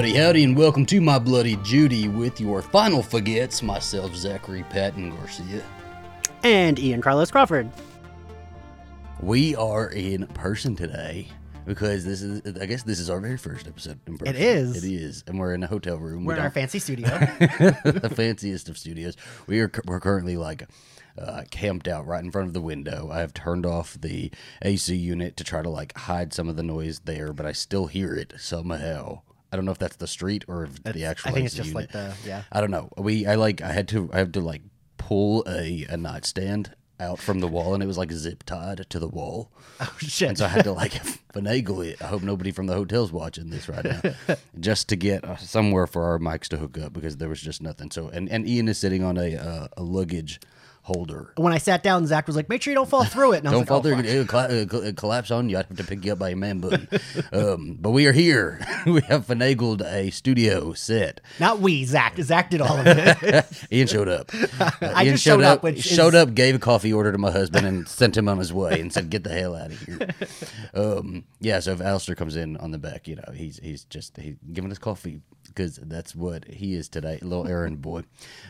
Howdy, 0.00 0.14
howdy, 0.14 0.44
and 0.44 0.56
welcome 0.56 0.86
to 0.86 0.98
my 0.98 1.18
Bloody 1.18 1.56
Judy 1.56 2.08
with 2.08 2.40
your 2.40 2.62
final 2.62 3.02
forgets, 3.02 3.62
myself, 3.62 4.16
Zachary 4.16 4.62
Patton 4.70 5.14
Garcia. 5.14 5.62
and 6.42 6.78
Ian 6.78 7.02
Carlos 7.02 7.30
Crawford. 7.30 7.70
We 9.20 9.54
are 9.56 9.90
in 9.90 10.26
person 10.28 10.74
today 10.74 11.28
because 11.66 12.06
this 12.06 12.22
is, 12.22 12.40
I 12.58 12.64
guess, 12.64 12.82
this 12.82 12.98
is 12.98 13.10
our 13.10 13.20
very 13.20 13.36
first 13.36 13.68
episode 13.68 14.00
in 14.06 14.16
person. 14.16 14.34
It 14.34 14.40
is. 14.40 14.82
It 14.82 14.90
is. 14.90 15.22
and 15.26 15.38
we're 15.38 15.52
in 15.52 15.62
a 15.62 15.66
hotel 15.66 15.98
room. 15.98 16.24
We're 16.24 16.32
We 16.32 16.38
in 16.38 16.44
our 16.46 16.50
fancy 16.50 16.78
studio. 16.78 17.06
the 17.10 18.10
fanciest 18.14 18.70
of 18.70 18.78
studios. 18.78 19.18
We 19.46 19.60
are, 19.60 19.70
we're 19.84 20.00
currently 20.00 20.38
like 20.38 20.66
uh, 21.18 21.42
camped 21.50 21.86
out 21.86 22.06
right 22.06 22.24
in 22.24 22.30
front 22.30 22.48
of 22.48 22.54
the 22.54 22.62
window. 22.62 23.10
I 23.12 23.20
have 23.20 23.34
turned 23.34 23.66
off 23.66 24.00
the 24.00 24.30
AC 24.62 24.96
unit 24.96 25.36
to 25.36 25.44
try 25.44 25.60
to 25.60 25.68
like 25.68 25.94
hide 25.94 26.32
some 26.32 26.48
of 26.48 26.56
the 26.56 26.62
noise 26.62 27.00
there, 27.00 27.34
but 27.34 27.44
I 27.44 27.52
still 27.52 27.88
hear 27.88 28.14
it 28.14 28.32
somehow. 28.38 29.20
I 29.52 29.56
don't 29.56 29.64
know 29.64 29.72
if 29.72 29.78
that's 29.78 29.96
the 29.96 30.06
street 30.06 30.44
or 30.48 30.64
if 30.64 30.82
the 30.84 31.04
actual. 31.04 31.30
I 31.30 31.32
think 31.32 31.46
it's 31.46 31.54
just 31.54 31.70
unit. 31.70 31.92
like 31.92 31.92
the 31.92 32.14
yeah. 32.26 32.42
I 32.52 32.60
don't 32.60 32.70
know. 32.70 32.90
We 32.96 33.26
I 33.26 33.34
like 33.34 33.60
I 33.60 33.72
had 33.72 33.88
to 33.88 34.10
I 34.12 34.18
had 34.18 34.34
to 34.34 34.40
like 34.40 34.62
pull 34.96 35.44
a, 35.48 35.86
a 35.88 35.96
nightstand 35.96 36.74
out 37.00 37.18
from 37.18 37.40
the 37.40 37.48
wall 37.48 37.72
and 37.72 37.82
it 37.82 37.86
was 37.86 37.96
like 37.96 38.12
zip 38.12 38.44
tied 38.44 38.86
to 38.90 38.98
the 38.98 39.08
wall. 39.08 39.50
Oh 39.82 39.96
shit! 39.98 40.28
And 40.28 40.36
so 40.36 40.44
I 40.44 40.48
had 40.48 40.64
to 40.64 40.72
like 40.72 40.92
finagle 41.32 41.86
it. 41.86 42.02
I 42.02 42.08
hope 42.08 42.20
nobody 42.20 42.50
from 42.50 42.66
the 42.66 42.74
hotel's 42.74 43.10
watching 43.10 43.48
this 43.48 43.66
right 43.66 43.82
now, 43.82 44.02
just 44.60 44.90
to 44.90 44.96
get 44.96 45.24
uh, 45.24 45.38
somewhere 45.38 45.86
for 45.86 46.04
our 46.04 46.18
mics 46.18 46.48
to 46.48 46.58
hook 46.58 46.76
up 46.76 46.92
because 46.92 47.16
there 47.16 47.30
was 47.30 47.40
just 47.40 47.62
nothing. 47.62 47.90
So 47.90 48.08
and, 48.08 48.28
and 48.28 48.46
Ian 48.46 48.68
is 48.68 48.76
sitting 48.76 49.02
on 49.02 49.16
a 49.16 49.36
uh, 49.36 49.68
a 49.78 49.82
luggage 49.82 50.38
holder. 50.94 51.32
when 51.36 51.52
I 51.52 51.58
sat 51.58 51.82
down, 51.82 52.06
Zach 52.06 52.26
was 52.26 52.36
like, 52.36 52.48
"Make 52.48 52.62
sure 52.62 52.70
you 52.72 52.74
don't 52.74 52.88
fall 52.88 53.04
through 53.04 53.32
it." 53.32 53.38
And 53.38 53.48
I 53.48 53.52
Don't 53.52 53.66
fall 53.66 53.78
like, 53.80 53.84
through. 53.84 53.92
"Oh, 53.94 53.96
fuck." 53.96 54.06
It'll, 54.06 54.26
colla- 54.26 54.52
it'll 54.80 54.92
collapse 54.94 55.30
on 55.30 55.48
you. 55.48 55.56
I'd 55.58 55.66
have 55.66 55.76
to 55.76 55.84
pick 55.84 56.04
you 56.04 56.12
up 56.12 56.18
by 56.18 56.30
your 56.30 56.38
man 56.38 56.60
bun. 56.60 56.88
um, 57.32 57.76
but 57.80 57.90
we 57.90 58.06
are 58.06 58.12
here. 58.12 58.60
we 58.86 59.00
have 59.02 59.26
finagled 59.26 59.82
a 59.82 60.10
studio 60.10 60.72
set. 60.72 61.20
Not 61.38 61.60
we, 61.60 61.84
Zach. 61.84 62.16
Zach 62.18 62.50
did 62.50 62.60
all 62.60 62.76
of 62.78 62.86
it. 62.86 63.46
Ian 63.72 63.86
showed 63.86 64.08
up. 64.08 64.30
Uh, 64.58 64.70
I 64.82 65.04
Ian 65.04 65.14
just 65.14 65.24
showed 65.24 65.42
up, 65.42 65.62
which 65.62 65.82
showed 65.82 66.14
is- 66.14 66.20
up, 66.22 66.34
gave 66.34 66.54
a 66.54 66.58
coffee 66.58 66.92
order 66.92 67.12
to 67.12 67.18
my 67.18 67.30
husband, 67.30 67.66
and 67.66 67.86
sent 67.88 68.16
him 68.16 68.28
on 68.28 68.38
his 68.38 68.52
way, 68.52 68.80
and 68.80 68.92
said, 68.92 69.10
"Get 69.10 69.24
the 69.24 69.30
hell 69.30 69.54
out 69.54 69.70
of 69.70 69.80
here." 69.82 70.08
Um, 70.74 71.24
yeah. 71.40 71.60
So 71.60 71.72
if 71.72 71.80
Alistair 71.80 72.14
comes 72.14 72.36
in 72.36 72.56
on 72.56 72.70
the 72.70 72.78
back, 72.78 73.06
you 73.08 73.16
know, 73.16 73.32
he's 73.34 73.58
he's 73.62 73.84
just 73.84 74.16
he's 74.16 74.36
giving 74.52 74.70
us 74.70 74.78
coffee 74.78 75.20
because 75.54 75.76
that's 75.76 76.14
what 76.14 76.46
he 76.48 76.74
is 76.74 76.88
today, 76.88 77.18
little 77.22 77.46
errand 77.46 77.82
boy. 77.82 78.02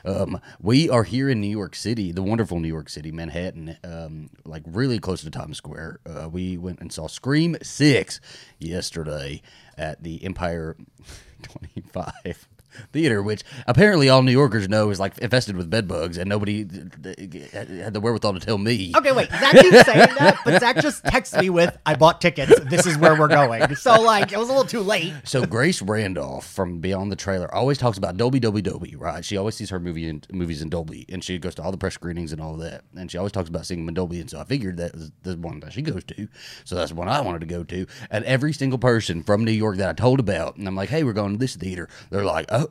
Um, 0.05 0.41
we 0.61 0.89
are 0.89 1.05
here 1.05 1.29
in 1.29 1.41
New 1.41 1.49
York 1.51 1.75
City, 1.75 2.13
the 2.13 2.23
wonderful 2.23 2.61
New 2.61 2.69
York 2.69 2.89
City, 2.89 3.11
Manhattan, 3.11 3.77
um, 3.83 4.31
like 4.45 4.63
really 4.67 4.99
close 4.99 5.23
to 5.23 5.31
Times 5.31 5.57
Square. 5.57 6.01
Uh, 6.07 6.29
we 6.29 6.57
went 6.59 6.81
and 6.81 6.93
saw 6.93 7.07
Scream 7.09 7.57
Six 7.63 8.21
yesterday 8.59 9.43
at 9.77 10.03
the 10.03 10.25
Empire 10.25 10.77
Twenty 11.43 11.83
Five 11.93 12.49
theater, 12.93 13.23
which 13.23 13.43
apparently 13.67 14.09
all 14.09 14.23
New 14.23 14.33
Yorkers 14.33 14.69
know 14.69 14.91
is 14.91 15.01
like 15.01 15.17
infested 15.19 15.57
with 15.57 15.71
bed 15.71 15.89
bugs, 15.89 16.17
and 16.17 16.29
nobody 16.29 16.61
had 16.61 17.95
the 17.95 18.01
wherewithal 18.01 18.35
to 18.35 18.41
tell 18.41 18.59
me. 18.59 18.93
Okay, 18.97 19.13
wait. 19.13 19.31
Zach 19.31 19.53
keeps 19.53 19.85
saying 19.85 20.15
that, 20.19 20.39
but 20.45 20.61
Zach 20.61 20.81
just 20.81 21.05
texts 21.05 21.37
me 21.37 21.51
with, 21.51 21.77
"I 21.87 21.95
bought 21.95 22.21
tickets. 22.21 22.59
This 22.69 22.87
is 22.87 22.97
where 22.99 23.19
we're 23.19 23.29
going." 23.29 23.75
So 23.77 24.01
like, 24.01 24.33
it 24.33 24.39
was 24.39 24.49
a 24.49 24.53
little 24.53 24.69
too 24.69 24.81
late. 24.81 25.13
So 25.25 25.47
Grace 25.47 25.83
Randolph 25.83 26.47
from 26.47 26.81
Beyond 26.81 27.11
the 27.11 27.17
Trailer 27.17 27.53
always 27.55 27.79
talks 27.79 27.99
about 27.99 28.17
Dolby, 28.17 28.41
Dolby, 28.41 28.63
Dolby, 28.63 28.97
right? 28.97 29.25
She 29.25 29.37
always 29.37 29.55
sees 29.55 29.71
her 29.71 29.81
movie 29.81 30.09
in, 30.09 30.23
movies 30.33 30.63
in 30.63 30.69
Dolby, 30.69 31.07
and 31.09 31.23
she 31.23 31.39
goes 31.39 31.55
to 31.57 31.63
all 31.63 31.71
the 31.71 31.79
press 31.79 31.95
screenings 31.95 32.33
and 32.33 32.41
all 32.41 32.57
that, 32.59 32.85
and 32.97 33.11
she 33.11 33.19
always 33.19 33.33
talks 33.33 33.49
about 33.49 33.67
seeing 33.67 33.81
them 33.81 33.89
in 33.89 33.95
Dolby. 33.95 34.21
And 34.21 34.31
so 34.31 34.41
I 34.41 34.45
figured 34.45 34.77
that 34.79 34.95
was 34.95 35.13
the 35.23 35.37
one 35.37 35.61
that 35.61 35.73
she 35.73 35.83
goes 35.83 36.05
to, 36.05 36.29
so 36.65 36.75
that's 36.75 36.91
the 36.91 36.97
one 36.97 37.09
I 37.09 37.21
wanted 37.21 37.41
to 37.41 37.47
go 37.47 37.65
to. 37.65 37.87
And 38.11 38.25
every 38.25 38.53
single 38.53 38.79
person 38.79 39.23
from 39.23 39.45
New 39.45 39.53
York 39.53 39.77
that 39.77 39.89
I 39.89 39.93
told 39.93 40.21
about, 40.21 40.57
and 40.57 40.67
I'm 40.67 40.77
like, 40.77 40.89
hey, 40.89 41.05
we're 41.05 41.13
going 41.13 41.33
to 41.33 41.39
this 41.39 41.57
theater, 41.57 41.89
they're 42.11 42.25
like, 42.25 42.47
oh, 42.51 42.70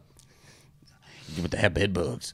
but 1.42 1.52
the 1.52 1.58
have 1.58 1.74
bed 1.74 1.94
bugs. 1.94 2.34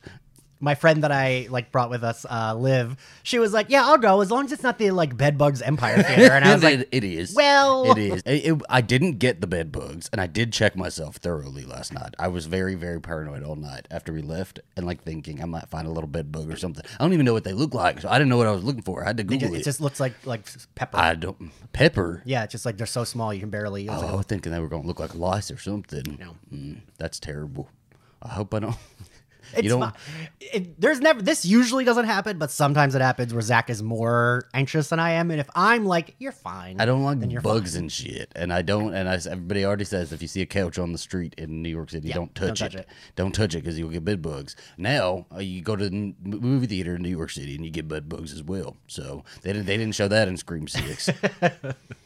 My 0.61 0.73
friend 0.73 1.03
that 1.03 1.11
I 1.11 1.47
like 1.51 1.71
brought 1.73 1.89
with 1.89 2.01
us, 2.03 2.25
uh, 2.27 2.55
Liv, 2.55 2.95
she 3.23 3.39
was 3.39 3.51
like, 3.51 3.67
"Yeah, 3.69 3.83
I'll 3.85 3.97
go 3.97 4.21
as 4.21 4.31
long 4.31 4.45
as 4.45 4.53
it's 4.53 4.63
not 4.63 4.79
the 4.79 4.89
like 4.91 5.15
Bedbugs 5.15 5.61
Empire 5.61 6.01
Theater." 6.07 6.31
And 6.33 6.45
I 6.45 6.53
was 6.53 6.63
like, 6.63 6.79
It- 6.79 6.89
it 6.93 7.03
is. 7.03 7.35
well- 7.35 7.91
it 7.91 7.97
is. 7.97 8.23
It- 8.25 8.45
it- 8.53 8.61
I 8.69 8.79
didn't 8.79 9.19
get 9.19 9.41
the 9.41 9.47
bed 9.47 9.73
bugs, 9.73 10.09
and 10.13 10.21
I 10.21 10.27
did 10.27 10.53
check 10.53 10.77
myself 10.77 11.17
thoroughly 11.17 11.65
last 11.65 11.93
night. 11.93 12.15
I 12.17 12.29
was 12.29 12.45
very, 12.45 12.73
very 12.73 13.01
paranoid 13.01 13.43
all 13.43 13.57
night 13.57 13.85
after 13.91 14.13
we 14.13 14.21
left, 14.21 14.61
and 14.77 14.85
like 14.85 15.03
thinking 15.03 15.41
I 15.41 15.45
might 15.45 15.69
find 15.69 15.85
a 15.87 15.91
little 15.91 16.07
bed 16.07 16.31
bug 16.31 16.49
or 16.49 16.55
something. 16.55 16.85
I 16.99 17.03
don't 17.03 17.13
even 17.13 17.25
know 17.25 17.33
what 17.33 17.43
they 17.43 17.53
look 17.53 17.73
like, 17.73 17.99
so 17.99 18.07
I 18.09 18.13
didn't 18.17 18.29
know 18.29 18.37
what 18.37 18.47
I 18.47 18.51
was 18.51 18.63
looking 18.63 18.81
for. 18.81 19.03
I 19.03 19.07
had 19.07 19.17
to 19.17 19.21
"It 19.23 19.27
Google 19.27 19.49
just, 19.49 19.53
it. 19.55 19.59
it 19.59 19.63
just 19.65 19.81
looks 19.81 19.99
like 19.99 20.13
like 20.25 20.47
pepper." 20.75 20.97
I 20.97 21.15
don't 21.15 21.51
pepper. 21.73 22.23
yeah, 22.25 22.43
it's 22.43 22.53
just 22.53 22.65
like 22.65 22.77
they're 22.77 22.87
so 22.87 23.03
small 23.03 23.33
you 23.33 23.41
can 23.41 23.49
barely. 23.49 23.89
Oh, 23.89 23.99
like, 23.99 24.09
I 24.09 24.15
was 24.15 24.25
thinking 24.25 24.53
they 24.53 24.59
were 24.61 24.69
going 24.69 24.83
to 24.83 24.87
look 24.87 25.01
like 25.01 25.13
lice 25.15 25.51
or 25.51 25.57
something. 25.59 26.17
No. 26.17 26.37
Mm, 26.51 26.79
that's 26.97 27.19
terrible. 27.19 27.67
I 28.25 28.29
hope 28.29 28.53
I 28.53 28.59
don't. 28.59 28.75
It's 29.53 29.63
you 29.63 29.69
don't. 29.69 29.79
not, 29.79 29.95
it, 30.41 30.81
there's 30.81 30.99
never 30.99 31.21
this 31.21 31.45
usually 31.45 31.85
doesn't 31.85 32.05
happen, 32.05 32.39
but 32.39 32.49
sometimes 32.51 32.93
it 32.95 33.01
happens 33.01 33.31
where 33.31 33.43
Zach 33.43 33.69
is 33.69 33.81
more 33.81 34.49
anxious 34.53 34.89
than 34.89 34.99
I 34.99 35.11
am, 35.11 35.29
and 35.31 35.39
if 35.39 35.47
I'm 35.55 35.85
like, 35.85 36.15
"You're 36.17 36.33
fine," 36.33 36.81
I 36.81 36.85
don't 36.85 37.03
like 37.03 37.19
bugs 37.41 37.73
fine. 37.75 37.83
and 37.83 37.91
shit, 37.91 38.31
and 38.35 38.51
I 38.51 38.63
don't. 38.63 38.93
And 38.95 39.07
I, 39.07 39.13
everybody 39.13 39.63
already 39.63 39.85
says 39.85 40.11
if 40.11 40.21
you 40.21 40.27
see 40.27 40.41
a 40.41 40.45
couch 40.45 40.77
on 40.79 40.91
the 40.91 40.97
street 40.97 41.35
in 41.37 41.61
New 41.61 41.69
York 41.69 41.91
City, 41.91 42.09
Yeah, 42.09 42.15
don't 42.15 42.33
touch 42.35 42.47
don't 42.47 42.57
touch 42.57 42.75
it. 42.75 42.79
it. 42.81 42.87
Don't 43.15 43.33
touch 43.35 43.53
it 43.55 43.59
because 43.59 43.77
you'll 43.79 43.91
get 43.91 44.03
bed 44.03 44.21
bugs. 44.21 44.57
Now 44.77 45.27
uh, 45.33 45.39
you 45.39 45.61
go 45.61 45.75
to 45.77 45.89
the 45.89 46.13
movie 46.23 46.67
theater 46.67 46.95
in 46.95 47.03
New 47.03 47.09
York 47.15 47.29
City 47.29 47.55
and 47.55 47.63
you 47.63 47.71
get 47.71 47.87
bed 47.87 48.09
bugs 48.09 48.33
as 48.33 48.43
well. 48.43 48.75
So 48.87 49.23
they 49.43 49.53
didn't. 49.53 49.67
They 49.67 49.77
didn't 49.77 49.95
show 49.95 50.07
that 50.09 50.27
in 50.27 50.35
Scream 50.37 50.67
Six. 50.67 51.09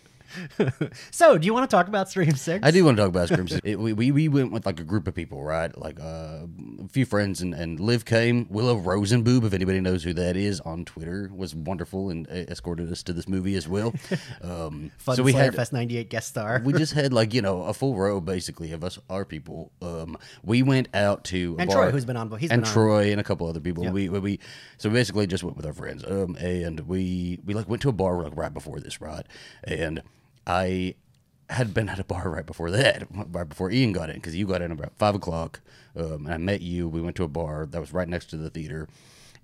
So, 1.11 1.37
do 1.37 1.45
you 1.45 1.53
want 1.53 1.69
to 1.69 1.75
talk 1.75 1.87
about 1.87 2.09
Scream 2.09 2.31
Six? 2.35 2.65
I 2.65 2.71
do 2.71 2.83
want 2.85 2.97
to 2.97 3.03
talk 3.03 3.09
about 3.09 3.27
Scream 3.29 3.47
Six. 3.47 3.61
It, 3.63 3.79
we, 3.79 3.93
we 3.93 4.11
we 4.11 4.27
went 4.27 4.51
with 4.51 4.65
like 4.65 4.79
a 4.79 4.83
group 4.83 5.07
of 5.07 5.15
people, 5.15 5.43
right? 5.43 5.75
Like 5.77 5.99
uh, 5.99 6.45
a 6.83 6.87
few 6.89 7.05
friends, 7.05 7.41
and 7.41 7.53
and 7.53 7.79
Liv 7.79 8.05
came. 8.05 8.47
Willow 8.49 8.75
Rosenboob, 8.79 9.45
if 9.45 9.53
anybody 9.53 9.79
knows 9.79 10.03
who 10.03 10.13
that 10.13 10.35
is 10.37 10.59
on 10.61 10.85
Twitter, 10.85 11.29
was 11.35 11.53
wonderful 11.55 12.09
and 12.09 12.27
uh, 12.29 12.33
escorted 12.49 12.91
us 12.91 13.03
to 13.03 13.13
this 13.13 13.27
movie 13.27 13.55
as 13.55 13.67
well. 13.67 13.93
Um, 14.41 14.91
Fun 14.97 15.15
so 15.15 15.23
we 15.23 15.31
Slayer 15.31 15.45
had 15.45 15.55
Fest 15.55 15.73
'98 15.73 16.09
guest 16.09 16.27
star. 16.29 16.61
we 16.63 16.73
just 16.73 16.93
had 16.93 17.11
like 17.13 17.33
you 17.33 17.41
know 17.47 17.63
a 17.63 17.73
full 17.73 17.95
row 17.95 18.21
basically 18.21 18.71
of 18.71 18.83
us 18.83 18.97
our 19.09 19.25
people 19.25 19.71
um 19.81 20.17
we 20.43 20.63
went 20.63 20.87
out 20.93 21.23
to 21.25 21.55
And 21.59 21.67
bar- 21.69 21.83
Troy, 21.83 21.91
who's 21.91 22.05
been 22.05 22.15
on- 22.17 22.29
he's 22.37 22.49
and 22.51 22.61
been 22.61 22.67
on. 22.67 22.73
troy 22.73 23.11
and 23.11 23.19
a 23.19 23.23
couple 23.23 23.47
other 23.47 23.59
people 23.59 23.83
Yep. 23.83 23.93
we, 23.93 24.09
we 24.09 24.19
we 24.19 24.39
so 24.77 24.89
we 24.89 24.93
basically 24.93 25.27
just 25.27 25.43
went 25.43 25.57
with 25.57 25.65
our 25.65 25.73
friends 25.73 26.03
um 26.05 26.35
and 26.39 26.81
we 26.81 27.39
we 27.45 27.53
like 27.53 27.67
went 27.69 27.81
to 27.83 27.89
a 27.89 27.93
bar 27.93 28.21
like 28.23 28.35
right 28.35 28.53
before 28.53 28.79
this 28.79 29.01
right 29.01 29.25
and 29.63 30.01
i 30.49 30.95
had 31.49 31.73
been 31.73 31.89
at 31.89 31.99
a 31.99 32.03
bar 32.03 32.29
right 32.29 32.45
before 32.45 32.71
that 32.71 33.07
right 33.11 33.47
before 33.47 33.71
ian 33.71 33.91
got 33.93 34.09
in 34.09 34.15
because 34.15 34.35
you 34.35 34.45
got 34.45 34.61
in 34.61 34.71
about 34.71 34.91
five 34.97 35.15
o'clock 35.15 35.61
um 35.95 36.25
and 36.25 36.33
i 36.33 36.37
met 36.37 36.61
you. 36.61 36.87
We 36.87 37.01
went 37.01 37.15
to 37.17 37.23
a 37.23 37.27
bar 37.27 37.65
that 37.65 37.79
was 37.79 37.93
right 37.93 38.07
next 38.07 38.27
to 38.31 38.37
the 38.37 38.49
theater 38.49 38.87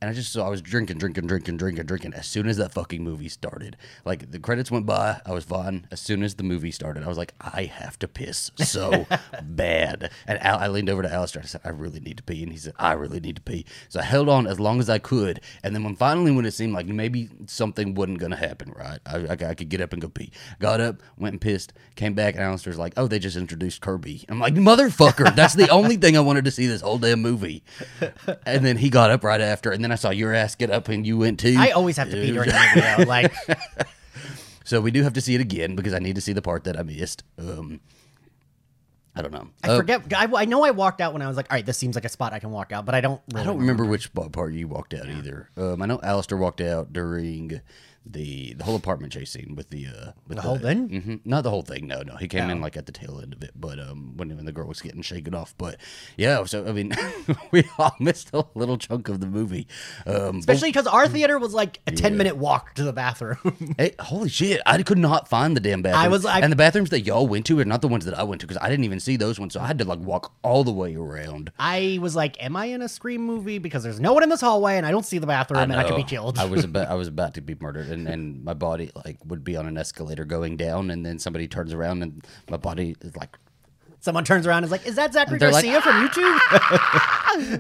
and 0.06 0.12
I 0.12 0.14
just 0.14 0.32
so 0.32 0.46
I 0.46 0.50
was 0.50 0.62
drinking, 0.62 1.00
drinking, 1.00 1.26
drinking, 1.26 1.58
drinking, 1.58 1.88
drinking. 1.88 2.14
As 2.14 2.28
soon 2.28 2.48
as 2.48 2.58
that 2.58 2.72
fucking 2.72 3.04
movie 3.04 3.28
started, 3.28 3.76
like 4.06 4.30
the 4.30 4.38
credits 4.38 4.70
went 4.70 4.86
by, 4.86 5.20
I 5.26 5.34
was 5.34 5.46
fine. 5.46 5.88
As 5.90 6.00
soon 6.00 6.22
as 6.22 6.36
the 6.36 6.44
movie 6.44 6.70
started, 6.70 7.04
I 7.04 7.08
was 7.08 7.18
like, 7.18 7.34
I 7.42 7.64
have 7.64 7.98
to 7.98 8.08
piss 8.08 8.52
so 8.58 9.08
bad. 9.42 10.12
And 10.28 10.40
Al, 10.44 10.60
I 10.60 10.68
leaned 10.68 10.92
over 10.92 11.02
to 11.02 11.12
Alistair. 11.12 11.42
I 11.42 11.48
said, 11.48 11.62
I 11.64 11.70
really 11.70 12.00
need 12.00 12.18
to 12.18 12.24
pee, 12.24 12.44
and 12.44 12.52
he 12.52 12.58
said, 12.60 12.74
I 12.78 12.92
really 12.92 13.20
need 13.20 13.38
to 13.38 13.42
pee. 13.42 13.66
So 13.90 14.00
I 14.00 14.04
held 14.04 14.30
on 14.30 14.46
as 14.46 14.60
long 14.60 14.80
as 14.80 14.92
I 14.92 15.00
could, 15.00 15.42
and 15.64 15.74
then 15.74 15.84
when 15.84 15.96
finally 15.96 16.32
when 16.32 16.46
it 16.46 16.52
seemed 16.52 16.74
like 16.74 16.86
maybe 16.86 17.30
something 17.48 17.96
wasn't 17.96 18.20
gonna 18.20 18.36
happen, 18.36 18.74
right? 18.78 19.00
I, 19.08 19.18
I, 19.18 19.32
I 19.32 19.56
could 19.56 19.70
get 19.70 19.82
up 19.82 19.92
and 19.92 20.04
go 20.04 20.10
pee. 20.10 20.32
Got 20.60 20.82
up, 20.82 21.02
went 21.18 21.34
and 21.34 21.42
pissed, 21.42 21.74
came 21.96 22.14
back, 22.14 22.36
and 22.36 22.44
Alistair's 22.44 22.78
like, 22.78 22.94
Oh, 22.96 23.08
they 23.08 23.18
just 23.18 23.38
introduced 23.38 23.82
Kirby. 23.82 24.24
I'm 24.30 24.40
like, 24.40 24.54
Motherfucker, 24.54 25.36
that's 25.36 25.56
the 25.56 25.70
only 25.70 25.98
thing 25.98 26.16
I 26.16 26.20
wanted 26.20 26.46
to 26.46 26.52
see 26.52 26.68
this 26.68 26.82
whole 26.82 27.00
damn 27.00 27.24
movie. 27.24 27.64
And 28.46 28.64
then 28.66 28.78
he 28.78 28.90
got 28.90 29.10
up 29.10 29.24
right 29.24 29.42
after, 29.42 29.72
and 29.72 29.84
then 29.84 29.92
I 29.92 29.95
saw 29.96 30.10
your 30.12 30.34
ass 30.34 30.56
get 30.56 30.70
up 30.72 30.88
and 30.90 31.06
you 31.06 31.18
went 31.18 31.40
too. 31.40 31.56
I 31.58 31.72
always 31.72 31.98
have 31.98 32.10
to 32.12 32.16
pee 32.16 32.32
during 32.32 32.50
the 32.50 32.70
movie. 32.76 33.04
Though. 33.04 33.06
Like, 33.10 33.34
So 34.64 34.82
we 34.82 34.90
do 34.92 35.04
have 35.04 35.14
to 35.14 35.22
see 35.22 35.36
it 35.36 35.42
again 35.42 35.76
because 35.76 35.94
I 35.94 36.00
need 36.00 36.16
to 36.16 36.22
see 36.22 36.34
the 36.34 36.42
part 36.42 36.64
that 36.64 36.78
I 36.80 36.82
missed. 36.84 37.24
Um, 37.38 37.80
I 39.16 39.22
don't 39.22 39.32
know. 39.32 39.48
I 39.64 39.70
Uh, 39.70 39.78
forget. 39.78 40.02
I, 40.14 40.28
I 40.36 40.46
know 40.46 40.64
I 40.66 40.72
walked 40.72 41.02
out 41.02 41.14
when 41.14 41.22
I 41.22 41.28
was 41.28 41.38
like, 41.38 41.48
"All 41.52 41.56
right, 41.56 41.66
this 41.66 41.78
seems 41.78 41.96
like 41.96 42.04
a 42.04 42.10
spot 42.10 42.34
I 42.34 42.40
can 42.40 42.50
walk 42.52 42.72
out," 42.72 42.84
but 42.86 42.96
I 42.96 43.00
don't. 43.02 43.22
Really 43.32 43.44
I 43.44 43.46
don't 43.46 43.60
remember 43.60 43.86
which 43.86 44.12
part 44.14 44.54
you 44.54 44.68
walked 44.68 44.94
out 44.94 45.08
either. 45.08 45.50
Um, 45.56 45.82
I 45.82 45.86
know 45.86 46.00
Alistair 46.04 46.38
walked 46.38 46.60
out 46.62 46.92
during 46.92 47.62
the 48.06 48.54
the 48.54 48.64
whole 48.64 48.76
apartment 48.76 49.12
chase 49.14 49.32
scene 49.32 49.54
with 49.56 49.70
the 49.70 49.88
uh, 49.88 50.12
with 50.28 50.38
The 50.38 50.42
whole 50.44 50.58
thing? 50.60 50.90
hmm 51.02 51.16
Not 51.30 51.42
the 51.44 51.50
whole 51.50 51.64
thing. 51.64 51.88
No, 51.88 52.02
no. 52.04 52.16
He 52.18 52.28
came 52.28 52.50
in 52.50 52.60
Oh. 52.60 52.62
like 52.62 52.78
at 52.78 52.86
the 52.86 52.92
tail 52.92 53.20
end 53.22 53.34
of 53.34 53.42
it, 53.44 53.52
but 53.56 53.80
um, 53.80 54.14
when 54.16 54.36
when 54.36 54.46
the 54.46 54.52
girl 54.52 54.68
was 54.68 54.82
getting 54.82 55.02
shaken 55.02 55.34
off. 55.34 55.56
But 55.58 55.78
yeah, 56.18 56.44
so 56.46 56.66
I 56.68 56.72
mean, 56.72 56.94
we 57.52 57.64
all 57.78 57.96
missed 58.00 58.30
a 58.34 58.46
little 58.54 58.78
chunk 58.78 59.10
of 59.10 59.20
the 59.22 59.28
movie. 59.28 59.68
Um, 60.06 60.38
Especially 60.38 60.70
because 60.70 60.88
our 60.88 61.08
theater 61.08 61.40
was 61.40 61.54
like 61.54 61.80
a 61.88 61.92
ten 61.92 62.16
minute 62.18 62.38
walk 62.38 62.76
to 62.76 62.84
the 62.84 62.94
bathroom. 62.94 63.76
Hey, 63.78 63.94
holy 64.00 64.30
shit! 64.30 64.62
I 64.66 64.82
could 64.84 64.98
not 65.00 65.28
find 65.28 65.56
the 65.56 65.60
damn 65.60 65.82
bathroom. 65.82 66.04
I 66.06 66.08
was 66.08 66.24
like- 66.24 66.44
and 66.44 66.52
the 66.52 66.56
bathrooms 66.56 66.92
that 66.92 67.02
y'all 67.02 67.28
went 67.28 67.46
to 67.48 67.60
are 67.60 67.66
not 67.66 67.82
the 67.82 67.88
ones 67.88 68.06
that 68.06 68.18
I 68.18 68.24
went 68.24 68.42
to 68.42 68.48
because 68.48 68.62
I 68.62 68.70
didn't 68.70 68.86
even 68.86 69.00
see 69.00 69.18
those 69.18 69.40
ones. 69.40 69.54
So 69.54 69.60
I 69.60 69.68
had 69.68 69.80
to 69.80 69.86
like 69.86 70.00
walk 70.00 70.34
all 70.44 70.64
the 70.64 70.72
way 70.72 70.96
around. 70.96 71.52
I 71.60 71.98
was 72.02 72.16
like, 72.16 72.42
"Am 72.44 72.56
I 72.56 72.66
in 72.66 72.82
a 72.82 72.88
Scream 72.88 73.22
movie?" 73.26 73.58
Because 73.58 73.84
there's 73.84 74.00
no 74.00 74.14
one 74.14 74.24
in 74.24 74.30
this 74.30 74.42
hallway 74.42 74.78
and 74.78 74.86
I 74.86 74.92
don't 74.92 75.06
see 75.06 75.18
the 75.18 75.28
bathroom 75.28 75.60
and 75.62 75.74
I 75.74 75.84
could 75.84 75.96
be 75.96 76.04
killed. 76.04 76.38
I 76.38 76.46
was 76.46 76.64
about 76.70 76.88
I 76.88 76.94
was 76.94 77.08
about 77.08 77.34
to 77.36 77.42
be 77.42 77.56
murdered, 77.60 77.88
and, 77.96 78.08
and 78.08 78.44
my 78.44 78.54
body 78.54 78.92
like 79.04 79.18
would 79.26 79.44
be 79.44 79.56
on 79.58 79.66
an 79.68 79.78
escalator 79.78 80.26
going 80.26 80.58
down, 80.58 80.92
and 80.92 81.06
then 81.06 81.18
somebody 81.20 81.48
turns 81.48 81.74
around 81.74 82.04
and 82.04 82.26
my 82.50 82.58
body 82.58 82.96
is 83.02 83.16
like 83.16 83.38
Someone 84.02 84.24
turns 84.24 84.46
around 84.46 84.58
and 84.58 84.66
is 84.66 84.72
like, 84.72 84.86
"Is 84.86 84.98
that 84.98 85.14
Zachary 85.14 85.40
They're 85.40 85.52
like, 85.52 85.66
Garcia 85.66 85.82
from 85.82 86.08
YouTube?" 86.08 86.40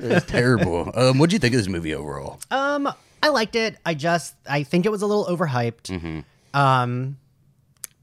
It's 0.13 0.25
terrible. 0.27 0.91
Um, 0.93 1.17
what 1.17 1.29
do 1.29 1.35
you 1.35 1.39
think 1.39 1.55
of 1.55 1.57
this 1.59 1.67
movie 1.67 1.95
overall? 1.95 2.39
um, 2.51 2.87
I 3.23 3.29
liked 3.29 3.55
it. 3.55 3.77
I 3.83 3.95
just 3.95 4.35
I 4.47 4.61
think 4.61 4.85
it 4.85 4.89
was 4.89 5.01
a 5.01 5.07
little 5.07 5.25
overhyped. 5.25 5.87
Mm-hmm. 5.89 6.19
Um, 6.59 7.17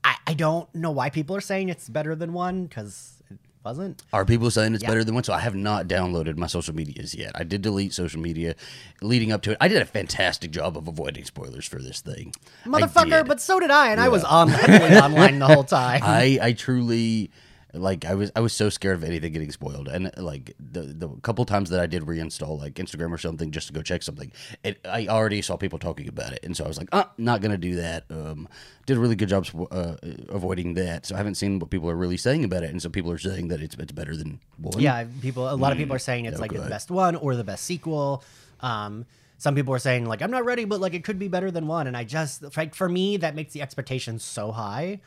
I 0.03 0.17
I 0.27 0.35
don't 0.35 0.75
know 0.75 0.91
why 0.91 1.11
people 1.11 1.37
are 1.37 1.41
saying 1.41 1.69
it's 1.69 1.89
better 1.89 2.17
than 2.17 2.33
one 2.33 2.65
because 2.67 3.22
wasn't. 3.65 4.03
Are 4.13 4.25
people 4.25 4.51
saying 4.51 4.75
it's 4.75 4.83
Yeah. 4.83 4.89
better 4.89 5.05
than 5.05 5.15
one? 5.15 5.25
So 5.25 5.33
I 5.33 5.41
have 5.41 5.55
not 5.55 5.87
downloaded 5.89 6.37
my 6.37 6.47
social 6.47 6.75
medias 6.75 7.15
yet. 7.15 7.33
I 7.35 7.45
did 7.45 7.63
delete 7.63 7.93
social 7.95 8.21
media 8.21 8.55
leading 9.01 9.31
up 9.33 9.43
to 9.43 9.53
it. 9.53 9.59
I 9.61 9.69
did 9.69 9.81
a 9.81 9.85
fantastic 9.85 10.51
job 10.51 10.77
of 10.77 10.89
avoiding 10.89 11.25
spoilers 11.25 11.67
for 11.67 11.81
this 11.81 12.01
thing. 12.01 12.35
Motherfucker, 12.65 13.27
but 13.27 13.41
so 13.41 13.61
did 13.61 13.71
I, 13.71 13.91
and 13.93 14.01
I 14.01 14.09
was 14.09 14.25
on 14.25 14.51
online 14.53 15.39
the 15.39 15.47
whole 15.47 15.65
time. 15.65 16.01
I 16.05 16.39
I 16.43 16.53
truly 16.53 17.31
like 17.75 18.05
I 18.05 18.15
was 18.15 18.31
I 18.37 18.41
was 18.41 18.53
so 18.53 18.69
scared 18.69 18.97
of 18.97 19.05
anything 19.05 19.33
getting 19.33 19.51
spoiled. 19.51 19.89
And 19.89 20.11
like 20.17 20.55
the 20.59 20.83
the 20.83 21.09
couple 21.23 21.45
times 21.45 21.71
that 21.71 21.81
I 21.81 21.87
did 21.87 22.03
reinstall 22.03 22.59
like 22.59 22.75
Instagram 22.75 23.13
or 23.13 23.19
something 23.19 23.51
just 23.51 23.69
to 23.69 23.73
go 23.73 23.83
check 23.83 24.03
something 24.03 24.31
it 24.63 24.81
I 24.85 25.07
already 25.07 25.43
saw 25.43 25.57
people 25.57 25.79
talking 25.79 26.09
about 26.09 26.33
it. 26.33 26.41
And 26.43 26.57
so 26.57 26.65
I 26.65 26.69
was 26.69 26.79
like 26.79 26.89
uh 26.93 27.05
not 27.17 27.41
gonna 27.41 27.59
do 27.59 27.77
that. 27.77 28.05
Um 28.11 28.49
did 28.85 28.97
a 28.97 29.01
really 29.01 29.15
good 29.15 29.29
job 29.29 29.47
uh, 29.71 29.95
avoiding 30.29 30.75
that. 30.75 31.07
So 31.07 31.15
I 31.15 31.19
haven't 31.19 31.37
seen 31.37 31.59
what 31.61 31.71
people 31.71 31.89
are 31.89 31.97
really 31.97 32.17
saying 32.17 32.45
about 32.45 32.65
it. 32.65 32.71
And 32.71 32.83
so 32.83 32.89
people 32.89 33.11
are 33.13 33.19
saying 33.19 33.49
that 33.49 33.63
it's 33.63 33.77
it's 33.77 33.93
better 33.93 34.17
than 34.17 34.41
one. 34.59 34.81
Yeah, 34.81 35.05
people. 35.21 35.49
A 35.49 35.55
lot 35.55 35.73
of 35.73 35.79
people 35.79 35.95
are 35.97 36.01
saying 36.01 36.27
it's 36.27 36.41
like 36.41 36.53
the 36.53 36.61
best 36.61 36.91
one 36.91 37.17
or 37.17 37.37
the 37.37 37.45
best 37.45 37.65
sequel. 37.65 38.23
Um, 38.61 39.07
some 39.39 39.55
people 39.55 39.75
are 39.75 39.79
saying 39.79 40.07
like 40.07 40.21
I'm 40.21 40.31
not 40.31 40.45
ready, 40.45 40.65
but 40.65 40.81
like 40.81 40.95
it 40.95 41.05
could 41.05 41.19
be 41.19 41.29
better 41.29 41.51
than 41.51 41.67
one. 41.67 41.87
And 41.87 41.97
I 41.97 42.05
just 42.05 42.57
like 42.57 42.75
for 42.75 42.89
me 42.89 43.17
that 43.19 43.35
makes 43.35 43.53
the 43.53 43.63
expectations 43.63 44.23
so 44.23 44.53
high 44.53 45.01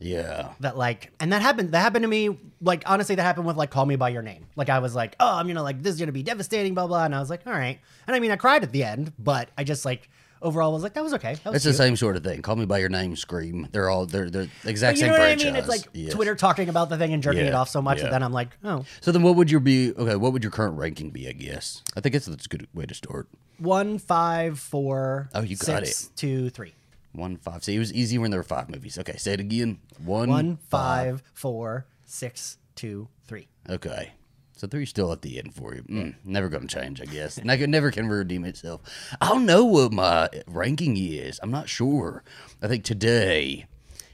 yeah 0.00 0.50
that 0.60 0.76
like 0.76 1.10
and 1.18 1.32
that 1.32 1.42
happened 1.42 1.72
that 1.72 1.80
happened 1.80 2.02
to 2.04 2.08
me 2.08 2.38
like 2.60 2.82
honestly 2.86 3.14
that 3.14 3.22
happened 3.22 3.46
with 3.46 3.56
like 3.56 3.70
Call 3.70 3.84
Me 3.86 3.96
by 3.96 4.10
Your 4.10 4.22
Name. 4.22 4.46
Like 4.56 4.68
I 4.68 4.78
was 4.78 4.94
like 4.94 5.16
oh 5.18 5.34
I'm 5.36 5.46
gonna 5.46 5.62
like 5.62 5.82
this 5.82 5.94
is 5.94 6.00
gonna 6.00 6.12
be 6.12 6.22
devastating 6.22 6.74
blah 6.74 6.86
blah 6.86 7.04
and 7.04 7.14
I 7.14 7.20
was 7.20 7.30
like 7.30 7.46
all 7.46 7.52
right 7.52 7.78
and 8.06 8.16
I 8.16 8.20
mean 8.20 8.30
I 8.30 8.36
cried 8.36 8.62
at 8.62 8.72
the 8.72 8.84
end 8.84 9.12
but 9.18 9.50
I 9.58 9.64
just 9.64 9.84
like 9.84 10.08
overall 10.40 10.72
was 10.72 10.84
like 10.84 10.94
that 10.94 11.02
was 11.02 11.14
okay. 11.14 11.34
That 11.34 11.46
was 11.46 11.56
it's 11.56 11.64
the 11.64 11.72
same 11.72 11.96
sort 11.96 12.16
of 12.16 12.22
thing 12.22 12.42
call 12.42 12.54
me 12.54 12.64
by 12.64 12.78
your 12.78 12.88
name 12.88 13.16
scream 13.16 13.66
they're 13.72 13.90
all 13.90 14.06
they're 14.06 14.30
they're 14.30 14.48
the 14.62 14.70
exact 14.70 14.94
But 14.94 14.96
you 14.98 15.00
same 15.00 15.06
know 15.08 15.12
what 15.14 15.20
franchise 15.20 15.46
I 15.46 15.50
mean? 15.50 15.56
It's 15.56 15.68
like 15.68 15.88
Yes. 15.92 16.12
Twitter 16.14 16.34
talking 16.36 16.68
about 16.68 16.90
the 16.90 16.96
thing 16.96 17.12
and 17.12 17.22
jerking 17.22 17.46
it 17.46 17.54
off 17.54 17.68
so 17.68 17.82
much 17.82 17.98
yeah. 17.98 18.04
that 18.04 18.10
then 18.12 18.22
I'm 18.22 18.32
like, 18.32 18.56
oh, 18.62 18.84
so 19.00 19.10
then 19.10 19.22
what 19.22 19.34
would 19.34 19.50
your 19.50 19.60
be 19.60 19.92
okay 19.94 20.14
what 20.14 20.32
would 20.32 20.44
your 20.44 20.52
current 20.52 20.78
ranking 20.78 21.10
be 21.10 21.28
I 21.28 21.32
guess 21.32 21.82
I 21.96 22.00
think 22.00 22.14
it's 22.14 22.26
that's 22.26 22.46
a 22.46 22.48
good 22.48 22.68
way 22.72 22.86
to 22.86 22.94
start 22.94 23.28
one, 23.58 23.98
five, 23.98 24.60
four, 24.60 25.28
Oh, 25.34 25.40
you 25.42 25.56
got 25.56 25.84
six, 25.84 26.10
two, 26.14 26.48
three. 26.50 26.74
One 27.12 27.36
five. 27.36 27.64
See, 27.64 27.74
it 27.74 27.78
was 27.78 27.92
easy 27.92 28.18
when 28.18 28.30
there 28.30 28.40
were 28.40 28.44
five 28.44 28.68
movies. 28.70 28.98
Okay, 28.98 29.16
say 29.16 29.32
it 29.32 29.40
again. 29.40 29.78
One, 30.04 30.28
One, 30.28 30.56
five, 30.68 31.22
four, 31.32 31.86
six, 32.04 32.58
two, 32.74 33.08
three. 33.26 33.48
Okay, 33.68 34.12
so 34.56 34.66
three's 34.66 34.90
still 34.90 35.10
at 35.12 35.22
the 35.22 35.38
end 35.38 35.54
for 35.54 35.74
you. 35.74 35.82
Mm, 35.82 36.14
never 36.24 36.48
gonna 36.48 36.66
change, 36.66 37.00
I 37.00 37.06
guess. 37.06 37.38
Never, 37.44 37.66
never 37.66 37.90
can 37.90 38.08
redeem 38.08 38.44
itself. 38.44 38.82
I 39.20 39.28
don't 39.28 39.46
know 39.46 39.64
what 39.64 39.92
my 39.92 40.28
ranking 40.46 40.96
is. 40.96 41.40
I'm 41.42 41.50
not 41.50 41.68
sure. 41.68 42.22
I 42.62 42.68
think 42.68 42.84
today 42.84 43.66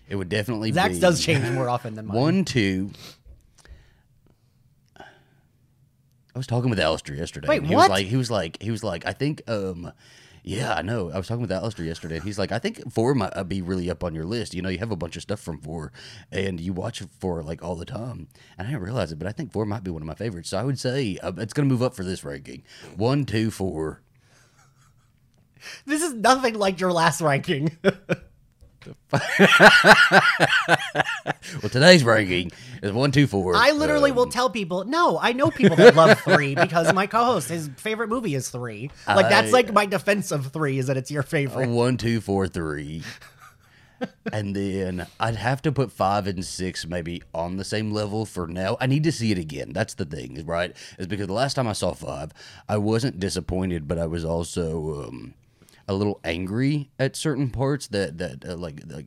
it 0.08 0.16
would 0.16 0.28
definitely 0.28 0.70
Zach's 0.72 0.94
be 0.94 1.00
does 1.00 1.22
change 1.24 1.48
more 1.50 1.68
often 1.68 1.94
than 1.94 2.06
mine. 2.06 2.16
one, 2.16 2.44
two. 2.44 2.90
I 6.34 6.38
was 6.38 6.46
talking 6.46 6.68
with 6.70 6.80
Alistair 6.80 7.14
yesterday. 7.14 7.48
Wait, 7.48 7.58
and 7.58 7.66
he 7.66 7.74
what? 7.74 7.82
was 7.82 7.90
like 7.90 8.06
he 8.06 8.16
was 8.16 8.30
like 8.30 8.60
he 8.62 8.70
was 8.70 8.82
like 8.82 9.06
I 9.06 9.12
think 9.12 9.42
um 9.46 9.92
yeah, 10.46 10.74
I 10.74 10.82
know. 10.82 11.10
I 11.10 11.16
was 11.16 11.26
talking 11.26 11.40
with 11.40 11.50
Alistair 11.50 11.86
yesterday. 11.86 12.16
and 12.16 12.24
He's 12.24 12.38
like, 12.38 12.52
I 12.52 12.58
think 12.58 12.92
four 12.92 13.14
might 13.14 13.34
uh, 13.34 13.44
be 13.44 13.62
really 13.62 13.90
up 13.90 14.04
on 14.04 14.14
your 14.14 14.26
list. 14.26 14.52
You 14.52 14.60
know, 14.60 14.68
you 14.68 14.78
have 14.78 14.90
a 14.90 14.96
bunch 14.96 15.16
of 15.16 15.22
stuff 15.22 15.40
from 15.40 15.58
four, 15.58 15.90
and 16.30 16.60
you 16.60 16.74
watch 16.74 17.02
four 17.18 17.42
like 17.42 17.62
all 17.64 17.76
the 17.76 17.86
time. 17.86 18.28
And 18.58 18.68
I 18.68 18.70
didn't 18.70 18.84
realize 18.84 19.10
it, 19.10 19.18
but 19.18 19.26
I 19.26 19.32
think 19.32 19.52
four 19.52 19.64
might 19.64 19.82
be 19.82 19.90
one 19.90 20.02
of 20.02 20.06
my 20.06 20.14
favorites. 20.14 20.50
So 20.50 20.58
I 20.58 20.64
would 20.64 20.78
say 20.78 21.16
uh, 21.22 21.32
it's 21.38 21.54
going 21.54 21.66
to 21.66 21.72
move 21.72 21.82
up 21.82 21.94
for 21.96 22.04
this 22.04 22.24
ranking. 22.24 22.62
One, 22.96 23.24
two, 23.24 23.50
four. 23.50 24.02
This 25.86 26.02
is 26.02 26.12
nothing 26.12 26.54
like 26.58 26.78
your 26.78 26.92
last 26.92 27.22
ranking. 27.22 27.78
Well, 31.62 31.70
today's 31.70 32.02
ranking 32.04 32.50
is 32.82 32.90
one, 32.92 33.12
two, 33.12 33.26
four. 33.26 33.54
I 33.54 33.70
literally 33.72 34.10
Um, 34.10 34.16
will 34.16 34.26
tell 34.26 34.50
people, 34.50 34.84
no, 34.84 35.18
I 35.20 35.32
know 35.32 35.50
people 35.50 35.76
that 35.76 35.94
love 35.94 36.18
three 36.20 36.54
because 36.56 36.92
my 36.92 37.06
co-host, 37.06 37.48
his 37.48 37.70
favorite 37.76 38.08
movie 38.08 38.34
is 38.34 38.48
three. 38.48 38.90
Like 39.06 39.28
that's 39.28 39.52
like 39.52 39.72
my 39.72 39.86
defense 39.86 40.30
of 40.32 40.48
three 40.52 40.78
is 40.78 40.86
that 40.88 40.96
it's 40.96 41.10
your 41.10 41.22
favorite. 41.22 41.68
One, 41.68 41.96
two, 41.96 42.20
four, 42.20 42.48
three. 42.48 43.02
and 44.32 44.56
then 44.56 45.06
I'd 45.20 45.36
have 45.36 45.62
to 45.62 45.72
put 45.72 45.92
five 45.92 46.26
and 46.26 46.44
six 46.44 46.86
maybe 46.86 47.22
on 47.32 47.56
the 47.56 47.64
same 47.64 47.90
level 47.92 48.24
for 48.26 48.46
now. 48.46 48.76
I 48.80 48.86
need 48.86 49.04
to 49.04 49.12
see 49.12 49.30
it 49.30 49.38
again. 49.38 49.72
That's 49.72 49.94
the 49.94 50.04
thing, 50.04 50.44
right? 50.44 50.74
Is 50.98 51.06
because 51.06 51.26
the 51.28 51.32
last 51.34 51.54
time 51.54 51.68
I 51.68 51.72
saw 51.74 51.92
five, 51.92 52.32
I 52.68 52.78
wasn't 52.78 53.20
disappointed, 53.20 53.86
but 53.86 53.98
I 53.98 54.06
was 54.06 54.24
also 54.24 55.04
um, 55.08 55.34
a 55.86 55.94
little 55.94 56.20
angry 56.24 56.90
at 56.98 57.16
certain 57.16 57.50
parts 57.50 57.86
that 57.88 58.18
that 58.18 58.44
uh, 58.44 58.56
like 58.56 58.80
like 58.86 59.06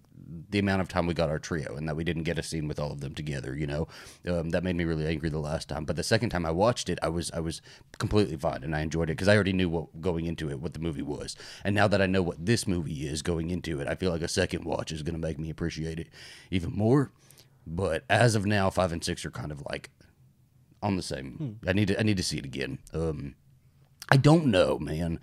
the 0.49 0.59
amount 0.59 0.81
of 0.81 0.87
time 0.87 1.07
we 1.07 1.13
got 1.13 1.29
our 1.29 1.39
trio 1.39 1.75
and 1.75 1.87
that 1.87 1.95
we 1.95 2.03
didn't 2.03 2.23
get 2.23 2.37
a 2.37 2.43
scene 2.43 2.67
with 2.67 2.79
all 2.79 2.91
of 2.91 2.99
them 2.99 3.13
together. 3.13 3.55
You 3.55 3.67
know, 3.67 3.87
um, 4.27 4.49
that 4.51 4.63
made 4.63 4.75
me 4.75 4.83
really 4.83 5.07
angry 5.07 5.29
the 5.29 5.39
last 5.39 5.69
time. 5.69 5.85
But 5.85 5.95
the 5.95 6.03
second 6.03 6.29
time 6.29 6.45
I 6.45 6.51
watched 6.51 6.89
it, 6.89 6.99
I 7.01 7.09
was 7.09 7.31
I 7.31 7.39
was 7.39 7.61
completely 7.97 8.37
fine 8.37 8.63
and 8.63 8.75
I 8.75 8.81
enjoyed 8.81 9.09
it 9.09 9.13
because 9.13 9.27
I 9.27 9.35
already 9.35 9.53
knew 9.53 9.69
what 9.69 10.01
going 10.01 10.25
into 10.25 10.49
it 10.49 10.59
what 10.59 10.73
the 10.73 10.79
movie 10.79 11.01
was. 11.01 11.35
And 11.63 11.75
now 11.75 11.87
that 11.87 12.01
I 12.01 12.07
know 12.07 12.21
what 12.21 12.45
this 12.45 12.67
movie 12.67 13.07
is 13.07 13.21
going 13.21 13.49
into 13.49 13.79
it, 13.79 13.87
I 13.87 13.95
feel 13.95 14.11
like 14.11 14.21
a 14.21 14.27
second 14.27 14.65
watch 14.65 14.91
is 14.91 15.03
going 15.03 15.15
to 15.15 15.27
make 15.27 15.39
me 15.39 15.49
appreciate 15.49 15.99
it 15.99 16.09
even 16.51 16.71
more. 16.73 17.11
But 17.65 18.03
as 18.09 18.35
of 18.35 18.45
now, 18.45 18.69
five 18.69 18.91
and 18.91 19.03
six 19.03 19.25
are 19.25 19.31
kind 19.31 19.51
of 19.51 19.61
like 19.69 19.89
on 20.81 20.95
the 20.95 21.01
same. 21.01 21.59
I 21.65 21.73
need 21.73 21.89
to 21.89 21.99
I 21.99 22.03
need 22.03 22.17
to 22.17 22.23
see 22.23 22.37
it 22.37 22.45
again. 22.45 22.79
Um, 22.93 23.35
I 24.09 24.17
don't 24.17 24.45
know, 24.45 24.79
man. 24.79 25.19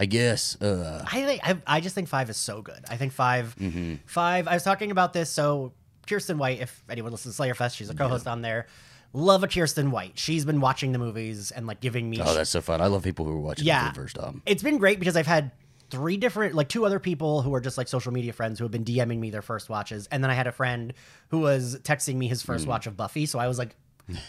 I 0.00 0.06
guess. 0.06 0.60
Uh, 0.60 1.04
I 1.06 1.24
think 1.24 1.40
I, 1.46 1.58
I 1.66 1.80
just 1.80 1.94
think 1.94 2.08
five 2.08 2.30
is 2.30 2.36
so 2.38 2.62
good. 2.62 2.82
I 2.88 2.96
think 2.96 3.12
5 3.12 3.54
Mm-hmm. 3.60 3.94
five. 4.06 4.48
I 4.48 4.54
was 4.54 4.62
talking 4.64 4.90
about 4.90 5.12
this. 5.12 5.28
So 5.30 5.72
Kiersten 6.06 6.38
White, 6.38 6.60
if 6.60 6.82
anyone 6.88 7.12
listens 7.12 7.34
to 7.34 7.36
Slayer 7.36 7.54
Fest, 7.54 7.76
she's 7.76 7.90
a 7.90 7.94
co-host 7.94 8.26
on 8.26 8.40
there. 8.42 8.66
Love 9.12 9.44
a 9.44 9.48
Kiersten 9.48 9.90
White. 9.90 10.12
She's 10.18 10.44
been 10.44 10.60
watching 10.60 10.92
the 10.92 10.98
movies 10.98 11.50
and 11.50 11.66
like 11.66 11.80
giving 11.80 12.08
me. 12.08 12.20
oh, 12.20 12.32
that's 12.34 12.48
so 12.50 12.60
fun. 12.60 12.80
I 12.80 12.86
love 12.86 13.02
people 13.04 13.26
who 13.26 13.32
are 13.32 13.40
watching 13.40 13.66
Yeah. 13.66 13.84
it 13.84 13.88
for 13.88 13.94
the 13.94 14.00
first 14.04 14.16
time. 14.16 14.40
it's 14.46 14.62
been 14.62 14.78
great 14.78 14.98
because 14.98 15.16
I've 15.16 15.26
had 15.26 15.50
three 15.90 16.16
different, 16.16 16.54
like 16.54 16.68
two 16.68 16.86
other 16.86 16.98
people 17.00 17.42
who 17.42 17.52
are 17.54 17.60
just 17.60 17.76
like 17.76 17.88
social 17.88 18.12
media 18.12 18.32
friends 18.32 18.58
who 18.58 18.64
have 18.64 18.70
been 18.72 18.84
DMing 18.84 19.18
me 19.18 19.30
their 19.30 19.42
first 19.42 19.68
watches, 19.68 20.06
and 20.12 20.22
then 20.24 20.30
I 20.30 20.34
had 20.34 20.46
a 20.46 20.52
friend 20.52 20.94
who 21.28 21.40
was 21.40 21.76
texting 21.82 22.14
me 22.14 22.28
his 22.28 22.42
Mm. 22.42 22.46
first 22.46 22.66
watch 22.66 22.86
of 22.86 22.96
Buffy. 22.96 23.26
So 23.26 23.38
I 23.40 23.48
was 23.48 23.58
like 23.58 23.74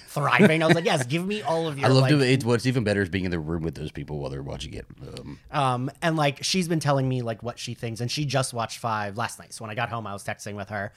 thriving. 0.08 0.64
I 0.64 0.68
was 0.68 0.76
like, 0.76 0.86
yes, 0.86 1.06
give 1.06 1.26
me 1.26 1.42
all 1.42 1.68
of 1.68 1.78
your. 1.78 1.90
I 1.90 1.92
love 1.92 2.04
like, 2.04 2.10
doing 2.10 2.30
it. 2.32 2.44
What's 2.46 2.66
even 2.66 2.84
better 2.84 3.02
is 3.02 3.10
being 3.10 3.26
in 3.26 3.32
the 3.32 3.40
room 3.40 3.64
with 3.64 3.76
those 3.76 3.92
people 3.92 4.20
while 4.20 4.30
they're 4.30 4.44
watching 4.44 4.74
it. 4.74 4.86
Um, 5.20 5.40
Um, 5.52 5.92
and 6.02 6.16
like 6.16 6.44
she's 6.44 6.68
been 6.68 6.80
telling 6.80 7.08
me 7.08 7.22
like 7.22 7.44
what 7.44 7.60
she 7.60 7.74
thinks, 7.74 8.02
and 8.02 8.10
she 8.10 8.26
just 8.26 8.54
watched 8.54 8.80
five 8.80 9.18
last 9.18 9.40
night. 9.40 9.54
So 9.54 9.64
when 9.64 9.72
I 9.72 9.76
got 9.76 9.90
home, 9.90 10.08
I 10.08 10.14
was 10.14 10.24
texting 10.24 10.56
with 10.56 10.70
her, 10.70 10.92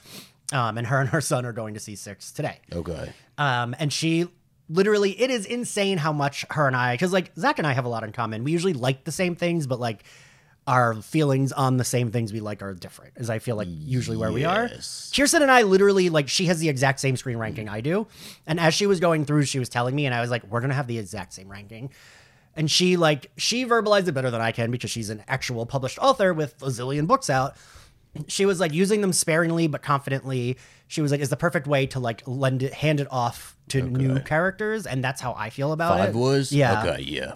um, 0.53 0.77
and 0.77 0.87
her 0.87 0.99
and 0.99 1.09
her 1.09 1.21
son 1.21 1.45
are 1.45 1.53
going 1.53 1.73
to 1.73 1.79
see 1.79 1.95
six 1.95 2.31
today. 2.31 2.59
okay. 2.71 3.13
Um, 3.37 3.75
and 3.79 3.91
she 3.91 4.27
literally, 4.69 5.19
it 5.21 5.29
is 5.29 5.45
insane 5.45 5.97
how 5.97 6.11
much 6.11 6.45
her 6.49 6.67
and 6.67 6.75
I, 6.75 6.93
because 6.93 7.13
like 7.13 7.31
Zach 7.37 7.59
and 7.59 7.67
I 7.67 7.73
have 7.73 7.85
a 7.85 7.89
lot 7.89 8.03
in 8.03 8.11
common. 8.11 8.43
We 8.43 8.51
usually 8.51 8.73
like 8.73 9.03
the 9.03 9.11
same 9.11 9.35
things, 9.35 9.67
but 9.67 9.79
like 9.79 10.03
our 10.67 10.95
feelings 10.95 11.51
on 11.51 11.77
the 11.77 11.83
same 11.83 12.11
things 12.11 12.33
we 12.33 12.39
like 12.39 12.63
are 12.63 12.73
different. 12.73 13.13
As 13.17 13.29
I 13.29 13.39
feel 13.39 13.55
like 13.55 13.67
usually 13.69 14.17
where 14.17 14.31
we 14.31 14.45
are. 14.45 14.67
Kiersten 14.67 15.41
and 15.41 15.51
I 15.51 15.61
literally 15.61 16.09
like 16.09 16.27
she 16.27 16.45
has 16.45 16.59
the 16.59 16.69
exact 16.69 16.99
same 16.99 17.15
Scream 17.15 17.37
ranking 17.37 17.69
I 17.69 17.81
do, 17.81 18.07
and 18.47 18.59
as 18.59 18.73
she 18.73 18.87
was 18.87 18.99
going 18.99 19.25
through, 19.25 19.43
she 19.43 19.59
was 19.59 19.69
telling 19.69 19.95
me, 19.95 20.05
and 20.05 20.15
I 20.15 20.21
was 20.21 20.29
like, 20.31 20.43
we're 20.47 20.61
gonna 20.61 20.73
have 20.73 20.87
the 20.87 20.97
exact 20.97 21.33
same 21.33 21.49
ranking. 21.49 21.91
And 22.55 22.71
she 22.71 22.97
like 22.97 23.31
she 23.37 23.65
verbalized 23.65 24.07
it 24.07 24.13
better 24.13 24.31
than 24.31 24.41
I 24.41 24.51
can 24.51 24.71
because 24.71 24.89
she's 24.89 25.09
an 25.09 25.23
actual 25.27 25.65
published 25.65 25.99
author 25.99 26.33
with 26.33 26.61
a 26.63 26.67
zillion 26.67 27.05
books 27.05 27.29
out. 27.29 27.55
She 28.27 28.45
was 28.45 28.59
like 28.61 28.73
using 28.73 29.01
them 29.01 29.11
sparingly 29.11 29.67
but 29.67 29.83
confidently. 29.83 30.57
She 30.87 31.01
was 31.01 31.11
like, 31.11 31.19
"Is 31.19 31.29
the 31.29 31.35
perfect 31.37 31.67
way 31.67 31.85
to 31.87 31.99
like 31.99 32.23
lend 32.25 32.63
it, 32.63 32.73
hand 32.73 33.01
it 33.01 33.07
off 33.11 33.57
to 33.69 33.81
new 33.81 34.19
characters," 34.21 34.85
and 34.85 35.03
that's 35.03 35.19
how 35.19 35.33
I 35.33 35.49
feel 35.49 35.73
about 35.73 35.97
Five 35.97 36.15
it. 36.15 36.17
was? 36.17 36.51
yeah. 36.53 36.81
Okay, 36.81 37.01
yeah. 37.03 37.33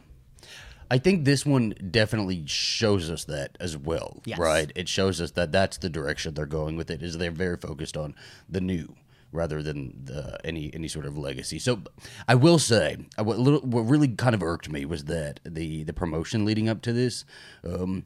I 0.92 0.98
think 0.98 1.24
this 1.26 1.46
one 1.46 1.74
definitely 1.92 2.44
shows 2.48 3.10
us 3.10 3.26
that 3.26 3.58
as 3.60 3.78
well, 3.78 4.22
Yes. 4.26 4.40
right? 4.40 4.72
It 4.76 4.90
shows 4.90 5.22
us 5.22 5.32
that 5.32 5.52
that's 5.52 5.78
the 5.78 5.90
direction 5.90 6.34
they're 6.34 6.46
going 6.46 6.78
with 6.78 6.90
it. 6.90 7.04
Is 7.04 7.18
they're 7.18 7.32
very 7.32 7.58
focused 7.58 7.96
on 7.96 8.16
the 8.50 8.62
new 8.62 8.96
rather 9.32 9.62
than 9.62 9.94
the, 10.06 10.38
any 10.44 10.74
any 10.74 10.88
sort 10.88 11.06
of 11.06 11.16
legacy. 11.18 11.60
So 11.60 11.84
I 12.28 12.34
will 12.36 12.58
say 12.60 12.98
what 13.18 13.38
little 13.38 13.60
what 13.62 13.82
really 13.82 14.08
kind 14.08 14.34
of 14.34 14.42
irked 14.42 14.70
me 14.70 14.86
was 14.86 15.06
that 15.06 15.40
the 15.46 15.84
the 15.84 15.94
promotion 15.94 16.46
leading 16.46 16.68
up 16.68 16.82
to 16.84 16.94
this 16.94 17.26
um, 17.64 18.06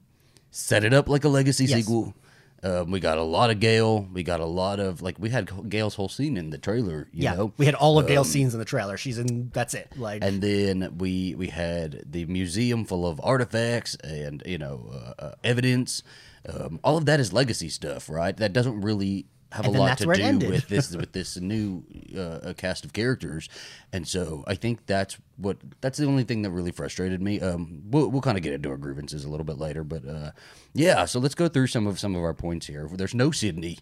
set 0.52 0.84
it 0.84 0.94
up 0.94 1.08
like 1.08 1.24
a 1.24 1.30
legacy 1.30 1.66
Yes. 1.66 1.80
sequel. 1.80 2.14
Um, 2.64 2.92
we 2.92 3.00
got 3.02 3.18
a 3.18 3.24
lot 3.24 3.50
of 3.50 3.60
Gale. 3.60 4.08
We 4.14 4.24
got 4.24 4.40
a 4.40 4.46
lot 4.46 4.80
of 4.80 5.02
like 5.02 5.20
we 5.20 5.30
had 5.30 5.70
Gale's 5.70 5.96
whole 5.96 6.08
scene 6.08 6.38
in 6.38 6.50
the 6.50 6.58
trailer. 6.58 7.10
You 7.12 7.24
Yeah, 7.24 7.36
know, 7.36 7.54
we 7.58 7.66
had 7.66 7.76
all 7.76 8.00
of 8.00 8.08
Gale's 8.08 8.30
scenes 8.30 8.54
in 8.54 8.60
the 8.60 8.66
trailer. 8.66 8.96
She's 8.96 9.18
in. 9.18 9.50
That's 9.54 9.74
it. 9.74 9.92
Like, 9.98 10.24
and 10.24 10.42
then 10.42 10.96
we 10.98 11.36
we 11.36 11.48
had 11.48 12.04
the 12.10 12.26
museum 12.26 12.86
full 12.86 13.06
of 13.06 13.20
artifacts 13.24 13.96
and 13.96 14.42
you 14.46 14.58
know 14.58 14.90
uh, 14.94 15.22
uh, 15.22 15.32
evidence. 15.44 16.04
Um, 16.48 16.80
all 16.84 16.98
of 16.98 17.06
that 17.06 17.20
is 17.20 17.32
legacy 17.34 17.70
stuff, 17.70 18.10
right? 18.10 18.36
That 18.36 18.54
doesn't 18.54 18.82
really 18.82 19.26
have 19.54 19.66
And 19.66 19.76
a 19.76 19.80
lot 19.80 19.98
to 20.00 20.06
do 20.40 20.50
with 20.50 20.68
this 20.68 20.96
with 20.96 21.12
this 21.12 21.38
new 21.38 21.84
uh, 22.18 22.54
cast 22.58 22.86
of 22.86 22.94
characters, 22.94 23.50
and 23.92 24.08
so 24.08 24.44
I 24.48 24.56
think 24.56 24.86
that's 24.88 25.18
what 25.38 25.58
that's 25.80 26.00
the 26.00 26.06
only 26.06 26.24
thing 26.24 26.42
that 26.42 26.50
really 26.50 26.72
frustrated 26.72 27.22
me. 27.22 27.40
Um, 27.40 27.84
we'll 27.86 28.10
we'll 28.10 28.22
kind 28.22 28.38
of 28.38 28.44
get 28.44 28.54
into 28.54 28.70
our 28.70 28.78
grievances 28.78 29.24
a 29.24 29.30
little 29.30 29.44
bit 29.46 29.60
later, 29.60 29.84
but 29.84 30.08
uh, 30.08 30.32
yeah. 30.74 31.06
So 31.06 31.20
let's 31.20 31.36
go 31.36 31.48
through 31.48 31.68
some 31.68 31.86
of 31.86 32.00
some 32.00 32.16
of 32.16 32.24
our 32.24 32.34
points 32.34 32.66
here. 32.66 32.90
There's 32.92 33.14
no 33.16 33.30
Sydney. 33.30 33.78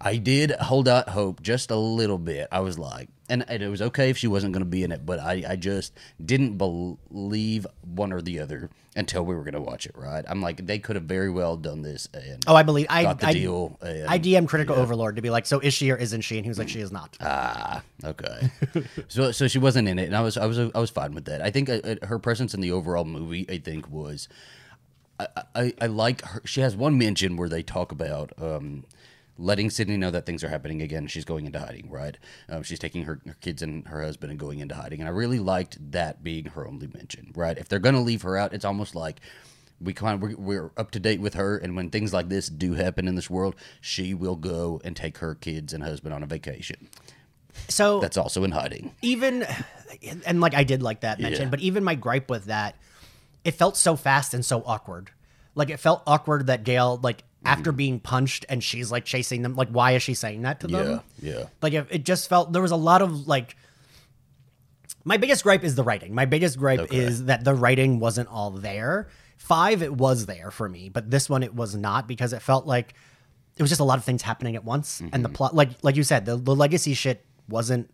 I 0.00 0.16
did 0.16 0.52
hold 0.52 0.88
out 0.88 1.10
hope 1.10 1.42
just 1.42 1.70
a 1.70 1.76
little 1.76 2.16
bit. 2.18 2.48
I 2.50 2.60
was 2.60 2.78
like, 2.78 3.08
and, 3.28 3.44
and 3.48 3.62
it 3.62 3.68
was 3.68 3.82
okay 3.82 4.08
if 4.08 4.16
she 4.16 4.26
wasn't 4.26 4.52
going 4.54 4.64
to 4.64 4.68
be 4.68 4.82
in 4.82 4.90
it, 4.92 5.04
but 5.04 5.20
I, 5.20 5.44
I 5.46 5.56
just 5.56 5.92
didn't 6.24 6.56
believe 6.56 7.66
one 7.82 8.12
or 8.12 8.22
the 8.22 8.40
other 8.40 8.70
until 8.96 9.24
we 9.24 9.34
were 9.34 9.42
going 9.42 9.54
to 9.54 9.60
watch 9.60 9.84
it. 9.86 9.94
Right? 9.94 10.24
I'm 10.26 10.40
like, 10.40 10.66
they 10.66 10.78
could 10.78 10.96
have 10.96 11.04
very 11.04 11.30
well 11.30 11.56
done 11.56 11.82
this 11.82 12.08
and 12.14 12.42
Oh, 12.46 12.56
I 12.56 12.62
believe 12.62 12.86
I 12.88 13.02
got 13.02 13.20
the 13.20 13.26
I, 13.26 13.32
deal. 13.34 13.78
And, 13.82 14.08
I 14.08 14.18
DM 14.18 14.48
Critical 14.48 14.74
Overlord 14.76 15.16
to 15.16 15.22
be 15.22 15.30
like, 15.30 15.44
so 15.44 15.60
is 15.60 15.74
she 15.74 15.90
or 15.90 15.96
isn't 15.96 16.22
she? 16.22 16.36
And 16.36 16.46
he 16.46 16.48
was 16.48 16.58
like, 16.58 16.68
she 16.68 16.80
is 16.80 16.90
not. 16.90 17.16
Ah, 17.20 17.82
okay. 18.02 18.50
so 19.08 19.32
so 19.32 19.48
she 19.48 19.58
wasn't 19.58 19.86
in 19.86 19.98
it, 19.98 20.06
and 20.06 20.16
I 20.16 20.22
was 20.22 20.36
I 20.36 20.46
was 20.46 20.58
I 20.58 20.78
was 20.78 20.90
fine 20.90 21.12
with 21.12 21.26
that. 21.26 21.42
I 21.42 21.50
think 21.50 21.68
uh, 21.68 21.80
uh, 21.84 22.06
her 22.06 22.18
presence 22.18 22.54
in 22.54 22.60
the 22.60 22.72
overall 22.72 23.04
movie, 23.04 23.46
I 23.50 23.58
think, 23.58 23.88
was 23.90 24.28
I, 25.20 25.26
I 25.54 25.74
I 25.82 25.86
like 25.86 26.22
her. 26.22 26.42
She 26.44 26.62
has 26.62 26.74
one 26.74 26.96
mention 26.98 27.36
where 27.36 27.48
they 27.48 27.62
talk 27.62 27.92
about 27.92 28.32
um, 28.40 28.84
letting 29.40 29.70
Sydney 29.70 29.96
know 29.96 30.10
that 30.10 30.26
things 30.26 30.44
are 30.44 30.48
happening 30.48 30.82
again. 30.82 31.06
She's 31.06 31.24
going 31.24 31.46
into 31.46 31.58
hiding, 31.58 31.90
right? 31.90 32.16
Um, 32.48 32.62
she's 32.62 32.78
taking 32.78 33.04
her, 33.04 33.20
her 33.26 33.36
kids 33.40 33.62
and 33.62 33.86
her 33.88 34.02
husband 34.04 34.30
and 34.30 34.38
going 34.38 34.58
into 34.60 34.74
hiding, 34.74 35.00
and 35.00 35.08
I 35.08 35.12
really 35.12 35.38
liked 35.38 35.78
that 35.92 36.22
being 36.22 36.44
her 36.46 36.66
only 36.66 36.88
mention, 36.88 37.32
right? 37.34 37.56
If 37.58 37.68
they're 37.68 37.78
gonna 37.78 38.02
leave 38.02 38.22
her 38.22 38.36
out, 38.36 38.52
it's 38.52 38.64
almost 38.64 38.94
like. 38.94 39.20
We 39.82 39.94
kind 39.94 40.16
of, 40.16 40.20
we're, 40.20 40.36
we're 40.36 40.70
up 40.76 40.90
to 40.90 41.00
date 41.00 41.22
with 41.22 41.32
her, 41.32 41.56
and 41.56 41.74
when 41.74 41.88
things 41.88 42.12
like 42.12 42.28
this 42.28 42.50
do 42.50 42.74
happen 42.74 43.08
in 43.08 43.14
this 43.14 43.30
world, 43.30 43.54
she 43.80 44.12
will 44.12 44.36
go 44.36 44.78
and 44.84 44.94
take 44.94 45.16
her 45.18 45.34
kids 45.34 45.72
and 45.72 45.82
husband 45.82 46.12
on 46.14 46.22
a 46.22 46.26
vacation 46.26 46.90
So 47.70 47.98
that's 47.98 48.18
also 48.18 48.44
in 48.44 48.50
hiding. 48.50 48.94
even 49.00 49.46
and 50.26 50.38
like 50.42 50.54
I 50.54 50.64
did 50.64 50.82
like 50.82 51.00
that 51.00 51.18
mention, 51.18 51.44
Yeah. 51.44 51.48
but 51.48 51.60
even 51.60 51.82
my 51.82 51.94
gripe 51.94 52.28
with 52.28 52.44
that, 52.44 52.76
it 53.42 53.52
felt 53.52 53.74
so 53.78 53.96
fast 53.96 54.34
and 54.34 54.44
so 54.44 54.62
awkward. 54.66 55.12
Like 55.54 55.70
it 55.70 55.78
felt 55.80 56.02
awkward 56.06 56.48
that 56.48 56.62
Gale, 56.62 57.00
like 57.02 57.24
after 57.44 57.72
being 57.72 58.00
punched 58.00 58.44
and 58.48 58.62
she's 58.62 58.90
like 58.92 59.04
chasing 59.04 59.42
them, 59.42 59.54
like 59.56 59.68
why 59.68 59.92
is 59.92 60.02
she 60.02 60.14
saying 60.14 60.42
that 60.42 60.60
to 60.60 60.66
them? 60.66 61.00
Yeah, 61.20 61.32
yeah. 61.38 61.44
Like 61.62 61.72
it, 61.72 61.86
it 61.90 62.04
just 62.04 62.28
felt 62.28 62.52
there 62.52 62.62
was 62.62 62.70
a 62.72 62.76
lot 62.76 63.02
of 63.02 63.26
like. 63.26 63.56
My 65.04 65.16
biggest 65.16 65.42
gripe 65.44 65.64
is 65.64 65.74
the 65.76 65.82
writing. 65.82 66.14
My 66.14 66.26
biggest 66.26 66.58
gripe 66.58 66.80
Okay. 66.80 66.96
is 66.98 67.24
that 67.24 67.42
the 67.44 67.54
writing 67.54 68.00
wasn't 68.00 68.28
all 68.28 68.50
there. 68.50 69.08
Five, 69.38 69.82
it 69.82 69.94
was 69.94 70.26
there 70.26 70.50
for 70.50 70.68
me, 70.68 70.90
but 70.90 71.10
this 71.10 71.30
one 71.30 71.42
it 71.42 71.54
was 71.54 71.74
not 71.74 72.06
because 72.06 72.32
it 72.34 72.42
felt 72.42 72.66
like 72.66 72.92
it 73.56 73.62
was 73.62 73.70
just 73.70 73.80
a 73.80 73.84
lot 73.84 73.96
of 73.98 74.04
things 74.04 74.20
happening 74.22 74.56
at 74.56 74.64
once, 74.64 75.00
and 75.00 75.10
the 75.24 75.28
Mm-hmm. 75.28 75.34
plot, 75.34 75.54
like 75.54 75.70
like 75.82 75.96
you 75.96 76.02
said, 76.02 76.26
the, 76.26 76.36
the 76.36 76.54
legacy 76.54 76.92
shit 76.94 77.24
wasn't. 77.48 77.90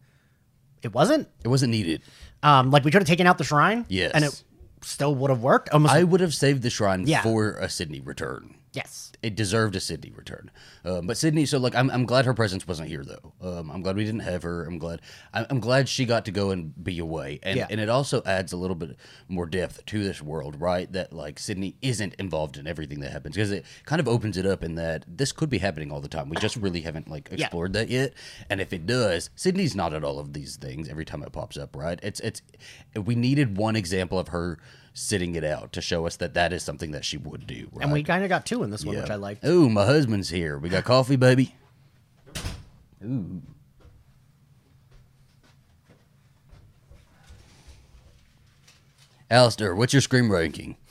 It 0.83 0.93
wasn't. 0.93 1.29
It 1.45 1.49
wasn't 1.49 1.71
needed. 1.71 2.03
Um, 2.43 2.71
like 2.73 2.85
we 2.85 2.91
could 2.91 3.01
have 3.03 3.09
taken 3.09 3.27
out 3.27 3.39
the 3.39 3.45
shrine, 3.45 3.87
Yes. 3.89 4.11
and 4.13 4.25
it 4.25 4.43
still 4.83 5.15
would 5.15 5.31
have 5.31 5.41
worked. 5.43 5.71
Almost, 5.71 5.95
I 5.95 6.03
would 6.03 6.21
have 6.21 6.35
saved 6.35 6.63
the 6.63 6.71
shrine 6.71 7.07
Yeah. 7.07 7.23
for 7.23 7.53
a 7.53 7.69
Sydney 7.69 8.01
return. 8.01 8.57
Yes. 8.77 9.13
It 9.23 9.35
deserved 9.35 9.75
a 9.75 9.81
Sydney 9.81 10.13
return. 10.15 10.51
Um, 10.85 11.07
but 11.07 11.17
Sydney, 11.17 11.47
so 11.47 11.59
like, 11.59 11.75
I'm, 11.75 11.91
I'm 11.91 12.05
glad 12.05 12.27
her 12.27 12.35
presence 12.35 12.69
wasn't 12.69 12.89
here 12.89 13.03
though. 13.05 13.33
Um, 13.41 13.71
I'm 13.71 13.83
glad 13.83 13.97
we 13.97 14.05
didn't 14.05 14.21
have 14.21 14.43
her. 14.45 14.65
I'm 14.65 14.79
glad. 14.79 15.01
I'm, 15.33 15.47
I'm 15.51 15.59
glad 15.61 15.89
she 15.89 16.05
got 16.05 16.27
to 16.27 16.31
go 16.31 16.51
and 16.51 16.73
be 16.85 16.99
away. 16.99 17.41
And 17.43 17.57
Yeah. 17.57 17.67
and 17.71 17.81
it 17.81 17.89
also 17.89 18.23
adds 18.25 18.53
a 18.53 18.57
little 18.57 18.77
bit 18.77 18.97
more 19.29 19.47
depth 19.47 19.85
to 19.87 20.05
this 20.05 20.21
world, 20.23 20.61
right? 20.61 20.91
That 20.93 21.13
like 21.13 21.39
Sydney 21.39 21.77
isn't 21.83 22.15
involved 22.15 22.57
in 22.59 22.67
everything 22.67 23.01
that 23.01 23.11
happens 23.11 23.35
because 23.35 23.51
it 23.51 23.65
kind 23.85 23.99
of 24.01 24.07
opens 24.07 24.37
it 24.37 24.47
up 24.47 24.63
in 24.63 24.75
that 24.77 25.05
this 25.09 25.33
could 25.33 25.49
be 25.49 25.59
happening 25.59 25.91
all 25.91 26.01
the 26.01 26.09
time. 26.09 26.29
We 26.29 26.37
just 26.37 26.57
really 26.57 26.83
haven't 26.83 27.09
like 27.09 27.29
Yeah. 27.33 27.47
explored 27.47 27.73
that 27.73 27.89
yet. 27.89 28.13
And 28.51 28.61
if 28.61 28.73
it 28.73 28.87
does, 28.87 29.31
Sydney's 29.35 29.75
not 29.75 29.95
at 29.95 30.05
all 30.05 30.19
of 30.19 30.35
these 30.35 30.57
things 30.57 30.89
every 30.89 31.05
time 31.07 31.23
it 31.23 31.33
pops 31.33 31.57
up, 31.57 31.75
right? 31.75 31.99
It's 32.03 32.21
it's 32.21 32.43
we 32.95 33.15
needed 33.15 33.57
one 33.57 33.75
example 33.77 34.19
of 34.19 34.29
her 34.29 34.59
sitting 34.99 35.35
it 35.35 35.45
out 35.45 35.75
to 35.75 35.83
show 35.83 36.07
us 36.07 36.17
that 36.17 36.33
that 36.33 36.55
is 36.55 36.63
something 36.63 36.91
that 36.93 37.05
she 37.05 37.19
would 37.19 37.47
do. 37.47 37.69
Right? 37.73 37.83
And 37.83 37.93
we 37.93 38.03
kind 38.03 38.23
of 38.25 38.31
got 38.31 38.47
two 38.47 38.63
in 38.63 38.71
this 38.71 38.83
one, 38.85 38.97
which 38.97 39.11
I 39.11 39.17
liked. 39.17 39.45
Ooh, 39.45 39.69
my 39.69 39.85
husband's 39.85 40.31
here. 40.31 40.59
We 40.59 40.71
got 40.71 40.85
coffee, 40.85 41.17
baby. 41.17 41.55
Ooh. 43.05 43.43
Alistair, 49.31 49.75
what's 49.75 49.93
your 49.93 50.03
scream 50.03 50.31
ranking? 50.33 50.77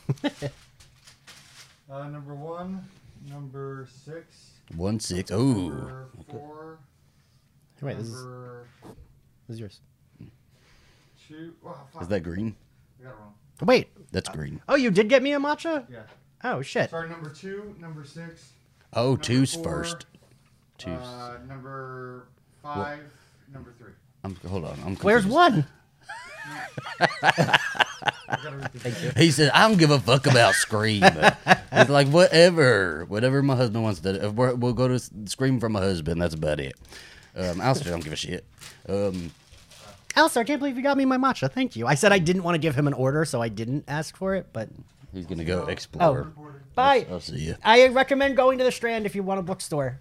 Uh, 1.88 2.08
number 2.10 2.34
one, 2.34 2.84
number 3.30 3.88
six, 4.04 4.50
One 4.76 5.00
six. 5.00 5.30
Ooh. 5.32 5.70
number 5.70 6.08
four, 6.30 6.80
Wait, 7.80 7.96
this 7.96 8.08
is, 8.08 8.26
this 9.48 9.54
is 9.54 9.60
yours. 9.60 9.80
two. 11.28 11.54
Oh, 11.64 11.78
fuck. 11.94 12.02
Is 12.02 12.08
that 12.08 12.22
green? 12.22 12.56
I 13.00 13.04
got 13.04 13.10
it 13.12 13.16
wrong. 13.20 13.34
Wait. 13.62 13.90
That's 14.12 14.30
green. 14.30 14.62
Oh, 14.70 14.76
you 14.76 14.92
did 14.92 15.10
get 15.10 15.22
me 15.24 15.34
a 15.34 15.40
matcha? 15.40 15.86
Yeah. 15.92 16.00
Oh 16.44 16.62
shit. 16.62 16.90
Sorry, 16.90 17.10
number 17.10 17.30
two, 17.30 17.76
number 17.80 18.04
six, 18.04 18.52
Oh, 18.94 19.10
Number 19.12 19.24
two's 19.24 19.54
four. 19.56 19.64
first. 19.64 20.06
Two's. 20.78 20.92
uh, 21.02 21.40
number 21.48 22.28
five, 22.62 23.00
number 23.52 23.74
three. 23.78 23.92
I'm, 24.24 24.36
hold 24.48 24.66
on. 24.66 24.78
I'm 24.86 24.96
Where's 24.98 25.26
one? 25.26 25.66
Gotta 27.00 28.58
read 28.58 28.72
the 28.74 29.14
He 29.18 29.32
said, 29.32 29.52
"I 29.54 29.68
don't 29.68 29.78
give 29.78 29.92
a 29.92 30.00
fuck 30.00 30.28
about 30.28 30.54
Scream." 30.56 31.04
it's 31.72 31.90
like 31.90 32.08
whatever, 32.08 33.06
whatever 33.08 33.42
my 33.42 33.56
husband 33.56 33.84
wants 33.84 34.00
to. 34.02 34.26
If 34.28 34.34
we're, 34.34 34.54
we'll 34.56 34.74
go 34.74 34.88
to 34.88 35.00
Scream 35.26 35.60
for 35.60 35.70
my 35.70 35.80
husband. 35.82 36.22
That's 36.22 36.34
about 36.36 36.60
it. 36.60 36.76
Um, 37.36 37.60
Alistair 37.62 37.92
don't 37.92 38.04
give 38.04 38.14
a 38.14 38.18
shit. 38.18 38.46
Um, 38.88 39.32
Alistair, 40.16 40.42
I 40.42 40.44
can't 40.46 40.60
believe 40.60 40.78
you 40.78 40.84
got 40.84 40.98
me 40.98 41.06
my 41.06 41.18
matcha. 41.18 41.52
Thank 41.52 41.76
you. 41.76 41.88
I 41.88 41.96
said 41.96 42.12
I 42.12 42.20
didn't 42.20 42.44
want 42.44 42.56
to 42.56 42.60
give 42.60 42.76
him 42.76 42.88
an 42.88 42.94
order, 42.94 43.26
so 43.26 43.42
I 43.42 43.50
didn't 43.50 43.84
ask 43.88 44.16
for 44.16 44.36
it. 44.36 44.48
But 44.54 44.70
he's 45.14 45.26
gonna 45.26 45.44
go 45.44 45.66
explore. 45.66 46.32
Oh. 46.38 46.52
bye. 46.74 47.06
I'll 47.10 47.20
see 47.20 47.38
you. 47.40 47.56
I 47.64 47.88
recommend 47.88 48.38
going 48.38 48.58
to 48.60 48.64
the 48.64 48.72
Strand 48.72 49.06
if 49.06 49.16
you 49.16 49.24
want 49.24 49.40
a 49.40 49.44
bookstore. 49.44 50.00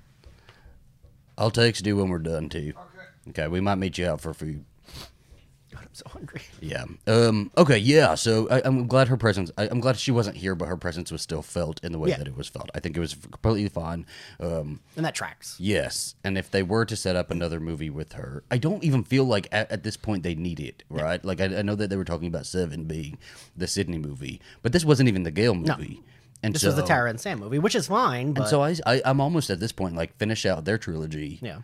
I'll 1.36 1.50
text 1.50 1.84
you 1.84 1.96
when 1.96 2.08
we're 2.10 2.18
done 2.18 2.48
too. 2.48 2.74
Okay. 2.76 3.30
Okay, 3.30 3.48
we 3.48 3.60
might 3.60 3.76
meet 3.76 3.98
you 3.98 4.06
out 4.06 4.20
for 4.20 4.32
food. 4.32 4.64
God, 5.74 5.82
I'm 5.82 5.88
so 5.94 6.04
hungry. 6.08 6.40
Yeah. 6.60 6.84
Um. 7.06 7.50
Okay. 7.58 7.78
Yeah. 7.78 8.14
So 8.14 8.48
I, 8.50 8.62
I'm 8.64 8.86
glad 8.86 9.08
her 9.08 9.16
presence. 9.16 9.50
I, 9.58 9.68
I'm 9.68 9.80
glad 9.80 9.96
she 9.98 10.10
wasn't 10.10 10.36
here, 10.36 10.54
but 10.54 10.66
her 10.68 10.76
presence 10.76 11.10
was 11.12 11.20
still 11.22 11.42
felt 11.42 11.82
in 11.84 11.92
the 11.92 11.98
way 11.98 12.10
Yeah. 12.10 12.18
that 12.18 12.28
it 12.28 12.36
was 12.36 12.48
felt. 12.48 12.70
I 12.74 12.80
think 12.80 12.96
it 12.96 13.00
was 13.00 13.14
completely 13.14 13.68
fine. 13.68 14.06
Um. 14.40 14.80
And 14.96 15.04
that 15.04 15.14
tracks. 15.14 15.56
Yes, 15.58 16.14
and 16.24 16.38
if 16.38 16.50
they 16.50 16.62
were 16.62 16.84
to 16.84 16.96
set 16.96 17.16
up 17.16 17.30
another 17.30 17.60
movie 17.60 17.90
with 17.90 18.12
her, 18.14 18.44
I 18.50 18.58
don't 18.58 18.84
even 18.84 19.04
feel 19.04 19.24
like 19.24 19.48
at, 19.52 19.70
at 19.70 19.82
this 19.82 19.96
point 19.96 20.22
they 20.22 20.34
need 20.34 20.60
it, 20.60 20.82
right? 20.88 21.24
Like 21.24 21.40
I, 21.40 21.46
I 21.58 21.62
know 21.62 21.74
that 21.74 21.90
they 21.90 21.96
were 21.96 22.04
talking 22.04 22.28
about 22.28 22.46
Seven 22.46 22.84
being 22.84 23.18
the 23.56 23.66
Sydney 23.66 23.98
movie, 23.98 24.40
but 24.62 24.72
this 24.72 24.84
wasn't 24.84 25.08
even 25.08 25.22
the 25.24 25.30
Gale 25.30 25.54
movie. 25.54 26.02
And 26.42 26.54
This 26.54 26.60
so, 26.60 26.68
was 26.68 26.76
the 26.76 26.82
Tara 26.82 27.08
and 27.08 27.18
Sam 27.18 27.40
movie, 27.40 27.58
which 27.58 27.74
is 27.74 27.86
fine. 27.86 28.34
But 28.34 28.42
And 28.42 28.50
so 28.50 28.62
I, 28.62 28.76
I, 28.84 29.00
I'm 29.06 29.18
almost 29.18 29.48
at 29.48 29.60
this 29.60 29.72
point 29.72 29.96
like 29.96 30.14
finish 30.18 30.44
out 30.44 30.66
their 30.66 30.76
trilogy. 30.76 31.38
Yeah. 31.40 31.60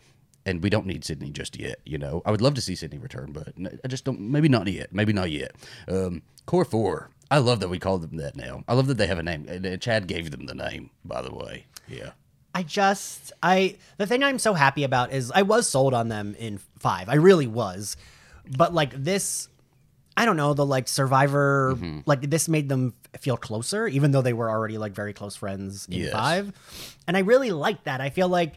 And 0.50 0.62
we 0.62 0.68
don't 0.68 0.84
need 0.86 1.04
Sydney 1.04 1.30
just 1.30 1.58
yet, 1.58 1.78
you 1.86 1.96
know. 1.96 2.20
I 2.26 2.30
would 2.30 2.40
love 2.42 2.54
to 2.54 2.60
see 2.60 2.74
Sydney 2.74 2.98
return, 2.98 3.32
but 3.32 3.54
I 3.84 3.88
just 3.88 4.04
don't. 4.04 4.20
Maybe 4.20 4.48
not 4.48 4.66
yet. 4.66 4.92
Maybe 4.92 5.12
not 5.12 5.30
yet. 5.30 5.52
Um, 5.88 6.22
Core 6.46 6.64
Four. 6.64 7.10
I 7.30 7.38
love 7.38 7.60
that 7.60 7.68
we 7.68 7.78
call 7.78 7.98
them 7.98 8.16
that 8.16 8.34
now. 8.36 8.64
I 8.66 8.74
love 8.74 8.88
that 8.88 8.98
they 8.98 9.06
have 9.06 9.18
a 9.20 9.22
name. 9.22 9.46
And, 9.48 9.80
Chad 9.80 10.08
gave 10.08 10.32
them 10.32 10.46
the 10.46 10.54
name, 10.54 10.90
by 11.04 11.22
the 11.22 11.32
way. 11.32 11.66
Yeah. 11.88 12.10
I 12.52 12.64
just 12.64 13.32
I 13.42 13.76
the 13.98 14.06
thing 14.06 14.24
I'm 14.24 14.40
so 14.40 14.54
happy 14.54 14.82
about 14.82 15.12
is 15.12 15.30
I 15.30 15.42
was 15.42 15.68
sold 15.68 15.94
on 15.94 16.08
them 16.08 16.34
in 16.38 16.58
five. 16.80 17.08
I 17.08 17.14
really 17.14 17.46
was. 17.46 17.96
But 18.56 18.74
like 18.74 18.92
this 19.04 19.48
I 20.16 20.24
don't 20.24 20.36
know, 20.36 20.52
the 20.54 20.66
like 20.66 20.88
survivor 20.88 21.74
Mm-hmm. 21.76 22.00
like 22.06 22.28
this 22.28 22.48
made 22.48 22.68
them 22.68 22.94
feel 23.20 23.36
closer, 23.36 23.86
even 23.86 24.10
though 24.10 24.22
they 24.22 24.32
were 24.32 24.50
already 24.50 24.76
like 24.78 24.92
very 24.92 25.12
close 25.12 25.36
friends 25.36 25.86
in 25.86 26.00
Yes. 26.00 26.12
five. 26.12 26.52
And 27.06 27.16
I 27.16 27.20
really 27.20 27.52
like 27.52 27.84
that. 27.84 28.00
I 28.00 28.10
feel 28.10 28.28
like 28.28 28.54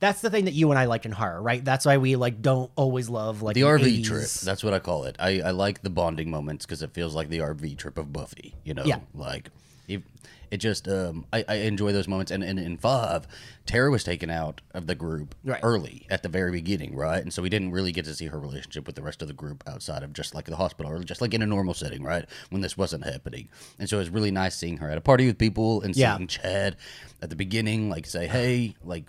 that's 0.00 0.20
the 0.22 0.30
thing 0.30 0.46
that 0.46 0.54
you 0.54 0.70
and 0.70 0.78
I 0.78 0.86
like 0.86 1.04
in 1.04 1.12
horror, 1.12 1.40
right? 1.42 1.64
That's 1.64 1.84
why 1.86 1.98
we 1.98 2.16
like 2.16 2.42
don't 2.42 2.70
always 2.74 3.08
love 3.08 3.42
like 3.42 3.54
The 3.54 3.62
RV 3.62 4.00
80s. 4.00 4.04
trip. 4.04 4.30
That's 4.42 4.64
what 4.64 4.74
I 4.74 4.78
call 4.78 5.04
it. 5.04 5.16
I, 5.18 5.40
I 5.42 5.50
like 5.50 5.82
the 5.82 5.90
bonding 5.90 6.30
moments 6.30 6.66
because 6.66 6.82
it 6.82 6.92
feels 6.92 7.14
like 7.14 7.28
the 7.28 7.38
RV 7.38 7.76
trip 7.76 7.98
of 7.98 8.12
Buffy. 8.12 8.54
You 8.64 8.74
know, 8.74 8.84
Yeah. 8.84 9.00
like 9.14 9.50
it, 9.88 10.02
it 10.50 10.56
just 10.58 10.88
um 10.88 11.26
I, 11.32 11.44
I 11.48 11.54
enjoy 11.56 11.92
those 11.92 12.08
moments. 12.08 12.32
And, 12.32 12.42
and 12.42 12.58
in 12.58 12.76
five, 12.78 13.26
Tara 13.66 13.90
was 13.90 14.02
taken 14.02 14.30
out 14.30 14.62
of 14.72 14.86
the 14.86 14.94
group 14.94 15.34
Right. 15.44 15.60
early 15.62 16.06
at 16.10 16.22
the 16.22 16.28
very 16.28 16.50
beginning, 16.50 16.96
right? 16.96 17.22
And 17.22 17.32
so 17.32 17.42
we 17.42 17.48
didn't 17.50 17.70
really 17.72 17.92
get 17.92 18.04
to 18.06 18.14
see 18.14 18.26
her 18.26 18.38
relationship 18.38 18.86
with 18.86 18.96
the 18.96 19.02
rest 19.02 19.20
of 19.22 19.28
the 19.28 19.34
group 19.34 19.62
outside 19.66 20.02
of 20.02 20.12
just 20.12 20.34
like 20.34 20.46
the 20.46 20.56
hospital 20.56 20.90
or 20.90 20.98
just 21.04 21.20
like 21.20 21.34
in 21.34 21.42
a 21.42 21.46
normal 21.46 21.74
setting, 21.74 22.02
right? 22.02 22.24
When 22.50 22.62
this 22.62 22.76
wasn't 22.78 23.04
happening. 23.04 23.48
And 23.78 23.88
so 23.88 23.96
it 23.98 24.00
was 24.00 24.10
really 24.10 24.30
nice 24.30 24.56
seeing 24.56 24.78
her 24.78 24.90
at 24.90 24.96
a 24.98 25.00
party 25.02 25.26
with 25.26 25.36
people 25.38 25.82
and 25.82 25.94
Yeah. 25.94 26.16
seeing 26.16 26.26
Chad 26.26 26.76
at 27.20 27.28
the 27.30 27.36
beginning, 27.36 27.90
like 27.90 28.06
say, 28.06 28.26
hey, 28.26 28.74
like 28.82 29.04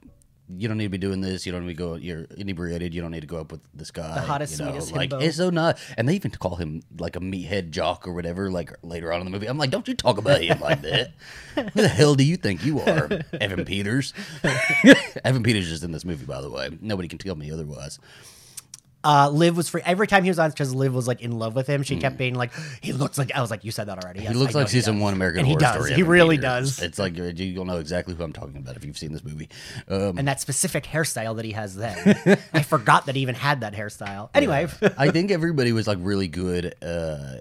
you 0.58 0.68
don't 0.68 0.78
need 0.78 0.86
to 0.86 0.90
be 0.90 0.98
doing 0.98 1.22
this. 1.22 1.46
You 1.46 1.52
don't 1.52 1.66
need 1.66 1.74
to 1.74 1.78
go. 1.78 1.96
You're 1.96 2.26
inebriated. 2.38 2.94
You 2.94 3.02
don't 3.02 3.12
need 3.12 3.22
to 3.22 3.28
go 3.28 3.38
up 3.40 3.52
with 3.52 3.62
this 3.74 3.92
guy. 3.92 4.16
The 4.16 4.22
hottest, 4.22 4.60
you 4.60 4.66
know, 4.66 4.72
sweetest 4.72 4.96
like 4.96 5.10
himbo. 5.10 5.22
it's 5.22 5.38
so 5.38 5.50
not. 5.50 5.80
And 5.98 6.08
they 6.08 6.16
even 6.16 6.32
call 6.32 6.56
him 6.56 6.82
like 6.98 7.16
a 7.16 7.20
meathead 7.20 7.72
jock 7.72 8.08
or 8.08 8.14
whatever. 8.14 8.52
Like 8.52 8.74
later 8.84 9.12
on 9.14 9.22
in 9.22 9.26
the 9.26 9.32
movie, 9.32 9.48
I'm 9.48 9.58
like, 9.58 9.70
don't 9.70 9.88
you 9.88 9.94
talk 9.94 10.18
about 10.18 10.42
him 10.42 10.60
like 10.60 10.82
that? 10.82 11.14
Who 11.56 11.82
the 11.82 11.88
hell 11.88 12.16
do 12.16 12.24
you 12.24 12.38
think 12.38 12.66
you 12.66 12.82
are, 12.82 13.10
Evan 13.40 13.66
Peters? 13.66 14.14
Evan 15.24 15.44
Peters 15.44 15.72
is 15.72 15.84
in 15.84 15.92
this 15.92 16.06
movie, 16.06 16.26
by 16.26 16.42
the 16.42 16.50
way. 16.50 16.70
Nobody 16.82 17.08
can 17.08 17.20
tell 17.20 17.36
me 17.36 17.52
otherwise. 17.52 18.00
Uh, 19.04 19.30
Liv 19.30 19.58
was 19.58 19.68
free 19.70 19.82
every 19.86 20.06
time 20.08 20.24
he 20.24 20.30
was 20.30 20.38
on 20.38 20.50
because 20.52 20.76
Liv 20.76 20.94
was 20.94 21.08
like 21.08 21.22
in 21.22 21.32
love 21.40 21.56
with 21.56 21.66
him. 21.68 21.82
She 21.84 21.98
kept 21.98 22.18
being 22.18 22.36
like, 22.36 22.52
"He 22.82 22.94
looks 22.94 23.18
like." 23.18 23.32
I 23.34 23.42
was 23.42 23.50
like, 23.50 23.64
"You 23.64 23.72
said 23.72 23.88
that 23.88 24.04
already." 24.04 24.22
He 24.22 24.28
looks 24.34 24.52
I 24.56 24.60
know 24.60 24.64
like 24.64 24.70
season 24.70 24.96
does. 24.96 25.02
one 25.04 25.14
American 25.14 25.40
And 25.40 25.48
he 25.48 25.54
Horror 25.54 25.60
does. 25.62 25.86
Story. 25.86 25.94
He 25.96 26.04
really 26.04 26.38
does. 26.38 26.80
It's 26.82 27.00
like 27.00 27.20
uh, 27.20 27.24
you'll 27.36 27.66
know 27.66 27.78
exactly 27.78 28.14
who 28.14 28.24
I'm 28.24 28.34
talking 28.34 28.58
about 28.58 28.76
if 28.76 28.86
you've 28.86 28.98
seen 28.98 29.12
this 29.12 29.24
movie. 29.24 29.50
Um, 29.88 30.18
And 30.20 30.28
that 30.28 30.40
specific 30.40 30.84
hairstyle 30.86 31.36
that 31.38 31.46
he 31.46 31.52
has 31.54 31.76
then, 31.76 32.40
I 32.54 32.62
forgot 32.62 33.08
that 33.08 33.16
he 33.16 33.22
even 33.22 33.36
had 33.36 33.62
that 33.62 33.74
hairstyle. 33.74 34.30
Anyway, 34.36 34.68
I 34.98 35.10
think 35.10 35.32
everybody 35.40 35.72
was 35.74 35.88
like 35.88 35.98
really 36.02 36.28
good 36.28 36.76
uh, 36.84 37.38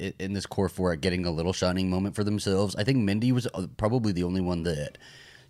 i- 0.00 0.14
in 0.18 0.32
this 0.32 0.46
core 0.46 0.68
four 0.68 0.92
at 0.92 1.00
getting 1.00 1.26
a 1.26 1.30
little 1.30 1.52
shining 1.52 1.90
moment 1.90 2.14
for 2.14 2.22
themselves. 2.24 2.76
I 2.76 2.84
think 2.84 2.98
Mindy 2.98 3.32
was 3.32 3.48
uh, 3.52 3.66
probably 3.76 4.12
the 4.12 4.22
only 4.24 4.40
one 4.40 4.62
that 4.62 4.96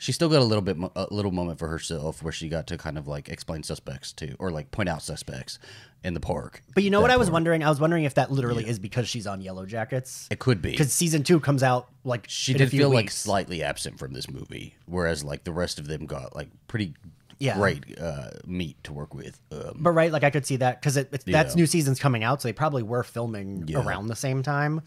she 0.01 0.13
still 0.13 0.31
got 0.31 0.41
a 0.41 0.45
little 0.45 0.63
bit 0.63 0.79
a 0.97 1.07
little 1.13 1.31
moment 1.31 1.59
for 1.59 1.69
herself 1.69 2.23
where 2.23 2.33
she 2.33 2.49
got 2.49 2.67
to 2.69 2.79
kind 2.79 2.97
of 2.97 3.07
like 3.07 3.29
explain 3.29 3.63
suspects 3.63 4.13
to 4.15 4.35
or 4.39 4.51
like 4.51 4.71
point 4.71 4.89
out 4.89 5.03
suspects 5.03 5.59
in 6.03 6.15
the 6.15 6.21
park. 6.21 6.63
but 6.75 6.83
you 6.83 6.89
know 6.91 7.03
what 7.03 7.11
I 7.11 7.19
was 7.19 7.31
wondering? 7.31 7.63
I 7.63 7.69
was 7.69 7.79
wondering 7.79 8.05
if 8.05 8.15
that 8.15 8.33
literally 8.33 8.67
is 8.67 8.79
because 8.79 9.07
she's 9.07 9.27
on 9.27 9.43
Yellow 9.43 9.67
Jackets. 9.67 10.27
It 10.31 10.39
could 10.39 10.63
be. 10.63 10.71
Because 10.71 10.91
season 10.95 11.23
two 11.23 11.39
comes 11.39 11.63
out 11.63 11.91
like 12.05 12.25
She 12.29 12.55
did 12.55 12.71
feel 12.71 12.89
like 12.89 13.11
slightly 13.11 13.63
absent 13.63 13.99
from 13.99 14.15
this 14.15 14.29
movie, 14.31 14.75
whereas 14.87 15.23
like 15.23 15.45
the 15.45 15.53
rest 15.53 15.79
of 15.79 15.87
them 15.87 16.07
got 16.07 16.35
like 16.35 16.49
pretty 16.67 16.95
Yeah. 17.39 17.57
great 17.59 17.85
uh, 18.01 18.31
meat 18.47 18.83
to 18.85 18.95
work 18.95 19.13
with. 19.15 19.39
Um, 19.53 19.77
But 19.81 19.91
right, 19.91 20.11
like 20.11 20.25
I 20.25 20.31
could 20.31 20.47
see 20.47 20.57
that 20.57 20.81
because 20.81 20.97
it, 20.97 21.11
it's 21.13 21.25
that's 21.25 21.55
new 21.57 21.67
season's 21.67 22.01
coming 22.01 22.25
out, 22.25 22.41
so 22.41 22.49
they 22.49 22.55
probably 22.55 22.83
were 22.83 23.03
filming 23.03 23.65
Yeah. 23.69 23.85
around 23.85 24.07
the 24.07 24.17
same 24.17 24.43
time. 24.43 24.81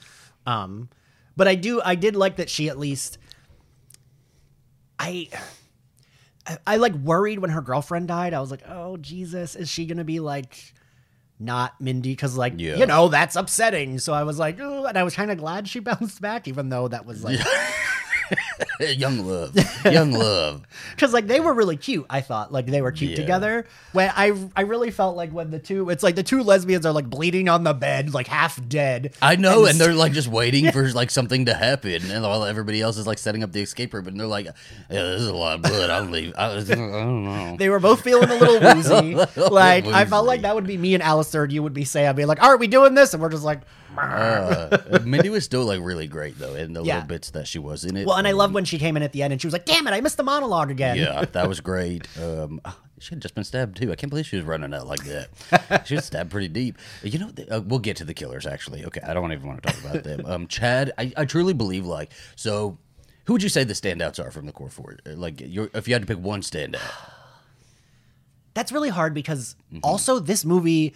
Um, 0.48 0.89
but 1.38 1.48
I 1.48 1.53
do, 1.55 1.82
I 1.84 1.93
did 1.96 2.15
like 2.15 2.38
that 2.38 2.50
she 2.50 2.70
at 2.70 2.77
least. 2.79 3.17
I, 5.03 5.29
I, 6.48 6.57
I 6.67 6.75
like 6.77 6.93
worried 6.95 7.39
when 7.39 7.50
her 7.51 7.62
girlfriend 7.62 8.07
died. 8.07 8.33
I 8.33 8.39
was 8.41 8.51
like, 8.51 8.63
oh 8.67 8.98
Jesus, 8.98 9.55
is 9.55 9.69
she 9.69 9.86
gonna 9.86 10.03
be 10.03 10.19
like? 10.19 10.74
Not 11.39 11.81
Mindy, 11.81 12.12
because 12.12 12.38
like 12.38 12.53
Yeah. 12.57 12.77
you 12.77 12.86
know 12.86 13.10
that's 13.10 13.36
upsetting. 13.36 14.00
So 14.00 14.13
I 14.13 14.24
was 14.24 14.39
like, 14.39 14.60
oh, 14.62 14.86
and 14.86 14.98
I 14.98 15.03
was 15.03 15.15
kind 15.15 15.29
of 15.31 15.38
glad 15.39 15.67
she 15.67 15.79
bounced 15.89 16.22
back, 16.22 16.48
even 16.48 16.69
though 16.69 16.88
that 16.88 17.05
was 17.05 17.24
like 17.24 17.39
young 18.80 19.20
love, 19.25 19.56
young 19.86 20.12
love. 20.12 20.65
because 20.92 21.13
like 21.13 21.27
they 21.27 21.39
were 21.39 21.53
really 21.53 21.77
cute. 21.77 22.06
I 22.10 22.22
thought 22.22 22.51
like 22.51 22.65
they 22.65 22.82
were 22.82 22.92
cute 22.92 23.12
Yeah. 23.12 23.18
together. 23.18 23.65
When 23.92 24.12
I 24.15 24.34
I 24.56 24.62
really 24.62 24.92
felt 24.92 25.15
like 25.15 25.32
when 25.32 25.51
the 25.51 25.60
two 25.60 25.89
it's 25.89 26.03
like 26.03 26.15
the 26.15 26.24
two 26.24 26.42
lesbians 26.44 26.86
are 26.86 26.92
like 26.94 27.10
bleeding 27.10 27.50
on 27.50 27.63
the 27.63 27.74
bed, 27.74 28.13
like 28.13 28.27
half 28.27 28.60
dead. 28.68 29.13
I 29.22 29.36
know, 29.36 29.62
and 29.65 29.74
s- 29.74 29.77
they're 29.80 29.94
like 29.94 30.13
just 30.13 30.27
waiting 30.27 30.72
for 30.74 30.89
like 30.92 31.12
something 31.12 31.46
to 31.46 31.53
happen, 31.53 32.10
and 32.12 32.24
while 32.24 32.44
everybody 32.46 32.82
else 32.82 32.98
is 32.98 33.08
like 33.08 33.18
setting 33.18 33.44
up 33.44 33.51
the 33.51 33.62
escape 33.62 33.94
room, 33.94 34.08
and 34.08 34.20
they're 34.20 34.27
like, 34.27 34.46
"Yeah, 34.46 34.51
this 35.03 35.22
is 35.22 35.27
a 35.27 35.36
lot 35.36 35.56
of 35.56 35.62
blood. 35.62 35.89
I'll 35.89 36.03
leave. 36.03 36.34
I, 36.38 36.56
I 36.58 36.62
don't 36.63 37.24
know." 37.25 37.56
they 37.58 37.70
were 37.70 37.80
both 37.80 38.01
feeling 38.01 38.30
a 38.30 38.36
little 38.36 38.60
woozy. 38.60 39.15
like 39.50 39.86
I 39.86 40.06
felt 40.06 40.25
like 40.25 40.42
that 40.42 40.56
would 40.56 40.65
be 40.68 40.77
me 40.77 40.94
and 40.94 41.03
Alistair, 41.03 41.44
and 41.44 41.53
you 41.53 41.62
would 41.63 41.74
be 41.74 41.86
Sam, 41.86 42.15
being 42.15 42.27
like, 42.27 42.42
"Are 42.42 42.58
we 42.58 42.68
doing 42.68 42.96
this?" 42.96 43.13
And 43.13 43.22
we're 43.22 43.30
just 43.30 43.44
like, 43.44 43.62
Uh, 43.98 44.77
Mindy 45.03 45.30
was 45.30 45.44
still 45.46 45.65
like 45.65 45.80
really 45.82 46.08
great 46.08 46.38
though, 46.39 46.56
in 46.56 46.74
the 46.74 46.84
Yeah. 46.84 46.96
little 46.96 47.08
bits 47.08 47.30
that 47.32 47.48
she 47.48 47.60
was 47.60 47.86
in 47.86 47.96
it. 47.96 48.08
"Well," 48.08 48.12
and 48.15 48.27
I 48.27 48.32
love 48.32 48.53
when 48.53 48.65
she 48.65 48.77
came 48.79 48.96
in 48.98 49.03
at 49.03 49.12
the 49.13 49.24
end, 49.24 49.32
and 49.34 49.41
she 49.41 49.48
was 49.48 49.53
like, 49.53 49.65
"Damn 49.65 49.88
it, 49.88 49.91
I 49.91 50.01
missed 50.01 50.17
the 50.17 50.24
monologue 50.24 50.72
again." 50.72 50.98
Yeah, 50.98 51.25
that 51.32 51.48
was 51.48 51.60
great. 51.62 52.08
Um, 52.22 52.60
she 53.00 53.10
had 53.15 53.22
just 53.22 53.36
been 53.36 53.43
stabbed 53.43 53.77
too. 53.77 53.91
I 53.91 53.96
can't 53.96 54.10
believe 54.10 54.25
she 54.25 54.38
was 54.38 54.46
running 54.46 54.74
out 54.74 54.88
like 54.88 55.03
that. 55.03 55.84
she 55.88 55.96
was 55.96 56.05
stabbed 56.05 56.32
pretty 56.32 56.48
deep. 56.48 56.77
You 57.03 57.20
know, 57.20 57.32
uh, 57.51 57.62
we'll 57.62 57.79
get 57.79 57.98
to 57.98 58.05
the 58.05 58.13
killers 58.13 58.46
actually. 58.46 58.86
Okay, 58.86 59.01
I 59.01 59.13
don't 59.13 59.32
even 59.34 59.48
want 59.48 59.62
to 59.63 59.70
talk 59.74 59.84
about 59.84 60.03
them. 60.03 60.25
Um, 60.34 60.48
Chad, 60.48 60.91
I, 60.98 61.12
I 61.17 61.25
truly 61.25 61.53
believe 61.53 61.86
like 61.86 62.12
so. 62.36 62.77
Who 63.25 63.34
would 63.34 63.43
you 63.43 63.50
say 63.50 63.63
the 63.63 63.74
standouts 63.74 64.22
are 64.25 64.32
from 64.32 64.46
the 64.48 64.51
core 64.51 64.70
four? 64.70 64.98
Uh, 65.05 65.12
Like, 65.15 65.39
if 65.41 65.88
you 65.88 65.93
had 65.93 66.01
to 66.01 66.08
pick 66.08 66.17
one 66.20 66.41
standout, 66.41 66.82
That's 68.54 68.71
really 68.71 68.89
hard 68.89 69.13
because 69.13 69.56
Mm-hmm. 69.73 69.80
also 69.84 70.19
this 70.19 70.45
movie, 70.45 70.93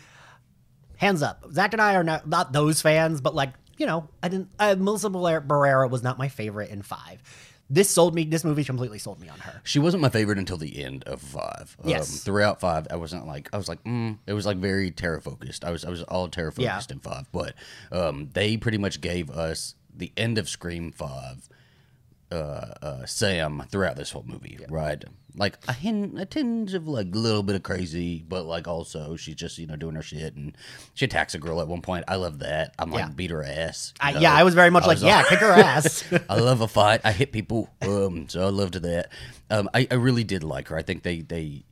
hands 0.98 1.22
up, 1.24 1.44
Zach 1.52 1.74
and 1.74 1.82
I 1.82 1.96
are 1.96 2.04
not 2.04 2.28
not 2.28 2.54
those 2.54 2.82
fans, 2.82 3.22
but 3.22 3.34
like 3.34 3.50
you 3.78 3.86
know, 3.86 4.08
I 4.24 4.28
didn't. 4.30 4.50
Uh, 4.60 4.76
Melissa 4.78 5.10
Barrera 5.10 5.46
Barrera 5.46 5.90
was 5.90 6.04
not 6.04 6.18
my 6.18 6.28
favorite 6.28 6.70
in 6.70 6.82
five. 6.82 7.22
This 7.70 7.90
sold 7.90 8.16
me. 8.16 8.24
This 8.24 8.44
movie 8.46 8.64
completely 8.64 8.98
sold 8.98 9.20
me 9.20 9.28
on 9.28 9.40
her. 9.40 9.62
she 9.66 9.78
wasn't 9.80 10.02
my 10.02 10.08
favorite 10.10 10.38
until 10.38 10.56
the 10.58 10.82
end 10.84 11.04
of 11.04 11.22
five. 11.22 11.76
Um, 11.84 11.90
Yes. 11.90 12.24
throughout 12.24 12.60
five, 12.62 12.88
I 12.90 12.96
wasn't 12.96 13.28
like 13.28 13.50
I 13.54 13.58
was 13.58 13.68
like 13.68 13.84
mm, 13.84 14.18
it 14.26 14.34
was 14.34 14.46
like 14.46 14.58
very 14.58 14.90
Tara 14.92 15.22
focused. 15.22 15.66
I 15.66 15.72
was 15.72 15.84
I 15.84 15.90
was 15.90 16.02
all 16.04 16.28
Tara 16.30 16.52
Yeah. 16.58 16.72
focused 16.74 16.92
in 16.92 17.00
five, 17.00 17.30
but 17.32 17.56
um, 17.92 18.30
they 18.34 18.56
pretty 18.58 18.78
much 18.78 19.02
gave 19.02 19.30
us 19.30 19.76
the 19.94 20.12
end 20.16 20.38
of 20.38 20.48
Scream 20.48 20.92
five. 20.92 21.50
Uh, 22.30 22.74
uh, 22.82 23.06
Sam 23.06 23.64
throughout 23.70 23.96
this 23.96 24.12
whole 24.12 24.26
movie, 24.28 24.60
right? 24.70 25.02
Like 25.38 25.58
a 25.68 25.74
hint, 25.74 26.20
a 26.20 26.26
tinge 26.26 26.74
of 26.74 26.88
like 26.88 27.14
a 27.14 27.18
little 27.18 27.44
bit 27.44 27.56
of 27.56 27.64
crazy, 27.64 28.26
but 28.28 28.46
like 28.46 28.68
also 28.68 29.16
she's 29.16 29.36
just 29.36 29.58
you 29.60 29.68
know 29.68 29.76
doing 29.76 29.96
her 29.96 30.02
shit, 30.02 30.36
and 30.36 30.58
she 30.96 31.06
attacks 31.06 31.36
a 31.36 31.40
girl 31.40 31.62
at 31.62 31.68
one 31.68 31.82
point. 31.82 32.06
I 32.08 32.16
love 32.16 32.40
that. 32.40 32.74
I'm 32.80 32.90
like 32.92 33.06
Yeah. 33.06 33.10
beat 33.10 33.32
her 33.32 33.44
ass. 33.44 33.94
I, 34.00 34.14
know? 34.14 34.20
yeah, 34.20 34.34
I 34.34 34.44
was 34.44 34.56
very 34.56 34.72
much 34.72 34.84
I 34.86 34.88
like, 34.88 35.02
yeah, 35.02 35.24
kick 35.24 35.40
her 35.40 35.52
ass. 35.52 36.04
I 36.30 36.40
love 36.40 36.62
a 36.62 36.68
fight. 36.68 37.02
I 37.04 37.12
hit 37.12 37.32
people. 37.32 37.70
Um, 37.88 38.28
so 38.28 38.46
I 38.46 38.50
loved 38.50 38.74
that. 38.82 39.12
Um, 39.50 39.70
I, 39.74 39.88
I 39.90 39.94
really 39.96 40.24
did 40.26 40.44
like 40.44 40.68
her. 40.70 40.78
I 40.78 40.82
think 40.82 41.04
they 41.04 41.22
they 41.22 41.64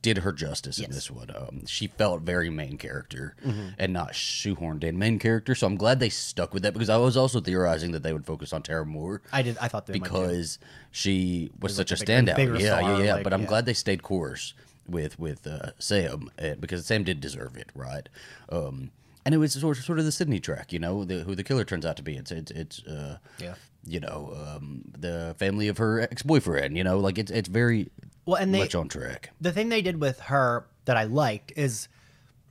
did 0.00 0.18
her 0.18 0.32
justice 0.32 0.78
in 0.78 0.90
this 0.90 1.10
one. 1.10 1.28
Um, 1.34 1.66
she 1.66 1.88
felt 1.88 2.22
very 2.22 2.50
main 2.50 2.78
character 2.78 3.34
Mm-hmm. 3.44 3.68
and 3.78 3.92
not 3.92 4.12
shoehorned 4.12 4.84
in 4.84 4.98
main 4.98 5.18
character. 5.18 5.54
So 5.54 5.66
I'm 5.66 5.76
glad 5.76 5.98
they 6.00 6.08
stuck 6.08 6.54
with 6.54 6.62
that 6.62 6.72
because 6.72 6.88
I 6.88 6.96
was 6.98 7.16
also 7.16 7.40
theorizing 7.40 7.90
that 7.92 8.02
they 8.04 8.12
would 8.12 8.24
focus 8.26 8.52
on 8.52 8.62
Tara 8.62 8.86
Moore 8.86 9.22
I 9.32 9.42
did. 9.42 9.58
I 9.60 9.68
thought 9.68 9.86
they 9.86 9.94
might 9.94 10.02
because 10.04 10.58
she 10.90 11.50
was 11.60 11.74
such 11.76 11.90
like 11.90 12.00
a 12.00 12.04
standout. 12.04 12.60
yeah, 12.60 12.78
star, 12.78 12.82
yeah, 12.98 13.04
yeah. 13.04 13.14
like, 13.14 13.24
but 13.24 13.32
I'm 13.32 13.42
yeah. 13.42 13.46
glad 13.48 13.66
they 13.66 13.74
stayed 13.74 14.02
course 14.02 14.54
with 14.88 15.18
with 15.18 15.46
uh, 15.46 15.70
Sam 15.78 16.30
uh, 16.40 16.54
because 16.60 16.86
Sam 16.86 17.02
did 17.04 17.20
deserve 17.20 17.56
it, 17.56 17.70
right? 17.74 18.08
Um, 18.50 18.90
and 19.26 19.34
it 19.34 19.38
was 19.38 19.52
sort 19.52 19.78
of, 19.78 19.84
sort 19.84 19.98
of 19.98 20.04
the 20.04 20.12
Sydney 20.12 20.40
track, 20.40 20.72
you 20.72 20.78
know, 20.78 21.04
the, 21.04 21.24
who 21.24 21.34
the 21.34 21.44
killer 21.44 21.64
turns 21.64 21.84
out 21.84 21.96
to 21.96 22.02
be. 22.02 22.16
It's 22.16 22.30
it's 22.30 22.50
it's 22.52 22.82
uh, 22.86 23.18
Yeah. 23.40 23.54
you 23.84 24.00
know, 24.00 24.32
um, 24.46 24.84
the 24.96 25.34
family 25.38 25.68
of 25.68 25.76
her 25.78 26.00
ex 26.00 26.22
boyfriend. 26.22 26.76
You 26.76 26.84
know, 26.84 26.98
like 26.98 27.18
it's 27.18 27.30
it's 27.30 27.48
very 27.48 27.90
Well, 28.28 28.36
and 28.40 28.54
they 28.54 28.58
much 28.60 28.74
on 28.74 28.88
track. 28.88 29.30
the 29.40 29.52
thing 29.52 29.70
they 29.70 29.80
did 29.82 30.00
with 30.00 30.20
her 30.20 30.66
that 30.84 30.96
I 30.96 31.04
liked 31.04 31.52
is, 31.56 31.88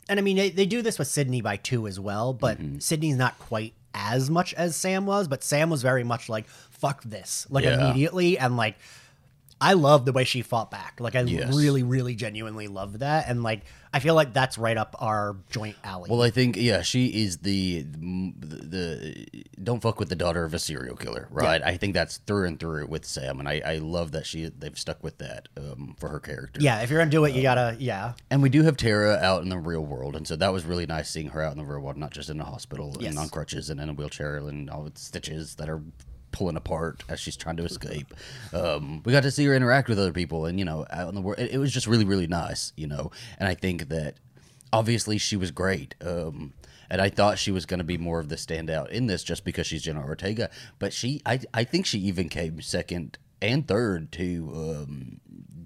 and 0.09 0.19
I 0.19 0.23
mean 0.23 0.35
they, 0.37 0.49
they 0.49 0.65
do 0.65 0.81
this 0.81 0.97
with 0.97 1.07
Sydney 1.07 1.41
by 1.41 1.57
two 1.57 1.85
as 1.87 1.99
well, 1.99 2.33
but 2.33 2.59
Mm-hmm. 2.59 2.79
Sydney's 2.79 3.15
not 3.17 3.37
quite 3.37 3.73
as 3.93 4.29
much 4.29 4.53
as 4.55 4.75
Sam 4.75 5.05
was, 5.05 5.27
but 5.27 5.43
Sam 5.43 5.69
was 5.69 5.81
very 5.83 6.03
much 6.03 6.29
like 6.29 6.47
fuck 6.47 7.03
this, 7.03 7.45
like 7.49 7.63
Yeah. 7.63 7.79
immediately, 7.91 8.37
and 8.39 8.57
like 8.57 8.75
I 9.59 9.73
love 9.73 10.05
the 10.05 10.11
way 10.11 10.23
she 10.23 10.43
fought 10.43 10.69
back. 10.69 10.99
Like 10.99 11.15
I 11.15 11.21
Yes. 11.21 11.55
really, 11.55 11.81
really 11.83 12.15
genuinely 12.15 12.67
love 12.67 12.99
that, 12.99 13.27
and 13.27 13.41
like 13.41 13.61
I 13.91 13.99
feel 13.99 14.13
like 14.13 14.31
that's 14.33 14.57
right 14.57 14.77
up 14.77 14.95
our 14.99 15.35
joint 15.49 15.75
alley. 15.83 16.09
Well, 16.11 16.21
I 16.21 16.29
think 16.29 16.55
yeah, 16.57 16.81
she 16.83 17.07
is 17.07 17.37
the, 17.37 17.81
the 17.81 18.35
the 18.41 19.25
don't 19.63 19.81
fuck 19.81 19.99
with 19.99 20.09
the 20.09 20.15
daughter 20.15 20.43
of 20.43 20.53
a 20.53 20.59
serial 20.59 20.95
killer, 20.95 21.27
right? 21.31 21.61
I 21.63 21.77
think 21.77 21.93
that's 21.95 22.17
through 22.17 22.47
and 22.47 22.59
through 22.59 22.87
with 22.87 23.05
Sam, 23.05 23.39
and 23.39 23.49
I, 23.49 23.61
I 23.65 23.75
love 23.77 24.11
that 24.11 24.25
she 24.27 24.45
they've 24.49 24.77
stuck 24.77 25.03
with 25.03 25.17
that 25.19 25.47
um, 25.57 25.95
for 25.99 26.09
her 26.09 26.19
character. 26.19 26.61
yeah, 26.61 26.81
if 26.81 26.89
you're 26.91 26.99
gonna 26.99 27.09
do 27.09 27.25
it, 27.25 27.33
you 27.33 27.41
gotta 27.41 27.75
yeah. 27.79 28.13
And 28.29 28.43
we 28.43 28.49
do 28.49 28.61
have 28.63 28.77
Tara 28.77 29.15
out 29.17 29.41
in 29.41 29.49
the 29.49 29.57
real 29.57 29.83
world, 29.83 30.15
and 30.15 30.27
so 30.27 30.35
that 30.35 30.53
was 30.53 30.65
really 30.65 30.85
nice 30.85 31.09
seeing 31.09 31.29
her 31.29 31.41
out 31.41 31.53
in 31.53 31.57
the 31.57 31.65
real 31.65 31.79
world, 31.81 31.97
not 31.97 32.11
just 32.11 32.29
in 32.29 32.39
a 32.39 32.45
hospital 32.45 32.95
Yes. 32.99 33.09
and 33.09 33.19
on 33.19 33.29
crutches 33.29 33.69
and 33.71 33.79
in 33.79 33.89
a 33.89 33.93
wheelchair 33.93 34.37
and 34.37 34.69
all 34.69 34.83
with 34.83 34.97
stitches 34.99 35.55
that 35.55 35.67
are 35.69 35.81
pulling 36.31 36.55
apart 36.55 37.03
as 37.09 37.19
she's 37.19 37.37
trying 37.37 37.57
to 37.57 37.63
escape. 37.63 38.13
Um, 38.53 39.01
we 39.05 39.11
got 39.11 39.23
to 39.23 39.31
see 39.31 39.45
her 39.45 39.55
interact 39.55 39.89
with 39.89 39.99
other 39.99 40.13
people, 40.13 40.45
and 40.45 40.59
you 40.59 40.65
know, 40.65 40.85
out 40.89 41.09
in 41.09 41.15
the 41.15 41.21
world, 41.21 41.39
it, 41.39 41.51
it 41.51 41.57
was 41.57 41.71
just 41.71 41.87
really, 41.87 42.05
really 42.05 42.27
nice, 42.27 42.73
you 42.75 42.87
know. 42.87 43.11
And 43.39 43.47
I 43.47 43.53
think 43.53 43.89
that 43.89 44.15
obviously 44.71 45.17
she 45.17 45.35
was 45.35 45.51
great. 45.51 45.95
Um, 46.01 46.53
and 46.89 47.01
I 47.01 47.09
thought 47.09 47.37
she 47.37 47.51
was 47.51 47.65
going 47.65 47.79
to 47.79 47.83
be 47.83 47.97
more 47.97 48.19
of 48.19 48.29
the 48.29 48.35
standout 48.35 48.89
in 48.89 49.07
this 49.07 49.23
just 49.23 49.43
because 49.43 49.67
she's 49.67 49.83
Jenna 49.83 50.01
Ortega, 50.01 50.49
but 50.79 50.93
she, 50.93 51.21
I, 51.25 51.39
I 51.53 51.63
think 51.63 51.85
she 51.85 51.99
even 51.99 52.29
came 52.29 52.61
second 52.61 53.17
and 53.41 53.67
third 53.67 54.11
to 54.13 54.51
um, 54.55 55.19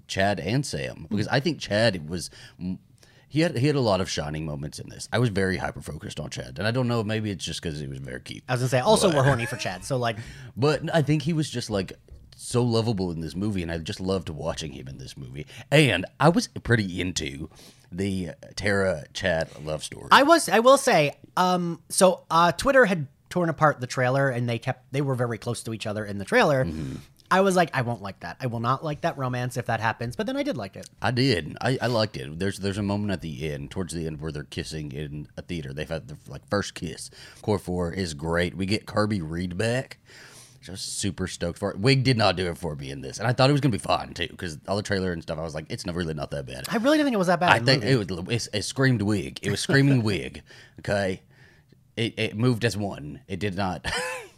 Chad 0.08 0.40
and 0.40 0.66
Sam 0.66 1.06
because 1.08 1.28
I 1.28 1.40
think 1.40 1.58
Chad 1.58 2.08
was 2.08 2.28
he 3.32 3.40
had 3.40 3.56
he 3.56 3.66
had 3.66 3.76
a 3.76 3.80
lot 3.80 4.02
of 4.02 4.10
shining 4.10 4.44
moments 4.44 4.78
in 4.78 4.90
this. 4.90 5.08
I 5.10 5.18
was 5.18 5.30
very 5.30 5.56
hyper 5.56 5.80
focused 5.80 6.20
on 6.20 6.28
Chad, 6.28 6.58
and 6.58 6.66
I 6.68 6.70
don't 6.70 6.86
know 6.86 7.02
maybe 7.02 7.30
it's 7.30 7.42
just 7.42 7.62
because 7.62 7.80
he 7.80 7.86
was 7.86 7.98
very 7.98 8.20
cute, 8.20 8.42
I 8.46 8.52
was 8.52 8.60
gonna 8.60 8.68
say 8.68 8.80
also 8.80 9.08
But- 9.08 9.16
we're 9.16 9.22
horny 9.30 9.46
for 9.46 9.56
Chad, 9.56 9.86
so 9.86 9.96
like 9.96 10.16
but 10.54 10.82
I 10.94 11.00
think 11.00 11.22
he 11.22 11.32
was 11.32 11.48
just 11.48 11.70
like 11.70 11.94
so 12.36 12.62
lovable 12.62 13.10
in 13.10 13.20
this 13.20 13.34
movie, 13.34 13.62
and 13.62 13.72
I 13.72 13.78
just 13.78 14.00
loved 14.00 14.28
watching 14.28 14.72
him 14.72 14.86
in 14.86 14.98
this 14.98 15.16
movie. 15.16 15.46
And 15.70 16.04
I 16.20 16.28
was 16.28 16.48
pretty 16.48 17.00
into 17.00 17.48
the 17.90 18.32
Tara 18.54 19.04
Chad 19.14 19.48
love 19.64 19.82
story. 19.82 20.08
I 20.12 20.24
was 20.24 20.50
I 20.50 20.58
will 20.58 20.76
say 20.76 21.12
um 21.38 21.80
so 21.88 22.24
uh 22.30 22.52
Twitter 22.52 22.84
had 22.84 23.06
torn 23.30 23.48
apart 23.48 23.80
the 23.80 23.86
trailer 23.86 24.28
and 24.28 24.46
they 24.46 24.58
kept 24.58 24.92
they 24.92 25.00
were 25.00 25.14
very 25.14 25.38
close 25.38 25.62
to 25.62 25.72
each 25.72 25.86
other 25.86 26.04
in 26.04 26.18
the 26.18 26.24
trailer. 26.26 26.66
Mm-hmm. 26.66 26.96
I 27.32 27.40
was 27.40 27.56
like, 27.56 27.70
I 27.72 27.80
won't 27.80 28.02
like 28.02 28.20
that. 28.20 28.36
I 28.40 28.46
will 28.46 28.60
not 28.60 28.84
like 28.84 29.00
that 29.00 29.16
romance 29.16 29.56
if 29.56 29.64
that 29.66 29.80
happens. 29.80 30.16
But 30.16 30.26
then 30.26 30.36
I 30.36 30.42
did 30.42 30.58
like 30.58 30.76
it. 30.76 30.90
I 31.00 31.12
did. 31.12 31.56
I, 31.62 31.78
I 31.80 31.86
liked 31.86 32.18
it. 32.18 32.38
There's 32.38 32.58
there's 32.58 32.76
a 32.76 32.82
moment 32.82 33.10
at 33.10 33.22
the 33.22 33.50
end, 33.50 33.70
towards 33.70 33.94
the 33.94 34.06
end, 34.06 34.20
where 34.20 34.30
they're 34.30 34.44
kissing 34.44 34.92
in 34.92 35.28
a 35.38 35.40
theater. 35.40 35.72
They've 35.72 35.88
had 35.88 36.08
their 36.08 36.18
like 36.28 36.46
first 36.50 36.74
kiss. 36.74 37.10
Core 37.40 37.58
four 37.58 37.90
is 37.90 38.12
great. 38.12 38.54
We 38.54 38.66
get 38.66 38.84
Kirby 38.84 39.22
Reed 39.22 39.56
back. 39.56 39.96
Just 40.60 40.98
super 40.98 41.26
stoked 41.26 41.58
for 41.58 41.70
it. 41.70 41.80
Wig 41.80 42.04
did 42.04 42.18
not 42.18 42.36
do 42.36 42.48
it 42.50 42.58
for 42.58 42.76
me 42.76 42.90
in 42.90 43.00
this, 43.00 43.18
and 43.18 43.26
I 43.26 43.32
thought 43.32 43.48
it 43.48 43.52
was 43.52 43.62
gonna 43.62 43.72
be 43.72 43.78
fine 43.78 44.12
too, 44.12 44.28
because 44.28 44.58
all 44.68 44.76
the 44.76 44.82
trailer 44.82 45.12
and 45.12 45.22
stuff. 45.22 45.38
I 45.38 45.42
was 45.42 45.54
like, 45.54 45.66
it's 45.70 45.86
not 45.86 45.94
really 45.94 46.12
not 46.14 46.30
that 46.32 46.44
bad. 46.44 46.66
I 46.68 46.76
really 46.76 46.98
didn't 46.98 47.06
think 47.06 47.14
it 47.14 47.18
was 47.18 47.28
that 47.28 47.40
bad. 47.40 47.50
I 47.50 47.58
think 47.60 47.82
it 47.82 47.96
was 47.96 48.28
it, 48.28 48.48
it 48.52 48.62
screamed 48.62 49.00
wig. 49.00 49.38
It 49.40 49.50
was 49.50 49.60
screaming 49.60 50.02
wig. 50.04 50.42
Okay, 50.80 51.22
it, 51.96 52.18
it 52.18 52.36
moved 52.36 52.66
as 52.66 52.76
one. 52.76 53.20
It 53.26 53.40
did 53.40 53.56
not. 53.56 53.90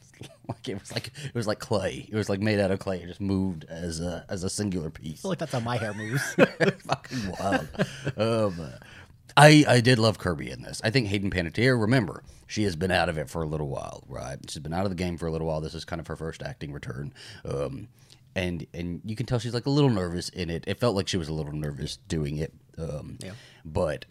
like 0.48 0.68
it 0.68 0.78
was 0.80 0.92
like 0.92 1.08
it 1.24 1.34
was 1.34 1.46
like 1.46 1.58
clay. 1.58 2.06
It 2.10 2.14
was 2.14 2.28
like 2.28 2.40
made 2.40 2.60
out 2.60 2.70
of 2.70 2.78
clay. 2.78 2.98
It 3.02 3.06
just 3.06 3.20
moved 3.20 3.64
as 3.68 4.00
a 4.00 4.24
as 4.28 4.44
a 4.44 4.50
singular 4.50 4.90
piece. 4.90 5.20
I 5.20 5.22
feel 5.22 5.28
like 5.30 5.38
that's 5.38 5.52
how 5.52 5.60
my 5.60 5.76
hair 5.76 5.94
moves. 5.94 6.22
fucking 6.86 7.32
wild. 7.40 7.68
um, 8.16 8.70
I 9.36 9.64
I 9.66 9.80
did 9.80 9.98
love 9.98 10.18
Kirby 10.18 10.50
in 10.50 10.62
this. 10.62 10.80
I 10.84 10.90
think 10.90 11.08
Hayden 11.08 11.30
Panettiere. 11.30 11.80
Remember, 11.80 12.22
she 12.46 12.64
has 12.64 12.76
been 12.76 12.90
out 12.90 13.08
of 13.08 13.18
it 13.18 13.28
for 13.30 13.42
a 13.42 13.46
little 13.46 13.68
while, 13.68 14.04
right? 14.08 14.38
She's 14.48 14.62
been 14.62 14.74
out 14.74 14.84
of 14.84 14.90
the 14.90 14.96
game 14.96 15.16
for 15.16 15.26
a 15.26 15.30
little 15.32 15.46
while. 15.46 15.60
This 15.60 15.74
is 15.74 15.84
kind 15.84 16.00
of 16.00 16.06
her 16.06 16.16
first 16.16 16.42
acting 16.42 16.72
return. 16.72 17.12
Um, 17.44 17.88
and 18.36 18.66
and 18.74 19.00
you 19.04 19.16
can 19.16 19.26
tell 19.26 19.38
she's 19.38 19.54
like 19.54 19.66
a 19.66 19.70
little 19.70 19.90
nervous 19.90 20.28
in 20.28 20.50
it. 20.50 20.64
It 20.66 20.78
felt 20.78 20.94
like 20.94 21.08
she 21.08 21.16
was 21.16 21.28
a 21.28 21.32
little 21.32 21.52
nervous 21.52 21.96
doing 22.08 22.36
it. 22.36 22.52
Um, 22.78 23.18
Yeah. 23.20 23.32
But 23.64 24.04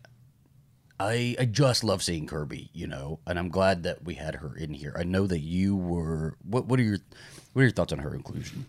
I 1.03 1.35
I 1.39 1.45
just 1.45 1.83
love 1.83 2.01
seeing 2.01 2.27
Kirby, 2.27 2.69
you 2.73 2.87
know, 2.87 3.19
and 3.27 3.37
I'm 3.37 3.49
glad 3.49 3.83
that 3.83 4.03
we 4.03 4.13
had 4.13 4.35
her 4.35 4.55
in 4.55 4.73
here. 4.73 4.95
I 4.97 5.03
know 5.03 5.27
that 5.27 5.39
you 5.39 5.75
were. 5.75 6.37
What 6.43 6.65
what 6.65 6.79
are 6.79 6.83
your 6.83 6.99
what 7.53 7.61
are 7.61 7.63
your 7.65 7.71
thoughts 7.71 7.91
on 7.91 7.99
her 7.99 8.15
inclusion? 8.15 8.65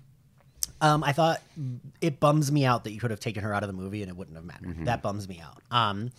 Um, 0.81 1.05
I 1.05 1.12
thought 1.12 1.40
it 2.01 2.20
bums 2.20 2.51
me 2.51 2.64
out 2.66 2.85
that 2.85 2.92
you 2.92 3.01
could 3.01 3.11
have 3.11 3.20
taken 3.20 3.42
her 3.44 3.55
out 3.55 3.62
of 3.62 3.68
the 3.68 3.73
movie 3.73 4.03
and 4.03 4.11
it 4.11 4.16
wouldn't 4.16 4.37
have 4.37 4.44
mattered. 4.44 4.70
Mm-hmm. 4.70 4.85
That 4.85 5.03
bums 5.03 5.29
me 5.29 5.40
out. 5.42 5.62
Um, 5.70 6.11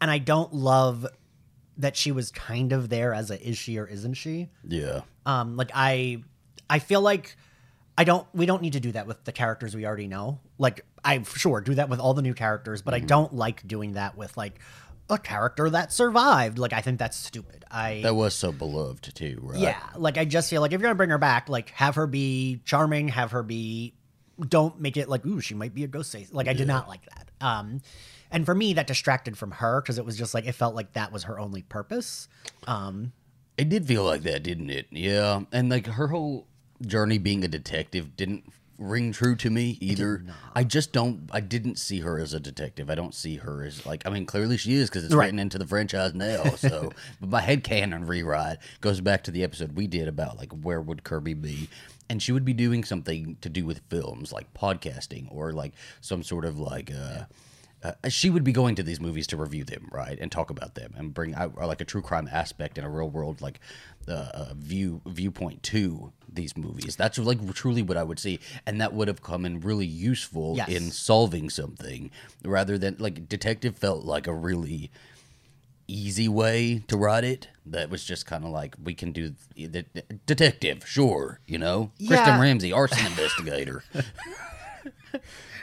and 0.00 0.10
I 0.10 0.18
don't 0.18 0.52
love 0.52 1.06
that 1.78 1.96
she 1.96 2.12
was 2.12 2.30
kind 2.30 2.72
of 2.72 2.90
there 2.90 3.14
as 3.14 3.30
a 3.30 3.40
is 3.40 3.56
she 3.56 3.78
or 3.78 3.86
isn't 3.86 4.14
she? 4.14 4.48
Yeah. 4.66 5.02
Um, 5.24 5.56
like 5.56 5.70
I, 5.72 6.22
I 6.68 6.80
feel 6.80 7.00
like 7.00 7.36
I 7.96 8.04
don't. 8.04 8.26
We 8.34 8.46
don't 8.46 8.60
need 8.62 8.72
to 8.72 8.80
do 8.80 8.92
that 8.92 9.06
with 9.06 9.22
the 9.24 9.32
characters 9.32 9.74
we 9.76 9.86
already 9.86 10.08
know. 10.08 10.40
Like 10.58 10.84
I 11.04 11.22
sure 11.22 11.60
do 11.60 11.74
that 11.76 11.88
with 11.88 12.00
all 12.00 12.14
the 12.14 12.22
new 12.22 12.34
characters, 12.34 12.82
but 12.82 12.94
Mm-hmm. 12.94 13.04
I 13.04 13.06
don't 13.06 13.34
like 13.34 13.66
doing 13.66 13.92
that 13.92 14.16
with 14.16 14.36
like 14.36 14.58
a 15.12 15.18
character 15.18 15.70
that 15.70 15.92
survived. 15.92 16.58
Like 16.58 16.72
I 16.72 16.80
think 16.80 16.98
that's 16.98 17.16
stupid. 17.16 17.64
I 17.70 18.00
That 18.02 18.14
was 18.14 18.34
so 18.34 18.50
beloved 18.52 19.14
too, 19.14 19.38
right? 19.42 19.58
yeah, 19.60 19.80
like 19.96 20.18
I 20.18 20.24
just 20.24 20.50
feel 20.50 20.60
like 20.60 20.72
if 20.72 20.80
you're 20.80 20.88
gonna 20.88 20.94
bring 20.96 21.10
her 21.10 21.18
back, 21.18 21.48
like 21.48 21.70
have 21.70 21.94
her 21.94 22.06
be 22.06 22.60
charming, 22.64 23.08
have 23.08 23.30
her 23.32 23.42
be. 23.42 23.94
Don't 24.48 24.80
make 24.80 24.96
it 24.96 25.08
like 25.08 25.24
ooh 25.26 25.40
she 25.40 25.54
might 25.54 25.74
be 25.74 25.84
a 25.84 25.86
ghost 25.86 26.10
face. 26.12 26.32
Like 26.32 26.48
I 26.48 26.52
did 26.54 26.66
not 26.66 26.88
like 26.88 27.02
that. 27.14 27.30
Um, 27.40 27.80
and 28.30 28.46
for 28.46 28.54
me 28.54 28.72
that 28.74 28.86
distracted 28.86 29.36
from 29.36 29.50
her 29.52 29.80
because 29.82 29.98
it 29.98 30.04
was 30.04 30.16
just 30.16 30.32
like 30.34 30.46
it 30.46 30.52
felt 30.52 30.74
like 30.74 30.94
that 30.94 31.12
was 31.12 31.24
her 31.24 31.38
only 31.38 31.62
purpose. 31.62 32.28
Um, 32.66 33.12
It 33.58 33.68
did 33.68 33.86
feel 33.86 34.04
like 34.04 34.22
that, 34.22 34.42
didn't 34.42 34.70
it? 34.70 34.86
Yeah. 34.90 35.42
And 35.52 35.68
like 35.68 35.86
her 35.86 36.08
whole 36.08 36.46
journey 36.80 37.18
being 37.18 37.44
a 37.44 37.48
detective 37.48 38.16
didn't 38.16 38.44
ring 38.82 39.12
true 39.12 39.36
to 39.36 39.50
me 39.50 39.78
either. 39.80 40.24
I 40.54 40.64
just 40.64 40.92
don't 40.92 41.28
I 41.32 41.40
didn't 41.40 41.78
see 41.78 42.00
her 42.00 42.18
as 42.18 42.34
a 42.34 42.40
detective. 42.40 42.90
I 42.90 42.94
don't 42.94 43.14
see 43.14 43.36
her 43.36 43.62
as 43.64 43.84
like 43.86 44.02
I 44.06 44.10
mean 44.10 44.26
clearly 44.26 44.56
she 44.56 44.74
is 44.74 44.90
cuz 44.90 45.04
it's 45.04 45.14
Right. 45.14 45.26
written 45.26 45.38
into 45.38 45.58
the 45.58 45.66
franchise 45.66 46.14
now. 46.14 46.54
So, 46.56 46.92
but 47.20 47.30
my 47.30 47.40
head 47.40 47.64
canon 47.64 48.06
rewrite 48.06 48.58
goes 48.80 49.00
back 49.00 49.22
to 49.24 49.30
the 49.30 49.42
episode 49.44 49.72
we 49.76 49.86
did 49.86 50.08
about 50.08 50.36
like 50.38 50.52
where 50.52 50.80
would 50.80 51.04
Kirby 51.04 51.34
be? 51.34 51.68
And 52.10 52.22
she 52.22 52.32
would 52.32 52.44
be 52.44 52.52
doing 52.52 52.84
something 52.84 53.36
to 53.40 53.48
do 53.48 53.64
with 53.64 53.80
films 53.88 54.32
like 54.32 54.52
podcasting 54.54 55.28
or 55.30 55.52
like 55.52 55.72
some 56.00 56.22
sort 56.22 56.44
of 56.44 56.58
like 56.58 56.90
uh 56.92 57.24
uh, 57.84 58.08
she 58.08 58.30
would 58.30 58.44
be 58.44 58.52
going 58.52 58.76
to 58.76 58.82
these 58.84 59.00
movies 59.00 59.26
to 59.26 59.36
review 59.36 59.64
them, 59.64 59.88
right, 59.90 60.16
and 60.20 60.30
talk 60.30 60.50
about 60.50 60.76
them, 60.76 60.94
and 60.96 61.12
bring 61.12 61.34
out 61.34 61.56
like 61.58 61.80
a 61.80 61.84
true 61.84 62.00
crime 62.00 62.28
aspect 62.30 62.78
and 62.78 62.86
a 62.86 62.88
real 62.88 63.10
world 63.10 63.40
like 63.40 63.58
uh, 64.06 64.12
uh, 64.12 64.52
view 64.54 65.00
viewpoint 65.04 65.64
to 65.64 66.12
these 66.34 66.56
movies. 66.56 66.96
That's 66.96 67.18
like 67.18 67.52
truly 67.54 67.82
what 67.82 67.96
I 67.96 68.02
would 68.02 68.18
see, 68.18 68.40
and 68.66 68.80
that 68.80 68.92
would 68.94 69.08
have 69.08 69.22
come 69.22 69.44
in 69.44 69.60
really 69.60 69.86
useful 69.86 70.54
Yes. 70.56 70.68
in 70.68 70.90
solving 70.90 71.50
something, 71.50 72.10
rather 72.44 72.78
than 72.78 72.96
like 72.98 73.28
detective 73.28 73.76
felt 73.76 74.04
like 74.04 74.26
a 74.26 74.34
really 74.34 74.90
easy 75.88 76.28
way 76.28 76.82
to 76.88 76.96
write 76.96 77.24
it. 77.24 77.48
That 77.66 77.90
was 77.90 78.04
just 78.04 78.26
kind 78.26 78.44
of 78.44 78.50
like 78.50 78.74
we 78.82 78.94
can 78.94 79.12
do 79.12 79.34
the 79.56 79.84
detective, 80.26 80.86
sure, 80.86 81.40
you 81.46 81.58
know, 81.58 81.90
Kristin 82.00 82.10
Yeah. 82.26 82.40
Ramsey, 82.40 82.72
arson 82.72 83.04
investigator. 83.12 83.84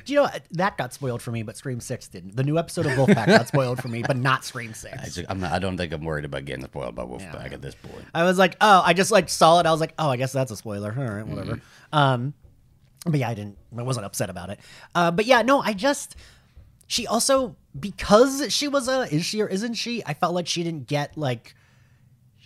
do 0.06 0.14
you 0.14 0.20
know 0.20 0.30
that 0.52 0.78
got 0.78 0.94
spoiled 0.94 1.22
for 1.22 1.32
me, 1.32 1.44
but 1.44 1.58
Scream 1.58 1.80
Six 1.80 2.08
didn't. 2.08 2.36
The 2.36 2.44
new 2.44 2.58
episode 2.58 2.86
of 2.86 2.94
Wolfpack 2.94 3.28
got 3.28 3.48
spoiled 3.50 3.82
for 3.82 3.88
me, 3.88 4.04
but 4.04 4.18
not 4.18 4.46
Scream 4.46 4.74
Six. 4.74 4.98
I, 4.98 5.06
just, 5.06 5.26
I'm 5.30 5.40
not, 5.40 5.52
I 5.52 5.60
don't 5.60 5.78
think 5.78 5.94
I'm 5.94 6.04
worried 6.04 6.26
about 6.26 6.46
getting 6.46 6.64
spoiled 6.66 6.96
by 6.96 7.04
Wolfpack 7.04 7.54
at 7.54 7.62
this 7.62 7.76
point. 7.76 8.06
I 8.14 8.24
was 8.24 8.38
like, 8.38 8.56
oh, 8.62 8.82
I 8.86 8.94
just 8.94 9.12
like 9.12 9.30
saw 9.30 9.60
it. 9.60 9.66
I 9.66 9.72
was 9.72 9.80
like, 9.80 9.94
oh, 10.00 10.10
I 10.10 10.18
guess 10.18 10.32
that's 10.32 10.52
a 10.52 10.56
spoiler. 10.56 10.96
All 10.98 11.04
right, 11.04 11.28
whatever. 11.28 11.56
Mm-hmm. 11.56 11.98
Um, 11.98 12.34
but 13.06 13.20
yeah, 13.20 13.30
I 13.30 13.34
didn't. 13.34 13.58
I 13.78 13.84
wasn't 13.84 14.06
upset 14.06 14.30
about 14.30 14.50
it. 14.50 14.60
Uh, 14.94 15.12
but 15.12 15.26
yeah, 15.26 15.42
no, 15.42 15.62
I 15.62 15.74
just. 15.74 16.16
She 16.88 17.06
also 17.06 17.56
because 17.80 18.52
she 18.52 18.68
was 18.68 18.88
a 18.88 19.02
is 19.14 19.24
she 19.24 19.42
or 19.42 19.48
isn't 19.48 19.76
she? 19.76 20.04
I 20.06 20.14
felt 20.14 20.34
like 20.34 20.48
she 20.48 20.64
didn't 20.64 20.88
get 20.88 21.18
like. 21.18 21.56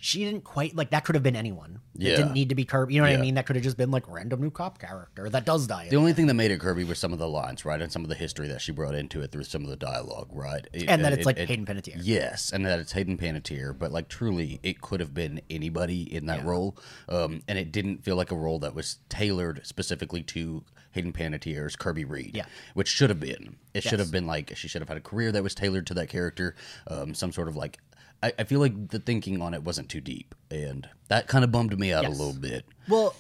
She 0.04 0.26
didn't 0.26 0.44
quite 0.44 0.76
like 0.76 0.90
that. 0.90 1.06
Could 1.06 1.16
have 1.16 1.24
been 1.24 1.38
anyone. 1.38 1.80
It 1.96 2.02
Yeah. 2.02 2.16
didn't 2.18 2.34
need 2.34 2.50
to 2.50 2.56
be 2.56 2.66
Kirby. 2.66 2.94
You 2.94 3.00
know 3.00 3.06
what 3.06 3.14
Yeah. 3.14 3.20
I 3.20 3.22
mean? 3.22 3.36
That 3.36 3.46
could 3.46 3.56
have 3.56 3.64
just 3.64 3.78
been 3.78 3.90
like 3.90 4.04
random 4.10 4.42
new 4.42 4.52
cop 4.52 4.78
character 4.78 5.30
that 5.30 5.46
does 5.46 5.66
die. 5.66 5.88
The 5.88 5.96
only 5.96 6.12
thing 6.12 6.28
that 6.28 6.34
made 6.34 6.52
it 6.52 6.60
Kirby 6.60 6.84
was 6.84 7.00
some 7.00 7.14
of 7.14 7.20
the 7.20 7.30
lines, 7.30 7.64
right, 7.64 7.82
and 7.82 7.90
some 7.90 8.04
of 8.04 8.10
the 8.10 8.16
history 8.16 8.50
that 8.50 8.60
she 8.60 8.74
brought 8.74 8.96
into 8.96 9.22
it 9.22 9.32
through 9.32 9.46
some 9.46 9.64
of 9.64 9.70
the 9.70 9.78
dialogue, 9.78 10.28
right, 10.34 10.68
It- 10.74 10.90
and 10.90 11.06
that 11.06 11.14
it- 11.14 11.20
it's 11.20 11.26
like 11.26 11.40
it- 11.40 11.48
Hayden 11.48 11.66
Panettiere. 11.66 12.02
Yes, 12.04 12.52
and 12.52 12.66
that 12.66 12.80
it's 12.82 12.92
Hayden 12.92 13.18
Panettiere, 13.18 13.72
but 13.80 13.94
like 13.94 14.10
truly, 14.10 14.60
it 14.62 14.82
could 14.82 15.00
have 15.00 15.14
been 15.14 15.40
anybody 15.50 16.02
in 16.14 16.26
that 16.26 16.44
role, 16.44 16.78
um, 17.08 17.42
and 17.48 17.58
it 17.58 17.72
didn't 17.72 18.04
feel 18.04 18.18
like 18.18 18.30
a 18.32 18.36
role 18.36 18.60
that 18.60 18.76
was 18.76 18.98
tailored 19.08 19.62
specifically 19.66 20.22
to 20.24 20.66
Hayden 20.92 21.14
Panettiere's 21.14 21.78
Kirby 21.78 22.04
Reed, 22.04 22.36
Yeah. 22.36 22.46
which 22.74 22.90
should 22.90 23.10
have 23.10 23.22
been. 23.22 23.56
It 23.74 23.84
should 23.84 24.00
have 24.00 24.12
been 24.12 24.28
like 24.28 24.52
she 24.58 24.68
should 24.68 24.82
have 24.82 24.90
had 24.90 24.98
a 24.98 25.02
career 25.02 25.32
that 25.32 25.44
was 25.44 25.56
tailored 25.56 25.88
to 25.88 25.94
that 25.94 26.10
character, 26.10 26.56
um, 26.88 27.14
some 27.14 27.32
sort 27.32 27.48
of 27.48 27.56
like. 27.56 27.80
I, 28.24 28.34
I 28.40 28.44
feel 28.46 28.60
like 28.62 28.88
the 28.90 29.00
thinking 29.00 29.42
on 29.42 29.54
it 29.54 29.64
wasn't 29.64 29.90
too 29.90 30.02
deep, 30.02 30.34
and 30.50 30.90
that 31.10 31.28
kind 31.28 31.44
of 31.44 31.52
bummed 31.52 31.78
me 31.78 31.92
out 31.94 32.04
Yes. 32.04 32.16
a 32.18 32.24
little 32.24 32.40
bit. 32.40 32.66
Well, 32.90 33.14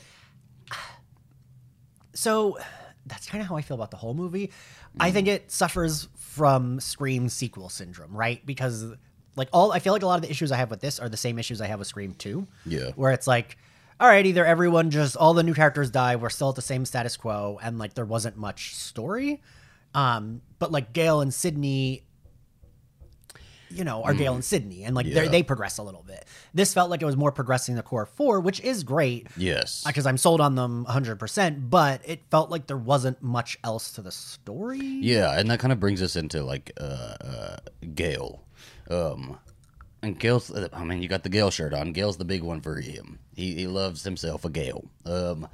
so 2.13 2.58
that's 3.06 3.28
kind 3.28 3.42
of 3.42 3.48
how 3.48 3.56
I 3.56 3.62
feel 3.62 3.76
about 3.76 3.92
the 3.92 3.98
whole 3.98 4.13
movie. 4.13 4.52
I 5.00 5.12
think 5.12 5.28
it 5.28 5.52
suffers 5.52 6.08
from 6.18 6.80
Scream 6.80 7.28
sequel 7.30 7.70
syndrome, 7.70 8.16
right? 8.16 8.44
Because 8.46 8.86
like 9.36 9.50
all 9.52 9.72
I 9.72 9.80
feel 9.80 9.94
like 9.94 10.04
a 10.04 10.06
lot 10.06 10.16
of 10.16 10.22
the 10.22 10.30
issues 10.32 10.52
I 10.52 10.58
have 10.58 10.70
with 10.70 10.80
this 10.80 11.00
are 11.00 11.10
the 11.10 11.18
same 11.18 11.39
issues 11.39 11.60
I 11.62 11.68
have 11.68 11.80
with 11.80 11.88
Scream 11.88 12.13
2. 12.13 12.48
Yeah. 12.66 12.92
Where 12.96 13.12
it's 13.12 13.28
like 13.28 13.58
all 14.00 14.08
right, 14.08 14.26
either 14.26 14.46
everyone 14.46 14.89
just 14.92 15.16
all 15.16 15.34
the 15.34 15.44
new 15.44 15.54
characters 15.54 15.89
die, 15.92 16.16
we're 16.16 16.30
still 16.30 16.50
at 16.50 16.56
the 16.56 16.62
same 16.62 16.84
status 16.86 17.16
quo 17.18 17.60
and 17.62 17.78
like 17.80 17.94
there 17.94 18.06
wasn't 18.06 18.38
much 18.38 18.76
story. 18.76 19.42
Um 19.96 20.42
but 20.60 20.72
like 20.72 20.94
Gale 20.94 21.22
and 21.22 21.34
Sydney 21.34 22.04
you 23.74 23.84
know, 23.84 24.04
are 24.04 24.14
Gale 24.14 24.34
and 24.36 24.44
Sydney, 24.46 24.84
and 24.84 24.96
like 24.96 25.06
Yeah. 25.06 25.22
they 25.22 25.28
they 25.28 25.44
progress 25.44 25.78
a 25.78 25.84
little 25.84 26.04
bit. 26.04 26.26
This 26.54 26.74
felt 26.74 26.90
like 26.90 27.02
it 27.02 27.06
was 27.06 27.18
more 27.18 27.32
progressing 27.32 27.76
the 27.76 27.84
core 27.84 28.06
four, 28.06 28.40
which 28.40 28.60
is 28.62 28.84
great 28.84 29.28
Yes, 29.36 29.84
because 29.86 30.06
I'm 30.06 30.18
sold 30.18 30.40
on 30.42 30.56
them 30.56 30.86
100%, 30.88 31.70
but 31.70 32.02
it 32.06 32.22
felt 32.32 32.50
like 32.50 32.68
there 32.68 32.78
wasn't 32.78 33.22
much 33.22 33.58
else 33.64 33.92
to 33.94 34.02
the 34.02 34.12
story. 34.12 34.80
Yeah, 34.80 35.38
and 35.40 35.50
that 35.52 35.60
kind 35.60 35.72
of 35.74 35.80
brings 35.80 36.02
us 36.02 36.16
into 36.16 36.44
like 36.44 36.72
uh, 36.80 36.84
uh 36.84 37.58
Gale. 37.96 38.44
Um 38.90 39.38
and 40.02 40.20
Gale's 40.20 40.52
I 40.74 40.84
mean 40.84 41.02
you 41.02 41.08
got 41.08 41.24
the 41.24 41.30
Gale 41.30 41.50
shirt 41.52 41.74
on. 41.74 41.94
Gale's 41.94 42.18
the 42.18 42.26
big 42.26 42.44
one 42.44 42.62
for 42.62 42.80
him. 42.82 43.20
He 43.36 43.54
he 43.56 43.68
loves 43.68 44.04
himself 44.04 44.46
a 44.46 44.50
Gale. 44.50 44.86
Um 45.06 45.48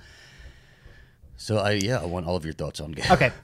so 1.38 1.58
I 1.58 1.72
yeah, 1.74 2.00
I 2.02 2.06
want 2.06 2.26
all 2.26 2.36
of 2.36 2.44
your 2.44 2.54
thoughts 2.54 2.80
on 2.82 2.92
Gale. 2.92 3.12
Okay. 3.14 3.32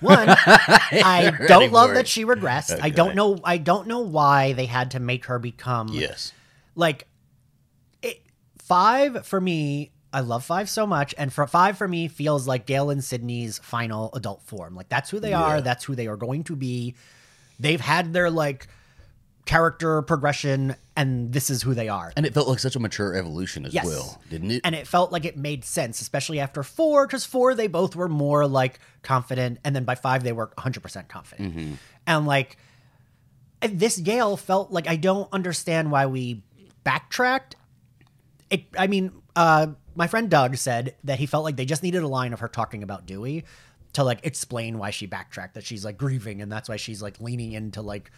One, 0.00 0.28
I 0.28 1.32
don't 1.48 1.72
love 1.72 1.94
that 1.94 2.06
she 2.08 2.24
regressed. 2.24 2.78
I 2.82 2.90
don't 2.90 3.14
know 3.14 3.38
I 3.44 3.58
don't 3.58 3.86
know 3.86 4.00
why 4.00 4.52
they 4.52 4.66
had 4.66 4.92
to 4.92 5.00
make 5.00 5.26
her 5.26 5.38
become 5.38 5.88
Yes. 5.88 6.32
like 6.74 7.06
it, 8.02 8.22
5 8.58 9.26
for 9.26 9.40
me 9.40 9.90
I 10.12 10.20
love 10.20 10.44
5 10.44 10.70
so 10.70 10.86
much 10.86 11.14
and 11.18 11.32
for 11.32 11.46
5 11.46 11.76
for 11.76 11.86
me 11.88 12.08
feels 12.08 12.46
like 12.46 12.64
Gale 12.66 12.90
and 12.90 13.02
Sydney's 13.04 13.58
final 13.58 14.10
adult 14.14 14.42
form. 14.42 14.74
Like 14.74 14.88
that's 14.88 15.10
who 15.10 15.20
they 15.20 15.32
are, 15.34 15.60
that's 15.60 15.84
who 15.84 15.94
they 15.94 16.06
are 16.06 16.16
going 16.16 16.44
to 16.44 16.56
be. 16.56 16.94
They've 17.60 17.80
had 17.80 18.12
their 18.12 18.30
like 18.30 18.68
character 19.48 20.02
progression 20.02 20.76
and 20.94 21.32
this 21.32 21.48
is 21.48 21.62
who 21.62 21.72
they 21.72 21.88
are. 21.88 22.12
And 22.18 22.26
it 22.26 22.34
felt 22.34 22.48
like 22.48 22.58
such 22.58 22.76
a 22.76 22.78
mature 22.80 23.14
evolution 23.16 23.64
as 23.64 23.72
Yes. 23.72 23.86
well, 23.86 24.20
didn't 24.28 24.50
it? 24.50 24.60
and 24.62 24.74
it 24.74 24.86
felt 24.86 25.10
like 25.10 25.24
it 25.24 25.38
made 25.38 25.64
sense, 25.64 26.02
especially 26.02 26.38
after 26.38 26.62
four, 26.62 27.06
because 27.06 27.24
four 27.24 27.54
they 27.54 27.66
both 27.66 27.96
were 27.96 28.10
more 28.10 28.46
like 28.46 28.78
confident, 29.02 29.58
and 29.64 29.74
then 29.74 29.84
by 29.84 29.94
five 29.94 30.22
they 30.22 30.32
were 30.32 30.48
100% 30.58 31.08
confident. 31.08 31.56
Mm-hmm. 31.56 31.72
And 32.06 32.26
like 32.26 32.58
this 33.62 33.96
Gale 33.96 34.36
felt 34.36 34.70
like 34.70 34.86
I 34.86 34.96
don't 34.96 35.32
understand 35.32 35.90
why 35.90 36.04
we 36.04 36.42
backtracked. 36.84 37.56
It, 38.50 38.64
I 38.78 38.86
mean, 38.86 39.12
uh, 39.34 39.68
my 39.94 40.08
friend 40.08 40.28
Doug 40.28 40.56
said 40.58 40.94
that 41.04 41.18
he 41.18 41.24
felt 41.24 41.44
like 41.44 41.56
they 41.56 41.64
just 41.64 41.82
needed 41.82 42.02
a 42.02 42.08
line 42.08 42.34
of 42.34 42.40
her 42.40 42.48
talking 42.48 42.82
about 42.82 43.06
Dewey 43.06 43.46
to 43.94 44.04
like 44.04 44.26
explain 44.26 44.76
why 44.76 44.90
she 44.90 45.06
backtracked, 45.06 45.54
that 45.54 45.64
she's 45.64 45.86
like 45.86 45.96
grieving 45.96 46.42
and 46.42 46.52
that's 46.52 46.68
why 46.68 46.76
she's 46.76 47.00
like 47.00 47.18
leaning 47.18 47.52
into 47.52 47.80
like 47.80 48.10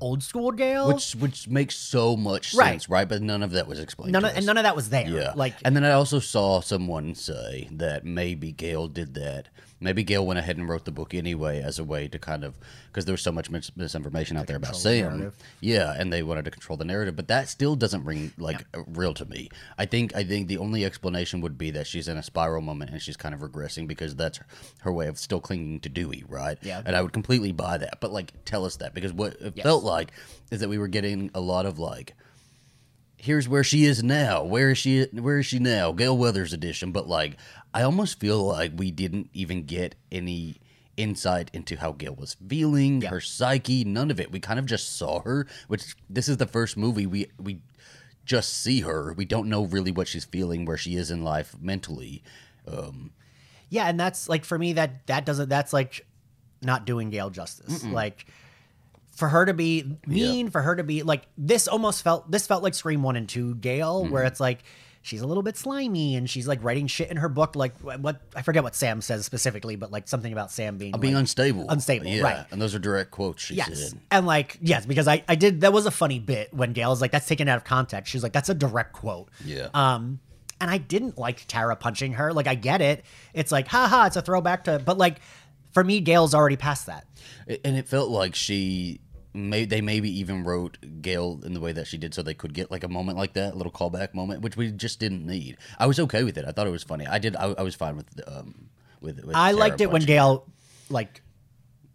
old 0.00 0.22
school 0.22 0.52
Gale. 0.52 0.88
which 0.88 1.12
which 1.16 1.48
makes 1.48 1.76
so 1.76 2.16
much 2.16 2.54
Right. 2.54 2.70
sense, 2.72 2.88
right? 2.88 3.08
But 3.08 3.22
none 3.22 3.42
of 3.42 3.50
that 3.52 3.66
was 3.66 3.78
explained. 3.80 4.12
none 4.12 4.22
to 4.22 4.30
of, 4.30 4.36
and 4.36 4.46
none 4.46 4.56
of 4.56 4.64
that 4.64 4.76
was 4.76 4.90
there. 4.90 5.08
Yeah. 5.08 5.32
Like 5.34 5.54
and 5.64 5.74
then 5.76 5.84
I 5.84 5.92
also 5.92 6.18
saw 6.20 6.60
someone 6.60 7.14
say 7.14 7.68
that 7.72 8.04
maybe 8.04 8.52
Gale 8.52 8.88
did 8.88 9.14
that. 9.14 9.48
Maybe 9.80 10.02
Gale 10.02 10.26
went 10.26 10.40
ahead 10.40 10.56
and 10.56 10.68
wrote 10.68 10.86
the 10.86 10.90
book 10.90 11.14
anyway 11.14 11.62
as 11.62 11.78
a 11.78 11.84
way 11.84 12.08
to 12.08 12.18
kind 12.18 12.42
of 12.42 12.56
because 12.88 13.04
there 13.04 13.12
was 13.12 13.22
so 13.22 13.30
much 13.30 13.48
mis- 13.48 13.70
misinformation 13.76 14.36
out 14.36 14.48
there 14.48 14.56
about 14.56 14.72
control 14.72 14.92
the 14.92 14.98
Sam. 15.00 15.18
narrative. 15.18 15.36
Yeah, 15.60 15.94
and 15.96 16.12
they 16.12 16.24
wanted 16.24 16.46
to 16.46 16.50
control 16.50 16.76
the 16.76 16.84
narrative, 16.84 17.14
but 17.14 17.28
that 17.28 17.48
still 17.48 17.76
doesn't 17.76 18.04
ring 18.04 18.32
like 18.38 18.64
real 18.88 19.14
to 19.14 19.24
me. 19.24 19.50
I 19.78 19.86
think 19.86 20.16
I 20.16 20.24
think 20.24 20.48
the 20.48 20.58
only 20.58 20.84
explanation 20.84 21.40
would 21.42 21.56
be 21.58 21.70
that 21.72 21.86
she's 21.86 22.08
in 22.08 22.16
a 22.16 22.24
spiral 22.24 22.60
moment 22.60 22.90
and 22.90 23.00
she's 23.00 23.16
kind 23.16 23.36
of 23.36 23.40
regressing 23.40 23.86
because 23.86 24.16
that's 24.16 24.40
her 24.80 24.92
way 24.92 25.06
of 25.06 25.16
still 25.16 25.38
clinging 25.40 25.78
to 25.80 25.88
Dewey, 25.88 26.24
right? 26.28 26.58
Yeah. 26.62 26.82
And 26.84 26.96
I 26.96 27.02
would 27.02 27.12
completely 27.12 27.52
buy 27.52 27.78
that. 27.78 28.00
But 28.00 28.10
like, 28.10 28.32
tell 28.44 28.64
us 28.64 28.76
that 28.78 28.94
because 28.94 29.12
what 29.12 29.34
it 29.34 29.52
Yes. 29.54 29.62
felt 29.62 29.84
like 29.88 30.12
is 30.52 30.60
that 30.60 30.68
we 30.68 30.78
were 30.78 30.88
getting 30.88 31.30
a 31.34 31.40
lot 31.40 31.66
of 31.66 31.78
like 31.78 32.14
here's 33.16 33.48
where 33.48 33.64
she 33.64 33.84
is 33.84 34.02
now. 34.02 34.44
Where 34.44 34.70
is 34.70 34.78
she? 34.78 35.02
Where 35.12 35.38
is 35.38 35.46
she 35.46 35.58
now? 35.58 35.90
Gale 35.92 36.16
Weathers 36.16 36.52
edition. 36.52 36.92
But 36.92 37.08
like, 37.08 37.36
I 37.74 37.82
almost 37.82 38.20
feel 38.20 38.44
like 38.44 38.72
we 38.76 38.90
didn't 38.92 39.28
even 39.34 39.64
get 39.64 39.96
any 40.12 40.56
insight 40.96 41.50
into 41.52 41.76
how 41.76 41.92
Gale 41.92 42.14
was 42.14 42.36
feeling, 42.48 43.02
Yeah. 43.02 43.10
her 43.10 43.20
psyche. 43.20 43.84
None 43.84 44.10
of 44.12 44.20
it. 44.20 44.30
We 44.30 44.38
kind 44.40 44.58
of 44.60 44.66
just 44.66 44.96
saw 44.96 45.20
her. 45.22 45.46
Which 45.66 45.96
this 46.08 46.28
is 46.28 46.36
the 46.36 46.46
first 46.46 46.76
movie 46.76 47.06
we 47.06 47.26
we 47.40 47.58
just 48.24 48.52
see 48.62 48.80
her. 48.82 49.12
We 49.14 49.24
don't 49.24 49.48
know 49.48 49.64
really 49.64 49.90
what 49.90 50.06
she's 50.06 50.24
feeling, 50.24 50.64
where 50.64 50.76
she 50.76 50.94
is 50.94 51.10
in 51.10 51.24
life 51.24 51.56
mentally. 51.60 52.22
Um, 52.68 53.10
yeah, 53.68 53.86
and 53.88 53.98
that's 53.98 54.28
like 54.28 54.44
for 54.44 54.58
me 54.58 54.74
that 54.74 55.06
that 55.08 55.26
doesn't 55.26 55.48
that's 55.48 55.72
like 55.72 56.06
not 56.62 56.84
doing 56.86 57.10
Gale 57.10 57.30
justice. 57.30 57.84
Like 57.84 58.26
for 59.18 59.28
her 59.28 59.44
to 59.46 59.54
be 59.54 59.96
mean, 60.06 60.48
for 60.50 60.62
her 60.62 60.76
to 60.76 60.84
be 60.84 61.02
like 61.02 61.26
this 61.36 61.66
almost 61.68 62.02
felt 62.04 62.30
this 62.30 62.46
felt 62.46 62.62
like 62.62 62.74
Scream 62.74 63.02
One 63.02 63.16
and 63.16 63.28
Two 63.28 63.54
Gale, 63.56 64.04
where 64.06 64.22
Mm-hmm. 64.22 64.26
it's 64.28 64.40
like 64.40 64.60
she's 65.02 65.20
a 65.22 65.26
little 65.26 65.42
bit 65.42 65.56
slimy 65.56 66.16
and 66.16 66.28
she's 66.28 66.46
like 66.46 66.62
writing 66.62 66.86
shit 66.86 67.10
in 67.10 67.16
her 67.16 67.28
book, 67.28 67.56
like 67.56 67.76
what 67.80 68.20
I 68.36 68.42
forget 68.42 68.62
what 68.62 68.74
Sam 68.74 69.00
says 69.00 69.24
specifically, 69.24 69.74
but 69.76 69.90
like 69.90 70.06
something 70.06 70.32
about 70.32 70.50
Sam 70.52 70.76
being 70.76 70.92
being 71.00 71.14
like, 71.14 71.20
unstable. 71.20 71.66
unstable, 71.68 72.06
Yeah, 72.06 72.22
right. 72.22 72.46
And 72.50 72.60
those 72.60 72.74
are 72.74 72.78
direct 72.78 73.10
quotes 73.10 73.42
she 73.42 73.54
Yes. 73.54 73.90
said. 73.90 74.00
And 74.10 74.26
like, 74.26 74.58
yes, 74.60 74.84
because 74.86 75.08
I, 75.08 75.24
I 75.26 75.34
did, 75.34 75.62
that 75.62 75.72
was 75.72 75.86
a 75.86 75.90
funny 75.90 76.18
bit 76.18 76.52
when 76.52 76.72
Gale 76.74 76.90
was 76.90 77.00
like, 77.00 77.10
that's 77.12 77.26
taken 77.26 77.48
out 77.48 77.56
of 77.56 77.64
context. 77.64 78.12
She's 78.12 78.22
like, 78.22 78.32
that's 78.32 78.50
a 78.50 78.54
direct 78.54 78.92
quote. 78.92 79.30
Yeah. 79.44 79.68
Um, 79.72 80.20
and 80.60 80.70
I 80.70 80.76
didn't 80.78 81.16
like 81.16 81.44
Tara 81.46 81.74
punching 81.76 82.14
her. 82.14 82.32
Like, 82.34 82.48
I 82.48 82.54
get 82.56 82.82
it. 82.82 83.04
It's 83.32 83.52
like, 83.52 83.66
haha, 83.68 84.06
it's 84.06 84.16
a 84.16 84.22
throwback 84.22 84.64
to, 84.64 84.78
but 84.84 84.98
like, 84.98 85.20
for 85.72 85.84
me, 85.84 86.00
Gale's 86.00 86.34
already 86.34 86.56
past 86.56 86.86
that. 86.86 87.06
And 87.64 87.76
it 87.76 87.88
felt 87.88 88.10
like 88.10 88.34
she 88.34 89.00
may 89.38 89.64
they 89.64 89.80
maybe 89.80 90.10
even 90.20 90.44
wrote 90.44 90.78
Gale 91.00 91.40
in 91.44 91.54
the 91.54 91.60
way 91.60 91.72
that 91.72 91.86
she 91.86 91.96
did 91.96 92.14
so 92.14 92.22
they 92.22 92.34
could 92.34 92.52
get 92.52 92.70
like 92.70 92.84
a 92.84 92.88
moment 92.88 93.16
like 93.16 93.34
that, 93.34 93.54
a 93.54 93.56
little 93.56 93.72
callback 93.72 94.14
moment, 94.14 94.42
which 94.42 94.56
we 94.56 94.70
just 94.70 94.98
didn't 94.98 95.24
need. 95.26 95.56
I 95.78 95.86
was 95.86 95.98
okay 96.00 96.24
with 96.24 96.36
it. 96.36 96.44
I 96.46 96.52
thought 96.52 96.66
it 96.66 96.70
was 96.70 96.82
funny. 96.82 97.06
I 97.06 97.18
did. 97.18 97.36
I, 97.36 97.54
I 97.58 97.62
was 97.62 97.74
fine 97.74 97.96
with 97.96 98.08
um 98.26 98.68
with. 99.00 99.24
with 99.24 99.36
I 99.36 99.50
Tara 99.50 99.58
liked 99.58 99.80
it 99.80 99.90
when. 99.90 100.02
Gale, 100.02 100.46
like, 100.90 101.22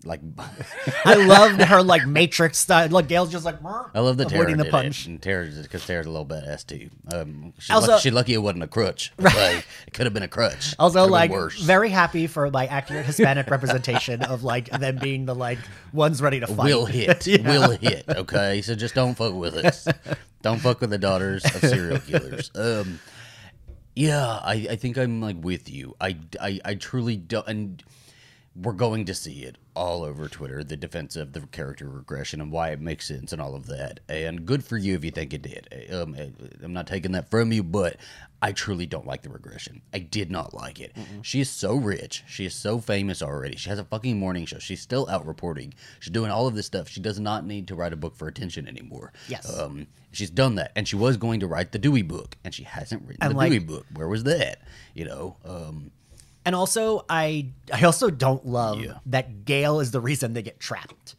like. 0.06 0.22
I 1.06 1.16
loved 1.16 1.62
her 1.62 1.82
like 1.84 2.06
Matrix 2.08 2.58
style. 2.58 2.90
Like 2.90 3.08
Gale's 3.08 3.32
just 3.32 3.46
like, 3.46 3.58
I 3.64 4.00
love 4.00 4.18
the 4.18 4.26
avoiding 4.26 4.58
the 4.58 4.66
punch. 4.66 5.02
it, 5.06 5.10
and 5.10 5.22
Tara 5.22 5.46
because 5.48 5.86
Tara's 5.86 6.06
a 6.06 6.10
little 6.10 6.26
badass 6.26 6.66
too. 6.66 6.90
Um, 7.12 7.54
she's, 7.60 7.70
Also- 7.72 7.92
lucky, 7.94 8.02
she's 8.02 8.14
lucky 8.14 8.34
it 8.34 8.38
wasn't 8.40 8.64
a 8.64 8.68
crutch. 8.68 9.12
Like, 9.24 9.66
it 9.88 9.94
could 9.94 10.06
have 10.06 10.14
been 10.14 10.24
a 10.24 10.28
crutch. 10.28 10.76
Also, 10.80 11.08
like, 11.08 11.32
worse. 11.32 11.60
very 11.60 11.90
happy 11.90 12.28
for 12.28 12.50
like 12.50 12.72
accurate 12.72 13.06
Hispanic 13.06 13.50
representation 13.50 14.22
of 14.24 14.44
like 14.44 14.70
them 14.70 14.98
being 14.98 15.26
the 15.26 15.34
like 15.36 15.60
ones 15.92 16.22
ready 16.22 16.40
to 16.40 16.48
fight. 16.48 16.66
will 16.66 16.86
hit. 16.86 17.26
Yeah. 17.34 17.42
Will 17.50 17.72
hit. 17.72 18.06
Okay, 18.08 18.62
so 18.62 18.76
just 18.76 18.94
don't 18.96 19.16
fuck 19.16 19.34
with 19.34 19.56
us. 19.56 19.88
don't 20.42 20.60
fuck 20.60 20.82
with 20.82 20.90
the 20.92 20.98
daughters 20.98 21.44
of 21.46 21.62
serial 21.62 22.00
killers. 22.00 22.52
Um, 22.56 23.00
yeah, 23.96 24.40
I, 24.44 24.68
I 24.72 24.76
think 24.76 24.98
I'm 24.98 25.22
like 25.22 25.38
with 25.40 25.70
you. 25.70 25.96
I, 26.02 26.18
I, 26.42 26.60
I 26.66 26.76
truly 26.76 27.16
don't. 27.18 27.48
And 27.48 27.84
we're 28.56 28.74
going 28.74 29.06
to 29.06 29.16
see 29.16 29.44
it 29.44 29.58
all 29.76 30.04
over 30.04 30.28
Twitter. 30.28 30.64
The 30.64 30.78
defense 30.78 31.16
of 31.16 31.34
the 31.34 31.42
character 31.42 31.90
regression 31.90 32.40
and 32.40 32.52
why 32.52 32.70
it 32.70 32.80
makes 32.80 33.08
sense 33.08 33.34
and 33.34 33.42
all 33.42 33.56
of 33.56 33.66
that. 33.66 34.00
And 34.08 34.46
good 34.46 34.64
for 34.64 34.78
you 34.78 34.94
if 34.94 35.04
you 35.04 35.10
think 35.10 35.34
it 35.34 35.42
did. 35.42 35.90
Um, 35.92 36.16
I'm 36.64 36.74
not 36.74 36.86
taking 36.86 37.14
that 37.14 37.32
from 37.32 37.52
you, 37.52 37.64
but 37.64 37.98
I 38.44 38.52
truly 38.52 38.86
don't 38.86 39.08
like 39.08 39.24
the 39.24 39.30
regression. 39.30 39.82
I 39.92 40.00
did 40.00 40.30
not 40.30 40.54
like 40.54 40.80
it. 40.80 40.96
She 41.24 41.40
is 41.40 41.50
so 41.50 41.74
rich. 41.76 42.24
She 42.28 42.46
is 42.46 42.54
so 42.54 42.78
famous 42.80 43.24
already. 43.24 43.56
She 43.56 43.70
has 43.70 43.80
a 43.80 43.86
fucking 43.86 44.20
morning 44.20 44.46
show. 44.46 44.60
She's 44.60 44.82
still 44.82 45.10
out 45.10 45.26
reporting. 45.26 45.74
She's 46.00 46.12
doing 46.12 46.30
all 46.30 46.46
of 46.46 46.54
this 46.54 46.68
stuff. 46.68 46.88
She 46.88 47.00
does 47.02 47.20
not 47.20 47.48
need 47.48 47.68
to 47.70 47.76
write 47.76 47.94
a 47.94 47.98
book 47.98 48.16
for 48.16 48.28
attention 48.28 48.68
anymore. 48.68 49.14
Yes. 49.30 49.58
Um, 49.60 49.88
she's 50.12 50.30
done 50.30 50.56
that, 50.56 50.74
and 50.76 50.88
she 50.88 50.96
was 50.96 51.18
going 51.18 51.40
to 51.40 51.48
write 51.48 51.72
the 51.72 51.80
Dewey 51.80 52.04
book, 52.04 52.38
and 52.44 52.54
she 52.54 52.64
hasn't 52.66 53.02
written 53.08 53.24
And, 53.24 53.32
the 53.34 53.38
like- 53.38 53.50
Dewey 53.50 53.60
book. 53.60 53.88
Where 53.96 54.08
was 54.08 54.26
that? 54.26 54.62
You 54.94 55.06
know. 55.06 55.38
Um, 55.44 55.90
And 56.46 56.56
also, 56.56 57.06
I 57.10 57.52
I 57.74 57.84
also 57.84 58.10
don't 58.10 58.46
love 58.46 58.82
Yeah. 58.84 58.98
that 59.06 59.46
Gale 59.46 59.80
is 59.80 59.92
the 59.92 60.02
reason 60.02 60.34
they 60.34 60.42
get 60.42 60.60
trapped. 60.60 61.16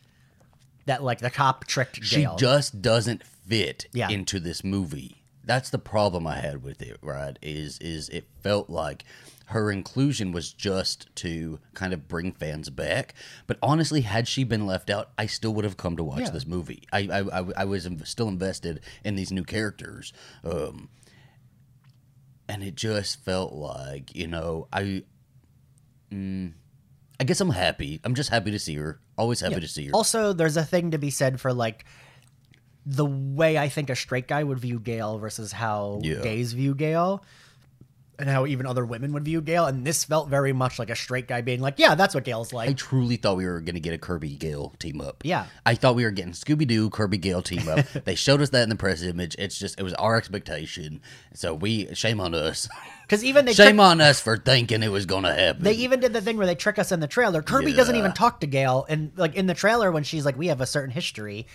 That 0.87 1.03
like 1.03 1.21
the 1.21 1.31
cop 1.31 1.67
tricked 1.67 1.97
Gale. 1.97 2.05
she 2.05 2.17
Gale. 2.23 2.37
just 2.37 2.83
doesn't 2.83 3.25
fit 3.25 3.87
Yeah. 3.93 4.11
into 4.11 4.39
this 4.39 4.63
movie. 4.63 5.23
That's 5.47 5.71
the 5.71 5.79
problem 5.79 6.27
I 6.27 6.37
had 6.37 6.63
with 6.63 6.81
it, 6.83 6.99
right? 7.03 7.39
Is 7.43 7.79
is 7.79 8.09
it 8.11 8.27
felt 8.43 8.69
like 8.71 9.05
her 9.49 9.71
inclusion 9.71 10.33
was 10.33 10.53
just 10.55 11.15
to 11.17 11.59
kind 11.75 11.93
of 11.93 12.09
bring 12.09 12.33
fans 12.33 12.71
back. 12.71 13.15
But 13.47 13.59
honestly, 13.63 14.01
had 14.01 14.27
she 14.27 14.43
been 14.43 14.67
left 14.67 14.89
out, 14.89 15.11
I 15.19 15.27
still 15.27 15.53
would 15.55 15.67
have 15.67 15.77
come 15.77 15.99
to 15.99 16.05
watch 16.05 16.21
Yeah. 16.21 16.31
this 16.31 16.47
movie. 16.47 16.83
I, 16.91 17.01
I, 17.13 17.41
I, 17.41 17.45
I 17.59 17.65
was 17.67 17.87
still 18.05 18.29
invested 18.29 18.81
in 19.05 19.17
these 19.17 19.31
new 19.31 19.45
characters. 19.45 20.15
Um, 20.45 20.89
and 22.49 22.63
it 22.63 22.75
just 22.75 23.23
felt 23.25 23.53
like, 23.53 24.15
you 24.15 24.27
know, 24.27 24.67
I. 24.73 25.05
Mm, 26.15 26.53
I 27.21 27.25
guess 27.25 27.41
I'm 27.41 27.51
happy. 27.51 28.01
I'm 28.05 28.15
just 28.15 28.31
happy 28.31 28.51
to 28.51 28.59
see 28.59 28.77
her. 28.77 29.01
Always 29.19 29.41
happy 29.41 29.61
to 29.61 29.69
see 29.69 29.87
her. 29.87 29.93
Also, 29.93 30.33
there's 30.33 30.57
a 30.57 30.65
thing 30.65 30.91
to 30.93 30.99
be 30.99 31.11
said 31.11 31.41
for 31.41 31.53
like 31.53 31.85
the 32.87 33.05
way 33.07 33.57
I 33.59 33.69
think 33.69 33.89
a 33.91 33.97
straight 33.97 34.29
guy 34.29 34.45
would 34.45 34.59
view 34.59 34.79
Gale 34.79 35.19
versus 35.19 35.53
how 35.53 36.01
Yeah. 36.03 36.21
gays 36.21 36.53
view 36.53 36.75
Gale. 36.75 37.25
And 38.19 38.29
how 38.29 38.47
even 38.47 38.67
other 38.67 38.85
women 38.85 39.13
would 39.13 39.25
view 39.25 39.41
Gale. 39.41 39.67
And 39.67 39.85
this 39.85 40.05
felt 40.05 40.29
very 40.29 40.53
much 40.53 40.79
like 40.79 40.91
a 40.91 40.97
straight 40.97 41.27
guy 41.27 41.41
being 41.41 41.61
like, 41.61 41.75
Yeah, 41.79 41.95
that's 41.95 42.15
what 42.15 42.25
Gale's 42.25 42.53
like. 42.53 42.69
I 42.69 42.73
truly 42.73 43.17
thought 43.17 43.37
we 43.37 43.47
were 43.47 43.61
going 43.61 43.75
to 43.75 43.81
get 43.81 43.93
a 43.93 43.99
Kirby 43.99 44.37
Gale 44.37 44.73
team 44.79 45.01
up. 45.01 45.23
Yeah. 45.25 45.47
I 45.67 45.75
thought 45.75 45.97
we 45.97 46.05
were 46.05 46.11
getting 46.11 46.33
Scooby 46.33 46.67
Doo 46.67 46.91
Kirby 46.91 47.19
Gale 47.19 47.43
team 47.43 47.69
up. 47.69 47.87
they 48.05 48.15
showed 48.15 48.41
us 48.41 48.51
that 48.51 48.63
in 48.63 48.69
the 48.69 48.77
press 48.77 49.03
image. 49.03 49.35
It's 49.39 49.59
just 49.59 49.79
it 49.79 49.83
was 49.83 49.95
our 49.95 50.17
expectation. 50.17 51.01
So 51.35 51.55
we 51.55 51.93
shame 51.95 52.21
on 52.21 52.35
us. 52.35 52.69
Because 53.03 53.25
even 53.25 53.45
they 53.45 53.53
shame 53.53 53.77
trick- 53.77 53.81
on 53.81 54.01
us 54.01 54.21
for 54.21 54.37
thinking 54.37 54.83
it 54.83 54.89
was 54.89 55.07
going 55.07 55.25
to 55.25 55.35
happen. 55.35 55.63
They 55.63 55.75
even 55.75 56.01
did 56.01 56.13
the 56.13 56.21
thing 56.21 56.37
where 56.37 56.47
they 56.47 56.55
trick 56.55 56.79
us 56.79 56.93
in 56.93 57.01
the 57.01 57.07
trailer. 57.07 57.43
Kirby 57.43 57.73
doesn't 57.73 57.97
even 57.97 58.13
talk 58.13 58.41
to 58.41 58.47
Gale, 58.47 58.87
and 58.89 59.13
like 59.17 59.35
in 59.35 59.47
the 59.47 59.55
trailer 59.55 59.91
when 59.93 60.05
she's 60.05 60.25
like, 60.25 60.39
"We 60.39 60.47
have 60.47 60.61
a 60.61 60.67
certain 60.67 60.91
history," 60.91 61.47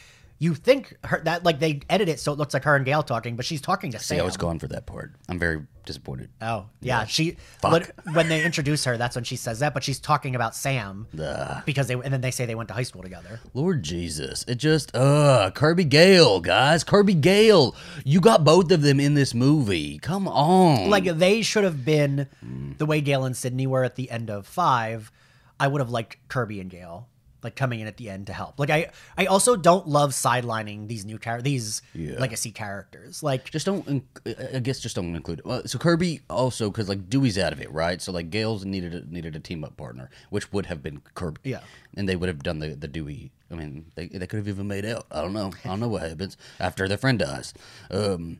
you 0.42 0.56
think 0.56 0.96
her 1.04 1.22
that 1.26 1.44
like 1.44 1.60
they 1.60 1.82
edit 1.90 2.08
it 2.10 2.20
so 2.20 2.32
it 2.32 2.38
looks 2.40 2.54
like 2.54 2.64
her 2.64 2.76
and 2.76 2.86
Gale 2.86 3.04
talking, 3.04 3.36
but 3.36 3.46
she's 3.46 3.62
talking 3.62 3.92
to 3.92 4.00
See, 4.00 4.16
Sam. 4.16 4.22
I 4.22 4.24
was 4.24 4.38
gone 4.38 4.58
for 4.58 4.68
that 4.70 4.86
part. 4.86 5.14
I'm 5.28 5.38
very 5.38 5.66
disappointed. 5.86 6.30
Oh 6.42 6.68
yeah, 6.82 7.06
she 7.06 7.36
Fuck. 7.62 7.72
lit- 7.74 7.92
when 8.14 8.30
they 8.30 8.44
introduce 8.46 8.86
her, 8.86 8.96
that's 8.98 9.16
when 9.16 9.24
she 9.26 9.36
says 9.36 9.60
that, 9.60 9.74
but 9.74 9.84
she's 9.84 10.00
talking 10.00 10.36
about 10.36 10.56
Sam 10.56 11.08
Ugh. 11.22 11.64
because 11.66 11.88
they 11.88 11.94
and 11.96 12.14
then 12.14 12.22
they 12.22 12.32
say 12.32 12.46
they 12.46 12.56
went 12.56 12.70
to 12.70 12.74
high 12.74 12.84
school 12.84 13.02
together. 13.04 13.40
Lord 13.54 13.84
Jesus. 13.84 14.46
It 14.48 14.56
just, 14.56 14.96
uh, 14.96 15.52
Kirby 15.54 15.84
Gale, 15.84 16.40
guys. 16.40 16.84
Kirby 16.86 17.16
Gale. 17.16 17.76
You 18.06 18.22
got 18.22 18.44
both 18.46 18.72
of 18.72 18.82
them 18.82 19.00
in 19.00 19.16
this 19.16 19.34
movie. 19.34 20.00
Come 20.00 20.28
on. 20.28 20.90
Like 20.90 21.04
they 21.04 21.42
should 21.42 21.64
have 21.66 21.84
been 21.84 22.28
Mm. 22.46 22.78
the 22.78 22.86
way 22.86 23.02
Gale 23.02 23.26
and 23.26 23.36
Sydney 23.36 23.68
were 23.68 23.84
at 23.84 23.96
the 23.96 24.10
end 24.10 24.30
of 24.30 24.48
five. 24.48 25.12
I 25.60 25.68
would 25.68 25.82
have 25.82 25.90
liked 25.90 26.16
Kirby 26.30 26.62
and 26.62 26.70
Gale 26.70 27.10
like 27.44 27.56
coming 27.56 27.80
in 27.80 27.88
at 27.88 27.98
the 27.98 28.10
end 28.10 28.28
to 28.28 28.34
help. 28.34 28.60
Like 28.60 28.70
I, 28.70 28.92
I 29.18 29.26
also 29.28 29.56
don't 29.56 29.88
love 29.88 30.12
sidelining 30.12 30.88
these 30.88 31.06
new 31.06 31.18
char- 31.18 31.42
these 31.42 31.82
Yeah. 31.94 32.20
legacy 32.20 32.52
characters. 32.52 33.24
Like 33.24 33.50
just 33.52 33.66
don't 33.66 33.86
inc- 33.86 34.56
i 34.56 34.60
guess 34.60 34.80
just 34.80 34.96
don't 34.96 35.16
include 35.16 35.40
it 35.40 35.46
well, 35.46 35.62
so 35.66 35.78
kirby 35.80 36.22
also 36.30 36.70
because 36.70 36.88
like 36.90 37.10
dewey's 37.10 37.38
out 37.38 37.54
of 37.54 37.62
it 37.62 37.72
right 37.72 38.02
so 38.02 38.12
like 38.12 38.30
gale's 38.30 38.66
needed 38.66 38.94
a, 38.94 39.14
needed 39.14 39.36
a 39.36 39.40
team 39.40 39.64
up 39.64 39.76
partner 39.78 40.10
which 40.30 40.52
would 40.52 40.66
have 40.68 40.82
been 40.84 41.02
kirby 41.16 41.40
Yeah. 41.44 41.60
and 41.96 42.08
they 42.08 42.16
would 42.16 42.28
have 42.30 42.44
done 42.44 42.60
the, 42.60 42.70
the 42.76 42.88
dewey 42.88 43.32
i 43.52 43.56
mean 43.56 43.86
they, 43.96 44.08
they 44.08 44.28
could 44.28 44.38
have 44.38 44.48
even 44.48 44.68
made 44.68 44.86
out 44.86 45.06
i 45.12 45.22
don't 45.22 45.34
know 45.34 45.52
i 45.64 45.68
don't 45.70 45.80
know 45.80 45.88
what 45.88 46.02
happens 46.04 46.38
after 46.60 46.88
their 46.88 46.98
friend 46.98 47.20
dies 47.20 47.54
um 47.92 48.40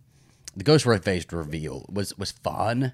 the 0.56 0.64
ghost 0.64 0.86
right 0.86 1.04
faced 1.04 1.32
reveal 1.34 1.86
was 1.92 2.18
was 2.18 2.32
fun 2.32 2.94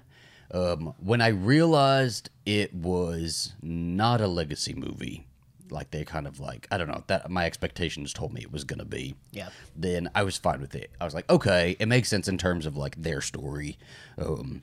um 0.52 0.94
when 0.98 1.20
i 1.20 1.28
realized 1.28 2.30
it 2.44 2.72
was 2.74 3.54
not 3.62 4.20
a 4.20 4.26
legacy 4.28 4.74
movie 4.74 5.25
like 5.70 5.90
they 5.90 6.04
kind 6.04 6.26
of 6.26 6.38
like 6.40 6.66
i 6.70 6.78
don't 6.78 6.88
know 6.88 7.02
that 7.08 7.28
my 7.30 7.44
expectations 7.44 8.12
told 8.12 8.32
me 8.32 8.40
it 8.40 8.52
was 8.52 8.64
gonna 8.64 8.84
be 8.84 9.14
Yeah. 9.32 9.48
then 9.76 10.08
I 10.14 10.22
was 10.22 10.36
fine 10.36 10.60
with 10.60 10.74
it. 10.74 10.90
I 11.00 11.04
was 11.04 11.12
like, 11.14 11.28
okay, 11.30 11.76
it 11.78 11.86
makes 11.86 12.08
sense 12.08 12.28
in 12.28 12.38
terms 12.38 12.64
of 12.66 12.76
like 12.76 13.00
their 13.00 13.20
story. 13.20 13.76
Um, 14.18 14.62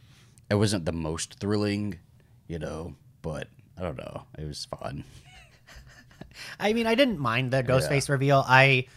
it 0.50 0.56
wasn't 0.56 0.86
the 0.86 0.92
most 0.92 1.36
thrilling, 1.40 2.00
you 2.48 2.58
know, 2.60 2.96
but 3.22 3.48
I 3.78 3.82
don't 3.82 3.98
know. 3.98 4.24
It 4.38 4.48
was 4.48 4.66
fun. 4.66 5.04
I 6.60 6.74
mean, 6.74 6.88
I 6.88 6.96
didn't 6.96 7.20
mind 7.20 7.52
the 7.52 7.64
Ghostface 7.64 8.10
reveal. 8.10 8.44
I 8.48 8.88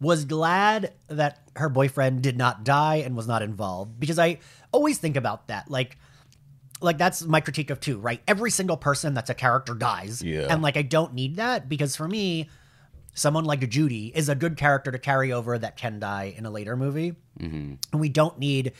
was 0.00 0.24
glad 0.24 0.92
that 1.08 1.40
her 1.56 1.68
boyfriend 1.68 2.22
did 2.22 2.36
not 2.36 2.64
die 2.64 2.96
and 2.96 3.16
was 3.16 3.26
not 3.26 3.42
involved 3.42 3.98
because 3.98 4.18
I 4.18 4.38
always 4.72 4.98
think 4.98 5.16
about 5.16 5.48
that. 5.48 5.70
Like, 5.70 5.96
like 6.84 6.98
that's 6.98 7.24
my 7.24 7.40
critique 7.40 7.70
of 7.70 7.80
two, 7.80 7.98
right? 7.98 8.22
Every 8.28 8.50
single 8.50 8.76
person 8.76 9.14
that's 9.14 9.30
a 9.30 9.34
character 9.34 9.74
dies. 9.74 10.22
Yeah. 10.22 10.46
And 10.50 10.62
like, 10.62 10.76
I 10.76 10.82
don't 10.82 11.14
need 11.14 11.36
that 11.36 11.68
because 11.68 11.96
for 11.96 12.06
me, 12.06 12.50
someone 13.14 13.44
like 13.44 13.68
Judy 13.68 14.12
is 14.14 14.28
a 14.28 14.34
good 14.34 14.56
character 14.56 14.92
to 14.92 14.98
carry 14.98 15.32
over 15.32 15.58
that 15.58 15.76
can 15.76 15.98
die 15.98 16.34
in 16.36 16.46
a 16.46 16.50
later 16.50 16.76
movie. 16.76 17.14
And 17.92 18.00
we 18.00 18.08
don't 18.08 18.38
need 18.38 18.72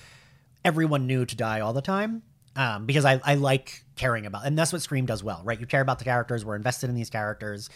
everyone 0.65 1.07
new 1.07 1.25
to 1.25 1.37
die 1.37 1.61
all 1.61 1.73
the 1.73 1.83
time. 1.83 2.23
Um, 2.57 2.87
because 2.87 3.05
I, 3.05 3.21
I 3.25 3.35
like 3.35 3.83
caring 3.97 4.27
about, 4.27 4.47
and 4.47 4.57
that's 4.57 4.73
what 4.73 4.81
Scream 4.81 5.07
does 5.07 5.25
well, 5.25 5.41
right? 5.43 5.59
You 5.59 5.67
care 5.67 5.81
about 5.81 5.99
the 5.99 6.05
characters, 6.05 6.45
we're 6.45 6.55
invested 6.55 6.89
in 6.89 6.95
these 6.95 7.11
characters. 7.11 7.69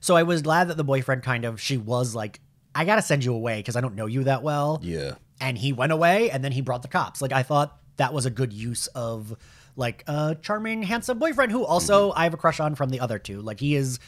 So 0.00 0.16
I 0.16 0.24
was 0.24 0.42
glad 0.42 0.68
that 0.68 0.76
the 0.76 0.84
boyfriend 0.84 1.22
kind 1.22 1.46
of, 1.46 1.58
she 1.60 1.78
was 1.78 2.14
like, 2.14 2.40
I 2.74 2.84
gotta 2.84 3.00
send 3.00 3.24
you 3.24 3.32
away 3.32 3.60
because 3.60 3.74
I 3.74 3.80
don't 3.80 3.94
know 3.94 4.04
you 4.06 4.24
that 4.24 4.42
well. 4.42 4.80
Yeah. 4.82 5.14
And 5.40 5.56
he 5.56 5.72
went 5.72 5.92
away 5.92 6.30
and 6.30 6.44
then 6.44 6.52
he 6.52 6.60
brought 6.60 6.82
the 6.82 6.88
cops. 6.88 7.22
Like 7.22 7.32
I 7.32 7.42
thought 7.42 7.78
that 8.02 8.12
was 8.12 8.26
a 8.26 8.30
good 8.30 8.52
use 8.52 8.88
of 8.88 9.32
like 9.76 10.02
a 10.08 10.36
charming, 10.42 10.82
handsome 10.82 11.20
boyfriend 11.20 11.52
who 11.52 11.64
also 11.64 12.10
I 12.10 12.24
have 12.24 12.34
a 12.34 12.36
crush 12.36 12.58
on 12.58 12.74
from 12.74 12.90
the 12.90 12.98
other 12.98 13.20
two. 13.20 13.40
Like 13.40 13.60
he 13.60 13.76
is 13.76 14.00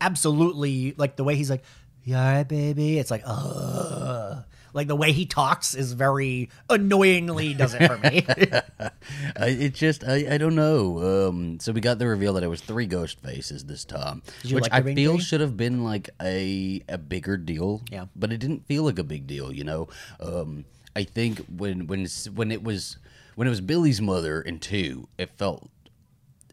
absolutely 0.00 0.94
like 0.96 1.16
the 1.16 1.24
way 1.24 1.36
he's 1.36 1.50
like, 1.50 1.62
"Yeah, 2.04 2.36
right, 2.36 2.48
baby? 2.48 2.98
It's 2.98 3.10
like, 3.10 3.22
uh 3.26 4.42
like 4.72 4.86
the 4.86 4.96
way 4.96 5.12
he 5.12 5.26
talks 5.26 5.74
is 5.74 5.92
very 5.92 6.48
annoyingly 6.70 7.52
does 7.52 7.74
it 7.74 7.86
for 7.86 7.98
me. 7.98 8.24
I, 9.36 9.48
it 9.48 9.74
just 9.74 10.04
I, 10.04 10.34
I 10.34 10.38
don't 10.38 10.54
know. 10.54 11.28
Um, 11.28 11.60
so 11.60 11.72
we 11.72 11.80
got 11.80 11.98
the 11.98 12.06
reveal 12.06 12.32
that 12.34 12.42
it 12.42 12.48
was 12.48 12.60
three 12.60 12.86
ghost 12.86 13.20
faces 13.20 13.64
this 13.64 13.84
time, 13.84 14.22
which 14.42 14.52
like 14.52 14.72
I 14.72 14.82
feel 14.82 15.14
three? 15.14 15.22
should 15.22 15.40
have 15.40 15.56
been 15.56 15.84
like 15.84 16.08
a 16.22 16.82
a 16.88 16.96
bigger 16.96 17.36
deal. 17.36 17.82
Yeah. 17.90 18.06
but 18.16 18.32
it 18.32 18.38
didn't 18.38 18.66
feel 18.66 18.84
like 18.84 18.98
a 18.98 19.04
big 19.04 19.26
deal. 19.26 19.52
You 19.52 19.64
know, 19.64 19.88
um, 20.20 20.64
I 20.94 21.04
think 21.04 21.44
when 21.46 21.86
when 21.86 22.06
when 22.34 22.50
it 22.50 22.62
was 22.62 22.98
when 23.38 23.46
it 23.46 23.50
was 23.50 23.60
Billy's 23.60 24.00
mother 24.00 24.42
in 24.42 24.58
two, 24.58 25.08
it 25.16 25.30
felt 25.38 25.70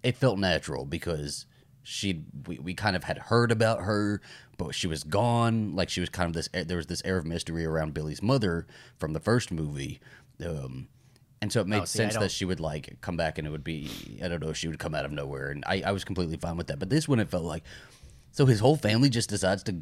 it 0.03 0.15
felt 0.15 0.37
natural 0.37 0.85
because 0.85 1.47
she 1.81 2.25
we, 2.45 2.59
we 2.59 2.75
kind 2.75 2.95
of 2.95 3.05
had 3.05 3.17
heard 3.17 3.51
about 3.51 3.79
her 3.81 4.21
but 4.59 4.75
she 4.75 4.85
was 4.85 5.03
gone. 5.03 5.75
Like 5.75 5.89
she 5.89 5.99
was 5.99 6.09
kind 6.09 6.27
of 6.27 6.33
this 6.33 6.47
there 6.53 6.77
was 6.77 6.85
this 6.85 7.01
air 7.03 7.17
of 7.17 7.25
mystery 7.25 7.65
around 7.65 7.95
billy's 7.95 8.21
mother 8.21 8.67
from 8.99 9.13
the 9.13 9.19
first 9.19 9.51
movie. 9.51 9.99
Um 10.45 10.87
and 11.41 11.51
so 11.51 11.59
it 11.61 11.65
made 11.65 11.81
Oh, 11.81 11.85
see, 11.85 11.97
sense 11.97 12.17
that 12.17 12.29
she 12.29 12.45
would 12.45 12.59
like 12.59 13.01
come 13.01 13.17
back 13.17 13.39
and 13.39 13.47
it 13.47 13.49
would 13.49 13.63
be 13.63 14.19
i 14.23 14.27
don't 14.27 14.43
know 14.43 14.53
she 14.53 14.67
would 14.67 14.77
come 14.77 14.93
out 14.93 15.05
of 15.05 15.11
nowhere. 15.11 15.49
And 15.49 15.63
i, 15.65 15.81
I 15.87 15.91
was 15.91 16.03
completely 16.03 16.37
fine 16.37 16.55
with 16.55 16.67
that. 16.67 16.77
But 16.77 16.91
this 16.91 17.07
one 17.07 17.19
it 17.19 17.31
felt 17.31 17.45
like 17.45 17.63
so 18.35 18.45
his 18.45 18.59
whole 18.59 18.75
family 18.75 19.07
just 19.09 19.29
decides 19.29 19.63
to 19.63 19.77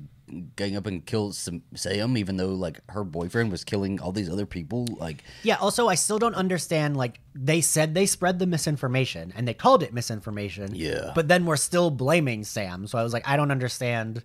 gang 0.56 0.76
up 0.76 0.86
and 0.86 1.04
kill 1.04 1.32
Sam, 1.32 1.63
Sam 1.74 2.16
even 2.18 2.38
though 2.38 2.54
like 2.54 2.82
her 2.89 3.04
boyfriend 3.04 3.52
was 3.52 3.63
killing 3.63 4.00
all 4.00 4.12
these 4.12 4.30
other 4.30 4.46
people 4.46 4.86
like 5.00 5.24
Yeah, 5.42 5.56
also 5.56 5.88
I 5.88 5.96
still 5.96 6.20
don't 6.20 6.36
understand 6.36 6.96
like 6.96 7.20
they 7.34 7.62
said 7.62 7.96
they 7.96 8.06
spread 8.06 8.38
the 8.38 8.46
misinformation 8.46 9.34
and 9.36 9.48
they 9.48 9.56
called 9.56 9.82
it 9.82 9.92
misinformation. 9.92 10.76
Yeah. 10.76 11.13
But 11.16 11.28
then 11.28 11.48
we're 11.48 11.58
still 11.58 11.89
blaming 11.89 12.44
Sam. 12.44 12.86
So 12.86 13.00
I 13.00 13.04
was 13.04 13.12
like 13.12 13.28
I 13.28 13.38
don't 13.38 13.50
understand 13.50 14.24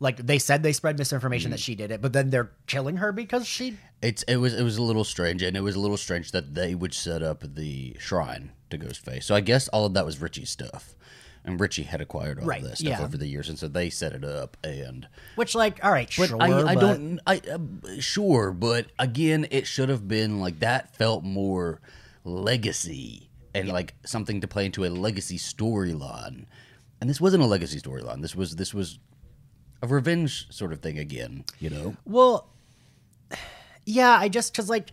like 0.00 0.16
they 0.16 0.38
said 0.38 0.62
they 0.62 0.72
spread 0.72 0.98
misinformation 0.98 1.50
that 1.50 1.60
mm. 1.60 1.64
she 1.64 1.74
did 1.74 1.90
it, 1.90 2.00
but 2.00 2.14
then 2.14 2.30
they're 2.30 2.50
killing 2.66 2.96
her 2.96 3.12
because 3.12 3.46
she 3.46 3.76
It's 4.00 4.22
it 4.22 4.36
was 4.36 4.54
it 4.54 4.62
was 4.62 4.78
a 4.78 4.82
little 4.82 5.04
strange, 5.04 5.42
and 5.42 5.54
it 5.54 5.60
was 5.60 5.76
a 5.76 5.80
little 5.80 5.98
strange 5.98 6.32
that 6.32 6.54
they 6.54 6.74
would 6.74 6.94
set 6.94 7.22
up 7.22 7.42
the 7.42 7.94
shrine 8.00 8.52
to 8.70 8.78
Ghostface. 8.78 9.24
So 9.24 9.34
I 9.34 9.40
guess 9.40 9.68
all 9.68 9.84
of 9.84 9.92
that 9.94 10.06
was 10.06 10.20
Richie's 10.20 10.50
stuff, 10.50 10.96
and 11.44 11.60
Richie 11.60 11.82
had 11.82 12.00
acquired 12.00 12.38
all 12.40 12.46
Right, 12.46 12.62
that 12.62 12.78
stuff 12.78 12.88
yeah. 12.88 13.02
over 13.04 13.16
the 13.16 13.26
years, 13.26 13.48
and 13.48 13.58
so 13.58 13.68
they 13.68 13.90
set 13.90 14.12
it 14.12 14.24
up. 14.24 14.56
And 14.64 15.06
which 15.36 15.54
like 15.54 15.84
all 15.84 15.92
right, 15.92 16.10
but 16.16 16.28
sure, 16.28 16.42
I, 16.42 16.46
I 16.70 16.74
but- 16.74 16.80
don't 16.80 17.20
I 17.26 17.40
uh, 17.52 17.58
sure, 18.00 18.50
but 18.52 18.86
again, 18.98 19.46
it 19.50 19.66
should 19.66 19.88
have 19.88 20.08
been 20.08 20.40
like 20.40 20.60
that. 20.60 20.96
Felt 20.96 21.22
more 21.24 21.80
legacy 22.24 23.28
and 23.54 23.68
like 23.68 23.94
something 24.04 24.40
to 24.40 24.48
play 24.48 24.66
into 24.66 24.84
a 24.84 24.88
legacy 24.88 25.38
storyline, 25.38 26.46
and 27.00 27.08
this 27.10 27.20
wasn't 27.20 27.42
a 27.42 27.46
legacy 27.46 27.80
storyline. 27.80 28.22
This 28.22 28.34
was 28.34 28.56
this 28.56 28.72
was 28.74 28.98
a 29.82 29.86
revenge 29.86 30.46
sort 30.50 30.72
of 30.72 30.80
thing 30.80 30.98
again. 30.98 31.44
You 31.60 31.70
know. 31.70 31.96
Well, 32.04 32.48
yeah, 33.84 34.16
I 34.18 34.28
just 34.28 34.52
because 34.52 34.68
like 34.70 34.90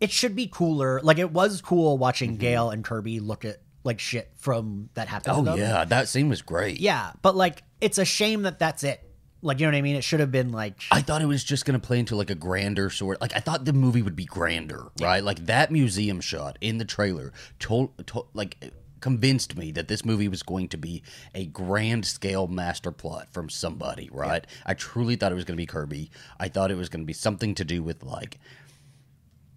it 0.00 0.10
should 0.10 0.34
be 0.34 0.46
cooler. 0.46 1.00
Like 1.02 1.18
it 1.18 1.30
was 1.30 1.60
cool 1.60 1.96
watching 1.98 2.36
Gale 2.36 2.70
and 2.70 2.84
Kirby 2.84 3.20
look 3.20 3.44
at 3.44 3.60
like 3.84 3.98
shit 4.00 4.30
from 4.36 4.90
that 4.94 5.08
happened. 5.08 5.48
Oh 5.48 5.54
yeah, 5.56 5.84
that 5.84 6.08
scene 6.08 6.28
was 6.28 6.42
great. 6.42 6.80
yeah, 6.80 7.12
but 7.22 7.34
like 7.36 7.62
it's 7.80 7.98
a 7.98 8.04
shame 8.04 8.42
that 8.42 8.58
that's 8.58 8.84
it. 8.84 9.02
Like 9.42 9.58
you 9.58 9.66
know 9.66 9.72
what 9.72 9.78
I 9.78 9.82
mean? 9.82 9.96
It 9.96 10.04
should 10.04 10.20
have 10.20 10.30
been 10.30 10.52
like 10.52 10.82
I 10.90 11.00
thought 11.00 11.22
it 11.22 11.26
was 11.26 11.42
just 11.42 11.64
going 11.64 11.80
to 11.80 11.86
play 11.86 11.98
into 11.98 12.14
like 12.14 12.28
a 12.28 12.34
grander 12.34 12.90
sort. 12.90 13.20
Like 13.20 13.34
I 13.34 13.40
thought 13.40 13.64
the 13.64 13.72
movie 13.72 14.02
would 14.02 14.16
be 14.16 14.26
grander, 14.26 14.88
right? 15.00 15.24
Like 15.24 15.46
that 15.46 15.70
museum 15.70 16.20
shot 16.20 16.58
in 16.60 16.76
the 16.76 16.84
trailer 16.84 17.32
told, 17.58 18.06
told 18.06 18.28
like 18.34 18.72
convinced 19.00 19.56
me 19.56 19.72
that 19.72 19.88
this 19.88 20.04
movie 20.04 20.28
was 20.28 20.42
going 20.42 20.68
to 20.68 20.76
be 20.76 21.02
a 21.34 21.46
grand 21.46 22.04
scale 22.04 22.46
master 22.48 22.92
plot 22.92 23.28
from 23.32 23.48
somebody, 23.48 24.10
right? 24.12 24.46
I 24.66 24.74
truly 24.74 25.16
thought 25.16 25.32
it 25.32 25.36
was 25.36 25.44
going 25.44 25.56
to 25.56 25.62
be 25.62 25.64
Kirby. 25.64 26.10
I 26.38 26.48
thought 26.48 26.70
it 26.70 26.76
was 26.76 26.90
going 26.90 27.00
to 27.00 27.06
be 27.06 27.14
something 27.14 27.54
to 27.54 27.64
do 27.64 27.82
with 27.82 28.02
like 28.02 28.38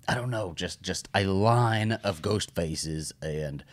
I 0.08 0.16
don't 0.16 0.30
know, 0.30 0.54
just 0.56 0.82
just 0.82 1.10
a 1.14 1.26
line 1.26 1.92
of 1.92 2.22
ghost 2.22 2.52
faces 2.52 3.14
and 3.22 3.64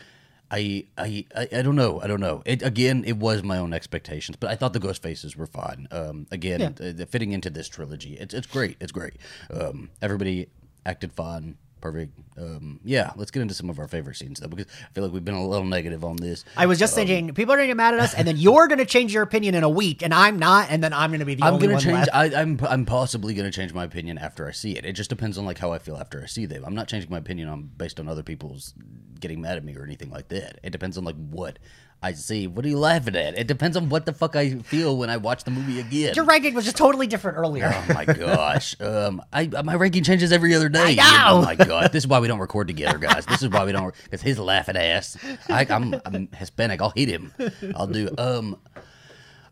I, 0.51 0.87
I 0.99 1.25
I 1.35 1.49
I 1.53 1.63
don't 1.63 1.77
know. 1.77 2.01
I 2.01 2.07
don't 2.07 2.21
know. 2.21 2.43
It 2.45 2.63
again. 2.63 3.05
It 3.07 3.17
was 3.17 3.43
my 3.43 3.59
own 3.59 3.73
expectations, 3.73 4.37
but 4.41 4.51
I 4.51 4.57
thought 4.57 4.73
the 4.73 4.81
ghost 4.81 5.03
faces 5.03 5.37
were 5.37 5.47
fine. 5.47 5.87
Um, 5.91 6.27
again, 6.31 6.75
uh, 6.81 7.05
fitting 7.07 7.33
into 7.33 7.51
this 7.51 7.69
trilogy, 7.69 8.15
it's 8.15 8.35
it's 8.35 8.47
great. 8.47 8.77
It's 8.81 8.93
great. 8.93 9.15
Um, 9.53 9.91
everybody 10.03 10.49
acted 10.85 11.13
fine, 11.13 11.57
perfect. 11.81 12.19
Um, 12.39 12.81
yeah. 12.85 13.13
Let's 13.17 13.31
get 13.31 13.43
into 13.43 13.55
some 13.55 13.71
of 13.71 13.79
our 13.79 13.89
favorite 13.89 14.17
scenes 14.17 14.41
though, 14.41 14.49
because 14.49 14.67
I 14.83 14.93
feel 14.93 15.05
like 15.05 15.13
we've 15.13 15.25
been 15.25 15.35
a 15.35 15.47
little 15.47 15.65
negative 15.67 16.05
on 16.05 16.17
this. 16.17 16.45
I 16.57 16.67
was 16.67 16.79
just 16.79 16.95
thinking 16.95 17.35
people 17.35 17.55
are 17.55 17.57
gonna 17.57 17.67
get 17.69 17.77
mad 17.77 17.95
at 17.95 18.01
us, 18.01 18.15
and 18.15 18.27
then 18.27 18.37
you're 18.37 18.69
gonna 18.69 18.85
change 18.85 19.13
your 19.13 19.23
opinion 19.23 19.55
in 19.55 19.63
a 19.63 19.69
week, 19.69 20.03
and 20.03 20.15
I'm 20.15 20.39
not, 20.39 20.71
and 20.71 20.83
then 20.83 20.93
I'm 20.93 21.11
gonna 21.11 21.25
be 21.25 21.35
the 21.35 21.45
I'm 21.45 21.55
only 21.55 21.67
gonna 21.67 21.75
one 21.75 21.83
change. 21.83 21.95
left. 21.95 22.11
I, 22.15 22.41
I'm 22.41 22.59
I'm 22.69 22.85
possibly 22.87 23.35
gonna 23.35 23.51
change 23.51 23.73
my 23.75 23.85
opinion 23.85 24.19
after 24.19 24.47
I 24.47 24.53
see 24.53 24.77
it. 24.77 24.85
It 24.85 24.93
just 24.93 25.11
depends 25.11 25.39
on 25.39 25.45
like 25.45 25.59
how 25.59 25.73
I 25.73 25.79
feel 25.79 25.97
after 25.97 26.23
I 26.23 26.27
see 26.27 26.47
them. 26.47 26.65
I'm 26.65 26.75
not 26.75 26.89
changing 26.89 27.11
my 27.11 27.19
opinion 27.19 27.49
on 27.49 27.71
based 27.77 27.99
on 28.01 28.09
other 28.09 28.23
people's 28.23 28.75
getting 29.21 29.41
mad 29.41 29.57
at 29.57 29.65
me 29.65 29.77
or 29.77 29.85
anything 29.85 30.11
like 30.11 30.29
that. 30.29 30.59
It 30.63 30.71
depends 30.71 30.97
on 30.97 31.05
like 31.05 31.17
what 31.17 31.59
I 32.03 32.13
see. 32.15 32.47
What 32.47 32.65
are 32.65 32.69
you 32.69 32.79
laughing 32.79 33.15
at? 33.15 33.39
It 33.39 33.47
depends 33.47 33.77
on 33.77 33.91
what 33.91 34.07
the 34.07 34.15
fuck 34.15 34.35
I 34.35 34.55
feel 34.61 34.97
when 34.97 35.11
I 35.11 35.19
watch 35.19 35.45
the 35.45 35.51
movie 35.51 35.81
again. 35.81 36.15
Your 36.15 36.25
ranking 36.25 36.55
was 36.55 36.65
just 36.65 36.79
totally 36.79 37.07
different 37.07 37.37
earlier. 37.37 37.71
Oh 37.75 37.93
my 37.93 38.07
gosh! 38.07 38.75
Um, 38.81 39.21
I 39.33 39.47
my 39.49 39.75
ranking 39.75 40.03
changes 40.03 40.33
every 40.33 40.55
other 40.55 40.71
day. 40.71 40.81
I 40.83 40.95
know. 40.95 41.39
Oh 41.39 41.43
my 41.43 41.55
god! 41.57 41.93
This 41.93 42.05
is 42.05 42.09
why 42.09 42.19
we 42.21 42.27
don't 42.27 42.39
record 42.39 42.69
together, 42.69 42.97
guys. 42.97 43.27
This 43.27 43.43
is 43.43 43.51
why 43.51 43.67
we 43.67 43.73
don't. 43.73 43.95
Because 44.05 44.23
his 44.23 44.39
laughing 44.39 44.77
ass. 44.79 45.19
I, 45.51 45.67
I'm 45.69 45.95
I'm 46.07 46.29
Hispanic. 46.35 46.81
I'll 46.81 46.89
hit 46.97 47.11
him. 47.11 47.35
I'll 47.77 47.87
do. 47.87 48.09
Um. 48.17 48.57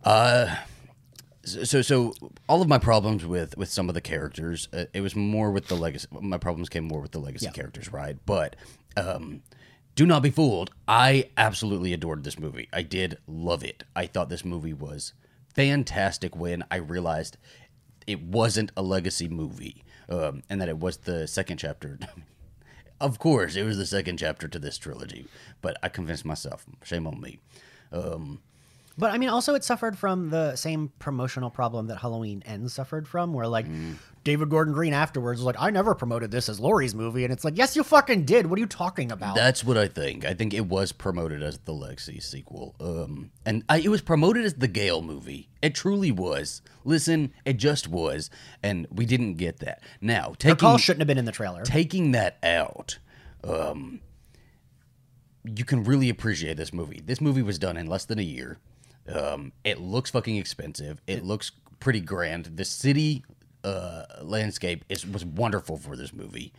Uh. 0.02 0.54
So 1.44 1.82
so 1.82 2.14
all 2.48 2.62
of 2.62 2.68
my 2.68 2.78
problems 2.78 3.26
with 3.26 3.56
with 3.58 3.68
some 3.70 3.88
of 3.88 3.94
the 3.94 4.00
characters, 4.00 4.68
uh, 4.72 4.84
it 4.94 5.00
was 5.02 5.14
more 5.14 5.50
with 5.50 5.68
the 5.68 5.74
legacy. 5.76 6.06
My 6.12 6.38
problems 6.38 6.68
came 6.68 6.84
more 6.84 7.00
with 7.00 7.12
the 7.12 7.18
legacy 7.20 7.44
Yeah. 7.46 7.52
characters, 7.52 7.92
right? 7.92 8.16
But 8.24 8.56
um. 8.96 9.42
Do 9.98 10.06
not 10.06 10.22
be 10.22 10.30
fooled. 10.30 10.70
I 10.86 11.30
absolutely 11.36 11.92
adored 11.92 12.22
this 12.22 12.38
movie. 12.38 12.68
I 12.72 12.82
did 12.82 13.18
love 13.26 13.64
it. 13.64 13.82
I 13.96 14.06
thought 14.06 14.28
this 14.28 14.44
movie 14.44 14.72
was 14.72 15.12
fantastic 15.56 16.36
when 16.36 16.62
I 16.70 16.76
realized 16.76 17.36
it 18.06 18.22
wasn't 18.22 18.70
a 18.76 18.82
legacy 18.82 19.26
movie 19.26 19.82
um, 20.08 20.44
and 20.48 20.60
that 20.60 20.68
it 20.68 20.78
was 20.78 20.98
the 20.98 21.26
second 21.26 21.56
chapter. 21.56 21.98
of 23.00 23.18
course, 23.18 23.56
it 23.56 23.64
was 23.64 23.76
the 23.76 23.84
second 23.84 24.18
chapter 24.18 24.46
to 24.46 24.60
this 24.60 24.78
trilogy, 24.78 25.26
but 25.62 25.76
I 25.82 25.88
convinced 25.88 26.24
myself. 26.24 26.64
Shame 26.84 27.08
on 27.08 27.20
me. 27.20 27.40
Um, 27.90 28.40
But 28.98 29.12
I 29.12 29.18
mean, 29.18 29.28
also 29.28 29.54
it 29.54 29.62
suffered 29.62 29.96
from 29.96 30.30
the 30.30 30.56
same 30.56 30.90
promotional 30.98 31.50
problem 31.50 31.86
that 31.86 31.98
Halloween 31.98 32.42
Ends 32.44 32.74
suffered 32.74 33.06
from, 33.06 33.32
where 33.32 33.46
like 33.46 33.66
Mm. 33.68 33.94
David 34.24 34.50
Gordon 34.50 34.74
Green 34.74 34.92
afterwards 34.92 35.38
was 35.40 35.46
like, 35.46 35.56
"I 35.58 35.70
never 35.70 35.94
promoted 35.94 36.30
this 36.32 36.48
as 36.48 36.58
Laurie's 36.60 36.94
movie," 36.94 37.22
and 37.24 37.32
it's 37.32 37.44
like, 37.44 37.56
"Yes, 37.56 37.76
you 37.76 37.84
fucking 37.84 38.24
did. 38.24 38.46
What 38.46 38.58
are 38.58 38.60
you 38.60 38.66
talking 38.66 39.10
about?" 39.12 39.36
that's 39.36 39.62
what 39.64 39.78
I 39.78 39.86
think. 39.86 40.24
I 40.26 40.34
think 40.34 40.52
it 40.52 40.66
was 40.66 40.90
promoted 40.92 41.42
as 41.42 41.58
the 41.58 41.72
Lexi 41.72 42.20
sequel, 42.22 42.74
um, 42.80 43.30
and 43.46 43.62
I, 43.68 43.78
it 43.78 43.88
was 43.88 44.02
promoted 44.02 44.44
as 44.44 44.54
the 44.54 44.68
Gale 44.68 45.00
movie. 45.00 45.48
It 45.62 45.74
truly 45.76 46.10
was. 46.10 46.60
Listen, 46.84 47.32
it 47.44 47.54
just 47.56 47.86
was, 47.88 48.28
and 48.62 48.86
we 48.90 49.06
didn't 49.06 49.34
get 49.34 49.60
that. 49.60 49.82
Now, 50.00 50.34
taking 50.38 50.50
Her 50.50 50.56
call 50.56 50.76
shouldn't 50.78 51.00
have 51.02 51.08
been 51.08 51.18
in 51.18 51.24
the 51.24 51.32
trailer. 51.32 51.62
taking 51.62 52.10
that 52.12 52.36
out, 52.42 52.98
um, 53.44 54.00
you 55.44 55.64
can 55.64 55.84
really 55.84 56.08
appreciate 56.10 56.56
this 56.56 56.72
movie. 56.72 57.00
This 57.04 57.20
movie 57.20 57.42
was 57.42 57.58
done 57.58 57.76
in 57.76 57.86
less 57.86 58.04
than 58.04 58.18
a 58.18 58.22
year. 58.22 58.58
Um, 59.14 59.52
it 59.64 59.80
looks 59.80 60.10
fucking 60.10 60.36
expensive. 60.36 61.00
It 61.06 61.24
looks 61.24 61.52
pretty 61.80 62.00
grand. 62.00 62.46
The 62.56 62.64
city 62.64 63.24
uh, 63.64 64.04
landscape 64.22 64.84
is 64.88 65.06
was 65.06 65.24
wonderful 65.24 65.76
for 65.78 65.96
this 65.96 66.12
movie. 66.12 66.52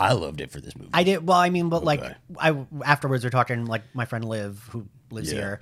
I 0.00 0.12
loved 0.14 0.40
it 0.40 0.50
for 0.50 0.60
this 0.60 0.76
movie. 0.76 0.90
I 0.92 1.04
did 1.04 1.26
well. 1.26 1.38
I 1.38 1.50
mean, 1.50 1.68
but 1.68 1.84
like 1.84 2.02
I 2.38 2.56
afterwards 2.84 3.24
we're 3.24 3.30
talking 3.30 3.66
like 3.66 3.82
my 3.94 4.04
friend 4.04 4.24
Liv 4.24 4.68
who 4.72 4.86
lives 5.10 5.32
Yeah. 5.32 5.38
here. 5.38 5.60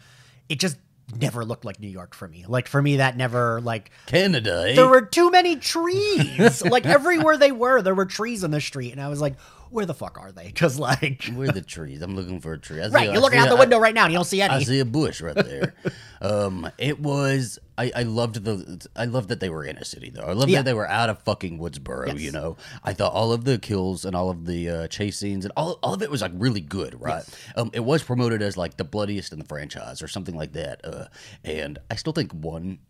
It 0.49 0.59
just 0.61 0.79
never 1.21 1.45
looked 1.45 1.65
like 1.65 1.81
New 1.81 1.89
York 1.89 2.15
for 2.15 2.27
me. 2.29 2.45
Like 2.49 2.69
for 2.69 2.81
me, 2.81 2.97
that 2.99 3.17
never 3.17 3.61
like 3.61 3.91
Canada. 4.07 4.67
Eh? 4.69 4.77
there 4.77 4.89
were 4.89 5.03
too 5.03 5.31
many 5.31 5.57
trees. 5.57 6.63
like 6.65 6.87
everywhere 6.87 7.37
they 7.37 7.53
were, 7.53 7.83
there 7.83 7.95
were 7.95 8.07
trees 8.07 8.45
in 8.45 8.51
the 8.51 8.61
street, 8.61 8.93
and 8.93 9.01
I 9.01 9.09
was 9.09 9.21
like, 9.21 9.35
where 9.71 9.87
the 9.87 9.95
fuck 9.95 10.19
are 10.21 10.33
they? 10.33 10.45
Because 10.47 10.79
like 10.79 11.25
Where 11.35 11.49
are 11.49 11.53
the 11.53 11.61
trees? 11.63 12.03
I'm 12.03 12.15
looking 12.17 12.41
for 12.41 12.53
a 12.53 12.59
tree. 12.59 12.81
I 12.81 12.89
see- 12.89 12.95
right, 12.95 13.11
you're 13.13 13.21
looking 13.21 13.39
out 13.39 13.49
the 13.49 13.55
a- 13.57 13.59
window 13.59 13.79
right 13.79 13.95
now 13.95 14.05
and 14.05 14.13
you 14.13 14.19
don't 14.19 14.25
see 14.25 14.43
any. 14.43 14.55
I 14.55 14.63
see 14.63 14.81
a 14.81 14.85
bush 14.85 15.21
right 15.21 15.35
there. 15.35 15.75
um, 16.21 16.71
it 16.79 17.01
was. 17.01 17.59
I, 17.79 17.91
I 17.97 18.03
loved 18.03 18.45
the. 18.45 18.87
I 18.95 19.07
loved 19.07 19.29
that 19.31 19.41
they 19.41 19.49
were 19.49 19.65
in 19.65 19.79
a 19.79 19.85
city 19.85 20.11
though. 20.11 20.25
I 20.25 20.33
loved 20.33 20.51
Yeah. 20.51 20.59
that 20.59 20.65
they 20.67 20.75
were 20.75 20.89
out 20.89 21.09
of 21.09 21.19
fucking 21.23 21.59
Woodsboro. 21.59 22.09
Yes. 22.09 22.21
You 22.21 22.33
know. 22.33 22.57
I 22.85 22.93
thought 22.93 23.13
all 23.13 23.33
of 23.33 23.45
the 23.45 23.59
kills 23.59 24.05
and 24.05 24.15
all 24.15 24.29
of 24.29 24.45
the 24.47 24.69
uh, 24.69 24.87
chase 24.89 25.17
scenes 25.19 25.45
and 25.45 25.53
all 25.57 25.79
all 25.83 25.95
of 25.95 26.03
it 26.03 26.11
was 26.11 26.21
like 26.21 26.33
really 26.35 26.61
good. 26.61 27.01
Right. 27.01 27.25
Um, 27.57 27.71
it 27.73 27.81
was 27.85 28.03
promoted 28.03 28.43
as 28.43 28.57
like 28.57 28.77
the 28.77 28.85
bloodiest 28.85 29.33
in 29.33 29.39
the 29.39 29.45
franchise 29.47 30.03
or 30.03 30.09
something 30.09 30.35
like 30.37 30.53
that. 30.53 30.81
Uh, 30.85 31.07
and 31.45 31.79
I 31.91 31.95
still 31.97 32.13
think 32.13 32.33
one 32.33 32.81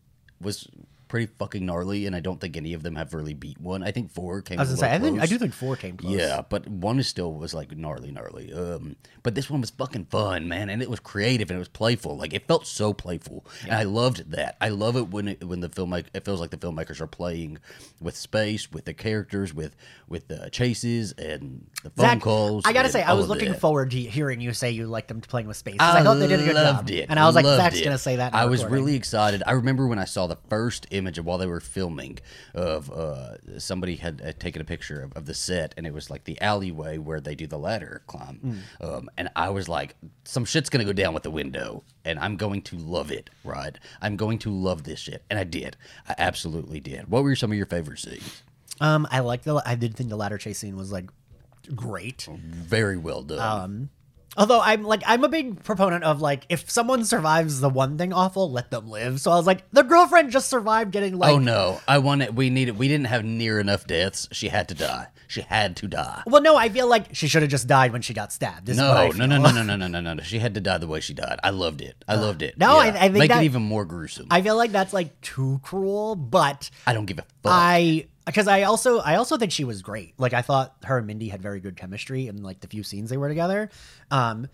was 0.41 0.67
pretty 1.11 1.31
fucking 1.39 1.67
gnarly, 1.67 2.07
and 2.07 2.15
I 2.15 2.21
don't 2.21 2.41
think 2.41 2.57
any 2.57 2.73
of 2.73 2.83
them 2.83 2.95
have 2.95 3.13
really 3.13 3.35
beat 3.35 3.61
one. 3.61 3.83
I 3.83 3.91
think 3.91 4.13
four 4.13 4.41
came. 4.41 4.59
I 4.59 4.63
was 4.63 4.71
gonna 4.71 4.79
say, 4.79 4.95
I 4.95 4.99
think 4.99 5.21
I 5.21 5.27
do 5.27 5.37
think 5.37 5.53
four 5.53 5.77
came 5.77 5.97
close. 5.97 6.13
Yeah, 6.13 6.43
but 6.49 6.67
one 6.69 6.99
is 6.99 7.09
still 7.09 7.35
was 7.35 7.53
like 7.53 7.77
gnarly, 7.77 8.13
gnarly. 8.13 8.53
Um, 8.53 8.97
but 9.23 9.35
this 9.35 9.51
one 9.51 9.61
was 9.61 9.71
fucking 9.71 10.07
fun, 10.07 10.49
man, 10.49 10.71
and 10.71 10.81
it 10.81 10.89
was 10.89 11.01
creative 11.01 11.51
and 11.51 11.57
it 11.57 11.59
was 11.59 11.69
playful. 11.69 12.17
Like 12.17 12.33
it 12.33 12.47
felt 12.47 12.67
so 12.67 12.95
playful, 12.95 13.45
and 13.65 13.73
I 13.73 13.83
loved 13.83 14.31
that. 14.31 14.57
I 14.61 14.69
love 14.69 14.97
it 14.97 15.09
when 15.09 15.29
it 15.29 15.45
when 15.45 15.61
the 15.61 15.69
filmmaker 15.69 16.07
it 16.15 16.25
feels 16.25 16.41
like 16.41 16.51
the 16.51 16.57
filmmakers 16.57 17.01
are 17.01 17.09
playing 17.09 17.59
with 18.01 18.17
space, 18.17 18.71
with 18.71 18.85
the 18.85 18.95
characters, 18.95 19.53
with 19.53 19.75
with 20.09 20.29
the 20.29 20.49
chases 20.51 21.13
and 21.13 21.67
the 21.83 21.91
phone 21.91 22.07
Zach, 22.07 22.21
calls. 22.21 22.63
I 22.65 22.73
gotta 22.73 22.89
say, 22.89 23.03
I 23.03 23.15
was 23.15 23.29
looking 23.29 23.51
that. 23.51 23.61
forward 23.61 23.91
to 23.91 23.99
hearing 23.99 24.41
you 24.41 24.53
say 24.53 24.71
you 24.71 24.87
liked 24.87 25.09
them 25.09 25.21
playing 25.21 25.49
with 25.49 25.57
space. 25.57 25.77
I, 25.81 26.01
I 26.01 26.03
thought 26.05 26.15
they 26.15 26.29
did 26.29 26.41
a 26.41 26.45
good 26.45 26.55
loved 26.55 26.89
job. 26.89 26.97
it. 26.97 27.07
And 27.09 27.19
I 27.19 27.27
was 27.27 27.35
like, 27.35 27.45
Zach's 27.45 27.81
it. 27.81 27.85
gonna 27.85 27.99
say 27.99 28.17
that. 28.17 28.33
I 28.33 28.47
was 28.47 28.63
recording. 28.63 28.85
really 28.85 28.97
excited. 28.97 29.43
I 29.45 29.53
remember 29.53 29.89
when 29.89 29.99
I 29.99 30.05
saw 30.05 30.29
the 30.29 30.39
first 30.49 30.87
image 31.01 31.19
of 31.19 31.27
while 31.27 31.39
they 31.39 31.47
were 31.47 31.59
filming 31.61 32.19
of 32.55 32.91
uh, 32.93 33.59
somebody 33.59 33.97
had, 33.97 34.21
had 34.21 34.39
taken 34.39 34.63
a 34.63 34.65
picture 34.65 35.03
of, 35.03 35.13
of 35.17 35.27
the 35.27 35.35
set, 35.35 35.75
and 35.77 35.87
it 35.87 35.93
was 35.93 36.11
like 36.11 36.23
the 36.25 36.41
alleyway 36.41 36.99
where 36.99 37.21
they 37.21 37.35
do 37.35 37.49
the 37.49 37.59
ladder 37.59 38.03
climb. 38.07 38.63
Mm. 38.81 38.87
Um, 38.87 39.11
and 39.19 39.29
I 39.35 39.51
was 39.51 39.69
like, 39.69 39.97
some 40.25 40.45
shit's 40.45 40.71
gonna 40.71 40.85
go 40.85 40.93
down 40.93 41.13
with 41.13 41.25
the 41.25 41.31
window, 41.31 41.83
and 42.05 42.19
I'm 42.19 42.37
going 42.37 42.63
to 42.63 42.77
love 42.77 43.11
it. 43.11 43.31
Right? 43.43 43.77
I'm 44.01 44.17
going 44.17 44.39
to 44.41 44.51
love 44.51 44.85
this 44.85 45.01
shit, 45.01 45.25
and 45.29 45.39
I 45.39 45.45
did. 45.45 45.77
I 46.09 46.15
absolutely 46.17 46.79
did. 46.79 47.09
What 47.09 47.25
were 47.25 47.35
some 47.35 47.51
of 47.51 47.57
your 47.57 47.67
favorite 47.67 47.99
scenes? 47.99 48.43
Um, 48.81 49.09
I 49.11 49.21
liked 49.21 49.45
the. 49.45 49.61
I 49.67 49.75
did 49.75 49.97
think 49.97 50.11
the 50.11 50.17
ladder 50.17 50.39
chase 50.39 50.59
scene 50.59 50.77
was 50.77 50.93
like 50.93 51.11
great. 51.75 52.29
Very 52.31 52.97
well 52.97 53.23
done. 53.23 53.65
Um, 53.65 53.91
Although 54.37 54.61
I'm 54.61 54.85
like 54.85 55.03
I'm 55.07 55.25
a 55.25 55.29
big 55.29 55.63
proponent 55.65 56.05
of 56.05 56.21
like 56.21 56.47
if 56.49 56.71
someone 56.71 57.05
survives 57.05 57.61
the 57.61 57.69
one 57.69 57.99
thing 57.99 58.13
awful, 58.13 58.51
let 58.51 58.71
them 58.71 58.89
live. 58.89 59.21
So 59.21 59.31
I 59.31 59.37
was 59.37 59.47
like, 59.47 59.69
the 59.71 59.83
girlfriend 59.83 60.31
just 60.31 60.49
survived 60.49 60.93
getting 60.93 61.15
oh, 61.15 61.19
like 61.19 61.33
oh 61.33 61.39
no! 61.39 61.81
I 61.89 61.99
wanted. 61.99 62.37
We 62.37 62.51
needed. 62.51 62.79
We 62.79 62.89
didn't 62.89 63.07
have 63.07 63.25
near 63.25 63.59
enough 63.59 63.87
deaths. 63.87 64.29
She 64.33 64.49
had 64.49 64.69
to 64.69 64.75
die. 64.75 65.09
She 65.31 65.43
had 65.43 65.77
to 65.77 65.87
die. 65.87 66.23
Well, 66.27 66.43
no, 66.43 66.57
I 66.57 66.69
feel 66.69 66.89
like 66.89 67.15
she 67.15 67.29
should 67.29 67.43
have 67.43 67.51
just 67.51 67.69
died 67.69 67.93
when 67.93 68.03
she 68.03 68.13
got 68.15 68.33
stabbed. 68.33 68.69
is 68.69 68.79
what 68.79 68.97
I 68.97 69.09
No, 69.11 69.27
no, 69.27 69.39
no, 69.39 69.51
no, 69.51 69.63
no, 69.63 69.63
no, 69.63 69.77
no, 69.77 69.87
no, 69.87 70.01
no, 70.01 70.15
no. 70.15 70.23
She 70.25 70.41
had 70.41 70.55
to 70.55 70.61
die 70.61 70.79
the 70.79 70.89
way 70.89 70.99
she 70.99 71.15
died. 71.15 71.39
I 71.45 71.51
loved 71.51 71.83
it. 71.83 71.95
I 72.09 72.15
uh, 72.15 72.21
loved 72.21 72.43
it. 72.43 72.59
no, 72.59 72.79
I- 72.79 72.89
I 72.89 72.93
think 72.93 73.15
make 73.15 73.29
that- 73.29 73.43
it 73.43 73.45
even 73.45 73.63
more 73.63 73.85
gruesome. 73.85 74.27
I 74.29 74.43
feel 74.43 74.57
like 74.57 74.73
that's 74.73 74.93
like 74.93 75.21
too 75.21 75.61
cruel, 75.63 76.17
but 76.17 76.71
I 76.85 76.93
don't 76.93 77.07
give 77.07 77.21
a 77.21 77.23
fuck. 77.43 77.53
I 77.53 78.07
because 78.27 78.47
I 78.49 78.63
also 78.63 78.99
I 78.99 79.17
also 79.17 79.37
think 79.37 79.53
she 79.53 79.65
was 79.65 79.83
great. 79.83 80.15
Like 80.19 80.33
I 80.35 80.43
thought 80.43 80.77
her 80.85 80.99
and 80.99 81.07
Mindy 81.07 81.29
had 81.29 81.43
very 81.43 81.61
good 81.61 81.77
chemistry 81.77 82.27
in 82.29 82.43
like 82.43 82.61
the 82.61 82.69
few 82.69 82.83
scenes 82.83 83.11
they 83.11 83.17
were 83.17 83.29
together. 83.29 83.71
Um 84.11 84.49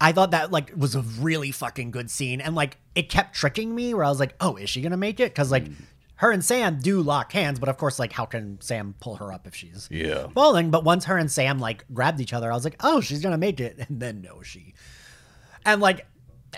I 0.00 0.12
thought 0.12 0.32
that 0.32 0.50
like 0.50 0.72
was 0.76 0.94
a 0.96 1.02
really 1.20 1.52
fucking 1.52 1.90
good 1.92 2.10
scene 2.10 2.40
and 2.40 2.54
like 2.56 2.76
it 2.94 3.08
kept 3.08 3.34
tricking 3.36 3.74
me 3.74 3.94
where 3.94 4.04
I 4.04 4.08
was 4.08 4.18
like, 4.18 4.34
"Oh, 4.40 4.56
is 4.56 4.68
she 4.68 4.80
going 4.80 4.90
to 4.90 4.96
make 4.96 5.20
it?" 5.20 5.32
cuz 5.34 5.50
like 5.50 5.66
her 6.16 6.30
and 6.32 6.44
Sam 6.44 6.78
do 6.80 7.02
lock 7.02 7.32
hands, 7.32 7.58
but 7.60 7.68
of 7.68 7.76
course 7.78 7.98
like 8.00 8.12
how 8.12 8.24
can 8.26 8.60
Sam 8.60 8.94
pull 9.00 9.16
her 9.16 9.32
up 9.32 9.46
if 9.46 9.54
she's 9.54 9.88
Yeah. 9.90 10.26
falling? 10.34 10.70
But 10.70 10.82
once 10.82 11.04
her 11.04 11.16
and 11.16 11.30
Sam 11.30 11.58
like 11.60 11.84
grabbed 11.92 12.20
each 12.20 12.32
other, 12.32 12.50
I 12.50 12.54
was 12.54 12.64
like, 12.64 12.76
"Oh, 12.80 13.00
she's 13.00 13.20
going 13.22 13.32
to 13.32 13.38
make 13.38 13.60
it." 13.60 13.78
And 13.88 14.00
then 14.00 14.22
no, 14.22 14.42
she 14.42 14.74
and 15.64 15.80
like 15.80 16.04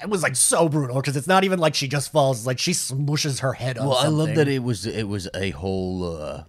it 0.03 0.09
was 0.09 0.23
like 0.23 0.37
so 0.37 0.69
brutal 0.69 0.97
because 0.97 1.17
it's 1.17 1.27
not 1.29 1.45
even 1.45 1.59
like 1.59 1.75
she 1.75 1.89
just 1.89 2.11
falls; 2.13 2.47
like 2.47 2.59
she 2.59 2.73
smushes 2.73 3.41
her 3.41 3.53
head 3.53 3.79
on 3.79 3.89
well, 3.89 3.99
I 3.99 4.09
love 4.09 4.35
that 4.35 4.49
it 4.49 4.63
was 4.63 4.87
it 4.87 5.09
was 5.09 5.29
a 5.35 5.51
whole 5.51 6.05
uh, 6.17 6.45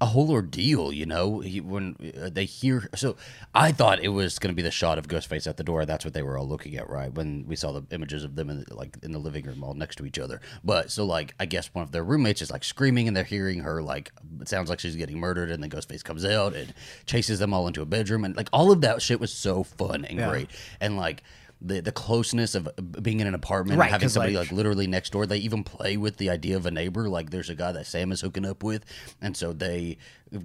a 0.00 0.06
whole 0.06 0.30
ordeal. 0.30 0.92
You 0.92 1.06
know, 1.06 1.40
he, 1.40 1.60
when 1.60 1.96
uh, 2.20 2.28
they 2.30 2.44
hear. 2.44 2.88
So 2.94 3.16
I 3.54 3.72
thought 3.72 4.00
it 4.00 4.08
was 4.08 4.38
going 4.38 4.52
to 4.52 4.56
be 4.56 4.62
the 4.62 4.70
shot 4.70 4.98
of 4.98 5.08
Ghostface 5.08 5.46
at 5.46 5.56
the 5.56 5.64
door. 5.64 5.86
That's 5.86 6.04
what 6.04 6.14
they 6.14 6.22
were 6.22 6.38
all 6.38 6.46
looking 6.46 6.76
at, 6.76 6.88
right? 6.88 7.12
When 7.12 7.46
we 7.46 7.56
saw 7.56 7.72
the 7.72 7.84
images 7.90 8.22
of 8.22 8.36
them 8.36 8.50
in 8.50 8.64
the, 8.64 8.74
like 8.74 8.96
in 9.02 9.12
the 9.12 9.18
living 9.18 9.44
room, 9.46 9.64
all 9.64 9.74
next 9.74 9.96
to 9.96 10.06
each 10.06 10.18
other. 10.18 10.40
But 10.62 10.90
so 10.90 11.04
like 11.04 11.34
I 11.40 11.46
guess 11.46 11.68
one 11.72 11.82
of 11.82 11.92
their 11.92 12.04
roommates 12.04 12.42
is 12.42 12.50
like 12.50 12.64
screaming, 12.64 13.08
and 13.08 13.16
they're 13.16 13.24
hearing 13.24 13.60
her 13.60 13.82
like 13.82 14.12
it 14.40 14.48
sounds 14.48 14.68
like 14.68 14.78
she's 14.80 14.96
getting 14.96 15.18
murdered, 15.18 15.50
and 15.50 15.62
then 15.62 15.70
Ghostface 15.70 16.04
comes 16.04 16.24
out 16.24 16.54
and 16.54 16.74
chases 17.06 17.38
them 17.38 17.54
all 17.54 17.66
into 17.66 17.82
a 17.82 17.86
bedroom, 17.86 18.24
and 18.24 18.36
like 18.36 18.48
all 18.52 18.70
of 18.70 18.82
that 18.82 19.00
shit 19.00 19.20
was 19.20 19.32
so 19.32 19.62
fun 19.62 20.04
and 20.04 20.18
Yeah. 20.18 20.28
great, 20.28 20.50
and 20.80 20.96
like. 20.96 21.22
The, 21.60 21.80
the 21.80 21.90
closeness 21.90 22.54
of 22.54 22.68
uh, 22.68 22.80
being 23.02 23.18
in 23.18 23.26
an 23.26 23.34
apartment 23.34 23.80
Right, 23.80 23.86
and 23.86 23.92
having 23.92 24.08
somebody 24.08 24.36
like- 24.36 24.52
like 24.52 24.56
literally 24.56 24.86
next 24.86 25.10
door. 25.10 25.26
They 25.26 25.38
even 25.38 25.64
play 25.64 25.96
with 25.96 26.16
the 26.18 26.30
idea 26.30 26.56
of 26.56 26.66
a 26.66 26.70
neighbor. 26.70 27.08
Like 27.08 27.30
there's 27.30 27.50
a 27.50 27.54
guy 27.56 27.72
that 27.72 27.86
Sam 27.86 28.12
is 28.12 28.20
hooking 28.20 28.46
up 28.46 28.62
with, 28.62 28.84
and 29.20 29.36
so 29.36 29.52
they 29.52 29.98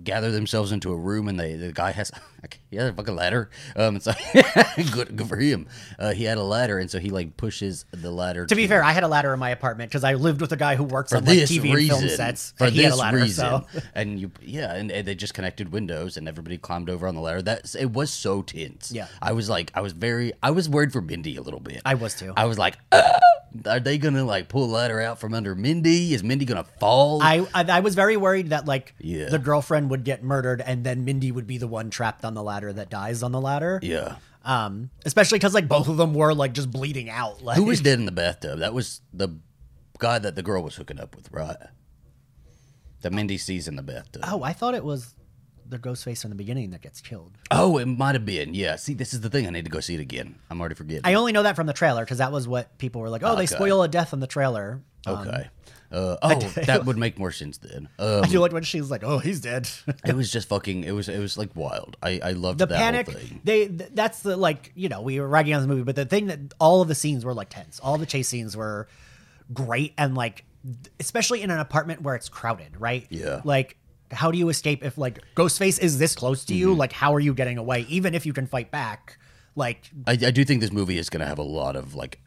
gather 0.03 0.31
themselves 0.31 0.71
into 0.71 0.91
a 0.91 0.95
room, 0.95 1.27
and 1.27 1.39
they 1.39 1.55
the 1.55 1.71
guy 1.71 1.91
has 1.91 2.11
he 2.71 2.77
has 2.77 2.89
a 2.89 2.93
fucking 2.93 3.15
ladder. 3.15 3.49
Um, 3.75 3.99
so 3.99 4.13
good 4.91 5.15
good 5.15 5.27
for 5.27 5.37
him. 5.37 5.67
Uh, 5.99 6.13
he 6.13 6.23
had 6.23 6.37
a 6.37 6.43
ladder, 6.43 6.79
and 6.79 6.89
so 6.89 6.99
he 6.99 7.09
like 7.09 7.37
pushes 7.37 7.85
the 7.91 8.11
ladder. 8.11 8.45
To 8.45 8.55
be 8.55 8.67
fair, 8.67 8.83
I 8.83 8.91
had 8.91 9.03
a 9.03 9.07
ladder 9.07 9.33
in 9.33 9.39
my 9.39 9.49
apartment 9.49 9.89
because 9.89 10.03
I 10.03 10.13
lived 10.13 10.41
with 10.41 10.51
a 10.51 10.57
guy 10.57 10.75
who 10.75 10.83
works 10.83 11.13
on 11.13 11.25
like 11.25 11.37
TV 11.39 11.73
reason, 11.73 11.95
and 11.95 12.05
film 12.05 12.09
sets. 12.09 12.53
for 12.57 12.65
and 12.65 12.73
he 12.73 12.83
had 12.83 12.91
this 12.91 12.99
a 12.99 13.01
ladder, 13.01 13.17
reason, 13.17 13.45
so 13.45 13.65
and 13.95 14.19
you 14.19 14.31
yeah, 14.41 14.73
and, 14.73 14.91
and 14.91 15.07
they 15.07 15.15
just 15.15 15.33
connected 15.33 15.71
windows, 15.71 16.17
and 16.17 16.27
everybody 16.27 16.57
climbed 16.57 16.89
over 16.89 17.07
on 17.07 17.15
the 17.15 17.21
ladder. 17.21 17.41
That 17.41 17.75
it 17.79 17.91
was 17.91 18.11
so 18.11 18.41
tense. 18.41 18.91
Yeah. 18.91 19.07
I 19.21 19.33
was 19.33 19.49
like, 19.49 19.71
I 19.73 19.81
was 19.81 19.93
very, 19.93 20.33
I 20.41 20.51
was 20.51 20.69
worried 20.69 20.91
for 20.93 21.01
Mindy 21.01 21.35
a 21.37 21.41
little 21.41 21.59
bit. 21.59 21.81
I 21.85 21.95
was 21.95 22.15
too. 22.15 22.33
I 22.35 22.45
was 22.45 22.57
like, 22.57 22.77
"Ah, 22.91 23.19
are 23.67 23.79
they 23.79 23.97
gonna 23.97 24.23
like 24.23 24.47
pull 24.49 24.63
a 24.65 24.71
ladder 24.71 24.99
out 25.01 25.19
from 25.19 25.33
under 25.33 25.53
Mindy? 25.55 26.13
Is 26.13 26.23
Mindy 26.23 26.45
gonna 26.45 26.63
fall? 26.79 27.21
I, 27.21 27.45
I 27.53 27.63
I 27.63 27.79
was 27.81 27.95
very 27.95 28.17
worried 28.17 28.49
that 28.49 28.65
like 28.65 28.95
Yeah. 28.99 29.29
the 29.29 29.39
girlfriend 29.39 29.89
would 29.91 30.03
get 30.03 30.23
murdered 30.23 30.61
and 30.61 30.83
then 30.83 31.05
Mindy 31.05 31.31
would 31.31 31.47
be 31.47 31.57
the 31.57 31.67
one 31.67 31.89
trapped 31.89 32.25
on 32.25 32.33
the 32.33 32.43
ladder 32.43 32.71
that 32.73 32.89
dies 32.89 33.21
on 33.23 33.31
the 33.31 33.41
ladder. 33.41 33.79
yeah. 33.83 34.15
Um, 34.45 34.89
especially 35.05 35.37
because 35.39 35.53
like 35.53 35.67
both 35.69 35.87
of 35.87 35.95
them 35.97 36.13
were 36.13 36.33
like 36.33 36.53
just 36.53 36.69
bleeding 36.69 37.09
out. 37.09 37.41
Like 37.41 37.55
Who 37.57 37.63
was 37.63 37.79
dead 37.79 37.97
in 37.99 38.05
the 38.05 38.11
bathtub? 38.11 38.59
That 38.59 38.73
was 38.73 38.99
the 39.13 39.29
guy 39.99 40.19
that 40.19 40.35
the 40.35 40.43
girl 40.43 40.61
was 40.63 40.75
hooking 40.75 40.99
up 40.99 41.15
with, 41.15 41.31
right? 41.31 41.55
That 43.03 43.13
Mindy 43.13 43.37
sees 43.37 43.67
in 43.67 43.75
the 43.77 43.83
bathtub. 43.83 44.23
Oh, 44.27 44.43
I 44.43 44.53
thought 44.53 44.75
it 44.75 44.83
was 44.83 45.13
the 45.67 45.77
ghost 45.77 46.03
face 46.03 46.23
in 46.23 46.29
the 46.29 46.35
beginning 46.35 46.71
that 46.71 46.81
gets 46.81 47.01
killed. 47.01 47.31
Oh, 47.51 47.77
it 47.77 47.85
might 47.85 48.15
have 48.15 48.25
been. 48.25 48.53
Yeah. 48.53 48.75
See, 48.75 48.93
this 48.93 49.13
is 49.13 49.21
the 49.21 49.29
thing. 49.29 49.47
I 49.47 49.49
need 49.49 49.65
to 49.65 49.71
go 49.71 49.79
see 49.79 49.95
it 49.95 49.99
again. 50.01 50.35
I'm 50.49 50.59
already 50.59 50.75
forgetting. 50.75 51.01
I 51.05 51.13
only 51.15 51.31
know 51.31 51.43
that 51.43 51.55
from 51.55 51.67
the 51.67 51.73
trailer 51.73 52.03
because 52.03 52.17
that 52.19 52.31
was 52.31 52.47
what 52.47 52.77
people 52.77 53.01
were 53.01 53.09
like. 53.09 53.23
Oh, 53.23 53.35
they 53.35 53.43
Okay. 53.43 53.55
spoil 53.55 53.83
a 53.83 53.87
death 53.87 54.13
in 54.13 54.19
the 54.19 54.27
trailer. 54.27 54.81
Um, 55.05 55.27
okay. 55.27 55.47
Uh, 55.91 56.17
oh, 56.23 56.39
that 56.65 56.85
would 56.85 56.97
make 56.97 57.19
more 57.19 57.31
sense 57.31 57.57
then. 57.59 57.87
Um, 57.99 58.23
I 58.23 58.27
do 58.27 58.39
like 58.39 58.51
when 58.51 58.63
she's 58.63 58.89
like, 58.89 59.03
"Oh, 59.03 59.19
he's 59.19 59.41
dead." 59.41 59.69
it 60.05 60.15
was 60.15 60.31
just 60.31 60.47
fucking. 60.49 60.83
It 60.85 60.91
was. 60.91 61.07
It 61.07 61.19
was 61.19 61.37
like 61.37 61.49
wild. 61.55 61.97
I. 62.01 62.19
I 62.23 62.31
loved 62.31 62.57
the 62.59 62.65
that 62.65 62.77
panic 62.79 63.05
whole 63.11 63.15
thing. 63.19 63.41
they 63.43 63.67
th- 63.67 63.91
that's 63.93 64.21
the 64.21 64.35
like 64.35 64.71
you 64.73 64.89
know 64.89 65.01
we 65.01 65.19
were 65.19 65.27
ragging 65.27 65.53
on 65.53 65.61
the 65.61 65.67
movie 65.67 65.83
but 65.83 65.95
the 65.95 66.05
thing 66.05 66.27
that 66.27 66.39
all 66.59 66.81
of 66.81 66.87
the 66.87 66.95
scenes 66.95 67.23
were 67.23 67.33
like 67.35 67.49
tense 67.49 67.79
all 67.79 67.99
the 67.99 68.07
chase 68.07 68.27
scenes 68.27 68.57
were 68.57 68.87
great 69.53 69.93
and 69.97 70.15
like 70.15 70.45
especially 70.99 71.41
in 71.43 71.51
an 71.51 71.59
apartment 71.59 72.01
where 72.01 72.15
it's 72.15 72.29
crowded 72.29 72.79
right 72.79 73.05
Yeah. 73.09 73.41
like 73.43 73.77
how 74.13 74.31
do 74.31 74.37
you 74.37 74.49
escape 74.49 74.83
if 74.83 74.97
like 74.97 75.19
ghostface 75.35 75.79
is 75.81 75.97
this 75.99 76.15
close 76.15 76.45
to 76.45 76.53
you 76.53 76.69
Mm-hmm. 76.69 76.79
like 76.79 76.93
how 76.93 77.13
are 77.13 77.19
you 77.19 77.33
getting 77.33 77.57
away 77.57 77.85
even 77.89 78.13
if 78.15 78.25
you 78.25 78.33
can 78.33 78.47
fight 78.47 78.71
back 78.71 79.17
like 79.55 79.91
I, 80.07 80.11
I 80.13 80.31
do 80.31 80.45
think 80.45 80.61
this 80.61 80.71
movie 80.71 80.97
is 80.97 81.09
going 81.09 81.21
to 81.21 81.27
have 81.27 81.39
a 81.39 81.43
lot 81.43 81.75
of 81.75 81.93
like 81.95 82.19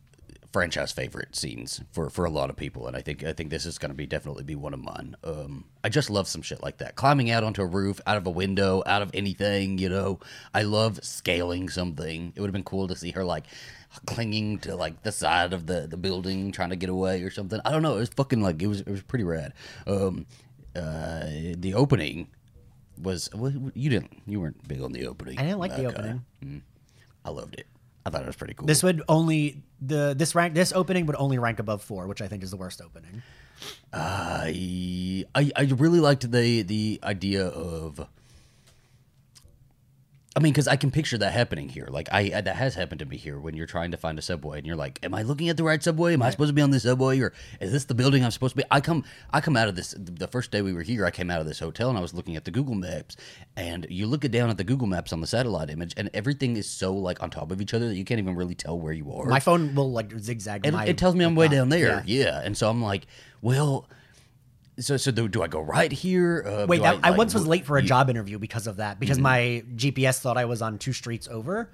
franchise 0.52 0.90
favorite 0.92 1.36
scenes 1.36 1.82
for 1.92 2.08
for 2.08 2.24
a 2.24 2.30
lot 2.30 2.48
of 2.48 2.56
people, 2.56 2.86
and 2.86 2.96
I 2.96 3.02
think 3.02 3.22
I 3.24 3.32
think 3.34 3.50
this 3.50 3.66
is 3.66 3.76
going 3.78 3.90
to 3.90 3.96
be 3.96 4.06
definitely 4.06 4.44
be 4.44 4.54
one 4.54 4.72
of 4.72 4.80
mine. 4.80 5.14
Um, 5.24 5.64
I 5.84 5.88
just 5.90 6.08
love 6.08 6.26
some 6.28 6.40
shit 6.40 6.62
like 6.62 6.78
that, 6.78 6.94
climbing 6.94 7.30
out 7.30 7.44
onto 7.44 7.60
a 7.62 7.66
roof, 7.66 8.00
out 8.06 8.16
of 8.16 8.26
a 8.26 8.30
window, 8.30 8.82
out 8.86 9.02
of 9.02 9.10
anything. 9.12 9.76
You 9.76 9.88
know, 9.90 10.20
I 10.54 10.62
love 10.62 11.00
scaling 11.02 11.68
something. 11.68 12.32
It 12.34 12.40
would 12.40 12.46
have 12.48 12.54
been 12.54 12.62
cool 12.64 12.88
to 12.88 12.96
see 12.96 13.10
her 13.10 13.24
like 13.24 13.44
clinging 14.06 14.58
to 14.60 14.74
like 14.76 15.02
the 15.02 15.12
side 15.12 15.52
of 15.52 15.66
the 15.66 15.86
the 15.86 15.96
building, 15.98 16.52
trying 16.52 16.70
to 16.70 16.76
get 16.76 16.88
away 16.90 17.22
or 17.22 17.30
something. 17.30 17.60
I 17.64 17.70
don't 17.72 17.82
know. 17.82 17.96
It 17.96 18.00
was 18.00 18.08
fucking 18.10 18.40
like 18.40 18.62
it 18.62 18.66
was 18.68 18.80
it 18.80 18.88
was 18.88 19.02
pretty 19.02 19.24
rad. 19.24 19.52
Um, 19.86 20.24
uh, 20.76 21.54
the 21.58 21.72
opening 21.74 22.28
was 23.02 23.28
well, 23.34 23.52
you 23.74 23.90
didn't 23.90 24.12
you 24.26 24.40
weren't 24.40 24.66
big 24.68 24.80
on 24.82 24.92
the 24.92 25.06
opening. 25.06 25.38
i 25.38 25.42
didn't 25.42 25.58
like 25.58 25.72
the 25.76 25.86
Okay. 25.86 25.86
Uh, 25.86 25.90
opening 25.90 26.24
mm, 26.44 26.60
I 27.24 27.30
loved 27.30 27.54
it. 27.56 27.66
I 28.06 28.10
thought 28.10 28.22
it 28.22 28.26
was 28.26 28.36
pretty 28.36 28.54
cool. 28.54 28.66
this 28.66 28.82
would 28.82 29.02
only 29.08 29.62
the 29.80 30.14
this 30.16 30.34
rank 30.34 30.54
this 30.54 30.72
opening 30.72 31.06
would 31.06 31.16
only 31.16 31.38
rank 31.38 31.58
above 31.58 31.82
four 31.82 32.06
which 32.06 32.22
i 32.22 32.28
think 32.28 32.42
is 32.44 32.50
the 32.50 32.56
worst 32.56 32.80
opening 32.80 33.22
I, 33.92 35.24
I 35.34 35.50
I 35.56 35.62
really 35.76 36.00
liked 36.00 36.30
the 36.30 36.62
the 36.62 37.00
idea 37.02 37.46
of 37.46 38.06
I 40.36 40.38
mean, 40.38 40.52
because 40.52 40.68
I 40.68 40.76
can 40.76 40.90
picture 40.90 41.16
that 41.16 41.32
happening 41.32 41.70
here. 41.70 41.88
Like, 41.90 42.10
I 42.12 42.30
uh, 42.30 42.40
that 42.42 42.56
has 42.56 42.74
happened 42.74 42.98
to 42.98 43.06
me 43.06 43.16
here 43.16 43.40
when 43.40 43.56
you're 43.56 43.66
trying 43.66 43.92
to 43.92 43.96
find 43.96 44.18
a 44.18 44.22
subway 44.22 44.58
and 44.58 44.66
you're 44.66 44.76
like, 44.76 44.98
"Am 45.02 45.14
I 45.14 45.22
looking 45.22 45.48
at 45.48 45.56
the 45.56 45.64
right 45.64 45.82
subway? 45.82 46.12
Am 46.12 46.20
I 46.20 46.28
supposed 46.28 46.50
to 46.50 46.52
be 46.54 46.60
on 46.60 46.70
this 46.70 46.82
subway, 46.82 47.18
or 47.20 47.32
is 47.58 47.72
this 47.72 47.86
the 47.86 47.94
building 47.94 48.22
I'm 48.22 48.30
supposed 48.30 48.54
to 48.54 48.58
be?" 48.62 48.64
I 48.70 48.82
come, 48.82 49.02
I 49.32 49.40
come 49.40 49.56
out 49.56 49.66
of 49.66 49.76
this. 49.76 49.94
The 49.98 50.28
first 50.28 50.50
day 50.50 50.60
we 50.60 50.74
were 50.74 50.82
here, 50.82 51.06
I 51.06 51.10
came 51.10 51.30
out 51.30 51.40
of 51.40 51.46
this 51.46 51.58
hotel 51.58 51.88
and 51.88 51.96
I 51.96 52.02
was 52.02 52.12
looking 52.12 52.36
at 52.36 52.44
the 52.44 52.50
Google 52.50 52.74
Maps, 52.74 53.16
and 53.56 53.86
you 53.88 54.06
look 54.06 54.26
it 54.26 54.30
down 54.30 54.50
at 54.50 54.58
the 54.58 54.64
Google 54.64 54.86
Maps 54.86 55.10
on 55.10 55.22
the 55.22 55.26
satellite 55.26 55.70
image, 55.70 55.94
and 55.96 56.10
everything 56.12 56.58
is 56.58 56.68
so 56.68 56.92
like 56.92 57.22
on 57.22 57.30
top 57.30 57.50
of 57.50 57.62
each 57.62 57.72
other 57.72 57.88
that 57.88 57.96
you 57.96 58.04
can't 58.04 58.20
even 58.20 58.34
really 58.36 58.54
tell 58.54 58.78
where 58.78 58.92
you 58.92 59.10
are. 59.12 59.24
My 59.24 59.40
phone 59.40 59.74
will 59.74 59.90
like 59.90 60.12
zigzag. 60.18 60.66
and 60.66 60.76
my, 60.76 60.84
it 60.84 60.98
tells 60.98 61.14
me 61.14 61.24
I'm 61.24 61.34
way 61.34 61.48
down 61.48 61.70
there. 61.70 62.04
yeah. 62.04 62.24
Yeah. 62.24 62.42
and 62.44 62.54
so 62.54 62.68
I'm 62.68 62.82
like, 62.82 63.06
well. 63.40 63.88
So, 64.78 64.96
so 64.96 65.10
do, 65.10 65.26
do 65.26 65.42
I 65.42 65.48
go 65.48 65.60
right 65.60 65.90
here? 65.90 66.44
Uh, 66.46 66.66
Wait, 66.66 66.82
that, 66.82 66.98
I, 67.02 67.10
like, 67.10 67.18
once 67.18 67.32
was 67.32 67.46
late 67.46 67.64
for 67.64 67.78
a 67.78 67.82
job 67.82 68.10
interview 68.10 68.38
because 68.38 68.66
of 68.66 68.76
that. 68.76 68.92
Mm-hmm. 68.92 69.00
Because 69.00 69.18
my 69.18 69.64
GPS 69.74 70.18
thought 70.18 70.36
I 70.36 70.44
was 70.44 70.60
on 70.60 70.78
two 70.78 70.92
streets 70.92 71.28
over, 71.28 71.70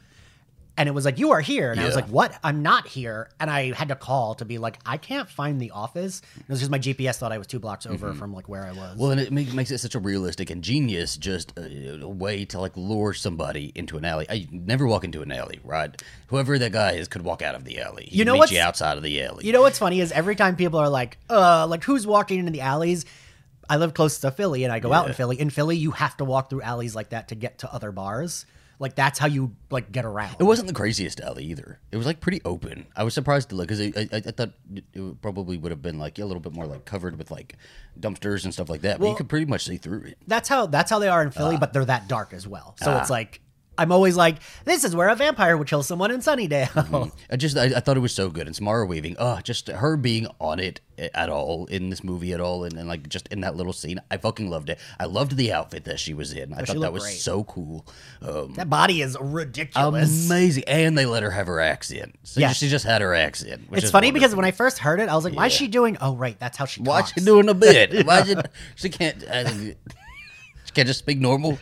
and 0.77 0.89
it 0.89 0.93
was 0.93 1.05
like, 1.05 1.19
"You 1.19 1.33
are 1.33 1.41
here," 1.41 1.71
and 1.71 1.79
I 1.81 1.85
was 1.85 1.95
like, 1.95 2.07
"What? 2.07 2.39
I'm 2.43 2.63
not 2.63 2.87
here." 2.89 3.29
And 3.39 3.51
I 3.51 3.73
had 3.73 3.89
to 3.89 3.95
call 3.95 4.35
to 4.37 4.45
be 4.45 4.59
like, 4.59 4.79
"I 4.87 4.97
can't 4.97 5.29
find 5.29 5.61
the 5.61 5.71
office." 5.73 6.23
It 6.39 6.49
was 6.49 6.61
just 6.61 6.71
my 6.71 6.79
GPS 6.79 7.19
thought 7.19 7.31
I 7.33 7.39
was 7.39 7.47
two 7.47 7.59
blocks 7.59 7.85
over 7.87 8.15
from 8.15 8.33
like 8.33 8.49
where 8.49 8.65
I 8.65 8.73
was. 8.73 8.91
Mm-hmm. 8.93 8.99
Well, 8.99 9.11
and 9.11 9.21
it 9.21 9.31
make, 9.33 9.53
makes 9.53 9.71
it 9.71 9.79
such 9.79 9.95
a 9.95 9.99
realistic 9.99 10.49
and 10.51 10.63
genius 10.63 11.17
just 11.17 11.53
a, 11.59 12.01
a 12.03 12.09
way 12.09 12.45
to 12.47 12.59
like 12.61 12.77
lure 12.77 13.13
somebody 13.13 13.71
into 13.75 13.97
an 13.99 14.05
alley. 14.05 14.27
I 14.31 14.49
never 14.51 14.87
walk 14.87 15.05
into 15.05 15.21
an 15.23 15.31
alley, 15.31 15.61
right? 15.63 16.01
Whoever 16.29 16.59
that 16.59 16.73
guy 16.73 16.93
is 16.93 17.09
could 17.09 17.23
walk 17.23 17.43
out 17.43 17.55
of 17.55 17.65
the 17.65 17.81
alley. 17.81 18.07
He 18.07 18.19
You 18.19 18.25
know 18.25 18.37
what's- 18.37 18.51
you 18.53 18.61
outside 18.61 18.97
of 18.97 19.03
the 19.03 19.23
alley. 19.23 19.47
You 19.47 19.53
know 19.53 19.63
what's 19.63 19.79
funny 19.79 20.01
is 20.01 20.11
every 20.13 20.37
time 20.37 20.57
people 20.57 20.79
are 20.79 20.89
like, 20.89 21.19
uh, 21.29 21.67
like 21.67 21.85
who's 21.85 22.07
walking 22.07 22.39
into 22.39 22.53
the 22.53 22.63
alleys? 22.63 23.05
I 23.69 23.77
live 23.77 23.95
close 23.95 24.19
to 24.19 24.31
Philly 24.31 24.65
and 24.65 24.73
I 24.73 24.81
go 24.81 24.93
out 24.93 25.07
in 25.07 25.15
Philly. 25.15 25.39
In 25.41 25.49
Philly, 25.51 25.77
you 25.77 25.93
have 25.93 26.17
to 26.17 26.25
walk 26.25 26.51
through 26.51 26.63
alleys 26.63 26.95
like 26.95 27.11
that 27.11 27.29
to 27.29 27.35
get 27.35 27.59
to 27.59 27.73
other 27.73 27.93
bars. 27.93 28.45
Like 28.83 28.97
that's 28.97 29.17
how 29.17 29.29
you 29.29 29.55
like 29.71 29.93
get 29.93 30.05
around. 30.05 30.35
it 30.41 30.43
wasn't 30.43 30.67
the 30.67 30.75
craziest 30.75 31.21
alley 31.21 31.45
either. 31.45 31.79
It 31.93 31.97
was 31.97 32.05
like 32.05 32.19
pretty 32.19 32.41
open. 32.45 32.87
I 32.97 33.05
was 33.05 33.15
surprised 33.15 33.51
to 33.51 33.55
look 33.55 33.69
because 33.69 33.81
I, 33.81 33.93
I, 33.97 34.09
I 34.13 34.21
thought 34.33 34.51
it 34.75 35.23
probably 35.23 35.57
would 35.57 35.71
have 35.71 35.81
been 35.81 36.01
like 36.01 36.19
a 36.19 36.25
little 36.25 36.41
bit 36.41 36.53
more 36.53 36.67
like 36.67 36.85
covered 36.85 37.17
with 37.17 37.31
like 37.31 37.55
dumpsters 37.99 38.43
and 38.43 38.53
stuff 38.53 38.69
like 38.69 38.81
that. 38.81 38.99
But 38.99 39.05
you 39.05 39.11
Well- 39.11 39.19
could 39.19 39.29
pretty 39.29 39.47
much 39.47 39.67
see 39.67 39.77
through 39.77 40.03
it. 40.07 40.19
That's 40.27 40.49
how 40.49 40.67
that's 40.67 40.91
how 40.91 40.99
they 40.99 41.07
are 41.07 41.23
in. 41.23 41.31
Philly, 41.31 41.55
ah. 41.55 41.61
but 41.61 41.73
they're 41.73 41.85
that 41.85 42.09
dark 42.09 42.33
as 42.33 42.49
well. 42.49 42.75
So 42.83 42.91
ah. 42.91 43.01
it's 43.01 43.09
like 43.09 43.41
I'm 43.79 43.91
always 43.91 44.17
like, 44.17 44.37
this 44.65 44.85
is 44.85 44.95
where 44.95 45.09
a 45.09 45.17
vampire 45.17 45.57
would 45.57 45.67
kill 45.67 45.83
someone 45.83 46.11
in 46.11 46.21
Sunnydale. 46.21 46.69
Mm-hmm. 46.69 47.09
I 47.31 47.37
just 47.37 47.57
I, 47.57 47.65
I 47.65 47.81
thought 47.81 47.97
it 47.97 48.01
was 48.01 48.13
so 48.15 48.29
good 48.29 48.47
and 48.47 48.55
Samara 48.55 48.85
Weaving. 48.87 49.17
Oh, 49.19 49.41
just 49.43 49.69
her 49.69 49.97
being 49.97 50.27
on 50.41 50.61
it 50.61 50.81
at 50.99 51.31
all 51.31 51.67
in 51.67 51.89
this 51.91 52.05
movie 52.05 52.33
at 52.35 52.41
all 52.41 52.65
and, 52.65 52.75
and 52.75 52.87
like 52.87 53.09
just 53.09 53.29
in 53.29 53.41
that 53.41 53.57
little 53.57 53.73
scene. 53.73 54.01
I 54.11 54.19
fucking 54.19 54.51
loved 54.51 54.69
it. 54.69 54.79
I 55.01 55.07
loved 55.07 55.37
the 55.37 55.53
outfit 55.53 55.85
that 55.85 55.99
she 55.99 56.13
was 56.13 56.33
in. 56.33 56.53
I 56.53 56.65
she 56.65 56.75
thought 56.75 56.81
that 56.83 56.93
was 56.93 57.03
great. 57.05 57.17
so 57.17 57.45
cool. 57.45 57.87
Um, 58.21 58.53
that 58.55 58.69
body 58.69 59.01
is 59.01 59.17
ridiculous. 59.21 60.27
amazing, 60.29 60.65
and 60.67 60.97
they 60.97 61.07
let 61.07 61.23
her 61.23 61.31
have 61.31 61.47
her 61.47 61.61
accent. 61.61 62.17
So 62.25 62.41
Yeah. 62.41 62.53
she 62.53 62.69
just 62.69 62.85
had 62.85 63.01
her 63.01 63.15
accent. 63.15 63.63
It's 63.73 63.85
is 63.85 63.91
funny 63.91 64.11
because 64.11 64.35
when 64.35 64.45
I 64.45 64.51
first 64.51 64.79
heard 64.79 65.01
it, 65.01 65.09
I 65.09 65.15
was 65.17 65.25
like, 65.25 65.35
why 65.35 65.47
is 65.47 65.53
she 65.53 65.67
doing? 65.67 65.97
Oh, 66.01 66.15
right, 66.15 66.39
that's 66.39 66.59
how 66.59 66.67
she 66.67 66.83
why 66.83 67.01
talks. 67.01 67.15
she 67.15 67.21
doing 67.21 67.49
a 67.49 67.55
bit? 67.55 68.07
Why 68.07 68.23
she, 68.23 68.37
she 68.77 68.89
can't 68.91 69.25
uh, 69.27 69.49
she 69.49 70.73
can't 70.75 70.87
just 70.87 70.99
speak 71.01 71.19
normal. 71.19 71.59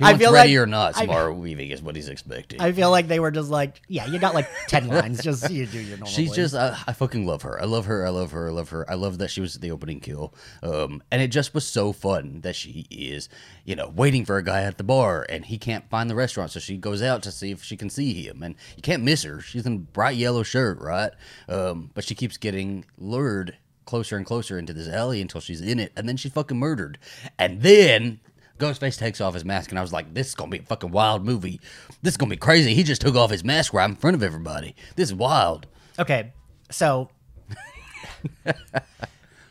I 0.00 0.16
feel 0.16 0.32
ready 0.32 0.56
like- 0.56 0.62
or 0.62 0.66
not. 0.66 0.96
I- 0.96 1.00
Samara 1.00 1.32
Weaving 1.34 1.70
is 1.70 1.82
what 1.82 1.96
he's 1.96 2.08
expecting. 2.08 2.60
I 2.60 2.72
feel 2.72 2.90
like 2.90 3.08
they 3.08 3.20
were 3.20 3.30
just 3.30 3.50
like, 3.50 3.82
yeah, 3.88 4.06
you 4.06 4.18
got 4.18 4.34
like 4.34 4.48
ten 4.68 4.88
lines, 4.88 5.22
just 5.22 5.50
you 5.50 5.66
do 5.66 5.80
your 5.80 5.98
normal. 5.98 6.08
She's 6.08 6.28
voice. 6.28 6.36
just, 6.36 6.54
I, 6.54 6.76
I 6.86 6.92
fucking 6.92 7.26
love 7.26 7.42
her. 7.42 7.60
I 7.60 7.64
love 7.64 7.86
her. 7.86 8.06
I 8.06 8.10
love 8.10 8.30
her. 8.32 8.48
I 8.48 8.52
love 8.52 8.68
her. 8.70 8.90
I 8.90 8.94
love 8.94 9.18
that 9.18 9.28
she 9.28 9.40
was 9.40 9.54
the 9.54 9.70
opening 9.70 10.00
kill. 10.00 10.34
Um, 10.62 11.02
and 11.10 11.20
it 11.22 11.28
just 11.28 11.54
was 11.54 11.66
so 11.66 11.92
fun 11.92 12.40
that 12.42 12.54
she 12.54 12.86
is, 12.90 13.28
you 13.64 13.74
know, 13.74 13.88
waiting 13.88 14.24
for 14.24 14.36
a 14.36 14.44
guy 14.44 14.62
at 14.62 14.78
the 14.78 14.84
bar 14.84 15.26
and 15.28 15.44
he 15.46 15.58
can't 15.58 15.88
find 15.90 16.08
the 16.08 16.14
restaurant. 16.14 16.50
So 16.50 16.60
she 16.60 16.76
goes 16.76 17.02
out 17.02 17.22
to 17.24 17.32
see 17.32 17.50
if 17.50 17.62
she 17.62 17.76
can 17.76 17.90
see 17.90 18.26
him. 18.26 18.42
And 18.42 18.54
you 18.76 18.82
can't 18.82 19.02
miss 19.02 19.22
her. 19.24 19.40
She's 19.40 19.66
in 19.66 19.74
a 19.74 19.78
bright 19.78 20.16
yellow 20.16 20.42
shirt, 20.42 20.78
right? 20.80 21.12
Um, 21.48 21.90
but 21.94 22.04
she 22.04 22.14
keeps 22.14 22.36
getting 22.36 22.84
lured 22.98 23.56
closer 23.84 24.16
and 24.16 24.24
closer 24.24 24.58
into 24.58 24.72
this 24.72 24.88
alley 24.88 25.20
until 25.20 25.40
she's 25.40 25.60
in 25.60 25.80
it. 25.80 25.92
And 25.96 26.08
then 26.08 26.16
she's 26.16 26.32
fucking 26.32 26.58
murdered. 26.58 26.98
And 27.38 27.62
then. 27.62 28.20
Ghostface 28.62 28.96
takes 28.98 29.20
off 29.20 29.34
his 29.34 29.44
mask, 29.44 29.70
and 29.70 29.78
I 29.78 29.82
was 29.82 29.92
like, 29.92 30.14
"This 30.14 30.28
is 30.28 30.34
gonna 30.34 30.50
be 30.50 30.58
a 30.58 30.62
fucking 30.62 30.90
wild 30.92 31.24
movie. 31.24 31.60
This 32.02 32.12
is 32.12 32.16
gonna 32.16 32.30
be 32.30 32.36
crazy." 32.36 32.74
He 32.74 32.82
just 32.84 33.00
took 33.00 33.16
off 33.16 33.30
his 33.30 33.42
mask 33.42 33.72
right 33.74 33.88
in 33.90 33.96
front 33.96 34.14
of 34.14 34.22
everybody. 34.22 34.74
This 34.96 35.08
is 35.08 35.14
wild. 35.14 35.66
Okay, 35.98 36.32
so 36.70 37.10
this 38.44 38.54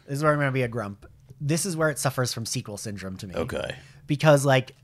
is 0.08 0.24
where 0.24 0.32
I'm 0.32 0.40
gonna 0.40 0.52
be 0.52 0.64
a 0.64 0.68
grump. 0.68 1.06
This 1.40 1.66
is 1.66 1.76
where 1.76 1.90
it 1.90 2.00
suffers 2.00 2.34
from 2.34 2.46
sequel 2.46 2.78
syndrome 2.78 3.18
to 3.18 3.28
me. 3.28 3.36
Okay. 3.36 3.76
because 4.08 4.46
like 4.46 4.76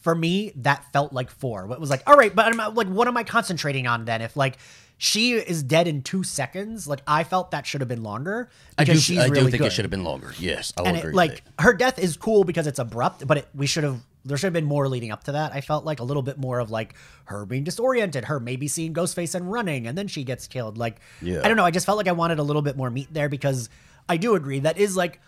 for 0.00 0.14
me 0.14 0.52
that 0.56 0.84
felt 0.92 1.12
like 1.12 1.30
four. 1.30 1.66
What 1.66 1.80
was 1.80 1.90
like, 1.90 2.02
all 2.06 2.16
right, 2.16 2.34
but 2.34 2.46
I'm 2.46 2.74
like, 2.74 2.88
what 2.88 3.08
am 3.08 3.16
I 3.16 3.24
concentrating 3.24 3.86
on 3.86 4.04
then? 4.04 4.22
If 4.22 4.36
like 4.36 4.58
she 5.02 5.32
is 5.32 5.62
dead 5.62 5.88
in 5.88 6.02
two 6.02 6.22
seconds, 6.22 6.86
like 6.86 7.00
I 7.06 7.24
felt 7.24 7.52
that 7.52 7.66
should 7.66 7.80
have 7.80 7.88
been 7.88 8.02
longer 8.02 8.50
I 8.76 8.84
do, 8.84 8.94
she's 8.96 9.16
I 9.18 9.28
do 9.28 9.32
really 9.32 9.50
think 9.50 9.62
good. 9.62 9.68
it 9.68 9.72
should 9.72 9.86
have 9.86 9.90
been 9.90 10.04
longer. 10.04 10.34
Yes, 10.38 10.74
I'll 10.76 10.86
and 10.86 10.98
agree. 10.98 11.12
it, 11.12 11.16
like 11.16 11.42
her 11.58 11.72
death 11.72 11.98
is 11.98 12.18
cool 12.18 12.44
because 12.44 12.66
it's 12.66 12.78
abrupt, 12.78 13.26
but 13.26 13.38
it, 13.38 13.48
we 13.54 13.66
should 13.66 13.82
have 13.84 13.98
there 14.26 14.36
should 14.36 14.48
have 14.48 14.52
been 14.52 14.66
more 14.66 14.86
leading 14.88 15.10
up 15.10 15.24
to 15.24 15.32
that. 15.32 15.54
I 15.54 15.62
felt 15.62 15.86
like 15.86 16.00
a 16.00 16.04
little 16.04 16.22
bit 16.22 16.36
more 16.36 16.58
of 16.58 16.70
like 16.70 16.96
her 17.24 17.46
being 17.46 17.64
disoriented, 17.64 18.26
her 18.26 18.38
maybe 18.38 18.68
seeing 18.68 18.92
Ghostface 18.92 19.34
and 19.34 19.50
running, 19.50 19.86
and 19.86 19.96
then 19.96 20.06
she 20.06 20.22
gets 20.22 20.46
killed. 20.46 20.76
Like 20.76 21.00
Yeah. 21.22 21.40
I 21.42 21.48
don't 21.48 21.56
know. 21.56 21.64
I 21.64 21.70
just 21.70 21.86
felt 21.86 21.96
like 21.96 22.08
I 22.08 22.12
wanted 22.12 22.38
a 22.38 22.42
little 22.42 22.60
bit 22.60 22.76
more 22.76 22.90
meat 22.90 23.08
there 23.10 23.30
because 23.30 23.70
I 24.06 24.18
do 24.18 24.34
agree 24.34 24.58
that 24.58 24.76
is 24.76 24.98
like 24.98 25.18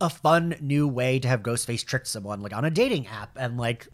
a 0.00 0.08
fun 0.08 0.56
new 0.62 0.88
way 0.88 1.18
to 1.18 1.28
have 1.28 1.42
Ghostface 1.42 1.84
trick 1.84 2.06
someone 2.06 2.40
like 2.40 2.54
on 2.54 2.64
a 2.64 2.70
dating 2.70 3.06
app 3.08 3.36
and 3.36 3.58
like 3.58 3.86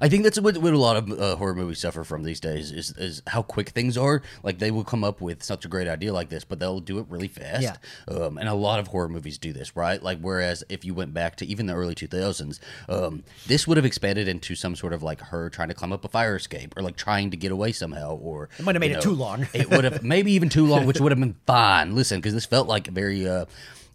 I 0.00 0.08
think 0.08 0.24
that's 0.24 0.40
what, 0.40 0.56
what 0.58 0.72
a 0.72 0.78
lot 0.78 0.96
of 0.96 1.10
uh, 1.10 1.36
horror 1.36 1.54
movies 1.54 1.78
suffer 1.80 2.04
from 2.04 2.22
these 2.22 2.40
days 2.40 2.70
is 2.72 2.92
is 2.98 3.22
how 3.26 3.42
quick 3.42 3.70
things 3.70 3.96
are. 3.96 4.22
Like 4.42 4.58
they 4.58 4.70
will 4.70 4.84
come 4.84 5.04
up 5.04 5.20
with 5.20 5.42
such 5.42 5.64
a 5.64 5.68
great 5.68 5.88
idea 5.88 6.12
like 6.12 6.28
this, 6.28 6.44
but 6.44 6.58
they'll 6.58 6.80
do 6.80 6.98
it 6.98 7.06
really 7.08 7.28
fast. 7.28 7.62
Yeah. 7.62 7.76
Um, 8.08 8.38
and 8.38 8.48
a 8.48 8.54
lot 8.54 8.78
of 8.78 8.88
horror 8.88 9.08
movies 9.08 9.38
do 9.38 9.52
this, 9.52 9.76
right? 9.76 10.02
Like 10.02 10.18
whereas 10.20 10.64
if 10.68 10.84
you 10.84 10.94
went 10.94 11.14
back 11.14 11.36
to 11.36 11.46
even 11.46 11.66
the 11.66 11.74
early 11.74 11.94
two 11.94 12.06
thousands, 12.06 12.60
um, 12.88 13.24
this 13.46 13.66
would 13.66 13.76
have 13.76 13.86
expanded 13.86 14.28
into 14.28 14.54
some 14.54 14.76
sort 14.76 14.92
of 14.92 15.02
like 15.02 15.20
her 15.20 15.50
trying 15.50 15.68
to 15.68 15.74
climb 15.74 15.92
up 15.92 16.04
a 16.04 16.08
fire 16.08 16.36
escape 16.36 16.74
or 16.76 16.82
like 16.82 16.96
trying 16.96 17.30
to 17.30 17.36
get 17.36 17.52
away 17.52 17.72
somehow, 17.72 18.14
or 18.16 18.48
It 18.58 18.64
might 18.64 18.74
have 18.74 18.80
made 18.80 18.92
you 18.92 18.98
it 18.98 19.02
too 19.02 19.14
long. 19.14 19.46
it 19.52 19.70
would 19.70 19.84
have 19.84 20.02
maybe 20.02 20.32
even 20.32 20.48
too 20.48 20.66
long, 20.66 20.86
which 20.86 21.00
would 21.00 21.12
have 21.12 21.20
been 21.20 21.36
fine. 21.46 21.94
Listen, 21.94 22.18
because 22.18 22.34
this 22.34 22.46
felt 22.46 22.68
like 22.68 22.86
very 22.88 23.28
uh, 23.28 23.46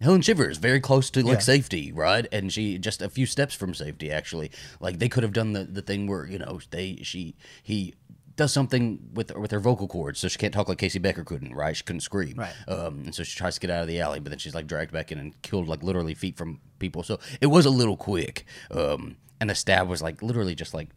Helen 0.01 0.21
Shivers, 0.21 0.57
very 0.57 0.79
close 0.79 1.09
to 1.11 1.23
like 1.23 1.35
Yeah. 1.37 1.39
safety, 1.39 1.91
right? 1.91 2.27
And 2.31 2.51
she 2.53 2.77
just 2.77 3.01
a 3.01 3.09
few 3.09 3.25
steps 3.25 3.55
from 3.55 3.73
safety, 3.73 4.11
actually. 4.11 4.51
Like 4.79 4.99
they 4.99 5.09
could 5.09 5.23
have 5.23 5.33
done 5.33 5.53
the, 5.53 5.63
the 5.63 5.81
thing 5.81 6.07
where 6.07 6.25
you 6.27 6.37
know 6.39 6.59
they 6.69 6.97
she 7.03 7.35
he 7.63 7.95
does 8.35 8.53
something 8.53 8.99
with 9.13 9.35
with 9.35 9.49
her 9.51 9.59
vocal 9.59 9.87
cords, 9.87 10.19
so 10.19 10.27
she 10.27 10.37
can't 10.37 10.53
talk 10.53 10.69
like 10.69 10.77
Casey 10.77 10.99
Becker 10.99 11.23
couldn't, 11.23 11.55
right? 11.55 11.75
She 11.75 11.83
couldn't 11.83 12.01
scream, 12.01 12.35
Right. 12.37 12.53
Um, 12.67 13.01
and 13.05 13.15
so 13.15 13.23
she 13.23 13.35
tries 13.35 13.55
to 13.55 13.59
get 13.59 13.71
out 13.71 13.81
of 13.81 13.87
the 13.87 13.99
alley, 13.99 14.19
but 14.19 14.29
then 14.29 14.37
she's 14.39 14.53
like 14.53 14.67
dragged 14.67 14.91
back 14.91 15.11
in 15.11 15.17
and 15.17 15.41
killed 15.41 15.67
like 15.67 15.81
literally 15.81 16.13
feet 16.13 16.37
from 16.37 16.59
people. 16.77 17.01
So 17.01 17.19
it 17.41 17.47
was 17.47 17.65
a 17.65 17.71
little 17.71 17.97
quick. 17.97 18.45
Um, 18.69 19.17
and 19.39 19.49
the 19.49 19.55
stab 19.55 19.87
was 19.87 20.01
like 20.03 20.21
literally 20.21 20.53
just 20.55 20.73
like, 20.75 20.89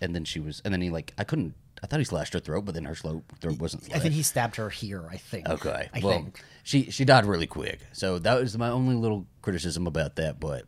and 0.00 0.14
then 0.14 0.24
she 0.24 0.40
was, 0.40 0.60
and 0.64 0.74
then 0.74 0.80
he 0.80 0.90
like 0.90 1.14
I 1.16 1.22
couldn't. 1.24 1.54
I 1.82 1.86
thought 1.86 1.98
he 1.98 2.04
slashed 2.04 2.34
her 2.34 2.40
throat, 2.40 2.64
but 2.64 2.74
then 2.74 2.84
her 2.84 2.94
throat 2.94 3.24
wasn't. 3.42 3.84
Slashed. 3.84 3.96
I 3.96 3.98
think 3.98 4.14
he 4.14 4.22
stabbed 4.22 4.56
her 4.56 4.70
here. 4.70 5.04
I 5.10 5.16
think. 5.16 5.48
Okay. 5.48 5.88
I 5.92 6.00
well, 6.00 6.12
think. 6.14 6.40
she 6.62 6.90
she 6.90 7.04
died 7.04 7.26
really 7.26 7.46
quick, 7.46 7.80
so 7.92 8.18
that 8.20 8.40
was 8.40 8.56
my 8.56 8.68
only 8.70 8.94
little 8.94 9.26
criticism 9.42 9.86
about 9.86 10.16
that. 10.16 10.38
But 10.38 10.66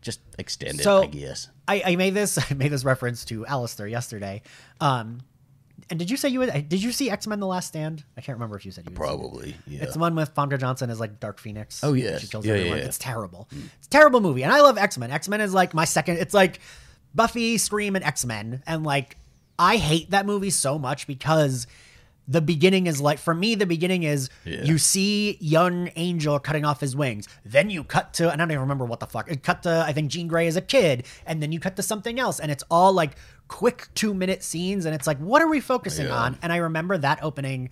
just 0.00 0.20
extend 0.38 0.80
it, 0.80 0.82
So- 0.82 1.02
I 1.02 1.06
guess. 1.06 1.48
I, 1.68 1.82
I 1.86 1.96
made 1.96 2.14
this 2.14 2.38
I 2.50 2.54
made 2.54 2.72
this 2.72 2.84
reference 2.84 3.24
to 3.26 3.46
Alistair 3.46 3.86
yesterday. 3.86 4.42
Um, 4.80 5.20
and 5.88 5.98
did 5.98 6.10
you 6.10 6.16
say 6.16 6.28
you 6.28 6.40
would, 6.40 6.68
did 6.68 6.82
you 6.82 6.92
see 6.92 7.10
X 7.10 7.26
Men: 7.26 7.40
The 7.40 7.46
Last 7.46 7.68
Stand? 7.68 8.04
I 8.16 8.20
can't 8.20 8.36
remember 8.36 8.56
if 8.56 8.64
you 8.66 8.70
said 8.70 8.84
you. 8.84 8.90
had 8.90 8.96
seen 8.96 9.04
it. 9.04 9.08
Probably, 9.08 9.56
yeah. 9.66 9.82
It's 9.84 9.94
the 9.94 9.98
one 9.98 10.14
with 10.14 10.34
Famke 10.34 10.58
Janssen 10.58 10.90
as 10.90 11.00
like 11.00 11.20
Dark 11.20 11.38
Phoenix. 11.38 11.82
Oh, 11.82 11.94
yes. 11.94 12.32
Yeah, 12.32 12.40
yeah, 12.42 12.52
everyone. 12.52 12.78
yeah. 12.78 12.84
It's 12.84 12.98
terrible. 12.98 13.48
It's 13.78 13.86
a 13.86 13.90
terrible 13.90 14.20
movie, 14.20 14.42
and 14.42 14.52
I 14.52 14.60
love 14.60 14.78
X 14.78 14.98
Men. 14.98 15.10
X 15.10 15.28
Men 15.28 15.40
is 15.40 15.54
like 15.54 15.74
my 15.74 15.84
second. 15.84 16.18
It's 16.18 16.34
like 16.34 16.60
Buffy, 17.14 17.58
Scream, 17.58 17.96
and 17.96 18.04
X 18.04 18.24
Men, 18.24 18.62
and 18.66 18.84
like 18.84 19.16
I 19.60 19.76
hate 19.76 20.10
that 20.10 20.24
movie 20.26 20.50
so 20.50 20.78
much 20.78 21.06
because 21.06 21.66
the 22.26 22.40
beginning 22.40 22.86
is 22.86 23.00
like 23.00 23.18
for 23.18 23.34
me 23.34 23.54
the 23.56 23.66
beginning 23.66 24.04
is 24.04 24.30
Yeah. 24.44 24.62
you 24.62 24.78
see 24.78 25.36
young 25.40 25.90
angel 25.96 26.38
cutting 26.38 26.64
off 26.64 26.80
his 26.80 26.94
wings 26.94 27.26
then 27.44 27.70
you 27.70 27.82
cut 27.82 28.12
to 28.14 28.30
and 28.30 28.40
i 28.40 28.44
don't 28.44 28.52
even 28.52 28.60
remember 28.60 28.84
what 28.84 29.00
the 29.00 29.06
fuck 29.06 29.28
it 29.28 29.42
cut 29.42 29.64
to 29.64 29.82
i 29.84 29.92
think 29.92 30.10
jean 30.12 30.28
grey 30.28 30.46
as 30.46 30.54
a 30.54 30.60
kid 30.60 31.06
and 31.26 31.42
then 31.42 31.50
you 31.50 31.58
cut 31.58 31.74
to 31.76 31.82
something 31.82 32.20
else 32.20 32.38
and 32.38 32.52
it's 32.52 32.62
all 32.70 32.92
like 32.92 33.16
quick 33.48 33.88
two 33.94 34.14
minute 34.14 34.44
scenes 34.44 34.84
and 34.84 34.94
it's 34.94 35.08
like 35.08 35.18
what 35.18 35.42
are 35.42 35.48
we 35.48 35.58
focusing 35.60 36.06
Yeah. 36.06 36.14
on 36.22 36.38
and 36.42 36.52
i 36.52 36.58
remember 36.58 36.96
that 36.98 37.20
opening 37.22 37.70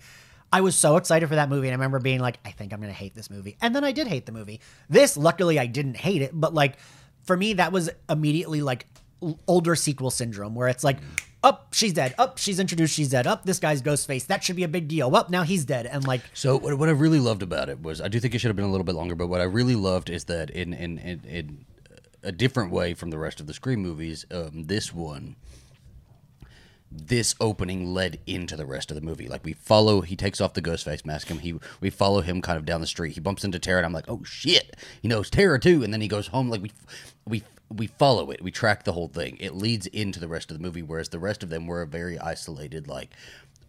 I 0.51 0.61
was 0.61 0.75
so 0.75 0.97
excited 0.97 1.29
for 1.29 1.35
that 1.35 1.47
movie, 1.47 1.67
and 1.67 1.73
I 1.73 1.77
remember 1.77 1.99
being 1.99 2.19
like, 2.21 2.39
I 2.43 2.49
think 2.49 2.73
I'm 2.73 2.81
gonna 2.81 2.91
hate 2.91 3.13
this 3.13 3.29
movie. 3.29 3.55
And 3.61 3.75
then 3.75 3.83
I 3.83 3.91
did 3.91 4.07
hate 4.07 4.25
the 4.25 4.31
movie. 4.31 4.61
This, 4.89 5.15
luckily, 5.15 5.59
I 5.59 5.67
didn't 5.67 5.95
hate 5.95 6.23
it, 6.23 6.31
but 6.33 6.55
like 6.55 6.79
for 7.21 7.37
me, 7.37 7.53
that 7.53 7.71
was 7.71 7.91
immediately 8.09 8.63
like 8.63 8.87
older 9.47 9.75
sequel 9.75 10.09
syndrome, 10.09 10.55
where 10.55 10.67
it's 10.67 10.83
like, 10.83 10.97
up, 11.43 11.73
she's 11.73 11.93
dead. 11.93 12.13
Up, 12.17 12.37
she's 12.37 12.59
introduced, 12.59 12.93
she's 12.93 13.09
dead. 13.09 13.27
Up, 13.27 13.45
this 13.45 13.59
guy's 13.59 13.81
ghost 13.81 14.07
face. 14.07 14.25
That 14.25 14.43
should 14.43 14.55
be 14.55 14.63
a 14.63 14.67
big 14.67 14.87
deal. 14.87 15.15
Up, 15.15 15.29
now 15.29 15.43
he's 15.43 15.65
dead. 15.65 15.85
And 15.85 16.05
like, 16.05 16.21
So 16.33 16.57
what, 16.57 16.77
what 16.77 16.89
I 16.89 16.93
really 16.93 17.19
loved 17.19 17.43
about 17.43 17.69
it 17.69 17.81
was 17.81 18.01
I 18.01 18.07
do 18.07 18.19
think 18.19 18.35
it 18.35 18.39
should 18.39 18.49
have 18.49 18.55
been 18.55 18.65
a 18.65 18.71
little 18.71 18.85
bit 18.85 18.95
longer, 18.95 19.15
but 19.15 19.27
what 19.27 19.41
I 19.41 19.45
really 19.45 19.75
loved 19.75 20.09
is 20.09 20.25
that 20.25 20.49
in 20.49 20.73
in 20.73 20.97
in, 20.97 21.21
in 21.25 21.65
a 22.23 22.31
different 22.31 22.71
way 22.71 22.93
from 22.93 23.09
the 23.11 23.17
rest 23.17 23.39
of 23.39 23.47
the 23.47 23.53
Scream 23.53 23.79
movies, 23.79 24.25
um, 24.31 24.65
this 24.65 24.93
one 24.93 25.37
this 26.91 27.35
opening 27.39 27.93
led 27.93 28.19
into 28.25 28.55
the 28.55 28.65
rest 28.65 28.89
of 28.89 28.95
the 28.95 29.01
movie. 29.01 29.27
Like 29.27 29.45
we 29.45 29.53
follow, 29.53 30.01
he 30.01 30.15
takes 30.15 30.41
off 30.41 30.53
the 30.53 30.61
ghost 30.61 30.85
face 30.85 31.05
mask, 31.05 31.29
and 31.29 31.41
he 31.41 31.59
we 31.79 31.89
follow 31.89 32.21
him 32.21 32.41
kind 32.41 32.57
of 32.57 32.65
down 32.65 32.81
the 32.81 32.87
street. 32.87 33.13
He 33.13 33.19
bumps 33.19 33.43
into 33.43 33.59
Tara, 33.59 33.79
and 33.79 33.85
I'm 33.85 33.93
like, 33.93 34.09
oh 34.09 34.23
shit, 34.23 34.75
he 35.01 35.07
knows 35.07 35.29
Tara 35.29 35.59
too. 35.59 35.83
And 35.83 35.93
then 35.93 36.01
he 36.01 36.07
goes 36.07 36.27
home. 36.27 36.49
Like 36.49 36.61
we 36.61 36.71
we 37.25 37.43
we 37.69 37.87
follow 37.87 38.31
it. 38.31 38.41
We 38.41 38.51
track 38.51 38.83
the 38.83 38.93
whole 38.93 39.07
thing. 39.07 39.37
It 39.39 39.55
leads 39.55 39.87
into 39.87 40.19
the 40.19 40.27
rest 40.27 40.51
of 40.51 40.57
the 40.57 40.63
movie, 40.63 40.81
whereas 40.81 41.09
the 41.09 41.19
rest 41.19 41.43
of 41.43 41.49
them 41.49 41.67
were 41.67 41.81
a 41.81 41.87
very 41.87 42.17
isolated 42.17 42.87
like 42.87 43.11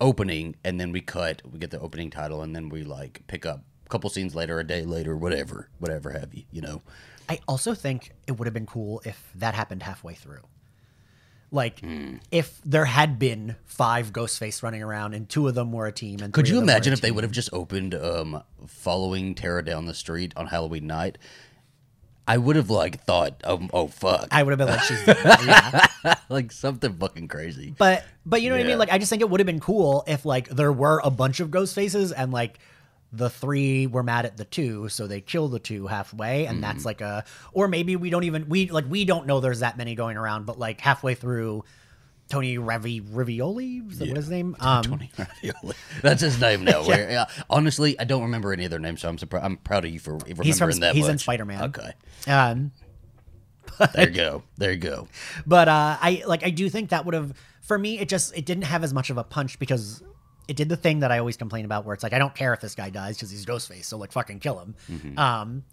opening, 0.01 0.57
and 0.64 0.81
then 0.81 0.93
we 0.93 1.01
cut. 1.01 1.43
We 1.51 1.59
get 1.59 1.71
the 1.71 1.81
opening 1.81 2.11
title, 2.11 2.43
and 2.43 2.57
then 2.57 2.68
we 2.68 2.85
like 2.85 3.23
pick 3.27 3.45
up 3.45 3.62
a 3.85 3.89
couple 3.89 4.09
scenes 4.09 4.35
later, 4.35 4.59
a 4.59 4.64
day 4.64 4.83
later, 4.83 5.16
whatever, 5.16 5.68
whatever 5.79 6.11
have 6.11 6.35
you. 6.35 6.45
You 6.51 6.62
know. 6.62 6.83
I 7.29 7.39
also 7.47 7.75
think 7.75 8.12
it 8.27 8.33
would 8.33 8.47
have 8.47 8.55
been 8.55 8.66
cool 8.66 9.03
if 9.05 9.31
that 9.37 9.55
happened 9.55 9.85
halfway 9.85 10.14
through. 10.14 10.43
Like, 11.53 11.82
if 12.30 12.61
there 12.64 12.84
had 12.84 13.18
been 13.18 13.57
five 13.64 14.12
Ghostface 14.12 14.62
running 14.62 14.82
around 14.82 15.14
and 15.14 15.28
two 15.28 15.48
of 15.48 15.55
them 15.55 15.72
were 15.72 15.86
a 15.86 15.92
team, 15.92 16.20
and 16.20 16.32
Could 16.32 16.48
you 16.48 16.57
of 16.57 16.61
them 16.61 16.66
were 16.66 16.70
a 16.70 16.74
imagine 16.76 16.92
if 16.92 17.01
they 17.01 17.11
would 17.11 17.24
have 17.24 17.32
just 17.32 17.51
opened 17.53 17.94
um, 17.94 18.42
following 18.66 19.34
Tara 19.34 19.64
down 19.64 19.86
the 19.86 19.94
street 19.94 20.32
on 20.36 20.46
Halloween 20.46 20.86
night? 20.86 21.18
I 22.30 22.38
would 22.38 22.55
have 22.55 22.70
like 22.70 23.03
thought, 23.03 23.40
oh, 23.42 23.66
oh 23.72 23.88
fuck, 23.88 24.28
I 24.30 24.44
would 24.44 24.57
have 24.57 24.59
been 24.59 24.68
like, 24.68 24.82
she's 24.82 25.05
yeah. 25.07 25.86
like 26.28 26.53
something 26.53 26.94
fucking 26.94 27.26
crazy. 27.26 27.74
But 27.76 28.05
but 28.24 28.40
you 28.40 28.51
know 28.51 28.55
what 28.55 28.64
I 28.64 28.68
mean? 28.68 28.78
Like 28.78 28.92
I 28.92 28.98
just 28.98 29.11
think 29.11 29.20
it 29.20 29.28
would 29.28 29.40
have 29.40 29.46
been 29.46 29.59
cool 29.59 30.05
if 30.07 30.24
like 30.24 30.48
there 30.48 30.72
were 30.72 31.01
a 31.03 31.11
bunch 31.11 31.40
of 31.40 31.51
ghost 31.51 31.74
faces 31.74 32.12
and 32.12 32.30
like 32.30 32.61
the 33.12 33.28
three 33.28 33.86
were 33.88 34.02
mad 34.02 34.24
at 34.24 34.36
the 34.36 34.44
two, 34.44 34.88
so 34.88 35.06
they 35.06 35.20
kill 35.20 35.48
the 35.48 35.58
two 35.58 35.86
halfway, 35.88 36.46
and 36.46 36.54
Mm-hmm. 36.56 36.61
that's 36.62 36.84
like 36.84 37.00
a 37.00 37.24
or 37.52 37.66
maybe 37.68 37.96
we 37.96 38.08
don't 38.11 38.24
even 38.24 38.48
we 38.48 38.70
like 38.70 38.84
we 38.88 39.04
don't 39.04 39.26
know 39.26 39.40
there's 39.40 39.61
that 39.61 39.76
many 39.76 39.94
going 39.94 40.16
around, 40.16 40.46
but 40.46 40.58
like 40.58 40.80
halfway 40.80 41.14
through 41.14 41.64
Tony 42.28 42.58
Ravi 42.58 43.00
Rivioli, 43.00 43.90
is 43.90 43.98
that 43.98 44.06
what 44.08 44.16
his 44.16 44.30
name? 44.30 44.54
Um 44.61 44.84
Tony 44.84 45.11
Ravioli. 45.18 45.74
That's 46.02 46.20
his 46.22 46.40
name 46.40 46.64
now. 46.64 46.82
Where, 46.86 47.11
yeah, 47.11 47.24
honestly, 47.50 47.98
I 47.98 48.04
don't 48.04 48.22
remember 48.22 48.52
any 48.52 48.64
other 48.64 48.78
names, 48.78 49.00
so 49.00 49.08
I'm 49.08 49.18
surprised. 49.18 49.44
I'm 49.44 49.56
proud 49.56 49.84
of 49.84 49.90
you 49.90 49.98
for 49.98 50.12
remembering 50.16 50.46
He's 50.46 50.58
from- 50.61 50.70
that. 50.80 50.94
he's 50.94 51.08
in. 51.08 51.18
Spider-Man. 51.18 51.62
Okay, 51.64 51.92
um 52.28 52.70
there 53.94 54.08
you 54.08 54.14
go. 54.14 54.42
There 54.58 54.70
you 54.72 54.78
go. 54.78 55.08
but 55.46 55.68
uh 55.68 55.96
I 56.00 56.22
like 56.26 56.44
I 56.44 56.50
do 56.50 56.68
think 56.70 56.90
that 56.90 57.04
would 57.04 57.14
have 57.14 57.32
for 57.62 57.78
me 57.78 57.98
it 57.98 58.08
just 58.08 58.36
it 58.36 58.44
didn't 58.46 58.64
have 58.64 58.84
as 58.84 58.92
much 58.94 59.11
of 59.11 59.18
a 59.18 59.24
punch 59.24 59.58
because 59.58 60.02
it 60.51 60.57
did 60.57 60.68
the 60.68 60.76
thing 60.76 61.01
that 61.01 61.12
I 61.12 61.18
always 61.20 61.36
complain 61.36 61.64
about 61.64 61.84
where 61.84 61.94
it's 61.94 62.03
like 62.03 62.12
I 62.12 62.18
don't 62.18 62.34
care 62.34 62.53
if 62.53 62.61
this 62.61 62.74
guy 62.74 62.90
dies 62.90 63.16
because 63.16 63.30
he's 63.30 63.46
Ghostface, 63.46 63.84
so 63.84 63.96
like 63.96 64.11
fucking 64.11 64.40
kill 64.40 64.59
him. 64.59 64.74
Mm-hmm. 64.90 65.18
Um 65.18 65.64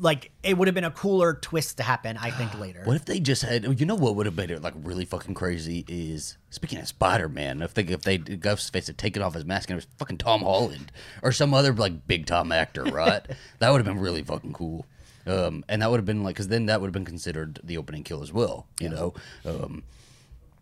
like 0.00 0.32
it 0.42 0.56
would 0.58 0.66
have 0.66 0.74
been 0.74 0.82
a 0.82 0.90
cooler 0.90 1.34
twist 1.34 1.76
to 1.76 1.84
happen, 1.84 2.16
I 2.16 2.30
think 2.30 2.58
later. 2.58 2.82
What 2.84 2.96
if 2.96 3.04
they 3.04 3.20
just 3.20 3.42
had? 3.42 3.78
You 3.78 3.86
know 3.86 3.94
what 3.94 4.16
would 4.16 4.26
have 4.26 4.36
made 4.36 4.50
it 4.50 4.60
like 4.60 4.74
really 4.76 5.04
fucking 5.04 5.34
crazy 5.34 5.84
is 5.86 6.36
speaking 6.50 6.80
of 6.80 6.88
Spider 6.88 7.28
Man. 7.28 7.62
If 7.62 7.74
they 7.74 7.84
if 7.84 8.02
they 8.02 8.18
Ghostface 8.18 8.88
had 8.88 8.98
taken 8.98 9.22
off 9.22 9.34
his 9.34 9.44
mask 9.44 9.70
and 9.70 9.74
it 9.74 9.84
was 9.84 9.86
fucking 9.98 10.18
Tom 10.18 10.40
Holland 10.40 10.90
or 11.22 11.30
some 11.30 11.54
other 11.54 11.72
like 11.72 12.08
big 12.08 12.26
Tom 12.26 12.50
actor, 12.50 12.82
right? 12.82 13.24
that 13.60 13.70
would 13.70 13.78
have 13.78 13.86
been 13.86 14.02
really 14.02 14.24
fucking 14.24 14.52
cool. 14.52 14.84
Um, 15.26 15.64
and 15.68 15.80
that 15.82 15.90
would 15.92 15.98
have 15.98 16.06
been 16.06 16.24
like 16.24 16.34
because 16.34 16.48
then 16.48 16.66
that 16.66 16.80
would 16.80 16.88
have 16.88 16.94
been 16.94 17.04
considered 17.04 17.60
the 17.62 17.76
opening 17.76 18.02
kill 18.02 18.22
as 18.22 18.32
well. 18.32 18.66
You 18.80 18.88
know. 18.88 19.14
Um, 19.44 19.84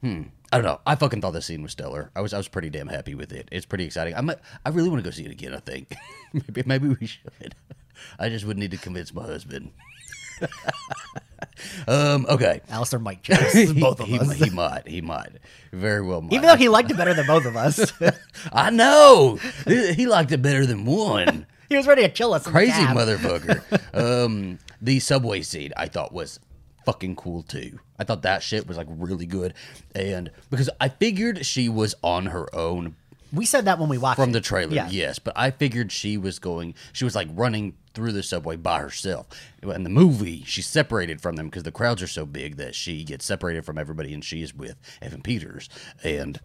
hmm. 0.02 0.22
I 0.50 0.56
don't 0.56 0.64
know. 0.64 0.80
I 0.86 0.94
fucking 0.94 1.20
thought 1.20 1.32
this 1.32 1.46
scene 1.46 1.62
was 1.62 1.72
stellar. 1.72 2.10
I 2.16 2.20
was 2.20 2.32
I 2.32 2.38
was 2.38 2.48
pretty 2.48 2.70
damn 2.70 2.88
happy 2.88 3.14
with 3.14 3.32
it. 3.32 3.48
It's 3.52 3.66
pretty 3.66 3.84
exciting. 3.84 4.14
I'm 4.14 4.30
I 4.30 4.68
really 4.70 4.88
want 4.88 5.02
to 5.02 5.08
go 5.08 5.10
see 5.14 5.24
it 5.24 5.30
again. 5.30 5.54
I 5.54 5.60
think 5.60 5.94
maybe 6.32 6.62
maybe 6.64 6.88
we 6.88 7.06
should. 7.06 7.54
I 8.18 8.28
just 8.28 8.44
would 8.46 8.56
need 8.56 8.70
to 8.70 8.78
convince 8.78 9.12
my 9.12 9.24
husband. 9.24 9.72
um. 11.88 12.26
Okay. 12.28 12.62
Alistair 12.70 12.98
might 12.98 13.22
choose 13.22 13.72
both 13.80 14.00
of 14.00 14.06
he, 14.06 14.18
us. 14.18 14.32
He 14.32 14.50
might. 14.50 14.88
He 14.88 15.00
might. 15.02 15.32
Very 15.72 16.00
well. 16.00 16.22
Might. 16.22 16.32
Even 16.32 16.46
though 16.46 16.56
he 16.56 16.68
liked 16.68 16.90
it 16.90 16.96
better 16.96 17.12
than 17.12 17.26
both 17.26 17.44
of 17.44 17.56
us. 17.56 17.92
I 18.52 18.70
know 18.70 19.38
he 19.66 19.92
he 19.92 20.06
liked 20.06 20.32
it 20.32 20.40
better 20.40 20.64
than 20.64 20.86
one. 20.86 21.46
he 21.68 21.76
was 21.76 21.86
ready 21.86 22.02
to 22.02 22.08
kill 22.08 22.32
us. 22.32 22.46
Crazy 22.46 22.72
motherfucker. 22.72 23.62
um, 23.92 24.58
the 24.80 24.98
subway 25.00 25.42
scene 25.42 25.72
I 25.76 25.88
thought 25.88 26.12
was 26.12 26.40
fucking 26.92 27.16
cool 27.16 27.42
too. 27.42 27.78
I 27.98 28.04
thought 28.04 28.22
that 28.22 28.42
shit 28.42 28.66
was 28.66 28.78
like 28.78 28.86
really 28.88 29.26
good, 29.26 29.52
and 29.94 30.30
because 30.50 30.70
I 30.80 30.88
figured 30.88 31.44
she 31.44 31.68
was 31.68 31.94
on 32.02 32.26
her 32.26 32.52
own 32.54 32.96
We 33.30 33.44
said 33.44 33.66
that 33.66 33.78
when 33.78 33.90
we 33.90 33.98
watched 33.98 34.16
from 34.18 34.30
it. 34.30 34.32
the 34.32 34.40
trailer, 34.40 34.72
Yeah. 34.74 34.88
yes. 34.90 35.18
But 35.18 35.34
I 35.36 35.50
figured 35.50 35.92
she 35.92 36.16
was 36.16 36.38
going. 36.38 36.74
She 36.94 37.04
was 37.04 37.14
like 37.14 37.28
running 37.34 37.74
through 37.92 38.12
the 38.12 38.22
subway 38.22 38.56
by 38.56 38.78
herself. 38.78 39.26
In 39.62 39.82
the 39.82 39.90
movie, 39.90 40.44
she's 40.46 40.66
separated 40.66 41.20
from 41.20 41.36
them 41.36 41.46
because 41.48 41.64
the 41.64 41.72
crowds 41.72 42.00
are 42.02 42.06
so 42.06 42.24
big 42.24 42.56
that 42.56 42.74
she 42.74 43.04
gets 43.04 43.26
separated 43.26 43.66
from 43.66 43.76
everybody, 43.76 44.14
and 44.14 44.24
she 44.24 44.40
is 44.40 44.54
with 44.54 44.76
Evan 45.02 45.20
Peters, 45.20 45.68
and 46.02 46.40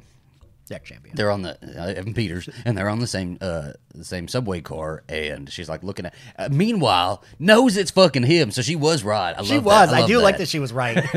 Deck 0.74 0.84
champion. 0.86 1.16
they're 1.16 1.30
on 1.30 1.44
the 1.44 1.52
uh, 1.80 1.94
Evan 1.96 2.14
Peters, 2.16 2.50
and 2.66 2.76
they're 2.76 2.90
on 2.90 3.00
the 3.00 3.06
same 3.08 3.38
uh, 3.42 3.74
the 3.94 4.04
same 4.04 4.28
subway 4.28 4.60
car, 4.62 5.04
and 5.08 5.52
she's 5.52 5.70
like 5.70 5.84
looking 5.84 6.08
at. 6.08 6.16
Uh, 6.38 6.50
meanwhile, 6.52 7.24
knows 7.38 7.78
it's 7.78 7.92
fucking 7.92 8.24
him, 8.24 8.50
so 8.50 8.62
she 8.64 8.76
was 8.76 9.04
right. 9.04 9.36
I 9.38 9.44
She 9.44 9.56
love 9.56 9.66
was. 9.66 9.90
That. 9.90 9.96
I, 9.96 10.00
love 10.00 10.10
do 10.10 10.20
like 10.20 10.38
that 10.40 10.48
she 10.48 10.58
was 10.60 10.74
right. 10.74 10.98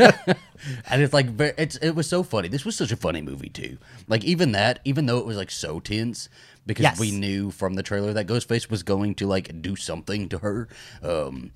and 0.91 1.03
it's 1.03 1.15
like 1.15 1.29
it's 1.41 1.77
it 1.77 1.93
was 1.93 2.09
so 2.09 2.23
funny. 2.23 2.49
This 2.49 2.65
was 2.65 2.77
such 2.77 2.93
a 2.93 2.97
funny 2.97 3.23
movie 3.23 3.49
too. 3.49 3.79
Like 4.09 4.25
even 4.25 4.53
that, 4.53 4.81
even 4.85 5.07
though 5.07 5.19
it 5.19 5.27
was 5.27 5.37
like 5.37 5.51
so 5.51 5.81
tense 5.81 6.29
because 6.67 6.83
Yes. 6.83 6.99
we 7.01 7.11
knew 7.13 7.51
from 7.51 7.75
the 7.75 7.83
trailer 7.83 8.13
that 8.13 8.27
Ghostface 8.27 8.69
was 8.71 8.83
going 8.83 9.15
to 9.17 9.27
like 9.27 9.63
do 9.63 9.75
something 9.77 10.29
to 10.29 10.39
her. 10.39 10.69
Um, 11.03 11.53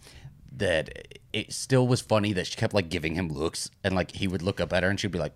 that 0.57 1.19
it 1.33 1.53
still 1.53 1.87
was 1.87 2.01
funny 2.01 2.33
that 2.35 2.47
she 2.47 2.57
kept 2.57 2.75
like 2.75 2.89
giving 2.91 3.15
him 3.15 3.29
looks 3.29 3.71
and 3.85 3.95
like 3.95 4.11
he 4.13 4.27
would 4.29 4.43
look 4.43 4.61
up 4.61 4.73
at 4.73 4.83
her 4.83 4.91
and 4.91 4.99
she'd 5.01 5.11
be 5.13 5.19
like 5.19 5.33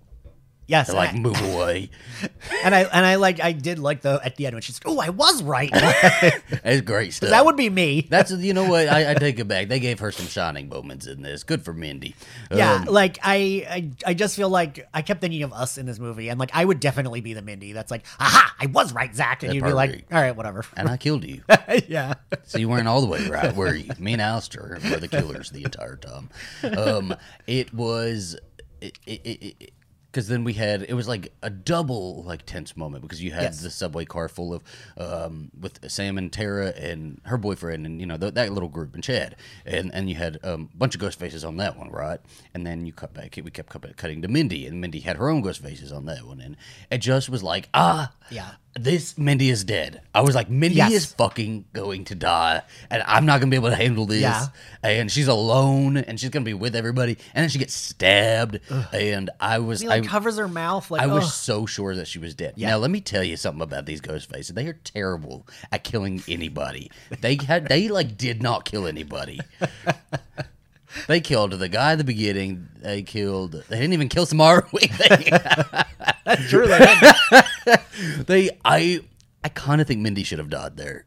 yes. 0.67 0.93
like 0.93 1.12
I- 1.15 1.17
move 1.17 1.41
away. 1.43 1.91
and 2.65 2.75
I 2.75 2.83
and 2.83 3.05
I 3.07 3.17
like 3.17 3.43
I 3.43 3.53
did 3.53 3.79
like 3.79 4.03
the 4.03 4.21
at 4.25 4.37
the 4.37 4.47
end 4.47 4.55
when 4.55 4.62
she's 4.62 4.81
like, 4.85 4.93
oh 4.95 5.01
I 5.01 5.11
was 5.11 5.43
right. 5.43 5.71
It's 6.65 6.81
great 6.83 7.12
stuff. 7.15 7.31
that 7.31 7.45
would 7.45 7.57
be 7.57 7.69
me. 7.71 8.07
That's 8.09 8.31
you 8.31 8.55
know 8.55 8.69
what 8.69 8.89
I, 8.89 9.11
I 9.12 9.15
take 9.15 9.39
it 9.39 9.47
back. 9.49 9.69
They 9.69 9.81
gave 9.81 9.99
her 10.01 10.11
some 10.12 10.27
shining 10.27 10.69
moments 10.69 11.07
in 11.07 11.23
this. 11.23 11.43
Good 11.45 11.65
for 11.65 11.73
Mindy. 11.73 12.15
Yeah, 12.51 12.75
Um, 12.77 12.85
like 12.87 13.19
I, 13.23 13.67
I, 13.69 14.11
I 14.11 14.15
just 14.15 14.37
feel 14.37 14.49
like 14.49 14.87
I 14.95 15.03
kept 15.03 15.21
thinking 15.21 15.43
of 15.43 15.53
us 15.53 15.77
in 15.79 15.87
this 15.87 15.99
movie, 15.99 16.29
and 16.29 16.39
like 16.41 16.51
I 16.55 16.65
would 16.65 16.81
definitely 16.81 17.21
be 17.21 17.35
the 17.35 17.43
Mindy. 17.43 17.73
That's 17.73 17.91
like, 17.91 18.05
aha, 18.21 18.55
I 18.59 18.67
was 18.67 18.93
right, 18.93 19.15
Zach, 19.15 19.43
and 19.43 19.53
you'd 19.55 19.65
be 19.65 19.73
like, 19.73 20.05
all 20.12 20.21
right, 20.21 20.35
whatever. 20.35 20.65
and 20.77 20.89
I 20.89 20.97
killed 20.97 21.25
you. 21.25 21.43
yeah, 21.89 22.15
So 22.45 22.59
you 22.59 22.69
weren't 22.69 22.89
all 22.89 23.01
the 23.01 23.07
way 23.07 23.27
right, 23.29 23.55
were 23.55 23.75
you? 23.75 23.91
Me 23.99 24.12
and 24.15 24.23
Alistair 24.23 24.79
were 24.91 24.97
the 24.99 25.09
killers 25.09 25.51
the 25.51 25.65
entire 25.65 25.97
time. 25.97 26.31
Um, 26.77 27.15
it 27.47 27.73
was, 27.75 28.37
it, 28.81 28.99
it, 29.07 29.12
it, 29.61 29.73
because 30.15 30.29
then 30.29 30.45
we 30.45 30.53
had 30.53 30.83
it 30.83 30.95
was 30.95 31.09
like 31.09 31.33
a 31.43 31.51
double 31.51 32.23
like 32.23 32.47
tense 32.47 32.77
moment 32.77 33.03
because 33.03 33.21
you 33.21 33.33
had 33.33 33.43
Yes. 33.43 33.61
the 33.62 33.71
subway 33.71 34.05
car 34.05 34.29
full 34.29 34.55
of 34.55 34.62
um 34.97 35.51
with 35.61 35.81
Sam 35.91 36.17
and 36.19 36.33
Tara 36.33 36.69
and 36.69 37.21
her 37.25 37.37
boyfriend 37.37 37.85
and 37.85 37.99
you 38.01 38.07
know 38.07 38.17
th- 38.17 38.35
that 38.35 38.53
little 38.53 38.69
group 38.69 38.95
and 38.95 39.03
Chad 39.03 39.35
and 39.67 39.93
and 39.93 40.09
you 40.09 40.15
had 40.15 40.39
um, 40.45 40.71
a 40.73 40.77
bunch 40.77 40.95
of 40.95 41.01
ghost 41.01 41.19
faces 41.19 41.43
on 41.45 41.57
that 41.57 41.77
one 41.77 41.91
right 41.91 42.21
and 42.55 42.65
then 42.65 42.87
you 42.87 42.93
cut 42.93 43.12
back 43.12 43.35
we 43.43 43.51
kept 43.51 43.71
cut- 43.71 43.97
cutting 43.97 44.23
to 44.23 44.29
Mindy 44.29 44.67
and 44.67 44.81
Mindy 44.81 45.01
had 45.01 45.17
her 45.17 45.29
own 45.29 45.41
ghost 45.43 45.61
faces 45.61 45.91
on 45.93 46.05
that 46.07 46.25
one 46.25 46.41
and 46.41 46.57
it 46.93 46.99
just 46.99 47.29
was 47.29 47.43
like 47.43 47.69
ah 47.75 48.12
Yeah. 48.31 48.53
This 48.77 49.16
Mindy 49.16 49.51
is 49.51 49.62
dead 49.64 50.01
I 50.14 50.22
was 50.22 50.35
like 50.35 50.51
Mindy 50.51 50.77
Yes. 50.77 50.93
is 50.93 51.07
fucking 51.07 51.64
going 51.72 52.05
to 52.07 52.14
die 52.14 52.62
and 52.91 53.03
I'm 53.07 53.25
not 53.25 53.41
gonna 53.41 53.51
be 53.51 53.57
able 53.57 53.70
to 53.70 53.77
handle 53.77 54.05
this 54.07 54.22
Yeah. 54.22 54.47
and 54.83 55.11
she's 55.11 55.29
alone 55.29 55.97
and 55.97 56.18
she's 56.18 56.31
gonna 56.31 56.45
be 56.45 56.55
with 56.55 56.75
everybody 56.75 57.16
and 57.35 57.43
then 57.43 57.49
she 57.49 57.59
gets 57.59 57.75
stabbed 57.75 58.59
and 58.93 59.31
I 59.39 59.61
was 59.61 59.81
he 59.83 59.89
like 59.89 60.05
I, 60.05 60.07
covers 60.07 60.39
her 60.39 60.49
mouth 60.49 60.91
like 60.91 61.03
I 61.03 61.07
was 61.07 61.33
so 61.33 61.66
sure 61.66 61.95
that 61.95 62.09
she 62.09 62.18
was 62.18 62.35
dead. 62.35 62.55
Yeah. 62.57 62.70
Now 62.70 62.79
let 62.79 62.91
me 62.91 63.01
tell 63.01 63.22
you 63.22 63.37
something 63.37 63.62
about 63.62 63.87
these 63.87 64.01
ghost 64.01 64.29
faces. 64.31 64.55
They 64.55 64.66
are 64.66 64.79
terrible 64.85 65.47
at 65.70 65.85
killing 65.85 66.22
anybody. 66.27 66.91
They 67.20 67.37
had 67.37 67.68
they 67.68 67.89
like 67.89 68.16
did 68.16 68.43
not 68.43 68.64
kill 68.64 68.87
anybody. 68.87 69.41
they 71.09 71.20
killed 71.20 71.53
the 71.53 71.68
guy 71.68 71.93
at 71.93 71.99
the 71.99 72.05
beginning. 72.05 72.68
They 72.81 73.03
killed. 73.03 73.53
They 73.68 73.77
didn't 73.79 73.93
even 73.93 74.09
kill 74.09 74.27
Samara. 74.27 74.66
That's 76.25 76.49
true. 76.49 76.66
They 76.66 76.97
they 78.27 78.51
I 78.64 79.01
I 79.43 79.49
kind 79.49 79.81
of 79.81 79.87
think 79.87 80.01
Mindy 80.01 80.25
should 80.25 80.39
have 80.39 80.51
died 80.51 80.77
there. 80.77 81.07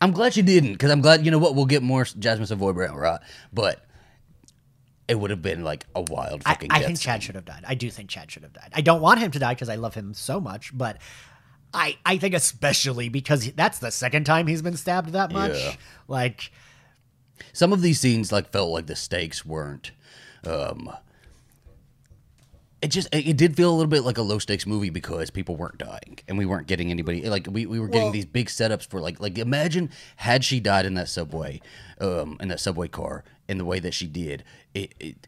I'm 0.00 0.12
glad 0.12 0.34
she 0.34 0.42
didn't 0.42 0.72
because 0.72 0.90
I'm 0.90 1.00
glad 1.00 1.24
you 1.24 1.30
know 1.30 1.38
what 1.38 1.54
we'll 1.54 1.66
get 1.66 1.82
more 1.82 2.04
Jasmine 2.04 2.46
Savoy 2.46 2.72
Brown 2.72 2.96
right, 2.96 3.20
but 3.52 3.84
it 5.08 5.18
would 5.18 5.30
have 5.30 5.42
been 5.42 5.64
like 5.64 5.86
a 5.94 6.02
wild 6.02 6.42
I, 6.46 6.50
fucking. 6.50 6.70
I 6.70 6.78
death 6.78 6.86
think 6.86 6.98
scene. 6.98 7.04
Chad 7.04 7.22
should 7.22 7.34
have 7.34 7.44
died. 7.44 7.64
I 7.66 7.74
do 7.74 7.90
think 7.90 8.10
Chad 8.10 8.30
should 8.30 8.42
have 8.42 8.52
died. 8.52 8.70
I 8.74 8.80
don't 8.80 9.00
want 9.00 9.20
him 9.20 9.30
to 9.30 9.38
die 9.38 9.54
because 9.54 9.68
I 9.68 9.76
love 9.76 9.94
him 9.94 10.14
so 10.14 10.40
much, 10.40 10.76
but 10.76 10.98
I 11.72 11.96
I 12.04 12.18
think 12.18 12.34
especially 12.34 13.08
because 13.08 13.50
that's 13.52 13.78
the 13.78 13.90
second 13.90 14.24
time 14.24 14.46
he's 14.46 14.62
been 14.62 14.76
stabbed 14.76 15.10
that 15.10 15.32
much. 15.32 15.58
Yeah. 15.58 15.74
Like 16.06 16.52
some 17.52 17.72
of 17.72 17.82
these 17.82 18.00
scenes 18.00 18.32
like 18.32 18.52
felt 18.52 18.70
like 18.70 18.86
the 18.86 18.96
stakes 18.96 19.44
weren't 19.44 19.92
um 20.46 20.92
it 22.84 22.90
just 22.90 23.08
it 23.12 23.36
did 23.36 23.56
feel 23.56 23.70
a 23.70 23.74
little 23.74 23.90
bit 23.90 24.02
like 24.04 24.18
a 24.18 24.22
low 24.22 24.38
stakes 24.38 24.66
movie 24.66 24.90
because 24.90 25.30
people 25.30 25.56
weren't 25.56 25.78
dying 25.78 26.18
and 26.28 26.38
we 26.38 26.46
weren't 26.46 26.66
getting 26.66 26.90
anybody 26.90 27.28
like 27.28 27.46
we, 27.50 27.66
we 27.66 27.80
were 27.80 27.88
getting 27.88 28.04
Well- 28.04 28.12
these 28.12 28.26
big 28.26 28.48
setups 28.48 28.86
for 28.86 29.00
like 29.00 29.20
like 29.20 29.38
imagine 29.38 29.90
had 30.16 30.44
she 30.44 30.60
died 30.60 30.86
in 30.86 30.94
that 30.94 31.08
subway 31.08 31.60
um 32.00 32.36
in 32.40 32.48
that 32.48 32.60
subway 32.60 32.88
car 32.88 33.24
in 33.48 33.58
the 33.58 33.64
way 33.64 33.78
that 33.80 33.94
she 33.94 34.06
did 34.06 34.44
it, 34.74 34.94
it 35.00 35.26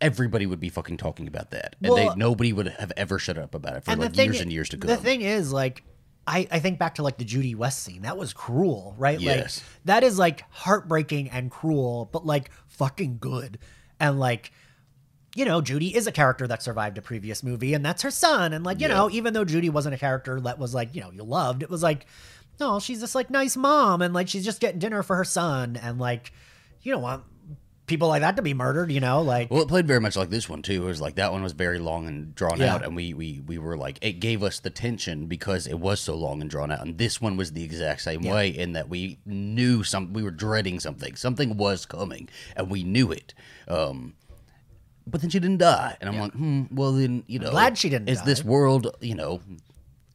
everybody 0.00 0.46
would 0.46 0.60
be 0.60 0.68
fucking 0.68 0.96
talking 0.96 1.28
about 1.28 1.50
that, 1.50 1.76
and 1.82 1.92
Well- 1.92 2.10
they 2.10 2.14
nobody 2.16 2.52
would 2.52 2.68
have 2.68 2.92
ever 2.96 3.18
shut 3.18 3.38
up 3.38 3.54
about 3.54 3.76
it 3.76 3.84
for 3.84 3.94
like 3.96 4.16
years 4.16 4.40
and 4.40 4.52
years 4.52 4.68
to 4.70 4.78
come. 4.78 4.88
The 4.88 4.96
thing 4.96 5.20
is, 5.20 5.52
like, 5.52 5.82
I, 6.26 6.48
I 6.50 6.58
think 6.60 6.78
back 6.78 6.94
to 6.96 7.02
like 7.02 7.18
the 7.18 7.24
Judy 7.24 7.54
West 7.54 7.82
scene. 7.82 8.02
That 8.02 8.16
was 8.16 8.32
cruel, 8.32 8.94
right? 8.98 9.20
Yes. 9.20 9.58
Like 9.58 9.84
that 9.86 10.04
is 10.04 10.18
like 10.18 10.44
heartbreaking 10.50 11.30
and 11.30 11.50
cruel, 11.50 12.08
but 12.12 12.24
like 12.24 12.50
fucking 12.68 13.18
good. 13.20 13.58
And 13.98 14.18
like, 14.18 14.52
you 15.34 15.44
know, 15.44 15.60
Judy 15.60 15.94
is 15.94 16.06
a 16.06 16.12
character 16.12 16.46
that 16.48 16.62
survived 16.62 16.98
a 16.98 17.02
previous 17.02 17.42
movie, 17.42 17.74
and 17.74 17.84
that's 17.84 18.02
her 18.02 18.10
son. 18.10 18.52
And 18.52 18.64
like, 18.64 18.80
you 18.80 18.88
Yeah. 18.88 18.94
know, 18.94 19.10
even 19.10 19.32
though 19.34 19.44
Judy 19.44 19.70
wasn't 19.70 19.94
a 19.94 19.98
character 19.98 20.40
that 20.40 20.58
was 20.58 20.74
like, 20.74 20.94
you 20.94 21.00
know, 21.00 21.10
you 21.12 21.22
loved, 21.22 21.62
it 21.62 21.70
was 21.70 21.82
like, 21.82 22.06
no, 22.58 22.80
she's 22.80 23.00
this 23.00 23.14
like 23.14 23.30
nice 23.30 23.56
mom, 23.56 24.02
and 24.02 24.12
like 24.12 24.28
she's 24.28 24.44
just 24.44 24.60
getting 24.60 24.78
dinner 24.80 25.02
for 25.02 25.16
her 25.16 25.24
son, 25.24 25.78
and 25.82 25.98
like, 25.98 26.32
you 26.82 26.92
don't 26.92 27.02
want 27.02 27.24
people 27.86 28.06
like 28.06 28.20
that 28.22 28.36
to 28.36 28.42
be 28.42 28.54
murdered, 28.54 28.92
you 28.92 29.00
know, 29.00 29.20
like. 29.20 29.50
Well, 29.50 29.62
it 29.62 29.68
played 29.68 29.86
very 29.86 29.98
much 29.98 30.16
like 30.16 30.30
this 30.30 30.48
one 30.48 30.62
too. 30.62 30.84
It 30.84 30.86
was 30.86 31.00
like 31.00 31.16
that 31.16 31.32
one 31.32 31.42
was 31.42 31.52
very 31.54 31.78
long 31.80 32.06
and 32.06 32.34
drawn 32.34 32.60
Yeah. 32.60 32.74
out, 32.74 32.84
and 32.84 32.94
we 32.94 33.14
we 33.14 33.40
we 33.46 33.58
were 33.58 33.76
like 33.76 33.98
it 34.02 34.20
gave 34.20 34.42
us 34.42 34.60
the 34.60 34.70
tension 34.70 35.26
because 35.26 35.66
it 35.66 35.78
was 35.78 36.00
so 36.00 36.14
long 36.14 36.40
and 36.40 36.48
drawn 36.50 36.70
out. 36.70 36.82
And 36.86 36.98
this 36.98 37.20
one 37.20 37.36
was 37.36 37.52
the 37.52 37.64
exact 37.64 38.02
same 38.02 38.22
way 38.22 38.48
in 38.48 38.74
that 38.74 38.88
we 38.88 39.18
knew 39.26 39.82
some, 39.82 40.12
we 40.12 40.22
were 40.22 40.30
dreading 40.30 40.80
something, 40.80 41.16
something 41.16 41.56
was 41.56 41.84
coming, 41.86 42.28
and 42.56 42.70
we 42.70 42.84
knew 42.84 43.10
it. 43.10 43.34
Um, 43.68 44.14
but 45.10 45.20
then 45.20 45.30
she 45.30 45.40
didn't 45.40 45.58
die, 45.58 45.96
and 46.00 46.08
I'm 46.08 46.18
like, 46.18 46.32
hmm, 46.32 46.64
well 46.70 46.92
then 46.92 47.24
you 47.26 47.38
know, 47.38 47.50
glad 47.50 47.76
she 47.78 47.88
didn't 47.88 48.08
Is 48.08 48.18
die. 48.18 48.24
this 48.26 48.44
world 48.44 48.94
you 49.00 49.14
know? 49.14 49.40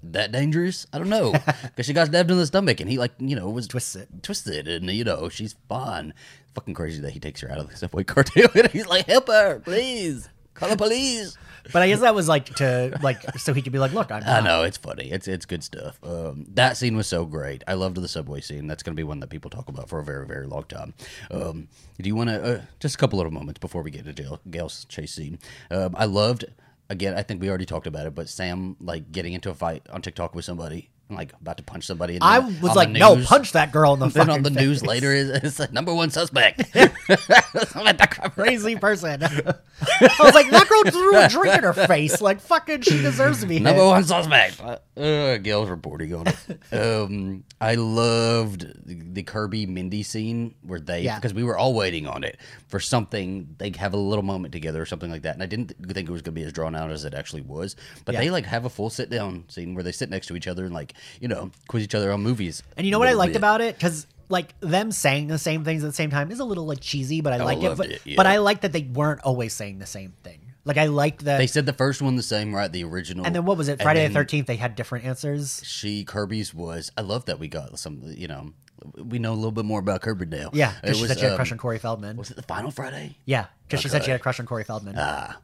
That 0.09 0.31
dangerous? 0.31 0.85
I 0.93 0.99
don't 0.99 1.09
know. 1.09 1.31
Because 1.63 1.87
she 1.87 1.93
got 1.93 2.05
stabbed 2.07 2.29
in 2.29 2.37
the 2.37 2.45
stomach, 2.45 2.79
and 2.79 2.87
he 2.89 2.97
like 2.99 3.13
you 3.19 3.35
know 3.35 3.49
was 3.49 3.67
Twisted. 3.67 4.07
twisted, 4.21 4.67
and 4.67 4.89
you 4.91 5.03
know 5.03 5.29
she's 5.29 5.55
fine. 5.67 6.13
Fucking 6.53 6.75
crazy 6.75 7.01
that 7.01 7.11
he 7.11 7.19
takes 7.19 7.41
her 7.41 7.51
out 7.51 7.57
of 7.57 7.69
the 7.69 7.75
subway 7.75 8.03
car 8.11 8.23
and 8.35 8.67
he's 8.67 8.85
like, 8.85 9.07
"Help 9.07 9.27
her, 9.27 9.59
please, 9.59 10.29
call 10.53 10.69
the 10.69 10.77
police." 10.77 11.35
But 11.73 11.81
I 11.81 11.87
guess 11.87 11.99
that 12.01 12.15
was 12.15 12.27
like 12.27 12.45
to 12.55 12.97
like 13.01 13.37
so 13.39 13.53
he 13.53 13.61
could 13.61 13.73
be 13.73 13.79
like, 13.79 13.93
look, 13.93 14.11
I'm 14.11 14.23
I 14.27 14.41
know 14.41 14.63
it's 14.63 14.77
funny. 14.77 15.11
It's 15.11 15.27
it's 15.27 15.45
good 15.45 15.63
stuff. 15.63 15.99
Um, 16.03 16.45
that 16.53 16.77
scene 16.77 16.95
was 16.95 17.07
so 17.07 17.25
great. 17.25 17.63
I 17.67 17.73
loved 17.73 17.95
the 17.97 18.07
subway 18.07 18.41
scene. 18.41 18.67
That's 18.67 18.83
going 18.83 18.95
to 18.95 18.99
be 18.99 19.03
one 19.03 19.19
that 19.21 19.29
people 19.29 19.49
talk 19.49 19.69
about 19.69 19.89
for 19.89 19.99
a 19.99 20.03
very 20.03 20.25
very 20.25 20.47
long 20.47 20.63
time. 20.63 20.93
Um, 21.31 21.67
do 21.99 22.07
you 22.07 22.15
want 22.15 22.29
to 22.29 22.57
uh, 22.57 22.61
just 22.79 22.95
a 22.95 22.97
couple 22.97 23.17
little 23.17 23.33
moments 23.33 23.59
before 23.59 23.81
we 23.81 23.91
get 23.91 24.05
to 24.05 24.13
jail, 24.13 24.39
Gale's 24.49 24.85
chase 24.85 25.13
scene? 25.13 25.39
Um, 25.71 25.95
I 25.97 26.05
loved. 26.05 26.45
Again, 26.87 27.15
I 27.15 27.23
think 27.23 27.41
we 27.41 27.49
already 27.49 27.65
talked 27.65 27.87
about 27.87 28.05
it, 28.05 28.13
but 28.13 28.29
Sam 28.29 28.75
like 28.79 29.11
getting 29.11 29.33
into 29.33 29.49
a 29.49 29.55
fight 29.55 29.81
on 29.89 30.03
TikTok 30.03 30.35
with 30.35 30.45
somebody, 30.45 30.91
like 31.09 31.33
about 31.39 31.57
to 31.57 31.63
punch 31.63 31.85
somebody. 31.85 32.17
I 32.19 32.39
then 32.39 32.61
was 32.61 32.75
like, 32.75 32.91
the 32.91 32.99
no, 32.99 33.23
punch 33.23 33.51
that 33.51 33.71
girl 33.71 33.93
in 33.93 33.99
the 33.99 34.07
Then 34.15 34.29
on 34.29 34.41
the 34.43 34.49
news 34.49 34.83
later, 34.85 35.13
is 35.13 35.29
it's 35.29 35.59
like 35.59 35.71
number 35.71 35.93
one 35.93 36.09
suspect. 36.09 36.63
Crazy 38.35 38.75
person. 38.75 39.23
I 39.23 40.15
was 40.19 40.33
like, 40.33 40.49
that 40.51 40.67
girl 40.67 40.83
threw 40.91 41.17
a 41.17 41.27
drink 41.29 41.55
in 41.57 41.63
her 41.63 41.73
face. 41.73 42.21
Like, 42.21 42.41
fucking, 42.41 42.81
she 42.81 43.01
deserves 43.01 43.41
to 43.41 43.45
be 43.47 43.59
Number 43.59 43.81
hit. 43.81 43.87
one 43.87 44.03
suspect. 44.03 44.61
Uh, 44.97 45.37
Gale's 45.37 45.69
reporting 45.69 46.13
on 46.13 46.27
it. 46.27 46.37
um, 46.73 47.43
I 47.61 47.75
loved 47.75 48.61
the, 48.85 48.95
the 48.95 49.23
Kirby 49.23 49.65
Mindy 49.65 50.03
scene 50.03 50.55
where 50.63 50.79
they, 50.79 51.01
Yeah. 51.01 51.15
because 51.15 51.33
we 51.33 51.43
were 51.43 51.57
all 51.57 51.73
waiting 51.73 52.07
on 52.07 52.23
it 52.23 52.37
for 52.67 52.79
something. 52.79 53.55
They 53.57 53.71
have 53.77 53.93
a 53.93 53.97
little 53.97 54.23
moment 54.23 54.53
together 54.53 54.81
or 54.81 54.85
something 54.85 55.11
like 55.11 55.23
that, 55.23 55.33
and 55.35 55.43
I 55.43 55.45
didn't 55.47 55.73
think 55.93 56.09
it 56.09 56.11
was 56.11 56.21
going 56.21 56.35
to 56.35 56.41
be 56.41 56.43
as 56.43 56.53
drawn 56.53 56.75
out 56.75 56.91
as 56.91 57.05
it 57.05 57.13
actually 57.13 57.41
was. 57.41 57.75
But 58.05 58.13
Yeah. 58.13 58.21
they 58.21 58.29
like 58.31 58.45
have 58.45 58.65
a 58.65 58.69
full 58.69 58.89
sit 58.89 59.09
down 59.09 59.45
scene 59.49 59.75
where 59.75 59.83
they 59.83 59.91
sit 59.91 60.09
next 60.09 60.27
to 60.27 60.35
each 60.35 60.47
other 60.47 60.65
and 60.65 60.73
like 60.73 60.93
you 61.19 61.27
know 61.27 61.51
quiz 61.67 61.83
each 61.83 61.95
other 61.95 62.11
on 62.11 62.21
movies. 62.21 62.63
And 62.77 62.85
you 62.85 62.91
know 62.91 62.99
what 62.99 63.07
I 63.07 63.13
liked 63.13 63.33
bit. 63.33 63.37
about 63.37 63.61
it? 63.61 63.75
Because 63.75 64.07
like 64.29 64.59
them 64.59 64.91
saying 64.91 65.27
the 65.27 65.37
same 65.37 65.63
things 65.63 65.83
at 65.83 65.87
the 65.87 65.93
same 65.93 66.09
time 66.09 66.31
is 66.31 66.39
a 66.39 66.45
little 66.45 66.65
like 66.65 66.81
cheesy, 66.81 67.21
but 67.21 67.33
I 67.33 67.43
like 67.43 67.61
it. 67.61 67.77
But, 67.77 67.91
it, 67.91 68.01
yeah. 68.05 68.15
but 68.17 68.27
I 68.27 68.37
like 68.37 68.61
that 68.61 68.71
they 68.71 68.83
weren't 68.83 69.21
always 69.21 69.53
saying 69.53 69.79
the 69.79 69.85
same 69.85 70.13
thing. 70.23 70.41
Like 70.65 70.77
I 70.77 70.87
liked 70.87 71.25
that. 71.25 71.37
They 71.37 71.47
said 71.47 71.67
the 71.67 71.73
first 71.73 72.01
one 72.01 72.15
the 72.15 72.23
same, 72.23 72.53
right? 72.53 72.71
The 72.71 72.83
original. 72.83 73.25
and 73.25 73.35
then 73.35 73.45
what 73.45 73.57
was 73.57 73.67
it? 73.67 73.81
Friday 73.81 74.07
the 74.07 74.13
Thirteenth. 74.13 74.47
They 74.47 74.55
had 74.55 74.75
different 74.75 75.05
answers. 75.05 75.61
She 75.63 76.03
Kirby's 76.03 76.53
was. 76.53 76.91
I 76.97 77.01
love 77.01 77.25
that 77.25 77.39
we 77.39 77.47
got 77.47 77.77
some. 77.77 78.01
You 78.03 78.27
know, 78.27 78.53
we 78.95 79.19
know 79.19 79.33
a 79.33 79.35
little 79.35 79.51
bit 79.51 79.65
more 79.65 79.79
about 79.79 80.01
Kirby 80.01 80.25
now. 80.25 80.49
Yeah, 80.53 80.73
because 80.81 80.97
she 80.97 81.03
was, 81.03 81.11
said 81.11 81.19
she 81.19 81.23
had 81.23 81.29
a 81.29 81.33
um, 81.33 81.37
crush 81.37 81.51
on 81.51 81.59
Corey 81.59 81.77
Feldman. 81.77 82.17
Was 82.17 82.31
it 82.31 82.35
the 82.35 82.43
final 82.43 82.71
Friday? 82.71 83.15
Yeah, 83.25 83.45
because 83.67 83.81
she 83.81 83.89
said 83.89 84.03
she 84.03 84.11
had 84.11 84.19
a 84.19 84.23
crush 84.23 84.39
on 84.39 84.47
Corey 84.47 84.63
Feldman. 84.63 84.95
Ah, 84.97 85.37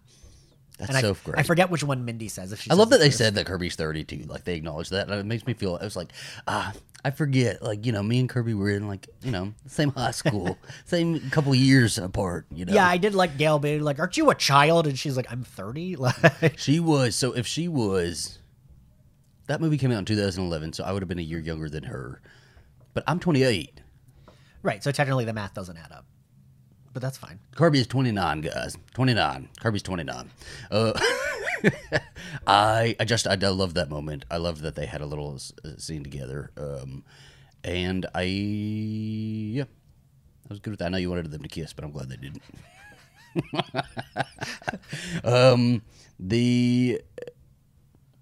that's 0.88 0.98
and 0.98 1.08
I, 1.08 1.14
great. 1.24 1.40
I 1.40 1.44
forget 1.44 1.70
which 1.70 1.84
one 1.84 2.04
Mindy 2.06 2.28
says. 2.28 2.52
If 2.52 2.62
she 2.62 2.70
I 2.72 2.74
love 2.74 2.90
that 2.90 3.00
they 3.00 3.08
first. 3.08 3.18
said 3.18 3.36
that 3.36 3.46
Kirby's 3.46 3.76
32. 3.76 4.24
Like 4.28 4.44
they 4.44 4.56
acknowledge 4.56 4.90
that. 4.90 5.10
And 5.10 5.20
it 5.20 5.26
makes 5.26 5.46
me 5.46 5.54
feel, 5.54 5.78
I 5.80 5.86
was 5.86 5.96
like, 5.96 6.12
ah, 6.48 6.74
I 7.04 7.12
forget. 7.12 7.62
Like, 7.64 7.86
you 7.86 7.92
know, 7.92 8.04
me 8.04 8.20
and 8.20 8.30
Kirby 8.30 8.54
were 8.54 8.70
in 8.70 8.88
like, 8.88 9.08
you 9.24 9.32
know, 9.32 9.54
same 9.68 9.92
high 9.92 10.12
school, 10.12 10.58
same 10.86 11.30
couple 11.32 11.54
years 11.56 11.98
apart, 11.98 12.46
you 12.52 12.66
know. 12.66 12.74
Yeah, 12.74 12.88
I 12.88 12.98
did 12.98 13.16
like 13.16 13.38
Gale 13.38 13.58
being 13.60 13.82
like, 13.84 13.98
"Aren't 14.00 14.18
you 14.18 14.30
a 14.30 14.36
child?" 14.36 14.86
And 14.88 14.98
she's 15.00 15.18
like, 15.18 15.32
"I'm 15.32 15.44
30. 15.44 15.96
Like, 16.00 16.60
She 16.60 16.80
was, 16.80 17.16
so 17.16 17.32
if 17.34 17.48
she 17.48 17.68
was, 17.68 18.38
that 19.48 19.62
movie 19.62 19.78
came 19.78 19.92
out 19.92 20.00
in 20.00 20.06
2011, 20.06 20.74
so 20.74 20.84
I 20.84 20.92
would 20.92 21.02
have 21.02 21.10
been 21.10 21.20
a 21.20 21.24
year 21.24 21.40
younger 21.40 21.70
than 21.70 21.84
her. 21.84 22.22
But 22.94 23.04
I'm 23.08 23.20
28. 23.20 23.82
right. 24.64 24.84
So 24.84 24.92
technically, 24.92 25.26
the 25.26 25.34
math 25.34 25.54
doesn't 25.54 25.78
add 25.78 25.92
up, 25.92 26.06
but 26.94 27.02
that's 27.02 27.18
fine. 27.18 27.40
Kirby 27.56 27.80
is 27.80 27.88
29, 27.88 28.42
guys. 28.42 28.78
29. 28.94 29.50
Kirby's 29.60 29.84
29. 29.84 30.30
Uh, 30.70 30.94
I 32.48 32.96
I 33.00 33.06
just 33.06 33.28
I 33.28 33.36
love 33.36 33.74
that 33.76 33.90
moment. 33.90 34.26
I 34.32 34.38
love 34.38 34.62
that 34.62 34.76
they 34.76 34.86
had 34.86 35.02
a 35.02 35.06
little 35.06 35.36
s- 35.36 35.54
uh, 35.64 35.78
scene 35.78 36.04
together. 36.04 36.52
Um, 36.58 37.04
and 37.64 38.06
I 38.16 38.22
yeah, 38.24 39.64
I 39.64 40.48
was 40.50 40.60
good 40.60 40.72
with 40.72 40.80
that. 40.80 40.86
I 40.88 40.90
know 40.90 40.98
you 40.98 41.10
wanted 41.10 41.30
them 41.32 41.44
to 41.44 41.50
kiss, 41.50 41.74
but 41.74 41.84
I'm 41.86 41.92
glad 41.92 42.10
they 42.10 42.18
didn't. 42.18 42.42
um, 45.24 45.82
the 46.20 47.02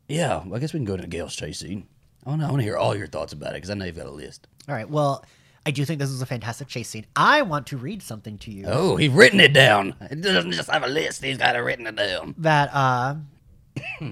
yeah, 0.08 0.44
I 0.54 0.60
guess 0.60 0.74
we 0.74 0.80
can 0.80 0.86
go 0.86 0.96
to 0.96 1.02
the 1.02 1.08
Gale's 1.08 1.36
chase 1.36 1.60
scene. 1.60 1.88
I 2.26 2.32
I 2.32 2.36
want 2.36 2.58
to 2.58 2.64
hear 2.64 2.78
all 2.78 2.96
your 2.96 3.08
thoughts 3.08 3.34
about 3.34 3.52
it 3.52 3.56
because 3.56 3.70
I 3.70 3.74
know 3.76 3.86
you've 3.86 3.96
got 3.96 4.06
a 4.08 4.12
list. 4.12 4.48
All 4.68 4.76
right. 4.76 4.90
Well, 4.90 5.24
I 5.66 5.72
do 5.72 5.86
think 5.86 6.00
this 6.00 6.10
is 6.10 6.22
a 6.22 6.26
fantastic 6.26 6.68
chase 6.68 6.90
scene. 6.90 7.06
I 7.16 7.42
want 7.42 7.68
to 7.68 7.78
read 7.78 8.02
something 8.02 8.38
to 8.40 8.52
you 8.52 8.66
Oh, 8.68 8.96
he's 8.96 9.12
written 9.12 9.40
it 9.40 9.54
down. 9.54 9.96
He 10.10 10.16
doesn't 10.16 10.52
just 10.54 10.70
have 10.70 10.84
a 10.84 10.88
list; 10.88 11.24
he's 11.24 11.38
got 11.38 11.56
it 11.56 11.60
written 11.60 11.86
it 11.88 11.96
down. 11.96 12.36
that. 12.40 12.70
uh 12.74 13.16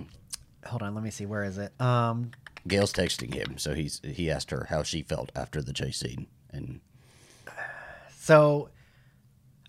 Hold 0.65 0.81
on. 0.81 0.93
Let 0.95 1.03
me 1.03 1.11
see. 1.11 1.25
Where 1.25 1.43
is 1.43 1.57
it? 1.57 1.79
Um. 1.79 2.31
Gail's 2.67 2.91
texting 2.91 3.33
him, 3.33 3.57
so 3.57 3.73
he's 3.73 4.01
he 4.03 4.29
asked 4.29 4.51
her 4.51 4.67
how 4.69 4.83
she 4.83 5.01
felt 5.01 5.31
after 5.35 5.61
the 5.61 5.71
chase 5.71 5.97
scene, 5.99 6.27
and 6.51 6.81
So, 8.19 8.69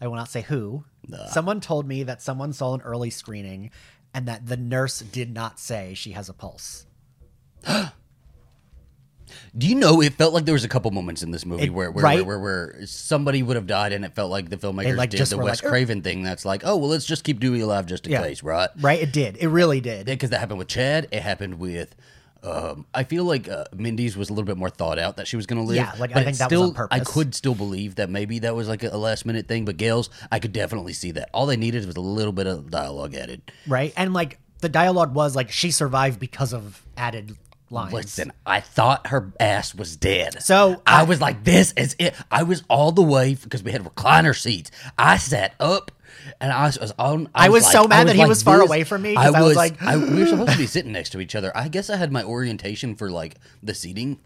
I 0.00 0.08
will 0.08 0.16
not 0.16 0.28
say 0.28 0.42
who. 0.42 0.84
Nah. 1.06 1.26
Someone 1.26 1.60
told 1.60 1.86
me 1.86 2.02
that 2.02 2.20
someone 2.20 2.52
saw 2.52 2.74
an 2.74 2.80
early 2.80 3.10
screening, 3.10 3.70
and 4.12 4.26
that 4.26 4.46
the 4.46 4.56
nurse 4.56 4.98
did 4.98 5.32
not 5.32 5.60
say 5.60 5.94
she 5.94 6.10
has 6.12 6.28
a 6.28 6.32
pulse. 6.34 6.86
do 9.58 9.66
you 9.66 9.74
know 9.74 10.00
it 10.00 10.14
felt 10.14 10.32
like 10.32 10.44
there 10.44 10.52
was 10.54 10.64
a 10.64 10.68
couple 10.68 10.90
moments 10.92 11.22
in 11.22 11.30
this 11.32 11.44
movie 11.44 11.64
It- 11.64 11.74
where 11.74 11.90
where, 11.90 12.04
right? 12.04 12.24
where, 12.24 12.38
where 12.38 12.72
where 12.76 12.86
somebody 12.86 13.42
would 13.42 13.56
have 13.56 13.66
died, 13.66 13.92
and 13.92 14.04
it 14.04 14.14
felt 14.14 14.30
like 14.30 14.48
the 14.48 14.56
filmmakers 14.56 14.96
like, 14.96 15.10
did 15.10 15.26
the 15.26 15.36
Wes 15.36 15.62
like. 15.62 15.70
Craven 15.70 16.00
thing. 16.02 16.22
That's 16.22 16.44
like, 16.44 16.62
oh 16.64 16.76
well, 16.76 16.88
let's 16.88 17.04
just 17.04 17.24
keep 17.24 17.40
Dewey 17.40 17.60
alive 17.60 17.86
just 17.86 18.06
in 18.06 18.12
Yeah. 18.12 18.22
case, 18.22 18.42
right? 18.42 18.70
Right? 18.80 19.00
It 19.02 19.12
did. 19.12 19.36
It 19.38 19.48
really 19.48 19.80
did. 19.80 20.06
Because 20.06 20.30
that 20.30 20.38
happened 20.40 20.58
with 20.60 20.68
Chad. 20.68 21.08
It 21.10 21.22
happened 21.22 21.58
with. 21.58 21.94
Um, 22.40 22.86
I 22.94 23.02
feel 23.02 23.24
like 23.24 23.48
uh, 23.48 23.64
Mindy's 23.74 24.16
was 24.16 24.30
a 24.30 24.32
little 24.32 24.46
bit 24.46 24.56
more 24.56 24.70
thought 24.70 24.96
out 25.00 25.16
that 25.16 25.26
she 25.26 25.34
was 25.34 25.44
going 25.46 25.60
to 25.60 25.66
live. 25.66 25.74
Yeah, 25.76 25.92
like, 25.98 26.14
I 26.14 26.22
think 26.22 26.36
that 26.36 26.48
was 26.52 26.60
on 26.60 26.72
purpose. 26.72 27.00
I 27.00 27.02
could 27.02 27.34
still 27.34 27.56
believe 27.56 27.96
that 27.96 28.10
maybe 28.10 28.38
that 28.38 28.54
was 28.54 28.68
like 28.68 28.84
a, 28.84 28.90
a 28.90 28.96
last 28.96 29.26
minute 29.26 29.48
thing. 29.48 29.64
But 29.64 29.76
Gale's, 29.76 30.08
I 30.30 30.38
could 30.38 30.52
definitely 30.52 30.92
see 30.92 31.10
that. 31.12 31.30
All 31.34 31.46
they 31.46 31.56
needed 31.56 31.84
was 31.84 31.96
a 31.96 32.00
little 32.00 32.32
bit 32.32 32.46
of 32.46 32.70
dialogue 32.70 33.16
added. 33.16 33.42
right? 33.66 33.92
And 33.96 34.14
like 34.14 34.38
the 34.60 34.68
dialogue 34.68 35.14
was 35.14 35.34
like 35.34 35.50
she 35.50 35.72
survived 35.72 36.20
because 36.20 36.52
of 36.54 36.80
added 36.96 37.36
lines. 37.70 37.92
Listen, 37.92 38.32
I 38.46 38.60
thought 38.60 39.08
her 39.08 39.32
ass 39.38 39.74
was 39.74 39.96
dead. 39.96 40.42
So, 40.42 40.82
I, 40.86 41.00
I- 41.00 41.02
was 41.04 41.20
like, 41.20 41.44
this 41.44 41.72
is 41.76 41.94
it. 41.98 42.14
I 42.30 42.42
was 42.44 42.62
all 42.68 42.92
the 42.92 43.02
way 43.02 43.34
because 43.34 43.62
we 43.62 43.72
had 43.72 43.82
recliner 43.84 44.36
seats. 44.36 44.70
I 44.98 45.16
sat 45.18 45.54
up 45.60 45.90
and 46.40 46.52
I 46.52 46.66
was, 46.66 46.78
was 46.78 46.92
on. 46.98 47.28
I 47.34 47.48
was 47.48 47.64
like- 47.64 47.72
so 47.72 47.86
mad 47.86 48.08
that 48.08 48.14
he 48.14 48.20
like 48.22 48.28
was 48.28 48.42
far 48.42 48.58
this. 48.58 48.66
away 48.68 48.84
from 48.84 49.02
me 49.02 49.14
'cause 49.14 49.34
I 49.34 49.40
was 49.42 49.56
like- 49.56 49.80
I, 49.82 49.96
we 49.96 50.20
were 50.20 50.26
supposed 50.26 50.52
to 50.52 50.58
be 50.58 50.66
sitting 50.76 50.92
next 50.92 51.10
to 51.10 51.20
each 51.20 51.34
other. 51.34 51.52
I 51.56 51.68
guess 51.68 51.90
I 51.90 51.96
had 51.96 52.10
my 52.12 52.22
orientation 52.24 52.94
for 52.94 53.10
like 53.10 53.36
the 53.62 53.74
seating 53.74 54.18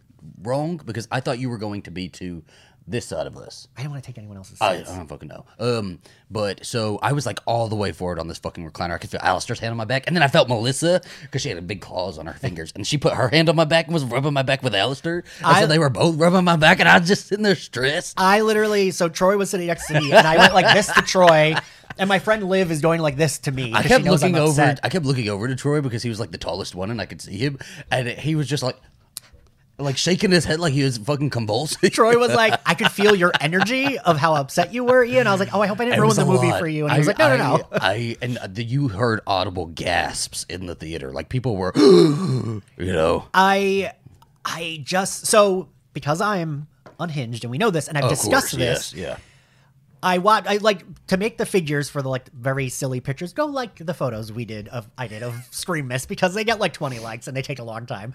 wrong 0.42 0.76
because 0.84 1.08
I 1.10 1.20
thought 1.20 1.38
you 1.40 1.50
were 1.50 1.58
going 1.58 1.82
to 1.82 1.90
be 1.90 2.08
to 2.10 2.42
this 2.86 3.06
side 3.06 3.26
of 3.26 3.36
us. 3.36 3.68
I 3.76 3.82
didn't 3.82 3.92
want 3.92 4.02
to 4.02 4.06
take 4.08 4.18
anyone 4.18 4.36
else's 4.36 4.58
I, 4.60 4.70
I 4.72 4.76
seats. 4.78 4.90
don't 4.94 5.06
fucking 5.06 5.28
know. 5.28 5.44
Um, 5.58 6.00
but 6.30 6.66
so 6.66 6.98
I 7.02 7.12
was 7.12 7.26
like 7.26 7.38
all 7.46 7.68
the 7.68 7.76
way 7.76 7.92
forward 7.92 8.18
on 8.18 8.26
this 8.28 8.38
fucking 8.38 8.68
recliner. 8.68 8.94
I 8.94 8.98
could 8.98 9.10
feel 9.10 9.20
Alistair's 9.22 9.60
hand 9.60 9.70
on 9.70 9.76
my 9.76 9.84
back, 9.84 10.04
and 10.06 10.16
then 10.16 10.22
I 10.22 10.28
felt 10.28 10.48
Melissa 10.48 11.00
because 11.22 11.42
she 11.42 11.48
had 11.48 11.58
a 11.58 11.62
big 11.62 11.80
claws 11.80 12.18
on 12.18 12.26
her 12.26 12.32
fingers, 12.40 12.72
and 12.74 12.86
she 12.86 12.98
put 12.98 13.14
her 13.14 13.28
hand 13.28 13.48
on 13.48 13.56
my 13.56 13.64
back 13.64 13.86
and 13.86 13.94
was 13.94 14.04
rubbing 14.04 14.32
my 14.32 14.42
back 14.42 14.62
with 14.62 14.74
Alistair. 14.74 15.24
And 15.38 15.46
I- 15.46 15.60
so 15.60 15.66
they 15.66 15.78
were 15.78 15.90
both 15.90 16.16
rubbing 16.16 16.44
my 16.44 16.56
back, 16.56 16.80
and 16.80 16.88
I 16.88 16.98
was 16.98 17.06
just 17.08 17.26
sitting 17.28 17.44
there 17.44 17.54
stressed. 17.54 18.14
I 18.18 18.40
literally, 18.40 18.90
so 18.90 19.08
Troy 19.08 19.36
was 19.36 19.50
sitting 19.50 19.66
next 19.68 19.86
to 19.88 20.00
me, 20.00 20.12
and 20.12 20.26
I 20.26 20.36
went 20.36 20.54
like 20.54 20.74
this 20.74 20.88
to 20.92 21.02
Troy, 21.02 21.54
and 21.98 22.08
my 22.08 22.18
friend 22.18 22.42
Liv 22.48 22.70
is 22.72 22.80
going 22.80 23.00
like 23.00 23.16
this 23.16 23.38
to 23.40 23.52
me. 23.52 23.72
I 23.74 23.82
kept 23.82 24.02
she 24.02 24.08
knows 24.08 24.22
I'm 24.24 24.32
looking 24.32 24.42
over. 24.42 24.50
upset. 24.62 24.80
I 24.82 24.88
kept 24.88 25.04
looking 25.04 25.28
over 25.28 25.46
to 25.46 25.54
Troy 25.54 25.80
because 25.82 26.02
he 26.02 26.08
was 26.08 26.18
like 26.18 26.30
the 26.32 26.38
tallest 26.38 26.74
one, 26.74 26.90
and 26.90 27.00
I 27.00 27.06
could 27.06 27.20
see 27.20 27.36
him, 27.38 27.58
and 27.92 28.08
he 28.08 28.34
was 28.34 28.48
just 28.48 28.62
like. 28.64 28.76
Like 29.82 29.96
shaking 29.96 30.30
his 30.30 30.44
head 30.44 30.60
like 30.60 30.72
he 30.72 30.82
was 30.84 30.98
fucking 30.98 31.30
convulsing. 31.30 31.90
Troy 31.90 32.18
was 32.18 32.34
like, 32.34 32.58
I 32.66 32.74
could 32.74 32.90
feel 32.90 33.14
your 33.14 33.32
energy 33.40 33.98
of 33.98 34.16
how 34.18 34.34
upset 34.34 34.72
you 34.72 34.84
were, 34.84 35.04
Ian. 35.04 35.26
I 35.26 35.32
was 35.32 35.40
like, 35.40 35.54
oh, 35.54 35.60
I 35.60 35.66
hope 35.66 35.80
I 35.80 35.84
didn't 35.84 36.00
ruin 36.00 36.16
the 36.16 36.24
movie 36.24 36.50
lot. 36.50 36.58
for 36.60 36.66
you. 36.68 36.84
And 36.84 36.92
he 36.92 36.96
I- 36.96 36.98
was 36.98 37.06
like, 37.06 37.18
no, 37.18 37.26
I, 37.26 37.36
no, 37.36 37.56
no. 37.56 37.68
I 37.72 38.16
and 38.22 38.38
the, 38.48 38.64
you 38.64 38.88
heard 38.88 39.20
audible 39.26 39.66
gasps 39.66 40.44
in 40.48 40.66
the 40.66 40.74
theater, 40.74 41.12
like 41.12 41.28
people 41.28 41.56
were, 41.56 41.72
you 41.76 42.62
know. 42.78 43.26
I, 43.34 43.92
I 44.44 44.80
just 44.84 45.26
so 45.26 45.68
because 45.92 46.20
I'm 46.20 46.66
unhinged 46.98 47.44
and 47.44 47.50
we 47.50 47.58
know 47.58 47.70
this, 47.70 47.88
and 47.88 47.98
I've 47.98 48.04
Of 48.04 48.10
discussed 48.10 48.30
course, 48.30 48.52
this. 48.52 48.94
yes, 48.94 48.94
yeah. 48.94 49.16
I 50.02 50.18
want 50.18 50.48
I 50.48 50.56
like 50.56 50.84
to 51.06 51.16
make 51.16 51.38
the 51.38 51.46
figures 51.46 51.88
for 51.88 52.02
the 52.02 52.08
like 52.08 52.30
very 52.32 52.68
silly 52.68 53.00
pictures. 53.00 53.32
Go 53.32 53.46
like 53.46 53.76
the 53.76 53.94
photos 53.94 54.32
we 54.32 54.44
did 54.44 54.68
of 54.68 54.90
I 54.98 55.06
did 55.06 55.22
of 55.22 55.34
Scream 55.50 55.86
Miss 55.86 56.06
because 56.06 56.34
they 56.34 56.44
get 56.44 56.58
like 56.58 56.72
20 56.72 56.98
likes 56.98 57.28
and 57.28 57.36
they 57.36 57.42
take 57.42 57.60
a 57.60 57.64
long 57.64 57.86
time. 57.86 58.12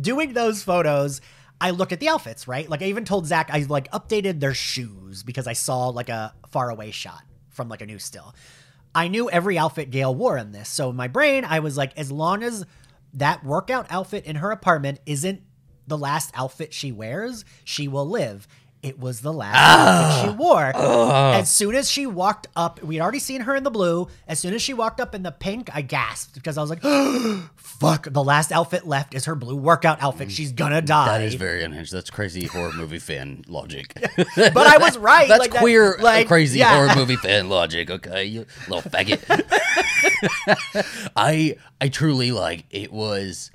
Doing 0.00 0.32
those 0.32 0.62
photos, 0.62 1.20
I 1.60 1.70
look 1.70 1.90
at 1.90 1.98
the 1.98 2.08
outfits, 2.08 2.46
right? 2.46 2.68
Like 2.68 2.82
I 2.82 2.86
even 2.86 3.04
told 3.04 3.26
Zach 3.26 3.50
I 3.52 3.64
like 3.68 3.90
updated 3.90 4.38
their 4.38 4.54
shoes 4.54 5.24
because 5.24 5.46
I 5.46 5.54
saw 5.54 5.88
like 5.88 6.08
a 6.08 6.32
far 6.50 6.70
away 6.70 6.92
shot 6.92 7.22
from 7.50 7.68
like 7.68 7.80
a 7.80 7.86
new 7.86 7.98
still. 7.98 8.34
I 8.94 9.08
knew 9.08 9.28
every 9.28 9.58
outfit 9.58 9.90
Gale 9.90 10.14
wore 10.14 10.38
in 10.38 10.52
this. 10.52 10.68
So 10.68 10.90
in 10.90 10.96
my 10.96 11.08
brain, 11.08 11.44
I 11.44 11.58
was 11.58 11.76
like, 11.76 11.98
as 11.98 12.12
long 12.12 12.44
as 12.44 12.64
that 13.14 13.44
workout 13.44 13.86
outfit 13.90 14.24
in 14.24 14.36
her 14.36 14.52
apartment 14.52 15.00
isn't 15.04 15.42
the 15.86 15.98
last 15.98 16.30
outfit 16.34 16.72
she 16.72 16.92
wears, 16.92 17.44
she 17.64 17.88
will 17.88 18.08
live. 18.08 18.46
It 18.84 18.98
was 18.98 19.22
the 19.22 19.32
last 19.32 19.56
outfit 19.56 20.30
she 20.30 20.36
wore. 20.36 20.72
As 20.76 21.48
soon 21.48 21.74
as 21.74 21.90
she 21.90 22.06
walked 22.06 22.48
up, 22.54 22.82
we'd 22.82 23.00
already 23.00 23.18
seen 23.18 23.40
her 23.40 23.56
in 23.56 23.64
the 23.64 23.70
blue. 23.70 24.08
As 24.28 24.38
soon 24.38 24.52
as 24.52 24.60
she 24.60 24.74
walked 24.74 25.00
up 25.00 25.14
in 25.14 25.22
the 25.22 25.32
pink, 25.32 25.70
I 25.74 25.80
gasped 25.80 26.34
because 26.34 26.58
I 26.58 26.60
was 26.60 26.68
like, 26.68 26.82
fuck, 27.56 28.06
the 28.10 28.22
last 28.22 28.52
outfit 28.52 28.86
left 28.86 29.14
is 29.14 29.24
her 29.24 29.34
blue 29.34 29.56
workout 29.56 30.02
outfit. 30.02 30.30
She's 30.30 30.52
gonna 30.52 30.82
die. 30.82 31.18
That 31.18 31.24
is 31.24 31.34
very 31.34 31.64
unhinged. 31.64 31.92
That's 31.92 32.10
crazy 32.10 32.44
horror 32.44 32.72
movie 32.72 32.98
fan 32.98 33.42
logic. 33.48 33.94
but 34.36 34.66
I 34.66 34.76
was 34.76 34.98
right. 34.98 35.28
That's 35.28 35.40
like 35.40 35.50
queer, 35.50 35.96
uh, 35.96 36.02
like, 36.02 36.28
crazy 36.28 36.58
yeah. 36.58 36.74
horror 36.74 36.94
movie 36.94 37.16
fan 37.22 37.48
logic. 37.48 37.90
Okay, 37.90 38.26
you 38.26 38.44
little 38.68 38.90
faggot. 38.90 39.22
I 41.16 41.56
I 41.80 41.88
truly 41.88 42.32
like 42.32 42.64
it 42.70 42.92
was. 42.92 43.50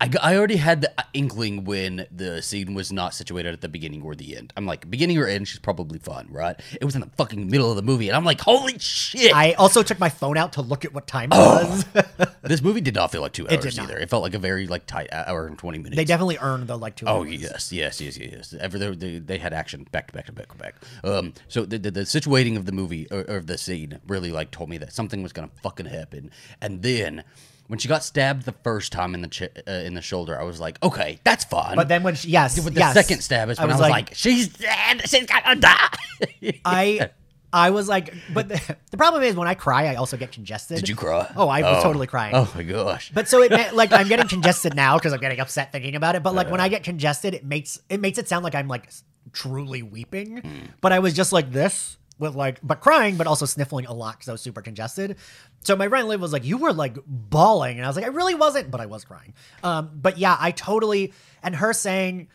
I, 0.00 0.10
I 0.20 0.36
already 0.36 0.56
had 0.56 0.80
the 0.80 0.92
inkling 1.14 1.64
when 1.64 2.06
the 2.10 2.42
scene 2.42 2.74
was 2.74 2.92
not 2.92 3.14
situated 3.14 3.52
at 3.54 3.60
the 3.60 3.68
beginning 3.68 4.02
or 4.02 4.16
the 4.16 4.36
end. 4.36 4.52
I'm 4.56 4.66
like, 4.66 4.90
beginning 4.90 5.16
or 5.18 5.26
end, 5.26 5.46
she's 5.46 5.60
probably 5.60 6.00
fun, 6.00 6.26
right? 6.30 6.58
It 6.80 6.84
was 6.84 6.96
in 6.96 7.00
the 7.00 7.10
fucking 7.16 7.46
middle 7.48 7.70
of 7.70 7.76
the 7.76 7.82
movie, 7.82 8.08
and 8.08 8.16
I'm 8.16 8.24
like, 8.24 8.40
holy 8.40 8.76
shit! 8.78 9.32
I 9.34 9.52
also 9.52 9.84
took 9.84 10.00
my 10.00 10.08
phone 10.08 10.36
out 10.36 10.54
to 10.54 10.62
look 10.62 10.84
at 10.84 10.92
what 10.92 11.06
time 11.06 11.30
it 11.32 11.36
Oh. 11.38 11.84
was. 11.94 12.28
this 12.42 12.60
movie 12.60 12.80
did 12.80 12.94
not 12.96 13.12
feel 13.12 13.22
like 13.22 13.32
two 13.32 13.46
did 13.46 13.60
hours 13.64 13.76
not. 13.76 13.84
either. 13.84 13.98
It 13.98 14.10
felt 14.10 14.24
like 14.24 14.34
a 14.34 14.38
very 14.40 14.66
like 14.66 14.84
tight 14.86 15.08
hour 15.12 15.46
and 15.46 15.56
twenty 15.56 15.78
minutes. 15.78 15.96
they 15.96 16.04
definitely 16.04 16.38
earned 16.40 16.66
the 16.66 16.76
like 16.76 16.96
two. 16.96 17.06
Oh 17.06 17.18
hours. 17.18 17.30
yes, 17.40 17.72
yes, 17.72 18.00
yes, 18.00 18.18
yes, 18.18 18.32
yes. 18.32 18.54
Ever 18.60 18.78
they, 18.78 18.90
they, 18.94 19.18
they 19.20 19.38
had 19.38 19.52
action 19.54 19.86
back 19.92 20.08
to 20.08 20.12
back 20.12 20.26
to 20.26 20.32
back 20.32 20.48
to 20.50 20.56
back. 20.58 20.74
Um, 21.04 21.34
so 21.46 21.64
the, 21.64 21.78
the 21.78 21.92
the 21.92 22.00
situating 22.00 22.56
of 22.56 22.66
the 22.66 22.72
movie 22.72 23.06
or, 23.12 23.24
or 23.30 23.40
the 23.40 23.56
scene 23.56 24.00
really 24.08 24.32
like 24.32 24.50
told 24.50 24.68
me 24.70 24.76
that 24.78 24.92
something 24.92 25.22
was 25.22 25.32
gonna 25.32 25.50
fucking 25.62 25.86
happen. 25.86 26.32
And 26.60 26.82
then 26.82 27.22
when 27.68 27.78
she 27.78 27.88
got 27.88 28.04
stabbed 28.04 28.44
the 28.44 28.52
first 28.52 28.92
time 28.92 29.14
in 29.14 29.22
the 29.22 29.28
ch- 29.28 29.42
uh, 29.42 29.70
in 29.70 29.94
the 29.94 30.02
shoulder, 30.02 30.38
I 30.38 30.44
was 30.44 30.60
like, 30.60 30.82
okay, 30.82 31.18
that's 31.24 31.44
fine. 31.44 31.76
But 31.76 31.88
then 31.88 32.02
when 32.02 32.14
she, 32.14 32.28
yes, 32.28 32.62
with 32.62 32.74
the 32.74 32.80
yes. 32.80 32.94
second 32.94 33.22
stab 33.22 33.48
is 33.48 33.58
when 33.58 33.70
I 33.70 33.72
was, 33.72 33.80
like, 33.80 34.14
she's 34.14 34.48
dead. 34.48 35.08
She's 35.08 35.26
gonna 35.26 35.56
die. 35.56 35.88
I 36.64 37.10
I 37.54 37.70
was 37.70 37.88
like, 37.88 38.12
but 38.32 38.48
the, 38.48 38.76
the 38.90 38.96
problem 38.96 39.22
is 39.22 39.36
when 39.36 39.46
I 39.46 39.54
cry, 39.54 39.86
I 39.86 39.94
also 39.94 40.16
get 40.16 40.32
congested. 40.32 40.78
Did 40.78 40.88
you 40.88 40.96
cry? 40.96 41.30
Oh, 41.36 41.48
I 41.48 41.62
was 41.62 41.84
totally 41.84 42.08
crying. 42.08 42.34
Oh 42.34 42.50
my 42.52 42.64
gosh. 42.64 43.12
But 43.14 43.28
so 43.28 43.42
it 43.42 43.50
meant, 43.52 43.76
like 43.76 43.92
I'm 43.92 44.08
getting 44.08 44.26
congested 44.26 44.74
now 44.74 44.98
because 44.98 45.12
I'm 45.12 45.20
getting 45.20 45.38
upset 45.38 45.70
thinking 45.70 45.94
about 45.94 46.16
it. 46.16 46.24
But 46.24 46.34
like 46.34 46.50
when 46.50 46.60
I 46.60 46.68
get 46.68 46.82
congested, 46.82 47.32
it 47.32 47.44
makes 47.44 47.80
it 47.88 48.00
makes 48.00 48.18
it 48.18 48.28
sound 48.28 48.42
like 48.42 48.56
I'm 48.56 48.66
like 48.66 48.90
truly 49.32 49.82
weeping. 49.82 50.38
Hmm. 50.38 50.66
But 50.80 50.90
I 50.90 50.98
was 50.98 51.14
just 51.14 51.32
like 51.32 51.52
this 51.52 51.96
with 52.18 52.34
like, 52.34 52.60
but 52.62 52.80
crying, 52.80 53.16
but 53.16 53.26
also 53.26 53.46
sniffling 53.46 53.86
a 53.86 53.92
lot 53.92 54.14
because 54.14 54.28
I 54.28 54.32
was 54.32 54.40
super 54.40 54.62
congested. 54.62 55.16
So 55.62 55.76
my 55.76 55.88
friend 55.88 56.08
Liv 56.08 56.20
was 56.20 56.32
like, 56.32 56.44
"You 56.44 56.58
were 56.58 56.72
like 56.72 56.96
bawling," 57.06 57.76
and 57.78 57.84
I 57.84 57.88
was 57.88 57.96
like, 57.96 58.04
"I 58.04 58.08
really 58.08 58.34
wasn't," 58.34 58.70
but 58.70 58.80
I 58.80 58.86
was 58.86 59.04
crying. 59.04 59.34
Um, 59.62 59.90
but 59.94 60.18
yeah, 60.18 60.36
I 60.38 60.50
totally 60.50 61.12
and 61.42 61.56
her 61.56 61.72
saying. 61.72 62.28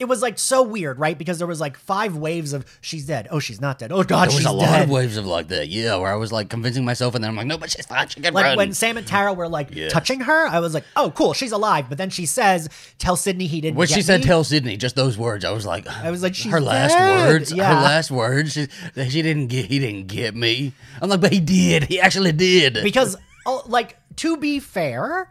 It 0.00 0.04
was 0.06 0.22
like 0.22 0.38
so 0.38 0.62
weird, 0.62 1.00
right? 1.00 1.18
Because 1.18 1.38
there 1.38 1.46
was 1.48 1.60
like 1.60 1.76
five 1.76 2.16
waves 2.16 2.52
of 2.52 2.64
she's 2.80 3.04
dead. 3.06 3.26
Oh, 3.32 3.40
she's 3.40 3.60
not 3.60 3.80
dead. 3.80 3.90
Oh 3.90 4.04
God, 4.04 4.28
there 4.30 4.36
was 4.36 4.44
a 4.44 4.52
lot 4.52 4.66
dead. 4.66 4.82
of 4.84 4.90
waves 4.90 5.16
of 5.16 5.26
like 5.26 5.48
that, 5.48 5.66
yeah, 5.68 5.96
where 5.96 6.12
I 6.12 6.14
was 6.14 6.30
like 6.30 6.48
convincing 6.48 6.84
myself, 6.84 7.16
and 7.16 7.24
then 7.24 7.30
I'm 7.30 7.36
like, 7.36 7.46
no, 7.48 7.58
but 7.58 7.70
she's 7.70 7.84
fine. 7.86 8.06
She 8.08 8.20
can 8.20 8.32
Like 8.32 8.44
run. 8.44 8.56
when 8.56 8.74
Sam 8.74 8.96
and 8.96 9.04
Tara 9.06 9.32
were 9.32 9.48
like 9.48 9.74
Yeah. 9.74 9.88
touching 9.88 10.20
her, 10.20 10.46
I 10.46 10.60
was 10.60 10.72
like, 10.72 10.84
"Oh, 10.94 11.10
cool, 11.16 11.32
she's 11.32 11.50
alive." 11.50 11.86
But 11.88 11.98
then 11.98 12.10
she 12.10 12.26
says, 12.26 12.68
"Tell 12.98 13.16
Sidney 13.16 13.48
he 13.48 13.60
didn't." 13.60 13.76
When 13.76 13.88
she 13.88 14.02
said 14.02 14.20
me." 14.20 14.26
"tell 14.26 14.44
Sidney," 14.44 14.76
just 14.76 14.94
those 14.94 15.18
words, 15.18 15.44
I 15.44 15.50
was 15.50 15.66
like, 15.66 15.86
I 15.88 16.10
was 16.12 16.22
like, 16.22 16.34
she's 16.36 16.52
her 16.52 16.60
last 16.60 16.92
dead. 16.92 17.26
words, 17.28 17.52
Yeah. 17.52 17.74
her 17.74 17.82
last 17.82 18.10
words. 18.10 18.52
She, 18.52 18.68
she 19.08 19.22
didn't 19.22 19.48
get, 19.48 19.66
he 19.66 19.78
didn't 19.78 20.06
get 20.06 20.34
me. 20.34 20.72
I'm 21.02 21.08
like, 21.08 21.20
but 21.20 21.32
he 21.32 21.40
did. 21.40 21.84
He 21.84 22.00
actually 22.00 22.32
did. 22.32 22.78
because, 22.82 23.16
oh, 23.46 23.62
like, 23.66 23.96
to 24.16 24.36
be 24.36 24.58
fair, 24.60 25.30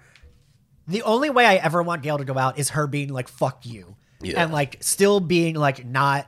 the 0.87 1.01
only 1.03 1.29
way 1.29 1.45
I 1.45 1.55
ever 1.55 1.83
want 1.83 2.01
Gale 2.03 2.17
to 2.17 2.23
go 2.25 2.37
out 2.37 2.57
is 2.57 2.69
her 2.69 2.87
being 2.87 3.09
like, 3.09 3.27
"Fuck 3.27 3.65
you," 3.65 3.95
Yeah. 4.21 4.43
and 4.43 4.51
like 4.51 4.77
still 4.81 5.19
being 5.19 5.55
like 5.55 5.85
not. 5.85 6.27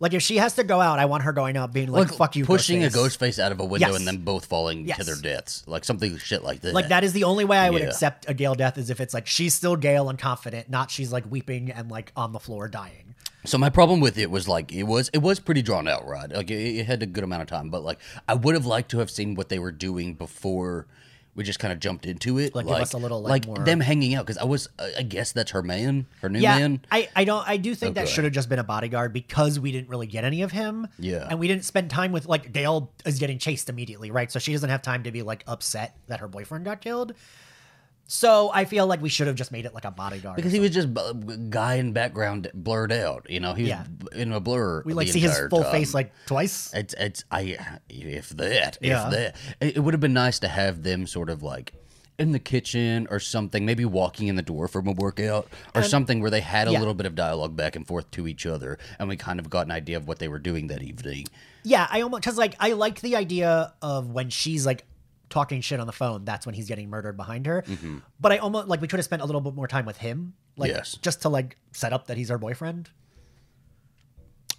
Like 0.00 0.14
if 0.14 0.22
she 0.22 0.38
has 0.38 0.54
to 0.54 0.64
go 0.64 0.80
out, 0.80 0.98
I 0.98 1.04
want 1.04 1.22
her 1.22 1.32
going 1.32 1.56
out 1.56 1.72
being 1.72 1.88
like, 1.88 2.08
Like, 2.08 2.18
"Fuck 2.18 2.34
you," 2.34 2.44
pushing 2.44 2.80
Ghostface. 2.80 2.86
a 2.86 2.90
ghost 2.90 3.20
face 3.20 3.38
out 3.38 3.52
of 3.52 3.60
a 3.60 3.64
window 3.64 3.86
Yes. 3.90 3.96
and 3.98 4.04
then 4.08 4.16
both 4.18 4.46
falling 4.46 4.84
Yes. 4.84 4.98
to 4.98 5.04
their 5.04 5.14
deaths, 5.14 5.62
like 5.68 5.84
something 5.84 6.18
shit 6.18 6.42
like 6.42 6.62
that. 6.62 6.74
Like 6.74 6.88
that 6.88 7.04
is 7.04 7.12
the 7.12 7.22
only 7.22 7.44
way 7.44 7.56
I 7.56 7.70
would 7.70 7.82
Yeah. 7.82 7.88
accept 7.88 8.28
a 8.28 8.34
Gale 8.34 8.56
death 8.56 8.78
is 8.78 8.90
if 8.90 9.00
it's 9.00 9.14
like 9.14 9.28
she's 9.28 9.54
still 9.54 9.76
Gale 9.76 10.08
and 10.08 10.18
confident, 10.18 10.68
not 10.68 10.90
she's 10.90 11.12
like 11.12 11.30
weeping 11.30 11.70
and 11.70 11.88
like 11.88 12.10
on 12.16 12.32
the 12.32 12.40
floor 12.40 12.66
dying. 12.66 13.14
So 13.44 13.58
my 13.58 13.70
problem 13.70 14.00
with 14.00 14.18
it 14.18 14.28
was 14.28 14.48
like 14.48 14.72
it 14.72 14.82
was 14.84 15.08
it 15.12 15.18
was 15.18 15.38
pretty 15.38 15.62
drawn 15.62 15.86
out, 15.86 16.04
right? 16.04 16.28
Like 16.28 16.50
it, 16.50 16.78
it 16.80 16.86
had 16.86 17.00
a 17.04 17.06
good 17.06 17.22
amount 17.22 17.42
of 17.42 17.48
time, 17.48 17.70
but 17.70 17.84
like 17.84 18.00
I 18.26 18.34
would 18.34 18.56
have 18.56 18.66
liked 18.66 18.90
to 18.90 18.98
have 18.98 19.10
seen 19.10 19.36
what 19.36 19.50
they 19.50 19.60
were 19.60 19.70
doing 19.72 20.14
before 20.14 20.88
we 21.34 21.44
just 21.44 21.58
kind 21.58 21.72
of 21.72 21.80
jumped 21.80 22.04
into 22.04 22.38
it. 22.38 22.54
Like, 22.54 22.66
give 22.66 22.76
us 22.76 22.92
a 22.92 22.98
little, 22.98 23.22
like, 23.22 23.46
more- 23.46 23.58
them 23.58 23.80
hanging 23.80 24.14
out 24.14 24.26
because 24.26 24.38
I 24.38 24.44
was 24.44 24.68
I 24.78 24.92
I 24.98 25.02
guess 25.02 25.32
that's 25.32 25.52
her 25.52 25.62
man, 25.62 26.06
her 26.20 26.28
new 26.28 26.40
yeah, 26.40 26.58
man. 26.58 26.80
I, 26.90 27.08
I 27.16 27.24
don't 27.24 27.46
I 27.48 27.56
do 27.56 27.74
think 27.74 27.94
that 27.94 28.08
should 28.08 28.24
have 28.24 28.32
just 28.32 28.48
been 28.48 28.58
a 28.58 28.64
bodyguard 28.64 29.12
because 29.12 29.58
we 29.58 29.72
didn't 29.72 29.88
really 29.88 30.06
get 30.06 30.24
any 30.24 30.42
of 30.42 30.52
him. 30.52 30.88
Yeah. 30.98 31.26
And 31.28 31.38
we 31.38 31.48
didn't 31.48 31.64
spend 31.64 31.90
time 31.90 32.12
with 32.12 32.26
like 32.26 32.52
Dale 32.52 32.90
is 33.06 33.18
getting 33.18 33.38
chased 33.38 33.68
immediately, 33.68 34.10
right? 34.10 34.30
So 34.30 34.38
she 34.38 34.52
doesn't 34.52 34.70
have 34.70 34.82
time 34.82 35.04
to 35.04 35.10
be 35.12 35.22
like 35.22 35.44
upset 35.46 35.96
that 36.08 36.20
her 36.20 36.28
boyfriend 36.28 36.64
got 36.64 36.80
killed. 36.80 37.14
So 38.06 38.50
I 38.52 38.66
feel 38.66 38.86
like 38.86 39.00
we 39.00 39.08
should 39.08 39.26
have 39.26 39.36
just 39.36 39.52
made 39.52 39.64
it 39.64 39.72
like 39.74 39.86
a 39.86 39.90
bodyguard. 39.90 40.36
Because 40.36 40.52
he 40.52 40.60
was 40.60 40.70
just 40.70 40.92
b- 40.92 41.36
guy 41.48 41.74
in 41.76 41.92
background 41.92 42.50
blurred 42.52 42.92
out, 42.92 43.26
you 43.30 43.40
know. 43.40 43.54
He 43.54 43.62
was 43.62 43.68
Yeah. 43.70 43.84
in 44.14 44.32
a 44.32 44.40
blur. 44.40 44.82
we 44.84 44.92
like 44.92 45.06
the 45.06 45.12
see 45.14 45.20
his 45.20 45.30
entire 45.32 45.48
full 45.48 45.62
time. 45.62 45.72
face 45.72 45.94
like 45.94 46.12
twice. 46.26 46.72
It's 46.74 46.94
it's 46.98 47.24
I 47.30 47.56
if 47.88 48.28
that 48.30 48.78
Yeah. 48.82 49.06
if 49.06 49.12
that 49.12 49.36
it, 49.60 49.76
it 49.76 49.80
would 49.80 49.94
have 49.94 50.00
been 50.00 50.12
nice 50.12 50.38
to 50.40 50.48
have 50.48 50.82
them 50.82 51.06
sort 51.06 51.30
of 51.30 51.42
like 51.42 51.72
in 52.18 52.32
the 52.32 52.38
kitchen 52.38 53.08
or 53.10 53.18
something, 53.18 53.64
maybe 53.64 53.86
walking 53.86 54.28
in 54.28 54.36
the 54.36 54.42
door 54.42 54.68
from 54.68 54.86
a 54.86 54.92
workout 54.92 55.48
or 55.74 55.82
something 55.82 56.20
where 56.20 56.30
they 56.30 56.42
had 56.42 56.68
a 56.68 56.72
yeah. 56.72 56.78
little 56.78 56.92
bit 56.94 57.06
of 57.06 57.14
dialogue 57.14 57.56
back 57.56 57.74
and 57.74 57.86
forth 57.86 58.10
to 58.10 58.28
each 58.28 58.44
other, 58.44 58.78
and 58.98 59.08
we 59.08 59.16
kind 59.16 59.40
of 59.40 59.48
got 59.48 59.64
an 59.64 59.72
idea 59.72 59.96
of 59.96 60.06
what 60.06 60.18
they 60.18 60.28
were 60.28 60.38
doing 60.38 60.66
that 60.66 60.82
evening. 60.82 61.26
Yeah, 61.64 61.86
I 61.90 62.02
almost 62.02 62.22
because 62.22 62.36
like 62.36 62.54
I 62.60 62.72
like 62.72 63.00
the 63.00 63.16
idea 63.16 63.72
of 63.80 64.10
when 64.10 64.28
she's 64.28 64.66
like 64.66 64.84
talking 65.32 65.60
shit 65.60 65.80
on 65.80 65.86
the 65.88 65.92
phone. 65.92 66.24
That's 66.24 66.46
when 66.46 66.54
he's 66.54 66.68
getting 66.68 66.88
murdered 66.90 67.16
behind 67.16 67.46
her. 67.46 67.64
But 68.20 68.30
I 68.32 68.38
almost 68.38 68.68
like 68.68 68.80
we 68.80 68.86
could 68.88 68.98
have 68.98 69.04
spent 69.04 69.22
a 69.22 69.24
little 69.24 69.40
bit 69.40 69.54
more 69.54 69.66
time 69.66 69.84
with 69.86 69.96
him, 69.98 70.34
like 70.56 70.70
Yes. 70.70 70.96
just 71.02 71.22
to 71.22 71.28
like 71.28 71.56
set 71.72 71.92
up 71.92 72.06
that 72.06 72.16
he's 72.16 72.30
our 72.30 72.38
boyfriend. 72.38 72.90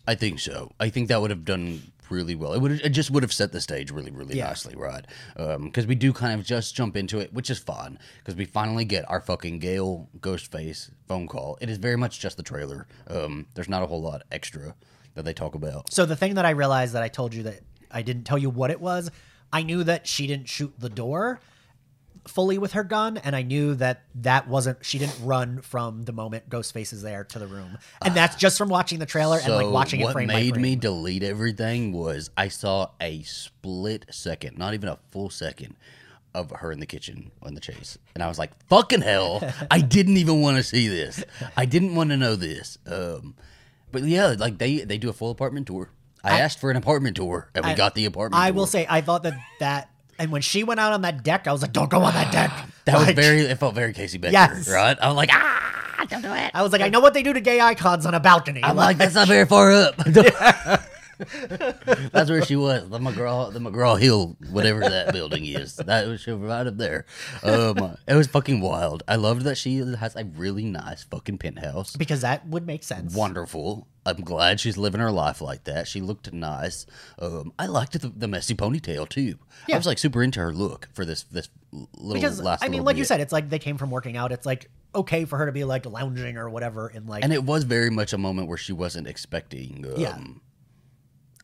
I 0.06 0.16
think 0.16 0.40
so. 0.40 0.72
I 0.80 0.90
think 0.90 1.08
that 1.08 1.22
would 1.22 1.30
have 1.30 1.46
done 1.46 1.82
really 2.10 2.36
well. 2.36 2.54
It 2.54 2.60
would 2.62 2.72
it 2.74 2.90
just 2.90 3.10
would 3.12 3.24
have 3.24 3.32
set 3.32 3.54
the 3.54 3.62
stage 3.62 3.90
really 3.90 4.12
really 4.12 4.36
Yeah. 4.36 4.48
nicely, 4.48 4.76
right? 4.76 5.06
Because 5.38 5.88
we 5.88 5.96
do 5.96 6.12
kind 6.12 6.38
of 6.40 6.46
just 6.46 6.76
jump 6.76 6.98
into 6.98 7.20
it, 7.20 7.34
which 7.34 7.50
is 7.50 7.58
fun 7.60 7.98
because 8.20 8.36
we 8.36 8.46
finally 8.46 8.84
get 8.86 9.10
our 9.10 9.22
fucking 9.22 9.60
Gale 9.60 10.10
Ghostface 10.20 10.90
phone 11.08 11.28
call. 11.28 11.58
It 11.62 11.70
is 11.70 11.78
very 11.78 11.96
much 11.96 12.20
just 12.20 12.36
the 12.38 12.44
trailer. 12.44 12.86
Um, 13.08 13.48
there's 13.54 13.70
not 13.70 13.82
a 13.82 13.86
whole 13.86 14.02
lot 14.02 14.24
extra 14.32 14.76
that 15.16 15.24
they 15.24 15.34
talk 15.34 15.56
about. 15.56 15.92
So 15.94 16.06
the 16.06 16.16
thing 16.18 16.34
that 16.36 16.46
I 16.46 16.50
realized 16.50 16.94
that 16.94 17.04
I 17.04 17.08
told 17.08 17.34
you 17.34 17.44
that 17.44 17.62
I 17.90 18.02
didn't 18.02 18.24
tell 18.26 18.38
you 18.38 18.50
what 18.50 18.72
it 18.72 18.82
was, 18.82 19.10
I 19.54 19.64
knew 19.64 19.84
that 19.86 20.08
she 20.08 20.28
didn't 20.28 20.50
shoot 20.50 20.74
the 20.78 20.90
door 20.90 21.40
fully 22.28 22.58
with 22.58 22.74
her 22.74 22.84
gun, 22.84 23.18
and 23.18 23.36
I 23.36 23.42
knew 23.42 23.76
that 23.76 24.04
that 24.16 24.48
wasn't 24.48 24.84
she 24.84 24.98
didn't 24.98 25.20
run 25.24 25.62
from 25.62 26.04
the 26.04 26.12
moment 26.12 26.50
Ghostface 26.50 26.94
is 26.94 27.02
there 27.02 27.24
to 27.26 27.40
the 27.40 27.48
room, 27.48 27.78
and 28.04 28.16
that's 28.16 28.36
just 28.36 28.58
from 28.58 28.70
watching 28.70 29.00
the 29.00 29.06
trailer 29.06 29.40
and 29.40 29.54
like 29.54 29.70
watching 29.70 30.02
what 30.02 30.12
it 30.12 30.14
frame 30.14 30.28
made 30.28 30.52
by 30.52 30.54
frame. 30.56 30.62
me 30.62 30.76
delete 30.76 31.24
everything 31.24 31.92
was 31.94 32.30
I 32.36 32.48
saw 32.48 32.92
a 33.00 33.22
split 33.24 34.06
second, 34.10 34.58
not 34.58 34.74
even 34.74 34.90
a 34.90 34.98
full 35.12 35.30
second, 35.30 35.76
of 36.34 36.52
her 36.52 36.72
in 36.72 36.80
the 36.80 36.86
kitchen 36.86 37.32
on 37.42 37.54
the 37.54 37.62
chase, 37.62 37.98
and 38.16 38.24
I 38.24 38.28
was 38.28 38.40
like, 38.40 38.52
"Fucking 38.68 39.02
hell!" 39.02 39.48
I 39.70 39.82
didn't 39.96 40.18
even 40.18 40.42
want 40.42 40.58
to 40.58 40.64
see 40.64 40.88
this. 40.88 41.24
I 41.56 41.66
didn't 41.66 41.96
want 41.96 42.10
to 42.10 42.18
know 42.18 42.36
this. 42.36 42.78
Um, 42.88 43.36
but 43.92 44.04
yeah, 44.04 44.36
like 44.38 44.58
they 44.58 44.80
they 44.80 44.98
do 44.98 45.10
a 45.10 45.14
full 45.14 45.30
apartment 45.30 45.68
tour. 45.68 45.90
I, 46.24 46.40
asked 46.40 46.60
for 46.60 46.72
an 46.72 46.78
apartment 46.78 47.18
tour, 47.18 47.50
and 47.54 47.66
we 47.66 47.74
got 47.74 47.96
the 47.96 48.06
apartment. 48.06 48.42
I 48.42 48.50
tour. 48.50 48.56
will 48.56 48.68
say 48.68 48.86
I 48.90 49.02
thought 49.02 49.24
that 49.24 49.34
that. 49.60 49.90
And 50.20 50.32
when 50.32 50.42
she 50.42 50.64
went 50.64 50.80
out 50.80 50.94
on 50.94 51.02
that 51.02 51.24
deck, 51.24 51.48
I 51.48 51.52
was 51.52 51.62
like, 51.62 51.74
"Don't 51.74 51.90
go 51.90 52.02
on 52.04 52.14
that 52.14 52.32
deck." 52.32 52.52
that 52.86 52.98
was 52.98 53.10
very. 53.16 53.42
It 53.42 53.58
felt 53.58 53.76
very 53.76 53.94
Casey 53.94 54.18
Becker, 54.18 54.32
Yes. 54.32 54.70
right? 54.70 54.98
I'm 55.02 55.16
like, 55.16 55.30
ah. 55.34 56.06
don't 56.10 56.22
do 56.22 56.32
it. 56.34 56.52
I 56.54 56.62
was 56.62 56.72
like, 56.72 56.82
I 56.82 56.90
know 56.90 57.00
what 57.00 57.14
they 57.14 57.24
do 57.24 57.34
to 57.34 57.42
gay 57.42 57.60
icons 57.60 58.06
on 58.06 58.14
a 58.14 58.20
balcony. 58.20 58.62
I'm 58.64 58.76
like, 58.76 58.98
that's 58.98 59.16
not 59.16 59.28
very 59.28 59.46
far 59.46 59.72
up. 59.72 59.96
That's 62.12 62.30
where 62.30 62.44
she 62.44 62.56
was, 62.56 62.90
the 62.90 63.00
McGraw, 63.00 63.52
the 63.52 63.60
McGraw 63.60 64.00
Hill, 64.00 64.38
whatever 64.52 64.82
that 64.82 65.14
building 65.14 65.46
is. 65.46 65.76
That 65.76 66.08
was 66.08 66.22
she 66.22 66.32
was 66.32 66.42
right 66.42 66.66
up 66.66 66.78
there. 66.78 67.06
Um, 67.44 67.98
it 68.08 68.16
was 68.16 68.28
fucking 68.28 68.62
wild. 68.62 69.04
I 69.08 69.16
loved 69.16 69.44
that 69.44 69.58
she 69.58 69.78
has 69.78 70.16
a 70.16 70.26
really 70.26 70.66
nice 70.66 71.04
fucking 71.04 71.38
penthouse. 71.38 71.96
because 71.96 72.22
that 72.22 72.48
would 72.48 72.66
make 72.66 72.84
sense. 72.84 73.16
Wonderful. 73.16 73.88
I'm 74.06 74.18
glad 74.18 74.60
she's 74.60 74.78
living 74.78 75.00
her 75.00 75.12
life 75.12 75.40
like 75.40 75.64
that. 75.64 75.88
She 75.88 76.02
looked 76.02 76.32
nice. 76.34 76.86
Um, 77.20 77.54
I 77.58 77.68
liked 77.68 78.00
the, 78.02 78.10
the 78.10 78.28
messy 78.28 78.54
ponytail 78.54 79.08
too. 79.08 79.36
Yeah. 79.68 79.76
I 79.76 79.78
was 79.78 79.86
like 79.86 79.98
super 79.98 80.22
into 80.22 80.42
her 80.42 80.52
look 80.54 80.90
for 80.94 81.06
this 81.06 81.24
this 81.24 81.48
little 81.72 82.14
Because 82.14 82.42
last. 82.42 82.64
I 82.64 82.68
mean, 82.68 82.84
like 82.84 82.98
you 82.98 83.06
said, 83.06 83.22
it's 83.22 83.32
like 83.32 83.50
they 83.50 83.60
came 83.60 83.78
from 83.78 83.92
working 83.92 84.18
out. 84.18 84.32
It's 84.34 84.46
like 84.46 84.70
okay 84.94 85.24
for 85.26 85.38
her 85.38 85.46
to 85.46 85.52
be 85.54 85.64
like 85.64 85.86
lounging 85.86 86.38
or 86.38 86.50
whatever 86.50 86.88
in 86.90 87.08
like 87.08 87.24
and 87.24 87.34
it 87.34 87.44
was 87.44 87.64
very 87.64 87.90
much 87.90 88.14
a 88.14 88.18
moment 88.18 88.48
where 88.48 88.58
she 88.60 88.74
wasn't 88.74 89.08
expecting. 89.08 89.86
Um, 89.88 90.00
Yeah. 90.00 90.18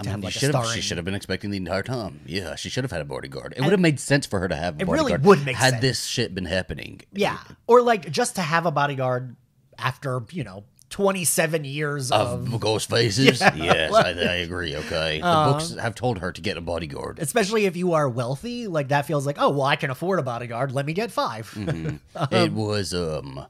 I 0.02 0.04
mean, 0.06 0.22
like, 0.22 0.36
a 0.36 0.40
should 0.40 0.56
have, 0.56 0.66
she 0.68 0.80
should 0.82 0.98
have 0.98 1.06
been 1.06 1.14
expecting 1.16 1.50
the 1.52 1.58
entire 1.58 1.84
time. 1.84 2.22
Yeah, 2.26 2.56
she 2.56 2.70
should 2.70 2.84
have 2.86 2.92
had 2.92 3.02
a 3.02 3.06
bodyguard. 3.06 3.54
It 3.58 3.62
would 3.64 3.72
have 3.72 3.80
made 3.82 4.00
sense 4.00 4.26
for 4.26 4.40
her 4.40 4.48
to 4.48 4.56
have 4.56 4.78
a 4.78 4.82
It 4.84 4.88
really 4.88 5.12
bodyguard. 5.12 5.26
would 5.26 5.46
make 5.46 5.56
had 5.58 5.72
sense. 5.72 5.82
this 5.82 6.06
shit 6.06 6.34
been 6.34 6.46
happening. 6.46 7.02
yeah, 7.12 7.38
or 7.68 7.82
like 7.82 8.10
just 8.10 8.36
to 8.36 8.42
have 8.42 8.66
a 8.66 8.72
bodyguard 8.72 9.36
after 9.78 10.22
you 10.32 10.44
know 10.44 10.64
twenty 10.90 11.24
seven 11.26 11.66
years 11.66 12.12
of, 12.12 12.52
Of 12.54 12.60
ghost 12.62 12.90
faces? 12.90 13.40
Yeah, 13.42 13.54
yes, 13.56 13.92
like- 13.92 14.06
I, 14.06 14.10
I 14.22 14.36
agree. 14.36 14.76
Okay. 14.76 15.20
The 15.20 15.26
Uh, 15.28 15.52
books 15.54 15.76
have 15.76 15.96
told 15.96 16.20
her 16.20 16.32
to 16.32 16.42
get 16.42 16.56
a 16.58 16.62
bodyguard. 16.62 17.20
especially 17.20 17.66
if 17.66 17.76
you 17.76 17.94
are 17.94 18.08
wealthy, 18.10 18.68
like 18.68 18.88
that 18.88 19.06
feels 19.06 19.26
like 19.26 19.36
oh 19.40 19.50
well 19.50 19.64
I 19.64 19.76
can 19.76 19.90
afford 19.90 20.20
a 20.20 20.24
bodyguard. 20.24 20.72
Let 20.72 20.86
me 20.86 20.94
get 20.94 21.12
5 21.12 21.52
Mm-hmm. 21.56 22.34
it 22.36 22.54
was 22.54 22.94
um 22.94 23.46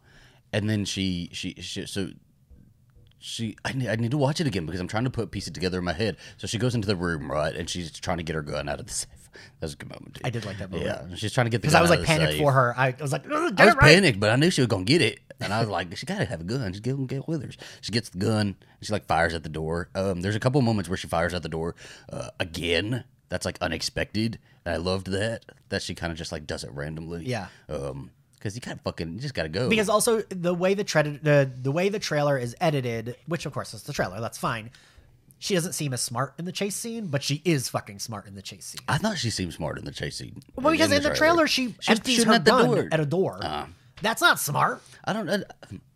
and 0.52 0.68
then 0.70 0.84
she 0.86 1.30
she, 1.32 1.54
she 1.62 1.86
so 1.86 2.10
she 3.20 3.56
I 3.66 3.74
need, 3.74 3.90
I 3.90 3.96
need 3.96 4.12
to 4.12 4.18
watch 4.18 4.40
it 4.40 4.48
again 4.48 4.66
because 4.66 4.80
I'm 4.80 4.88
trying 4.88 5.04
to 5.04 5.10
put 5.10 5.32
pieces 5.32 5.52
together 5.52 5.78
in 5.78 5.86
my 5.86 5.94
head. 5.94 6.18
So 6.38 6.48
she 6.48 6.58
goes 6.58 6.74
into 6.74 6.88
the 6.88 6.96
room, 6.96 7.30
right, 7.30 7.54
and 7.54 7.70
she's 7.70 7.92
trying 8.00 8.18
to 8.18 8.24
get 8.24 8.36
her 8.36 8.42
gun 8.42 8.70
out 8.70 8.80
of 8.80 8.88
the 8.88 8.94
safe. 8.94 9.10
That 9.60 9.66
was 9.66 9.74
a 9.74 9.78
good 9.78 9.90
moment. 9.90 10.16
Too. 10.16 10.22
I 10.24 10.30
did 10.30 10.46
like 10.46 10.58
that 10.58 10.72
moment. 10.72 10.88
Yeah, 10.88 11.16
she's 11.16 11.34
trying 11.34 11.46
to 11.46 11.50
get 11.50 11.62
the 11.62 11.68
because 11.68 11.76
I 11.76 11.82
was 11.82 11.90
like 11.90 12.04
panicked 12.04 12.34
safe. 12.34 12.42
for 12.42 12.52
her. 12.52 12.74
I 12.78 12.96
was 13.00 13.12
like, 13.12 13.30
I 13.30 13.40
was 13.40 13.54
right. 13.58 13.80
panicked, 13.80 14.20
but 14.20 14.30
I 14.30 14.36
knew 14.38 14.50
she 14.50 14.62
was 14.62 14.68
gonna 14.68 14.86
get 14.86 15.02
it, 15.02 15.20
and 15.40 15.54
I 15.54 15.60
was 15.60 15.70
like, 15.70 15.96
she 15.98 16.06
gotta 16.06 16.26
have 16.26 16.42
a 16.42 16.46
gun. 16.46 16.72
She's 16.74 16.80
gonna 16.80 17.06
get 17.06 17.28
with 17.28 17.44
her. 17.44 17.52
She 17.82 17.92
gets 17.92 18.10
the 18.10 18.18
gun. 18.18 18.40
And 18.40 18.56
she 18.82 18.94
like 18.94 19.06
fires 19.06 19.34
at 19.34 19.44
the 19.44 19.50
door. 19.50 19.90
Um, 19.96 20.22
there's 20.22 20.36
a 20.36 20.40
couple 20.40 20.62
moments 20.62 20.90
where 20.90 20.98
she 20.98 21.08
fires 21.08 21.34
at 21.34 21.44
the 21.44 21.50
door 21.50 21.76
uh, 22.12 22.30
again. 22.40 23.04
That's 23.28 23.46
like 23.46 23.58
unexpected, 23.62 24.40
and 24.66 24.74
I 24.74 24.78
loved 24.78 25.08
that. 25.08 25.46
That 25.70 25.82
she 25.82 25.94
kind 25.94 26.12
of 26.12 26.18
just 26.18 26.32
like 26.32 26.48
does 26.48 26.64
it 26.64 26.72
randomly. 26.72 27.26
Yeah. 27.26 27.48
Um, 27.68 28.12
because 28.40 28.56
you 28.56 28.62
kind 28.62 28.78
of 28.78 28.82
fucking 28.82 29.14
you 29.14 29.20
just 29.20 29.34
gotta 29.34 29.50
go. 29.50 29.70
Because 29.70 29.90
also 29.90 30.22
the 30.30 30.54
way 30.54 30.74
the 30.74 30.84
tra- 30.84 31.04
the 31.04 31.52
the 31.62 31.72
way 31.72 31.90
the 31.90 32.00
trailer 32.00 32.38
is 32.38 32.56
edited, 32.62 33.16
which 33.28 33.46
of 33.46 33.54
course 33.54 33.74
is 33.74 33.84
the 33.84 33.94
trailer, 33.94 34.20
that's 34.22 34.38
fine. 34.38 34.72
She 35.42 35.54
doesn't 35.54 35.74
seem 35.74 35.94
as 35.94 36.02
smart 36.02 36.34
in 36.38 36.44
the 36.44 36.52
chase 36.52 36.76
scene, 36.76 37.08
but 37.08 37.24
she 37.24 37.42
is 37.46 37.70
fucking 37.70 38.00
smart 38.00 38.28
in 38.28 38.36
the 38.36 38.42
chase 38.42 38.66
scene. 38.66 38.82
I 38.90 38.98
thought 38.98 39.18
she 39.18 39.30
seemed 39.30 39.54
smart 39.54 39.78
in 39.78 39.86
the 39.86 39.92
chase 39.92 40.18
scene. 40.18 40.42
Well, 40.56 40.74
because 40.74 40.92
in 40.92 41.02
the 41.02 41.14
trailer, 41.14 41.48
she 41.48 41.76
empties 41.88 42.24
her 42.24 42.40
gun 42.40 42.90
at 42.92 43.00
a 43.00 43.06
door. 43.06 43.40
Uh. 43.42 43.68
That's 44.02 44.22
not 44.22 44.40
smart. 44.40 44.82
I 45.06 45.14
don't. 45.14 45.30
I, 45.30 45.44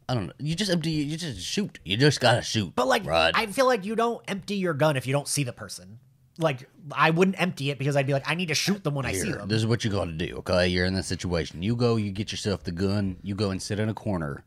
I 0.10 0.14
don't 0.14 0.28
know. 0.28 0.34
You 0.40 0.56
just 0.56 0.72
empty. 0.72 0.92
You 0.92 1.18
just 1.18 1.40
shoot. 1.40 1.80
You 1.84 1.98
just 1.98 2.20
gotta 2.20 2.42
shoot. 2.42 2.74
But 2.76 2.88
like, 2.88 3.06
right? 3.06 3.34
I 3.36 3.46
feel 3.48 3.66
like 3.66 3.86
you 3.86 3.96
don't 3.96 4.22
empty 4.28 4.56
your 4.56 4.74
gun 4.74 4.98
if 4.98 5.08
you 5.08 5.14
don't 5.14 5.28
see 5.28 5.44
the 5.44 5.54
person. 5.54 6.00
Like, 6.40 6.68
I 6.92 7.12
wouldn't 7.12 7.40
empty 7.40 7.70
it 7.70 7.78
because 7.78 7.96
I'd 7.96 8.08
be 8.08 8.14
like, 8.14 8.28
I 8.30 8.34
need 8.36 8.48
to 8.48 8.56
shoot 8.56 8.84
them 8.84 8.96
when 8.96 9.06
I 9.06 9.12
see 9.14 9.28
Here, 9.28 9.36
them. 9.38 9.48
this 9.50 9.58
is 9.58 9.68
what 9.68 9.84
you 9.84 9.92
got 9.92 10.06
to 10.06 10.12
do. 10.12 10.38
Okay, 10.38 10.68
you're 10.68 10.86
in 10.86 10.96
this 10.96 11.06
situation. 11.08 11.62
You 11.62 11.76
go. 11.76 11.96
You 11.96 12.12
get 12.12 12.32
yourself 12.32 12.64
the 12.64 12.72
gun. 12.72 13.18
You 13.22 13.36
go 13.36 13.52
and 13.52 13.62
sit 13.62 13.80
in 13.80 13.88
a 13.88 13.94
corner 13.94 14.44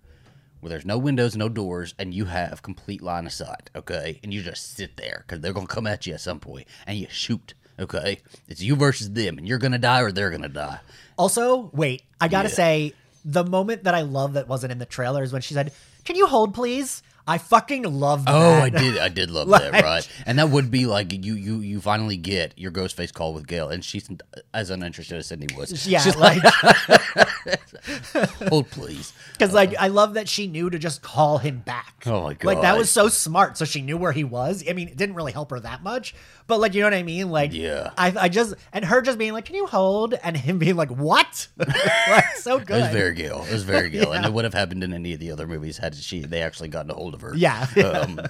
where 0.60 0.70
there's 0.70 0.84
no 0.86 0.98
windows, 0.98 1.36
no 1.36 1.48
doors, 1.48 1.94
and 1.98 2.12
you 2.12 2.24
have 2.24 2.62
complete 2.62 3.02
line 3.02 3.26
of 3.26 3.32
sight. 3.32 3.70
Okay, 3.76 4.18
and 4.24 4.34
you 4.34 4.42
just 4.42 4.74
sit 4.76 4.96
there 4.96 5.22
because 5.26 5.40
they're 5.40 5.52
gonna 5.52 5.66
come 5.68 5.86
at 5.86 6.06
you 6.06 6.14
at 6.14 6.20
some 6.20 6.40
point, 6.40 6.66
and 6.86 6.98
you 6.98 7.06
shoot. 7.08 7.54
Okay, 7.78 8.20
it's 8.48 8.60
you 8.62 8.74
versus 8.74 9.10
them, 9.12 9.38
and 9.38 9.46
you're 9.46 9.58
gonna 9.58 9.78
die 9.78 10.00
or 10.00 10.10
they're 10.10 10.30
gonna 10.30 10.48
die. 10.48 10.80
Also, 11.18 11.70
wait, 11.72 12.02
I 12.20 12.26
gotta 12.28 12.48
Yeah. 12.48 12.54
say, 12.54 12.94
the 13.24 13.44
moment 13.44 13.84
that 13.84 13.94
I 13.94 14.00
love 14.00 14.32
that 14.32 14.48
wasn't 14.48 14.72
in 14.72 14.78
the 14.78 14.86
trailer 14.86 15.22
is 15.22 15.32
when 15.32 15.42
she 15.42 15.52
said, 15.54 15.72
"Can 16.04 16.16
you 16.16 16.26
hold, 16.26 16.52
please?" 16.54 17.02
I 17.28 17.38
fucking 17.38 17.82
love 17.82 18.24
oh, 18.28 18.32
that. 18.32 18.60
Oh, 18.60 18.64
I 18.64 18.70
did. 18.70 18.98
I 18.98 19.08
did 19.08 19.30
love 19.30 19.48
that, 19.48 19.82
right? 19.82 20.08
And 20.26 20.38
that 20.38 20.50
would 20.50 20.70
be 20.70 20.86
like 20.86 21.12
you, 21.12 21.34
you, 21.34 21.58
you 21.58 21.80
finally 21.80 22.16
get 22.16 22.56
your 22.56 22.70
ghost 22.70 22.96
face 22.96 23.10
call 23.10 23.34
with 23.34 23.48
Gale, 23.48 23.68
and 23.68 23.84
she's 23.84 24.08
as 24.54 24.70
uninterested 24.70 25.18
as 25.18 25.26
Sidney 25.26 25.48
was. 25.56 25.88
Yeah, 25.88 26.00
She's 26.00 26.16
like, 26.16 26.40
hold 28.48 28.70
please. 28.70 29.12
because 29.32 29.52
like 29.52 29.70
uh-huh. 29.70 29.86
I 29.86 29.88
love 29.88 30.14
that 30.14 30.28
she 30.28 30.46
knew 30.46 30.70
to 30.70 30.78
just 30.78 31.02
call 31.02 31.38
him 31.38 31.58
back. 31.58 32.04
Oh 32.06 32.22
my 32.22 32.34
god, 32.34 32.46
Like 32.46 32.60
that 32.62 32.78
was 32.78 32.90
so 32.90 33.08
smart. 33.08 33.58
So 33.58 33.64
she 33.64 33.82
knew 33.82 33.96
where 33.96 34.12
he 34.12 34.22
was. 34.22 34.62
I 34.68 34.72
mean, 34.72 34.88
it 34.88 34.96
didn't 34.96 35.16
really 35.16 35.32
help 35.32 35.50
her 35.50 35.58
that 35.58 35.82
much, 35.82 36.14
but 36.46 36.60
like 36.60 36.74
you 36.74 36.80
know 36.80 36.86
what 36.86 36.94
I 36.94 37.02
mean. 37.02 37.30
Like 37.30 37.52
Yeah. 37.52 37.90
I, 37.98 38.14
I 38.16 38.28
just 38.28 38.54
and 38.72 38.84
her 38.84 39.02
just 39.02 39.18
being 39.18 39.32
like, 39.32 39.46
"Can 39.46 39.56
you 39.56 39.66
hold?" 39.66 40.14
and 40.14 40.36
him 40.36 40.58
being 40.58 40.76
like, 40.76 40.90
"What?" 40.90 41.48
like 41.58 42.36
so 42.36 42.60
good. 42.60 42.78
It 42.78 42.82
was 42.82 42.92
very 42.92 43.14
Gale. 43.14 43.44
It 43.48 43.52
was 43.52 43.64
very 43.64 43.90
Gale, 43.90 44.12
and 44.12 44.24
it 44.24 44.32
would 44.32 44.44
have 44.44 44.54
happened 44.54 44.84
in 44.84 44.92
any 44.92 45.12
of 45.12 45.18
the 45.18 45.32
other 45.32 45.48
movies 45.48 45.78
had 45.78 45.96
she 45.96 46.20
they 46.20 46.42
actually 46.42 46.68
gotten 46.68 46.92
a 46.92 46.94
hold 46.94 47.15
of 47.16 47.22
her. 47.22 47.34
Yeah. 47.34 47.66
Um, 47.76 48.20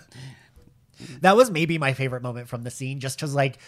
that 1.21 1.37
was 1.37 1.51
maybe 1.51 1.77
my 1.77 1.93
favorite 1.93 2.23
moment 2.23 2.49
from 2.49 2.63
the 2.63 2.71
scene, 2.71 3.01
just 3.01 3.19
because 3.19 3.35
like 3.35 3.59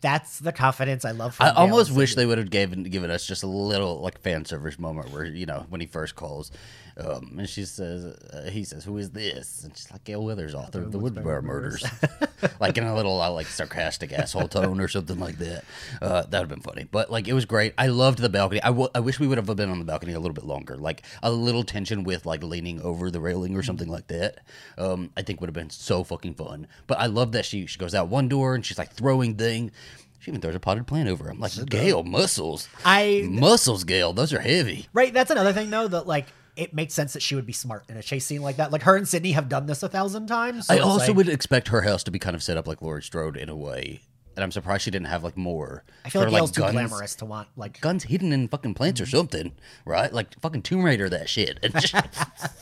that's 0.00 0.38
the 0.38 0.52
confidence 0.52 1.04
I 1.04 1.10
love. 1.10 1.34
From 1.34 1.46
I 1.46 1.50
almost 1.50 1.90
wish 1.90 2.14
they 2.14 2.26
would 2.26 2.38
have 2.38 2.50
given 2.50 2.84
given 2.84 3.10
us 3.10 3.26
just 3.26 3.42
a 3.42 3.46
little 3.46 4.00
like 4.00 4.20
fan 4.20 4.44
service 4.44 4.78
moment 4.78 5.10
where 5.10 5.24
you 5.24 5.46
know 5.46 5.66
when 5.68 5.80
he 5.80 5.86
first 5.86 6.14
calls, 6.14 6.52
um, 6.96 7.34
and 7.38 7.48
she 7.48 7.64
says 7.64 8.04
uh, 8.04 8.48
he 8.50 8.62
says 8.64 8.84
who 8.84 8.96
is 8.98 9.10
this, 9.10 9.64
and 9.64 9.76
she's 9.76 9.90
like 9.90 10.04
Gale 10.04 10.24
Weathers, 10.24 10.54
author 10.54 10.82
of 10.82 10.92
the 10.92 10.98
Woodsboro 10.98 11.42
Murders, 11.42 11.84
like 12.60 12.78
in 12.78 12.84
a 12.84 12.94
little 12.94 13.20
uh, 13.20 13.30
like 13.30 13.46
sarcastic 13.46 14.12
asshole 14.12 14.48
tone 14.48 14.80
or 14.80 14.88
something 14.88 15.18
like 15.18 15.38
that. 15.38 15.64
Uh, 16.00 16.22
that 16.22 16.30
would 16.30 16.32
have 16.38 16.48
been 16.48 16.60
funny, 16.60 16.84
but 16.90 17.10
like 17.10 17.26
it 17.26 17.32
was 17.32 17.44
great. 17.44 17.74
I 17.76 17.88
loved 17.88 18.18
the 18.20 18.28
balcony. 18.28 18.62
I, 18.62 18.68
w- 18.68 18.88
I 18.94 19.00
wish 19.00 19.18
we 19.18 19.26
would 19.26 19.38
have 19.38 19.46
been 19.56 19.70
on 19.70 19.78
the 19.78 19.84
balcony 19.84 20.12
a 20.12 20.20
little 20.20 20.34
bit 20.34 20.44
longer, 20.44 20.76
like 20.76 21.02
a 21.22 21.30
little 21.32 21.64
tension 21.64 22.04
with 22.04 22.26
like 22.26 22.42
leaning 22.44 22.80
over 22.82 23.10
the 23.10 23.20
railing 23.20 23.56
or 23.56 23.62
something 23.62 23.88
like 23.88 24.06
that. 24.08 24.38
Um, 24.78 25.10
I 25.16 25.22
think 25.22 25.40
would 25.40 25.48
have 25.48 25.54
been 25.54 25.70
so 25.70 26.04
fucking 26.04 26.34
fun. 26.34 26.66
But 26.86 27.00
I 27.00 27.06
love 27.06 27.32
that 27.32 27.44
she 27.44 27.66
she 27.66 27.78
goes 27.78 27.94
out 27.94 28.08
one 28.08 28.28
door 28.28 28.54
and 28.54 28.64
she's 28.64 28.78
like 28.78 28.92
throwing 28.92 29.34
thing. 29.34 29.72
She 30.20 30.30
even 30.30 30.40
throws 30.40 30.54
a 30.54 30.60
potted 30.60 30.86
plant 30.86 31.08
over 31.08 31.28
him. 31.28 31.38
Like 31.38 31.52
Gale 31.66 32.02
muscles. 32.02 32.68
I 32.84 33.26
muscles, 33.28 33.84
Gale. 33.84 34.12
Those 34.14 34.32
are 34.32 34.40
heavy. 34.40 34.86
Right. 34.94 35.12
That's 35.12 35.30
another 35.30 35.52
thing, 35.52 35.68
though, 35.68 35.86
that 35.88 36.06
like 36.06 36.28
it 36.56 36.72
makes 36.74 36.94
sense 36.94 37.12
that 37.14 37.22
she 37.22 37.34
would 37.34 37.46
be 37.46 37.52
smart 37.52 37.84
in 37.88 37.96
a 37.96 38.02
chase 38.02 38.24
scene 38.26 38.42
like 38.42 38.56
that. 38.56 38.70
Like 38.72 38.82
her 38.82 38.96
and 38.96 39.08
Sidney 39.08 39.32
have 39.32 39.48
done 39.48 39.66
this 39.66 39.82
a 39.82 39.88
thousand 39.88 40.26
times. 40.26 40.66
so 40.68 40.74
I 40.74 40.78
also 40.78 41.08
like- 41.08 41.16
would 41.16 41.28
expect 41.28 41.68
her 41.68 41.82
house 41.82 42.02
to 42.04 42.10
be 42.10 42.18
kind 42.18 42.36
of 42.36 42.42
set 42.42 42.56
up 42.56 42.66
like 42.68 42.80
Laurie 42.82 43.02
Strode 43.02 43.36
in 43.36 43.48
a 43.48 43.56
way, 43.56 44.00
and 44.36 44.42
I'm 44.44 44.50
surprised 44.52 44.82
she 44.84 44.90
didn't 44.90 45.06
have 45.08 45.24
like 45.24 45.36
more. 45.36 45.84
I 46.04 46.10
feel 46.10 46.22
sort 46.22 46.32
like 46.32 46.42
of, 46.42 46.52
too 46.52 46.60
guns- 46.60 46.72
glamorous 46.72 47.14
to 47.16 47.24
want 47.24 47.48
like. 47.56 47.80
Guns 47.80 48.04
hidden 48.04 48.32
in 48.32 48.48
fucking 48.48 48.74
plants 48.74 49.00
or 49.00 49.06
something, 49.06 49.52
right? 49.84 50.12
Like 50.12 50.38
fucking 50.40 50.62
Tomb 50.62 50.84
Raider 50.84 51.08
that 51.08 51.28
shit. 51.28 51.58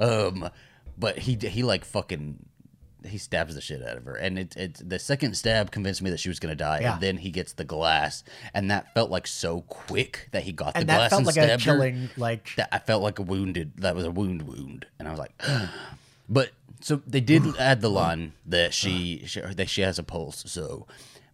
Um, 0.00 0.48
but 0.98 1.18
he 1.18 1.34
he 1.36 1.62
like 1.62 1.84
fucking 1.84 2.44
he 3.06 3.18
stabs 3.18 3.54
the 3.54 3.60
shit 3.60 3.82
out 3.86 3.96
of 3.96 4.04
her, 4.04 4.14
and 4.16 4.38
it 4.38 4.56
it 4.56 4.80
the 4.88 4.98
second 4.98 5.36
stab 5.36 5.70
convinced 5.70 6.02
me 6.02 6.10
that 6.10 6.20
she 6.20 6.28
was 6.28 6.38
gonna 6.40 6.54
die, 6.54 6.80
Yeah. 6.80 6.94
and 6.94 7.02
then 7.02 7.16
he 7.18 7.30
gets 7.30 7.52
the 7.52 7.64
glass, 7.64 8.24
and 8.54 8.70
that 8.70 8.92
felt 8.94 9.10
like 9.10 9.26
so 9.26 9.62
quick 9.62 10.28
that 10.32 10.42
he 10.44 10.52
got 10.52 10.74
the 10.74 10.80
And 10.80 10.86
glass 10.88 11.12
and 11.12 11.26
like 11.26 11.36
a 11.36 11.42
stabbed 11.44 11.64
her. 11.64 11.72
killing, 11.74 12.10
like 12.16 12.54
that 12.56 12.68
I 12.72 12.78
felt 12.78 13.02
like 13.02 13.18
a 13.18 13.22
wounded. 13.22 13.72
That 13.78 13.94
was 13.94 14.04
a 14.04 14.10
wound, 14.10 14.42
wound, 14.42 14.86
and 14.98 15.06
I 15.06 15.10
was 15.10 15.20
like, 15.20 15.40
but 16.28 16.50
so 16.80 17.00
they 17.06 17.20
did 17.20 17.42
add 17.58 17.80
the 17.80 17.90
line 17.90 18.32
that 18.46 18.74
she, 18.74 19.22
she 19.26 19.40
that 19.40 19.68
she 19.68 19.82
has 19.82 19.98
a 19.98 20.02
pulse. 20.02 20.44
So 20.46 20.86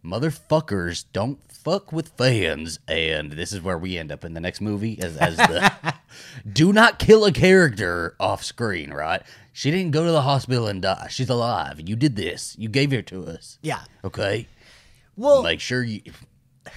motherfuckers 0.03 1.05
don't 1.13 1.39
fuck 1.51 1.91
with 1.91 2.09
fans, 2.17 2.79
and 2.87 3.33
this 3.33 3.53
is 3.53 3.61
where 3.61 3.77
we 3.77 3.97
end 3.97 4.11
up 4.11 4.23
in 4.25 4.33
the 4.33 4.39
next 4.39 4.61
movie 4.61 4.99
as 5.01 5.15
as 5.17 5.37
the 5.37 5.93
do 6.51 6.73
not 6.73 6.99
kill 6.99 7.25
a 7.25 7.31
character 7.31 8.15
off 8.19 8.43
screen. 8.43 8.91
Right? 8.91 9.21
She 9.53 9.69
didn't 9.71 9.91
go 9.91 10.05
to 10.05 10.11
the 10.11 10.21
hospital 10.21 10.67
and 10.67 10.81
die. 10.81 11.07
She's 11.09 11.29
alive. 11.29 11.81
You 11.87 11.95
did 11.95 12.15
this. 12.15 12.55
You 12.57 12.69
gave 12.69 12.91
her 12.91 13.01
to 13.03 13.25
us. 13.27 13.57
yeah. 13.61 13.81
Okay. 14.03 14.47
Well, 15.17 15.43
Make 15.43 15.59
sure 15.59 15.83
you. 15.83 16.01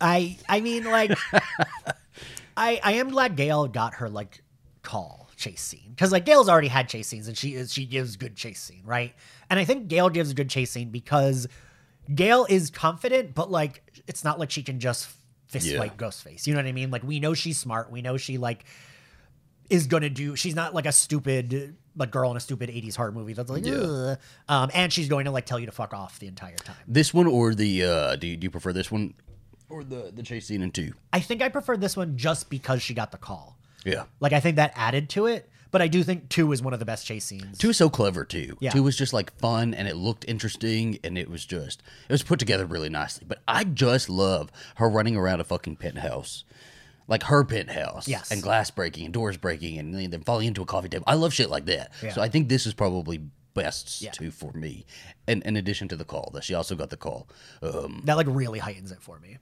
I 0.00 0.36
I 0.48 0.60
mean 0.60 0.84
like 0.84 1.10
I 2.56 2.80
I 2.82 2.92
am 2.94 3.10
glad 3.10 3.36
Gale 3.36 3.66
got 3.66 3.94
her 3.94 4.08
like 4.08 4.42
call 4.82 5.28
chase 5.36 5.60
scene 5.60 5.90
because 5.90 6.12
like 6.12 6.24
Gale's 6.24 6.48
already 6.48 6.68
had 6.68 6.88
chase 6.88 7.08
scenes 7.08 7.28
and 7.28 7.36
she 7.36 7.54
is 7.54 7.72
she 7.72 7.84
gives 7.84 8.16
good 8.16 8.36
chase 8.36 8.60
scene 8.60 8.82
right 8.84 9.14
and 9.50 9.58
I 9.58 9.64
think 9.64 9.88
Gale 9.88 10.10
gives 10.10 10.30
a 10.30 10.34
good 10.34 10.50
chase 10.50 10.70
scene 10.70 10.90
because 10.90 11.48
Gale 12.14 12.46
is 12.48 12.70
confident 12.70 13.34
but 13.34 13.50
like 13.50 14.02
it's 14.06 14.24
not 14.24 14.38
like 14.38 14.50
she 14.50 14.62
can 14.62 14.80
just 14.80 15.08
fist 15.46 15.66
Yeah. 15.66 15.78
fight 15.78 15.96
Ghostface 15.96 16.46
you 16.46 16.54
know 16.54 16.58
what 16.60 16.66
I 16.66 16.72
mean 16.72 16.90
like 16.90 17.02
we 17.02 17.20
know 17.20 17.34
she's 17.34 17.58
smart 17.58 17.90
we 17.90 18.02
know 18.02 18.16
she 18.16 18.38
like 18.38 18.64
is 19.70 19.86
gonna 19.86 20.10
do 20.10 20.34
she's 20.36 20.54
not 20.54 20.74
like 20.74 20.86
a 20.86 20.92
stupid 20.92 21.76
like 21.96 22.10
girl 22.10 22.30
in 22.30 22.36
a 22.36 22.40
stupid 22.40 22.70
80s 22.70 22.96
horror 22.96 23.12
movie 23.12 23.32
that's 23.32 23.50
like 23.50 23.64
Yeah. 23.66 24.16
Um 24.48 24.70
and 24.74 24.92
she's 24.92 25.08
going 25.08 25.24
to 25.26 25.30
like 25.30 25.46
tell 25.46 25.58
you 25.58 25.66
to 25.66 25.72
fuck 25.72 25.92
off 25.92 26.18
the 26.18 26.26
entire 26.26 26.56
time 26.56 26.76
This 26.86 27.12
one 27.12 27.26
or 27.26 27.54
the 27.54 27.84
uh 27.84 28.16
do 28.16 28.26
you, 28.26 28.36
do 28.36 28.44
you 28.44 28.50
prefer 28.50 28.72
this 28.72 28.90
one 28.90 29.14
or 29.68 29.84
the 29.84 30.10
the 30.14 30.22
chase 30.22 30.46
scene 30.46 30.62
in 30.62 30.70
two? 30.70 30.94
I 31.12 31.20
think 31.20 31.42
I 31.42 31.50
prefer 31.50 31.76
this 31.76 31.94
one 31.96 32.16
just 32.16 32.48
because 32.48 32.80
she 32.82 32.94
got 32.94 33.10
the 33.12 33.18
call. 33.18 33.58
Yeah. 33.84 34.04
Like 34.18 34.32
I 34.32 34.40
think 34.40 34.56
that 34.56 34.72
added 34.76 35.10
to 35.10 35.26
it, 35.26 35.50
but 35.70 35.82
I 35.82 35.88
do 35.88 36.02
think 36.02 36.28
two 36.28 36.50
is 36.52 36.62
one 36.62 36.72
of 36.72 36.78
the 36.78 36.84
best 36.86 37.06
chase 37.06 37.24
scenes. 37.24 37.58
Two 37.58 37.70
is 37.70 37.76
so 37.76 37.88
clever 37.90 38.24
too. 38.24 38.56
Yeah. 38.60 38.70
Two 38.70 38.82
was 38.82 38.96
just 38.96 39.12
like 39.12 39.36
fun 39.38 39.74
and 39.74 39.86
it 39.88 39.96
looked 39.96 40.24
interesting 40.28 40.98
and 41.04 41.16
it 41.18 41.28
was 41.30 41.44
just 41.44 41.82
it 42.08 42.12
was 42.12 42.22
put 42.22 42.38
together 42.38 42.66
really 42.66 42.88
nicely. 42.88 43.24
But 43.28 43.40
I 43.46 43.64
just 43.64 44.08
love 44.08 44.50
her 44.76 44.88
running 44.88 45.16
around 45.16 45.40
a 45.40 45.44
fucking 45.44 45.76
penthouse. 45.76 46.44
Like 47.06 47.22
her 47.24 47.42
penthouse. 47.44 48.06
Yes. 48.06 48.30
And 48.30 48.42
glass 48.42 48.70
breaking 48.70 49.04
and 49.06 49.14
doors 49.14 49.36
breaking 49.36 49.78
and 49.78 49.94
then 50.12 50.22
falling 50.22 50.46
into 50.46 50.62
a 50.62 50.66
coffee 50.66 50.88
table. 50.88 51.04
I 51.06 51.14
love 51.14 51.32
shit 51.32 51.48
like 51.50 51.64
that. 51.66 51.92
Yeah. 52.02 52.12
So 52.12 52.20
I 52.20 52.28
think 52.28 52.48
this 52.48 52.66
is 52.66 52.74
probably 52.74 53.20
best 53.54 54.02
Yeah. 54.02 54.10
two 54.10 54.30
for 54.30 54.52
me. 54.52 54.84
And 55.26 55.42
in 55.44 55.56
addition 55.56 55.88
to 55.88 55.96
the 55.96 56.04
call, 56.04 56.30
that 56.34 56.44
she 56.44 56.54
also 56.54 56.76
got 56.76 56.90
the 56.90 56.96
call. 56.96 57.28
Um, 57.62 58.02
That 58.04 58.16
like 58.16 58.26
really 58.28 58.58
heightens 58.58 58.92
it 58.92 59.00
for 59.02 59.18
me. 59.18 59.38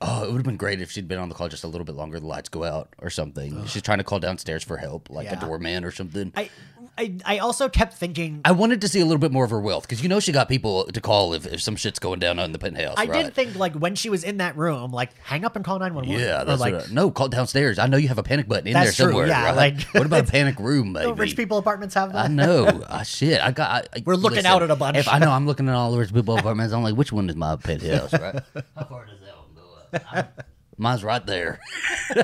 Oh, 0.00 0.24
it 0.24 0.28
would 0.28 0.36
have 0.38 0.44
been 0.44 0.56
great 0.56 0.80
if 0.80 0.90
she'd 0.90 1.08
been 1.08 1.18
on 1.18 1.28
the 1.28 1.34
call 1.34 1.48
just 1.48 1.64
a 1.64 1.68
little 1.68 1.84
bit 1.84 1.94
longer. 1.94 2.18
The 2.20 2.26
lights 2.26 2.48
go 2.48 2.64
out 2.64 2.88
or 2.98 3.10
something. 3.10 3.66
She's 3.66 3.82
trying 3.82 3.98
to 3.98 4.04
call 4.04 4.18
downstairs 4.18 4.62
for 4.64 4.76
help, 4.76 5.10
like 5.10 5.26
Yeah. 5.26 5.38
a 5.38 5.40
doorman 5.40 5.84
or 5.84 5.90
something. 5.90 6.32
I, 6.36 6.50
I 6.98 7.14
I 7.26 7.38
also 7.38 7.68
kept 7.68 7.92
thinking 7.92 8.40
I 8.46 8.52
wanted 8.52 8.80
to 8.80 8.88
see 8.88 9.00
a 9.00 9.04
little 9.04 9.18
bit 9.20 9.30
more 9.30 9.44
of 9.44 9.50
her 9.50 9.60
wealth 9.60 9.82
because 9.82 10.02
you 10.02 10.08
know 10.08 10.18
she 10.18 10.32
got 10.32 10.48
people 10.48 10.84
to 10.86 10.98
call 10.98 11.34
if, 11.34 11.44
if 11.46 11.60
some 11.60 11.76
shit's 11.76 11.98
going 11.98 12.20
down 12.20 12.38
on 12.38 12.52
the 12.52 12.58
penthouse. 12.58 12.94
I 12.96 13.04
right? 13.04 13.24
did 13.26 13.34
think 13.34 13.54
like 13.54 13.74
when 13.74 13.94
she 13.96 14.08
was 14.08 14.24
in 14.24 14.38
that 14.38 14.56
room, 14.56 14.92
like 14.92 15.10
hang 15.22 15.44
up 15.44 15.56
and 15.56 15.64
call 15.64 15.78
nine 15.78 15.92
one 15.92 16.08
one. 16.08 16.18
Yeah, 16.18 16.42
that's 16.44 16.58
like 16.58 16.72
what 16.72 16.88
I, 16.88 16.92
no. 16.94 17.10
Call 17.10 17.28
downstairs. 17.28 17.78
I 17.78 17.86
know 17.86 17.98
you 17.98 18.08
have 18.08 18.16
a 18.16 18.22
panic 18.22 18.48
button 18.48 18.68
in 18.68 18.72
That's 18.72 18.96
there 18.96 19.06
true, 19.08 19.12
somewhere. 19.12 19.26
yeah, 19.28 19.44
right? 19.44 19.56
like- 19.76 19.82
what 19.92 20.06
about 20.06 20.26
a 20.26 20.30
panic 20.32 20.58
room? 20.58 20.92
Maybe 20.92 21.04
don't 21.04 21.18
rich 21.18 21.36
people 21.36 21.58
apartments 21.58 21.94
have 21.96 22.14
that. 22.14 22.24
I 22.24 22.28
know. 22.28 22.82
Ah, 22.88 23.02
shit. 23.02 23.42
I 23.42 23.50
got. 23.50 23.70
I, 23.70 23.98
I- 23.98 24.02
We're 24.06 24.14
looking 24.14 24.46
out 24.46 24.62
at 24.62 24.70
a 24.70 24.76
bunch. 24.76 24.96
Of 24.96 25.00
If 25.06 25.12
I 25.12 25.18
know 25.18 25.30
I'm 25.32 25.46
looking 25.46 25.68
at 25.68 25.74
all 25.74 25.92
the 25.92 25.98
rich 25.98 26.14
people 26.14 26.38
apartments, 26.38 26.72
I'm 26.72 26.82
like, 26.82 26.94
which 26.96 27.12
one 27.12 27.28
is 27.28 27.36
my 27.36 27.56
penthouse? 27.56 28.10
Right? 28.14 28.42
How 28.74 28.84
far 28.84 29.04
does 29.04 29.18
Mine's 30.78 31.02
right 31.04 31.24
there. 31.26 31.58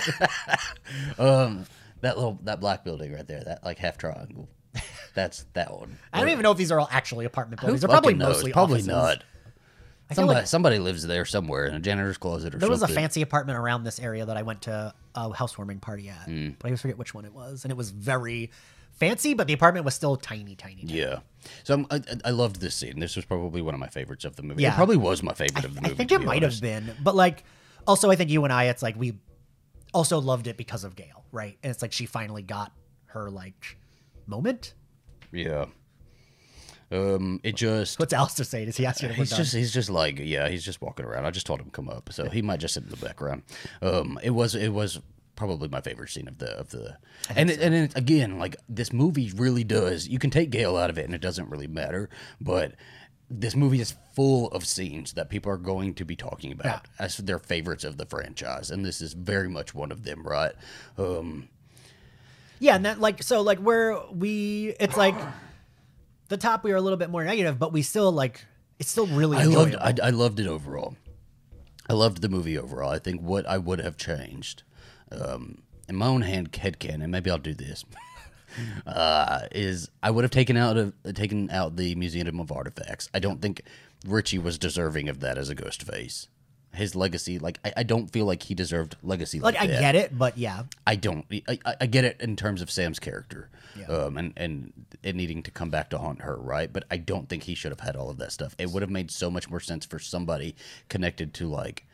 um, 1.18 1.64
that 2.00 2.16
little 2.16 2.38
that 2.44 2.60
black 2.60 2.84
building 2.84 3.12
right 3.12 3.26
there, 3.26 3.42
that 3.44 3.64
like 3.64 3.78
half 3.78 3.98
triangle. 3.98 4.48
That's 5.14 5.44
that 5.52 5.72
one. 5.72 5.98
I 6.12 6.20
don't 6.20 6.30
even 6.30 6.42
know 6.42 6.52
if 6.52 6.58
these 6.58 6.72
are 6.72 6.80
all 6.80 6.88
actually 6.90 7.24
apartment 7.26 7.60
buildings. 7.60 7.80
They're 7.82 7.88
probably 7.88 8.14
knows? 8.14 8.36
mostly 8.36 8.52
probably 8.52 8.74
offices. 8.76 8.88
not. 8.88 9.24
I 10.10 10.14
feel 10.14 10.22
Somebody, 10.24 10.38
like 10.40 10.46
somebody 10.46 10.78
lives 10.78 11.06
there 11.06 11.24
somewhere 11.24 11.66
in 11.66 11.74
a 11.74 11.80
janitor's 11.80 12.18
closet 12.18 12.48
or 12.48 12.50
something. 12.52 12.60
there 12.60 12.70
was 12.70 12.82
a 12.82 12.88
fancy 12.88 13.22
apartment 13.22 13.58
around 13.58 13.84
this 13.84 13.98
area 13.98 14.26
that 14.26 14.36
I 14.36 14.42
went 14.42 14.62
to 14.62 14.92
a 15.14 15.32
housewarming 15.32 15.80
party 15.80 16.08
at, 16.10 16.24
Hmm. 16.26 16.50
but 16.58 16.66
I 16.66 16.68
always 16.68 16.82
forget 16.82 16.98
which 16.98 17.14
one 17.14 17.24
it 17.24 17.32
was, 17.32 17.64
and 17.64 17.70
it 17.70 17.76
was 17.76 17.90
very 17.90 18.50
fancy, 18.92 19.32
but 19.32 19.46
the 19.46 19.54
apartment 19.54 19.86
was 19.86 19.94
still 19.94 20.16
tiny, 20.16 20.54
tiny. 20.54 20.82
tiny. 20.82 20.92
Yeah. 20.92 21.20
So 21.64 21.74
I'm, 21.74 21.86
I, 21.90 22.00
I 22.26 22.30
loved 22.30 22.60
this 22.60 22.74
scene. 22.74 22.98
This 23.00 23.16
was 23.16 23.24
probably 23.24 23.62
one 23.62 23.72
of 23.74 23.80
my 23.80 23.86
favorites 23.88 24.24
of 24.26 24.36
the 24.36 24.42
movie. 24.42 24.62
Yeah. 24.62 24.72
It 24.72 24.76
probably 24.76 24.98
was 24.98 25.22
my 25.22 25.32
favorite 25.32 25.64
of 25.64 25.74
the 25.74 25.80
movie. 25.80 25.86
I 25.86 25.88
movie. 25.90 25.94
think 25.96 26.08
to 26.10 26.14
it 26.16 26.18
be 26.20 26.24
might 26.26 26.42
honest. 26.44 26.62
have 26.62 26.86
been, 26.86 26.94
but 27.02 27.14
like, 27.14 27.44
also 27.86 28.10
I 28.10 28.16
think 28.16 28.30
you 28.30 28.44
and 28.44 28.52
I, 28.52 28.64
it's 28.64 28.82
like 28.82 28.96
we 28.96 29.14
also 29.92 30.18
loved 30.18 30.46
it 30.46 30.56
because 30.56 30.84
of 30.84 30.96
Gale, 30.96 31.24
right? 31.32 31.58
And 31.62 31.70
it's 31.70 31.82
like 31.82 31.92
she 31.92 32.06
finally 32.06 32.42
got 32.42 32.72
her 33.06 33.30
like 33.30 33.76
moment. 34.26 34.74
Yeah. 35.32 35.66
Um, 36.90 37.40
it 37.42 37.56
just 37.56 37.98
What's 37.98 38.12
Alistair 38.12 38.44
saying? 38.44 38.68
Is 38.68 38.76
he 38.76 38.84
asking 38.84 39.14
he's 39.14 39.30
done? 39.30 39.38
just 39.38 39.54
he's 39.54 39.72
just 39.72 39.88
like 39.88 40.18
yeah 40.18 40.48
he's 40.48 40.64
just 40.64 40.82
walking 40.82 41.06
around. 41.06 41.24
I 41.24 41.30
just 41.30 41.46
told 41.46 41.60
him 41.60 41.70
come 41.70 41.88
up, 41.88 42.12
so 42.12 42.28
he 42.28 42.42
might 42.42 42.60
just 42.60 42.74
sit 42.74 42.82
in 42.82 42.90
the 42.90 42.96
background. 42.96 43.42
Um, 43.80 44.18
it 44.22 44.30
was 44.30 44.54
it 44.54 44.68
was 44.68 45.00
probably 45.34 45.68
my 45.68 45.80
favorite 45.80 46.10
scene 46.10 46.28
of 46.28 46.36
the 46.36 46.50
of 46.58 46.68
the 46.68 46.98
and 47.34 47.50
it, 47.50 47.60
and 47.60 47.74
it, 47.74 47.96
again 47.96 48.38
like 48.38 48.56
this 48.68 48.92
movie 48.92 49.32
really 49.34 49.64
does. 49.64 50.06
You 50.06 50.18
can 50.18 50.28
take 50.28 50.50
Gale 50.50 50.76
out 50.76 50.90
of 50.90 50.98
it 50.98 51.06
and 51.06 51.14
it 51.14 51.20
doesn't 51.20 51.48
really 51.48 51.66
matter, 51.66 52.08
but. 52.40 52.74
This 53.40 53.56
movie 53.56 53.80
is 53.80 53.94
full 54.14 54.48
of 54.48 54.66
scenes 54.66 55.14
that 55.14 55.30
people 55.30 55.50
are 55.50 55.56
going 55.56 55.94
to 55.94 56.04
be 56.04 56.16
talking 56.16 56.52
about 56.52 56.82
as 56.98 57.16
their 57.16 57.38
favorites 57.38 57.82
of 57.84 57.96
the 57.96 58.04
franchise, 58.06 58.70
and 58.70 58.84
this 58.84 59.00
is 59.00 59.14
very 59.14 59.48
much 59.48 59.74
one 59.74 59.90
of 59.90 60.04
them, 60.04 60.22
right? 60.22 60.52
Um, 60.98 61.48
Yeah, 62.60 62.76
and 62.76 62.84
that 62.84 63.00
like 63.00 63.22
so 63.22 63.40
like 63.40 63.58
where 63.58 63.98
we 64.12 64.74
it's 64.78 64.96
like 64.96 65.14
the 66.28 66.36
top 66.36 66.62
we 66.62 66.72
are 66.72 66.76
a 66.76 66.80
little 66.80 66.98
bit 66.98 67.10
more 67.10 67.24
negative, 67.24 67.58
but 67.58 67.72
we 67.72 67.82
still 67.82 68.12
like 68.12 68.44
it's 68.78 68.90
still 68.90 69.06
really 69.06 69.38
I 69.38 69.44
loved. 69.44 69.76
I, 69.76 69.94
I 70.02 70.10
loved 70.10 70.40
it 70.40 70.46
overall. 70.46 70.96
I 71.88 71.94
loved 71.94 72.22
the 72.22 72.28
movie 72.28 72.58
overall. 72.58 72.90
I 72.90 72.98
think 72.98 73.20
what 73.22 73.46
I 73.46 73.58
would 73.58 73.80
have 73.80 73.96
changed, 73.96 74.62
um, 75.10 75.62
in 75.88 75.96
my 75.96 76.06
own 76.06 76.22
hand 76.22 76.52
headcanon, 76.52 77.08
maybe 77.10 77.30
I'll 77.30 77.38
do 77.38 77.54
this. 77.54 77.84
uh, 78.86 79.40
is 79.52 79.90
I 80.02 80.10
would 80.10 80.24
have 80.24 80.30
taken 80.30 80.56
out 80.56 80.76
of 80.76 80.92
taken 81.14 81.50
out 81.50 81.76
the 81.76 81.94
Museum 81.94 82.40
of 82.40 82.50
Artifacts. 82.52 83.08
I 83.14 83.18
don't 83.18 83.40
think 83.40 83.62
Richie 84.06 84.38
was 84.38 84.58
deserving 84.58 85.08
of 85.08 85.20
that 85.20 85.38
as 85.38 85.48
a 85.48 85.54
ghost 85.54 85.82
face. 85.82 86.28
His 86.74 86.96
legacy, 86.96 87.38
like 87.38 87.58
I, 87.64 87.72
I 87.78 87.82
don't 87.82 88.10
feel 88.10 88.24
like 88.24 88.44
he 88.44 88.54
deserved 88.54 88.96
legacy 89.02 89.40
like, 89.40 89.56
like 89.56 89.64
I 89.64 89.66
that. 89.66 89.80
get 89.80 89.94
it, 89.94 90.16
but 90.18 90.38
yeah. 90.38 90.62
I 90.86 90.96
don't. 90.96 91.26
I, 91.46 91.58
I- 91.66 91.76
I 91.82 91.86
get 91.86 92.04
it 92.04 92.18
in 92.20 92.34
terms 92.34 92.62
of 92.62 92.70
Sam's 92.70 92.98
character, 92.98 93.50
um, 93.90 94.16
and 94.16 94.32
and 94.38 94.72
it 95.02 95.14
needing 95.14 95.42
to 95.42 95.50
come 95.50 95.68
back 95.68 95.90
to 95.90 95.98
haunt 95.98 96.22
her, 96.22 96.34
right? 96.36 96.72
But 96.72 96.84
I 96.90 96.96
don't 96.96 97.28
think 97.28 97.42
he 97.42 97.54
should 97.54 97.72
have 97.72 97.80
had 97.80 97.94
all 97.94 98.08
of 98.08 98.16
that 98.18 98.32
stuff. 98.32 98.54
It 98.58 98.70
would 98.70 98.80
have 98.80 98.90
made 98.90 99.10
so 99.10 99.30
much 99.30 99.50
more 99.50 99.60
sense 99.60 99.84
for 99.84 99.98
somebody 99.98 100.54
connected 100.88 101.34
to 101.34 101.46
like 101.46 101.84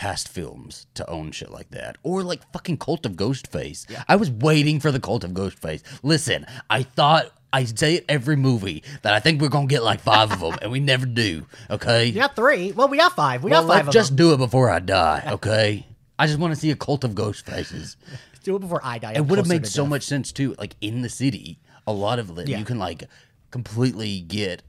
past 0.00 0.28
films 0.28 0.86
to 0.94 1.06
own 1.10 1.30
shit 1.30 1.50
like 1.50 1.70
that, 1.72 1.98
or 2.02 2.22
like 2.22 2.40
fucking 2.54 2.78
Cult 2.78 3.04
of 3.04 3.12
Ghostface. 3.16 3.84
I 4.08 4.16
was 4.16 4.30
waiting 4.30 4.80
for 4.80 4.90
the 4.90 4.98
Cult 4.98 5.24
of 5.24 5.32
Ghostface. 5.32 5.82
Listen, 6.02 6.46
I 6.70 6.82
thought. 6.84 7.30
I 7.52 7.64
say 7.64 7.96
it 7.96 8.04
every 8.08 8.36
movie 8.36 8.84
that 9.02 9.12
I 9.12 9.18
think 9.18 9.42
we're 9.42 9.48
gonna 9.48 9.66
get 9.66 9.82
like 9.82 10.00
five 10.00 10.30
of 10.32 10.38
them, 10.40 10.56
and 10.62 10.70
we 10.70 10.78
never 10.80 11.04
do. 11.04 11.46
Okay, 11.68 12.06
You 12.06 12.12
got 12.14 12.34
three. 12.36 12.70
Well, 12.72 12.86
we 12.88 12.96
got 12.96 13.14
five. 13.16 13.42
We 13.42 13.50
well, 13.50 13.66
got 13.66 13.74
5 13.78 13.88
of 13.88 13.92
just 13.92 14.10
them. 14.10 14.16
do 14.18 14.32
it 14.34 14.36
before 14.38 14.70
I 14.70 14.78
die. 14.78 15.24
Okay, 15.32 15.84
I 16.16 16.26
just 16.28 16.38
want 16.38 16.54
to 16.54 16.60
see 16.60 16.70
a 16.70 16.76
Cult 16.76 17.02
of 17.04 17.10
Ghostfaces. 17.10 17.96
do 18.44 18.54
it 18.56 18.60
before 18.60 18.80
I 18.84 18.98
die. 18.98 19.14
It 19.16 19.26
would 19.26 19.36
have 19.38 19.48
made 19.48 19.66
so 19.66 19.84
much 19.84 20.04
sense 20.04 20.30
too. 20.32 20.54
Like 20.60 20.76
in 20.80 21.02
the 21.02 21.08
city, 21.08 21.58
a 21.88 21.92
lot 21.92 22.20
of 22.20 22.38
it 22.38 22.48
Yeah. 22.48 22.58
you 22.58 22.64
can 22.64 22.78
like 22.78 23.02
completely 23.50 24.20
get 24.20 24.62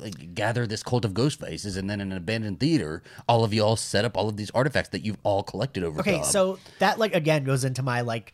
like 0.00 0.34
gather 0.34 0.66
this 0.66 0.82
cult 0.82 1.04
of 1.04 1.14
ghost 1.14 1.40
faces, 1.40 1.76
and 1.76 1.88
then 1.88 2.00
in 2.00 2.10
an 2.12 2.18
abandoned 2.18 2.58
theater, 2.60 3.02
all 3.28 3.44
of 3.44 3.54
y'all 3.54 3.76
set 3.76 4.04
up 4.04 4.16
all 4.16 4.28
of 4.28 4.36
these 4.36 4.50
artifacts 4.50 4.88
that 4.90 5.04
you've 5.04 5.18
all 5.22 5.42
collected 5.42 5.84
over 5.84 6.00
Okay, 6.00 6.16
time. 6.16 6.24
so 6.24 6.58
that 6.78 6.98
like 6.98 7.14
again 7.14 7.44
goes 7.44 7.64
into 7.64 7.82
my 7.82 8.00
like 8.00 8.32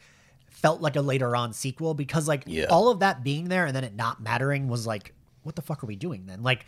felt 0.49 0.81
like 0.81 0.97
a 0.97 1.03
later 1.03 1.37
on 1.37 1.53
sequel 1.53 1.93
because 1.93 2.27
like 2.27 2.45
Yeah. 2.47 2.64
all 2.70 2.89
of 2.91 3.01
that 3.01 3.22
being 3.22 3.49
there 3.49 3.66
and 3.66 3.77
then 3.77 3.85
it 3.85 3.95
not 3.95 4.20
mattering 4.22 4.68
was 4.68 4.87
like 4.87 5.12
what 5.43 5.55
the 5.55 5.62
fuck 5.62 5.85
are 5.85 5.87
we 5.87 5.95
doing 5.97 6.24
then? 6.27 6.43
Like 6.43 6.64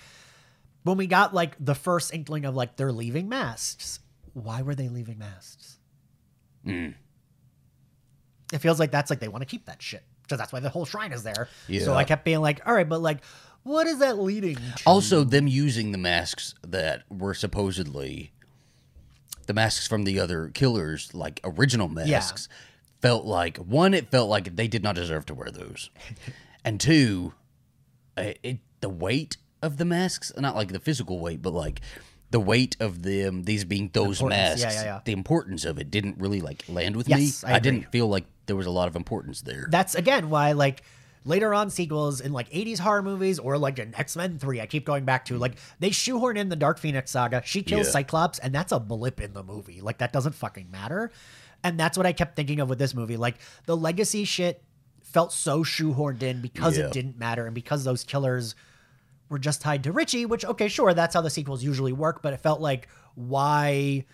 when 0.85 0.97
we 0.97 1.07
got 1.07 1.35
like 1.35 1.57
the 1.59 1.75
first 1.75 2.13
inkling 2.15 2.45
of 2.45 2.55
like 2.55 2.77
they're 2.77 2.93
leaving 2.93 3.29
masks, 3.29 4.01
why 4.35 4.63
were 4.63 4.75
they 4.75 4.89
leaving 4.89 5.19
masks? 5.19 5.79
Hmm. 6.65 6.91
It 8.53 8.59
feels 8.59 8.79
like 8.79 8.91
that's 8.91 9.11
like 9.11 9.21
they 9.21 9.29
want 9.29 9.43
to 9.43 9.47
keep 9.47 9.67
that 9.67 9.83
shit 9.83 10.03
because 10.29 10.39
that's 10.39 10.53
why 10.53 10.61
the 10.61 10.69
whole 10.69 10.85
shrine 10.85 11.13
is 11.13 11.23
there. 11.23 11.49
Yeah. 11.67 11.83
So 11.85 11.95
I 11.95 12.05
kept 12.05 12.25
being 12.25 12.41
like, 12.41 12.61
all 12.67 12.75
right, 12.75 12.89
but 12.89 13.01
like, 13.01 13.19
what 13.63 13.87
is 13.87 13.99
that 13.99 14.19
leading 14.19 14.57
to? 14.57 14.83
also 14.87 15.25
them 15.25 15.49
using 15.49 15.93
the 15.93 15.99
masks 15.99 16.55
that 16.67 17.03
were 17.11 17.35
supposedly 17.35 18.33
the 19.47 19.55
masks 19.55 19.87
from 19.87 20.05
the 20.05 20.21
other 20.21 20.49
killers, 20.49 21.15
like 21.15 21.41
original 21.43 21.89
masks, 21.89 22.49
felt 23.01 23.25
like 23.25 23.57
one, 23.57 23.95
it 23.95 24.11
felt 24.11 24.29
like 24.29 24.57
they 24.57 24.69
did 24.69 24.83
not 24.83 24.95
deserve 24.95 25.25
to 25.27 25.35
wear 25.35 25.51
those, 25.51 25.91
and 26.65 26.79
two, 26.81 27.33
uh, 28.17 28.33
it 28.43 28.59
the 28.81 28.89
weight 28.89 29.39
of 29.63 29.77
the 29.79 29.85
masks, 29.85 30.33
not 30.37 30.55
like 30.55 30.69
the 30.69 30.79
physical 30.79 31.19
weight, 31.19 31.43
but 31.43 31.53
like 31.53 31.81
the 32.31 32.41
weight 32.41 32.77
of 32.81 33.03
them, 33.03 33.45
these 33.45 33.65
being 33.65 33.91
those 33.93 34.23
masks, 34.23 34.61
yeah, 34.63 34.73
yeah, 34.73 34.85
yeah. 34.85 35.01
the 35.05 35.13
importance 35.13 35.65
of 35.65 35.79
it 35.79 35.91
didn't 35.91 36.19
really 36.19 36.41
like 36.41 36.63
land 36.69 36.97
with 36.97 37.09
Yes, 37.09 37.43
me. 37.43 37.49
I 37.51 37.57
agree. 37.57 37.71
didn't 37.71 37.91
feel 37.93 38.07
like 38.09 38.25
there 38.47 38.57
was 38.57 38.67
a 38.67 38.71
lot 38.71 38.89
of 38.89 38.97
importance 38.97 39.43
there. 39.43 39.67
that's 39.71 39.95
again 39.95 40.29
why 40.31 40.53
like 40.53 40.83
later 41.25 41.53
on 41.53 41.69
sequels 41.69 42.21
in 42.21 42.33
like 42.33 42.49
80s 42.51 42.79
horror 42.79 43.03
movies 43.03 43.39
or 43.39 43.59
like 43.59 43.79
an 43.79 43.95
X-Men 43.97 44.39
3 44.39 44.61
I 44.61 44.67
keep 44.67 44.85
going 44.87 45.05
back 45.05 45.27
to 45.27 45.37
like 45.39 45.55
they 45.81 45.91
shoehorn 45.91 46.37
in 46.37 46.49
the 46.49 46.57
Dark 46.57 46.79
Phoenix 46.79 47.11
saga 47.11 47.43
she 47.45 47.63
kills 47.63 47.87
Yeah. 47.87 47.93
Cyclops 47.93 48.39
and 48.39 48.55
that's 48.55 48.73
a 48.73 48.81
blip 48.81 49.21
in 49.21 49.33
the 49.35 49.43
movie 49.43 49.81
like 49.81 49.99
that 49.99 50.13
doesn't 50.13 50.35
fucking 50.35 50.71
matter 50.71 51.11
and 51.65 51.79
that's 51.79 51.97
what 51.99 52.07
I 52.07 52.13
kept 52.13 52.37
thinking 52.37 52.61
of 52.61 52.69
with 52.71 52.79
this 52.79 52.95
movie 52.95 53.17
like 53.19 53.37
the 53.67 53.77
legacy 53.77 54.25
shit 54.25 54.63
felt 55.03 55.33
so 55.33 55.65
shoehorned 55.65 56.23
in 56.23 56.41
because 56.41 56.79
Yeah. 56.79 56.87
it 56.87 56.93
didn't 56.93 57.19
matter 57.19 57.45
and 57.47 57.55
because 57.55 57.85
those 57.85 58.05
killers 58.05 58.55
were 59.29 59.39
just 59.39 59.61
tied 59.61 59.85
to 59.85 59.93
Richie 59.93 60.27
which 60.27 60.45
okay 60.45 60.69
sure 60.69 60.95
that's 60.95 61.15
how 61.15 61.21
the 61.21 61.31
sequels 61.31 61.63
usually 61.63 61.93
work 61.93 62.23
but 62.23 62.33
it 62.33 62.41
felt 62.41 62.61
like 62.61 62.89
why 63.15 64.05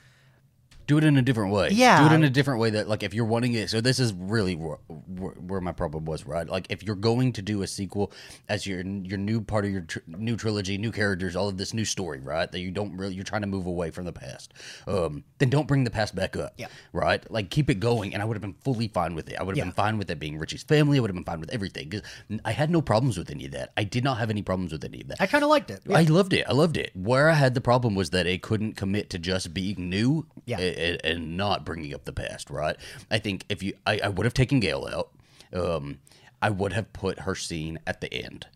do 0.86 0.98
it 0.98 1.04
in 1.04 1.16
a 1.16 1.22
different 1.22 1.52
way. 1.52 1.68
Yeah. 1.70 2.00
Do 2.00 2.12
it 2.12 2.16
in 2.16 2.24
a 2.24 2.30
different 2.30 2.60
way 2.60 2.70
that, 2.70 2.88
like, 2.88 3.02
if 3.02 3.14
you're 3.14 3.24
wanting 3.24 3.54
it. 3.54 3.70
So, 3.70 3.80
this 3.80 3.98
is 3.98 4.12
really 4.12 4.54
where, 4.56 4.76
where 4.86 5.60
my 5.60 5.72
problem 5.72 6.04
was. 6.04 6.24
Right, 6.26 6.48
like 6.48 6.66
if 6.70 6.82
you're 6.82 6.96
going 6.96 7.32
to 7.34 7.42
do 7.42 7.62
a 7.62 7.66
sequel 7.66 8.12
as 8.48 8.66
your 8.66 8.80
your 8.80 9.18
new 9.18 9.40
part 9.40 9.64
of 9.64 9.70
your 9.70 9.82
tr- 9.82 9.98
new 10.06 10.36
trilogy, 10.36 10.78
new 10.78 10.92
characters, 10.92 11.36
all 11.36 11.48
of 11.48 11.56
this 11.58 11.74
new 11.74 11.84
story, 11.84 12.20
right? 12.20 12.50
That 12.50 12.60
you 12.60 12.70
don't 12.70 12.96
really 12.96 13.14
you're 13.14 13.24
trying 13.24 13.42
to 13.42 13.46
move 13.46 13.66
away 13.66 13.90
from 13.90 14.04
the 14.04 14.12
past. 14.12 14.52
Um, 14.86 15.24
then 15.38 15.50
don't 15.50 15.66
bring 15.68 15.84
the 15.84 15.90
past 15.90 16.14
back 16.14 16.36
up. 16.36 16.54
Yeah. 16.56 16.68
Right, 16.92 17.28
like 17.30 17.50
keep 17.50 17.68
it 17.70 17.80
going, 17.80 18.14
and 18.14 18.22
I 18.22 18.26
would 18.26 18.34
have 18.36 18.42
been 18.42 18.54
fully 18.64 18.88
fine 18.88 19.14
with 19.14 19.28
it. 19.28 19.36
I 19.38 19.42
would 19.42 19.52
have 19.52 19.58
Yeah. 19.58 19.64
been 19.64 19.72
fine 19.74 19.98
with 19.98 20.10
it 20.10 20.18
being 20.18 20.38
Richie's 20.38 20.62
family. 20.62 20.98
I 20.98 21.00
would 21.00 21.10
have 21.10 21.14
been 21.16 21.24
fine 21.24 21.40
with 21.40 21.50
everything 21.50 21.88
because 21.88 22.06
I 22.44 22.52
had 22.52 22.70
no 22.70 22.80
problems 22.82 23.18
with 23.18 23.30
any 23.30 23.46
of 23.46 23.52
that. 23.52 23.72
I 23.76 23.84
did 23.84 24.04
not 24.04 24.18
have 24.18 24.30
any 24.30 24.42
problems 24.42 24.72
with 24.72 24.84
any 24.84 25.00
of 25.02 25.08
that. 25.08 25.18
I 25.20 25.26
kind 25.26 25.44
of 25.44 25.50
liked 25.50 25.70
it. 25.70 25.80
I 25.92 26.02
loved 26.04 26.32
it. 26.32 26.46
I 26.48 26.52
loved 26.52 26.76
it. 26.76 26.90
Where 26.94 27.28
I 27.30 27.34
had 27.34 27.54
the 27.54 27.60
problem 27.60 27.94
was 27.94 28.10
that 28.10 28.26
it 28.26 28.42
couldn't 28.42 28.74
commit 28.76 29.10
to 29.10 29.18
just 29.18 29.52
being 29.54 29.88
new 29.90 30.26
Yeah. 30.46 30.58
And, 30.76 31.00
and 31.04 31.36
not 31.36 31.64
bringing 31.64 31.94
up 31.94 32.04
the 32.04 32.12
past, 32.12 32.50
right? 32.50 32.76
I 33.10 33.18
think 33.18 33.44
if 33.48 33.62
you, 33.62 33.74
I, 33.86 34.00
I 34.04 34.08
would 34.08 34.24
have 34.24 34.34
taken 34.34 34.60
Gail 34.60 34.88
out. 34.90 35.10
Um, 35.52 35.98
I 36.42 36.50
would 36.50 36.72
have 36.72 36.92
put 36.92 37.20
her 37.20 37.34
scene 37.34 37.78
at 37.86 38.00
the 38.00 38.12
end, 38.12 38.46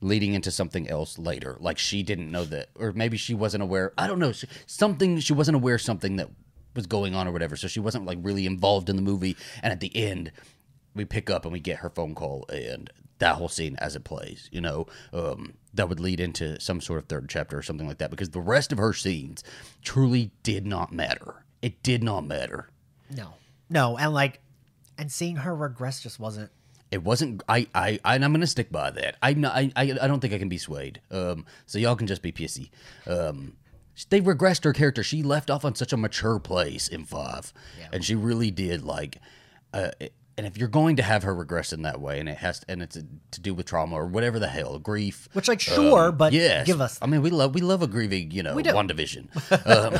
leading 0.00 0.32
into 0.34 0.50
something 0.50 0.88
else 0.88 1.18
later. 1.18 1.56
Like 1.60 1.78
she 1.78 2.02
didn't 2.02 2.30
know 2.30 2.44
that, 2.46 2.70
or 2.78 2.92
maybe 2.92 3.16
she 3.16 3.34
wasn't 3.34 3.62
aware. 3.62 3.92
I 3.98 4.06
don't 4.06 4.18
know. 4.18 4.32
She, 4.32 4.46
something 4.66 5.18
she 5.20 5.32
wasn't 5.32 5.56
aware 5.56 5.78
something 5.78 6.16
that 6.16 6.30
was 6.74 6.86
going 6.86 7.14
on 7.14 7.26
or 7.28 7.32
whatever. 7.32 7.56
So 7.56 7.68
she 7.68 7.80
wasn't 7.80 8.06
like 8.06 8.18
really 8.22 8.46
involved 8.46 8.88
in 8.88 8.96
the 8.96 9.02
movie. 9.02 9.36
And 9.62 9.72
at 9.72 9.80
the 9.80 9.94
end, 9.94 10.32
we 10.94 11.04
pick 11.04 11.28
up 11.28 11.44
and 11.44 11.52
we 11.52 11.60
get 11.60 11.78
her 11.78 11.90
phone 11.90 12.14
call 12.14 12.46
and 12.48 12.90
that 13.18 13.34
whole 13.36 13.48
scene 13.48 13.76
as 13.80 13.96
it 13.96 14.04
plays, 14.04 14.48
you 14.52 14.60
know, 14.60 14.86
um, 15.12 15.54
that 15.74 15.88
would 15.88 16.00
lead 16.00 16.20
into 16.20 16.58
some 16.60 16.80
sort 16.80 17.00
of 17.00 17.06
third 17.06 17.28
chapter 17.28 17.58
or 17.58 17.62
something 17.62 17.86
like 17.86 17.98
that 17.98 18.10
because 18.10 18.30
the 18.30 18.40
rest 18.40 18.72
of 18.72 18.78
her 18.78 18.92
scenes 18.92 19.42
truly 19.82 20.30
did 20.42 20.66
not 20.66 20.92
matter. 20.92 21.44
It 21.62 21.82
did 21.82 22.02
not 22.02 22.26
matter. 22.26 22.68
No, 23.14 23.34
no, 23.68 23.96
and 23.98 24.12
like, 24.12 24.40
and 24.96 25.10
seeing 25.10 25.36
her 25.36 25.54
regress 25.54 26.00
just 26.00 26.20
wasn't. 26.20 26.50
It 26.90 27.02
wasn't. 27.02 27.42
I. 27.48 27.66
I. 27.74 27.98
I 28.04 28.14
I'm 28.14 28.32
gonna 28.32 28.46
stick 28.46 28.70
by 28.72 28.90
that. 28.90 29.16
I'm 29.22 29.40
not. 29.40 29.54
I. 29.56 29.72
I 29.76 29.82
I 30.02 30.06
don't 30.06 30.20
think 30.20 30.32
I 30.32 30.38
can 30.38 30.48
be 30.48 30.58
swayed. 30.58 31.00
Um. 31.10 31.44
So 31.66 31.78
y'all 31.78 31.96
can 31.96 32.06
just 32.06 32.22
be 32.22 32.32
pissy. 32.32 32.70
Um. 33.06 33.56
They 34.10 34.20
regressed 34.20 34.64
her 34.64 34.72
character. 34.72 35.02
She 35.02 35.22
left 35.24 35.50
off 35.50 35.64
on 35.64 35.74
such 35.74 35.92
a 35.92 35.96
mature 35.96 36.38
place 36.38 36.86
in 36.86 37.04
five, 37.04 37.52
and 37.92 38.04
she 38.04 38.14
really 38.14 38.50
did 38.50 38.82
like. 38.84 39.18
Uh. 39.72 39.90
And 40.38 40.46
if 40.46 40.56
you're 40.56 40.68
going 40.68 40.94
to 40.96 41.02
have 41.02 41.24
her 41.24 41.34
regress 41.34 41.72
in 41.72 41.82
that 41.82 42.00
way, 42.00 42.20
and 42.20 42.28
it 42.28 42.36
has, 42.38 42.64
and 42.68 42.80
it's 42.80 42.96
to 43.32 43.40
do 43.40 43.52
with 43.54 43.66
trauma 43.66 43.96
or 43.96 44.06
whatever 44.06 44.38
the 44.38 44.46
hell, 44.46 44.78
grief, 44.78 45.28
Which, 45.32 45.48
like, 45.48 45.58
sure, 45.58 46.12
but 46.12 46.32
Um, 46.32 46.38
yes, 46.38 46.64
give 46.64 46.80
us. 46.80 46.96
I 47.02 47.06
mean, 47.06 47.22
we 47.22 47.30
love 47.30 47.56
we 47.56 47.60
love 47.60 47.82
a 47.82 47.88
grieving, 47.88 48.30
you 48.30 48.44
know, 48.44 48.54
We 48.54 48.62
one 48.62 48.86
division. 48.86 49.30
Um, 49.66 49.98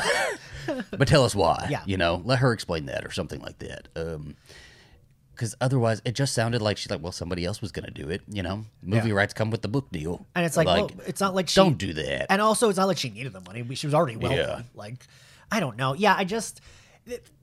but 0.91 1.07
tell 1.07 1.23
us 1.25 1.35
why. 1.35 1.67
Yeah. 1.69 1.81
You 1.85 1.97
know, 1.97 2.21
let 2.25 2.39
her 2.39 2.51
explain 2.53 2.85
that 2.87 3.05
or 3.05 3.11
something 3.11 3.39
like 3.41 3.59
that. 3.59 3.87
Um, 3.95 4.35
because 5.33 5.55
otherwise, 5.61 6.01
it 6.03 6.15
just 6.15 6.33
sounded 6.33 6.61
like 6.61 6.75
she's 6.77 6.91
like, 6.91 7.01
well, 7.01 7.13
somebody 7.13 7.45
else 7.45 7.61
was 7.61 7.71
gonna 7.71 7.91
do 7.91 8.09
it. 8.09 8.21
You 8.27 8.43
know, 8.43 8.65
movie 8.83 9.07
Yeah. 9.09 9.13
rights 9.15 9.33
come 9.33 9.51
with 9.51 9.61
the 9.61 9.69
book 9.69 9.89
deal, 9.91 10.25
And 10.35 10.45
it's 10.45 10.57
like, 10.57 10.67
well, 10.67 10.91
it's 11.07 11.21
not 11.21 11.33
like 11.33 11.47
she. 11.47 11.55
don't 11.55 11.77
do 11.77 11.93
that. 11.93 12.25
And 12.29 12.41
also, 12.41 12.67
it's 12.67 12.77
not 12.77 12.87
like 12.87 12.97
she 12.97 13.09
needed 13.09 13.31
the 13.31 13.39
money. 13.41 13.65
She 13.75 13.87
was 13.87 13.93
already 13.93 14.17
wealthy. 14.17 14.35
Yeah. 14.37 14.63
Like, 14.75 15.05
I 15.49 15.61
don't 15.61 15.77
know. 15.77 15.93
Yeah, 15.93 16.13
I 16.17 16.25
just. 16.25 16.59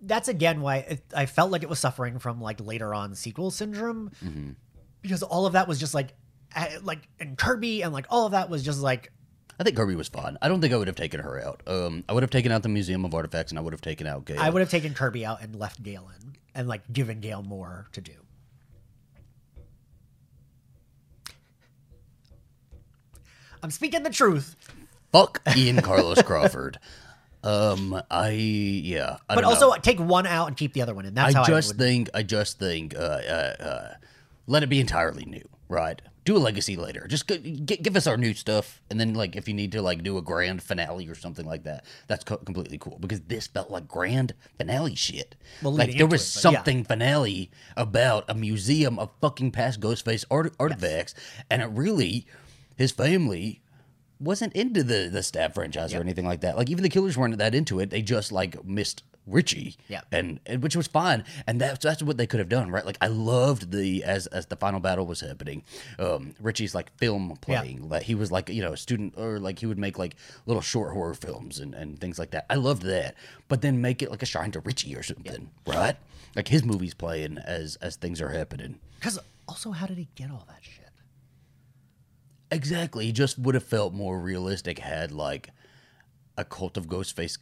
That's 0.03 0.29
again 0.29 0.61
why 0.61 0.77
it, 0.77 1.05
I 1.17 1.25
felt 1.27 1.51
like 1.51 1.63
it 1.63 1.69
was 1.71 1.79
suffering 1.79 2.19
from 2.19 2.41
like 2.41 2.61
later 2.61 2.95
on 2.95 3.15
sequel 3.15 3.51
syndrome, 3.51 4.11
Mm-hmm. 4.23 4.51
because 5.03 5.23
all 5.23 5.47
of 5.47 5.55
that 5.55 5.67
was 5.67 5.81
just 5.81 5.95
like, 5.95 6.15
like 6.83 7.09
and 7.19 7.37
Kirby 7.39 7.83
and 7.83 7.93
like 7.95 8.07
all 8.11 8.27
of 8.27 8.33
that 8.33 8.49
was 8.51 8.63
just 8.63 8.81
like 8.81 9.11
I 9.59 9.65
think 9.65 9.77
Kirby 9.77 9.95
was 9.97 10.09
fine. 10.09 10.37
I 10.43 10.49
don't 10.49 10.61
think 10.61 10.73
I 10.75 10.77
would 10.77 10.87
have 10.87 10.97
taken 10.97 11.21
her 11.21 11.43
out. 11.43 11.63
Um, 11.67 12.05
I 12.09 12.13
would 12.13 12.23
have 12.23 12.31
taken 12.31 12.53
out 12.53 12.63
the 12.63 12.69
Museum 12.69 13.05
of 13.05 13.15
Artifacts, 13.15 13.53
and 13.53 13.59
I 13.59 13.63
would 13.63 13.73
have 13.73 13.81
taken 13.81 14.07
out 14.07 14.25
Gale. 14.27 14.39
I 14.39 14.51
would 14.51 14.61
have 14.61 14.71
taken 14.71 14.93
Kirby 14.93 15.25
out 15.25 15.43
and 15.43 15.57
left 15.57 15.83
Gale 15.83 16.11
in 16.21 16.35
and 16.55 16.69
like 16.69 16.83
given 16.93 17.21
Gale 17.21 17.43
more 17.43 17.87
to 17.93 18.01
do. 18.01 18.13
I'm 23.63 23.71
speaking 23.71 24.03
the 24.03 24.11
truth, 24.11 24.57
Fuck 25.13 25.41
Ian 25.57 25.81
Carlos 25.83 26.23
Crawford. 26.23 26.79
Um, 27.45 28.03
I 28.11 28.31
yeah, 28.31 29.19
I 29.29 29.37
but 29.37 29.45
also 29.45 29.71
know. 29.71 29.77
take 29.77 30.01
one 30.01 30.27
out 30.27 30.49
and 30.49 30.57
keep 30.57 30.73
the 30.73 30.83
other 30.83 30.95
one 30.97 31.07
in. 31.07 31.15
That's 31.15 31.33
how 31.33 31.45
I 31.45 31.47
just 31.47 31.69
I 31.69 31.71
would. 31.75 31.79
think 31.79 32.11
I 32.13 32.23
just 32.25 32.59
think 32.59 32.97
uh, 32.97 32.99
uh, 32.99 33.55
uh, 33.63 33.95
let 34.49 34.65
it 34.65 34.67
be 34.67 34.81
entirely 34.81 35.25
new, 35.27 35.45
right? 35.69 36.03
Do 36.27 36.37
a 36.37 36.39
legacy 36.39 36.77
later. 36.77 37.07
Just 37.09 37.29
g- 37.29 37.39
g- 37.39 37.77
give 37.77 37.95
us 37.95 38.09
our 38.09 38.17
new 38.17 38.35
stuff, 38.35 38.83
and 38.91 38.99
then 38.99 39.15
like 39.15 39.37
if 39.37 39.47
you 39.47 39.55
need 39.55 39.71
to 39.73 39.81
like 39.81 40.03
do 40.03 40.19
a 40.19 40.23
grand 40.23 40.61
finale 40.61 41.07
or 41.07 41.15
something 41.15 41.47
like 41.47 41.63
that, 41.63 41.85
that's 42.09 42.25
co- 42.25 42.39
completely 42.39 42.79
cool. 42.79 42.99
Because 43.01 43.21
this 43.21 43.47
felt 43.47 43.71
like 43.71 43.87
grand 43.87 44.35
finale 44.59 44.97
shit. 44.97 45.37
Well, 45.63 45.73
like 45.73 45.97
there 45.97 46.07
was 46.07 46.23
it, 46.23 46.35
but 46.35 46.53
yeah. 46.53 46.59
something 46.59 46.85
finale 46.85 47.51
about 47.77 48.25
a 48.29 48.35
museum 48.35 48.99
of 48.99 49.11
fucking 49.21 49.53
past 49.53 49.81
Ghostface 49.81 50.25
art- 50.29 50.55
artifacts, 50.59 51.15
and 51.49 51.63
it 51.63 51.71
really 51.71 52.27
his 52.77 52.91
family 52.91 53.63
wasn't 54.19 54.53
into 54.55 54.83
the 54.83 55.09
the 55.13 55.23
stab 55.23 55.55
franchise 55.55 55.95
or 55.95 56.01
anything 56.01 56.27
like 56.27 56.41
that. 56.41 56.57
Like 56.57 56.71
even 56.71 56.83
the 56.83 56.89
killers 56.89 57.17
weren't 57.17 57.39
that 57.39 57.55
into 57.55 57.79
it. 57.79 57.91
They 57.91 58.03
just 58.03 58.33
like 58.33 58.65
missed 58.65 59.05
Richie. 59.27 59.77
Yeah. 59.89 60.03
And, 60.13 60.41
and 60.47 60.63
which 60.63 60.77
was 60.77 60.87
fine. 60.87 61.25
And 61.47 61.61
that's 61.61 61.81
that's 61.81 62.03
what 62.03 62.17
they 62.17 62.27
could 62.27 62.41
have 62.41 62.49
done, 62.49 62.71
right? 62.71 62.87
Like 62.87 62.99
I 63.01 63.09
loved 63.09 63.73
the 63.73 64.05
as 64.05 64.27
as 64.29 64.47
the 64.47 64.57
final 64.57 64.81
battle 64.81 65.07
was 65.07 65.21
happening. 65.21 65.63
Um 65.99 66.35
Richie's 66.41 66.75
like 66.75 66.97
film 66.97 67.37
playing. 67.41 67.89
Like 67.89 68.05
he 68.05 68.15
was 68.15 68.31
like, 68.31 68.49
you 68.49 68.63
know, 68.63 68.73
a 68.73 68.77
student 68.77 69.15
or 69.17 69.39
like 69.39 69.59
he 69.59 69.67
would 69.67 69.79
make 69.79 69.99
like 69.99 70.17
little 70.47 70.63
short 70.63 70.93
horror 70.93 71.15
films 71.15 71.59
and, 71.59 71.75
and 71.75 72.01
things 72.01 72.19
like 72.19 72.31
that. 72.31 72.47
I 72.49 72.55
loved 72.55 72.83
that. 72.83 73.15
But 73.49 73.63
then 73.63 73.81
make 73.81 74.03
it 74.03 74.11
like 74.11 74.23
a 74.23 74.27
shrine 74.27 74.53
to 74.53 74.61
Richie 74.61 74.95
or 74.95 75.03
something. 75.03 75.51
Right? 75.67 75.97
Like 76.35 76.49
his 76.49 76.65
movies 76.65 76.95
playing 76.95 77.39
as 77.39 77.77
as 77.77 77.97
things 77.97 78.21
are 78.21 78.31
happening. 78.31 78.79
Because 78.97 79.19
also, 79.49 79.71
how 79.71 79.87
did 79.87 79.99
he 79.99 80.09
get 80.15 80.31
all 80.31 80.45
that 80.49 80.59
shit? 80.63 80.91
Exactly. 82.51 83.07
He 83.07 83.13
just 83.13 83.39
would 83.39 83.55
have 83.55 83.65
felt 83.65 83.93
more 83.93 84.19
realistic 84.19 84.79
had 84.79 85.13
like 85.13 85.51
a 86.37 86.45
cult 86.45 86.77
of 86.77 86.87
Ghostface 86.87 87.39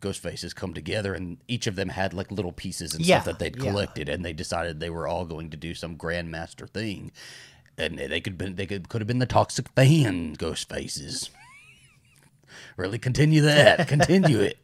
ghost 0.00 0.22
faces 0.22 0.52
come 0.54 0.74
together 0.74 1.14
and 1.14 1.38
each 1.48 1.66
of 1.66 1.76
them 1.76 1.88
had 1.88 2.12
like 2.14 2.30
little 2.30 2.52
pieces 2.52 2.94
and 2.94 3.04
Yeah, 3.04 3.20
stuff 3.20 3.26
that 3.32 3.38
they'd 3.38 3.56
yeah. 3.56 3.70
collected 3.70 4.08
and 4.08 4.24
they 4.24 4.32
decided 4.32 4.80
they 4.80 4.90
were 4.90 5.06
all 5.08 5.24
going 5.24 5.50
to 5.50 5.56
do 5.56 5.74
some 5.74 5.96
grandmaster 5.96 6.68
thing. 6.68 7.12
And 7.76 7.98
they 7.98 8.20
could 8.20 8.36
been 8.36 8.56
they 8.56 8.66
could 8.66 8.88
could 8.88 9.00
have 9.00 9.06
been 9.08 9.18
the 9.20 9.26
toxic 9.26 9.68
fan 9.70 10.32
ghost 10.34 10.68
faces. 10.68 11.30
really 12.76 12.98
continue 12.98 13.40
that. 13.42 13.86
continue 13.96 14.40
it. 14.40 14.58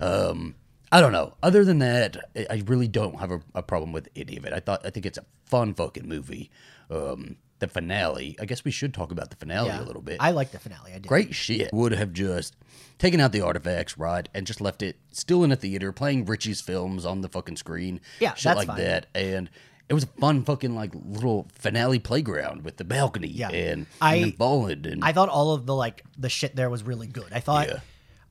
Um 0.00 0.54
I 0.92 1.00
don't 1.00 1.12
know. 1.12 1.34
Other 1.42 1.64
than 1.64 1.78
that, 1.80 2.16
I- 2.36 2.46
I 2.48 2.62
really 2.66 2.86
don't 2.88 3.18
have 3.18 3.32
a, 3.32 3.40
a 3.56 3.62
problem 3.62 3.92
with 3.92 4.08
any 4.14 4.36
of 4.36 4.44
it. 4.44 4.52
I 4.52 4.60
thought 4.60 4.84
I 4.86 4.90
think 4.90 5.04
it's 5.06 5.18
a 5.18 5.24
fun 5.44 5.74
fucking 5.74 6.06
movie. 6.08 6.50
Um, 6.90 7.36
the 7.58 7.68
finale. 7.68 8.36
I 8.40 8.44
guess 8.44 8.64
we 8.64 8.70
should 8.70 8.92
talk 8.94 9.10
about 9.12 9.30
the 9.30 9.36
finale 9.36 9.70
a 9.70 9.82
little 9.82 10.02
bit. 10.02 10.18
I 10.20 10.30
like 10.32 10.50
the 10.52 10.58
finale. 10.58 10.92
I 10.92 10.98
did. 10.98 11.06
Great 11.06 11.34
shit. 11.34 11.72
Would 11.72 11.92
have 11.92 12.12
just 12.12 12.54
taken 12.98 13.20
out 13.20 13.32
the 13.32 13.40
artifacts, 13.40 13.96
right, 13.98 14.28
and 14.34 14.46
just 14.46 14.60
left 14.60 14.82
it 14.82 14.96
still 15.12 15.42
in 15.44 15.52
a 15.52 15.56
theater 15.56 15.92
playing 15.92 16.24
Richie's 16.26 16.60
films 16.60 17.06
on 17.06 17.20
the 17.22 17.28
fucking 17.28 17.56
screen. 17.56 18.00
Yeah, 18.20 18.34
shit 18.34 18.56
like 18.56 18.66
fine. 18.68 18.78
that. 18.78 19.06
And 19.14 19.48
it 19.88 19.94
was 19.94 20.04
a 20.04 20.08
fun 20.08 20.42
fucking 20.44 20.74
like 20.74 20.92
little 20.94 21.46
finale 21.52 21.98
playground 21.98 22.64
with 22.64 22.76
the 22.76 22.84
balcony 22.84 23.28
Yeah. 23.28 23.50
and 23.50 23.86
I- 24.00 24.16
and 24.16 24.86
and 24.86 25.04
I 25.04 25.12
thought 25.12 25.28
all 25.28 25.52
of 25.52 25.64
the 25.64 25.74
like 25.74 26.04
the 26.18 26.28
shit 26.28 26.56
there 26.56 26.68
was 26.68 26.82
really 26.82 27.06
good. 27.06 27.32
I 27.32 27.40
thought 27.40 27.68
Yeah. 27.68 27.80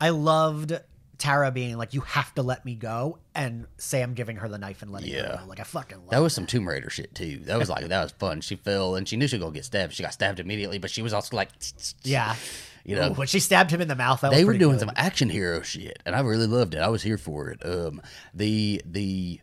I 0.01 0.09
loved 0.09 0.73
Tara 1.17 1.51
being 1.51 1.77
like, 1.77 1.93
"You 1.93 2.01
have 2.01 2.33
to 2.35 2.41
let 2.43 2.65
me 2.65 2.75
go," 2.75 3.19
and 3.33 3.67
Sam 3.77 4.13
giving 4.13 4.37
her 4.37 4.47
the 4.47 4.57
knife 4.57 4.81
and 4.81 4.91
letting 4.91 5.09
Yeah. 5.11 5.37
her 5.37 5.37
go. 5.43 5.45
Like 5.47 5.59
I 5.59 5.63
fucking 5.63 5.97
love 5.99 6.09
that 6.11 6.19
was 6.19 6.33
some 6.33 6.45
Tomb 6.45 6.67
Raider 6.67 6.89
shit 6.89 7.13
too. 7.15 7.39
That 7.45 7.57
was 7.59 7.69
like 7.69 7.87
that 7.87 8.03
was 8.03 8.11
fun. 8.13 8.41
She 8.41 8.55
fell 8.55 8.95
and 8.95 9.07
she 9.07 9.15
knew 9.17 9.27
she 9.27 9.37
was 9.37 9.43
gonna 9.43 9.53
get 9.53 9.65
stabbed. 9.65 9.93
She 9.93 10.03
got 10.03 10.13
stabbed 10.13 10.39
immediately, 10.39 10.77
but 10.77 10.89
she 10.91 11.01
was 11.01 11.13
also 11.13 11.35
like, 11.35 11.49
Yeah, 12.03 12.35
you 12.83 12.95
know, 12.95 13.09
Ooh, 13.11 13.13
when 13.13 13.27
she 13.27 13.39
stabbed 13.39 13.71
him 13.71 13.81
in 13.81 13.87
the 13.87 13.95
mouth, 13.95 14.21
that 14.21 14.29
was 14.31 14.37
they 14.37 14.45
were 14.45 14.57
doing 14.57 14.73
good. 14.77 14.81
some 14.87 14.91
action 14.95 15.29
hero 15.29 15.61
shit, 15.61 16.01
and 16.05 16.15
I 16.15 16.19
really 16.21 16.47
loved 16.47 16.75
it. 16.75 16.79
I 16.79 16.89
was 16.89 17.01
here 17.03 17.17
for 17.17 17.49
it. 17.49 17.65
Um, 17.65 18.01
the 18.33 18.81
the 18.85 19.39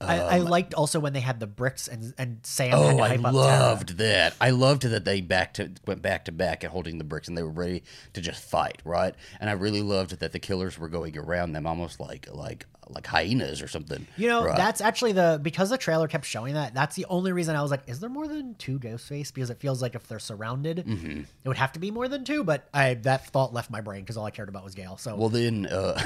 I, 0.00 0.18
I 0.20 0.38
liked 0.38 0.74
also 0.74 1.00
when 1.00 1.12
they 1.12 1.20
had 1.20 1.40
the 1.40 1.46
bricks 1.48 1.88
and 1.88 2.14
and 2.18 2.38
Sam. 2.44 2.70
had 2.70 2.78
Um, 2.78 2.94
Oh, 2.94 2.96
to 2.98 3.02
I 3.02 3.08
hype 3.08 3.18
up 3.24 3.32
Tara. 3.34 3.34
loved 3.34 3.98
that. 3.98 4.34
I 4.40 4.50
loved 4.50 4.82
that 4.82 5.04
they 5.04 5.20
back 5.20 5.54
to 5.54 5.72
went 5.86 6.02
back 6.02 6.24
to 6.26 6.32
back 6.32 6.62
at 6.62 6.70
holding 6.70 6.98
the 6.98 7.04
bricks 7.04 7.26
and 7.28 7.36
they 7.36 7.42
were 7.42 7.50
ready 7.50 7.82
to 8.12 8.20
just 8.20 8.42
fight, 8.42 8.80
right? 8.84 9.14
And 9.40 9.50
I 9.50 9.54
really 9.54 9.82
loved 9.82 10.20
that 10.20 10.32
the 10.32 10.38
killers 10.38 10.78
were 10.78 10.88
going 10.88 11.18
around 11.18 11.52
them 11.52 11.66
almost 11.66 11.98
like 11.98 12.28
like 12.32 12.66
like 12.90 13.06
hyenas 13.06 13.60
or 13.62 13.68
something. 13.68 14.06
You 14.16 14.28
know, 14.28 14.44
right? 14.44 14.56
that's 14.56 14.80
actually 14.80 15.12
the 15.12 15.38
because 15.42 15.70
the 15.70 15.78
trailer 15.78 16.08
kept 16.08 16.24
showing 16.24 16.54
that. 16.54 16.74
That's 16.74 16.96
the 16.96 17.06
only 17.06 17.32
reason 17.32 17.54
I 17.56 17.62
was 17.62 17.70
like, 17.70 17.82
"Is 17.86 18.00
there 18.00 18.08
more 18.10 18.26
than 18.28 18.54
two 18.54 18.78
Ghostface?" 18.78 19.32
Because 19.32 19.50
it 19.50 19.58
feels 19.60 19.80
like 19.82 19.94
if 19.94 20.06
they're 20.08 20.18
surrounded, 20.18 20.78
Mm-hmm. 20.86 21.20
it 21.44 21.48
would 21.48 21.56
have 21.58 21.72
to 21.72 21.78
be 21.78 21.90
more 21.90 22.08
than 22.08 22.24
two. 22.24 22.44
But 22.44 22.68
I 22.72 22.94
that 22.94 23.26
thought 23.26 23.52
left 23.52 23.70
my 23.70 23.80
brain 23.80 24.00
because 24.02 24.16
all 24.16 24.24
I 24.26 24.30
cared 24.30 24.48
about 24.48 24.64
was 24.64 24.74
Gale. 24.74 24.96
So 24.96 25.16
well 25.16 25.28
then, 25.28 25.66
uh, 25.66 26.00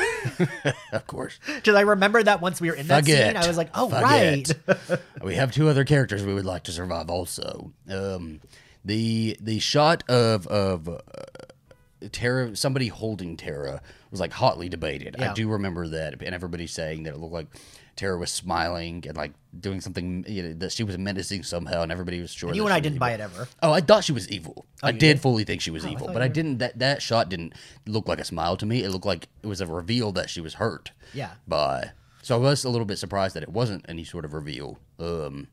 of 0.92 1.06
course, 1.06 1.38
because 1.46 1.74
I 1.74 1.82
remembered 1.82 2.24
that 2.24 2.40
once 2.40 2.60
we 2.60 2.68
were 2.70 2.76
in 2.76 2.86
that 2.88 3.00
Forget. 3.04 3.28
scene, 3.28 3.36
I 3.42 3.46
was 3.46 3.56
like, 3.56 3.70
"Oh 3.74 3.88
Forget. 3.88 4.02
right." 4.66 5.00
we 5.22 5.34
have 5.36 5.52
two 5.52 5.68
other 5.68 5.84
characters 5.84 6.24
we 6.24 6.34
would 6.34 6.44
like 6.46 6.64
to 6.64 6.72
survive 6.72 7.08
also. 7.10 7.72
Um, 7.88 8.40
the 8.84 9.36
the 9.40 9.58
shot 9.60 10.02
of 10.10 10.46
of 10.48 10.88
uh, 10.88 10.98
Tara, 12.10 12.56
somebody 12.56 12.88
holding 12.88 13.36
Tara 13.36 13.80
was 14.12 14.20
like 14.20 14.32
hotly 14.32 14.68
debated. 14.68 15.16
Yeah. 15.18 15.30
I 15.32 15.34
do 15.34 15.48
remember 15.48 15.88
that, 15.88 16.22
and 16.22 16.34
everybody 16.34 16.68
saying 16.68 17.02
that 17.04 17.14
it 17.14 17.18
looked 17.18 17.32
like 17.32 17.48
Tara 17.96 18.16
was 18.16 18.30
smiling 18.30 19.04
and 19.08 19.16
like 19.16 19.32
doing 19.58 19.80
something 19.80 20.24
you 20.28 20.42
know, 20.42 20.52
that 20.54 20.72
she 20.72 20.84
was 20.84 20.96
menacing 20.96 21.42
somehow, 21.42 21.82
and 21.82 21.90
everybody 21.90 22.20
was 22.20 22.30
sure. 22.30 22.50
And 22.50 22.56
you 22.56 22.64
and 22.64 22.72
I 22.72 22.78
didn't 22.80 22.94
evil. 22.96 23.06
buy 23.08 23.12
it 23.12 23.20
ever. 23.20 23.48
Oh, 23.62 23.72
I 23.72 23.80
thought 23.80 24.04
she 24.04 24.12
was 24.12 24.28
evil. 24.30 24.64
I 24.82 24.92
did, 24.92 24.98
did? 25.00 25.20
fully 25.20 25.44
think 25.44 25.60
she 25.60 25.70
was 25.70 25.84
I 25.84 25.90
evil, 25.90 26.06
thought 26.06 26.12
but 26.14 26.22
I 26.22 26.28
didn't. 26.28 26.58
That 26.58 26.78
that 26.78 27.02
shot 27.02 27.28
didn't 27.28 27.54
look 27.86 28.06
like 28.06 28.20
a 28.20 28.24
smile 28.24 28.56
to 28.58 28.66
me. 28.66 28.84
It 28.84 28.90
looked 28.90 29.06
like 29.06 29.28
it 29.42 29.46
was 29.46 29.60
a 29.60 29.66
reveal 29.66 30.12
that 30.12 30.30
she 30.30 30.40
was 30.40 30.54
hurt. 30.54 30.92
Yeah. 31.12 31.32
By 31.48 31.90
so 32.22 32.36
I 32.36 32.38
was 32.38 32.64
a 32.64 32.70
little 32.70 32.86
bit 32.86 32.98
surprised 32.98 33.34
that 33.34 33.42
it 33.42 33.48
wasn't 33.50 33.84
any 33.88 34.04
sort 34.04 34.24
of 34.24 34.32
reveal. 34.32 34.78
Um, 35.00 35.48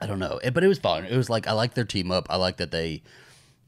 I 0.00 0.06
don't 0.06 0.18
know, 0.18 0.40
It- 0.42 0.54
but 0.54 0.64
it 0.64 0.68
was 0.68 0.78
fun. 0.78 1.04
It 1.04 1.16
was 1.16 1.28
like 1.30 1.46
I 1.46 1.52
like 1.52 1.74
their 1.74 1.84
team 1.84 2.10
up. 2.10 2.26
I 2.30 2.36
like 2.36 2.56
that 2.56 2.70
they, 2.72 3.02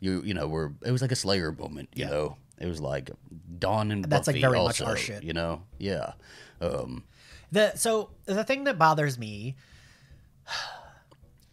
you 0.01 0.23
you 0.25 0.35
know, 0.35 0.49
were 0.49 0.73
it 0.85 0.91
was 0.91 1.03
like 1.03 1.13
a 1.13 1.17
Slayer 1.17 1.53
moment. 1.53 1.91
You 1.95 2.05
Yeah. 2.05 2.11
know, 2.11 2.37
it 2.65 2.69
was 2.69 2.81
like 2.81 3.11
Dawn 3.59 3.91
and 3.91 4.05
That's, 4.05 4.27
like, 4.27 4.35
Buffy 4.35 4.41
very 4.41 4.57
much 4.59 4.81
also, 4.81 4.87
our 4.87 4.97
shit. 4.97 5.23
You 5.23 5.35
know, 5.35 5.63
yeah. 5.79 6.13
Um, 6.63 7.05
The 7.53 7.77
so 7.77 8.11
the 8.25 8.43
thing 8.43 8.65
that 8.65 8.79
bothers 8.79 9.19
me, 9.19 9.55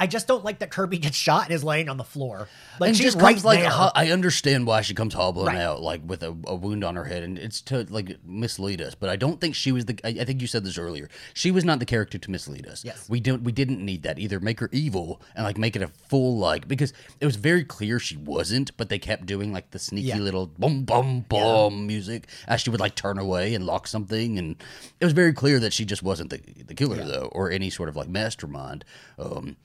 I 0.01 0.07
just 0.07 0.27
don't 0.27 0.43
like 0.43 0.59
that 0.59 0.71
Kirby 0.71 0.97
gets 0.97 1.15
shot 1.15 1.45
and 1.45 1.53
is 1.53 1.63
laying 1.63 1.87
on 1.87 1.97
the 1.97 2.03
floor. 2.03 2.47
Like 2.79 2.87
and 2.89 2.97
she's 2.97 3.05
just 3.13 3.17
right 3.21 3.33
comes 3.35 3.45
like. 3.45 3.63
I 3.95 4.09
understand 4.09 4.65
why 4.65 4.81
she 4.81 4.95
comes 4.95 5.13
hobbling 5.13 5.45
Right. 5.47 5.57
out 5.57 5.81
like 5.81 6.01
with 6.05 6.23
a, 6.23 6.35
a 6.47 6.55
wound 6.55 6.83
on 6.83 6.95
her 6.95 7.03
head, 7.05 7.21
and 7.21 7.37
it's 7.37 7.61
to 7.63 7.85
like 7.89 8.17
mislead 8.25 8.81
us. 8.81 8.95
But 8.95 9.09
I 9.09 9.15
don't 9.15 9.39
think 9.39 9.53
she 9.53 9.71
was 9.71 9.85
the. 9.85 9.99
I, 10.03 10.21
I 10.21 10.25
think 10.25 10.41
you 10.41 10.47
said 10.47 10.63
this 10.63 10.77
earlier. 10.79 11.07
She 11.35 11.51
was 11.51 11.63
not 11.63 11.77
the 11.79 11.85
character 11.85 12.17
to 12.17 12.31
mislead 12.31 12.65
us. 12.65 12.83
Yes. 12.83 13.07
we 13.07 13.19
don't. 13.19 13.43
We 13.43 13.51
didn't 13.51 13.85
need 13.85 14.01
that 14.03 14.17
either. 14.17 14.39
Make 14.39 14.59
her 14.59 14.69
evil 14.71 15.21
and 15.35 15.45
like 15.45 15.59
make 15.59 15.75
it 15.75 15.83
a 15.83 15.87
full 15.87 16.37
like 16.37 16.67
because 16.67 16.93
it 17.19 17.25
was 17.27 17.35
very 17.35 17.63
clear 17.63 17.99
she 17.99 18.17
wasn't, 18.17 18.75
but 18.77 18.89
they 18.89 18.97
kept 18.99 19.27
doing 19.27 19.53
like 19.53 19.69
the 19.69 19.79
sneaky 19.79 20.07
Yeah. 20.07 20.17
little 20.17 20.47
boom 20.47 20.83
boom 20.83 21.25
boom 21.29 21.85
music 21.85 22.27
as 22.47 22.61
she 22.61 22.71
would 22.71 22.79
like 22.79 22.95
turn 22.95 23.19
away 23.19 23.53
and 23.53 23.65
lock 23.67 23.85
something, 23.85 24.39
and 24.39 24.55
it 24.99 25.05
was 25.05 25.13
very 25.13 25.33
clear 25.33 25.59
that 25.59 25.73
she 25.73 25.85
just 25.85 26.01
wasn't 26.01 26.31
the 26.31 26.39
the 26.65 26.73
killer 26.73 27.03
though, 27.05 27.29
or 27.33 27.51
any 27.51 27.69
sort 27.69 27.87
of 27.87 27.95
like 27.95 28.09
mastermind. 28.09 28.83
Um, 29.19 29.57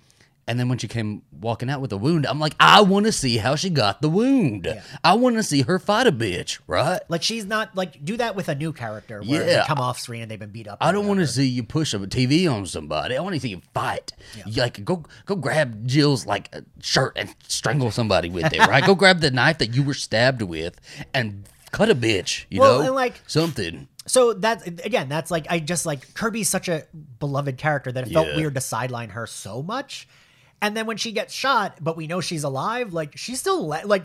and 0.48 0.59
then 0.60 0.68
when 0.68 0.78
she 0.78 0.86
came 0.89 1.23
walking 1.40 1.68
out 1.68 1.81
with 1.81 1.93
a 1.93 1.97
wound, 1.97 2.24
I'm 2.27 2.39
like, 2.39 2.55
I 2.60 2.81
want 2.81 3.06
to 3.06 3.12
see 3.12 3.39
how 3.39 3.56
she 3.56 3.68
got 3.68 4.01
the 4.01 4.09
wound. 4.09 4.68
I 5.02 5.14
want 5.14 5.36
to 5.36 5.43
see 5.43 5.62
her 5.62 5.78
fight 5.78 6.06
a 6.06 6.12
bitch, 6.12 6.60
right? 6.66 7.01
like 7.09 7.23
she's 7.23 7.44
not 7.44 7.74
like 7.74 8.05
do 8.05 8.16
that 8.18 8.36
with 8.36 8.48
a 8.48 8.55
new 8.55 8.73
character 8.73 9.23
where 9.23 9.44
they 9.44 9.52
Yeah. 9.52 9.66
come 9.66 9.78
off 9.78 9.98
screen 9.98 10.23
and 10.23 10.31
they've 10.31 10.39
been 10.39 10.51
beat 10.51 10.68
up. 10.68 10.78
I 10.81 10.93
don't 10.93 11.06
want 11.09 11.20
to 11.20 11.27
see 11.27 11.47
you 11.47 11.62
push 11.64 11.94
a 11.94 11.98
TV 11.98 12.48
on 12.51 12.64
somebody. 12.66 13.16
I 13.16 13.20
want 13.20 13.35
to 13.35 13.40
see 13.40 13.48
you 13.48 13.62
fight. 13.74 14.12
You, 14.47 14.62
like 14.62 14.85
go 14.85 15.02
go 15.24 15.35
grab 15.36 15.86
Jill's 15.86 16.27
like 16.27 16.48
uh, 16.55 16.60
shirt 16.81 17.14
and 17.16 17.35
strangle 17.48 17.90
somebody 17.90 18.31
with 18.31 18.52
it, 18.52 18.59
right? 18.60 18.85
go 18.85 18.94
grab 19.02 19.20
the 19.20 19.31
knife 19.31 19.59
that 19.59 19.74
you 19.74 19.82
were 19.82 19.94
stabbed 19.94 20.43
with 20.43 20.81
and 21.12 21.48
cut 21.73 21.90
a 21.90 21.94
bitch. 21.94 22.44
You 22.51 22.60
Well, 22.60 22.78
know, 22.81 22.86
and, 22.86 22.94
like- 22.94 23.20
something. 23.27 23.89
So 24.09 24.35
that's 24.35 24.64
again, 24.64 25.09
that's 25.09 25.32
like 25.32 25.47
I 25.51 25.59
just 25.59 25.85
like 25.85 26.14
Kirby's 26.14 26.48
such 26.48 26.68
a 26.68 26.85
beloved 27.18 27.59
character 27.59 27.90
that 27.90 28.06
it 28.06 28.12
felt 28.12 28.28
Yeah. 28.28 28.36
weird 28.36 28.55
to 28.55 28.60
sideline 28.60 29.09
her 29.10 29.27
so 29.27 29.62
much. 29.64 30.06
And 30.62 30.77
then 30.77 30.87
when 30.87 30.97
she 30.97 31.12
gets 31.12 31.35
shot, 31.35 31.78
but 31.81 31.97
we 31.97 32.07
know 32.07 32.20
she's 32.20 32.45
alive, 32.45 32.93
like 32.93 33.16
she's 33.16 33.39
still 33.41 33.66
la- 33.66 33.83
like 33.85 34.05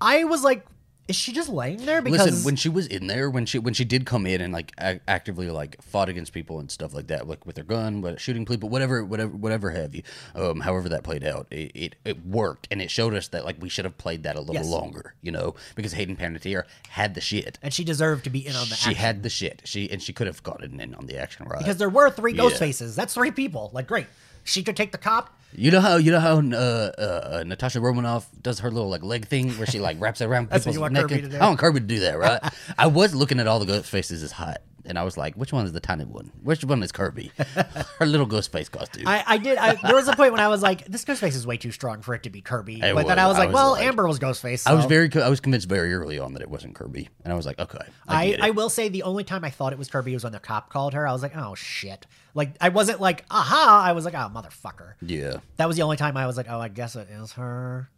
I 0.00 0.24
was 0.24 0.42
like, 0.42 0.66
is 1.08 1.16
she 1.16 1.32
just 1.32 1.48
laying 1.48 1.84
there? 1.84 2.00
Because 2.00 2.26
Listen, 2.26 2.44
when 2.44 2.54
she 2.56 2.68
was 2.68 2.86
in 2.86 3.06
there, 3.08 3.28
when 3.30 3.44
she 3.46 3.58
when 3.58 3.74
she 3.74 3.84
did 3.84 4.04
come 4.06 4.24
in 4.26 4.40
and 4.40 4.52
like 4.52 4.72
a- 4.78 5.00
actively 5.08 5.48
like 5.50 5.80
fought 5.82 6.08
against 6.08 6.32
people 6.32 6.58
and 6.60 6.70
stuff 6.70 6.92
like 6.94 7.08
that, 7.08 7.26
like 7.28 7.44
with 7.46 7.56
her 7.56 7.62
gun, 7.64 8.00
but 8.00 8.20
shooting 8.20 8.44
people, 8.46 8.68
whatever, 8.68 9.04
whatever, 9.04 9.30
whatever 9.30 9.70
have 9.70 9.94
you. 9.94 10.02
Um, 10.34 10.60
however 10.60 10.88
that 10.90 11.02
played 11.04 11.24
out, 11.24 11.46
it, 11.50 11.70
it 11.74 11.96
it 12.04 12.24
worked, 12.26 12.66
and 12.70 12.80
it 12.82 12.90
showed 12.90 13.14
us 13.14 13.28
that 13.28 13.44
like 13.44 13.56
we 13.60 13.68
should 13.68 13.84
have 13.84 13.98
played 13.98 14.22
that 14.24 14.36
a 14.36 14.40
little 14.40 14.54
Yes. 14.54 14.68
longer, 14.68 15.14
you 15.22 15.30
know, 15.32 15.54
because 15.76 15.92
Hayden 15.92 16.16
Panettiere 16.16 16.64
had 16.88 17.14
the 17.14 17.20
shit. 17.20 17.58
and 17.62 17.72
she 17.74 17.84
deserved 17.84 18.24
to 18.24 18.30
be 18.30 18.44
in 18.46 18.54
on 18.56 18.68
the 18.68 18.74
She 18.76 18.90
action. 18.90 18.94
had 18.94 19.22
the 19.22 19.30
shit. 19.30 19.62
She 19.64 19.90
and 19.90 20.00
she 20.02 20.12
could 20.12 20.26
have 20.28 20.42
gotten 20.42 20.80
in 20.80 20.94
on 20.94 21.06
the 21.06 21.16
action, 21.18 21.46
right? 21.46 21.58
because 21.58 21.76
there 21.78 21.90
were 21.90 22.10
three 22.10 22.32
ghost 22.32 22.54
Yeah. 22.54 22.58
faces. 22.60 22.96
That's 22.96 23.14
three 23.14 23.30
people. 23.32 23.70
Like 23.72 23.86
great. 23.88 24.06
She 24.44 24.62
could 24.62 24.76
take 24.76 24.92
the 24.92 24.98
cop. 24.98 25.38
You 25.54 25.70
know 25.70 25.80
how 25.80 25.96
you 25.96 26.10
know 26.10 26.20
how 26.20 26.38
uh, 26.38 26.54
uh, 26.98 27.00
uh, 27.40 27.44
Natasha 27.46 27.78
Romanoff 27.80 28.26
does 28.40 28.60
her 28.60 28.70
little 28.70 28.88
like 28.88 29.02
leg 29.02 29.26
thing 29.26 29.50
where 29.52 29.66
she 29.66 29.80
like 29.80 30.00
wraps 30.00 30.22
it 30.22 30.24
around 30.24 30.50
people's 30.50 30.78
neck. 30.78 31.02
Kirby 31.08 31.24
and-? 31.24 31.34
I 31.36 31.46
want 31.46 31.58
Kirby 31.58 31.80
to 31.80 31.86
do 31.86 32.00
that, 32.00 32.18
right? 32.18 32.40
I 32.78 32.86
was 32.86 33.14
looking 33.14 33.38
at 33.38 33.46
all 33.46 33.58
the 33.58 33.66
ghost 33.66 33.90
faces 33.90 34.22
as 34.22 34.32
hot, 34.32 34.62
and 34.86 34.98
I 34.98 35.02
was 35.02 35.18
like, 35.18 35.34
which 35.34 35.52
one 35.52 35.66
is 35.66 35.72
the 35.72 35.80
tiny 35.80 36.06
one? 36.06 36.32
Which 36.42 36.64
one 36.64 36.82
is 36.82 36.90
Kirby? 36.90 37.32
her 37.98 38.06
little 38.06 38.24
ghost 38.24 38.50
face 38.50 38.70
costume. 38.70 39.06
I, 39.06 39.22
I 39.26 39.36
did. 39.36 39.58
I, 39.58 39.74
there 39.74 39.94
was 39.94 40.08
a 40.08 40.16
point 40.16 40.32
when 40.32 40.40
I 40.40 40.48
was 40.48 40.62
like, 40.62 40.86
this 40.86 41.04
ghost 41.04 41.20
face 41.20 41.36
is 41.36 41.46
way 41.46 41.58
too 41.58 41.70
strong 41.70 42.00
for 42.00 42.14
it 42.14 42.22
to 42.22 42.30
be 42.30 42.40
Kirby. 42.40 42.80
It 42.80 42.94
but 42.94 43.06
then 43.06 43.18
I 43.18 43.26
was. 43.26 43.34
was 43.34 43.36
I 43.36 43.40
like, 43.40 43.48
was 43.48 43.54
well, 43.54 43.70
like- 43.72 43.84
Amber 43.86 44.08
was 44.08 44.18
Ghostface. 44.18 44.66
I 44.66 44.72
was 44.72 44.86
very, 44.86 45.10
I 45.22 45.28
was 45.28 45.40
convinced 45.40 45.68
very 45.68 45.92
early 45.92 46.18
on 46.18 46.32
that 46.32 46.40
it 46.40 46.48
wasn't 46.48 46.74
Kirby, 46.76 47.10
and 47.24 47.30
I 47.32 47.36
was 47.36 47.44
like, 47.44 47.58
okay, 47.58 47.84
I, 48.08 48.38
I. 48.40 48.46
I 48.46 48.50
will 48.52 48.70
say 48.70 48.88
the 48.88 49.02
only 49.02 49.24
time 49.24 49.44
I 49.44 49.50
thought 49.50 49.74
it 49.74 49.78
was 49.78 49.90
Kirby 49.90 50.14
was 50.14 50.24
when 50.24 50.32
the 50.32 50.40
cop 50.40 50.70
called 50.70 50.94
her. 50.94 51.06
I 51.06 51.12
was 51.12 51.20
like, 51.20 51.36
oh 51.36 51.54
shit. 51.54 52.06
Like 52.34 52.54
I 52.60 52.70
wasn't 52.70 53.00
like, 53.00 53.24
aha. 53.30 53.82
I 53.84 53.92
was 53.92 54.04
like, 54.04 54.14
oh 54.14 54.30
motherfucker. 54.34 54.94
yeah, 55.02 55.38
That 55.56 55.66
was 55.68 55.76
the 55.76 55.82
only 55.82 55.96
time 55.96 56.16
I 56.16 56.26
was 56.26 56.36
like, 56.36 56.46
oh, 56.48 56.58
I 56.60 56.68
guess 56.68 56.96
it 56.96 57.08
is 57.10 57.32
her. 57.32 57.88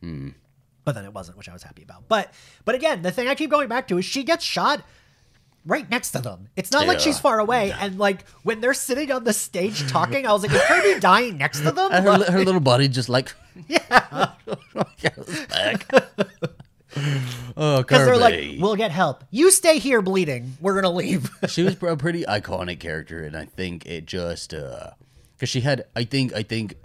Hmm. 0.00 0.30
But 0.84 0.94
then 0.96 1.04
it 1.04 1.12
wasn't, 1.14 1.36
which 1.38 1.48
I 1.48 1.52
was 1.52 1.62
happy 1.62 1.82
about. 1.82 2.08
But 2.08 2.32
but 2.64 2.74
again, 2.74 3.02
the 3.02 3.10
thing 3.10 3.28
I 3.28 3.34
keep 3.34 3.50
going 3.50 3.68
back 3.68 3.86
to 3.88 3.98
is 3.98 4.04
she 4.04 4.24
gets 4.24 4.44
shot 4.44 4.82
right 5.64 5.88
next 5.88 6.10
to 6.10 6.18
them. 6.20 6.48
It's 6.56 6.72
not 6.72 6.88
like 6.88 6.98
she's 6.98 7.20
far 7.20 7.38
away. 7.38 7.72
And 7.78 7.98
like 7.98 8.26
when 8.42 8.60
they're 8.60 8.74
sitting 8.74 9.12
on 9.12 9.22
the 9.24 9.32
stage 9.32 9.88
talking, 9.88 10.26
I 10.26 10.32
was 10.32 10.42
like, 10.42 10.52
is 10.52 10.62
Kirby 10.62 10.98
dying 11.00 11.38
next 11.38 11.60
to 11.60 11.70
them? 11.70 11.92
and 11.92 12.04
her, 12.04 12.18
Like- 12.18 12.28
her 12.28 12.44
little 12.44 12.60
body 12.60 12.88
just 12.88 13.08
like 13.08 13.32
yeah. 13.68 14.30
oh, 17.56 17.78
Because 17.78 18.06
they're 18.06 18.16
like, 18.16 18.56
we'll 18.58 18.76
get 18.76 18.90
help. 18.90 19.24
You 19.30 19.50
stay 19.50 19.78
here 19.78 20.02
bleeding. 20.02 20.56
We're 20.60 20.74
gonna 20.74 20.94
leave. 20.94 21.30
she 21.48 21.62
was 21.62 21.76
a 21.82 21.96
pretty 21.96 22.24
iconic 22.24 22.80
character, 22.80 23.22
and 23.24 23.36
I 23.36 23.46
think 23.46 23.86
it 23.86 24.06
just 24.06 24.54
uh, 24.54 24.90
because 25.32 25.48
she 25.48 25.60
had. 25.60 25.84
I 25.96 26.04
think 26.04 26.32
I 26.34 26.42
think 26.42 26.76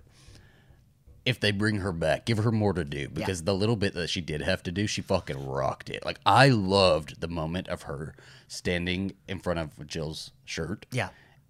if 1.28 1.42
they 1.42 1.52
bring 1.52 1.78
her 1.78 1.92
back, 1.92 2.26
give 2.26 2.38
her 2.38 2.54
more 2.54 2.72
to 2.72 2.86
do 2.86 3.10
because 3.10 3.44
the 3.44 3.54
little 3.54 3.76
bit 3.76 3.94
that 3.96 4.10
she 4.10 4.22
did 4.22 4.42
have 4.42 4.64
to 4.64 4.72
do, 4.72 4.88
she 4.88 5.02
fucking 5.02 5.46
rocked 5.46 5.90
it. 5.90 6.06
Like 6.06 6.20
I 6.26 6.48
loved 6.48 7.20
the 7.20 7.28
moment 7.28 7.68
of 7.68 7.84
her 7.84 8.16
standing 8.48 9.12
in 9.28 9.40
front 9.40 9.60
of 9.60 9.86
Jill's 9.88 10.32
shirt. 10.46 10.86
Yeah. 10.92 11.10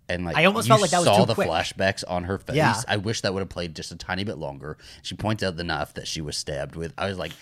And 0.09 0.25
like 0.25 0.35
I 0.35 0.45
almost 0.45 0.67
felt 0.67 0.81
like 0.81 0.89
that 0.91 0.99
was 0.99 1.05
saw 1.05 1.25
the 1.25 1.35
quick. 1.35 1.47
flashbacks 1.47 2.03
on 2.07 2.23
her 2.23 2.39
face. 2.39 2.55
Yeah. 2.55 2.81
I 2.87 2.97
wish 2.97 3.21
that 3.21 3.33
would 3.35 3.41
have 3.41 3.49
played 3.49 3.75
just 3.75 3.91
a 3.91 3.95
tiny 3.95 4.23
bit 4.23 4.39
longer. 4.39 4.79
She 5.03 5.15
points 5.15 5.43
out 5.43 5.57
the 5.57 5.63
knife 5.63 5.93
that 5.93 6.07
she 6.07 6.21
was 6.21 6.35
stabbed 6.35 6.75
with. 6.75 6.91
I 6.97 7.07
was 7.07 7.19
like, 7.19 7.33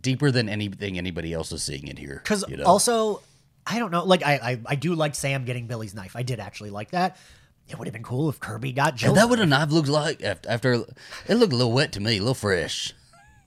deeper 0.00 0.30
than 0.30 0.48
anything 0.48 0.98
anybody 0.98 1.32
else 1.32 1.52
is 1.52 1.62
seeing 1.62 1.88
in 1.88 1.96
here. 1.96 2.20
Because 2.22 2.44
you 2.48 2.56
know? 2.56 2.64
also, 2.64 3.22
I 3.66 3.78
don't 3.78 3.90
know. 3.90 4.04
Like 4.04 4.24
I, 4.24 4.34
I, 4.34 4.60
I 4.66 4.74
do 4.74 4.94
like 4.94 5.14
Sam 5.14 5.44
getting 5.44 5.66
Billy's 5.66 5.94
knife. 5.94 6.16
I 6.16 6.22
did 6.22 6.40
actually 6.40 6.70
like 6.70 6.90
that. 6.90 7.16
It 7.68 7.78
would 7.78 7.88
have 7.88 7.92
been 7.92 8.04
cool 8.04 8.28
if 8.28 8.38
Kirby 8.38 8.72
got 8.72 8.94
Jill. 8.94 9.10
And 9.10 9.18
that 9.18 9.28
would 9.28 9.40
have 9.40 9.48
knife 9.48 9.70
looks 9.70 9.88
like 9.88 10.22
after, 10.22 10.48
after 10.48 10.72
it 10.72 11.34
looked 11.34 11.52
a 11.52 11.56
little 11.56 11.72
wet 11.72 11.92
to 11.92 12.00
me, 12.00 12.16
a 12.16 12.20
little 12.20 12.34
fresh. 12.34 12.92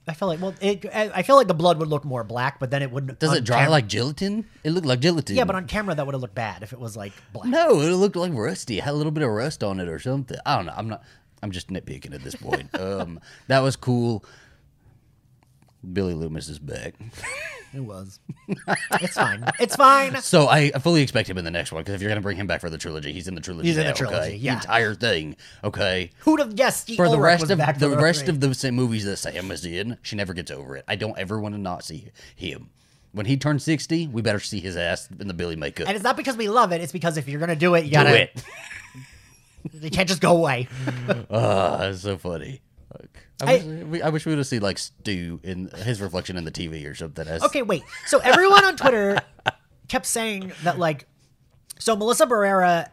I 0.08 0.14
feel 0.14 0.28
like 0.28 0.40
well, 0.40 0.54
it, 0.60 0.86
I 0.92 1.10
I 1.16 1.22
feel 1.22 1.36
like 1.36 1.46
the 1.46 1.54
blood 1.54 1.78
would 1.78 1.88
look 1.88 2.04
more 2.04 2.24
black, 2.24 2.58
but 2.58 2.70
then 2.70 2.82
it 2.82 2.90
wouldn't. 2.90 3.20
Does 3.20 3.32
it 3.32 3.44
dry 3.44 3.62
cam- 3.62 3.70
like 3.70 3.86
gelatin? 3.86 4.44
It 4.64 4.70
looked 4.70 4.86
like 4.86 4.98
gelatin. 5.00 5.36
Yeah, 5.36 5.44
but 5.44 5.54
on 5.54 5.66
camera 5.66 5.94
that 5.94 6.04
would 6.04 6.14
have 6.14 6.20
looked 6.20 6.34
bad 6.34 6.62
if 6.62 6.72
it 6.72 6.80
was 6.80 6.96
like 6.96 7.12
black. 7.32 7.46
no, 7.46 7.80
it 7.80 7.90
looked 7.90 8.16
like 8.16 8.32
rusty. 8.34 8.78
It 8.78 8.84
had 8.84 8.94
a 8.94 8.96
little 8.96 9.12
bit 9.12 9.22
of 9.22 9.30
rust 9.30 9.62
on 9.62 9.78
it 9.78 9.88
or 9.88 9.98
something. 10.00 10.36
I 10.44 10.56
don't 10.56 10.66
know. 10.66 10.74
I'm 10.76 10.88
not. 10.88 11.04
I'm 11.42 11.52
just 11.52 11.68
nitpicking 11.68 12.12
at 12.12 12.22
this 12.22 12.34
point. 12.34 12.74
um, 12.78 13.20
that 13.46 13.60
was 13.60 13.76
cool. 13.76 14.24
Billy 15.92 16.14
Loomis 16.14 16.48
is 16.48 16.58
back. 16.58 16.94
It 17.72 17.78
was. 17.84 18.18
it's 18.48 19.14
fine. 19.14 19.44
It's 19.60 19.76
fine. 19.76 20.20
So 20.22 20.48
I 20.48 20.70
fully 20.72 21.02
expect 21.02 21.30
him 21.30 21.38
in 21.38 21.44
the 21.44 21.52
next 21.52 21.70
one 21.70 21.82
because 21.82 21.94
if 21.94 22.02
you're 22.02 22.10
gonna 22.10 22.20
bring 22.20 22.36
him 22.36 22.48
back 22.48 22.60
for 22.60 22.68
the 22.68 22.78
trilogy, 22.78 23.12
he's 23.12 23.28
in 23.28 23.36
the 23.36 23.40
trilogy. 23.40 23.68
He's 23.68 23.76
in 23.76 23.86
the 23.86 23.92
trilogy, 23.92 24.16
okay? 24.16 24.34
yeah. 24.34 24.54
The 24.56 24.60
entire 24.62 24.94
thing. 24.94 25.36
Okay. 25.62 26.10
Who'd 26.18 26.40
have 26.40 26.56
guessed? 26.56 26.92
For 26.96 27.08
the 27.08 27.20
rest 27.20 27.48
of 27.48 27.58
the 27.78 27.96
rest 27.96 28.24
three? 28.24 28.30
of 28.30 28.40
the 28.40 28.72
movies 28.72 29.04
that 29.04 29.18
Sam 29.18 29.52
is 29.52 29.64
in, 29.64 29.98
she 30.02 30.16
never 30.16 30.34
gets 30.34 30.50
over 30.50 30.76
it. 30.76 30.84
I 30.88 30.96
don't 30.96 31.16
ever 31.16 31.38
want 31.38 31.54
to 31.54 31.60
not 31.60 31.84
see 31.84 32.10
him. 32.34 32.70
When 33.12 33.26
he 33.26 33.36
turns 33.36 33.62
sixty, 33.62 34.08
we 34.08 34.20
better 34.20 34.40
see 34.40 34.58
his 34.58 34.76
ass 34.76 35.08
in 35.20 35.28
the 35.28 35.34
Billy 35.34 35.54
makeup. 35.54 35.86
And 35.86 35.94
it's 35.94 36.02
not 36.04 36.16
because 36.16 36.36
we 36.36 36.48
love 36.48 36.72
it. 36.72 36.80
It's 36.80 36.90
because 36.92 37.18
if 37.18 37.28
you're 37.28 37.38
gonna 37.38 37.54
do 37.54 37.76
it, 37.76 37.84
you 37.84 37.90
Do 37.90 37.94
gotta. 37.94 38.10
Do 38.10 38.16
it. 38.16 38.44
You 39.72 39.90
can't 39.90 40.08
just 40.08 40.22
go 40.22 40.36
away. 40.36 40.68
Ah, 41.30 41.76
that's 41.78 42.00
so 42.00 42.16
funny. 42.16 42.62
Like, 42.98 43.28
I, 43.42 43.54
wish, 43.54 43.64
we, 43.86 44.02
I 44.02 44.08
wish 44.08 44.26
we 44.26 44.32
would 44.32 44.38
have 44.38 44.46
seen 44.46 44.62
like 44.62 44.78
Stu 44.78 45.40
in 45.42 45.68
his 45.68 46.00
reflection 46.00 46.36
in 46.36 46.44
the 46.44 46.50
TV 46.50 46.90
or 46.90 46.94
something. 46.94 47.26
As, 47.26 47.42
Okay, 47.44 47.62
wait. 47.62 47.82
So 48.06 48.18
everyone 48.18 48.64
on 48.64 48.76
Twitter 48.76 49.20
kept 49.88 50.06
saying 50.06 50.52
that 50.64 50.78
like, 50.78 51.06
so 51.78 51.96
Melissa 51.96 52.26
Barrera 52.26 52.88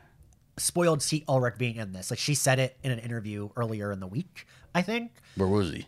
spoiled 0.58 1.02
Steve 1.02 1.24
Ulrich 1.28 1.56
being 1.58 1.76
in 1.78 1.94
this. 1.94 2.12
Like 2.12 2.20
she 2.20 2.36
said 2.36 2.60
it 2.60 2.78
in 2.84 2.92
an 2.92 3.00
interview 3.00 3.50
earlier 3.56 3.92
in 3.92 4.00
the 4.00 4.08
week. 4.08 4.46
I 4.76 4.82
think. 4.84 5.12
Where 5.36 5.48
was 5.48 5.72
he? 5.72 5.88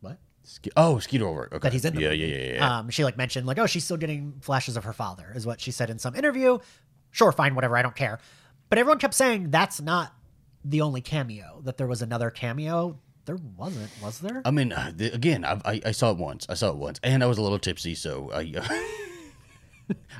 What? 0.00 0.18
Ske- 0.44 0.68
oh, 0.76 0.98
Skeeter 0.98 1.26
Ulrich. 1.26 1.52
Okay. 1.52 1.58
that 1.60 1.72
he's 1.72 1.84
in 1.84 1.94
the 1.94 2.00
yeah, 2.00 2.08
movie. 2.08 2.20
yeah, 2.20 2.36
yeah, 2.36 2.52
yeah. 2.54 2.78
Um, 2.78 2.90
she 2.90 3.04
like 3.04 3.18
mentioned 3.18 3.46
like, 3.46 3.58
oh, 3.58 3.66
she's 3.66 3.84
still 3.84 3.98
getting 3.98 4.34
flashes 4.40 4.76
of 4.76 4.84
her 4.84 4.94
father, 4.94 5.32
is 5.34 5.46
what 5.46 5.60
she 5.60 5.70
said 5.70 5.90
in 5.90 5.98
some 5.98 6.14
interview. 6.14 6.58
Sure, 7.10 7.32
fine, 7.32 7.54
whatever, 7.54 7.76
I 7.76 7.82
don't 7.82 7.96
care. 7.96 8.18
But 8.68 8.78
everyone 8.78 8.98
kept 8.98 9.14
saying 9.14 9.50
that's 9.50 9.80
not 9.80 10.12
the 10.68 10.80
only 10.80 11.00
cameo. 11.00 11.60
That 11.64 11.76
there 11.76 11.86
was 11.86 12.02
another 12.02 12.30
cameo. 12.30 12.98
There 13.24 13.38
wasn't, 13.56 13.90
was 14.00 14.20
there? 14.20 14.42
I 14.44 14.52
mean, 14.52 14.72
uh, 14.72 14.92
the, 14.94 15.12
again, 15.12 15.44
I, 15.44 15.60
I, 15.64 15.80
I 15.86 15.90
saw 15.90 16.12
it 16.12 16.16
once. 16.16 16.46
I 16.48 16.54
saw 16.54 16.70
it 16.70 16.76
once, 16.76 17.00
and 17.02 17.24
I 17.24 17.26
was 17.26 17.38
a 17.38 17.42
little 17.42 17.58
tipsy, 17.58 17.94
so 17.94 18.30
I. 18.32 18.52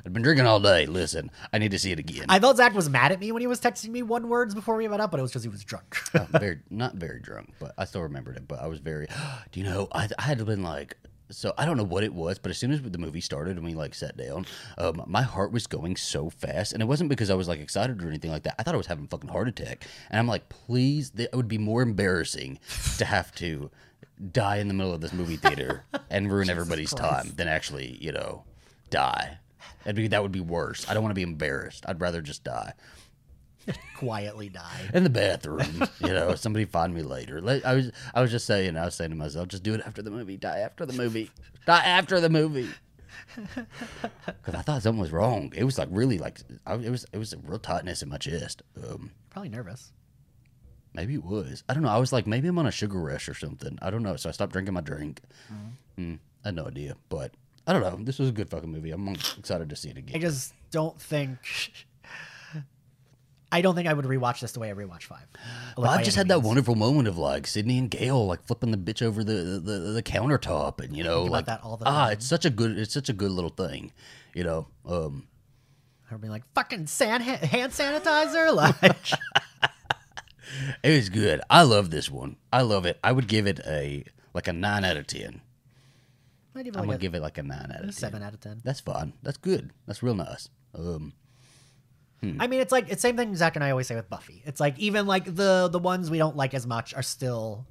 I've 0.04 0.12
been 0.12 0.22
drinking 0.22 0.46
all 0.46 0.60
day. 0.60 0.86
Listen, 0.86 1.30
I 1.52 1.58
need 1.58 1.72
to 1.72 1.78
see 1.78 1.90
it 1.90 1.98
again. 1.98 2.26
I 2.28 2.38
thought 2.38 2.56
Zach 2.56 2.74
was 2.74 2.88
mad 2.88 3.10
at 3.12 3.20
me 3.20 3.32
when 3.32 3.40
he 3.40 3.46
was 3.46 3.60
texting 3.60 3.90
me 3.90 4.02
one 4.02 4.28
words 4.28 4.54
before 4.54 4.76
we 4.76 4.86
met 4.86 5.00
up, 5.00 5.10
but 5.10 5.18
it 5.18 5.22
was 5.22 5.32
because 5.32 5.42
he 5.42 5.48
was 5.48 5.64
drunk. 5.64 5.96
I'm 6.14 6.26
very 6.40 6.60
not 6.70 6.94
very 6.94 7.20
drunk, 7.20 7.52
but 7.58 7.72
I 7.76 7.84
still 7.84 8.02
remembered 8.02 8.36
it. 8.36 8.46
But 8.46 8.60
I 8.60 8.66
was 8.66 8.78
very. 8.78 9.06
Do 9.52 9.60
you 9.60 9.66
know? 9.66 9.88
I, 9.92 10.08
I 10.18 10.22
had 10.22 10.44
been 10.44 10.62
like. 10.62 10.96
So 11.30 11.52
I 11.58 11.64
don't 11.64 11.76
know 11.76 11.84
what 11.84 12.04
it 12.04 12.14
was, 12.14 12.38
but 12.38 12.50
as 12.50 12.58
soon 12.58 12.70
as 12.70 12.80
the 12.82 12.98
movie 12.98 13.20
started 13.20 13.56
and 13.56 13.64
we 13.64 13.74
like 13.74 13.94
sat 13.94 14.16
down, 14.16 14.46
um, 14.78 15.02
my 15.06 15.22
heart 15.22 15.52
was 15.52 15.66
going 15.66 15.96
so 15.96 16.30
fast, 16.30 16.72
and 16.72 16.80
it 16.80 16.86
wasn't 16.86 17.10
because 17.10 17.30
I 17.30 17.34
was 17.34 17.48
like 17.48 17.60
excited 17.60 18.02
or 18.02 18.08
anything 18.08 18.30
like 18.30 18.44
that. 18.44 18.54
I 18.58 18.62
thought 18.62 18.74
I 18.74 18.78
was 18.78 18.86
having 18.86 19.06
a 19.06 19.08
fucking 19.08 19.30
heart 19.30 19.48
attack, 19.48 19.84
and 20.10 20.18
I'm 20.18 20.28
like, 20.28 20.48
please, 20.48 21.10
th- 21.10 21.28
it 21.32 21.36
would 21.36 21.48
be 21.48 21.58
more 21.58 21.82
embarrassing 21.82 22.60
to 22.98 23.04
have 23.04 23.34
to 23.36 23.70
die 24.32 24.58
in 24.58 24.68
the 24.68 24.74
middle 24.74 24.94
of 24.94 25.00
this 25.00 25.12
movie 25.12 25.36
theater 25.36 25.84
and 26.10 26.30
ruin 26.30 26.48
everybody's 26.48 26.94
time 26.94 27.32
than 27.36 27.48
actually, 27.48 27.98
you 28.00 28.12
know, 28.12 28.44
die. 28.90 29.38
That'd 29.84 29.96
be 29.96 30.08
that 30.08 30.22
would 30.22 30.32
be 30.32 30.40
worse. 30.40 30.88
I 30.88 30.94
don't 30.94 31.02
want 31.02 31.10
to 31.10 31.16
be 31.16 31.22
embarrassed. 31.22 31.84
I'd 31.88 32.00
rather 32.00 32.22
just 32.22 32.44
die 32.44 32.72
Quietly 33.96 34.48
die 34.48 34.90
in 34.94 35.02
the 35.04 35.10
bathroom. 35.10 35.84
you 36.00 36.08
know, 36.08 36.34
somebody 36.34 36.64
find 36.64 36.94
me 36.94 37.02
later. 37.02 37.38
I 37.64 37.74
was 37.74 37.90
I 38.14 38.20
was 38.22 38.30
just 38.30 38.46
saying. 38.46 38.76
I 38.76 38.84
was 38.84 38.94
saying 38.94 39.10
to 39.10 39.16
myself, 39.16 39.48
just 39.48 39.62
do 39.62 39.74
it 39.74 39.82
after 39.86 40.02
the 40.02 40.10
movie. 40.10 40.36
Die 40.36 40.58
after 40.58 40.84
the 40.86 40.92
movie. 40.92 41.30
Die 41.66 41.84
after 41.84 42.20
the 42.20 42.28
movie. 42.30 42.68
Because 44.26 44.54
I 44.54 44.62
thought 44.62 44.82
something 44.82 45.00
was 45.00 45.10
wrong. 45.12 45.52
It 45.56 45.64
was 45.64 45.78
like 45.78 45.88
really 45.90 46.18
like 46.18 46.40
I, 46.66 46.74
it 46.74 46.90
was 46.90 47.06
it 47.12 47.18
was 47.18 47.32
a 47.32 47.38
real 47.38 47.58
tightness 47.58 48.02
in 48.02 48.08
my 48.08 48.18
chest. 48.18 48.62
Um, 48.76 49.10
Probably 49.30 49.48
nervous. 49.48 49.92
maybe 50.94 51.14
it 51.14 51.24
was. 51.24 51.62
I 51.68 51.74
don't 51.74 51.82
know. 51.82 51.88
I 51.90 51.98
was 51.98 52.12
like 52.12 52.26
maybe 52.26 52.48
I'm 52.48 52.58
on 52.58 52.66
a 52.66 52.70
sugar 52.70 53.00
rush 53.00 53.28
or 53.28 53.34
something. 53.34 53.78
I 53.82 53.90
don't 53.90 54.02
know. 54.02 54.16
So 54.16 54.28
I 54.28 54.32
stopped 54.32 54.52
drinking 54.52 54.74
my 54.74 54.80
drink. 54.80 55.20
Mm, 55.98 56.18
I 56.44 56.48
had 56.48 56.54
no 56.56 56.66
idea, 56.66 56.96
but 57.08 57.32
I 57.66 57.72
don't 57.72 57.82
know. 57.82 57.96
This 58.04 58.18
was 58.18 58.28
a 58.28 58.32
good 58.32 58.48
fucking 58.50 58.70
movie. 58.70 58.90
I'm 58.90 59.08
excited 59.38 59.68
to 59.70 59.76
see 59.76 59.88
it 59.90 59.96
again. 59.98 60.16
I 60.16 60.20
just 60.20 60.52
don't 60.70 61.00
think. 61.00 61.38
I 63.52 63.60
don't 63.60 63.74
think 63.74 63.86
I 63.86 63.92
would 63.92 64.04
rewatch 64.04 64.40
this 64.40 64.52
the 64.52 64.60
way 64.60 64.70
I 64.70 64.74
rewatch 64.74 65.04
five. 65.04 65.26
Well, 65.76 65.86
Like, 65.86 65.90
I 65.90 65.96
by 65.98 66.02
just 66.02 66.16
had 66.16 66.28
that 66.28 66.42
wonderful 66.42 66.74
moment 66.74 67.06
of 67.06 67.16
like 67.16 67.46
Sidney 67.46 67.78
and 67.78 67.90
Gale 67.90 68.26
like 68.26 68.44
flipping 68.44 68.72
the 68.72 68.76
bitch 68.76 69.02
over 69.02 69.22
the 69.22 69.60
the, 69.62 69.78
the 69.92 70.02
countertop, 70.02 70.80
and 70.80 70.96
you 70.96 71.04
know, 71.04 71.24
like 71.24 71.46
that 71.46 71.62
all 71.62 71.76
the 71.76 71.86
ah, 71.86 72.06
time. 72.06 72.12
it's 72.12 72.26
such 72.26 72.44
a 72.44 72.50
good, 72.50 72.76
it's 72.76 72.92
such 72.92 73.08
a 73.08 73.12
good 73.12 73.30
little 73.30 73.50
thing, 73.50 73.92
you 74.34 74.42
know. 74.44 74.66
Um, 74.84 75.28
I'd 76.10 76.20
be 76.20 76.28
like, 76.28 76.42
fucking 76.54 76.86
san- 76.86 77.20
hand 77.20 77.72
sanitizer? 77.72 78.52
Like, 78.54 78.76
it 80.82 80.96
was 80.96 81.08
good. 81.08 81.40
I 81.50 81.62
love 81.62 81.90
this 81.90 82.10
one. 82.10 82.36
I 82.52 82.62
love 82.62 82.86
it. 82.86 82.98
I 83.02 83.12
would 83.12 83.28
give 83.28 83.46
it 83.46 83.60
a 83.66 84.04
like 84.34 84.48
a 84.48 84.52
nine 84.52 84.84
out 84.84 84.96
of 84.96 85.06
ten. 85.06 85.40
I'd 86.54 86.64
give 86.64 86.74
it 86.74 86.78
I'm 86.78 86.84
gonna 86.86 86.96
a, 86.96 86.98
give 86.98 87.14
it 87.14 87.20
like 87.20 87.38
a 87.38 87.42
nine 87.42 87.72
out 87.72 87.84
of 87.84 87.94
seven 87.94 88.22
out 88.22 88.34
of 88.34 88.40
ten. 88.40 88.60
That's 88.64 88.80
fine. 88.80 89.12
That's 89.22 89.36
good. 89.36 89.70
That's 89.86 90.02
real 90.02 90.14
nice. 90.14 90.48
Um, 90.74 91.12
Hmm. 92.34 92.40
I 92.42 92.46
mean, 92.46 92.60
it's 92.60 92.72
like 92.72 92.90
it's 92.90 93.02
same 93.02 93.16
thing 93.16 93.34
Zach 93.36 93.56
and 93.56 93.64
I 93.64 93.70
always 93.70 93.86
say 93.86 93.94
with 93.96 94.08
Buffy. 94.10 94.42
It's 94.46 94.60
like 94.60 94.78
even 94.78 95.06
like 95.06 95.24
the 95.34 95.68
the 95.70 95.78
ones 95.78 96.10
we 96.10 96.18
don't 96.18 96.36
like 96.36 96.54
as 96.54 96.66
much 96.66 96.94
are 96.94 97.02
still 97.02 97.66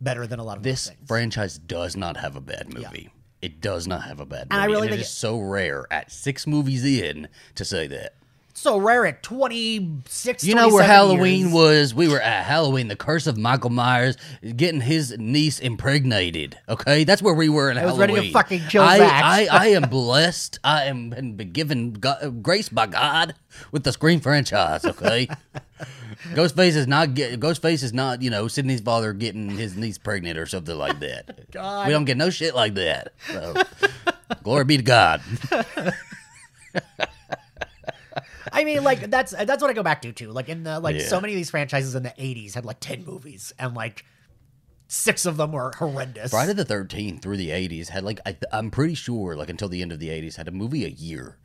better 0.00 0.26
than 0.26 0.38
a 0.38 0.44
lot 0.44 0.56
of 0.56 0.62
this 0.62 0.88
things. 0.88 0.98
franchise 1.06 1.58
does 1.58 1.96
not 1.96 2.16
have 2.16 2.36
a 2.36 2.40
bad 2.40 2.72
movie. 2.74 3.10
It 3.40 3.60
does 3.60 3.86
not 3.88 4.02
have 4.04 4.20
a 4.20 4.26
bad 4.26 4.46
movie. 4.46 4.48
And 4.52 4.60
I 4.60 4.66
really 4.66 4.86
it 4.88 4.90
think 4.90 5.00
it 5.00 5.04
is 5.04 5.08
it- 5.08 5.10
so 5.10 5.38
rare 5.40 5.86
at 5.92 6.10
six 6.12 6.46
movies 6.46 6.84
in 6.84 7.28
to 7.56 7.64
say 7.64 7.86
that. 7.88 8.14
So 8.62 8.78
rare 8.78 9.04
at 9.06 9.24
26 9.24 10.44
You 10.44 10.54
know 10.54 10.68
where 10.68 10.84
Halloween 10.84 11.46
years. 11.46 11.52
was? 11.52 11.94
We 11.94 12.06
were 12.06 12.20
at 12.20 12.44
Halloween, 12.44 12.86
the 12.86 12.94
curse 12.94 13.26
of 13.26 13.36
Michael 13.36 13.70
Myers 13.70 14.16
getting 14.54 14.80
his 14.80 15.18
niece 15.18 15.58
impregnated. 15.58 16.56
Okay, 16.68 17.02
that's 17.02 17.20
where 17.20 17.34
we 17.34 17.48
were 17.48 17.72
in 17.72 17.76
Halloween. 17.76 17.88
I 17.88 17.92
was 17.92 17.98
Halloween. 17.98 18.16
ready 18.18 18.26
to 18.28 18.32
fucking 18.32 18.60
kill 18.68 18.82
I. 18.82 18.98
I, 19.00 19.48
I 19.50 19.66
am 19.70 19.82
blessed. 19.90 20.60
I 20.62 20.84
am 20.84 21.10
been 21.10 21.50
given 21.50 21.94
God, 21.94 22.40
grace 22.44 22.68
by 22.68 22.86
God 22.86 23.34
with 23.72 23.82
the 23.82 23.90
Scream 23.90 24.20
franchise. 24.20 24.84
Okay, 24.84 25.26
Ghostface 26.32 26.76
is 26.76 26.86
not 26.86 27.14
get, 27.14 27.40
Ghostface 27.40 27.82
is 27.82 27.92
not 27.92 28.22
you 28.22 28.30
know 28.30 28.46
Sidney's 28.46 28.80
father 28.80 29.12
getting 29.12 29.50
his 29.50 29.76
niece 29.76 29.98
pregnant 29.98 30.38
or 30.38 30.46
something 30.46 30.78
like 30.78 31.00
that. 31.00 31.50
God. 31.50 31.88
We 31.88 31.92
don't 31.92 32.04
get 32.04 32.16
no 32.16 32.30
shit 32.30 32.54
like 32.54 32.74
that. 32.74 33.12
So, 33.26 33.54
glory 34.44 34.66
be 34.66 34.76
to 34.76 34.84
God. 34.84 35.20
I 38.52 38.64
mean, 38.64 38.82
like 38.82 39.10
that's 39.10 39.32
that's 39.32 39.62
what 39.62 39.70
I 39.70 39.74
go 39.74 39.82
back 39.82 40.02
to 40.02 40.12
too. 40.12 40.30
Like 40.30 40.48
in 40.48 40.62
the 40.64 40.80
like 40.80 41.00
so 41.00 41.20
many 41.20 41.32
of 41.34 41.36
these 41.36 41.50
franchises 41.50 41.94
in 41.94 42.02
the 42.02 42.14
80s 42.18 42.54
had 42.54 42.64
like 42.64 42.80
10 42.80 43.04
movies 43.04 43.52
and 43.58 43.74
like 43.74 44.04
six 44.92 45.24
of 45.24 45.36
them 45.36 45.52
were 45.52 45.72
horrendous. 45.76 46.30
Friday 46.30 46.52
the 46.52 46.64
Thirteenth 46.64 47.22
through 47.22 47.38
the 47.38 47.48
'80s 47.48 47.88
had 47.88 48.04
like 48.04 48.20
I, 48.26 48.36
I'm 48.52 48.70
pretty 48.70 48.94
sure 48.94 49.36
like 49.36 49.48
until 49.48 49.68
the 49.68 49.82
end 49.82 49.92
of 49.92 49.98
the 49.98 50.08
'80s 50.08 50.36
had 50.36 50.48
a 50.48 50.52
movie 50.52 50.84
a 50.84 50.88
year. 50.88 51.38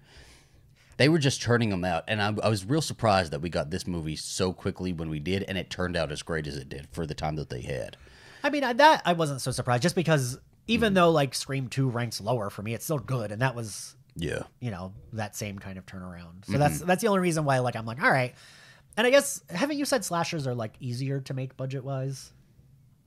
They 0.97 1.09
were 1.09 1.19
just 1.19 1.39
churning 1.39 1.69
them 1.69 1.85
out, 1.85 2.05
and 2.07 2.19
I, 2.19 2.33
I 2.43 2.49
was 2.49 2.65
real 2.65 2.81
surprised 2.81 3.31
that 3.31 3.39
we 3.39 3.49
got 3.49 3.69
this 3.69 3.85
movie 3.85 4.15
so 4.15 4.51
quickly 4.51 4.93
when 4.93 5.11
we 5.11 5.19
did, 5.19 5.43
and 5.43 5.55
it 5.55 5.69
turned 5.69 5.95
out 5.95 6.11
as 6.11 6.23
great 6.23 6.47
as 6.47 6.57
it 6.57 6.69
did 6.69 6.87
for 6.91 7.05
the 7.05 7.13
time 7.13 7.35
that 7.35 7.51
they 7.51 7.61
had. 7.61 7.97
I 8.43 8.49
mean, 8.49 8.63
I- 8.63 8.73
that 8.73 9.03
I 9.05 9.13
wasn't 9.13 9.41
so 9.41 9.51
surprised 9.51 9.83
just 9.83 9.93
because 9.93 10.39
even 10.67 10.89
mm-hmm. 10.89 10.95
though 10.95 11.11
like 11.11 11.35
Scream 11.35 11.67
2 11.67 11.87
ranks 11.87 12.19
lower 12.19 12.49
for 12.49 12.63
me, 12.63 12.73
it's 12.73 12.83
still 12.83 12.99
good 12.99 13.31
and 13.31 13.41
that 13.41 13.55
was 13.55 13.95
Yeah, 14.19 14.43
you 14.59 14.71
know 14.71 14.93
that 15.13 15.35
same 15.35 15.59
kind 15.59 15.77
of 15.77 15.85
turnaround 15.85 16.43
so 16.45 16.51
Mm-hmm. 16.53 16.59
that's 16.59 16.79
that's 16.79 17.01
the 17.03 17.07
only 17.07 17.19
reason 17.21 17.45
why 17.45 17.59
like 17.59 17.75
i'm 17.75 17.85
like 17.85 18.01
all 18.03 18.09
right 18.11 18.33
and 18.97 19.05
i 19.05 19.11
guess 19.11 19.41
haven't 19.49 19.77
you 19.77 19.85
said 19.85 20.03
slashers 20.03 20.47
are 20.47 20.55
like 20.55 20.73
easier 20.79 21.19
to 21.21 21.33
make 21.35 21.55
budget 21.55 21.83
wise 21.83 22.31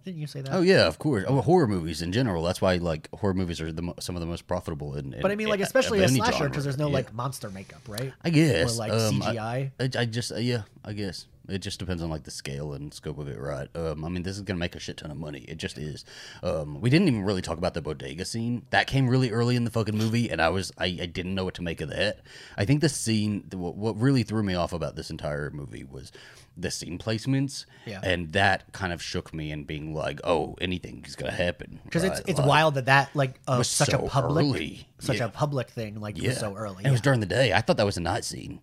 didn't 0.04 0.18
you 0.20 0.26
say 0.26 0.40
that 0.40 0.54
Oh 0.54 0.62
yeah, 0.62 0.86
of 0.86 0.98
course. 0.98 1.24
Oh, 1.28 1.42
horror 1.42 1.66
movies 1.66 2.00
in 2.00 2.10
general. 2.10 2.42
That's 2.42 2.62
why 2.62 2.76
like 2.76 3.10
horror 3.12 3.34
movies 3.34 3.60
are 3.60 3.70
the 3.70 3.82
mo- 3.82 3.94
some 4.00 4.16
of 4.16 4.20
the 4.20 4.26
most 4.26 4.46
profitable. 4.46 4.96
In, 4.96 5.12
in 5.12 5.20
but 5.20 5.30
i 5.30 5.34
mean 5.36 5.48
like 5.48 5.60
especially 5.60 6.00
a 6.02 6.08
slasher 6.08 6.48
because 6.48 6.64
there's 6.64 6.78
no 6.78 6.86
Yeah. 6.88 6.94
like 6.94 7.12
monster 7.12 7.50
makeup 7.50 7.82
right 7.86 8.10
I 8.24 8.30
guess 8.30 8.76
or 8.76 8.78
like 8.78 8.92
um, 8.92 9.20
cgi 9.20 9.70
I, 9.78 9.90
I 10.00 10.04
just 10.06 10.32
uh, 10.32 10.36
yeah, 10.36 10.62
I 10.86 10.94
guess 10.94 11.26
it 11.50 11.58
just 11.58 11.78
depends 11.78 12.02
on 12.02 12.10
like 12.10 12.24
the 12.24 12.30
scale 12.30 12.72
and 12.72 12.92
scope 12.94 13.18
of 13.18 13.28
it, 13.28 13.38
right? 13.38 13.68
Um, 13.74 14.04
I 14.04 14.08
mean, 14.08 14.22
this 14.22 14.36
is 14.36 14.42
gonna 14.42 14.58
make 14.58 14.74
a 14.74 14.80
shit 14.80 14.96
ton 14.96 15.10
of 15.10 15.16
money. 15.16 15.40
It 15.48 15.58
just 15.58 15.78
is. 15.78 16.04
Um, 16.42 16.80
we 16.80 16.90
didn't 16.90 17.08
even 17.08 17.24
really 17.24 17.42
talk 17.42 17.58
about 17.58 17.74
the 17.74 17.82
bodega 17.82 18.24
scene 18.24 18.66
that 18.70 18.86
came 18.86 19.08
really 19.08 19.30
early 19.30 19.56
in 19.56 19.64
the 19.64 19.70
fucking 19.70 19.96
movie, 19.96 20.30
and 20.30 20.40
I 20.40 20.48
was 20.48 20.72
I, 20.78 20.86
I 20.86 21.06
didn't 21.06 21.34
know 21.34 21.44
what 21.44 21.54
to 21.54 21.62
make 21.62 21.80
of 21.80 21.90
that. 21.90 22.20
I 22.56 22.64
think 22.64 22.80
the 22.80 22.88
scene, 22.88 23.44
what 23.52 23.76
what 23.76 23.98
really 24.00 24.22
threw 24.22 24.42
me 24.42 24.54
off 24.54 24.72
about 24.72 24.96
this 24.96 25.10
entire 25.10 25.50
movie 25.50 25.84
was 25.84 26.12
the 26.56 26.70
scene 26.70 26.98
placements, 26.98 27.64
Yeah. 27.86 28.00
and 28.02 28.32
that 28.32 28.72
kind 28.72 28.92
of 28.92 29.00
shook 29.02 29.32
me 29.32 29.50
and 29.50 29.66
being 29.66 29.94
like, 29.94 30.20
oh, 30.24 30.56
anything 30.60 31.04
is 31.06 31.16
gonna 31.16 31.32
happen 31.32 31.80
because 31.84 32.04
it's 32.04 32.16
right? 32.20 32.28
it's 32.28 32.38
Like, 32.38 32.48
wild 32.48 32.74
that 32.74 32.86
that 32.86 33.10
like 33.14 33.40
uh, 33.48 33.54
was 33.58 33.68
such 33.68 33.90
so 33.90 33.98
a 34.04 34.08
public 34.08 34.44
early. 34.44 34.88
such 34.98 35.16
Yeah. 35.18 35.26
a 35.26 35.28
public 35.28 35.70
thing 35.70 36.00
like 36.00 36.20
Yeah, 36.20 36.30
was 36.30 36.38
so 36.38 36.54
early 36.54 36.78
And 36.78 36.88
It 36.88 36.90
was 36.90 37.00
during 37.00 37.20
the 37.20 37.26
day. 37.26 37.52
I 37.52 37.60
thought 37.60 37.76
that 37.78 37.86
was 37.86 37.96
a 37.96 38.00
night 38.00 38.24
scene. 38.24 38.60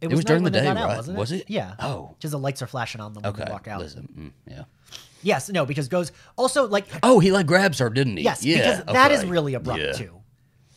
It 0.00 0.08
was 0.08 0.18
night 0.20 0.26
during 0.26 0.42
the 0.44 0.50
day, 0.50 0.66
out, 0.66 0.76
right? 0.76 0.96
wasn't 0.96 1.16
it? 1.16 1.20
Was 1.20 1.32
it? 1.32 1.44
yeah 1.48 1.74
Oh. 1.78 2.14
because 2.16 2.30
the 2.30 2.38
lights 2.38 2.62
are 2.62 2.66
flashing 2.66 3.00
on 3.00 3.12
them 3.14 3.22
when 3.22 3.32
Okay, 3.32 3.44
they 3.44 3.52
walk 3.52 3.68
out 3.68 3.80
listen, 3.80 4.32
mm, 4.46 4.50
yeah. 4.52 4.64
yes 5.22 5.48
no 5.50 5.66
because 5.66 5.88
goes 5.88 6.12
also 6.36 6.66
like 6.68 6.86
Oh, 7.02 7.18
he 7.18 7.30
like 7.32 7.46
grabs 7.46 7.78
her, 7.78 7.90
didn't 7.90 8.16
he? 8.16 8.24
Yes, 8.24 8.44
yeah, 8.44 8.78
because 8.80 8.94
that 8.94 9.12
is 9.12 9.24
really 9.26 9.54
abrupt 9.54 9.80
Yeah. 9.80 9.92
too. 9.92 10.20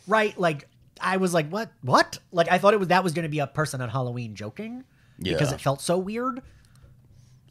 Right? 0.06 0.38
Like 0.38 0.68
I 1.00 1.16
was 1.16 1.34
like, 1.34 1.48
what? 1.48 1.70
What? 1.82 2.18
Like 2.32 2.50
I 2.50 2.58
thought 2.58 2.74
it 2.74 2.78
was 2.78 2.88
that 2.88 3.02
was 3.02 3.12
going 3.14 3.24
to 3.24 3.28
be 3.28 3.40
a 3.40 3.46
person 3.46 3.80
on 3.80 3.88
Halloween 3.88 4.34
joking 4.34 4.84
yeah. 5.18 5.32
because 5.32 5.52
it 5.52 5.60
felt 5.60 5.80
so 5.80 5.98
weird. 5.98 6.40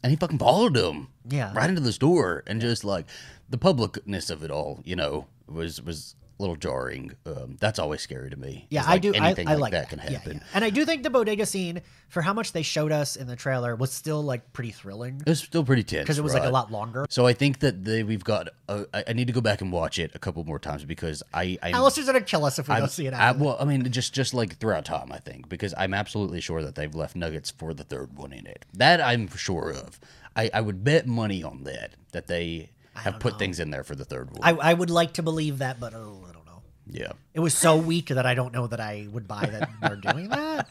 And 0.02 0.10
he 0.10 0.16
fucking 0.16 0.38
followed 0.38 0.76
him. 0.76 1.08
Yeah. 1.28 1.52
Right 1.54 1.68
into 1.68 1.80
the 1.80 1.92
store 1.92 2.42
and 2.46 2.60
just 2.60 2.84
like 2.84 3.06
the 3.48 3.58
publicness 3.58 4.30
of 4.30 4.42
it 4.42 4.50
all, 4.50 4.80
you 4.84 4.96
know, 4.96 5.26
was 5.48 5.80
was 5.82 6.14
little 6.38 6.56
jarring. 6.56 7.12
Um, 7.26 7.56
that's 7.60 7.78
always 7.78 8.00
scary 8.00 8.30
to 8.30 8.36
me. 8.36 8.66
Yeah, 8.70 8.84
I 8.84 8.92
like 8.92 9.02
do. 9.02 9.14
I, 9.14 9.26
Anything 9.26 9.48
I 9.48 9.52
like, 9.54 9.60
like 9.60 9.72
that, 9.72 9.88
can 9.88 9.98
happen. 9.98 10.36
yeah. 10.38 10.48
And 10.54 10.64
I 10.64 10.70
do 10.70 10.84
think 10.84 11.02
the 11.02 11.10
bodega 11.10 11.46
scene, 11.46 11.80
for 12.08 12.22
how 12.22 12.32
much 12.32 12.52
they 12.52 12.62
showed 12.62 12.92
us 12.92 13.16
in 13.16 13.26
the 13.26 13.36
trailer, 13.36 13.76
was 13.76 13.92
still 13.92 14.22
like 14.22 14.52
pretty 14.52 14.70
thrilling 14.70 15.20
It 15.20 15.28
was 15.28 15.38
still 15.40 15.64
pretty 15.64 15.82
tense 15.84 16.02
because 16.04 16.18
it 16.18 16.22
was 16.22 16.34
like 16.34 16.44
a 16.44 16.50
lot 16.50 16.70
longer. 16.72 17.06
So 17.08 17.26
I 17.26 17.32
think 17.32 17.60
that 17.60 17.84
they, 17.84 18.02
we've 18.02 18.24
got. 18.24 18.48
Uh, 18.68 18.84
I, 18.92 19.04
I 19.08 19.12
need 19.12 19.26
to 19.28 19.32
go 19.32 19.40
back 19.40 19.60
and 19.60 19.70
watch 19.72 19.98
it 19.98 20.10
a 20.14 20.18
couple 20.18 20.42
more 20.44 20.58
times 20.58 20.84
because 20.84 21.22
I. 21.32 21.58
I 21.62 21.70
Alistair's 21.70 22.06
gonna 22.06 22.20
kill 22.20 22.44
us 22.44 22.58
if 22.58 22.68
we 22.68 22.74
I'm- 22.74 22.82
don't 22.82 22.90
see 22.90 23.06
it. 23.06 23.14
I, 23.14 23.28
After 23.30 23.44
well, 23.44 23.56
I 23.60 23.64
mean, 23.64 23.90
just 23.90 24.12
just 24.12 24.34
like 24.34 24.56
throughout 24.58 24.84
time, 24.84 25.12
I 25.12 25.18
think 25.18 25.48
because 25.48 25.74
I'm 25.76 25.94
absolutely 25.94 26.40
sure 26.40 26.62
that 26.62 26.74
they've 26.74 26.94
left 26.94 27.16
nuggets 27.16 27.50
for 27.50 27.72
the 27.74 27.84
third 27.84 28.16
one 28.16 28.32
in 28.32 28.46
it. 28.46 28.64
That 28.74 29.00
I'm 29.00 29.28
sure 29.36 29.70
of. 29.72 30.00
I, 30.36 30.50
I 30.52 30.60
would 30.62 30.82
bet 30.82 31.06
money 31.06 31.44
on 31.44 31.62
that 31.62 31.94
that 32.10 32.26
they 32.26 32.70
have 32.94 33.20
put 33.20 33.38
things 33.38 33.60
in 33.60 33.70
there 33.70 33.84
for 33.84 33.94
the 33.94 34.04
third 34.04 34.30
one. 34.30 34.40
I, 34.42 34.70
I 34.70 34.74
would 34.74 34.90
like 34.90 35.14
to 35.14 35.22
believe 35.22 35.58
that, 35.58 35.80
but 35.80 35.94
oh, 35.94 36.24
I 36.28 36.32
don't 36.32 36.46
know. 36.46 36.62
yeah. 36.90 37.12
It 37.32 37.40
was 37.40 37.54
so 37.54 37.76
weak 37.76 38.08
that 38.08 38.26
I 38.26 38.34
don't 38.34 38.52
know 38.52 38.66
that 38.66 38.80
I 38.80 39.08
would 39.10 39.26
buy 39.28 39.46
that 39.46 39.70
they're 39.82 40.12
doing 40.12 40.28
that. 40.28 40.68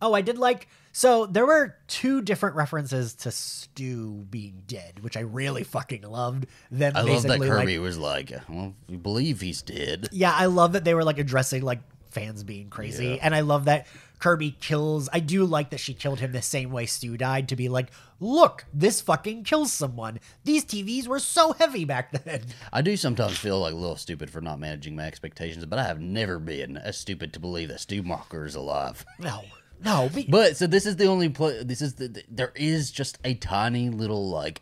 Oh, 0.00 0.12
I 0.14 0.20
did 0.20 0.38
like 0.38 0.68
so 0.96 1.26
there 1.26 1.44
were 1.44 1.76
two 1.88 2.22
different 2.22 2.56
references 2.56 3.12
to 3.16 3.30
Stu 3.30 4.26
being 4.30 4.62
dead, 4.66 5.00
which 5.00 5.14
I 5.14 5.20
really 5.20 5.62
fucking 5.62 6.00
loved. 6.02 6.46
Then 6.70 6.96
I 6.96 7.00
love 7.02 7.22
that 7.24 7.28
basically 7.28 7.48
Kirby 7.48 7.76
like 7.78 7.84
was 7.84 7.98
like, 7.98 8.32
"Well, 8.48 8.74
we 8.88 8.96
believe 8.96 9.42
he's 9.42 9.60
dead." 9.60 10.08
yeah, 10.10 10.32
I 10.34 10.46
love 10.46 10.72
that 10.72 10.84
they 10.84 10.94
were 10.94 11.04
like 11.04 11.18
addressing 11.18 11.62
like 11.62 11.80
fans 12.16 12.44
being 12.44 12.70
crazy. 12.70 13.08
Yeah. 13.08 13.18
And 13.20 13.34
I 13.34 13.40
love 13.40 13.66
that 13.66 13.86
Kirby 14.18 14.56
kills. 14.60 15.08
I 15.12 15.20
do 15.20 15.44
like 15.44 15.70
that 15.70 15.80
she 15.80 15.92
killed 15.94 16.20
him 16.20 16.32
the 16.32 16.40
same 16.42 16.70
way 16.70 16.86
Stu 16.86 17.16
died 17.16 17.48
to 17.48 17.56
be 17.56 17.68
like, 17.68 17.90
look, 18.18 18.64
this 18.72 19.00
fucking 19.00 19.44
kills 19.44 19.72
someone. 19.72 20.20
These 20.44 20.64
TVs 20.64 21.06
were 21.06 21.18
so 21.18 21.52
heavy 21.52 21.84
back 21.84 22.12
then. 22.24 22.42
I 22.72 22.82
do 22.82 22.96
sometimes 22.96 23.36
feel 23.38 23.60
like 23.60 23.72
a 23.74 23.76
little 23.76 23.96
stupid 23.96 24.30
for 24.30 24.40
not 24.40 24.58
managing 24.58 24.96
my 24.96 25.04
expectations, 25.06 25.64
but 25.66 25.78
I 25.78 25.84
have 25.84 26.00
never 26.00 26.38
been 26.38 26.76
as 26.76 26.96
stupid 26.96 27.32
to 27.34 27.40
believe 27.40 27.68
that 27.68 27.80
Stu 27.80 28.02
Macher 28.02 28.46
is 28.46 28.54
alive. 28.54 29.04
No, 29.18 29.42
no. 29.84 30.08
be- 30.14 30.26
But 30.28 30.56
so 30.56 30.66
this 30.66 30.86
is 30.86 30.96
the 30.96 31.06
only 31.06 31.28
play. 31.28 31.62
This 31.62 31.82
is 31.82 31.94
the, 31.94 32.22
there 32.30 32.52
is 32.56 32.90
just 32.90 33.18
a 33.24 33.34
tiny 33.34 33.90
little 33.90 34.28
like 34.30 34.60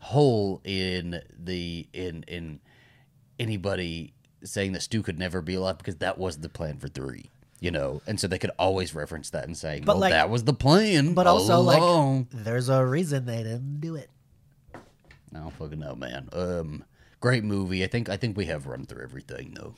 hole 0.00 0.60
in 0.64 1.20
the 1.38 1.86
in 1.92 2.24
in 2.26 2.58
anybody 3.38 4.14
saying 4.42 4.72
that 4.72 4.82
Stu 4.82 5.02
could 5.02 5.18
never 5.18 5.42
be 5.42 5.54
alive 5.54 5.78
because 5.78 5.96
that 5.96 6.18
was 6.18 6.38
the 6.38 6.48
plan 6.48 6.78
for 6.78 6.88
three. 6.88 7.30
You 7.60 7.70
know, 7.70 8.00
and 8.06 8.18
so 8.18 8.26
they 8.26 8.38
could 8.38 8.52
always 8.58 8.94
reference 8.94 9.30
that 9.30 9.44
and 9.44 9.54
say, 9.56 9.80
But, 9.80 9.94
"Well, 9.94 10.00
like- 10.00 10.12
that 10.12 10.30
was 10.30 10.44
the 10.44 10.54
plan." 10.54 11.12
but 11.12 11.26
also, 11.26 11.58
along." 11.58 12.28
like, 12.32 12.44
there's 12.44 12.68
a 12.70 12.84
reason 12.84 13.26
they 13.26 13.42
didn't 13.42 13.80
do 13.80 13.96
it. 13.96 14.08
I 14.74 14.78
don't 15.38 15.52
fucking 15.52 15.78
know, 15.78 15.94
man. 15.94 16.28
Um, 16.32 16.84
great 17.20 17.44
movie. 17.44 17.84
I 17.84 17.86
think 17.86 18.08
I 18.08 18.16
think 18.16 18.36
we 18.36 18.46
have 18.46 18.66
run 18.66 18.86
through 18.86 19.02
everything 19.02 19.52
though. 19.54 19.74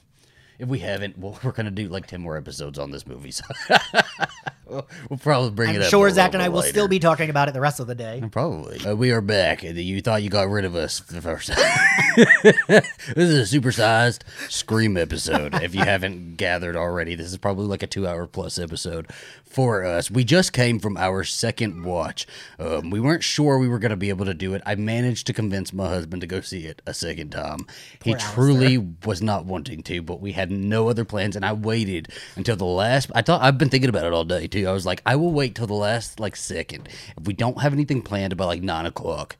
If 0.58 0.68
we 0.68 0.78
haven't, 0.78 1.18
well, 1.18 1.38
we're 1.44 1.50
gonna 1.52 1.70
do 1.72 1.88
like 1.88 2.06
ten 2.06 2.20
more 2.20 2.36
episodes 2.36 2.78
on 2.78 2.90
this 2.92 3.06
movie. 3.06 3.32
So 3.32 3.44
we'll, 5.10 5.18
probably 5.18 5.50
bring 5.50 5.70
I'm 5.70 5.76
it 5.76 5.82
up. 5.82 5.90
sure 5.90 6.08
Zach 6.10 6.34
and 6.34 6.42
I 6.42 6.48
will 6.48 6.62
still 6.62 6.88
be 6.88 6.98
talking 6.98 7.30
about 7.30 7.48
it 7.48 7.54
the 7.54 7.60
rest 7.60 7.80
of 7.80 7.86
the 7.86 7.94
day. 7.94 8.22
Probably. 8.30 8.78
Uh, 8.84 8.94
we 8.94 9.10
are 9.10 9.20
back. 9.20 9.62
You 9.62 10.00
thought 10.00 10.22
you 10.22 10.30
got 10.30 10.48
rid 10.48 10.64
of 10.64 10.74
us 10.74 11.00
the 11.00 11.20
first 11.20 11.48
time. 11.48 11.78
this 12.16 13.16
is 13.16 13.52
a 13.52 13.58
supersized 13.58 14.22
Scream 14.48 14.96
episode. 14.96 15.54
if 15.62 15.74
you 15.74 15.82
haven't 15.82 16.36
gathered 16.36 16.76
already, 16.76 17.14
this 17.14 17.26
is 17.26 17.38
probably 17.38 17.66
like 17.66 17.82
a 17.82 17.86
two 17.86 18.06
hour 18.06 18.26
plus 18.26 18.58
episode 18.58 19.10
for 19.44 19.84
us. 19.84 20.10
We 20.10 20.24
just 20.24 20.52
came 20.52 20.78
from 20.78 20.96
our 20.96 21.24
second 21.24 21.84
watch. 21.84 22.26
Um, 22.58 22.90
we 22.90 23.00
weren't 23.00 23.22
sure 23.22 23.58
we 23.58 23.68
were 23.68 23.78
going 23.78 23.90
to 23.90 23.96
be 23.96 24.08
able 24.08 24.24
to 24.24 24.34
do 24.34 24.54
it. 24.54 24.62
I 24.64 24.74
managed 24.74 25.26
to 25.26 25.32
convince 25.32 25.72
my 25.72 25.88
husband 25.88 26.22
to 26.22 26.26
go 26.26 26.40
see 26.40 26.64
it 26.66 26.80
a 26.86 26.94
second 26.94 27.30
time. 27.30 27.66
he 28.02 28.12
Alistair. 28.12 28.34
truly 28.34 28.78
was 29.04 29.20
not 29.20 29.44
wanting 29.44 29.82
to, 29.84 30.02
but 30.02 30.20
we 30.20 30.32
had 30.32 30.50
no 30.50 30.88
other 30.88 31.04
plans, 31.04 31.36
and 31.36 31.44
I 31.44 31.52
waited 31.52 32.08
until 32.36 32.56
the 32.56 32.64
last. 32.64 33.10
I 33.14 33.22
thought 33.22 33.42
I've 33.42 33.58
been 33.58 33.68
thinking 33.68 33.90
about 33.90 34.06
it 34.06 34.12
all 34.12 34.24
day 34.24 34.46
too. 34.46 34.61
I 34.66 34.72
was 34.72 34.86
like, 34.86 35.02
I 35.06 35.16
will 35.16 35.32
wait 35.32 35.54
till 35.54 35.66
the 35.66 35.74
last 35.74 36.20
like 36.20 36.36
second. 36.36 36.88
If 37.18 37.26
we 37.26 37.32
don't 37.32 37.60
have 37.60 37.72
anything 37.72 38.02
planned 38.02 38.36
by 38.36 38.44
like 38.44 38.62
nine 38.62 38.86
o'clock, 38.86 39.36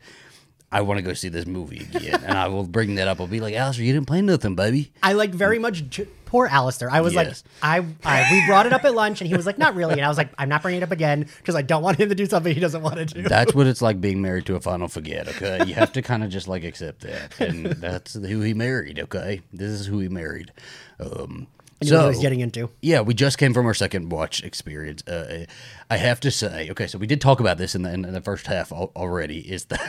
I 0.71 0.81
want 0.81 0.97
to 0.99 1.03
go 1.03 1.13
see 1.13 1.29
this 1.29 1.45
movie 1.47 1.87
again, 1.95 2.23
and 2.25 2.39
I 2.39 2.49
will 2.49 2.65
bring 2.65 2.95
that 2.95 3.07
up. 3.07 3.21
I'll 3.21 3.27
be 3.27 3.41
like, 3.41 3.55
Alistair, 3.55 3.85
you 3.85 3.93
didn't 3.93 4.07
plan 4.07 4.25
nothing, 4.25 4.55
baby. 4.55 4.91
I 5.03 5.13
like 5.13 5.31
very 5.31 5.59
much 5.59 5.87
j- 5.91 6.07
poor 6.25 6.47
Alistair. 6.47 6.91
I 6.91 7.03
was 7.03 7.13
Yes. 7.13 7.45
like, 7.63 7.85
I, 8.05 8.21
I 8.25 8.33
we 8.33 8.47
brought 8.47 8.65
it 8.65 8.73
up 8.73 8.83
at 8.87 8.95
lunch, 8.95 9.21
and 9.21 9.29
he 9.29 9.37
was 9.37 9.45
like, 9.45 9.59
not 9.59 9.75
really. 9.75 9.93
And 9.93 10.01
I 10.01 10.09
was 10.09 10.17
like, 10.17 10.31
I'm 10.39 10.49
not 10.49 10.63
bringing 10.63 10.81
it 10.81 10.85
up 10.85 10.91
again 10.91 11.27
because 11.37 11.57
I 11.57 11.61
don't 11.61 11.83
want 11.83 11.99
him 12.01 12.09
to 12.09 12.15
do 12.15 12.25
something 12.25 12.55
he 12.55 12.59
doesn't 12.61 12.81
want 12.81 12.97
to 12.97 13.05
do. 13.05 13.21
That's 13.21 13.55
what 13.55 13.67
it's 13.67 13.83
like 13.83 14.01
being 14.01 14.23
married 14.23 14.47
to 14.47 14.55
a 14.57 14.61
final 14.61 14.89
forget. 14.89 15.29
Okay, 15.29 15.63
you 15.67 15.75
have 15.75 15.93
to 15.93 16.01
kind 16.01 16.25
of 16.25 16.31
just 16.31 16.49
like 16.49 16.65
accept 16.65 17.03
that, 17.03 17.39
and 17.39 17.67
that's 17.67 18.15
who 18.15 18.41
he 18.41 18.55
married. 18.55 18.99
Okay, 18.99 19.43
this 19.53 19.69
is 19.73 19.85
who 19.85 19.99
he 19.99 20.09
married. 20.09 20.53
Um, 20.99 21.49
I 21.83 21.91
knew 21.91 21.97
what 21.97 22.01
I 22.01 22.05
so 22.05 22.09
was 22.09 22.21
getting 22.21 22.41
into. 22.41 22.71
Yeah, 22.81 23.01
we 23.01 23.15
just 23.15 23.39
came 23.39 23.53
from 23.55 23.67
our 23.67 23.75
second 23.75 24.11
watch 24.11 24.43
experience. 24.43 25.07
Uh, 25.07 25.47
I 25.91 25.97
have 25.97 26.21
to 26.21 26.31
say, 26.31 26.71
okay, 26.71 26.87
so 26.87 26.99
we 26.99 27.07
did 27.07 27.21
talk 27.21 27.41
about 27.41 27.59
this 27.59 27.75
in 27.75 27.83
the, 27.83 27.93
in 27.93 28.03
the 28.03 28.21
first 28.21 28.47
half 28.47 28.73
already. 28.73 29.41
Is 29.41 29.67
that 29.67 29.81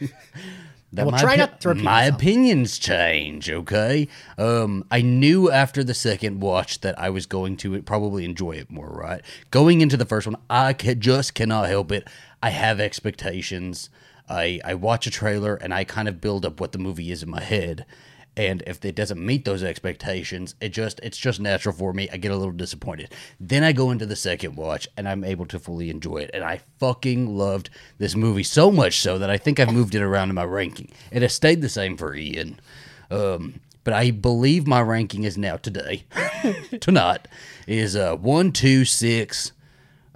that 0.92 1.04
will 1.04 1.12
my, 1.12 1.20
try 1.20 1.36
opi- 1.38 1.82
my 1.82 2.04
opinions 2.04 2.78
change? 2.78 3.50
Okay, 3.50 4.08
um, 4.36 4.84
I 4.90 5.00
knew 5.00 5.50
after 5.50 5.82
the 5.82 5.94
second 5.94 6.40
watch 6.40 6.80
that 6.80 6.98
I 6.98 7.10
was 7.10 7.26
going 7.26 7.56
to 7.58 7.82
probably 7.82 8.24
enjoy 8.24 8.52
it 8.52 8.70
more. 8.70 8.88
Right, 8.88 9.22
going 9.50 9.80
into 9.80 9.96
the 9.96 10.06
first 10.06 10.26
one, 10.26 10.36
I 10.50 10.72
just 10.72 11.34
cannot 11.34 11.68
help 11.68 11.92
it. 11.92 12.08
I 12.42 12.50
have 12.50 12.80
expectations. 12.80 13.90
I 14.28 14.60
I 14.64 14.74
watch 14.74 15.06
a 15.06 15.10
trailer 15.10 15.56
and 15.56 15.72
I 15.72 15.84
kind 15.84 16.08
of 16.08 16.20
build 16.20 16.44
up 16.44 16.60
what 16.60 16.72
the 16.72 16.78
movie 16.78 17.10
is 17.10 17.22
in 17.22 17.30
my 17.30 17.42
head 17.42 17.86
and 18.38 18.62
if 18.66 18.82
it 18.84 18.94
doesn't 18.94 19.24
meet 19.24 19.44
those 19.44 19.62
expectations 19.62 20.54
it 20.60 20.70
just 20.70 21.00
it's 21.02 21.18
just 21.18 21.40
natural 21.40 21.74
for 21.74 21.92
me. 21.92 22.08
I 22.10 22.16
get 22.16 22.30
a 22.30 22.36
little 22.36 22.52
disappointed. 22.52 23.12
Then 23.38 23.64
i 23.64 23.72
go 23.72 23.90
into 23.90 24.06
the 24.06 24.16
second 24.16 24.56
watch 24.56 24.88
and 24.96 25.08
i'm 25.08 25.24
able 25.24 25.44
to 25.46 25.58
fully 25.58 25.90
enjoy 25.90 26.18
it. 26.18 26.30
And 26.32 26.44
i 26.44 26.60
fucking 26.78 27.36
loved 27.36 27.68
this 27.98 28.14
movie 28.14 28.44
so 28.44 28.70
much 28.70 29.00
so 29.00 29.18
that 29.18 29.28
i 29.28 29.36
think 29.36 29.58
i've 29.60 29.72
moved 29.72 29.94
it 29.94 30.02
around 30.02 30.30
in 30.30 30.36
my 30.36 30.44
ranking. 30.44 30.90
It 31.10 31.22
has 31.22 31.34
stayed 31.34 31.60
the 31.60 31.68
same 31.68 31.96
for 31.96 32.14
ian. 32.14 32.60
Um, 33.10 33.60
but 33.84 33.94
i 33.94 34.10
believe 34.10 34.66
my 34.66 34.82
ranking 34.82 35.24
is 35.24 35.36
now 35.36 35.56
today 35.56 36.04
tonight 36.80 37.26
is 37.66 37.96
uh 37.96 38.14
one 38.16 38.52
two 38.52 38.84
six 38.84 39.52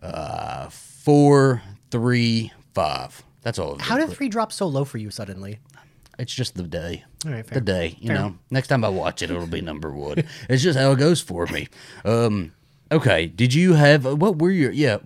uh 0.02 0.68
four 0.68 1.62
three 1.90 2.52
five. 2.74 3.22
That's 3.42 3.58
all 3.58 3.72
of 3.72 3.80
How 3.80 3.98
did 3.98 4.10
three 4.10 4.28
drop 4.28 4.52
so 4.52 4.66
low 4.66 4.84
for 4.84 4.98
you 4.98 5.10
suddenly? 5.10 5.58
It's 6.22 6.32
just 6.32 6.54
the 6.54 6.62
day. 6.62 7.04
All 7.26 7.32
right, 7.32 7.44
fair. 7.44 7.58
the 7.58 7.64
day, 7.64 7.96
you 8.00 8.08
Fair. 8.08 8.16
know. 8.16 8.38
Next 8.50 8.68
time 8.68 8.84
I 8.84 8.88
watch 8.88 9.22
it, 9.22 9.30
it'll 9.30 9.46
be 9.48 9.60
number 9.60 9.90
one. 9.92 10.22
it's 10.48 10.62
just 10.62 10.78
how 10.78 10.92
it 10.92 10.98
goes 10.98 11.20
for 11.20 11.46
me. 11.46 11.68
Um, 12.04 12.52
okay. 12.92 13.26
Did 13.26 13.52
you 13.54 13.74
have 13.74 14.04
what 14.04 14.38
were 14.38 14.50
your 14.52 14.70
yeah 14.70 14.98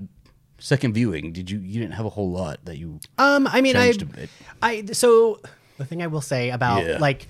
second 0.58 0.92
viewing? 0.92 1.32
Did 1.32 1.50
you 1.50 1.58
you 1.58 1.80
didn't 1.80 1.94
have 1.94 2.04
a 2.06 2.10
whole 2.10 2.30
lot 2.30 2.64
that 2.66 2.76
you 2.76 3.00
Um, 3.16 3.46
I 3.50 3.60
mean, 3.62 3.76
I, 3.76 3.92
bit? 3.92 4.28
I 4.60 4.84
so 4.92 5.40
the 5.78 5.84
thing 5.86 6.02
I 6.02 6.06
will 6.06 6.20
say 6.20 6.50
about 6.50 6.84
Yeah. 6.84 6.98
like, 6.98 7.28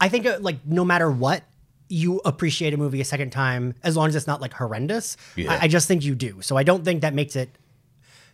I 0.00 0.08
think 0.10 0.26
uh, 0.26 0.38
like 0.40 0.58
no 0.66 0.84
matter 0.84 1.10
what. 1.10 1.42
You 1.92 2.20
appreciate 2.24 2.72
a 2.72 2.76
movie 2.76 3.00
a 3.00 3.04
second 3.04 3.30
time 3.30 3.74
as 3.82 3.96
long 3.96 4.06
as 4.08 4.14
it's 4.14 4.28
not 4.28 4.40
like 4.40 4.52
horrendous. 4.52 5.16
Yeah. 5.34 5.54
I, 5.54 5.64
I 5.64 5.68
just 5.68 5.88
think 5.88 6.04
you 6.04 6.14
do. 6.14 6.40
So 6.40 6.56
I 6.56 6.62
don't 6.62 6.84
think 6.84 7.00
that 7.00 7.14
makes 7.14 7.34
it 7.34 7.48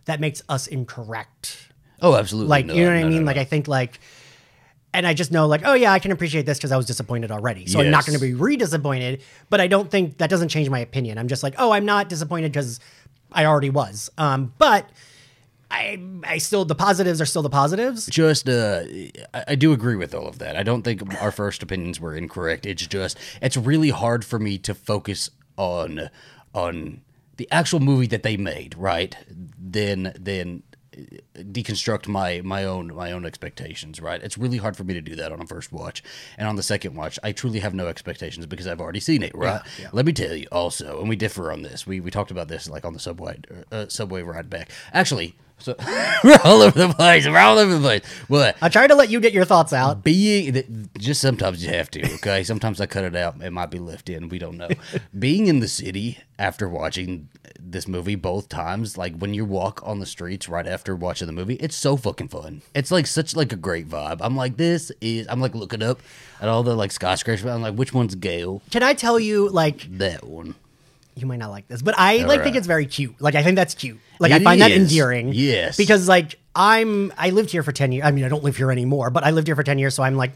that 0.05 0.21
makes 0.21 0.43
us 0.51 0.67
incorrect 0.67 1.69
Oh, 2.03 2.15
absolutely. 2.15 2.51
Like, 2.51 2.67
no, 2.67 2.75
you 2.75 2.83
know 2.85 2.91
what 2.93 3.01
no, 3.01 3.07
I 3.07 3.09
mean? 3.09 3.21
no, 3.21 3.27
Like. 3.27 3.39
I 3.39 3.45
think 3.45 3.67
like, 3.69 3.99
and 4.97 5.07
I 5.07 5.13
just 5.13 5.31
know 5.31 5.47
like, 5.47 5.61
oh 5.65 5.75
yeah, 5.75 5.93
I 5.93 5.99
can 5.99 6.11
appreciate 6.11 6.47
this 6.47 6.57
because 6.57 6.73
I 6.73 6.77
was 6.79 6.87
disappointed 6.87 7.31
already. 7.31 7.67
So 7.67 7.81
I'm 7.81 7.91
not 7.91 8.07
going 8.07 8.19
to 8.19 8.25
be 8.25 8.33
re-disappointed. 8.33 9.23
But 9.51 9.61
I 9.61 9.67
don't 9.67 9.91
think 9.91 10.17
that 10.19 10.31
doesn't 10.31 10.49
change 10.49 10.71
my 10.71 10.79
opinion. 10.79 11.19
I'm 11.19 11.29
just 11.29 11.43
like, 11.43 11.55
oh, 11.59 11.71
I'm 11.71 11.85
not 11.85 12.09
disappointed 12.09 12.51
because 12.51 12.81
I 13.31 13.45
already 13.45 13.69
was. 13.69 14.11
Um, 14.17 14.55
but 14.57 14.89
I, 15.71 16.01
I 16.25 16.39
still 16.39 16.65
the 16.65 16.75
positives 16.75 17.21
are 17.21 17.27
still 17.27 17.43
the 17.43 17.51
positives. 17.51 18.07
just 18.07 18.49
uh 18.49 18.85
I, 19.35 19.45
I 19.49 19.55
do 19.55 19.73
agree 19.73 19.97
with 19.97 20.15
all 20.15 20.27
of 20.27 20.39
that. 20.39 20.57
I 20.57 20.63
don't 20.63 20.83
think 20.83 21.03
our 21.21 21.31
first 21.31 21.63
opinions 21.63 22.01
were 22.01 22.15
incorrect. 22.15 22.65
It's 22.65 22.87
just 22.87 23.19
it's 23.43 23.59
really 23.59 23.91
hard 23.91 24.25
for 24.25 24.39
me 24.39 24.57
to 24.59 24.75
focus 24.75 25.31
on 25.59 26.09
on 26.55 27.03
the 27.37 27.47
actual 27.53 27.81
movie 27.81 28.07
that 28.07 28.23
they 28.23 28.39
made, 28.39 28.75
right? 28.79 29.15
Then 29.29 30.15
then 30.19 30.63
deconstruct 31.37 32.09
my 32.09 32.41
my 32.43 32.65
own 32.65 32.95
my 32.95 33.13
own 33.13 33.25
expectations 33.25 34.01
right? 34.01 34.23
It's 34.23 34.39
really 34.39 34.59
hard 34.59 34.77
for 34.77 34.85
me 34.85 34.95
to 34.95 35.01
do 35.01 35.17
that 35.17 35.33
on 35.33 35.41
a 35.41 35.47
first 35.47 35.73
watch. 35.73 36.03
And 36.39 36.49
on 36.49 36.57
the 36.57 36.63
second 36.63 36.95
watch 36.95 37.19
i 37.23 37.33
truly 37.33 37.61
have 37.61 37.75
no 37.75 37.87
expectations 37.89 38.47
because 38.47 38.67
i've 38.67 38.81
already 38.81 39.01
seen 39.01 39.23
it 39.23 39.35
right? 39.35 39.61
let 39.93 40.07
me 40.07 40.13
tell 40.13 40.35
you 40.35 40.47
also 40.53 41.01
and 41.01 41.09
we 41.09 41.17
differ 41.17 41.53
on 41.53 41.63
this. 41.63 41.87
We 41.87 42.01
we 42.01 42.11
talked 42.11 42.31
about 42.31 42.49
this 42.49 42.69
like 42.69 42.85
on 42.85 42.93
the 42.93 43.01
subway 43.01 43.41
uh, 43.71 43.87
subway 43.89 44.23
ride 44.23 44.51
back. 44.51 44.71
Actually 44.93 45.37
so 45.59 45.75
we're 46.25 46.39
all 46.45 46.63
over 46.63 46.79
the 46.79 46.93
place. 46.93 47.27
We're 47.27 47.39
all 47.39 47.59
over 47.59 47.75
the 47.75 47.81
place. 47.81 48.03
But 48.29 48.57
I 48.61 48.69
tried 48.69 48.89
to 48.89 48.95
let 48.95 49.11
you 49.11 49.21
get 49.21 49.33
your 49.33 49.45
thoughts 49.45 49.73
out. 49.73 50.05
being 50.05 50.89
just 50.99 51.21
sometimes 51.21 51.65
you 51.65 51.71
have 51.71 51.91
to 51.93 52.15
okay? 52.17 52.45
Sometimes 52.45 52.81
i 52.81 52.87
cut 52.87 53.05
it 53.05 53.17
out. 53.17 53.41
It 53.43 53.51
might 53.51 53.71
be 53.71 53.79
left 53.79 54.09
in 54.09 54.29
we 54.29 54.39
don't 54.39 54.57
know. 54.57 54.69
Being 55.19 55.47
in 55.47 55.61
the 55.61 55.69
city 55.69 56.19
after 56.39 56.69
watching 56.69 57.29
this 57.59 57.89
movie 57.89 58.15
both 58.15 58.49
times 58.49 58.99
like 58.99 59.17
when 59.17 59.35
you 59.35 59.45
walk 59.45 59.81
on 59.85 59.99
the 59.99 60.07
streets 60.07 60.49
right 60.49 60.67
after 60.67 60.95
watching 60.95 61.27
the 61.27 61.33
movie 61.33 61.55
it's 61.55 61.77
so 61.77 61.97
fucking 61.97 62.29
fun. 62.29 62.63
It's 62.75 62.91
like 62.91 63.07
such 63.07 63.35
like 63.35 63.53
a 63.53 63.57
great 63.57 63.89
vibe. 63.89 64.19
I'm 64.21 64.37
like 64.37 64.57
this 64.57 64.93
is 65.01 65.27
i'm 65.29 65.41
like 65.41 65.55
looking 65.55 65.83
up 65.83 66.01
at 66.41 66.49
all 66.49 66.63
the 66.63 66.75
like 66.75 66.93
skyscrapers. 66.93 67.45
I'm 67.47 67.63
like 67.63 67.75
which 67.75 67.95
one's 67.95 68.15
Gale 68.15 68.63
Can 68.71 68.83
I 68.83 68.95
tell 68.95 69.19
you 69.19 69.49
like 69.49 69.99
that 69.99 70.25
one 70.25 70.55
you 71.17 71.27
might 71.27 71.39
not 71.39 71.51
like 71.51 71.67
this, 71.67 71.83
but 71.83 71.95
I 71.97 72.19
like 72.19 72.43
think 72.43 72.57
it's 72.57 72.67
very 72.67 72.87
cute. 72.87 73.21
Like 73.21 73.35
I 73.35 73.43
think 73.43 73.57
that's 73.57 73.75
cute. 73.75 73.99
Like 74.21 74.33
I 74.33 74.37
It 74.37 74.43
find 74.43 74.61
that 74.61 74.71
endearing. 74.71 75.33
Yes. 75.33 75.77
Because 75.77 76.09
like 76.09 76.39
I'm 76.55 77.13
I 77.17 77.31
lived 77.31 77.51
here 77.51 77.63
for 77.63 77.73
10 77.73 77.93
years. 77.93 78.07
I 78.07 78.11
mean, 78.11 78.25
I 78.25 78.29
don't 78.29 78.45
live 78.45 78.57
here 78.57 78.71
anymore, 78.71 79.11
but 79.11 79.25
I 79.25 79.31
lived 79.31 79.49
here 79.49 79.57
for 79.57 79.63
10 79.63 79.79
years, 79.79 79.95
so 79.95 80.03
I'm 80.03 80.17
like 80.17 80.33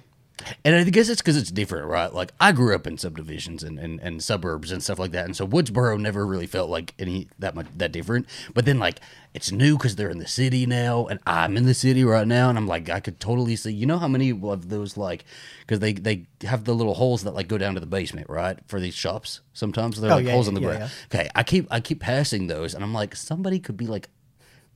And 0.64 0.74
I 0.74 0.84
guess 0.84 1.08
it's 1.08 1.20
because 1.20 1.36
it's 1.36 1.50
different, 1.50 1.86
right? 1.86 2.12
Like 2.12 2.32
I 2.40 2.52
grew 2.52 2.74
up 2.74 2.86
in 2.86 2.96
subdivisions 2.98 3.62
and, 3.62 3.78
and, 3.78 4.00
and 4.00 4.22
suburbs 4.22 4.72
and 4.72 4.82
stuff 4.82 4.98
like 4.98 5.10
that, 5.12 5.24
and 5.26 5.36
so 5.36 5.46
Woodsboro 5.46 6.00
never 6.00 6.26
really 6.26 6.46
felt 6.46 6.70
like 6.70 6.94
any 6.98 7.28
that 7.38 7.54
much 7.54 7.66
that 7.76 7.92
different. 7.92 8.26
But 8.54 8.64
then 8.64 8.78
like 8.78 9.00
it's 9.34 9.52
new 9.52 9.76
because 9.76 9.96
they're 9.96 10.10
in 10.10 10.18
the 10.18 10.26
city 10.26 10.66
now, 10.66 11.06
and 11.06 11.20
I'm 11.26 11.56
in 11.56 11.66
the 11.66 11.74
city 11.74 12.04
right 12.04 12.26
now, 12.26 12.48
and 12.48 12.56
I'm 12.58 12.66
like 12.66 12.88
I 12.88 13.00
could 13.00 13.20
totally 13.20 13.54
see. 13.56 13.72
You 13.72 13.86
know 13.86 13.98
how 13.98 14.08
many 14.08 14.30
of 14.30 14.68
those 14.68 14.96
like 14.96 15.24
because 15.60 15.80
they 15.80 15.92
they 15.92 16.26
have 16.42 16.64
the 16.64 16.74
little 16.74 16.94
holes 16.94 17.22
that 17.24 17.34
like 17.34 17.48
go 17.48 17.58
down 17.58 17.74
to 17.74 17.80
the 17.80 17.86
basement, 17.86 18.28
right? 18.30 18.58
For 18.66 18.80
these 18.80 18.94
shops, 18.94 19.40
sometimes 19.52 20.00
they're 20.00 20.10
Oh, 20.10 20.16
like 20.16 20.26
yeah, 20.26 20.32
holes 20.32 20.46
yeah, 20.46 20.50
in 20.50 20.54
the 20.54 20.60
yeah, 20.62 20.76
ground. 20.76 20.90
Okay, 21.12 21.28
I 21.34 21.42
keep 21.42 21.66
I 21.70 21.80
keep 21.80 22.00
passing 22.00 22.46
those, 22.46 22.74
and 22.74 22.82
I'm 22.82 22.94
like 22.94 23.14
somebody 23.14 23.58
could 23.60 23.76
be 23.76 23.86
like 23.86 24.08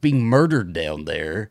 being 0.01 0.25
murdered 0.25 0.73
down 0.73 1.07
there. 1.07 1.51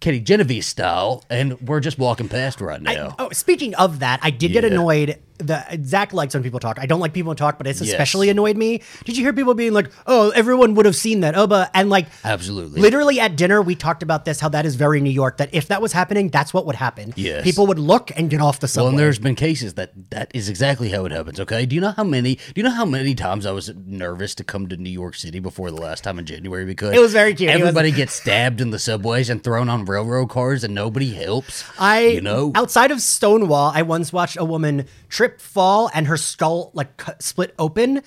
Kitty 0.00 0.20
Genovese 0.20 0.66
style, 0.66 1.24
and 1.28 1.60
we're 1.60 1.80
just 1.80 1.98
walking 1.98 2.28
past 2.28 2.60
right 2.60 2.80
now. 2.80 3.16
Oh, 3.18 3.30
speaking 3.30 3.74
of 3.74 3.98
that, 3.98 4.20
I 4.22 4.30
did 4.30 4.52
get 4.52 4.64
annoyed 4.64 5.18
the 5.38 5.64
Zach 5.84 6.12
likes 6.12 6.34
when 6.34 6.42
people 6.42 6.60
talk. 6.60 6.78
I 6.80 6.86
don't 6.86 7.00
like 7.00 7.12
people 7.12 7.34
talk, 7.34 7.58
but 7.58 7.66
it's 7.66 7.80
Yes. 7.80 7.90
especially 7.90 8.28
annoyed 8.28 8.56
me. 8.56 8.82
Did 9.04 9.16
you 9.16 9.22
hear 9.24 9.32
people 9.32 9.54
being 9.54 9.72
like, 9.72 9.90
"Oh, 10.06 10.30
everyone 10.30 10.74
would 10.74 10.86
have 10.86 10.96
seen 10.96 11.20
that," 11.20 11.36
oh, 11.36 11.46
but 11.46 11.70
and 11.74 11.88
like 11.90 12.06
Absolutely. 12.24 12.80
literally 12.80 13.20
at 13.20 13.36
dinner 13.36 13.62
we 13.62 13.74
talked 13.74 14.02
about 14.02 14.24
this 14.24 14.40
how 14.40 14.48
that 14.50 14.66
is 14.66 14.74
very 14.74 15.00
New 15.00 15.10
York. 15.10 15.36
That 15.38 15.50
if 15.52 15.68
that 15.68 15.80
was 15.82 15.92
happening, 15.92 16.28
that's 16.28 16.52
what 16.52 16.66
would 16.66 16.76
happen. 16.76 17.12
Yes. 17.16 17.44
people 17.44 17.66
would 17.66 17.78
look 17.78 18.10
and 18.16 18.28
get 18.30 18.40
off 18.40 18.60
the 18.60 18.68
subway. 18.68 18.84
Well, 18.84 18.90
and 18.90 18.98
there's 18.98 19.18
been 19.18 19.34
cases 19.34 19.74
that 19.74 19.92
that 20.10 20.30
is 20.34 20.48
exactly 20.48 20.88
how 20.90 21.04
it 21.04 21.12
happens. 21.12 21.38
Okay, 21.40 21.66
do 21.66 21.74
you 21.74 21.80
know 21.80 21.92
how 21.96 22.04
many? 22.04 22.34
Do 22.36 22.40
you 22.56 22.62
know 22.62 22.70
how 22.70 22.84
many 22.84 23.14
times 23.14 23.46
I 23.46 23.52
was 23.52 23.70
nervous 23.86 24.34
to 24.36 24.44
come 24.44 24.66
to 24.68 24.76
New 24.76 24.90
York 24.90 25.14
City 25.14 25.38
before 25.40 25.70
the 25.70 25.80
last 25.80 26.02
time 26.04 26.18
in 26.18 26.24
January 26.26 26.64
because 26.64 26.94
It 26.94 27.00
was 27.00 27.12
very 27.12 27.34
cute. 27.34 27.50
Everybody 27.50 27.90
gets 27.90 28.14
stabbed 28.14 28.60
in 28.60 28.70
the 28.70 28.78
subways 28.78 29.28
and 29.30 29.42
thrown 29.42 29.68
on 29.68 29.84
railroad 29.84 30.26
cars, 30.30 30.64
and 30.64 30.74
nobody 30.74 31.12
helps. 31.12 31.64
I 31.78 32.00
you 32.06 32.20
know, 32.20 32.52
outside 32.54 32.90
of 32.90 33.00
Stonewall, 33.00 33.72
I 33.74 33.82
once 33.82 34.12
watched 34.12 34.36
a 34.38 34.44
woman 34.44 34.86
trip, 35.08 35.27
fall, 35.38 35.90
and 35.94 36.06
her 36.06 36.16
skull 36.16 36.70
like 36.74 36.96
cut, 36.96 37.22
split 37.22 37.54
open. 37.58 38.02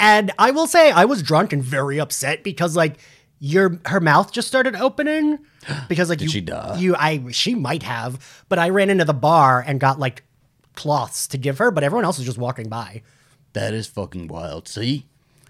And 0.00 0.32
I 0.38 0.50
will 0.50 0.66
say, 0.66 0.90
I 0.90 1.04
was 1.04 1.22
drunk 1.22 1.52
and 1.52 1.62
very 1.62 2.00
upset 2.00 2.42
because 2.42 2.76
like 2.76 2.98
your 3.38 3.80
her 3.86 4.00
mouth 4.00 4.32
just 4.32 4.48
started 4.48 4.76
opening 4.76 5.38
because 5.88 6.08
like 6.08 6.20
you, 6.20 6.28
she 6.28 6.40
die? 6.40 6.76
you 6.78 6.94
I 6.96 7.30
she 7.32 7.54
might 7.54 7.82
have, 7.82 8.44
but 8.48 8.58
I 8.58 8.68
ran 8.70 8.90
into 8.90 9.04
the 9.04 9.14
bar 9.14 9.62
and 9.66 9.80
got 9.80 9.98
like 9.98 10.24
cloths 10.74 11.26
to 11.28 11.38
give 11.38 11.58
her, 11.58 11.70
but 11.70 11.84
everyone 11.84 12.04
else 12.04 12.18
was 12.18 12.26
just 12.26 12.38
walking 12.38 12.68
by. 12.68 13.02
that 13.52 13.74
is 13.74 13.86
fucking 13.86 14.28
wild. 14.28 14.68
See. 14.68 15.06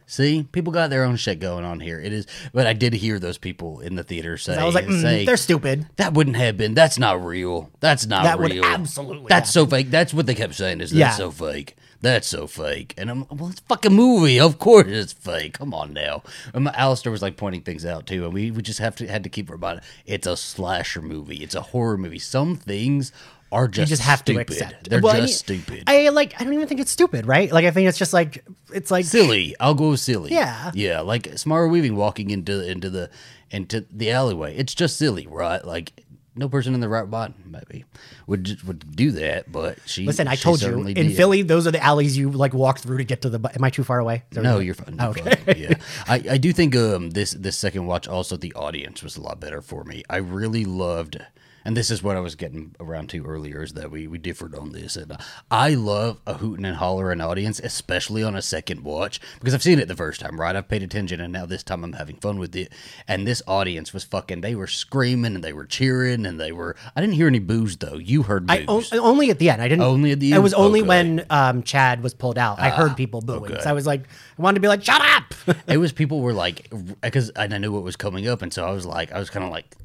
See, 0.06 0.46
people 0.52 0.72
got 0.72 0.90
their 0.90 1.04
own 1.04 1.16
shit 1.16 1.40
going 1.40 1.64
on 1.64 1.80
here. 1.80 1.98
It 2.00 2.12
is, 2.12 2.26
but 2.52 2.66
I 2.66 2.72
did 2.72 2.92
hear 2.94 3.18
those 3.18 3.38
people 3.38 3.80
in 3.80 3.94
the 3.94 4.04
theater 4.04 4.36
say, 4.36 4.56
I 4.56 4.64
was 4.64 4.74
like, 4.74 4.86
mm, 4.86 5.00
say, 5.00 5.24
they're 5.24 5.36
stupid. 5.36 5.86
That 5.96 6.12
wouldn't 6.14 6.36
have 6.36 6.56
been. 6.56 6.74
That's 6.74 6.98
not 6.98 7.24
real. 7.24 7.70
That's 7.80 8.06
not 8.06 8.24
That 8.24 8.38
would 8.38 8.52
real. 8.52 8.64
absolutely 8.64 9.26
That's 9.28 9.50
so 9.50 9.66
fake. 9.66 9.90
That's 9.90 10.12
what 10.12 10.26
they 10.26 10.34
kept 10.34 10.54
saying. 10.54 10.80
Is 10.80 10.90
that's 10.90 10.98
Yeah. 10.98 11.10
so 11.10 11.30
fake. 11.30 11.76
That's 12.02 12.26
so 12.26 12.46
fake. 12.48 12.94
And 12.98 13.08
I'm 13.08 13.26
well, 13.30 13.48
it's 13.50 13.60
a 13.60 13.64
fucking 13.64 13.92
movie. 13.92 14.40
Of 14.40 14.58
course 14.58 14.88
it's 14.88 15.12
fake. 15.12 15.54
Come 15.54 15.72
on 15.72 15.92
now. 15.92 16.24
And 16.52 16.64
my, 16.64 16.72
Alistair 16.72 17.12
was 17.12 17.22
like 17.22 17.36
pointing 17.36 17.62
things 17.62 17.86
out 17.86 18.06
too, 18.08 18.24
and 18.24 18.34
we, 18.34 18.50
we 18.50 18.60
just 18.60 18.80
have 18.80 18.96
to 18.96 19.06
had 19.06 19.22
to 19.22 19.28
keep 19.30 19.48
reminding. 19.48 19.84
It's 20.04 20.26
a 20.26 20.36
slasher 20.36 21.00
movie. 21.00 21.36
It's 21.36 21.54
a 21.54 21.60
horror 21.62 21.96
movie. 21.96 22.18
Some 22.18 22.56
things 22.56 23.12
are 23.52 23.64
You 23.66 23.70
just 23.70 23.90
just 23.90 24.02
have 24.02 24.20
stupid. 24.20 24.48
to 24.48 24.52
accept. 24.54 24.90
They're 24.90 25.00
Well, 25.00 25.14
I 25.14 25.20
just 25.20 25.48
mean, 25.48 25.60
stupid. 25.60 25.84
I 25.86 26.08
like. 26.08 26.40
I 26.40 26.44
don't 26.44 26.54
even 26.54 26.66
think 26.66 26.80
it's 26.80 26.90
stupid, 26.90 27.26
right? 27.26 27.52
Like 27.52 27.64
I 27.64 27.70
think 27.70 27.88
it's 27.88 27.98
just 27.98 28.12
like 28.12 28.44
it's 28.72 28.90
like 28.90 29.04
silly. 29.04 29.54
I'll 29.60 29.74
go 29.74 29.94
silly. 29.94 30.32
Yeah. 30.32 30.72
yeah. 30.74 31.00
Like 31.00 31.38
Samara 31.38 31.68
Weaving 31.68 31.94
walking 31.94 32.30
into 32.30 32.68
into 32.68 32.90
the 32.90 33.10
into 33.50 33.86
the 33.92 34.10
alleyway. 34.10 34.56
It's 34.56 34.74
just 34.74 34.96
silly, 34.96 35.26
right? 35.26 35.64
Like 35.64 35.92
no 36.34 36.48
person 36.48 36.72
in 36.72 36.80
the 36.80 36.88
right 36.88 37.06
mind 37.06 37.34
maybe 37.44 37.84
would 38.26 38.62
would 38.66 38.96
do 38.96 39.10
that, 39.12 39.52
but 39.52 39.78
she. 39.84 40.06
Listen, 40.06 40.26
I 40.28 40.34
she 40.34 40.42
told 40.44 40.62
you 40.62 40.86
in 40.86 40.94
did. 40.94 41.16
Philly, 41.16 41.42
those 41.42 41.66
are 41.66 41.70
the 41.70 41.82
alleys 41.82 42.16
you 42.16 42.30
like 42.30 42.54
walk 42.54 42.78
through 42.78 42.98
to 42.98 43.04
get 43.04 43.20
to 43.22 43.28
the. 43.28 43.50
Am 43.54 43.62
I 43.62 43.68
too 43.70 43.84
far 43.84 43.98
away? 43.98 44.22
No, 44.32 44.58
you're 44.58 44.74
fine. 44.74 44.96
You're 44.98 45.08
okay. 45.08 45.34
fine. 45.36 45.56
Yeah, 45.58 45.74
I, 46.08 46.22
I 46.30 46.38
do 46.38 46.52
think 46.52 46.74
um 46.74 47.10
this 47.10 47.32
this 47.32 47.58
second 47.58 47.84
watch 47.86 48.08
also 48.08 48.36
the 48.36 48.54
audience 48.54 49.02
was 49.02 49.16
a 49.16 49.20
lot 49.20 49.40
better 49.40 49.60
for 49.60 49.84
me. 49.84 50.02
I 50.08 50.16
really 50.16 50.64
loved, 50.64 51.18
and 51.64 51.76
this 51.76 51.90
is 51.90 52.02
what 52.02 52.16
I 52.16 52.20
was 52.20 52.34
getting 52.34 52.74
around 52.80 53.08
to 53.10 53.24
earlier 53.24 53.62
is 53.62 53.72
that 53.74 53.90
we 53.90 54.06
we 54.06 54.18
differed 54.18 54.54
on 54.54 54.72
this, 54.72 54.96
and 54.96 55.12
uh, 55.12 55.16
I 55.50 55.74
love 55.74 56.18
a 56.26 56.34
hooting 56.34 56.64
and 56.64 56.76
hollering 56.76 57.20
audience, 57.20 57.60
especially 57.60 58.22
on 58.22 58.34
a 58.34 58.42
second 58.42 58.82
watch 58.84 59.20
because 59.38 59.54
I've 59.54 59.62
seen 59.62 59.78
it 59.78 59.88
the 59.88 59.96
first 59.96 60.20
time, 60.20 60.40
right? 60.40 60.54
I've 60.56 60.68
paid 60.68 60.82
attention, 60.82 61.20
and 61.20 61.32
now 61.32 61.46
this 61.46 61.62
time 61.62 61.84
I'm 61.84 61.94
having 61.94 62.16
fun 62.16 62.38
with 62.38 62.54
it. 62.56 62.72
And 63.08 63.26
this 63.26 63.42
audience 63.46 63.92
was 63.92 64.04
fucking. 64.04 64.40
They 64.40 64.54
were 64.54 64.66
screaming 64.66 65.34
and 65.34 65.44
they 65.44 65.52
were 65.52 65.66
cheering 65.66 66.26
and 66.26 66.40
they 66.40 66.52
were. 66.52 66.76
I 66.96 67.00
didn't 67.00 67.14
hear 67.14 67.26
any 67.26 67.38
boos 67.38 67.76
though. 67.76 67.96
You 67.96 68.22
heard 68.22 68.50
I 68.50 68.64
boos. 68.64 68.92
on- 68.92 68.98
only 68.98 69.30
at 69.30 69.38
the 69.38 69.50
end. 69.50 69.62
I 69.62 69.68
didn't. 69.68 69.82
Only 69.82 70.12
at 70.12 70.20
the 70.20 70.32
end. 70.32 70.38
It 70.38 70.42
was 70.42 70.54
only 70.54 70.80
Okay. 70.80 70.86
Ah, 70.86 70.88
when 70.88 71.26
um, 71.30 71.62
Chad 71.62 72.02
was 72.02 72.14
pulled 72.14 72.38
out. 72.38 72.58
I 72.60 72.70
heard 72.70 72.96
people 72.96 73.20
booing. 73.20 73.52
okay. 73.52 73.60
So 73.62 73.70
I 73.70 73.72
was 73.72 73.86
like, 73.86 74.02
I 74.38 74.42
wanted 74.42 74.56
to 74.56 74.60
be 74.60 74.68
like, 74.68 74.82
shut 74.82 75.00
up. 75.00 75.34
it 75.66 75.78
was 75.78 75.92
people 75.92 76.20
were 76.20 76.32
like 76.32 76.70
because 77.00 77.30
I 77.36 77.46
knew 77.46 77.72
what 77.72 77.82
was 77.82 77.96
coming 77.96 78.26
up, 78.28 78.42
and 78.42 78.52
so 78.52 78.66
I 78.66 78.70
was 78.72 78.86
like, 78.86 79.12
I 79.12 79.18
was 79.18 79.30
kind 79.30 79.44
of 79.44 79.50
like, 79.50 79.76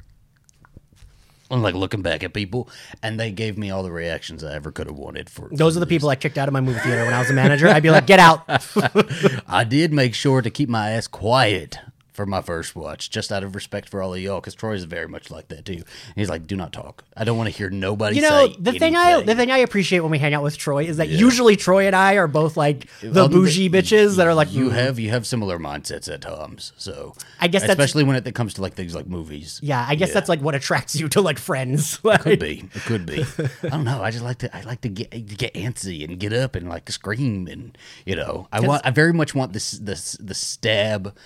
I'm 1.50 1.62
like 1.62 1.74
looking 1.74 2.02
back 2.02 2.22
at 2.22 2.32
people, 2.32 2.68
and 3.02 3.18
they 3.18 3.30
gave 3.30 3.56
me 3.56 3.70
all 3.70 3.82
the 3.82 3.90
reactions 3.90 4.44
I 4.44 4.54
ever 4.54 4.70
could 4.70 4.86
have 4.86 4.96
wanted 4.96 5.30
for. 5.30 5.48
Those 5.50 5.74
for 5.74 5.78
are 5.78 5.80
the 5.80 5.86
people 5.86 6.08
I 6.08 6.16
kicked 6.16 6.38
out 6.38 6.48
of 6.48 6.52
my 6.52 6.60
movie 6.60 6.80
theater 6.80 7.04
when 7.04 7.14
I 7.14 7.18
was 7.20 7.30
a 7.30 7.34
manager. 7.34 7.68
I'd 7.68 7.82
be 7.82 7.90
like, 7.90 8.06
get 8.06 8.18
out. 8.18 8.44
I 9.46 9.64
did 9.64 9.92
make 9.92 10.14
sure 10.14 10.42
to 10.42 10.50
keep 10.50 10.68
my 10.68 10.90
ass 10.90 11.06
quiet 11.06 11.78
for 12.18 12.26
my 12.26 12.42
first 12.42 12.74
watch, 12.74 13.10
just 13.10 13.30
out 13.30 13.44
of 13.44 13.54
respect 13.54 13.88
for 13.88 14.02
all 14.02 14.12
of 14.12 14.18
y'all, 14.20 14.40
because 14.40 14.56
Troy 14.56 14.72
is 14.72 14.82
very 14.82 15.06
much 15.06 15.30
like 15.30 15.46
that 15.48 15.64
too. 15.64 15.84
He's 16.16 16.28
like, 16.28 16.48
"Do 16.48 16.56
not 16.56 16.72
talk. 16.72 17.04
I 17.16 17.22
don't 17.22 17.38
want 17.38 17.48
to 17.48 17.56
hear 17.56 17.70
nobody." 17.70 18.16
You 18.16 18.22
know, 18.22 18.48
the 18.58 18.72
thing 18.72 18.96
I 18.96 19.22
the 19.22 19.36
thing 19.36 19.52
I 19.52 19.58
appreciate 19.58 20.00
when 20.00 20.10
we 20.10 20.18
hang 20.18 20.34
out 20.34 20.42
with 20.42 20.58
Troy 20.58 20.82
is 20.82 20.96
that 20.96 21.08
usually 21.08 21.54
Troy 21.54 21.86
and 21.86 21.94
I 21.94 22.14
are 22.14 22.26
both 22.26 22.56
like 22.56 22.88
the 23.00 23.10
Other 23.10 23.22
than- 23.28 23.30
bougie 23.30 23.70
bitches 23.70 24.16
that 24.16 24.26
are 24.26 24.34
like, 24.34 24.52
you 24.52 24.70
"Mm." 24.70 24.72
have 24.72 24.98
you 24.98 25.10
have 25.10 25.28
similar 25.28 25.60
mindsets 25.60 26.12
at 26.12 26.20
times. 26.20 26.72
So 26.76 27.14
I 27.40 27.46
guess 27.46 27.62
that's- 27.62 27.78
especially 27.78 28.02
when 28.02 28.16
it 28.16 28.34
comes 28.34 28.54
to 28.54 28.62
like 28.62 28.74
things 28.74 28.96
like 28.96 29.06
movies. 29.06 29.60
Yeah, 29.62 29.86
I 29.88 29.94
guess 29.94 30.12
that's 30.12 30.28
like 30.28 30.40
what 30.40 30.56
attracts 30.56 30.96
you 30.96 31.08
to 31.10 31.20
like 31.20 31.38
friends. 31.38 31.98
Could 31.98 32.40
be. 32.40 32.68
It 32.74 32.82
could 32.82 33.06
be. 33.06 33.24
I 33.62 33.68
don't 33.68 33.84
know. 33.84 34.02
I 34.02 34.10
just 34.10 34.24
like 34.24 34.38
to. 34.38 34.54
I 34.56 34.62
like 34.62 34.80
to 34.80 34.88
get 34.88 35.10
get 35.38 35.54
antsy 35.54 36.02
and 36.02 36.18
get 36.18 36.32
up 36.32 36.56
and 36.56 36.68
like 36.68 36.90
scream 36.90 37.46
and 37.46 37.78
you 38.04 38.16
know. 38.16 38.48
I 38.50 38.58
want. 38.58 38.82
I 38.84 38.90
very 38.90 39.12
much 39.12 39.36
want 39.36 39.52
this 39.52 39.70
this 39.72 40.16
the 40.18 40.34
stab 40.34 41.16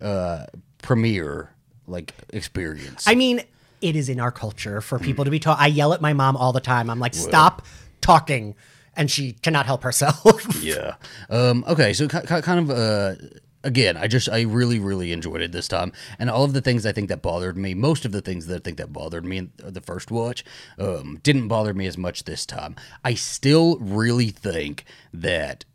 uh 0.00 0.46
premiere 0.82 1.50
like 1.86 2.14
experience. 2.32 3.04
I 3.06 3.14
mean, 3.14 3.42
it 3.80 3.96
is 3.96 4.08
in 4.08 4.20
our 4.20 4.30
culture 4.30 4.80
for 4.80 4.98
people 4.98 5.24
to 5.24 5.30
be 5.30 5.38
taught. 5.40 5.58
I 5.58 5.66
yell 5.66 5.92
at 5.92 6.00
my 6.00 6.12
mom 6.12 6.36
all 6.36 6.52
the 6.52 6.60
time. 6.60 6.88
I'm 6.90 7.00
like, 7.00 7.14
stop 7.14 7.62
talking. 8.00 8.54
And 8.96 9.10
she 9.10 9.32
cannot 9.32 9.66
help 9.66 9.82
herself. 9.82 10.46
yeah. 10.62 10.94
Um. 11.28 11.64
Okay. 11.66 11.92
So 11.92 12.08
ki- 12.08 12.26
ki- 12.26 12.42
kind 12.42 12.60
of 12.60 12.70
uh. 12.70 13.14
Again, 13.62 13.98
I 13.98 14.06
just 14.06 14.26
I 14.30 14.40
really 14.40 14.78
really 14.78 15.12
enjoyed 15.12 15.42
it 15.42 15.52
this 15.52 15.68
time, 15.68 15.92
and 16.18 16.30
all 16.30 16.44
of 16.44 16.54
the 16.54 16.62
things 16.62 16.86
I 16.86 16.92
think 16.92 17.10
that 17.10 17.20
bothered 17.20 17.58
me, 17.58 17.74
most 17.74 18.06
of 18.06 18.12
the 18.12 18.22
things 18.22 18.46
that 18.46 18.56
I 18.56 18.58
think 18.60 18.78
that 18.78 18.90
bothered 18.90 19.22
me 19.22 19.36
in 19.36 19.52
the 19.58 19.82
first 19.82 20.10
watch, 20.10 20.46
um, 20.78 21.20
didn't 21.22 21.48
bother 21.48 21.74
me 21.74 21.86
as 21.86 21.98
much 21.98 22.24
this 22.24 22.46
time. 22.46 22.74
I 23.04 23.12
still 23.12 23.76
really 23.78 24.30
think 24.30 24.86
that 25.12 25.66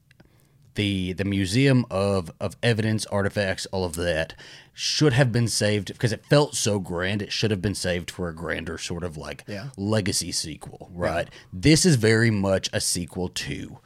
the 0.76 1.14
the 1.14 1.26
museum 1.26 1.86
of 1.90 2.32
of 2.40 2.56
evidence 2.64 3.06
artifacts 3.08 3.66
all 3.68 3.84
of 3.86 3.96
that 3.96 4.34
should 4.74 5.14
have 5.14 5.32
been 5.32 5.48
saved 5.48 5.88
because 5.88 6.12
it 6.12 6.26
felt 6.26 6.54
so 6.56 6.80
grand 6.80 7.22
it 7.22 7.32
should 7.32 7.50
have 7.52 7.62
been 7.62 7.76
saved 7.76 8.12
for 8.12 8.28
a 8.30 8.36
grander 8.36 8.78
sort 8.78 9.04
of 9.04 9.18
like 9.18 9.44
Yeah. 9.48 9.70
legacy 9.78 10.32
sequel 10.32 10.90
right 10.94 11.30
this 11.54 11.86
is 11.86 11.96
very 11.96 12.30
much 12.32 12.70
a 12.74 12.82
sequel 12.82 13.30
to 13.30 13.78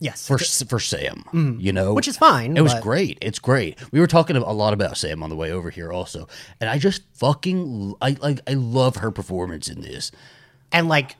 yes. 0.00 0.26
for 0.26 0.38
for 0.38 0.80
Sam 0.80 1.24
you 1.60 1.72
know 1.72 1.92
Mm. 1.92 1.96
Which 1.96 2.08
is 2.08 2.16
fine, 2.16 2.56
it 2.56 2.62
was 2.62 2.74
great 2.80 3.18
it's 3.20 3.38
great 3.38 3.78
we 3.92 4.00
were 4.00 4.06
talking 4.06 4.36
a 4.36 4.52
lot 4.52 4.72
about 4.72 4.96
Sam 4.96 5.22
on 5.22 5.30
the 5.30 5.36
way 5.36 5.52
over 5.52 5.70
here 5.70 5.92
also 5.92 6.26
and 6.60 6.70
I 6.70 6.78
just 6.78 7.02
fucking 7.14 7.94
I 8.00 8.16
like 8.20 8.40
I 8.46 8.54
love 8.54 8.96
her 8.96 9.10
performance 9.10 9.68
in 9.68 9.80
this 9.82 10.10
and 10.72 10.86
like, 10.88 11.16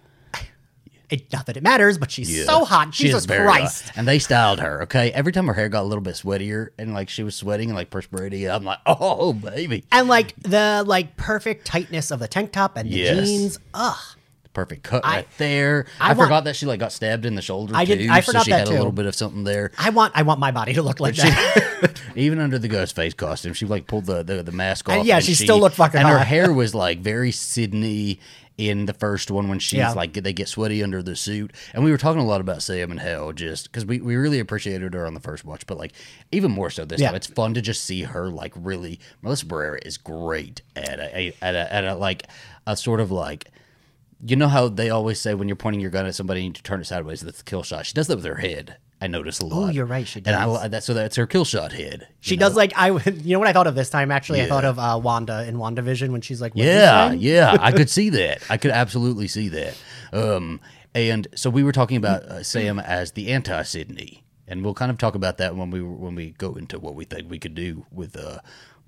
it, 1.10 1.32
not 1.32 1.47
that 1.47 1.56
it 1.56 1.62
matters, 1.62 1.97
but 1.98 2.10
she's 2.10 2.36
Yeah. 2.36 2.44
so 2.44 2.64
hot. 2.64 2.94
She 2.94 3.05
is 3.09 3.14
Jesus 3.14 3.26
Christ. 3.26 3.86
hot. 3.89 3.93
And 3.97 4.06
they 4.06 4.18
styled 4.18 4.60
her, 4.60 4.82
okay? 4.82 5.10
Every 5.12 5.32
time 5.32 5.47
her 5.47 5.55
hair 5.55 5.68
got 5.68 5.82
a 5.82 5.89
little 5.89 6.02
bit 6.02 6.14
sweatier 6.16 6.68
and 6.78 6.93
like 6.94 7.09
she 7.09 7.22
was 7.22 7.35
sweating 7.35 7.70
and 7.70 7.76
like 7.76 7.90
perspirating, 7.90 8.48
I'm 8.51 8.64
like, 8.64 8.78
oh, 8.86 9.32
baby. 9.32 9.85
And 9.90 10.09
like 10.09 10.35
the 10.43 10.85
like 10.86 11.16
perfect 11.16 11.66
tightness 11.66 12.10
of 12.10 12.18
the 12.20 12.28
tank 12.28 12.52
top 12.52 12.76
and 12.76 12.90
the 12.90 12.97
Yes. 12.97 13.26
jeans. 13.26 13.59
Ugh. 13.74 13.97
Perfect 14.55 14.82
cut 14.82 15.05
I- 15.05 15.16
right 15.16 15.28
there. 15.39 15.86
I 16.01 16.06
I, 16.06 16.12
want- 16.14 16.26
forgot 16.26 16.44
that 16.44 16.56
she 16.56 16.66
like 16.66 16.80
got 16.80 16.90
stabbed 16.93 17.24
in 17.24 17.36
the 17.36 17.43
shoulder 17.43 17.74
I 17.76 17.85
too. 17.85 17.94
did- 17.97 18.10
I 18.10 18.20
so 18.20 18.32
forgot 18.32 18.44
she 18.44 18.51
that 18.51 18.59
had 18.60 18.66
too. 18.66 18.72
a 18.74 18.78
little 18.78 18.90
bit 18.93 19.06
of 19.06 19.14
something 19.14 19.44
there. 19.44 19.70
I 19.78 19.90
want 19.90 20.14
I 20.16 20.22
want 20.22 20.40
my 20.40 20.51
body 20.51 20.72
to 20.74 20.82
look 20.82 20.98
like 21.01 21.14
that. 21.16 22.01
Even 22.16 22.40
under 22.40 22.59
the 22.59 22.66
ghost 22.66 22.97
face 22.97 23.14
costume, 23.14 23.52
she 23.55 23.66
like 23.66 23.86
pulled 23.86 24.06
the 24.06 24.22
the, 24.24 24.43
the 24.43 24.51
mask 24.52 24.89
And 24.89 25.01
off. 25.01 25.06
yeah, 25.06 25.16
and 25.16 25.24
she 25.24 25.35
still 25.35 25.60
looked 25.60 25.76
fucking 25.76 26.01
hot. 26.01 26.10
And 26.10 26.18
her 26.18 26.24
hair 26.24 26.52
was 26.52 26.74
like 26.74 26.98
very 26.98 27.30
Sidney 27.30 28.18
in 28.59 28.86
the 28.86 28.93
first 28.93 29.30
one 29.30 29.48
when 29.48 29.60
she's 29.60 29.78
Yeah. 29.78 29.93
like 29.93 30.12
they 30.12 30.32
get 30.32 30.48
sweaty 30.48 30.82
under 30.82 31.01
the 31.02 31.14
suit. 31.16 31.52
And 31.72 31.85
we 31.85 31.90
were 31.93 31.97
talking 31.97 32.20
a 32.20 32.26
lot 32.26 32.40
about 32.40 32.60
Sam 32.62 32.90
and 32.90 32.98
Hell 33.01 33.32
just 33.32 33.70
because 33.70 33.86
we, 33.86 34.01
we 34.01 34.16
really 34.16 34.40
appreciated 34.40 34.93
her 34.94 35.06
on 35.06 35.14
the 35.14 35.20
first 35.20 35.44
watch, 35.44 35.64
but 35.66 35.78
like 35.78 35.93
even 36.32 36.51
more 36.51 36.68
so 36.68 36.85
this 36.85 37.01
Yeah. 37.01 37.06
time. 37.09 37.14
It's 37.16 37.28
fun 37.28 37.55
to 37.55 37.62
just 37.62 37.85
see 37.85 38.02
her 38.02 38.28
like 38.28 38.52
really. 38.56 38.98
Melissa 39.22 39.47
Barrera 39.47 39.78
is 39.86 39.97
great 39.97 40.60
at 40.76 40.98
a, 40.98 41.32
at 41.40 41.55
a, 41.55 41.72
at 41.72 41.85
a 41.85 41.94
like 41.94 42.24
a 42.66 42.76
sort 42.76 43.01
of 43.01 43.10
like. 43.10 43.47
You 44.26 44.35
know 44.35 44.48
how 44.48 44.66
they 44.68 44.90
always 44.90 45.20
say 45.20 45.35
when 45.35 45.47
you're 45.48 45.55
pointing 45.55 45.80
your 45.80 45.93
gun 45.93 46.05
at 46.05 46.16
somebody, 46.16 46.40
you 46.43 46.48
need 46.48 46.56
to 46.56 46.62
turn 46.64 46.80
it 46.80 46.86
sideways. 46.86 47.20
That's 47.20 47.39
the 47.39 47.44
kill 47.44 47.62
shot. 47.62 47.86
She 47.86 47.94
does 47.94 48.09
that 48.09 48.16
with 48.16 48.24
her 48.24 48.35
head. 48.35 48.76
I 49.01 49.07
notice 49.07 49.39
a 49.39 49.47
lot. 49.47 49.69
Oh, 49.69 49.69
you're 49.70 49.87
right, 49.87 50.07
she 50.07 50.20
does. 50.20 50.35
And 50.35 50.43
I 50.43 50.69
that 50.69 50.83
so 50.83 50.93
that's 50.93 51.16
her 51.16 51.27
kill 51.27 51.45
shot 51.45 51.73
head. 51.73 52.09
She 52.20 52.35
you 52.35 52.41
does 52.41 52.57
like 52.57 52.73
I 52.77 52.91
would 52.91 53.25
you 53.25 53.35
know 53.35 53.39
what 53.39 53.49
I 53.49 53.53
thought 53.53 53.69
of 53.69 53.75
this 53.75 53.91
time 53.91 54.11
actually? 54.11 54.43
I 54.43 54.47
thought 54.47 54.65
of 54.65 54.79
uh, 54.79 54.99
Wanda 55.03 55.47
in 55.47 55.57
WandaVision 55.57 56.11
when 56.11 56.20
she's 56.20 56.41
like 56.41 56.53
Yeah, 56.55 57.12
yeah, 57.12 57.57
I 57.61 57.70
could 57.73 57.91
see 57.99 58.11
that. 58.11 58.43
I 58.51 58.57
could 58.57 58.73
absolutely 58.73 59.29
see 59.29 59.49
that. 59.51 59.77
Um, 60.12 60.61
and 60.95 61.29
so 61.35 61.49
we 61.49 61.62
were 61.62 61.73
talking 61.73 61.97
about 61.97 62.23
uh, 62.25 62.43
Sam 62.43 62.81
as 62.81 63.12
the 63.12 63.31
anti 63.31 63.62
Sidney, 63.62 64.25
and 64.49 64.65
we'll 64.65 64.75
kind 64.75 64.91
of 64.91 64.99
talk 64.99 65.15
about 65.15 65.39
that 65.39 65.55
when 65.55 65.70
we 65.70 65.81
when 65.81 66.16
we 66.16 66.31
go 66.31 66.55
into 66.55 66.81
what 66.81 66.97
we 66.97 67.05
think 67.05 67.31
we 67.31 67.39
could 67.39 67.55
do 67.55 67.87
with 67.93 68.16
uh 68.16 68.39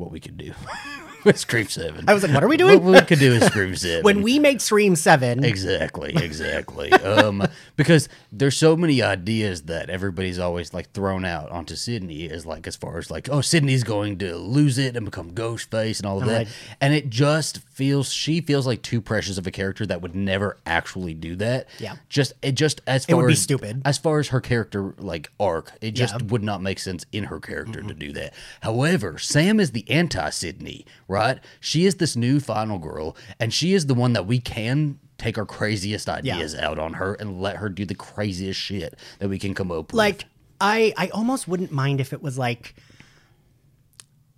what 0.00 0.10
we 0.10 0.18
could 0.20 0.36
do 0.38 0.52
with 1.24 1.38
Scream 1.38 1.66
Seven. 1.68 2.06
I 2.08 2.14
was 2.14 2.22
like, 2.22 2.32
what 2.32 2.42
are 2.42 2.48
we 2.48 2.56
doing? 2.56 2.82
What 2.82 3.02
we 3.02 3.06
could 3.06 3.18
do 3.18 3.32
with 3.32 3.44
Scream 3.44 3.76
Seven. 3.76 4.02
when 4.02 4.22
we 4.22 4.38
make 4.38 4.60
Scream 4.60 4.96
Seven, 4.96 5.44
Exactly, 5.44 6.14
exactly. 6.16 6.90
um, 6.92 7.46
because 7.76 8.08
there's 8.32 8.56
so 8.56 8.74
many 8.76 9.02
ideas 9.02 9.62
that 9.62 9.90
everybody's 9.90 10.38
always 10.38 10.72
like 10.72 10.90
thrown 10.92 11.24
out 11.24 11.50
onto 11.50 11.76
Sidney 11.76 12.28
as 12.30 12.46
like 12.46 12.66
as 12.66 12.74
far 12.76 12.96
as 12.98 13.10
like, 13.10 13.28
oh, 13.30 13.42
Sidney's 13.42 13.84
going 13.84 14.16
to 14.18 14.36
lose 14.36 14.78
it 14.78 14.96
and 14.96 15.04
become 15.04 15.32
Ghostface 15.32 15.98
and 15.98 16.06
all 16.06 16.18
of 16.20 16.26
that, 16.26 16.38
like- 16.46 16.48
and 16.80 16.94
it 16.94 17.10
just 17.10 17.60
feels 17.80 18.12
she 18.12 18.42
feels 18.42 18.66
like 18.66 18.82
too 18.82 19.00
precious 19.00 19.38
of 19.38 19.46
a 19.46 19.50
character 19.50 19.86
that 19.86 20.02
would 20.02 20.14
never 20.14 20.58
actually 20.66 21.14
do 21.14 21.34
that. 21.36 21.66
Yeah. 21.78 21.96
just 22.10 22.34
it 22.42 22.52
just 22.52 22.82
as 22.86 23.06
far 23.06 23.14
it 23.14 23.16
would 23.22 23.26
be 23.28 23.32
as 23.32 23.40
stupid. 23.42 23.80
as 23.86 23.96
far 23.96 24.18
as 24.18 24.28
her 24.28 24.40
character 24.40 24.94
like 24.98 25.30
arc, 25.40 25.72
it 25.80 25.92
just 25.92 26.14
Yeah. 26.20 26.26
would 26.26 26.42
not 26.42 26.60
make 26.60 26.78
sense 26.78 27.06
in 27.10 27.24
her 27.24 27.40
character 27.40 27.80
to 27.80 27.88
mm-hmm. 27.88 27.98
do 27.98 28.12
that. 28.12 28.34
However, 28.60 29.16
Sam 29.18 29.58
is 29.58 29.70
the 29.70 29.88
anti 29.90 30.28
Sidney, 30.28 30.84
right? 31.08 31.38
She 31.58 31.86
is 31.86 31.94
this 31.96 32.16
new 32.16 32.38
final 32.38 32.78
girl, 32.78 33.16
and 33.40 33.52
she 33.54 33.72
is 33.72 33.86
the 33.86 33.94
one 33.94 34.12
that 34.12 34.26
we 34.26 34.38
can 34.38 34.98
take 35.16 35.38
our 35.38 35.46
craziest 35.46 36.08
ideas 36.08 36.54
out 36.54 36.78
on 36.78 36.94
her 36.94 37.14
and 37.14 37.40
let 37.40 37.56
her 37.56 37.68
do 37.70 37.86
the 37.86 37.94
craziest 37.94 38.60
shit 38.60 38.94
that 39.18 39.28
we 39.28 39.38
can 39.38 39.54
come 39.54 39.70
up 39.72 39.92
with. 39.92 39.98
like 39.98 40.24
I, 40.60 40.92
I 40.96 41.08
almost 41.08 41.48
wouldn't 41.48 41.72
mind 41.72 42.00
if 42.00 42.12
it 42.12 42.22
was 42.22 42.36
like, 42.36 42.74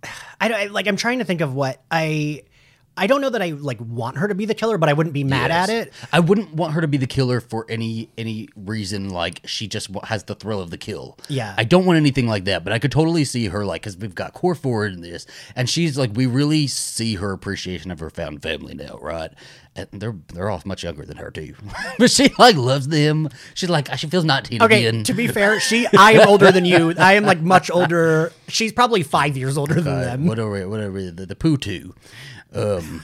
I 0.39 0.47
don't 0.47 0.57
I- 0.57 0.65
like. 0.67 0.87
I'm 0.87 0.95
trying 0.95 1.19
to 1.19 1.25
think 1.25 1.41
of 1.41 1.53
what 1.53 1.81
I. 1.91 2.43
I 2.95 3.07
don't 3.07 3.21
know 3.21 3.29
that 3.31 3.41
I 3.41 3.49
like 3.51 3.79
want 3.81 4.17
her 4.17 4.27
to 4.27 4.35
be 4.35 4.45
the 4.45 4.53
killer, 4.53 4.77
but 4.77 4.87
I 4.87 4.93
wouldn't 4.93 5.13
be 5.13 5.23
mad 5.23 5.49
Yes. 5.49 5.69
at 5.69 5.75
it. 5.75 5.93
I 6.11 6.19
wouldn't 6.19 6.53
want 6.53 6.73
her 6.73 6.81
to 6.81 6.87
be 6.87 6.97
the 6.97 7.07
killer 7.07 7.39
for 7.41 7.65
any 7.67 8.09
any 8.19 8.49
reason. 8.55 9.09
Like 9.09 9.41
she 9.45 9.67
just 9.67 9.89
has 10.03 10.25
the 10.25 10.35
thrill 10.35 10.59
of 10.61 10.69
the 10.69 10.77
kill. 10.77 11.17
Yeah. 11.27 11.55
I 11.57 11.63
don't 11.63 11.85
want 11.85 11.97
anything 11.97 12.27
like 12.27 12.45
that. 12.45 12.63
But 12.63 12.71
I 12.71 12.77
could 12.79 12.91
totally 12.91 13.25
see 13.25 13.47
her 13.47 13.65
like 13.65 13.81
because 13.81 13.97
we've 13.97 14.13
got 14.13 14.33
core 14.33 14.53
forward 14.53 14.93
in 14.93 15.01
this, 15.01 15.25
and 15.55 15.67
she's 15.69 15.97
like 15.97 16.11
we 16.13 16.27
really 16.27 16.67
see 16.67 17.15
her 17.15 17.31
appreciation 17.31 17.89
of 17.89 17.99
her 17.99 18.11
found 18.11 18.43
family 18.43 18.75
now, 18.75 18.99
right? 19.01 19.31
And 19.75 19.87
they're 19.91 20.15
they're 20.31 20.51
all 20.51 20.61
much 20.63 20.83
younger 20.83 21.03
than 21.03 21.17
her 21.17 21.31
too, 21.31 21.55
but 21.97 22.11
she 22.11 22.31
like 22.37 22.55
loves 22.57 22.89
them. 22.89 23.27
She's 23.55 23.71
like 23.71 23.91
she 23.97 24.05
feels 24.05 24.23
nineteen 24.23 24.61
Okay, 24.61 24.85
again. 24.85 25.03
to 25.05 25.13
be 25.15 25.27
fair, 25.39 25.59
she 25.59 25.87
I 25.97 26.11
am 26.11 26.27
older 26.27 26.51
than 26.51 26.63
you. 26.63 26.93
I 26.99 27.13
am 27.13 27.25
like 27.25 27.41
much 27.41 27.71
older. 27.71 28.31
She's 28.49 28.71
probably 28.71 29.01
five 29.01 29.35
years 29.35 29.57
older 29.57 29.81
than 29.81 29.93
Uh, 29.93 30.01
them. 30.01 30.27
whatever, 30.27 30.69
whatever 30.69 31.09
the, 31.09 31.25
the 31.25 31.35
poo 31.35 31.57
two. 31.57 31.95
Um, 32.53 33.01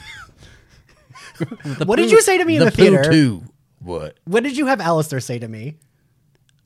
the 1.39 1.85
What 1.85 1.97
did 1.97 2.11
you 2.11 2.21
say 2.21 2.37
to 2.37 2.45
me 2.45 2.57
in 2.57 2.65
the 2.65 2.71
poo 2.71 2.77
theater? 2.77 3.03
two. 3.11 3.43
What? 3.79 4.17
What 4.25 4.43
did 4.43 4.57
you 4.57 4.65
have 4.67 4.81
Alistair 4.81 5.19
say 5.19 5.39
to 5.39 5.47
me? 5.47 5.77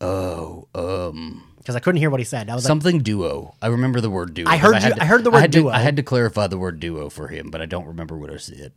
Oh, 0.01 0.67
um. 0.75 1.43
Because 1.57 1.75
I 1.77 1.79
couldn't 1.79 1.99
hear 1.99 2.09
what 2.09 2.19
he 2.19 2.25
said. 2.25 2.49
I 2.49 2.55
was 2.55 2.65
like, 2.65 2.69
Something 2.69 2.99
duo. 2.99 3.55
I 3.61 3.67
remember 3.67 4.01
the 4.01 4.09
word 4.09 4.33
duo. 4.33 4.49
I 4.49 4.57
'cause 4.59 4.73
heard 4.73 4.81
had 4.83 4.95
you- 4.97 5.01
I 5.01 5.05
heard 5.05 5.23
the 5.23 5.31
word 5.31 5.39
had 5.39 5.51
to- 5.53 5.59
duo. 5.59 5.71
I 5.71 5.79
had 5.79 5.95
to 5.95 6.03
clarify 6.03 6.47
the 6.47 6.57
word 6.57 6.79
duo 6.81 7.09
for 7.09 7.29
him, 7.29 7.51
but 7.51 7.61
I 7.61 7.65
don't 7.65 7.85
remember 7.85 8.17
what 8.17 8.29
I 8.29 8.37
said. 8.37 8.73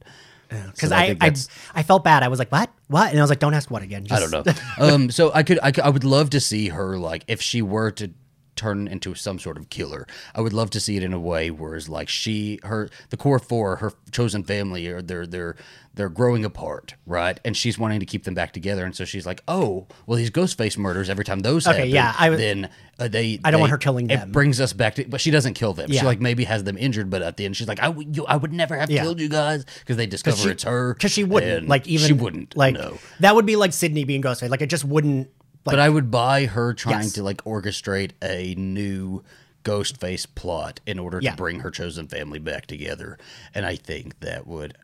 because 0.48 0.90
So 0.90 0.94
I 0.96 1.16
think 1.16 1.24
I, 1.24 1.34
I 1.74 1.82
felt 1.82 2.04
bad. 2.04 2.22
I 2.22 2.28
was 2.28 2.38
like, 2.38 2.52
what, 2.52 2.70
what? 2.86 3.10
And 3.10 3.18
I 3.18 3.22
was 3.22 3.30
like, 3.30 3.40
don't 3.40 3.54
ask 3.54 3.68
what 3.72 3.82
again. 3.82 4.06
I 4.10 4.20
don't 4.20 4.30
know. 4.30 4.44
um, 4.78 5.10
so 5.10 5.32
I 5.34 5.42
could, 5.42 5.58
I 5.62 5.72
could, 5.72 5.82
I 5.82 5.88
would 5.88 6.04
love 6.04 6.30
to 6.30 6.40
see 6.40 6.68
her 6.68 6.96
like 6.96 7.24
if 7.26 7.42
she 7.42 7.60
were 7.62 7.90
to 7.92 8.12
turn 8.56 8.88
into 8.88 9.14
some 9.14 9.38
sort 9.38 9.56
of 9.58 9.70
killer. 9.70 10.06
I 10.34 10.40
would 10.40 10.52
love 10.52 10.70
to 10.70 10.80
see 10.80 10.96
it 10.96 11.02
in 11.02 11.12
a 11.12 11.20
way 11.20 11.50
where 11.50 11.74
it's 11.76 11.88
like 11.88 12.08
she, 12.08 12.58
her, 12.64 12.88
the 13.10 13.16
core 13.16 13.38
four, 13.38 13.76
her 13.76 13.92
chosen 14.10 14.42
family, 14.42 14.86
or 14.88 15.02
they're 15.02 15.26
they're 15.26 15.56
they're 15.94 16.08
growing 16.10 16.44
apart, 16.44 16.94
right? 17.06 17.40
And 17.44 17.56
she's 17.56 17.78
wanting 17.78 18.00
to 18.00 18.06
keep 18.06 18.24
them 18.24 18.34
back 18.34 18.52
together, 18.52 18.84
and 18.84 18.94
so 18.94 19.04
she's 19.06 19.24
like, 19.24 19.42
oh, 19.48 19.86
well, 20.06 20.18
these 20.18 20.30
Ghostface 20.30 20.76
murders 20.76 21.08
every 21.08 21.24
time 21.24 21.40
those 21.40 21.66
Okay, 21.66 21.76
happen, 21.76 21.90
yeah, 21.90 22.14
I 22.18 22.28
was- 22.30 22.38
then 22.38 22.68
uh, 22.98 23.08
they. 23.08 23.40
I 23.44 23.50
don't 23.50 23.60
want 23.60 23.70
her 23.70 23.78
killing 23.78 24.06
them. 24.08 24.28
It 24.28 24.32
brings 24.32 24.60
us 24.60 24.72
back 24.74 24.96
to, 24.96 25.04
but 25.04 25.20
she 25.20 25.30
doesn't 25.30 25.54
kill 25.54 25.72
them. 25.72 25.90
Yeah. 25.90 26.00
She 26.00 26.06
like 26.06 26.20
maybe 26.20 26.44
has 26.44 26.64
them 26.64 26.76
injured, 26.76 27.08
but 27.10 27.22
at 27.22 27.36
the 27.38 27.44
end 27.46 27.56
she's 27.56 27.68
like, 27.68 27.80
I 27.80 27.88
would, 27.88 28.16
you, 28.16 28.26
I 28.26 28.36
would 28.36 28.52
never 28.52 28.76
have 28.76 28.90
Yeah. 28.90 29.02
killed 29.02 29.20
you 29.20 29.28
guys 29.28 29.64
because 29.80 29.96
they 29.96 30.06
discover 30.06 30.36
she- 30.36 30.48
it's 30.50 30.64
her. 30.64 30.94
Because 30.94 31.12
she 31.12 31.24
wouldn't 31.24 31.68
like 31.68 31.86
even 31.86 32.06
she 32.06 32.12
wouldn't 32.12 32.56
like 32.56 32.74
no. 32.74 32.98
that 33.20 33.34
would 33.34 33.46
be 33.46 33.56
like 33.56 33.72
Sidney 33.72 34.04
being 34.04 34.22
Ghostface. 34.22 34.50
Like 34.50 34.62
it 34.62 34.68
just 34.70 34.84
wouldn't. 34.84 35.30
Like, 35.66 35.72
But 35.74 35.78
I 35.80 35.88
would 35.88 36.10
buy 36.10 36.46
her 36.46 36.72
trying 36.74 37.02
Yes. 37.02 37.12
to 37.14 37.22
like 37.22 37.42
orchestrate 37.44 38.12
a 38.22 38.54
new 38.56 39.22
ghost 39.62 39.98
face 40.00 40.26
plot 40.26 40.80
in 40.86 40.98
order 40.98 41.18
Yeah. 41.20 41.32
to 41.32 41.36
bring 41.36 41.60
her 41.60 41.70
chosen 41.70 42.06
family 42.08 42.38
back 42.38 42.66
together. 42.66 43.18
And 43.54 43.66
I 43.66 43.76
think 43.76 44.20
that 44.20 44.46
would 44.46 44.76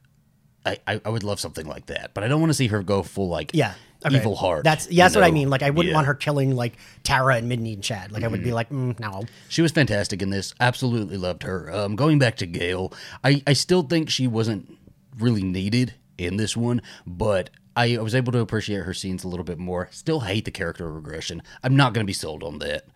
I, 0.65 0.79
I, 0.87 1.01
I 1.05 1.09
would 1.09 1.25
love 1.25 1.41
something 1.41 1.67
like 1.67 1.87
that. 1.87 2.13
But 2.15 2.23
I 2.23 2.29
don't 2.29 2.41
want 2.41 2.51
to 2.51 2.55
see 2.55 2.69
her 2.69 2.83
go 2.85 3.03
full 3.03 3.29
like 3.29 3.51
yeah, 3.53 3.75
okay. 4.07 4.15
evil 4.17 4.37
heart. 4.37 4.63
That's 4.63 4.89
yeah, 4.91 5.05
that's 5.05 5.15
you 5.17 5.21
what 5.21 5.27
I 5.27 5.33
mean. 5.33 5.51
Like 5.51 5.63
I 5.63 5.71
wouldn't 5.71 5.87
Yeah. 5.87 5.91
Mm-hmm. 5.91 5.95
want 5.97 6.07
her 6.07 6.15
killing 6.15 6.55
like 6.55 6.75
Tara 7.03 7.35
and 7.37 7.49
Mindy 7.49 7.73
and 7.75 7.83
Chad. 7.83 8.13
Like 8.13 8.23
I 8.23 8.29
would 8.29 8.45
be 8.45 8.53
like, 8.53 8.71
mm, 8.71 8.99
no. 9.01 9.25
She 9.49 9.61
was 9.63 9.73
fantastic 9.73 10.23
in 10.23 10.31
this. 10.31 10.55
Absolutely 10.61 11.17
loved 11.17 11.43
her. 11.43 11.73
Um, 11.75 11.97
going 11.97 12.19
back 12.21 12.37
to 12.37 12.47
Gale, 12.47 12.93
I, 13.25 13.43
I 13.47 13.55
still 13.55 13.83
think 13.83 14.09
she 14.09 14.27
wasn't 14.29 14.79
really 15.19 15.43
needed 15.43 15.95
in 16.17 16.37
this 16.37 16.57
one, 16.57 16.81
but 17.07 17.51
I 17.75 17.97
was 17.99 18.15
able 18.15 18.33
to 18.33 18.41
appreciate 18.41 18.85
her 18.85 18.95
scenes 18.95 19.25
a 19.25 19.29
little 19.29 19.45
bit 19.45 19.59
more. 19.59 19.89
Still 19.91 20.21
hate 20.21 20.45
the 20.45 20.51
character 20.51 20.91
regression. 20.91 21.43
I'm 21.63 21.77
not 21.77 21.95
going 21.95 22.05
to 22.05 22.09
be 22.09 22.13
sold 22.13 22.43
on 22.43 22.59
that. 22.59 22.87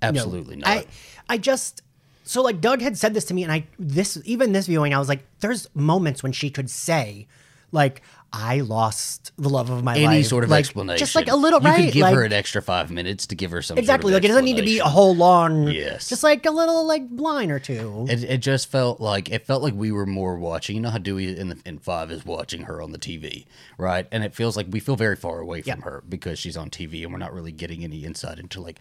Absolutely 0.00 0.56
not. 0.56 0.68
I 0.68 0.86
I 1.28 1.38
just 1.38 1.82
so 2.24 2.42
like 2.42 2.60
Doug 2.60 2.80
had 2.80 2.96
said 2.96 3.14
this 3.14 3.24
to 3.26 3.34
me, 3.34 3.42
and 3.42 3.52
I 3.52 3.66
this 3.78 4.20
even 4.24 4.52
this 4.52 4.66
viewing, 4.66 4.94
I 4.94 4.98
was 4.98 5.08
like, 5.08 5.24
there's 5.40 5.68
moments 5.74 6.22
when 6.22 6.32
she 6.32 6.50
could 6.50 6.70
say, 6.70 7.26
like, 7.72 8.02
I 8.34 8.60
lost 8.60 9.32
the 9.36 9.50
love 9.50 9.68
of 9.68 9.84
my 9.84 9.92
life. 9.94 10.02
Any 10.08 10.22
sort 10.22 10.42
of 10.44 10.50
Like, 10.50 10.60
explanation, 10.60 10.98
just 10.98 11.14
like 11.14 11.28
a 11.28 11.36
little 11.36 11.60
You 11.60 11.66
right, 11.68 11.84
could 11.84 11.92
give 11.92 12.02
like, 12.02 12.14
her 12.14 12.24
an 12.24 12.32
extra 12.32 12.62
five 12.62 12.90
minutes 12.90 13.26
to 13.26 13.34
give 13.34 13.50
her 13.50 13.60
some 13.60 13.76
exactly. 13.76 14.10
Sort 14.12 14.22
Like 14.22 14.24
it 14.24 14.28
doesn't 14.28 14.44
need 14.46 14.56
to 14.56 14.62
be 14.62 14.78
a 14.78 14.84
whole 14.84 15.14
long. 15.14 15.68
Yes. 15.68 16.08
just 16.08 16.22
like 16.22 16.46
a 16.46 16.50
little 16.50 16.86
like 16.86 17.02
line 17.10 17.50
or 17.50 17.58
two. 17.58 18.06
It, 18.08 18.24
it 18.24 18.38
just 18.38 18.70
felt 18.70 19.00
like 19.00 19.30
it 19.30 19.44
felt 19.46 19.62
like 19.62 19.74
we 19.74 19.92
were 19.92 20.06
more 20.06 20.36
watching. 20.36 20.76
You 20.76 20.82
know 20.82 20.90
how 20.90 20.98
Dewey 20.98 21.38
in 21.38 21.48
the, 21.50 21.58
in 21.66 21.78
five 21.78 22.10
is 22.10 22.24
watching 22.24 22.62
her 22.62 22.80
on 22.80 22.92
the 22.92 22.98
TV, 22.98 23.44
right? 23.76 24.06
And 24.10 24.24
it 24.24 24.34
feels 24.34 24.56
like 24.56 24.66
we 24.70 24.80
feel 24.80 24.96
very 24.96 25.16
far 25.16 25.38
away 25.40 25.60
from 25.62 25.80
Yeah. 25.80 25.84
her 25.84 26.02
because 26.08 26.38
she's 26.38 26.56
on 26.56 26.70
TV, 26.70 27.02
and 27.02 27.12
we're 27.12 27.18
not 27.18 27.34
really 27.34 27.52
getting 27.52 27.84
any 27.84 28.04
insight 28.04 28.38
into 28.38 28.60
like 28.62 28.80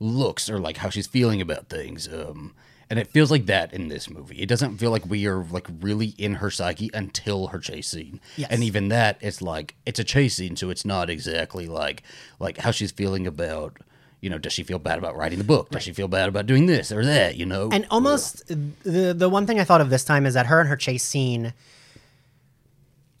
looks 0.00 0.48
or 0.48 0.58
like 0.58 0.76
how 0.78 0.90
she's 0.90 1.06
feeling 1.06 1.40
about 1.40 1.68
things. 1.68 2.08
Um, 2.12 2.54
and 2.92 3.00
it 3.00 3.06
feels 3.06 3.30
like 3.30 3.46
that 3.46 3.72
in 3.72 3.88
this 3.88 4.10
movie. 4.10 4.36
It 4.38 4.50
doesn't 4.50 4.76
feel 4.76 4.90
like 4.90 5.06
we 5.06 5.26
are 5.26 5.44
like 5.44 5.66
really 5.80 6.08
in 6.18 6.34
her 6.34 6.50
psyche 6.50 6.90
until 6.92 7.46
her 7.46 7.58
chase 7.58 7.88
scene. 7.88 8.20
Yes. 8.36 8.50
And 8.50 8.62
even 8.62 8.88
that, 8.88 9.16
it's 9.22 9.40
like 9.40 9.76
it's 9.86 9.98
a 9.98 10.04
chase 10.04 10.34
scene, 10.34 10.56
so 10.56 10.68
it's 10.68 10.84
not 10.84 11.08
exactly 11.08 11.66
like 11.66 12.02
like 12.38 12.58
how 12.58 12.70
she's 12.70 12.92
feeling 12.92 13.26
about. 13.26 13.78
You 14.20 14.28
know, 14.28 14.36
does 14.36 14.52
she 14.52 14.62
feel 14.62 14.78
bad 14.78 14.98
about 14.98 15.16
writing 15.16 15.38
the 15.38 15.44
book? 15.44 15.70
Does 15.70 15.82
she 15.82 15.94
feel 15.94 16.06
bad 16.06 16.28
about 16.28 16.44
doing 16.44 16.66
this 16.66 16.92
or 16.92 17.02
that? 17.02 17.36
You 17.36 17.46
know, 17.46 17.70
And 17.72 17.86
almost 17.90 18.46
the 18.48 19.14
the 19.14 19.30
one 19.30 19.46
thing 19.46 19.58
I 19.58 19.64
thought 19.64 19.80
of 19.80 19.88
this 19.88 20.04
time 20.04 20.26
is 20.26 20.34
that 20.34 20.44
her 20.44 20.60
and 20.60 20.68
her 20.68 20.76
chase 20.76 21.02
scene. 21.02 21.54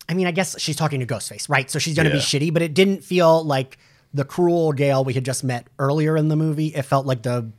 I 0.06 0.12
mean, 0.12 0.26
I 0.26 0.32
guess 0.32 0.60
she's 0.60 0.76
talking 0.76 1.00
to 1.00 1.06
Ghostface, 1.06 1.48
right? 1.48 1.70
So 1.70 1.78
she's 1.78 1.96
going 1.96 2.10
to 2.10 2.12
be 2.12 2.20
shitty, 2.20 2.52
but 2.52 2.60
it 2.60 2.74
didn't 2.74 3.04
feel 3.04 3.42
like 3.42 3.78
the 4.12 4.26
cruel 4.26 4.74
Gale 4.74 5.02
we 5.02 5.14
had 5.14 5.24
just 5.24 5.42
met 5.42 5.66
earlier 5.78 6.14
in 6.14 6.28
the 6.28 6.36
movie. 6.36 6.66
It 6.66 6.82
felt 6.82 7.06
like 7.06 7.22
the 7.22 7.50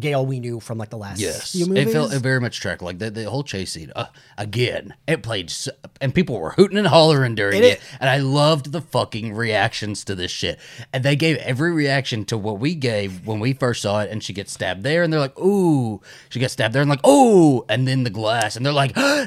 Gale 0.00 0.24
we 0.24 0.40
knew 0.40 0.60
from 0.60 0.78
like 0.78 0.90
the 0.90 0.96
last 0.96 1.20
Yes, 1.20 1.54
it 1.54 1.88
felt 1.90 2.12
very 2.14 2.40
much 2.40 2.60
tracked 2.60 2.82
like 2.82 2.98
the, 2.98 3.10
the 3.10 3.28
whole 3.28 3.42
chase 3.42 3.72
scene. 3.72 3.92
Uh, 3.94 4.06
again, 4.38 4.94
it 5.06 5.22
played, 5.22 5.50
so, 5.50 5.70
and 6.00 6.14
people 6.14 6.38
were 6.38 6.50
hooting 6.52 6.78
and 6.78 6.86
hollering 6.86 7.34
during 7.34 7.58
It 7.58 7.64
it, 7.64 7.80
and 8.00 8.08
I 8.08 8.18
loved 8.18 8.72
the 8.72 8.80
fucking 8.80 9.34
reactions 9.34 10.04
to 10.04 10.14
this 10.14 10.30
shit. 10.30 10.58
And 10.92 11.04
they 11.04 11.16
gave 11.16 11.36
every 11.38 11.72
reaction 11.72 12.24
to 12.26 12.38
what 12.38 12.58
we 12.60 12.74
gave 12.74 13.26
when 13.26 13.40
we 13.40 13.52
first 13.52 13.82
saw 13.82 14.00
it. 14.00 14.10
And 14.10 14.22
she 14.22 14.32
gets 14.32 14.52
stabbed 14.52 14.82
there, 14.84 15.02
and 15.02 15.12
they're 15.12 15.20
like, 15.20 15.38
"Ooh!" 15.38 16.00
She 16.28 16.38
gets 16.40 16.52
stabbed 16.54 16.74
there, 16.74 16.82
and 16.82 16.90
like, 16.90 17.06
"Ooh!" 17.06 17.64
And 17.68 17.86
then 17.86 18.04
the 18.04 18.10
glass, 18.10 18.56
and 18.56 18.64
they're 18.64 18.72
like, 18.72 18.96
"No!" 18.96 19.26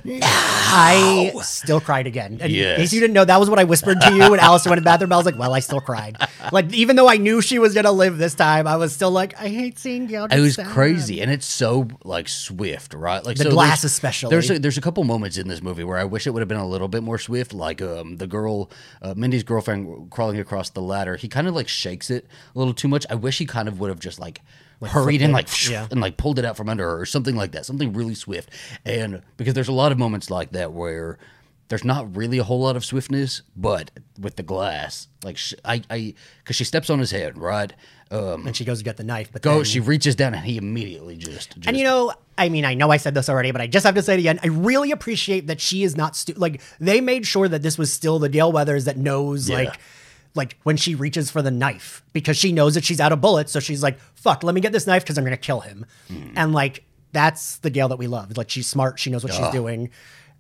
I 0.78 1.32
still 1.44 1.80
cried 1.80 2.08
again. 2.08 2.38
And 2.42 2.52
Yes. 2.52 2.78
in 2.78 2.84
case 2.84 2.94
you 2.94 3.00
didn't 3.00 3.14
know, 3.14 3.26
that 3.26 3.40
was 3.40 3.50
what 3.50 3.60
I 3.60 3.64
whispered 3.64 4.02
to 4.02 4.14
you 4.14 4.32
when 4.32 4.40
allison 4.40 4.70
went 4.70 4.78
in 4.80 4.84
the 4.84 4.90
bathroom. 4.90 5.12
I 5.14 5.18
was 5.18 5.26
like, 5.26 5.38
well, 5.38 5.54
I 5.54 5.60
still 5.60 5.82
cried. 5.82 6.18
Like, 6.52 6.74
even 6.74 6.96
though 6.96 7.08
I 7.10 7.18
knew 7.18 7.42
she 7.42 7.60
was 7.60 7.74
going 7.74 7.86
to 7.86 7.92
live 7.92 8.18
this 8.18 8.34
time, 8.36 8.68
I 8.68 8.76
was 8.78 8.94
still 8.94 9.12
like, 9.12 9.40
I 9.40 9.48
hate 9.50 9.80
seeing 9.80 10.08
Gale. 10.16 10.28
It 10.32 10.42
was 10.42 10.54
stabbed. 10.54 10.70
crazy, 10.70 11.22
and 11.22 11.32
it's 11.32 11.46
so 11.46 11.88
like 12.04 12.28
swift, 12.28 12.94
right? 12.94 13.24
Like 13.24 13.38
The 13.38 13.44
so 13.46 13.50
glass 13.52 13.82
there's- 13.82 13.94
especially. 13.94 14.30
There's 14.32 14.50
a, 14.50 14.60
there's 14.60 14.78
a 14.78 14.82
couple 14.82 15.04
moments 15.04 15.38
in 15.38 15.48
this 15.48 15.62
movie 15.62 15.84
where 15.84 15.98
I 15.98 16.04
wish 16.06 16.26
it 16.28 16.32
would 16.32 16.42
have 16.42 16.48
been 16.48 16.58
a 16.58 16.68
little 16.68 16.88
bit 16.88 17.04
more 17.04 17.18
swift. 17.18 17.54
Like 17.54 17.82
um, 17.82 18.18
the 18.18 18.28
girl, 18.28 18.70
uh, 19.02 19.14
Mindy's 19.16 19.44
girlfriend, 19.44 20.10
crawling 20.12 20.40
across 20.40 20.70
the 20.70 20.82
ladder. 20.82 21.16
He 21.16 21.28
kind 21.28 21.48
of 21.48 21.56
like 21.56 21.68
shakes 21.68 22.10
it 22.10 22.28
a 22.56 22.58
little 22.60 22.74
too 22.74 22.88
much. 22.88 23.06
I 23.10 23.16
wish 23.16 23.38
he 23.38 23.46
kind 23.46 23.68
of 23.68 23.80
would 23.80 23.90
have 23.90 24.00
just 24.00 24.20
like. 24.20 24.42
hurried 24.84 25.22
and 25.22 25.34
like 25.34 25.48
Yeah. 25.70 25.88
and 25.90 26.00
like 26.02 26.18
pulled 26.18 26.38
it 26.38 26.46
out 26.46 26.58
from 26.58 26.70
under 26.70 26.84
her 26.84 27.00
or 27.00 27.06
something 27.06 27.36
like 27.36 27.54
that 27.54 27.66
something 27.66 27.94
really 27.94 28.14
swift 28.14 28.50
and 28.86 29.22
because 29.38 29.54
there's 29.56 29.70
a 29.70 29.74
lot 29.74 29.92
of 29.94 29.98
moments 29.98 30.30
like 30.30 30.52
that 30.52 30.74
where 30.74 31.18
there's 31.68 31.84
not 31.84 32.16
really 32.16 32.38
a 32.38 32.44
whole 32.44 32.60
lot 32.62 32.76
of 32.76 32.86
swiftness 32.86 33.42
but 33.56 33.90
with 34.20 34.36
the 34.36 34.44
glass 34.44 35.08
like 35.24 35.38
sh- 35.38 35.54
i 35.66 35.82
i 35.90 36.14
because 36.40 36.56
she 36.56 36.64
steps 36.64 36.90
on 36.90 37.00
his 37.00 37.12
head 37.12 37.38
right 37.38 37.74
um 38.12 38.46
And 38.46 38.56
she 38.56 38.64
goes 38.66 38.78
to 38.78 38.84
get 38.84 38.98
the 38.98 39.04
knife, 39.04 39.32
but 39.32 39.42
go 39.42 39.56
then- 39.56 39.64
she 39.64 39.80
reaches 39.80 40.16
down 40.16 40.36
and 40.36 40.46
he 40.46 40.58
immediately 40.58 41.18
just, 41.18 41.56
just 41.56 41.68
And 41.68 41.76
you 41.76 41.84
know, 41.84 42.14
I 42.38 42.50
mean, 42.50 42.64
I 42.64 42.76
know 42.76 42.92
I 42.92 42.98
said 42.98 43.16
this 43.16 43.30
already, 43.30 43.52
but 43.52 43.62
I 43.62 43.68
just 43.68 43.84
have 43.84 43.96
to 43.96 44.04
say 44.04 44.14
it 44.14 44.20
again. 44.20 44.40
I 44.44 44.48
really 44.48 44.92
appreciate 44.92 45.48
that 45.48 45.60
she 45.60 45.82
is 45.82 45.98
not 45.98 46.16
stu- 46.16 46.34
like 46.34 46.62
they 46.80 47.02
made 47.02 47.26
sure 47.26 47.48
that 47.50 47.64
this 47.64 47.80
was 47.80 47.92
still 47.92 48.20
the 48.20 48.30
Gale 48.30 48.52
Weathers 48.52 48.86
that 48.86 48.96
knows 48.98 49.50
Yeah. 49.50 49.56
like 49.58 49.80
like 50.36 50.58
when 50.62 50.78
she 50.78 50.94
reaches 50.94 51.32
for 51.32 51.42
the 51.42 51.50
knife 51.50 52.04
because 52.14 52.38
she 52.38 52.52
knows 52.52 52.76
that 52.76 52.84
she's 52.84 53.00
out 53.00 53.12
of 53.12 53.22
bullets, 53.22 53.52
so 53.52 53.60
she's 53.60 53.82
like, 53.82 53.98
"Fuck, 54.14 54.44
let 54.44 54.54
me 54.54 54.62
get 54.62 54.72
this 54.72 54.86
knife 54.86 55.02
because 55.04 55.18
I'm 55.18 55.24
gonna 55.24 55.36
kill 55.38 55.62
him." 55.62 55.86
Hmm. 56.08 56.34
And 56.36 56.54
like 56.54 56.84
that's 57.12 57.58
the 57.58 57.72
Gale 57.72 57.88
that 57.88 57.98
we 57.98 58.06
love. 58.06 58.38
Like 58.38 58.52
she's 58.52 58.68
smart, 58.68 59.00
she 59.00 59.10
knows 59.10 59.24
what 59.24 59.34
she's 59.34 59.50
doing. 59.50 59.90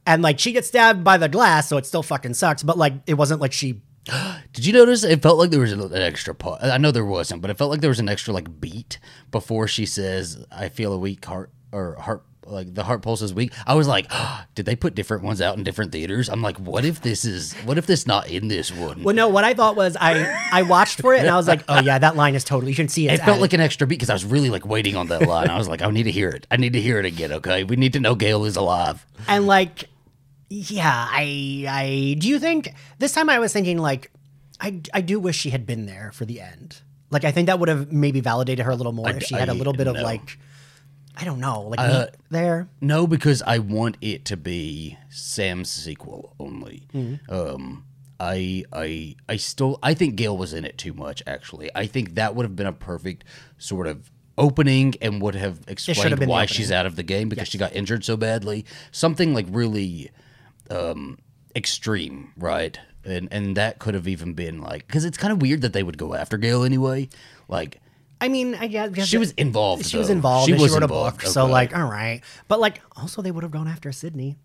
And 0.06 0.22
like 0.22 0.40
she 0.40 0.52
gets 0.52 0.68
stabbed 0.68 1.04
by 1.04 1.18
the 1.18 1.30
glass, 1.30 1.68
so 1.70 1.78
it 1.78 1.86
still 1.86 2.04
fucking 2.04 2.34
sucks. 2.36 2.64
But 2.64 2.78
like 2.78 2.94
it 3.08 3.16
wasn't 3.16 3.42
like 3.42 3.54
she 3.54 3.82
Did 4.54 4.66
you 4.66 4.74
notice? 4.74 5.04
It 5.04 5.22
felt 5.22 5.38
like 5.40 5.50
there 5.50 5.60
was 5.60 5.72
an 5.72 5.94
extra 5.96 6.36
part. 6.36 6.62
I 6.64 6.78
know 6.78 6.92
there 6.92 7.06
wasn't, 7.06 7.42
but 7.42 7.50
it 7.50 7.58
felt 7.58 7.72
like 7.72 7.82
there 7.82 7.90
was 7.90 8.00
an 8.00 8.10
extra 8.10 8.34
like 8.34 8.62
beat 8.62 9.00
before 9.32 9.68
she 9.68 9.86
says, 9.86 10.46
"I 10.52 10.70
feel 10.70 10.94
a 10.94 10.98
weak 11.00 11.26
heart" 11.26 11.50
or 11.72 11.96
heart 11.96 12.24
like 12.48 12.76
the 12.76 12.84
heart 12.84 13.02
pulse 13.02 13.24
is 13.24 13.34
weak. 13.34 13.52
I 13.66 13.74
was 13.74 13.88
like, 13.88 14.12
did 14.56 14.68
they 14.68 14.76
put 14.76 14.94
different 14.94 15.24
ones 15.24 15.42
out 15.42 15.58
in 15.58 15.64
different 15.64 15.92
theaters? 15.92 16.30
I'm 16.30 16.44
like, 16.44 16.58
what 16.60 16.86
if 16.86 17.02
this 17.02 17.26
is 17.26 17.54
what 17.66 17.80
if 17.80 17.88
this 17.88 18.06
not 18.06 18.30
in 18.30 18.48
this 18.48 18.72
one? 18.72 19.02
Well, 19.02 19.16
no, 19.16 19.28
what 19.28 19.44
I 19.44 19.56
thought 19.56 19.76
was 19.76 19.98
I 20.00 20.48
I 20.52 20.62
watched 20.62 21.02
for 21.02 21.16
it 21.16 21.22
and 21.22 21.30
I 21.30 21.36
was 21.38 21.48
like, 21.48 21.64
oh 21.68 21.80
yeah, 21.82 21.98
that 21.98 22.16
line 22.16 22.36
is 22.36 22.44
totally. 22.44 22.72
You 22.72 22.76
can 22.76 22.88
see 22.88 23.08
it 23.08 23.14
It 23.14 23.18
felt 23.18 23.30
added. 23.30 23.42
like 23.42 23.54
an 23.54 23.62
extra 23.62 23.88
beat 23.88 23.96
because 23.96 24.12
I 24.12 24.14
was 24.14 24.24
really 24.26 24.52
like 24.52 24.68
waiting 24.68 24.96
on 24.96 25.08
that 25.08 25.24
line. 25.28 25.50
I 25.50 25.58
was 25.58 25.68
like, 25.68 25.82
I 25.82 25.90
need 25.90 26.04
to 26.04 26.12
hear 26.12 26.30
it. 26.30 26.46
I 26.52 26.58
need 26.58 26.74
to 26.74 26.82
hear 26.82 27.00
it 27.00 27.06
again. 27.06 27.32
Okay, 27.32 27.64
we 27.64 27.76
need 27.76 27.94
to 27.94 28.00
know 28.00 28.14
Gale 28.14 28.46
is 28.46 28.56
alive. 28.56 29.04
and 29.28 29.48
like, 29.48 29.86
yeah, 30.50 31.08
I 31.10 31.66
I 31.68 32.16
do 32.20 32.28
you 32.28 32.40
think 32.40 32.74
this 33.00 33.12
time 33.14 33.30
I 33.30 33.40
was 33.40 33.52
thinking 33.54 33.78
like, 33.78 34.12
I 34.60 34.82
I 34.94 35.02
do 35.02 35.20
wish 35.20 35.38
she 35.38 35.50
had 35.50 35.66
been 35.66 35.86
there 35.86 36.12
for 36.14 36.26
the 36.26 36.42
end. 36.42 36.82
Like 37.12 37.24
I 37.24 37.32
think 37.32 37.48
that 37.48 37.60
would 37.60 37.70
have 37.70 37.92
maybe 37.92 38.20
validated 38.20 38.66
her 38.66 38.72
a 38.72 38.76
little 38.76 38.92
more 38.92 39.10
if 39.10 39.24
she 39.24 39.36
had 39.36 39.50
a 39.50 39.54
I- 39.54 39.56
little 39.56 39.74
bit 39.74 39.88
of 39.88 39.96
like, 39.96 40.38
I 41.16 41.24
don't 41.24 41.40
know, 41.40 41.62
like 41.62 41.80
Uh, 41.80 42.08
there. 42.30 42.68
No, 42.82 43.08
because 43.08 43.42
I 43.44 43.60
want 43.60 43.98
it 44.02 44.26
to 44.26 44.38
be 44.38 44.98
Sam's 45.10 45.70
sequel 45.70 46.36
only. 46.40 46.88
Mm-hmm. 46.94 47.34
Um, 47.34 47.86
I 48.20 48.64
I 48.74 49.16
I 49.30 49.36
still 49.38 49.78
I 49.84 49.94
think 49.94 50.16
Gale 50.16 50.38
was 50.38 50.54
in 50.54 50.66
it 50.66 50.78
too 50.78 50.94
much. 50.94 51.22
Actually, 51.28 51.70
I 51.76 51.86
think 51.88 52.16
that 52.16 52.36
would 52.36 52.44
have 52.44 52.56
been 52.56 52.68
a 52.68 52.74
perfect 52.74 53.24
sort 53.58 53.88
of 53.88 54.10
opening 54.38 54.94
and 55.02 55.22
would 55.22 55.36
have 55.36 55.62
explained 55.68 56.18
the 56.18 56.26
why 56.28 56.46
she's 56.46 56.72
out 56.72 56.86
of 56.86 56.96
the 56.98 57.04
game 57.04 57.30
because 57.30 57.48
she 57.48 57.58
got 57.58 57.74
injured 57.76 58.04
so 58.04 58.18
badly. 58.18 58.66
Something 58.92 59.34
like 59.34 59.46
really 59.50 60.12
um, 60.70 61.18
extreme, 61.56 62.32
right? 62.38 62.80
And 63.04 63.28
and 63.32 63.56
that 63.58 63.80
could 63.80 63.94
have 63.94 64.08
even 64.08 64.34
been 64.34 64.62
like 64.62 64.88
because 64.88 65.06
it's 65.06 65.18
kind 65.18 65.32
of 65.32 65.42
weird 65.42 65.62
that 65.62 65.74
they 65.74 65.84
would 65.84 65.98
go 65.98 66.14
after 66.16 66.38
Gale 66.38 66.64
anyway. 66.64 67.10
Like 67.48 67.80
I 68.20 68.30
mean, 68.30 68.56
I 68.56 68.68
guess 68.68 69.08
she 69.08 69.18
was 69.18 69.32
involved. 69.34 69.86
She 69.86 69.98
was 69.98 70.10
involved. 70.10 70.48
She 70.48 70.54
was 70.54 70.64
she 70.64 70.70
wrote 70.74 70.84
involved. 70.84 71.22
a 71.22 71.26
book, 71.26 71.32
so 71.32 71.46
like, 71.46 71.76
all 71.76 71.84
right. 71.90 72.22
But 72.48 72.60
like, 72.60 72.82
also 72.96 73.22
they 73.22 73.30
would 73.32 73.44
have 73.44 73.52
gone 73.52 73.68
after 73.68 73.92
Sidney. 73.92 74.38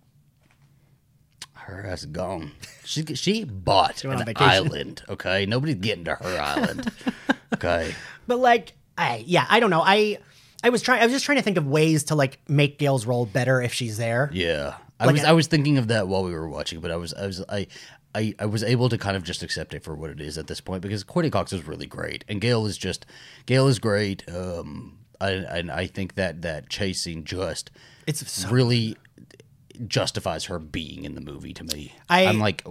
Her 1.55 1.87
ass 1.87 2.05
gone. 2.05 2.53
She 2.85 3.05
she 3.15 3.45
bought 3.45 4.05
on 4.05 4.21
an 4.21 4.33
island. 4.37 5.03
Okay, 5.09 5.47
nobody's 5.47 5.77
getting 5.77 6.05
to 6.05 6.15
her 6.17 6.41
island. 6.41 6.91
Okay, 7.53 7.95
But 8.29 8.39
like, 8.39 8.75
I 8.97 9.25
yeah, 9.27 9.45
I 9.51 9.59
don't 9.59 9.71
know. 9.71 9.83
I 9.85 10.19
I 10.63 10.71
was 10.71 10.83
trying. 10.83 11.03
I 11.03 11.05
was 11.05 11.13
just 11.13 11.25
trying 11.25 11.39
to 11.39 11.43
think 11.43 11.57
of 11.57 11.67
ways 11.67 12.05
to 12.05 12.15
like 12.15 12.39
make 12.49 12.79
Gale's 12.79 13.07
role 13.07 13.27
better 13.27 13.61
if 13.61 13.75
she's 13.75 13.97
there. 13.99 14.31
yeah. 14.33 14.77
I 15.01 15.07
Like 15.07 15.15
was 15.15 15.25
I- 15.25 15.31
I 15.31 15.33
was 15.33 15.47
thinking 15.49 15.79
of 15.79 15.89
that 15.89 16.07
while 16.07 16.23
we 16.23 16.33
were 16.33 16.49
watching, 16.49 16.79
but 16.81 16.91
I 16.93 16.97
was 16.97 17.13
I 17.15 17.27
was 17.27 17.43
I. 17.49 17.67
I, 18.13 18.35
I 18.41 18.47
was 18.47 18.65
able 18.65 18.89
to 18.89 18.99
kind 18.99 19.17
of 19.17 19.23
just 19.23 19.41
accept 19.45 19.73
it 19.73 19.85
for 19.85 19.95
what 19.95 20.11
it 20.11 20.21
is 20.21 20.37
at 20.37 20.49
this 20.49 20.61
point 20.61 20.83
because 20.83 21.05
Courteney 21.05 21.31
Cox 21.31 21.53
is 21.53 21.65
really 21.69 21.87
great 21.87 22.25
and 22.29 22.41
Gale 22.41 22.67
is 22.67 22.77
just 22.77 23.07
Gale 23.47 23.69
is 23.69 23.79
great. 23.79 24.25
Um, 24.29 24.99
I, 25.21 25.31
and 25.31 25.71
I 25.71 25.87
think 25.87 26.17
that 26.17 26.43
that 26.43 26.69
chasing 26.69 27.23
just 27.23 27.71
It's 28.09 28.29
so 28.29 28.49
really 28.51 28.97
justifies 29.87 30.47
her 30.47 30.59
being 30.59 31.05
in 31.05 31.15
the 31.15 31.21
movie 31.21 31.55
to 31.55 31.65
me. 31.65 31.93
I- 32.09 32.27
I'm 32.27 32.41
like 32.41 32.63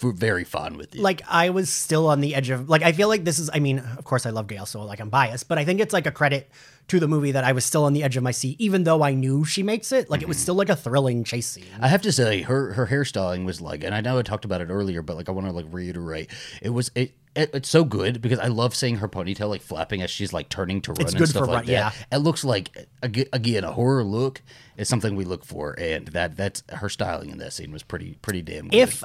very 0.00 0.44
fine 0.44 0.76
with 0.76 0.94
it. 0.94 1.00
like 1.00 1.22
I 1.28 1.50
was 1.50 1.68
still 1.70 2.06
on 2.08 2.20
the 2.20 2.34
edge 2.34 2.50
of 2.50 2.68
like 2.68 2.82
I 2.82 2.92
feel 2.92 3.08
like 3.08 3.24
this 3.24 3.38
is 3.40 3.50
I 3.52 3.58
mean 3.58 3.80
of 3.80 4.04
course 4.04 4.24
I 4.26 4.30
love 4.30 4.46
Gale 4.46 4.64
so 4.64 4.80
like 4.84 5.00
I'm 5.00 5.10
biased 5.10 5.48
but 5.48 5.58
I 5.58 5.64
think 5.64 5.80
it's 5.80 5.92
like 5.92 6.06
a 6.06 6.12
credit 6.12 6.50
to 6.88 7.00
the 7.00 7.08
movie 7.08 7.32
that 7.32 7.44
I 7.44 7.52
was 7.52 7.64
still 7.64 7.84
on 7.84 7.92
the 7.92 8.02
edge 8.02 8.16
of 8.16 8.22
my 8.22 8.30
seat 8.30 8.60
even 8.60 8.84
though 8.84 9.02
I 9.02 9.14
knew 9.14 9.44
she 9.44 9.62
makes 9.62 9.92
it 9.92 10.10
like 10.10 10.22
it 10.22 10.28
was 10.28 10.36
mm-hmm. 10.36 10.42
still 10.42 10.54
like 10.54 10.68
a 10.68 10.76
thrilling 10.76 11.24
chase 11.24 11.46
scene. 11.46 11.64
I 11.80 11.88
have 11.88 12.02
to 12.02 12.12
say 12.12 12.42
her 12.42 12.72
her 12.74 12.86
hairstyling 12.86 13.44
was 13.44 13.60
like, 13.60 13.84
and 13.84 13.94
I 13.94 14.00
know 14.00 14.18
I 14.18 14.22
talked 14.22 14.44
about 14.44 14.60
it 14.60 14.68
earlier, 14.70 15.02
but 15.02 15.16
like 15.16 15.28
I 15.28 15.32
want 15.32 15.46
to 15.46 15.52
like 15.52 15.66
reiterate, 15.70 16.30
it 16.62 16.70
was 16.70 16.90
it. 16.94 17.12
It, 17.36 17.50
it's 17.52 17.68
so 17.68 17.82
good 17.82 18.22
because 18.22 18.38
I 18.38 18.46
love 18.46 18.76
seeing 18.76 18.98
her 18.98 19.08
ponytail 19.08 19.48
like 19.48 19.60
flapping 19.60 20.02
as 20.02 20.10
she's 20.10 20.32
like 20.32 20.48
turning 20.48 20.80
to 20.82 20.92
run 20.92 21.00
It's 21.00 21.14
and 21.14 21.18
good 21.18 21.28
stuff 21.28 21.40
for 21.40 21.46
like 21.48 21.56
run- 21.56 21.66
that. 21.66 21.72
yeah. 21.72 21.90
It 22.12 22.18
looks 22.18 22.44
like 22.44 22.86
again 23.02 23.64
a 23.64 23.72
horror 23.72 24.04
look 24.04 24.40
is 24.76 24.88
something 24.88 25.16
we 25.16 25.24
look 25.24 25.44
for, 25.44 25.74
and 25.78 26.06
that 26.08 26.36
that's 26.36 26.62
her 26.68 26.88
styling 26.88 27.30
in 27.30 27.38
that 27.38 27.52
scene 27.52 27.72
was 27.72 27.82
pretty 27.82 28.18
pretty 28.22 28.42
damn 28.42 28.68
good. 28.68 28.78
If 28.78 29.02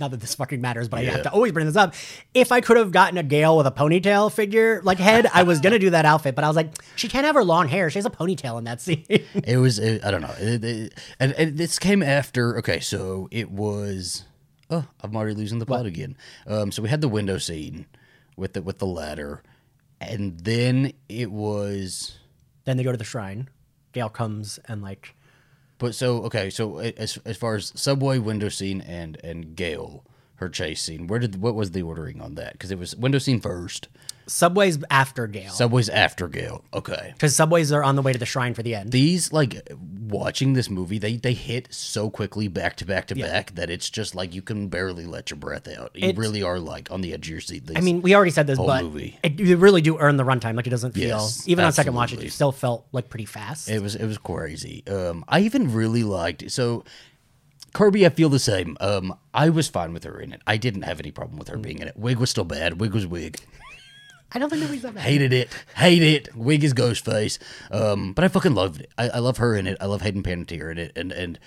not 0.00 0.10
that 0.12 0.20
this 0.20 0.34
fucking 0.34 0.60
matters 0.60 0.88
but 0.88 1.00
I 1.00 1.04
have 1.04 1.22
to 1.24 1.30
always 1.32 1.52
bring 1.52 1.66
this 1.66 1.76
up 1.76 1.94
if 2.34 2.50
I 2.52 2.60
could 2.60 2.76
have 2.78 2.90
gotten 2.92 3.18
a 3.18 3.22
Gale 3.22 3.56
with 3.56 3.66
a 3.66 3.70
ponytail 3.70 4.32
figure 4.32 4.80
like 4.82 4.98
head 4.98 5.26
I 5.32 5.42
was 5.44 5.60
gonna 5.60 5.78
do 5.78 5.90
that 5.90 6.04
outfit 6.04 6.34
but 6.34 6.42
I 6.44 6.46
was 6.48 6.56
like 6.56 6.72
she 6.96 7.08
can't 7.08 7.26
have 7.26 7.34
her 7.34 7.44
long 7.44 7.68
hair 7.68 7.90
she 7.90 7.98
has 7.98 8.06
a 8.06 8.10
ponytail 8.10 8.58
in 8.58 8.64
that 8.64 8.80
scene. 8.80 9.04
it 9.08 9.58
was 9.58 9.78
it, 9.78 10.04
I 10.04 10.10
don't 10.10 10.22
know, 10.22 10.34
It- 10.38 10.64
it- 10.64 10.94
and, 11.18 11.32
and 11.34 11.58
this 11.58 11.78
came 11.78 12.02
after. 12.02 12.58
Okay, 12.58 12.80
so 12.80 13.28
it 13.30 13.50
was. 13.50 14.24
Oh, 14.70 14.84
I'm 15.02 15.16
already 15.16 15.34
losing 15.34 15.58
the 15.58 15.66
plot 15.66 15.84
again. 15.86 16.16
Um, 16.46 16.70
so 16.72 16.82
we 16.82 16.88
had 16.88 17.00
the 17.00 17.08
window 17.08 17.38
scene 17.38 17.86
with 18.36 18.52
the 18.54 18.62
with 18.62 18.78
the 18.78 18.86
ladder, 18.86 19.42
and 20.00 20.38
then 20.40 20.92
it 21.08 21.30
was. 21.30 22.18
then 22.64 22.76
they 22.76 22.82
go 22.84 22.92
to 22.92 22.96
the 22.98 23.04
shrine. 23.04 23.48
Gale 23.92 24.08
comes 24.08 24.58
and 24.66 24.80
like 24.82 25.14
But 25.80 25.94
so 25.94 26.22
okay, 26.24 26.50
so 26.50 26.78
as 26.78 27.18
as 27.24 27.38
far 27.38 27.56
as 27.56 27.72
subway 27.74 28.18
window 28.18 28.50
scene 28.50 28.82
and 28.82 29.18
and 29.24 29.56
Gale 29.56 30.04
her 30.36 30.50
chase 30.50 30.82
scene, 30.82 31.06
where 31.06 31.18
did 31.18 31.40
what 31.40 31.54
was 31.54 31.70
the 31.70 31.82
ordering 31.82 32.20
on 32.20 32.34
that? 32.34 32.52
Because 32.52 32.70
it 32.70 32.78
was 32.78 32.94
window 32.94 33.18
scene 33.18 33.40
first, 33.40 33.88
Subway's 34.30 34.78
after 34.90 35.26
Gale 35.26 35.50
subways 35.50 35.88
after 35.88 36.28
Gale. 36.28 36.64
Okay, 36.72 37.10
because 37.14 37.34
Subways 37.34 37.72
are 37.72 37.82
on 37.82 37.96
the 37.96 38.02
way 38.02 38.12
to 38.12 38.18
the 38.18 38.26
shrine 38.26 38.54
for 38.54 38.62
the 38.62 38.74
end. 38.74 38.92
these 38.92 39.32
like 39.32 39.68
watching 40.08 40.52
this 40.52 40.70
movie, 40.70 40.98
they 40.98 41.16
they 41.16 41.32
hit 41.32 41.72
so 41.72 42.10
quickly 42.10 42.46
back 42.48 42.76
to 42.76 42.84
back 42.84 43.06
to 43.08 43.14
back 43.14 43.54
that 43.56 43.70
it's 43.70 43.90
just 43.90 44.14
like 44.14 44.34
you 44.34 44.42
can 44.42 44.68
barely 44.68 45.04
let 45.04 45.30
your 45.30 45.36
breath 45.38 45.66
out. 45.68 45.90
You 45.94 46.08
It's- 46.10 46.16
really 46.18 46.42
are 46.42 46.58
like 46.60 46.90
on 46.90 47.00
the 47.00 47.12
edge 47.12 47.26
of 47.26 47.30
your 47.32 47.40
seat. 47.40 47.68
I 47.74 47.80
mean, 47.80 48.02
we 48.02 48.14
already 48.14 48.30
said 48.30 48.46
this, 48.46 48.58
but 48.58 48.84
movie. 48.84 49.18
It, 49.22 49.38
you 49.40 49.56
really 49.56 49.82
do 49.82 49.98
earn 49.98 50.16
the 50.16 50.24
runtime. 50.24 50.54
Like 50.54 50.66
it 50.66 50.70
doesn't 50.70 50.92
feel 50.92 51.08
Yes, 51.08 51.48
even 51.48 51.64
on 51.64 51.72
second 51.72 51.94
watch, 51.94 52.12
it 52.12 52.32
still 52.32 52.52
felt 52.52 52.86
like 52.92 53.08
pretty 53.08 53.26
fast. 53.26 53.68
It 53.68 53.82
was 53.82 53.94
it 53.96 54.06
was 54.06 54.18
crazy. 54.18 54.84
Um, 54.86 55.24
I 55.28 55.40
even 55.40 55.72
really 55.72 56.04
liked 56.04 56.50
so. 56.50 56.84
Kirby, 57.72 58.04
I 58.04 58.08
feel 58.08 58.28
the 58.28 58.40
same. 58.40 58.76
Um, 58.80 59.16
I 59.32 59.48
was 59.48 59.68
fine 59.68 59.92
with 59.92 60.02
her 60.02 60.18
in 60.18 60.32
it. 60.32 60.42
I 60.44 60.56
didn't 60.56 60.82
have 60.82 60.98
any 60.98 61.12
problem 61.12 61.38
with 61.38 61.46
her 61.48 61.56
being 61.56 61.78
in 61.78 61.86
it. 61.86 61.96
Wig 61.96 62.18
was 62.18 62.28
still 62.30 62.42
bad. 62.44 62.80
Wig 62.80 62.92
was 62.92 63.06
wig. 63.06 63.38
I 64.32 64.38
don't 64.38 64.48
think 64.50 64.68
was 64.70 64.82
that 64.82 64.94
bad. 64.94 65.02
Hated 65.04 65.32
it. 65.32 65.48
Hate 65.76 66.02
it. 66.02 66.34
Wig 66.36 66.62
is 66.64 66.72
Ghostface. 66.74 67.38
Um, 67.70 68.12
but 68.12 68.24
I 68.24 68.28
fucking 68.28 68.54
loved 68.54 68.80
it. 68.80 68.90
I, 68.96 69.08
I 69.10 69.18
love 69.18 69.38
her 69.38 69.56
in 69.56 69.66
it. 69.66 69.76
I 69.80 69.86
love 69.86 70.02
Hayden 70.02 70.22
Panettiere 70.22 70.70
in 70.70 70.78
it. 70.78 70.92
And 70.96 71.10
and 71.12 71.38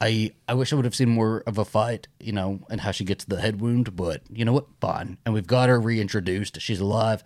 I 0.00 0.32
I 0.48 0.54
wish 0.54 0.72
I 0.72 0.76
would 0.76 0.84
have 0.84 0.94
seen 0.94 1.08
more 1.10 1.42
of 1.46 1.58
a 1.58 1.64
fight, 1.64 2.08
you 2.20 2.32
know, 2.32 2.60
and 2.70 2.80
how 2.80 2.90
she 2.90 3.04
gets 3.04 3.24
the 3.24 3.40
head 3.40 3.60
wound. 3.60 3.96
But 3.96 4.22
you 4.30 4.44
know 4.44 4.52
what? 4.52 4.66
Fine. 4.80 5.18
And 5.24 5.34
we've 5.34 5.46
got 5.46 5.68
her 5.68 5.80
reintroduced. 5.80 6.60
She's 6.60 6.80
alive. 6.80 7.22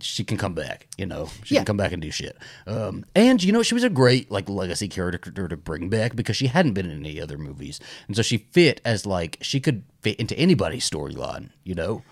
She 0.00 0.24
can 0.24 0.36
come 0.36 0.54
back. 0.54 0.88
You 0.98 1.06
know, 1.06 1.28
she 1.44 1.54
Yeah. 1.54 1.60
can 1.60 1.66
come 1.66 1.76
back 1.76 1.92
and 1.92 2.02
do 2.02 2.10
shit. 2.10 2.36
Um, 2.66 3.04
and 3.14 3.42
you 3.42 3.52
know, 3.52 3.62
she 3.62 3.74
was 3.74 3.84
a 3.84 3.88
great 3.90 4.30
like 4.30 4.48
legacy 4.48 4.88
character 4.88 5.48
to 5.48 5.56
bring 5.56 5.88
back 5.88 6.14
because 6.16 6.36
she 6.36 6.48
hadn't 6.48 6.72
been 6.74 6.90
in 6.90 6.98
any 7.06 7.20
other 7.20 7.38
movies, 7.38 7.78
and 8.08 8.16
so 8.16 8.22
she 8.22 8.38
fit 8.38 8.80
as 8.84 9.06
like 9.06 9.38
she 9.40 9.60
could 9.60 9.84
fit 10.02 10.18
into 10.18 10.36
anybody's 10.38 10.88
storyline. 10.88 11.50
You 11.62 11.74
know. 11.76 12.02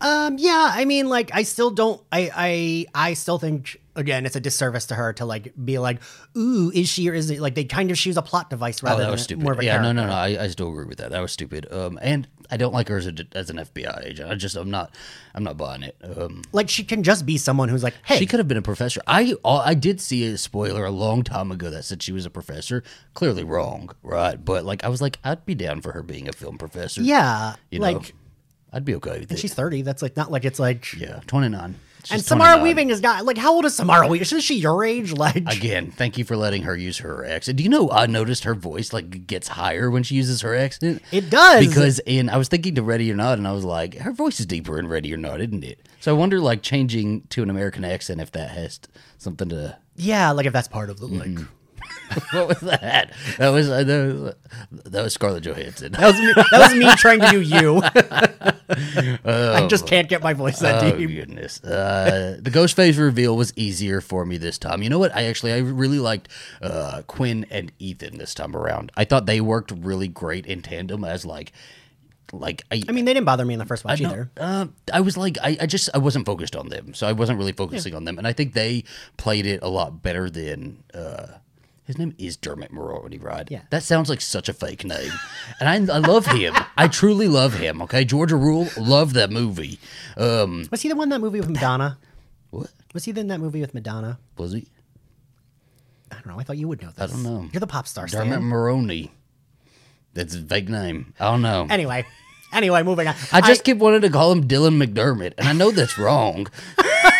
Um, 0.00 0.36
yeah, 0.38 0.70
I 0.74 0.84
mean, 0.84 1.08
like, 1.08 1.30
I 1.34 1.42
still 1.42 1.70
don't. 1.70 2.02
I, 2.12 2.30
I, 2.94 3.08
I 3.10 3.14
still 3.14 3.38
think 3.38 3.80
again, 3.94 4.26
it's 4.26 4.36
a 4.36 4.40
disservice 4.40 4.84
to 4.86 4.94
her 4.94 5.14
to 5.14 5.24
like 5.24 5.54
be 5.64 5.78
like, 5.78 6.02
"Ooh, 6.36 6.70
is 6.74 6.86
she 6.86 7.08
or 7.08 7.14
is 7.14 7.30
it?" 7.30 7.40
Like 7.40 7.54
they 7.54 7.64
kind 7.64 7.90
of 7.90 7.96
choose 7.96 8.18
a 8.18 8.22
plot 8.22 8.50
device 8.50 8.82
rather 8.82 8.96
Oh, 8.96 8.98
that 8.98 9.04
than 9.04 9.12
was 9.12 9.22
stupid. 9.22 9.42
more 9.42 9.52
of 9.54 9.58
a 9.58 9.64
yeah, 9.64 9.76
no, 9.78 9.84
character. 9.84 10.02
no, 10.02 10.06
no. 10.08 10.12
I, 10.12 10.42
I 10.44 10.48
still 10.48 10.68
agree 10.70 10.84
with 10.84 10.98
that. 10.98 11.12
That 11.12 11.20
was 11.20 11.32
stupid. 11.32 11.66
Um, 11.72 11.98
and 12.02 12.28
I 12.50 12.58
don't 12.58 12.74
like 12.74 12.88
her 12.88 12.98
as, 12.98 13.06
a, 13.06 13.14
as 13.32 13.48
an 13.48 13.56
FBI 13.56 14.04
agent. 14.06 14.30
I 14.30 14.34
just, 14.34 14.54
I'm 14.54 14.70
not, 14.70 14.94
I'm 15.34 15.42
not 15.42 15.56
buying 15.56 15.82
it. 15.82 15.96
Um, 16.04 16.42
Like 16.52 16.68
she 16.68 16.84
can 16.84 17.02
just 17.02 17.24
be 17.24 17.38
someone 17.38 17.70
who's 17.70 17.82
like, 17.82 17.94
"Hey, 18.04 18.18
she 18.18 18.26
could 18.26 18.38
have 18.38 18.48
been 18.48 18.58
a 18.58 18.62
professor. 18.62 19.00
I, 19.06 19.34
I 19.46 19.72
did 19.72 20.02
see 20.02 20.26
a 20.26 20.36
spoiler 20.36 20.84
a 20.84 20.90
long 20.90 21.22
time 21.22 21.50
ago 21.50 21.70
that 21.70 21.84
said 21.86 22.02
she 22.02 22.12
was 22.12 22.26
a 22.26 22.30
professor. 22.30 22.82
Clearly 23.14 23.44
wrong, 23.44 23.88
right? 24.02 24.44
But 24.44 24.66
like, 24.66 24.84
I 24.84 24.88
was 24.88 25.00
like, 25.00 25.18
I'd 25.24 25.46
be 25.46 25.54
down 25.54 25.80
for 25.80 25.92
her 25.92 26.02
being 26.02 26.28
a 26.28 26.32
film 26.32 26.58
professor. 26.58 27.00
yeah, 27.00 27.54
you 27.70 27.78
like." 27.78 28.14
I'd 28.76 28.84
be 28.84 28.94
okay 28.96 29.20
with 29.20 29.32
it. 29.32 29.38
She's 29.38 29.54
30. 29.54 29.80
That's 29.82 30.02
like 30.02 30.16
not 30.16 30.30
like 30.30 30.44
it's 30.44 30.58
like. 30.58 30.92
yeah, 30.92 31.20
29. 31.26 31.74
and 32.10 32.22
Samara 32.22 32.50
29. 32.56 32.62
Weaving 32.62 32.90
is 32.90 33.00
got 33.00 33.24
like 33.24 33.38
how 33.38 33.54
old 33.54 33.64
is 33.64 33.74
Samara 33.74 34.06
Weaving? 34.06 34.20
Isn't 34.22 34.40
she 34.42 34.56
your 34.56 34.84
age? 34.84 35.12
Like 35.16 35.36
Again, 35.36 35.90
thank 35.90 36.18
you 36.18 36.24
for 36.24 36.36
letting 36.36 36.62
her 36.64 36.76
use 36.76 36.98
her 36.98 37.24
accent. 37.24 37.56
Do 37.56 37.64
you 37.64 37.70
know 37.70 37.90
I 37.90 38.04
noticed 38.06 38.44
her 38.44 38.54
voice 38.54 38.92
like 38.92 39.26
gets 39.26 39.48
higher 39.48 39.90
when 39.90 40.02
she 40.02 40.14
uses 40.14 40.42
her 40.42 40.54
accent? 40.54 41.00
It 41.10 41.30
does. 41.30 41.66
Because 41.66 41.98
in 42.00 42.28
I 42.28 42.36
was 42.36 42.48
thinking 42.48 42.74
to 42.74 42.82
Ready 42.82 43.10
or 43.10 43.16
Not, 43.16 43.38
and 43.38 43.48
I 43.48 43.52
was 43.52 43.64
like, 43.64 43.96
her 43.96 44.12
voice 44.12 44.38
is 44.40 44.46
deeper 44.46 44.78
in 44.78 44.86
Ready 44.88 45.12
or 45.14 45.16
Not, 45.16 45.40
isn't 45.40 45.64
it? 45.64 45.80
So 46.00 46.14
I 46.14 46.18
wonder, 46.18 46.38
like, 46.38 46.62
changing 46.62 47.22
to 47.30 47.42
an 47.42 47.50
American 47.50 47.84
accent 47.84 48.20
if 48.20 48.30
that 48.32 48.50
has 48.50 48.78
t- 48.78 48.90
something 49.18 49.48
to. 49.48 49.76
yeah, 49.96 50.30
like 50.30 50.46
if 50.46 50.52
that's 50.52 50.68
part 50.68 50.90
of 50.90 51.00
the 51.00 51.06
like. 51.06 51.28
Mm-hmm. 51.30 51.44
What 52.32 52.48
was 52.48 52.60
that? 52.60 53.12
That 53.38 53.48
was 53.50 53.68
uh, 53.68 53.82
that 53.84 54.14
was, 54.14 54.34
that 54.84 55.02
was 55.02 55.12
Scarlett 55.14 55.44
Johansson. 55.44 55.92
That 55.92 56.06
was 56.06 56.20
me, 56.20 56.32
that 56.34 56.58
was 56.60 56.74
me 56.74 56.94
trying 56.96 57.20
to 57.20 57.30
do 57.30 57.40
you. 57.40 57.82
I 59.24 59.66
just 59.68 59.86
can't 59.86 60.08
get 60.08 60.22
my 60.22 60.32
voice 60.32 60.58
that 60.60 60.82
Oh 60.82 60.96
deep. 60.96 61.08
goodness! 61.10 61.62
Uh, 61.62 62.38
the 62.40 62.50
ghost 62.50 62.76
face 62.76 62.96
reveal 62.96 63.36
was 63.36 63.52
easier 63.56 64.00
for 64.00 64.24
me 64.24 64.36
this 64.38 64.58
time. 64.58 64.82
You 64.82 64.90
know 64.90 64.98
what? 64.98 65.14
I 65.14 65.24
actually 65.24 65.52
I 65.52 65.58
really 65.58 65.98
liked 65.98 66.28
uh, 66.62 67.02
Quinn 67.06 67.46
and 67.50 67.72
Ethan 67.78 68.18
this 68.18 68.34
time 68.34 68.56
around. 68.56 68.92
I 68.96 69.04
thought 69.04 69.26
they 69.26 69.40
worked 69.40 69.70
really 69.72 70.08
great 70.08 70.46
in 70.46 70.62
tandem 70.62 71.04
as 71.04 71.24
like 71.26 71.52
like 72.32 72.64
I. 72.72 72.82
I 72.88 72.92
mean, 72.92 73.04
they 73.04 73.14
didn't 73.14 73.26
bother 73.26 73.44
me 73.44 73.54
in 73.54 73.58
the 73.58 73.66
first 73.66 73.84
watch 73.84 74.00
either. 74.00 74.30
uh, 74.36 74.66
I 74.92 75.00
was 75.00 75.16
like, 75.16 75.38
I, 75.42 75.56
I 75.60 75.66
just, 75.66 75.90
I 75.94 75.98
wasn't 75.98 76.26
focused 76.26 76.56
on 76.56 76.68
them, 76.68 76.92
so 76.94 77.06
I 77.06 77.12
wasn't 77.12 77.38
really 77.38 77.52
focusing 77.52 77.94
on 77.94 78.04
them, 78.04 78.18
and 78.18 78.26
I 78.26 78.32
think 78.32 78.52
they 78.54 78.84
played 79.16 79.46
it 79.46 79.60
a 79.62 79.68
lot 79.68 80.02
better 80.02 80.28
than. 80.30 80.82
Uh, 80.92 81.26
his 81.86 81.98
name 81.98 82.14
is 82.18 82.36
Dermot 82.36 82.72
Mulroney, 82.72 83.22
right? 83.22 83.48
Yeah. 83.50 83.62
That 83.70 83.82
sounds 83.82 84.08
like 84.10 84.20
such 84.20 84.48
a 84.48 84.52
fake 84.52 84.84
name, 84.84 85.12
and 85.60 85.68
I, 85.90 85.94
I 85.94 85.98
love 85.98 86.26
him. 86.26 86.54
I 86.76 86.88
truly 86.88 87.28
love 87.28 87.54
him. 87.54 87.80
Okay, 87.82 88.04
Georgia 88.04 88.36
Rule, 88.36 88.68
love 88.76 89.12
that 89.14 89.30
movie. 89.30 89.78
Um, 90.16 90.66
Was 90.70 90.82
he 90.82 90.88
the 90.88 90.96
one 90.96 91.04
in 91.04 91.10
that 91.10 91.20
movie 91.20 91.40
with 91.40 91.48
Madonna? 91.50 91.98
what 92.50 92.70
Was 92.94 93.04
he 93.04 93.12
in 93.12 93.28
that 93.28 93.38
movie 93.40 93.60
with 93.60 93.72
Madonna? 93.74 94.18
was 94.36 94.52
he? 94.52 94.66
I 96.10 96.14
don't 96.16 96.26
know. 96.28 96.38
I 96.40 96.44
thought 96.44 96.56
you 96.56 96.68
would 96.68 96.80
know 96.82 96.90
this. 96.90 96.98
I 97.00 97.06
don't 97.12 97.22
know. 97.22 97.48
You're 97.52 97.60
the 97.60 97.66
pop 97.66 97.86
star. 97.88 98.06
Dermot 98.06 98.26
Stan. 98.34 98.42
Mulroney. 98.42 99.10
That's 100.14 100.34
a 100.34 100.40
fake 100.42 100.68
name. 100.68 101.12
I 101.20 101.24
don't 101.32 101.42
know. 101.42 101.66
Anyway, 101.68 102.06
anyway, 102.52 102.82
moving 102.82 103.06
on. 103.08 103.14
I 103.32 103.40
just 103.42 103.64
keep 103.64 103.78
wanting 103.78 104.00
to 104.02 104.10
call 104.10 104.32
him 104.32 104.46
Dylan 104.48 104.82
McDermott, 104.82 105.34
and 105.38 105.46
I 105.48 105.52
know 105.52 105.70
that's 105.70 105.98
wrong. 105.98 106.46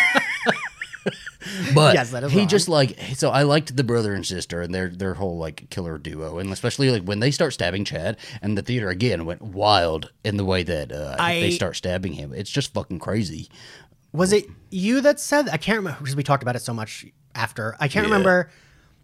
but 1.75 1.93
Yes, 1.95 2.11
he 2.31 2.39
wrong. 2.39 2.47
just 2.47 2.67
like 2.69 2.97
so 3.15 3.29
I 3.29 3.43
liked 3.43 3.75
the 3.75 3.83
brother 3.83 4.13
and 4.13 4.25
sister 4.25 4.61
and 4.61 4.73
their 4.73 4.89
their 4.89 5.13
whole 5.15 5.37
like 5.37 5.69
killer 5.69 5.97
duo, 5.97 6.37
and 6.39 6.51
especially 6.51 6.89
like 6.91 7.03
when 7.03 7.19
they 7.19 7.31
start 7.31 7.53
stabbing 7.53 7.85
Chad, 7.85 8.17
and 8.41 8.57
the 8.57 8.61
theater 8.61 8.89
again 8.89 9.25
went 9.25 9.41
wild 9.41 10.11
in 10.23 10.37
the 10.37 10.45
way 10.45 10.63
that 10.63 10.91
uh, 10.91 11.15
I- 11.19 11.39
they 11.39 11.51
start 11.51 11.75
stabbing 11.75 12.13
him. 12.13 12.33
It's 12.33 12.49
just 12.51 12.73
fucking 12.73 12.99
crazy. 12.99 13.49
Was 14.13 14.31
it 14.33 14.45
you 14.69 15.01
that 15.01 15.19
said? 15.19 15.49
I 15.49 15.57
can't 15.57 15.77
remember 15.77 15.99
because 15.99 16.15
we 16.15 16.23
talked 16.23 16.41
about 16.43 16.55
it 16.55 16.61
so 16.61 16.73
much 16.73 17.05
after. 17.35 17.75
I 17.79 17.87
can't 17.87 18.07
Yeah. 18.07 18.11
remember. 18.13 18.49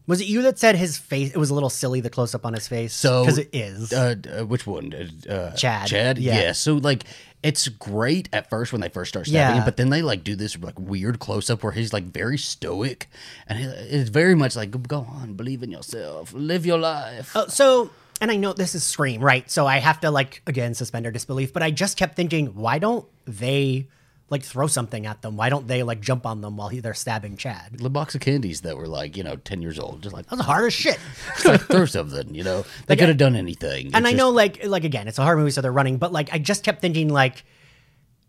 Was 0.06 0.20
it 0.20 0.28
you 0.28 0.42
that 0.44 0.60
said 0.60 0.76
his 0.76 0.98
face? 0.98 1.32
It 1.32 1.38
was 1.38 1.50
a 1.50 1.54
little 1.54 1.70
silly. 1.70 2.02
The 2.02 2.10
close 2.10 2.36
up 2.36 2.46
on 2.46 2.54
his 2.54 2.68
face. 2.68 2.94
So 2.94 3.24
because 3.24 3.38
it 3.38 3.50
is. 3.54 3.94
Uh, 3.94 4.16
uh, 4.40 4.46
which 4.46 4.68
one? 4.68 4.94
Uh, 5.30 5.52
Chad. 5.52 5.88
Chad. 5.88 6.18
Yeah. 6.18 6.40
Yeah. 6.42 6.52
So 6.52 6.76
like, 6.76 7.06
it's 7.42 7.68
great 7.70 8.28
at 8.34 8.50
first 8.50 8.72
when 8.74 8.82
they 8.82 8.90
first 8.90 9.10
start 9.10 9.28
stabbing 9.28 9.56
Yeah. 9.56 9.62
him, 9.62 9.66
but 9.66 9.78
then 9.78 9.90
they 9.90 10.02
like 10.02 10.24
do 10.24 10.36
this 10.36 10.58
like 10.60 10.78
weird 10.80 11.20
close 11.20 11.50
up 11.50 11.64
where 11.64 11.72
he's 11.72 11.94
like 11.94 12.04
very 12.06 12.38
stoic, 12.38 13.10
and 13.48 13.60
he- 13.60 13.66
it's 13.66 14.10
very 14.10 14.36
much 14.36 14.56
like, 14.56 14.72
"Go 14.88 15.02
on, 15.10 15.34
believe 15.36 15.64
in 15.64 15.72
yourself, 15.72 16.34
live 16.34 16.66
your 16.66 16.80
life." 16.80 17.32
Oh, 17.36 17.48
so, 17.48 17.90
and 18.22 18.30
I 18.32 18.36
know 18.38 18.54
this 18.54 18.76
is 18.76 18.84
Scream, 18.84 19.22
right? 19.22 19.50
So 19.52 19.66
I 19.68 19.78
have 19.80 20.00
to 20.02 20.12
like 20.12 20.42
again 20.48 20.74
suspend 20.74 21.06
our 21.06 21.12
disbelief. 21.12 21.52
But 21.54 21.64
I 21.64 21.72
just 21.72 21.98
kept 21.98 22.16
thinking, 22.16 22.48
why 22.56 22.78
don't 22.80 23.06
they 23.26 23.88
like 24.34 24.44
throw 24.44 24.68
something 24.68 25.06
at 25.06 25.22
them? 25.22 25.38
Why 25.38 25.48
don't 25.48 25.68
they 25.68 25.82
like 25.84 26.02
jump 26.02 26.26
on 26.26 26.42
them 26.42 26.58
while 26.58 26.68
he, 26.68 26.82
they're 26.82 26.94
stabbing 26.94 27.38
Chad? 27.38 27.78
the 27.80 27.90
box 27.90 28.14
of 28.16 28.20
candies 28.22 28.62
that 28.62 28.76
were 28.76 28.88
like 28.88 29.16
you 29.16 29.24
know 29.24 29.38
ten 29.38 29.62
years 29.62 29.80
old, 29.80 30.04
just 30.04 30.14
like 30.14 30.26
that's 30.26 30.38
was 30.40 30.46
hard 30.46 30.66
as 30.66 30.74
shit. 30.74 31.00
just 31.36 31.46
like 31.46 31.62
throw 31.62 31.86
something, 31.86 32.36
you 32.36 32.44
know. 32.44 32.66
They 32.88 32.98
could 32.98 33.08
have 33.08 33.18
done 33.18 33.36
anything. 33.38 33.86
and 33.94 33.96
It's 33.96 34.08
I 34.08 34.12
just- 34.12 34.16
know, 34.18 34.30
like, 34.32 34.66
like 34.66 34.84
again, 34.84 35.08
it's 35.08 35.18
a 35.20 35.24
horror 35.24 35.38
movie, 35.38 35.52
so 35.52 35.62
they're 35.62 35.72
running. 35.72 35.98
But 35.98 36.12
like, 36.12 36.34
I 36.34 36.38
just 36.40 36.64
kept 36.66 36.82
thinking, 36.82 37.08
like, 37.08 37.46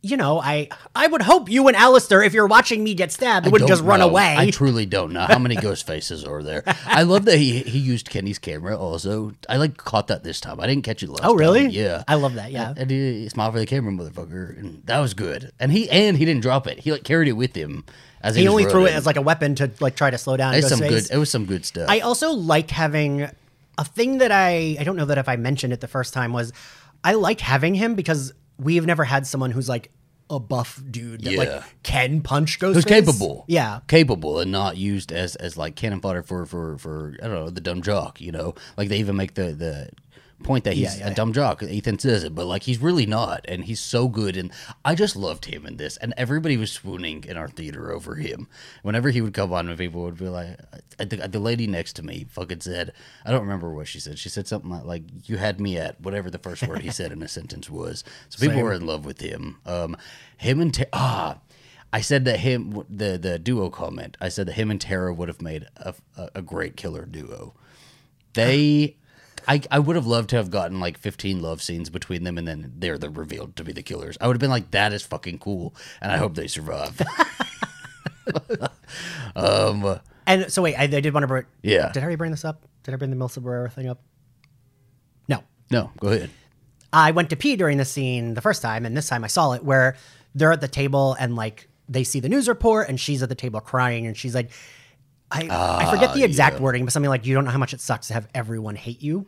you 0.05 0.19
know, 0.19 0.39
I 0.39 0.69
I 0.95 1.07
would 1.07 1.23
hope 1.23 1.49
you 1.49 1.67
and 1.67 1.77
Alistair, 1.77 2.23
if 2.23 2.35
you're 2.35 2.47
watching 2.47 2.85
me 2.85 2.95
get 2.95 3.11
stabbed, 3.11 3.47
I 3.47 3.49
wouldn't 3.49 3.69
just 3.69 3.83
run 3.83 4.01
know. 4.01 4.11
away. 4.11 4.35
I 4.37 4.51
truly 4.51 4.85
don't 4.85 5.13
know 5.13 5.23
how 5.23 5.39
many 5.39 5.57
ghost 5.57 5.87
faces 5.87 6.25
are 6.25 6.43
there. 6.43 6.63
I 6.87 7.05
love 7.05 7.25
that 7.25 7.39
he 7.39 7.61
he 7.61 7.79
used 7.79 8.11
Kenny's 8.11 8.39
camera. 8.39 8.77
Also, 8.77 9.33
I 9.49 9.57
like 9.57 9.79
caught 9.79 10.09
that 10.09 10.23
this 10.23 10.41
time. 10.41 10.61
I 10.61 10.67
didn't 10.67 10.85
catch 10.85 11.03
it 11.03 11.09
last. 11.09 11.21
Oh, 11.21 11.23
time. 11.23 11.31
Oh, 11.31 11.35
really? 11.37 11.63
time. 11.63 11.71
Yeah, 11.71 12.05
I 12.07 12.17
love 12.17 12.35
that. 12.35 12.53
Yeah. 12.53 12.75
And 12.77 12.91
he, 12.91 13.23
he 13.23 13.29
smiled 13.31 13.55
for 13.55 13.59
the 13.59 13.67
camera, 13.67 13.93
motherfucker, 13.93 14.59
and 14.59 14.83
that 14.85 14.99
was 15.01 15.15
good. 15.15 15.53
And 15.59 15.73
he 15.73 15.89
and 15.89 16.19
he 16.19 16.27
didn't 16.27 16.43
drop 16.43 16.67
it. 16.67 16.81
He 16.81 16.93
like 16.93 17.05
carried 17.05 17.29
it 17.29 17.33
with 17.33 17.57
him 17.57 17.85
as 18.21 18.37
he, 18.37 18.43
he 18.43 18.49
only 18.49 18.67
threw 18.67 18.85
it 18.85 18.93
as 18.93 19.07
like 19.07 19.17
a 19.17 19.23
weapon 19.23 19.55
to 19.55 19.71
like 19.81 19.97
try 19.97 20.11
to 20.11 20.19
slow 20.19 20.37
down. 20.37 20.55
It's 20.55 20.69
some 20.69 20.81
good. 20.81 21.11
It 21.11 21.17
was 21.17 21.31
some 21.31 21.47
good 21.47 21.65
stuff. 21.65 21.89
I 21.89 22.01
also 22.01 22.33
liked 22.33 22.73
having 22.73 23.31
a 23.79 23.85
thing 23.85 24.19
that 24.19 24.33
I 24.33 24.77
I 24.79 24.85
don't 24.85 24.97
know 24.97 25.07
that 25.07 25.19
if 25.19 25.31
I 25.31 25.37
mentioned 25.37 25.73
it 25.73 25.81
the 25.81 25.89
first 25.89 26.13
time 26.13 26.35
was 26.35 26.53
I 27.03 27.15
liked 27.15 27.41
having 27.41 27.75
him 27.75 27.95
because 27.95 28.33
we've 28.59 28.87
never 28.87 29.05
had 29.05 29.27
someone 29.27 29.51
who's 29.51 29.69
like 29.69 29.91
a 30.31 30.41
buff 30.41 30.83
dude 30.91 31.21
that 31.23 31.33
Yeah. 31.33 31.39
like 31.39 31.63
can 31.83 32.23
punch 32.23 32.59
Ghostface. 32.59 32.75
Who's 32.75 32.85
capable? 32.87 33.45
Yeah. 33.47 33.81
capable, 33.89 34.41
and 34.41 34.51
not 34.51 34.77
used 34.79 35.13
as 35.13 35.37
as 35.37 35.57
like 35.59 35.77
cannon 35.77 36.01
fodder 36.01 36.23
for 36.23 36.47
for 36.47 36.79
for 36.79 37.15
I 37.23 37.27
don't 37.27 37.35
know 37.35 37.51
the 37.51 37.61
dumb 37.61 37.83
jock. 37.83 38.21
You 38.23 38.33
know, 38.33 38.55
like 38.79 38.89
they 38.89 38.99
even 38.99 39.17
make 39.17 39.35
the 39.35 39.53
the 39.53 39.91
point 40.45 40.65
that 40.65 40.75
he's 40.75 40.99
Yeah, 40.99 41.07
yeah, 41.07 41.12
a 41.12 41.15
dumb 41.15 41.33
jock. 41.33 41.62
Ethan 41.62 41.99
says 41.99 42.23
it, 42.23 42.35
but 42.35 42.47
like 42.47 42.62
he's 42.62 42.79
really 42.79 43.07
not, 43.07 43.45
and 43.49 43.65
he's 43.65 43.81
so 43.81 44.09
good. 44.09 44.37
And 44.37 44.53
I 44.85 44.95
just 44.95 45.16
loved 45.16 45.47
him 45.47 45.66
in 45.66 45.77
this, 45.79 45.97
and 45.97 46.15
everybody 46.16 46.57
was 46.57 46.71
swooning 46.71 47.25
in 47.25 47.37
our 47.37 47.49
theater 47.49 47.91
over 47.91 48.15
him. 48.15 48.47
Whenever 48.83 49.11
he 49.11 49.21
would 49.21 49.35
come 49.35 49.53
on, 49.53 49.69
and 49.69 49.79
people 49.79 50.03
would 50.03 50.19
be 50.19 50.29
like, 50.29 50.57
I 51.01 51.05
think 51.07 51.33
the 51.33 51.39
lady 51.41 51.66
next 51.66 51.95
to 51.95 52.03
me 52.05 52.27
fucking 52.31 52.61
said, 52.61 52.93
I 53.25 53.33
don't 53.33 53.43
remember 53.43 53.73
what 53.75 53.89
she 53.89 53.99
said. 53.99 54.19
She 54.19 54.29
said 54.29 54.47
something 54.47 54.71
like, 54.71 54.85
like 54.85 55.03
"You 55.29 55.39
had 55.39 55.61
me 55.61 55.79
at," 55.79 56.01
whatever 56.01 56.31
the 56.31 56.39
first 56.39 56.66
word 56.69 56.83
he 56.83 56.91
said 56.91 57.11
in 57.11 57.23
a 57.23 57.29
sentence 57.29 57.69
was. 57.69 58.05
So 58.29 58.39
people 58.39 58.57
Same. 58.57 58.65
were 58.65 58.73
in 58.73 58.87
love 58.87 59.05
with 59.05 59.21
him. 59.21 59.57
Um, 59.66 59.97
him 60.37 60.61
and 60.61 60.73
Ta- 60.73 60.85
ah. 60.93 61.39
I 61.93 62.01
said 62.01 62.25
that 62.25 62.41
him 62.41 62.85
the 62.91 63.16
the 63.19 63.39
duo 63.39 63.71
comment. 63.71 64.16
I 64.21 64.29
said 64.29 64.49
that 64.49 64.55
him 64.55 64.69
and 64.71 64.81
Tara 64.81 65.15
would 65.15 65.29
have 65.29 65.41
made 65.41 65.66
a, 65.77 65.95
a, 66.16 66.29
a 66.37 66.43
great 66.43 66.77
killer 66.77 67.07
duo. 67.07 67.55
They, 68.33 68.97
I 69.47 69.61
I 69.71 69.79
would 69.79 69.97
have 69.97 70.07
loved 70.07 70.31
to 70.31 70.37
have 70.37 70.51
gotten 70.51 70.81
like 70.81 70.99
15 70.99 71.41
love 71.43 71.62
scenes 71.62 71.91
between 71.91 72.25
them, 72.25 72.39
and 72.39 72.47
then 72.47 72.73
they're 72.77 72.99
the 72.99 73.11
revealed 73.11 73.57
to 73.57 73.65
be 73.65 73.73
the 73.73 73.83
killers. 73.83 74.16
I 74.21 74.27
would 74.27 74.37
have 74.37 74.41
been 74.41 74.51
like, 74.51 74.71
that 74.73 74.93
is 74.93 75.03
fucking 75.03 75.39
cool, 75.39 75.75
and 76.01 76.11
I 76.12 76.16
hope 76.16 76.35
they 76.35 76.47
survive. 76.47 77.01
um, 79.37 80.01
And 80.27 80.53
so 80.53 80.62
wait, 80.62 80.77
I, 80.77 80.85
I 80.85 80.87
did 80.87 81.12
want 81.12 81.25
to 81.25 81.29
bring. 81.29 81.45
Yeah. 81.62 81.91
Did 81.93 82.01
I 82.01 82.05
already 82.05 82.16
bring 82.16 82.31
this 82.31 82.45
up? 82.45 82.66
Did 82.83 82.95
I 82.95 82.97
bring 82.97 83.11
the 83.11 83.16
Melissa 83.16 83.41
Barrera 83.41 83.73
thing 83.73 83.89
up? 83.89 84.01
No. 85.29 85.43
no, 85.71 85.91
go 85.99 86.09
ahead. 86.09 86.31
I 86.93 87.11
went 87.11 87.31
to 87.31 87.37
pee 87.37 87.57
during 87.57 87.79
the 87.79 87.85
scene 87.85 88.35
the 88.35 88.41
first 88.41 88.62
time, 88.62 88.87
and 88.87 88.97
this 88.97 89.09
time 89.09 89.25
I 89.25 89.27
saw 89.27 89.53
it 89.53 89.65
where 89.65 89.97
they're 90.35 90.53
at 90.53 90.61
the 90.61 90.69
table 90.69 91.16
and 91.19 91.35
like 91.35 91.69
they 91.89 92.05
see 92.05 92.21
the 92.21 92.29
news 92.29 92.49
report, 92.49 92.89
and 92.89 92.99
she's 92.99 93.23
at 93.23 93.29
the 93.29 93.35
table 93.35 93.61
crying, 93.61 94.07
and 94.07 94.16
she's 94.16 94.35
like, 94.35 94.51
I, 95.35 95.48
I 95.86 95.90
forget 95.90 96.15
the 96.15 96.23
exact 96.24 96.61
wording, 96.61 96.85
but 96.85 96.93
something 96.93 97.11
like, 97.11 97.27
"You 97.27 97.35
don't 97.35 97.44
know 97.44 97.51
how 97.51 97.59
much 97.59 97.74
it 97.74 97.81
sucks 97.81 98.06
to 98.09 98.15
have 98.15 98.28
everyone 98.35 98.77
hate 98.77 99.02
you." 99.02 99.27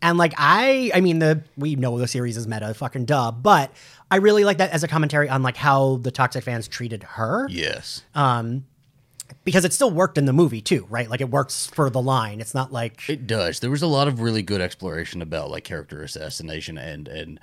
And 0.00 0.16
like 0.18 0.34
I, 0.36 0.90
I 0.94 1.00
mean, 1.00 1.18
the 1.18 1.42
we 1.56 1.74
know 1.76 1.98
the 1.98 2.06
series 2.08 2.36
is 2.36 2.46
meta, 2.46 2.72
fucking 2.74 3.04
duh, 3.06 3.32
but 3.32 3.72
I 4.10 4.16
really 4.16 4.44
like 4.44 4.58
that 4.58 4.70
as 4.70 4.82
a 4.84 4.88
commentary 4.88 5.28
on 5.28 5.42
like 5.42 5.56
how 5.56 5.96
the 5.96 6.10
toxic 6.10 6.44
fans 6.44 6.68
treated 6.68 7.02
her 7.02 7.46
Yes, 7.50 8.02
because 9.44 9.64
it 9.64 9.72
still 9.72 9.90
worked 9.90 10.16
in 10.16 10.24
the 10.24 10.32
movie 10.32 10.60
too, 10.60 10.86
right? 10.88 11.08
Like 11.10 11.20
it 11.20 11.30
works 11.30 11.66
for 11.66 11.90
the 11.90 12.00
line. 12.00 12.40
It's 12.40 12.54
not 12.54 12.72
like 12.72 13.08
it 13.08 13.26
does. 13.26 13.60
There 13.60 13.70
was 13.70 13.82
a 13.82 13.86
lot 13.86 14.08
of 14.08 14.20
really 14.20 14.42
good 14.42 14.60
exploration 14.60 15.20
about 15.22 15.50
like 15.50 15.64
character 15.64 16.02
assassination 16.02 16.78
and 16.78 17.08
and 17.08 17.40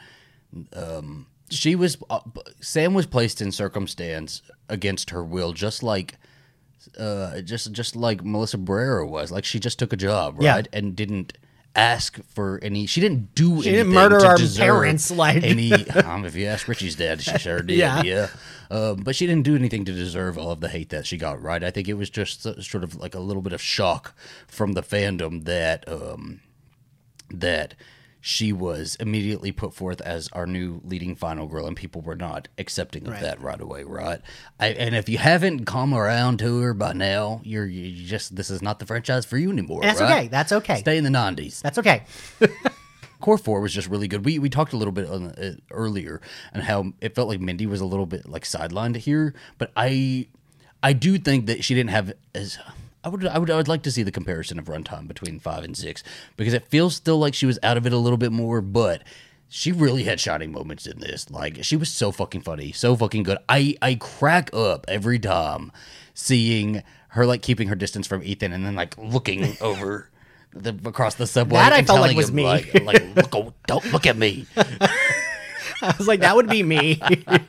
um, 0.74 1.28
she 1.50 1.76
was 1.76 1.98
uh, 2.10 2.22
Sam 2.62 2.94
was 2.94 3.06
placed 3.06 3.42
in 3.42 3.52
circumstance 3.52 4.42
against 4.70 5.10
her 5.12 5.24
will, 5.24 5.54
just 5.54 5.84
like. 5.84 6.16
Uh, 6.98 7.42
just 7.42 7.72
just 7.72 7.96
like 7.96 8.24
Melissa 8.24 8.58
Barrera 8.58 9.08
was, 9.08 9.32
like 9.32 9.46
she 9.46 9.60
just 9.60 9.80
took 9.80 9.92
a 9.94 9.98
job, 9.98 10.38
Yeah. 10.42 10.56
right, 10.56 10.68
and 10.74 10.96
didn't 10.96 11.34
ask 11.76 12.20
for 12.28 12.60
any. 12.64 12.86
She 12.86 13.02
didn't 13.02 13.36
do. 13.36 13.62
She 13.62 13.72
didn't 13.72 13.92
murder 13.94 14.20
to 14.20 14.28
our 14.28 14.38
parents, 14.58 15.12
like- 15.12 15.44
any. 15.44 15.74
Um, 15.90 16.24
if 16.26 16.36
you 16.36 16.46
ask 16.46 16.68
Richie's 16.68 16.96
dad, 16.96 17.22
she 17.22 17.38
sure 17.38 17.62
did. 17.62 17.78
Yeah. 17.78 18.02
Yeah, 18.04 18.28
Um, 18.72 18.98
but 19.04 19.16
she 19.16 19.28
didn't 19.28 19.44
do 19.44 19.56
anything 19.56 19.84
to 19.86 19.92
deserve 19.92 20.38
all 20.38 20.52
of 20.52 20.62
the 20.62 20.70
hate 20.70 20.90
that 20.90 21.06
she 21.06 21.18
got. 21.18 21.42
Right, 21.42 21.64
I 21.64 21.72
think 21.72 21.88
it 21.90 21.96
was 21.96 22.10
just 22.10 22.44
sort 22.64 22.84
of 22.84 22.96
like 22.96 23.14
a 23.14 23.20
little 23.20 23.42
bit 23.42 23.52
of 23.54 23.62
shock 23.62 24.16
from 24.48 24.72
the 24.74 24.82
fandom 24.84 25.44
that 25.46 25.84
um, 25.92 26.40
that 27.30 27.74
she 28.28 28.52
was 28.52 28.96
immediately 29.00 29.52
put 29.52 29.72
forth 29.72 30.02
as 30.02 30.28
our 30.34 30.48
new 30.48 30.82
leading 30.84 31.16
final 31.16 31.46
girl, 31.46 31.68
and 31.68 31.78
people 31.78 32.02
were 32.02 32.16
not 32.16 32.48
accepting 32.58 33.06
of 33.06 33.14
Right. 33.14 33.22
that 33.22 33.40
right 33.40 33.62
away, 33.62 33.84
right? 33.84 34.20
I, 34.60 34.70
and 34.70 34.96
if 34.96 35.08
you 35.08 35.20
haven't 35.20 35.66
come 35.66 35.94
around 35.94 36.40
to 36.40 36.60
her 36.62 36.74
by 36.74 36.94
now, 36.94 37.42
you're 37.44 37.68
you 37.68 38.04
just 38.08 38.36
this 38.36 38.50
is 38.50 38.64
not 38.64 38.80
the 38.80 38.88
franchise 38.88 39.26
for 39.26 39.38
you 39.38 39.52
anymore. 39.52 39.82
And 39.84 39.90
that's 39.92 40.02
right? 40.02 40.12
okay. 40.22 40.28
That's 40.30 40.52
okay. 40.54 40.78
Stay 40.80 40.98
in 40.98 41.04
the 41.04 41.12
nineties. 41.12 41.62
that's 41.62 41.78
okay. 41.78 42.02
Core 43.22 43.38
four 43.38 43.62
was 43.62 43.72
just 43.74 43.88
really 43.90 44.08
good. 44.08 44.26
We 44.26 44.40
we 44.40 44.50
talked 44.50 44.74
a 44.74 44.78
little 44.78 44.92
bit 44.92 45.08
on 45.08 45.26
it 45.38 45.62
earlier 45.70 46.20
and 46.52 46.64
how 46.64 46.94
it 47.02 47.14
felt 47.14 47.28
like 47.30 47.40
Mindy 47.40 47.68
was 47.68 47.80
a 47.80 47.86
little 47.86 48.08
bit 48.08 48.28
like 48.28 48.44
sidelined 48.44 48.96
here, 48.96 49.36
but 49.60 49.72
I 49.78 50.28
I 50.82 50.94
do 50.94 51.20
think 51.20 51.46
that 51.46 51.64
she 51.64 51.76
didn't 51.76 51.92
have 51.92 52.12
as 52.34 52.58
I 53.06 53.10
would 53.10 53.26
I 53.28 53.38
would 53.38 53.52
I 53.52 53.56
would 53.56 53.68
like 53.68 53.84
to 53.84 53.92
see 53.92 54.02
the 54.02 54.12
comparison 54.12 54.58
of 54.58 54.66
runtime 54.66 55.08
between 55.08 55.40
five 55.40 55.64
and 55.64 55.78
six 55.78 56.04
because 56.38 56.54
it 56.54 56.66
feels 56.66 56.96
still 56.96 57.20
like 57.20 57.36
she 57.36 57.46
was 57.46 57.60
out 57.62 57.78
of 57.78 57.86
it 57.86 57.94
a 57.94 57.98
little 57.98 58.18
bit 58.18 58.32
more, 58.32 58.62
but 58.62 59.04
she 59.48 59.72
really 59.72 60.04
had 60.04 60.20
shining 60.20 60.52
moments 60.52 60.88
in 60.88 61.00
this. 61.00 61.30
Like 61.30 61.64
she 61.64 61.78
was 61.78 61.90
so 61.90 62.12
fucking 62.12 62.42
funny, 62.42 62.72
so 62.72 62.96
fucking 62.96 63.22
good. 63.22 63.38
I 63.48 63.76
I 63.80 63.96
crack 63.96 64.50
up 64.54 64.86
every 64.88 65.20
time 65.20 65.72
seeing 66.16 66.82
her 67.10 67.28
like 67.28 67.44
keeping 67.44 67.68
her 67.68 67.76
distance 67.76 68.08
from 68.08 68.24
Ethan 68.24 68.52
and 68.52 68.66
then 68.66 68.76
like 68.76 68.98
looking 68.98 69.56
over 69.62 70.10
the 70.52 70.76
across 70.86 71.14
the 71.14 71.28
subway. 71.28 71.60
That 71.60 71.74
I 71.74 71.84
felt 71.84 72.00
like 72.00 72.10
telling 72.10 72.18
was 72.18 72.30
him, 72.30 72.36
me. 72.36 72.44
Like, 72.44 72.74
like 72.82 73.34
look, 73.34 73.54
don't 73.68 73.94
look 73.94 74.08
at 74.08 74.18
me. 74.18 74.48
I 75.82 75.94
was 75.98 76.08
like, 76.08 76.22
that 76.22 76.36
would 76.36 76.48
be 76.50 76.64
me. 76.64 77.02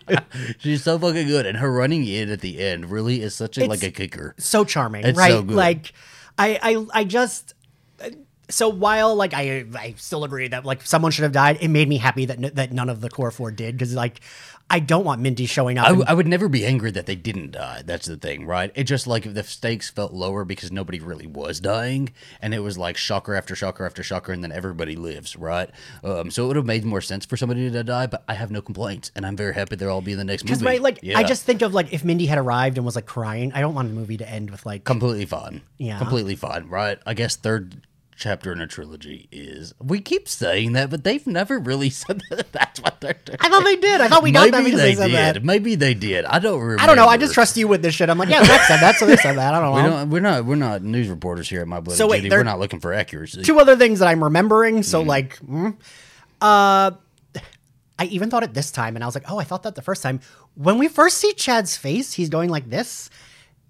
She's 0.59 0.83
so 0.83 0.99
fucking 0.99 1.27
good, 1.27 1.47
and 1.47 1.59
her 1.59 1.73
running 1.73 2.07
in 2.07 2.31
at 2.31 2.41
the 2.41 2.59
end 2.59 2.91
really 2.91 3.21
is 3.23 3.35
such 3.35 3.59
a 3.59 3.67
like 3.67 3.83
a 3.83 3.91
kicker. 3.91 4.35
so 4.39 4.65
charming, 4.65 5.05
It's 5.05 5.19
right? 5.19 5.31
so 5.33 5.43
good. 5.43 5.57
Like, 5.57 5.93
I, 6.39 6.59
I, 6.63 7.01
I 7.01 7.05
just. 7.05 7.55
So 8.49 8.69
while 8.69 9.17
like 9.17 9.35
I, 9.35 9.65
I 9.77 9.95
still 9.97 10.23
agree 10.23 10.47
that 10.49 10.65
like 10.65 10.83
someone 10.83 11.11
should 11.11 11.25
have 11.25 11.33
died, 11.33 11.59
it 11.61 11.69
made 11.69 11.89
me 11.89 11.97
happy 11.97 12.27
that 12.27 12.37
n- 12.43 12.53
that 12.55 12.73
none 12.73 12.89
of 12.89 13.01
the 13.01 13.11
core 13.11 13.33
four 13.33 13.51
did 13.51 13.77
because 13.77 13.93
like 13.95 14.21
I 14.69 14.81
don't 14.81 15.05
want 15.05 15.21
Mindy 15.21 15.47
showing 15.47 15.79
up. 15.79 15.85
I, 15.87 15.91
and- 15.91 15.99
w- 16.01 16.11
I 16.11 16.15
would 16.15 16.27
never 16.27 16.49
be 16.49 16.67
angry 16.67 16.91
that 16.91 17.07
they 17.07 17.15
didn't 17.15 17.53
die. 17.53 17.83
That's 17.87 18.07
the 18.07 18.17
thing, 18.17 18.47
right? 18.47 18.73
It 18.75 18.85
just 18.85 19.07
like 19.07 19.33
the 19.33 19.45
stakes 19.45 19.89
felt 19.89 20.13
lower 20.13 20.45
because 20.45 20.73
nobody 20.73 20.99
really 20.99 21.27
was 21.27 21.61
dying, 21.61 22.11
and 22.43 22.53
it 22.53 22.59
was 22.61 22.77
like 22.77 22.97
shocker 22.97 23.35
after 23.37 23.55
shocker 23.55 23.87
after 23.87 24.03
shocker, 24.03 24.33
and 24.33 24.43
then 24.43 24.51
everybody 24.51 24.97
lives, 24.97 25.37
right? 25.37 25.71
Um, 26.03 26.33
so 26.33 26.45
it 26.45 26.47
would 26.49 26.57
have 26.57 26.67
made 26.67 26.85
more 26.85 27.01
sense 27.01 27.25
for 27.25 27.37
somebody 27.37 27.71
to 27.71 27.85
die, 27.85 28.09
but 28.09 28.25
I 28.27 28.35
have 28.35 28.51
no 28.51 28.61
complaints, 28.61 29.13
and 29.15 29.25
I'm 29.25 29.37
very 29.37 29.55
happy 29.55 29.77
they'll 29.77 29.91
all 29.91 30.01
be 30.03 30.13
in 30.13 30.19
the 30.19 30.25
next 30.25 30.45
movie. 30.49 30.65
right, 30.65 30.83
like 30.83 30.99
Yeah. 31.01 31.17
I 31.19 31.23
just 31.23 31.45
think 31.45 31.63
of 31.63 31.73
like 31.73 31.93
if 31.93 32.05
Mindy 32.05 32.27
had 32.27 32.39
arrived 32.39 32.77
and 32.77 32.85
was 32.85 32.97
like 32.97 33.07
crying, 33.07 33.53
I 33.53 33.61
don't 33.61 33.75
want 33.75 33.89
the 33.89 33.95
movie 33.95 34.17
to 34.17 34.29
end 34.29 34.51
with 34.51 34.67
like 34.67 34.83
completely 34.83 35.27
fine. 35.27 35.63
Yeah. 35.79 35.99
completely 35.99 36.35
fine, 36.35 36.69
right? 36.69 36.99
I 37.07 37.15
guess 37.15 37.37
third 37.37 37.87
chapter 38.17 38.51
in 38.51 38.61
a 38.61 38.67
trilogy 38.67 39.29
is. 39.31 39.75
We 39.81 40.01
keep 40.01 40.29
saying 40.29 40.73
that, 40.73 40.91
but 40.91 41.05
they've 41.05 41.27
never 41.27 41.59
really 41.59 41.91
said 41.91 42.23
that 42.31 42.51
that's 42.53 42.81
what 42.81 43.01
they're 43.01 43.15
doing. 43.25 43.39
I 43.41 43.49
thought 43.49 43.65
they 43.65 43.77
did. 43.77 44.01
I 44.01 44.09
thought 44.09 44.23
we 44.23 44.33
got 44.33 44.51
that 44.51 44.59
Maybe 44.59 44.65
because 44.73 44.81
they 44.81 44.95
they, 44.95 45.01
said 45.01 45.07
did. 45.09 45.37
that. 45.37 45.45
Maybe 45.45 45.75
they 45.75 45.95
did. 45.95 46.25
I 46.25 46.39
don't 46.39 46.61
remember. 46.61 46.83
I 46.83 46.87
don't 46.87 46.97
know. 46.97 47.07
I 47.07 47.17
just 47.17 47.35
trust 47.35 47.57
you 47.57 47.69
with 47.69 47.83
this 47.83 47.95
shit. 47.95 48.09
I'm 48.11 48.19
like, 48.19 48.29
yeah, 48.29 48.43
Zach 48.45 48.63
said 48.63 48.79
that, 48.81 48.97
so 48.97 49.07
they 49.07 49.17
said 49.17 49.35
that. 49.37 49.55
I 49.55 49.61
don't 49.61 49.75
We 49.77 49.83
know. 49.83 49.91
don't, 49.91 50.11
we're 50.11 50.21
not. 50.21 50.45
We're 50.45 50.55
not 50.57 50.83
news 50.83 51.09
reporters 51.09 51.49
here 51.49 51.61
at 51.61 51.69
my 51.69 51.81
bloody 51.81 51.99
So 51.99 52.09
wait, 52.09 52.23
Judy. 52.23 52.31
We're 52.35 52.43
not 52.43 52.59
looking 52.59 52.81
for 52.81 52.93
accuracy. 52.93 53.43
Two 53.43 53.59
other 53.61 53.77
things 53.77 53.99
that 54.01 54.09
I'm 54.09 54.25
remembering. 54.25 54.83
So 54.83 55.01
Mm-hmm. 55.01 55.09
like, 55.09 55.39
mm, 55.41 55.77
uh, 56.41 56.91
I 57.99 58.05
even 58.07 58.29
thought 58.31 58.43
it 58.43 58.53
this 58.55 58.71
time, 58.71 58.95
and 58.97 59.03
I 59.03 59.07
was 59.07 59.15
like, 59.15 59.31
oh, 59.31 59.39
I 59.39 59.45
thought 59.45 59.63
that 59.63 59.75
the 59.75 59.83
first 59.83 60.03
time. 60.03 60.21
When 60.55 60.79
we 60.79 60.89
first 60.89 61.19
see 61.19 61.33
Chad's 61.35 61.77
face, 61.77 62.13
he's 62.15 62.29
going 62.31 62.51
like 62.51 62.69
this, 62.71 63.09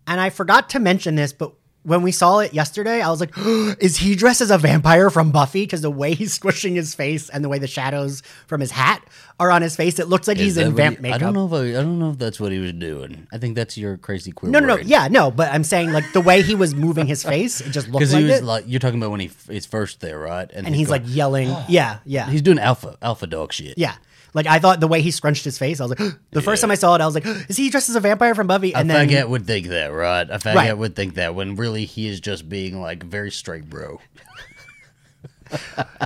and 0.06 0.20
I 0.20 0.30
forgot 0.30 0.70
to 0.70 0.78
mention 0.78 1.14
this, 1.16 1.32
but. 1.32 1.52
When 1.86 2.02
we 2.02 2.10
saw 2.12 2.40
it 2.40 2.52
yesterday, 2.52 3.00
I 3.00 3.08
was 3.10 3.20
like, 3.20 3.30
"Is 3.80 3.96
he 3.96 4.14
dressed 4.16 4.40
as 4.40 4.50
a 4.50 4.58
vampire 4.58 5.08
from 5.08 5.30
Buffy?" 5.30 5.62
Because 5.62 5.82
the 5.82 5.90
way 5.90 6.14
he's 6.20 6.32
squishing 6.34 6.74
his 6.74 6.94
face 6.94 7.28
and 7.28 7.44
the 7.44 7.48
way 7.48 7.58
the 7.58 7.66
shadows 7.68 8.22
from 8.48 8.60
his 8.60 8.72
hat 8.72 9.02
are 9.38 9.50
on 9.50 9.62
his 9.62 9.76
face, 9.76 9.98
it 9.98 10.08
looks 10.08 10.26
like 10.26 10.36
Is 10.38 10.42
he's 10.42 10.56
in 10.56 10.74
vamp 10.74 10.96
he- 10.96 11.02
makeup. 11.02 11.16
I 11.16 11.18
don't 11.24 11.34
know 11.34 11.46
if 11.46 11.52
I, 11.52 11.78
I 11.78 11.82
don't 11.82 11.98
know 11.98 12.10
if 12.10 12.18
that's 12.18 12.40
what 12.40 12.50
he 12.52 12.58
was 12.58 12.72
doing. 12.72 13.26
I 13.32 13.38
think 13.38 13.54
that's 13.54 13.78
your 13.78 13.96
crazy 13.98 14.32
queer. 14.32 14.50
No, 14.50 14.58
no, 14.58 14.66
no. 14.66 14.76
Yeah, 14.78 15.08
no. 15.08 15.30
But 15.30 15.52
I'm 15.52 15.62
saying 15.64 15.92
like 15.92 16.12
the 16.12 16.20
way 16.20 16.42
he 16.42 16.54
was 16.54 16.74
moving 16.74 17.06
his 17.06 17.22
face, 17.22 17.60
it 17.60 17.70
just 17.70 17.86
looked 17.90 18.00
because 18.00 18.14
like 18.14 18.22
he 18.24 18.30
was 18.30 18.40
it. 18.40 18.44
like 18.44 18.64
you're 18.66 18.80
talking 18.80 18.98
about 19.00 19.10
when 19.12 19.20
he 19.20 19.26
f- 19.28 19.48
is 19.50 19.64
first 19.66 20.00
there, 20.00 20.18
right? 20.18 20.50
and 20.52 20.74
he's 20.74 20.90
like 20.90 21.02
going- 21.02 21.14
yelling. 21.14 21.56
Yeah, 21.68 21.98
yeah. 22.04 22.28
he's 22.30 22.42
doing 22.42 22.58
alpha 22.58 22.96
alpha 23.00 23.26
dog 23.26 23.52
shit. 23.52 23.78
Yeah. 23.78 23.94
Like 24.36 24.46
I 24.46 24.58
thought 24.60 24.78
the 24.80 24.86
way 24.86 25.00
he 25.00 25.10
scrunched 25.10 25.44
his 25.44 25.58
face, 25.58 25.80
I 25.80 25.84
was 25.86 25.98
like, 25.98 26.12
the 26.30 26.42
first 26.42 26.60
Yeah. 26.60 26.66
time 26.66 26.70
I 26.72 26.76
saw 26.76 26.94
it, 26.94 27.00
I 27.00 27.06
was 27.06 27.14
like, 27.14 27.26
is 27.48 27.56
he 27.56 27.70
dressed 27.70 27.88
as 27.88 27.96
a 27.96 28.00
vampire 28.00 28.34
from 28.34 28.46
Buffy? 28.46 28.72
A 28.72 28.78
And 28.78 28.90
then 28.90 29.08
faggot 29.08 29.28
would 29.30 29.46
think 29.46 29.68
that, 29.68 29.88
right? 29.88 30.28
A 30.30 30.38
faggot 30.38 30.54
Right. 30.54 30.76
would 30.78 30.94
think 30.94 31.14
that 31.14 31.34
when 31.34 31.56
really 31.56 31.86
he 31.86 32.06
is 32.06 32.20
just 32.20 32.48
being 32.48 32.80
like 32.80 33.02
very 33.02 33.30
straight, 33.30 33.68
bro. 33.68 33.98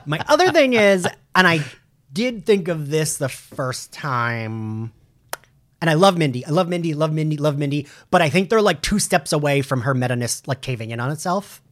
my 0.06 0.20
other 0.28 0.52
thing 0.52 0.74
is, 0.74 1.06
and 1.34 1.46
I 1.46 1.64
did 2.12 2.44
think 2.46 2.68
of 2.68 2.90
this 2.90 3.16
the 3.16 3.28
first 3.28 3.92
time. 3.92 4.92
And 5.82 5.88
I 5.88 5.94
love 5.94 6.18
Mindy. 6.18 6.44
I 6.44 6.50
love 6.50 6.68
Mindy, 6.68 6.92
love 6.92 7.12
Mindy, 7.12 7.38
love 7.38 7.56
Mindy. 7.56 7.86
But 8.10 8.20
I 8.20 8.28
think 8.28 8.50
they're 8.50 8.60
like 8.60 8.82
two 8.82 8.98
steps 8.98 9.32
away 9.32 9.62
from 9.62 9.82
her 9.82 9.94
meta-ness 9.94 10.42
like 10.46 10.60
caving 10.60 10.90
in 10.90 11.00
on 11.00 11.10
itself. 11.10 11.62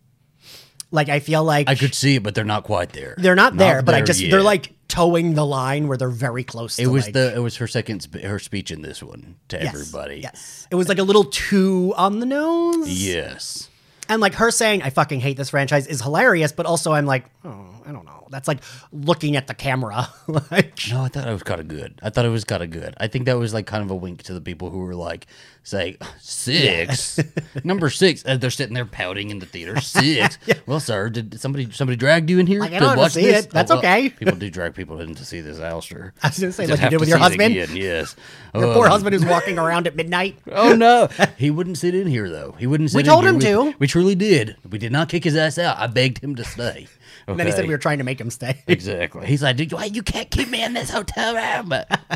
Like 0.90 1.10
I 1.10 1.20
feel 1.20 1.44
like 1.44 1.68
I 1.68 1.74
could 1.74 1.94
see 1.94 2.14
it, 2.16 2.22
but 2.22 2.34
they're 2.34 2.44
not 2.44 2.64
quite 2.64 2.92
there. 2.94 3.14
they're 3.18 3.34
not, 3.34 3.58
there, 3.58 3.82
but 3.82 3.94
I 3.94 4.00
just 4.00 4.20
yet. 4.20 4.30
they're 4.30 4.42
like 4.42 4.72
toeing 4.88 5.34
the 5.34 5.44
line 5.44 5.86
where 5.86 5.96
they're 5.98 6.08
very 6.08 6.42
close 6.44 6.76
to 6.76 6.82
It 6.82 6.86
was 6.86 7.04
like, 7.04 7.14
the 7.14 7.34
it 7.34 7.38
was 7.40 7.56
her 7.56 7.66
second 7.66 8.00
sp- 8.02 8.24
her 8.24 8.38
speech 8.38 8.70
in 8.70 8.82
this 8.82 9.02
one 9.02 9.36
to 9.48 9.56
Yes, 9.56 9.74
everybody. 9.74 10.20
Yes. 10.22 10.66
It 10.70 10.74
was 10.76 10.88
like 10.88 10.98
a 10.98 11.02
little 11.02 11.24
too 11.24 11.92
on 11.96 12.20
the 12.20 12.26
nose. 12.26 12.88
Yes. 12.88 13.68
And 14.08 14.22
like 14.22 14.34
her 14.34 14.50
saying, 14.50 14.82
I 14.82 14.90
fucking 14.90 15.20
hate 15.20 15.36
this 15.36 15.50
franchise 15.50 15.86
is 15.86 16.00
hilarious, 16.00 16.52
but 16.52 16.64
also 16.64 16.92
I'm 16.92 17.04
like, 17.04 17.26
oh, 17.44 17.66
I 17.86 17.92
don't 17.92 18.06
know. 18.06 18.17
That's 18.30 18.48
like 18.48 18.58
looking 18.92 19.36
at 19.36 19.46
the 19.46 19.54
camera. 19.54 20.08
like, 20.50 20.78
No, 20.90 21.02
I 21.04 21.08
thought 21.08 21.26
it 21.28 21.32
was 21.32 21.42
kind 21.42 21.60
of 21.60 21.68
good. 21.68 21.98
I 22.02 22.10
thought 22.10 22.24
it 22.24 22.30
was 22.30 22.44
kind 22.44 22.62
of 22.62 22.70
good. 22.70 22.94
I 22.98 23.06
think 23.08 23.26
that 23.26 23.38
was 23.38 23.54
like 23.54 23.66
kind 23.66 23.82
of 23.82 23.90
a 23.90 23.96
wink 23.96 24.22
to 24.24 24.34
the 24.34 24.40
people 24.40 24.70
who 24.70 24.78
were 24.78 24.94
like 24.94 25.26
say 25.62 25.98
six, 26.20 27.20
number 27.64 27.90
six. 27.90 28.22
And 28.22 28.40
they're 28.40 28.50
sitting 28.50 28.74
there 28.74 28.86
pouting 28.86 29.30
in 29.30 29.38
the 29.38 29.46
theater. 29.46 29.78
Six. 29.98 30.38
Well, 30.66 30.80
sir, 30.80 31.10
did 31.10 31.38
somebody 31.40 31.70
somebody 31.72 31.96
dragged 31.96 32.30
you 32.30 32.38
in 32.38 32.46
here 32.46 32.60
Like, 32.60 32.72
to 32.78 32.94
watch 32.96 33.12
see 33.12 33.22
this? 33.26 33.44
it. 33.46 33.50
That's 33.50 33.70
okay. 33.70 34.08
People 34.10 34.36
do 34.36 34.48
drag 34.50 34.74
people 34.74 35.00
in 35.00 35.14
to 35.14 35.24
see 35.24 35.40
this, 35.40 35.58
Alistair. 35.58 36.14
I 36.22 36.28
was 36.28 36.38
gonna 36.38 36.52
say, 36.52 36.66
Just 36.66 36.80
like 36.82 36.90
you 36.90 36.90
did 36.90 37.00
with 37.00 37.08
your 37.08 37.18
husband? 37.18 37.54
Yes. 37.54 38.16
your 38.54 38.64
Um, 38.68 38.74
poor 38.74 38.88
husband 38.88 39.14
who's 39.14 39.24
walking 39.24 39.58
around 39.58 39.86
at 39.86 39.96
midnight. 39.96 40.38
Oh 40.52 40.74
no, 40.74 41.08
he 41.36 41.50
wouldn't 41.50 41.78
sit 41.78 41.94
in 41.94 42.06
here 42.06 42.30
though. 42.30 42.52
He 42.58 42.66
wouldn't. 42.66 42.90
Sit 42.90 43.00
in 43.00 43.04
here. 43.04 43.12
We 43.12 43.14
told 43.14 43.26
him 43.26 43.36
We- 43.36 43.72
to. 43.72 43.78
We 43.78 43.86
truly 43.86 44.14
did. 44.14 44.56
We 44.68 44.78
did 44.78 44.92
not 44.92 45.08
kick 45.08 45.24
his 45.24 45.36
ass 45.36 45.58
out. 45.58 45.76
I 45.78 45.86
begged 45.86 46.18
him 46.22 46.34
to 46.36 46.44
stay. 46.44 46.86
And 47.32 47.38
then 47.38 47.46
he 47.46 47.52
said 47.52 47.66
we 47.66 47.74
were 47.74 47.78
trying 47.78 47.98
to 47.98 48.04
make 48.04 48.20
him 48.20 48.30
stay. 48.30 48.62
Exactly. 48.66 49.26
He's 49.26 49.42
like, 49.42 49.56
"Dude, 49.56 49.72
why 49.72 49.84
you 49.86 50.02
can't 50.02 50.30
keep 50.30 50.48
me 50.48 50.62
in 50.62 50.72
this 50.74 50.90
hotel 50.90 51.34
room?" 51.34 51.72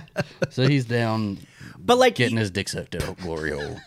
so 0.50 0.66
he's 0.66 0.84
down 0.84 1.38
But 1.78 1.98
like 1.98 2.14
getting 2.14 2.36
his 2.36 2.50
dick 2.50 2.68
sucked 2.68 2.94
out 2.94 3.18
glory 3.18 3.50
hole. 3.52 3.78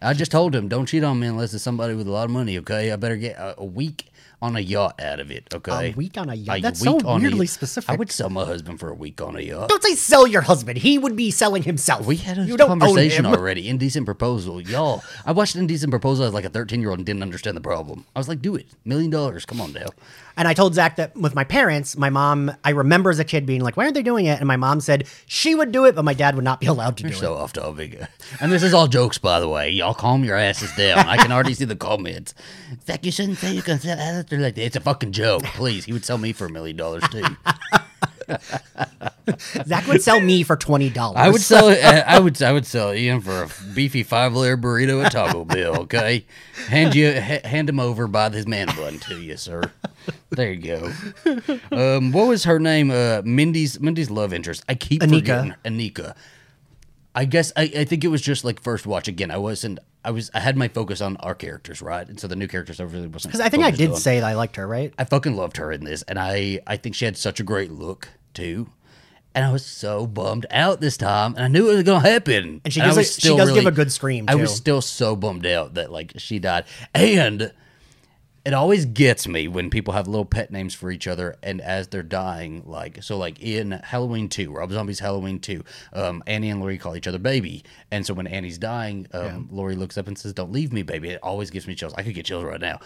I 0.00 0.12
just 0.12 0.30
told 0.30 0.54
him, 0.54 0.68
"Don't 0.68 0.86
cheat 0.86 1.02
on 1.04 1.18
me 1.18 1.26
unless 1.26 1.54
it's 1.54 1.64
somebody 1.64 1.94
with 1.94 2.06
a 2.06 2.10
lot 2.10 2.24
of 2.24 2.30
money." 2.30 2.58
Okay, 2.58 2.92
I 2.92 2.96
better 2.96 3.16
get 3.16 3.36
a, 3.36 3.60
a 3.60 3.64
week 3.64 4.10
on 4.42 4.54
a 4.56 4.60
yacht 4.60 5.00
out 5.00 5.18
of 5.20 5.30
it. 5.30 5.48
Okay, 5.54 5.92
A 5.92 5.94
week 5.96 6.18
on 6.18 6.28
a 6.28 6.34
yacht? 6.34 6.58
A 6.58 6.62
That's 6.62 6.80
so 6.80 6.96
week 6.96 7.04
on 7.06 7.20
a 7.20 7.22
weirdly 7.22 7.46
specific. 7.46 7.88
I 7.88 7.96
would 7.96 8.12
sell 8.12 8.28
my 8.28 8.44
husband 8.44 8.78
for 8.78 8.90
a 8.90 8.94
week 8.94 9.22
on 9.22 9.36
a 9.36 9.40
yacht. 9.40 9.68
don't 9.68 9.82
say 9.82 9.94
sell 9.94 10.26
your 10.26 10.42
husband. 10.42 10.78
He 10.78 10.98
would 10.98 11.16
be 11.16 11.30
selling 11.30 11.62
himself. 11.62 12.06
We 12.06 12.16
had 12.16 12.38
a 12.38 12.44
you 12.44 12.56
conversation 12.56 13.24
already. 13.24 13.68
Indecent 13.68 14.04
proposal, 14.04 14.60
y'all. 14.60 15.02
I 15.24 15.32
watched 15.32 15.56
Indecent 15.56 15.90
Proposal 15.90 16.26
as 16.26 16.34
like 16.34 16.44
a 16.44 16.50
thirteen-year-old 16.50 16.98
and 16.98 17.06
didn't 17.06 17.22
understand 17.22 17.56
the 17.56 17.62
problem. 17.62 18.04
I 18.14 18.18
was 18.18 18.28
like, 18.28 18.42
"Do 18.42 18.54
it, 18.56 18.66
million 18.84 19.10
dollars. 19.10 19.46
Come 19.46 19.60
on, 19.60 19.72
Dale." 19.72 19.94
And 20.36 20.46
I 20.46 20.52
told 20.54 20.74
Zach 20.74 20.96
that 20.96 21.16
with 21.16 21.34
my 21.34 21.44
parents, 21.44 21.96
my 21.96 22.10
mom, 22.10 22.52
I 22.62 22.70
remember 22.70 23.10
as 23.10 23.18
a 23.18 23.24
kid 23.24 23.46
being 23.46 23.62
like, 23.62 23.76
why 23.76 23.84
aren't 23.84 23.94
they 23.94 24.02
doing 24.02 24.26
it? 24.26 24.38
And 24.38 24.46
my 24.46 24.56
mom 24.56 24.80
said 24.80 25.06
she 25.26 25.54
would 25.54 25.72
do 25.72 25.86
it, 25.86 25.94
but 25.94 26.04
my 26.04 26.12
dad 26.14 26.34
would 26.34 26.44
not 26.44 26.60
be 26.60 26.66
allowed 26.74 26.96
to 26.98 27.04
do 27.04 27.08
You're 27.08 27.16
it. 27.16 27.20
so 27.20 27.34
off 27.34 27.52
topic. 27.54 27.98
And 28.40 28.52
this 28.52 28.62
is 28.62 28.74
all 28.74 28.86
jokes, 28.86 29.16
by 29.18 29.40
the 29.40 29.48
way. 29.48 29.70
Y'all 29.70 29.94
calm 29.94 30.24
your 30.24 30.36
asses 30.36 30.70
down. 30.76 30.98
I 31.08 31.16
can 31.16 31.32
already 31.32 31.54
see 31.54 31.64
the 31.64 31.76
comments. 31.76 32.34
Zach, 32.86 33.04
you 33.04 33.12
shouldn't 33.12 33.38
say 33.38 33.54
you 33.54 33.62
can 33.62 33.78
sell 33.80 33.96
like 34.30 34.54
that. 34.54 34.58
It's 34.58 34.76
a 34.76 34.80
fucking 34.80 35.12
joke. 35.12 35.42
Please, 35.44 35.86
he 35.86 35.92
would 35.92 36.04
sell 36.04 36.18
me 36.18 36.32
for 36.32 36.46
a 36.46 36.50
million 36.50 36.76
dollars 36.76 37.04
too. 37.08 37.24
Zach 39.66 39.86
would 39.86 40.02
sell 40.02 40.20
me 40.20 40.42
for 40.42 40.56
twenty 40.56 40.90
dollars. 40.90 41.16
I 41.18 41.28
would 41.30 41.40
sell 41.40 41.68
it. 41.68 41.82
I 41.82 42.18
would. 42.18 42.40
I 42.42 42.52
would 42.52 42.66
sell 42.66 42.92
Ian 42.94 43.20
for 43.20 43.44
a 43.44 43.48
beefy 43.74 44.02
five 44.02 44.34
layer 44.34 44.56
burrito 44.56 45.04
at 45.04 45.12
Taco 45.12 45.44
Bell. 45.44 45.76
Okay, 45.86 46.24
hand 46.68 46.94
you 46.94 47.12
hand 47.12 47.68
him 47.68 47.78
over 47.78 48.06
by 48.06 48.30
his 48.30 48.46
man 48.46 48.66
bun 48.68 48.98
to 49.00 49.20
you, 49.20 49.36
sir. 49.36 49.62
There 50.30 50.52
you 50.52 50.62
go. 50.62 50.92
Um, 51.70 52.12
what 52.12 52.26
was 52.28 52.44
her 52.44 52.58
name? 52.58 52.90
Uh, 52.90 53.22
Mindy's 53.24 53.78
Mindy's 53.80 54.10
love 54.10 54.32
interest. 54.32 54.64
I 54.68 54.74
keep 54.74 55.02
Anika. 55.02 55.10
forgetting 55.14 55.54
Anika. 55.64 56.14
I 57.14 57.24
guess 57.24 57.52
I, 57.56 57.62
I 57.62 57.84
think 57.84 58.04
it 58.04 58.08
was 58.08 58.20
just 58.20 58.44
like 58.44 58.60
first 58.60 58.86
watch 58.86 59.08
again. 59.08 59.30
I 59.30 59.38
wasn't. 59.38 59.78
I 60.06 60.10
was. 60.10 60.30
I 60.32 60.40
had 60.40 60.56
my 60.56 60.68
focus 60.68 61.00
on 61.00 61.16
our 61.18 61.34
characters, 61.34 61.82
right? 61.82 62.08
And 62.08 62.18
so 62.20 62.28
the 62.28 62.36
new 62.36 62.46
characters 62.46 62.80
I 62.80 62.84
really 62.84 63.08
wasn't. 63.08 63.32
Because 63.32 63.40
I 63.44 63.48
think 63.48 63.64
I 63.64 63.72
did 63.72 63.90
on. 63.90 63.96
say 63.96 64.20
that 64.20 64.26
I 64.26 64.34
liked 64.34 64.54
her, 64.56 64.66
right? 64.66 64.94
I 64.98 65.04
fucking 65.04 65.34
loved 65.36 65.56
her 65.56 65.72
in 65.72 65.84
this, 65.84 66.02
and 66.02 66.18
I 66.18 66.60
I 66.66 66.76
think 66.76 66.94
she 66.94 67.04
had 67.04 67.16
such 67.16 67.40
a 67.40 67.42
great 67.42 67.72
look 67.72 68.08
too. 68.32 68.70
And 69.34 69.44
I 69.44 69.52
was 69.52 69.66
so 69.66 70.06
bummed 70.06 70.46
out 70.50 70.80
this 70.80 70.96
time, 70.96 71.34
and 71.34 71.44
I 71.44 71.48
knew 71.48 71.68
it 71.70 71.74
was 71.74 71.82
gonna 71.82 72.08
happen. 72.08 72.60
And 72.64 72.72
she 72.72 72.80
I 72.80 72.84
gives 72.86 72.96
a- 72.96 73.00
was 73.00 73.16
she 73.18 73.36
does 73.36 73.52
give 73.52 73.66
a 73.66 73.70
good 73.72 73.92
scream, 73.92 74.26
I 74.28 74.36
was 74.36 74.54
still 74.54 74.80
so 74.80 75.16
bummed 75.16 75.44
out 75.44 75.74
that 75.74 75.90
like 75.92 76.12
she 76.16 76.38
died, 76.38 76.64
and 76.94 77.52
it 78.46 78.54
always 78.54 78.86
gets 78.86 79.26
me 79.26 79.48
when 79.48 79.70
people 79.70 79.92
have 79.92 80.06
little 80.06 80.24
pet 80.24 80.52
names 80.52 80.72
for 80.72 80.92
each 80.92 81.08
other, 81.08 81.34
and 81.42 81.60
as 81.60 81.88
they're 81.88 82.04
dying, 82.04 82.62
like 82.64 83.02
so, 83.02 83.18
like 83.18 83.42
in 83.42 83.72
Halloween 83.72 84.28
two, 84.28 84.52
Rob 84.52 84.70
Zombie's 84.70 85.00
Halloween 85.00 85.40
two, 85.40 85.64
um, 85.92 86.22
Annie 86.28 86.50
and 86.50 86.60
Laurie 86.60 86.78
call 86.78 86.94
each 86.94 87.08
other 87.08 87.18
baby, 87.18 87.64
and 87.90 88.06
so 88.06 88.14
when 88.14 88.28
Annie's 88.28 88.56
dying, 88.56 89.08
um, 89.12 89.48
Laurie 89.50 89.74
looks 89.74 89.98
up 89.98 90.06
and 90.06 90.16
says, 90.16 90.32
"Don't 90.32 90.52
leave 90.52 90.72
me, 90.72 90.82
baby." 90.84 91.10
It 91.10 91.18
always 91.24 91.50
gives 91.50 91.66
me 91.66 91.74
chills. 91.74 91.92
I 91.94 92.04
could 92.04 92.14
get 92.14 92.26
chills 92.26 92.44
right 92.44 92.60
now, 92.60 92.78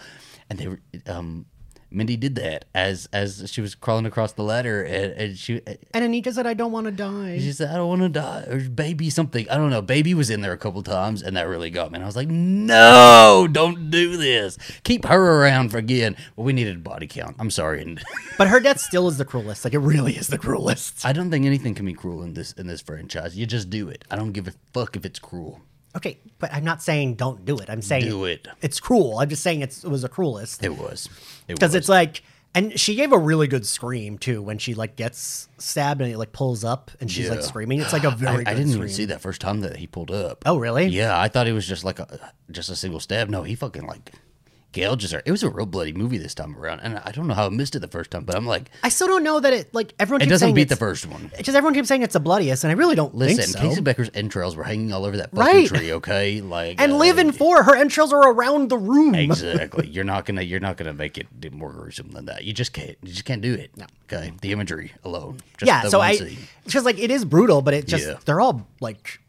and 0.49 0.57
they 0.57 1.11
um 1.11 1.45
Mindy 1.91 2.15
did 2.15 2.35
that 2.35 2.65
as 2.73 3.07
as 3.11 3.51
she 3.51 3.59
was 3.59 3.75
crawling 3.75 4.05
across 4.05 4.31
the 4.31 4.43
ladder, 4.43 4.81
and, 4.81 5.11
and 5.13 5.37
she 5.37 5.61
And 5.93 6.05
Anika 6.05 6.31
said, 6.33 6.47
"I 6.47 6.53
don't 6.53 6.71
want 6.71 6.85
to 6.85 6.91
die." 6.91 7.37
she 7.39 7.51
said, 7.51 7.69
"I 7.69 7.75
don't 7.75 7.89
want 7.89 8.01
to 8.01 8.09
die," 8.09 8.45
or 8.49 8.59
"Baby 8.61 9.09
something." 9.09 9.49
I 9.49 9.57
don't 9.57 9.69
know. 9.69 9.81
Baby 9.81 10.13
was 10.13 10.29
in 10.29 10.41
there 10.41 10.53
a 10.53 10.57
couple 10.57 10.81
times, 10.83 11.21
and 11.21 11.35
that 11.35 11.47
really 11.47 11.69
got 11.69 11.91
me. 11.91 11.97
And 11.97 12.03
I 12.03 12.07
was 12.07 12.15
like, 12.15 12.29
"No, 12.29 13.47
don't 13.51 13.91
do 13.91 14.15
this. 14.15 14.57
Keep 14.83 15.05
her 15.05 15.41
around 15.41 15.69
for 15.69 15.77
again." 15.77 16.15
Well, 16.35 16.45
we 16.45 16.53
needed 16.53 16.77
a 16.77 16.79
body 16.79 17.07
count. 17.07 17.35
I'm 17.39 17.51
sorry, 17.51 17.81
But 18.37 18.47
her 18.47 18.59
death 18.59 18.79
still 18.79 19.07
is 19.07 19.17
the 19.17 19.25
cruelest. 19.25 19.65
Like 19.65 19.73
it 19.73 19.79
really 19.79 20.15
is 20.15 20.27
the 20.27 20.37
cruelest. 20.37 21.05
I 21.05 21.13
don't 21.13 21.29
think 21.29 21.45
anything 21.45 21.75
can 21.75 21.85
be 21.85 21.93
cruel 21.93 22.23
in 22.23 22.33
this 22.33 22.53
in 22.53 22.67
this 22.67 22.81
franchise. 22.81 23.37
You 23.37 23.45
just 23.45 23.69
do 23.69 23.89
it. 23.89 24.05
I 24.09 24.15
don't 24.15 24.31
give 24.31 24.47
a 24.47 24.53
fuck 24.73 24.95
if 24.95 25.05
it's 25.05 25.19
cruel. 25.19 25.61
Okay, 25.95 26.19
but 26.39 26.53
I'm 26.53 26.63
not 26.63 26.81
saying 26.81 27.15
don't 27.15 27.43
do 27.43 27.57
it. 27.57 27.69
I'm 27.69 27.81
saying 27.81 28.05
Do 28.05 28.23
it. 28.23 28.47
It's 28.61 28.79
cruel. 28.79 29.19
I'm 29.19 29.27
just 29.27 29.43
saying 29.43 29.61
it's, 29.61 29.83
it 29.83 29.89
was 29.89 30.03
the 30.03 30.09
cruelest 30.09 30.63
It 30.63 30.77
was. 30.77 31.09
It 31.51 31.55
because 31.59 31.69
was. 31.71 31.75
it's 31.75 31.89
like, 31.89 32.23
and 32.53 32.77
she 32.79 32.95
gave 32.95 33.11
a 33.13 33.17
really 33.17 33.47
good 33.47 33.65
scream 33.65 34.17
too 34.17 34.41
when 34.41 34.57
she 34.57 34.73
like 34.73 34.95
gets 34.95 35.47
stabbed 35.57 36.01
and 36.01 36.11
it 36.11 36.17
like 36.17 36.31
pulls 36.33 36.63
up 36.63 36.91
and 36.99 37.09
she's 37.09 37.29
like 37.29 37.41
screaming. 37.41 37.79
It's 37.81 37.93
like 37.93 38.03
a 38.03 38.11
very. 38.15 38.45
I 38.45 38.51
good 38.51 38.57
didn't 38.57 38.71
scream. 38.71 38.83
even 38.83 38.89
see 38.89 39.05
that 39.05 39.21
first 39.21 39.39
time 39.41 39.61
that 39.61 39.77
he 39.77 39.87
pulled 39.87 40.11
up. 40.11 40.43
Oh 40.45 40.57
really? 40.57 40.87
Yeah, 40.87 41.17
I 41.19 41.27
thought 41.29 41.47
it 41.47 41.53
was 41.53 41.67
just 41.67 41.83
like 41.85 41.99
a 41.99 42.33
just 42.51 42.69
a 42.69 42.75
single 42.75 42.99
stab. 42.99 43.29
No, 43.29 43.43
he 43.43 43.55
fucking 43.55 43.85
like 43.87 44.11
gouges 44.73 45.11
her. 45.11 45.21
It 45.25 45.31
was 45.31 45.43
a 45.43 45.49
real 45.49 45.65
bloody 45.65 45.93
movie 45.93 46.17
this 46.17 46.33
time 46.33 46.55
around, 46.57 46.79
and 46.81 46.97
I 46.99 47.11
don't 47.11 47.27
know 47.27 47.33
how 47.33 47.45
I 47.45 47.49
missed 47.49 47.75
it 47.75 47.79
the 47.79 47.87
first 47.87 48.11
time, 48.11 48.23
but 48.23 48.35
I'm 48.35 48.45
like, 48.45 48.69
I 48.83 48.89
still 48.89 49.07
don't 49.07 49.23
know 49.23 49.39
that 49.39 49.51
it 49.53 49.73
like 49.73 49.93
everyone. 49.99 50.21
it 50.21 50.25
keeps 50.25 50.31
doesn't 50.31 50.45
saying 50.47 50.55
beat 50.55 50.69
the 50.69 50.73
it's- 50.75 50.79
first 50.79 51.05
one. 51.07 51.31
Because 51.37 51.55
everyone 51.55 51.73
keeps 51.73 51.87
saying 51.87 52.03
it's 52.03 52.13
the 52.13 52.19
bloodiest, 52.19 52.63
and 52.63 52.71
I 52.71 52.75
really 52.75 52.95
don't 52.95 53.13
Listen, 53.15 53.37
think 53.37 53.49
so. 53.49 53.59
Casey 53.59 53.81
Becker's 53.81 54.09
entrails 54.13 54.55
were 54.55 54.63
hanging 54.63 54.93
all 54.93 55.05
over 55.05 55.17
that 55.17 55.31
fucking 55.31 55.45
Right. 55.55 55.67
tree. 55.67 55.93
Okay, 55.93 56.41
like 56.41 56.79
and 56.81 56.93
uh, 56.93 56.97
live 56.97 57.17
in 57.19 57.31
four, 57.31 57.63
her 57.63 57.75
entrails 57.75 58.13
are 58.13 58.31
around 58.31 58.69
the 58.69 58.77
room. 58.77 59.15
Exactly. 59.15 59.87
You're 59.91 60.03
not 60.05 60.25
gonna. 60.25 60.41
You're 60.41 60.59
not 60.59 60.77
gonna 60.77 60.93
make 60.93 61.17
it 61.17 61.27
more 61.53 61.71
gruesome 61.71 62.11
than 62.11 62.25
that. 62.25 62.43
You 62.43 62.53
just 62.53 62.73
can't. 62.73 62.97
You 63.01 63.09
just 63.11 63.25
can't 63.25 63.41
do 63.41 63.53
it. 63.53 63.71
No. 63.77 63.85
Okay. 64.11 64.31
The 64.41 64.51
imagery 64.51 64.93
alone. 65.03 65.37
Just 65.57 65.67
yeah, 65.67 65.83
the 65.83 65.89
so 65.89 65.99
one 65.99 66.07
I 66.07 66.15
scene. 66.15 66.37
just 66.67 66.85
like 66.85 66.99
it 66.99 67.11
is 67.11 67.23
brutal, 67.25 67.61
but 67.61 67.73
it 67.73 67.87
just 67.87 68.05
Yeah. 68.07 68.15
they're 68.25 68.41
all 68.41 68.67
like 68.79 69.19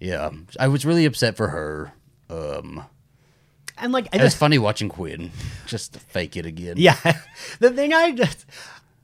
Yeah. 0.00 0.30
I 0.60 0.68
was 0.68 0.84
really 0.84 1.04
upset 1.04 1.36
for 1.36 1.48
her. 1.48 1.92
Um, 2.28 2.84
and 3.78 3.92
like 3.92 4.06
I 4.12 4.16
it 4.16 4.22
was 4.22 4.32
just, 4.32 4.38
funny 4.38 4.58
watching 4.58 4.88
Quinn 4.88 5.30
just 5.66 5.96
fake 5.96 6.36
it 6.36 6.46
again. 6.46 6.74
yeah. 6.78 6.96
the 7.60 7.70
thing 7.70 7.92
I 7.92 8.12
just 8.12 8.46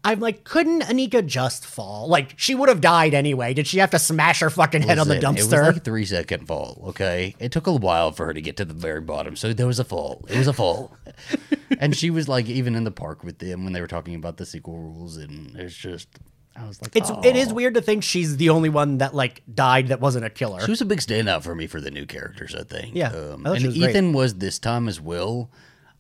I'm 0.05 0.19
like, 0.19 0.43
couldn't 0.43 0.83
Anika 0.83 1.25
just 1.25 1.65
fall? 1.65 2.09
Like 2.09 2.35
she 2.37 2.57
would 2.57 2.69
have 2.69 2.81
died 2.81 3.15
anyway. 3.15 3.55
Did 3.55 3.69
she 3.69 3.79
have 3.79 3.91
to 3.91 4.01
smash 4.01 4.41
her 4.41 4.51
fucking 4.51 4.83
head 4.83 4.99
on 4.99 5.07
the 5.07 5.15
Listen, 5.15 5.37
It 5.37 5.39
was 5.39 5.49
dumpster? 5.49 5.67
like 5.67 5.77
a 5.77 5.81
three 5.81 6.05
second 6.05 6.47
fall. 6.49 6.83
Okay, 6.89 7.37
it 7.39 7.53
took 7.53 7.69
a 7.69 7.73
while 7.73 8.11
for 8.11 8.27
her 8.27 8.35
to 8.35 8.41
get 8.41 8.57
to 8.57 8.65
the 8.65 8.75
very 8.75 9.01
bottom, 9.01 9.37
so 9.37 9.53
there 9.53 9.67
was 9.67 9.79
a 9.79 9.85
fall. 9.85 10.25
It 10.29 10.37
was 10.39 10.49
a 10.49 10.53
fall, 10.53 10.97
and 11.79 11.97
she 11.97 12.11
was 12.11 12.29
like 12.29 12.49
even 12.49 12.75
in 12.75 12.83
the 12.83 12.91
park 12.91 13.23
with 13.23 13.39
them 13.39 13.63
when 13.63 13.73
they 13.73 13.81
were 13.81 13.87
talking 13.87 14.17
about 14.17 14.39
the 14.39 14.47
sequel 14.47 14.77
rules, 14.77 15.17
and 15.17 15.55
it's 15.57 15.77
just 15.77 16.09
I 16.55 16.67
was 16.69 16.81
like, 16.83 16.95
it's 16.95 17.11
"Oh." 17.11 17.21
it 17.25 17.37
is 17.37 17.53
weird 17.53 17.75
to 17.75 17.81
think 17.81 18.03
she's 18.03 18.37
the 18.37 18.51
only 18.51 18.69
one 18.69 18.99
that 18.99 19.15
like 19.15 19.43
died 19.53 19.89
that 19.89 20.01
wasn't 20.01 20.25
a 20.25 20.31
killer. 20.31 20.61
She 20.61 20.71
was 20.71 20.81
a 20.81 20.85
big 20.85 21.01
standout 21.01 21.43
for 21.43 21.55
me 21.55 21.67
for 21.67 21.81
the 21.81 21.91
new 21.91 22.07
characters, 22.07 22.55
I 22.55 22.63
think. 22.63 22.95
Yeah, 22.95 23.09
um, 23.09 23.47
I 23.47 23.53
and 23.53 23.61
she 23.61 23.67
was 23.69 23.79
great. 23.79 23.91
Ethan 23.91 24.13
was 24.13 24.35
this 24.35 24.59
time 24.59 24.89
as 24.89 25.01
well. 25.01 25.51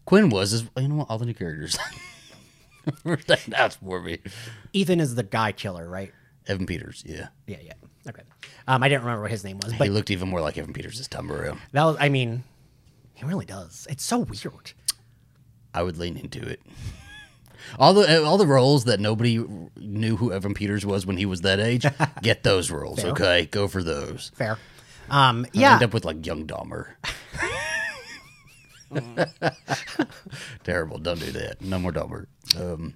Quinn 0.04 0.28
was 0.28 0.52
as 0.52 0.64
you 0.76 0.88
know 0.88 0.96
what 0.96 1.10
all 1.10 1.18
the 1.18 1.26
new 1.26 1.34
characters 1.34 1.78
were 3.04 3.16
standouts 3.16 3.78
for 3.78 4.00
me. 4.00 4.18
Ethan 4.72 5.00
is 5.00 5.14
the 5.14 5.22
guy 5.22 5.52
killer, 5.52 5.88
right? 5.88 6.12
Evan 6.46 6.66
Peters, 6.66 7.04
yeah, 7.06 7.28
Yeah, 7.46 7.58
yeah. 7.62 7.74
Okay. 8.08 8.22
Um, 8.66 8.82
I 8.82 8.88
didn't 8.88 9.02
remember 9.02 9.22
what 9.22 9.30
his 9.30 9.44
name 9.44 9.58
was, 9.62 9.72
but 9.74 9.84
he 9.84 9.90
looked 9.90 10.10
even 10.10 10.28
more 10.28 10.40
like 10.40 10.58
Evan 10.58 10.72
Peters 10.72 10.98
this 10.98 11.06
time 11.06 11.30
around. 11.30 11.60
that 11.70 11.84
was 11.84 11.96
I 12.00 12.08
mean, 12.08 12.42
he 13.14 13.24
really 13.24 13.46
does. 13.46 13.86
It's 13.88 14.04
so 14.04 14.18
weird. 14.18 14.72
I 15.72 15.82
would 15.82 15.96
lean 15.96 16.16
into 16.16 16.46
it. 16.46 16.60
All 17.78 17.94
the 17.94 18.22
all 18.24 18.38
the 18.38 18.46
roles 18.46 18.84
that 18.84 19.00
nobody 19.00 19.44
knew 19.76 20.16
who 20.16 20.32
Evan 20.32 20.54
Peters 20.54 20.84
was 20.86 21.04
when 21.06 21.16
he 21.16 21.26
was 21.26 21.40
that 21.42 21.60
age, 21.60 21.84
get 22.22 22.42
those 22.42 22.70
roles. 22.70 23.04
Okay, 23.04 23.46
go 23.46 23.68
for 23.68 23.82
those. 23.82 24.30
Fair. 24.34 24.58
Um, 25.10 25.46
Yeah. 25.52 25.74
End 25.74 25.82
up 25.82 25.92
with 25.94 26.04
like 26.04 26.24
young 26.24 26.46
Dahmer. 26.46 26.94
Terrible. 30.64 30.98
Don't 30.98 31.18
do 31.20 31.30
that. 31.32 31.60
No 31.60 31.78
more 31.78 31.92
Dahmer. 31.92 32.26
Um, 32.58 32.94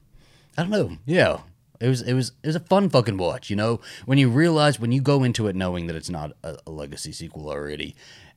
I 0.57 0.63
don't 0.63 0.71
know. 0.71 0.97
Yeah. 1.07 1.39
It 1.81 1.89
was 1.89 2.01
it 2.03 2.15
was 2.15 2.33
it 2.43 2.47
was 2.47 2.57
a 2.57 2.61
fun 2.61 2.89
fucking 2.89 3.19
watch, 3.19 3.51
you 3.51 3.57
know. 3.57 3.81
When 4.07 4.17
you 4.19 4.31
realize 4.31 4.81
when 4.81 4.93
you 4.93 5.03
go 5.03 5.23
into 5.25 5.47
it 5.47 5.55
knowing 5.57 5.87
that 5.89 5.97
it's 5.97 6.09
not 6.09 6.33
a, 6.43 6.57
a 6.67 6.71
legacy 6.71 7.13
sequel 7.13 7.51
already, 7.51 7.95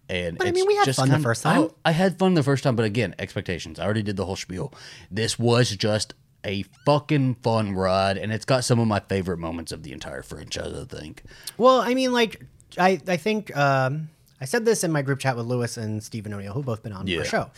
and 0.09 0.37
But 0.37 0.47
I 0.47 0.51
mean, 0.51 0.67
we 0.67 0.75
had 0.75 0.83
just 0.85 0.99
fun 0.99 1.07
the 1.07 1.13
kind 1.13 1.21
of- 1.21 1.29
first 1.29 1.43
time. 1.43 1.61
Oh, 1.61 1.73
I 1.85 1.91
had 1.91 2.19
fun 2.19 2.33
the 2.33 2.43
first 2.43 2.65
time, 2.65 2.75
but 2.75 2.83
again, 2.85 3.15
expectations. 3.17 3.79
I 3.79 3.85
already 3.85 4.03
did 4.03 4.17
the 4.17 4.25
whole 4.25 4.35
spiel. 4.35 4.73
This 5.09 5.39
was 5.39 5.69
just 5.77 6.15
a 6.45 6.63
fucking 6.85 7.35
fun 7.43 7.73
ride, 7.73 8.17
and 8.17 8.31
it's 8.31 8.45
got 8.45 8.63
some 8.63 8.79
of 8.79 8.87
my 8.87 8.99
favorite 8.99 9.37
moments 9.39 9.71
of 9.71 9.83
the 9.83 9.91
entire 9.91 10.21
franchise. 10.23 10.73
I 10.73 10.85
think. 10.85 11.23
Well, 11.57 11.81
I 11.81 11.93
mean, 11.93 12.11
like, 12.13 12.41
I 12.77 12.99
I 13.07 13.17
think 13.17 13.55
um, 13.57 14.09
I 14.41 14.45
said 14.45 14.65
this 14.65 14.83
in 14.83 14.91
my 14.91 15.01
group 15.01 15.19
chat 15.19 15.35
with 15.35 15.45
Lewis 15.45 15.77
and 15.77 16.01
Stephen 16.03 16.33
O'Neill, 16.33 16.53
who 16.53 16.63
both 16.63 16.81
been 16.83 16.93
on 16.93 17.07
Yeah. 17.07 17.19
the 17.19 17.25
show. 17.25 17.51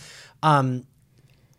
Um, 0.43 0.85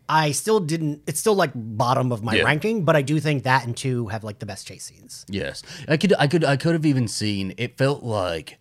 I 0.09 0.31
still 0.31 0.59
didn't. 0.59 1.01
It's 1.07 1.19
still 1.19 1.33
like 1.35 1.51
bottom 1.55 2.11
of 2.11 2.23
my 2.23 2.35
Yeah. 2.35 2.43
ranking, 2.43 2.83
but 2.83 2.95
I 2.97 3.01
do 3.01 3.19
think 3.21 3.43
that 3.43 3.65
and 3.65 3.75
two 3.75 4.07
have 4.07 4.23
like 4.25 4.39
the 4.39 4.45
best 4.45 4.67
chase 4.67 4.83
scenes. 4.83 5.25
Yes, 5.29 5.63
I 5.87 5.95
could, 5.95 6.13
I 6.19 6.27
could, 6.27 6.43
I 6.43 6.57
could 6.57 6.73
have 6.73 6.85
even 6.85 7.07
seen. 7.07 7.53
It 7.57 7.77
felt 7.77 8.03
like, 8.03 8.59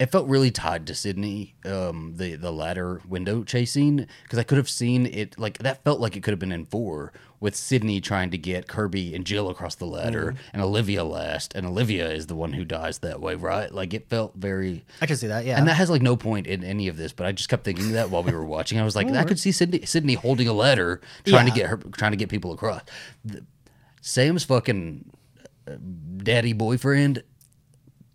it 0.00 0.12
felt 0.12 0.28
really 0.28 0.50
tied 0.52 0.86
to 0.86 0.94
Sidney, 0.94 1.54
um, 1.64 2.14
the 2.16 2.36
the 2.36 2.52
ladder 2.52 3.00
window 3.08 3.42
chasing, 3.44 4.06
because 4.22 4.38
I 4.38 4.44
could 4.44 4.58
have 4.58 4.68
seen 4.70 5.06
it 5.06 5.38
like 5.38 5.58
that. 5.58 5.82
Felt 5.84 6.00
like 6.00 6.16
it 6.16 6.22
could 6.22 6.30
have 6.32 6.38
been 6.38 6.52
in 6.52 6.66
four 6.66 7.12
with 7.40 7.54
Sidney 7.54 8.00
trying 8.00 8.30
to 8.30 8.38
get 8.38 8.66
Kirby 8.66 9.14
and 9.14 9.24
Jill 9.24 9.48
across 9.48 9.74
the 9.76 9.86
ladder, 9.86 10.32
Mm-hmm. 10.32 10.50
and 10.54 10.62
Olivia 10.62 11.04
last, 11.04 11.54
and 11.54 11.64
Olivia 11.66 12.10
is 12.10 12.26
the 12.26 12.34
one 12.34 12.52
who 12.52 12.64
dies 12.64 12.98
that 12.98 13.20
way, 13.20 13.34
right? 13.36 13.72
Like 13.72 13.92
it 13.94 14.08
felt 14.08 14.34
very. 14.36 14.84
I 15.02 15.06
can 15.06 15.16
see 15.16 15.26
that. 15.28 15.44
Yeah. 15.44 15.58
And 15.58 15.66
that 15.68 15.74
has 15.74 15.90
like 15.90 16.02
no 16.02 16.16
point 16.16 16.46
in 16.46 16.62
any 16.64 16.88
of 16.88 16.96
this, 16.96 17.12
but 17.12 17.26
I 17.26 17.32
just 17.32 17.48
kept 17.48 17.64
thinking 17.64 17.92
that 17.92 18.10
while 18.10 18.22
we 18.22 18.32
were 18.32 18.44
watching. 18.44 18.78
I 18.80 18.84
was 18.84 18.94
like, 18.96 19.08
I 19.12 19.24
could 19.24 19.38
see 19.40 19.52
Sidney, 19.52 19.84
Sidney 19.84 20.14
holding 20.14 20.46
a 20.48 20.52
ladder, 20.52 21.00
trying 21.24 21.46
Yeah. 21.48 21.52
to 21.54 21.58
get 21.60 21.70
her, 21.70 21.76
trying 21.92 22.12
to 22.12 22.16
get 22.16 22.28
people 22.28 22.52
across. 22.52 22.82
The- 23.24 23.44
Sam's 24.00 24.44
fucking 24.44 25.10
uh, 25.68 25.72
daddy 26.18 26.52
boyfriend. 26.52 27.24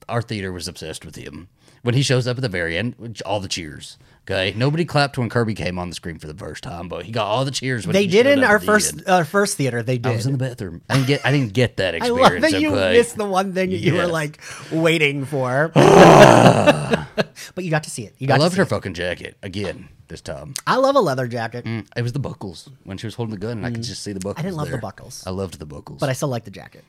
Our 0.09 0.21
theater 0.21 0.51
was 0.51 0.67
obsessed 0.67 1.05
with 1.05 1.15
him. 1.15 1.47
When 1.83 1.95
he 1.95 2.01
shows 2.01 2.27
up 2.27 2.37
at 2.37 2.41
the 2.41 2.49
very 2.49 2.77
end, 2.77 3.21
all 3.25 3.39
the 3.39 3.47
cheers. 3.47 3.97
Okay, 4.25 4.53
nobody 4.55 4.85
clapped 4.85 5.17
when 5.17 5.27
Kirby 5.27 5.53
came 5.53 5.77
on 5.77 5.89
the 5.89 5.95
screen 5.95 6.17
for 6.17 6.27
the 6.27 6.33
first 6.33 6.63
time, 6.63 6.87
but 6.87 7.03
he 7.03 7.11
got 7.11 7.25
all 7.27 7.43
the 7.43 7.51
cheers. 7.51 7.85
When 7.85 7.93
they 7.93 8.03
he 8.03 8.07
did 8.07 8.25
in 8.25 8.41
up 8.41 8.49
our 8.51 8.59
first 8.59 8.93
end. 8.93 9.03
our 9.05 9.25
first 9.25 9.57
theater. 9.57 9.83
They 9.83 9.97
did. 9.97 10.09
I 10.09 10.15
was 10.15 10.25
in 10.25 10.31
the 10.31 10.37
bathroom. 10.37 10.81
I 10.89 10.93
didn't 10.95 11.07
get. 11.07 11.25
I 11.25 11.31
didn't 11.33 11.51
get 11.51 11.75
that 11.77 11.93
I 11.93 11.97
experience. 11.97 12.31
love 12.41 12.51
that 12.51 12.61
you 12.61 12.69
okay? 12.73 12.93
missed 12.93 13.17
the 13.17 13.25
one 13.25 13.51
thing 13.53 13.71
you 13.71 13.95
were 13.95 14.07
like 14.07 14.39
waiting 14.71 15.25
for. 15.25 15.71
but 15.75 17.63
you 17.65 17.69
got 17.69 17.83
to 17.83 17.89
see 17.89 18.05
it. 18.05 18.15
You 18.17 18.27
got 18.27 18.39
I 18.39 18.43
loved 18.43 18.55
her 18.55 18.63
it. 18.63 18.67
fucking 18.67 18.93
jacket 18.93 19.35
again 19.43 19.89
this 20.07 20.21
time. 20.21 20.53
I 20.65 20.77
love 20.77 20.95
a 20.95 21.01
leather 21.01 21.27
jacket, 21.27 21.65
Mm, 21.65 21.85
It 21.95 22.01
was 22.01 22.13
the 22.13 22.19
buckles 22.19 22.69
when 22.85 22.97
she 22.97 23.07
was 23.07 23.15
holding 23.15 23.33
the 23.35 23.39
gun, 23.39 23.57
and 23.57 23.65
I 23.65 23.71
could 23.71 23.83
just 23.83 24.03
see 24.03 24.13
the 24.13 24.19
buckles. 24.21 24.35
Mm. 24.37 24.39
I 24.39 24.41
didn't 24.43 24.57
love 24.57 24.71
the 24.71 24.77
buckles. 24.77 25.23
I 25.27 25.31
loved 25.31 25.59
the 25.59 25.65
buckles, 25.65 25.99
but 25.99 26.07
I 26.09 26.13
still 26.13 26.29
like 26.29 26.45
the 26.45 26.51
jacket. 26.51 26.83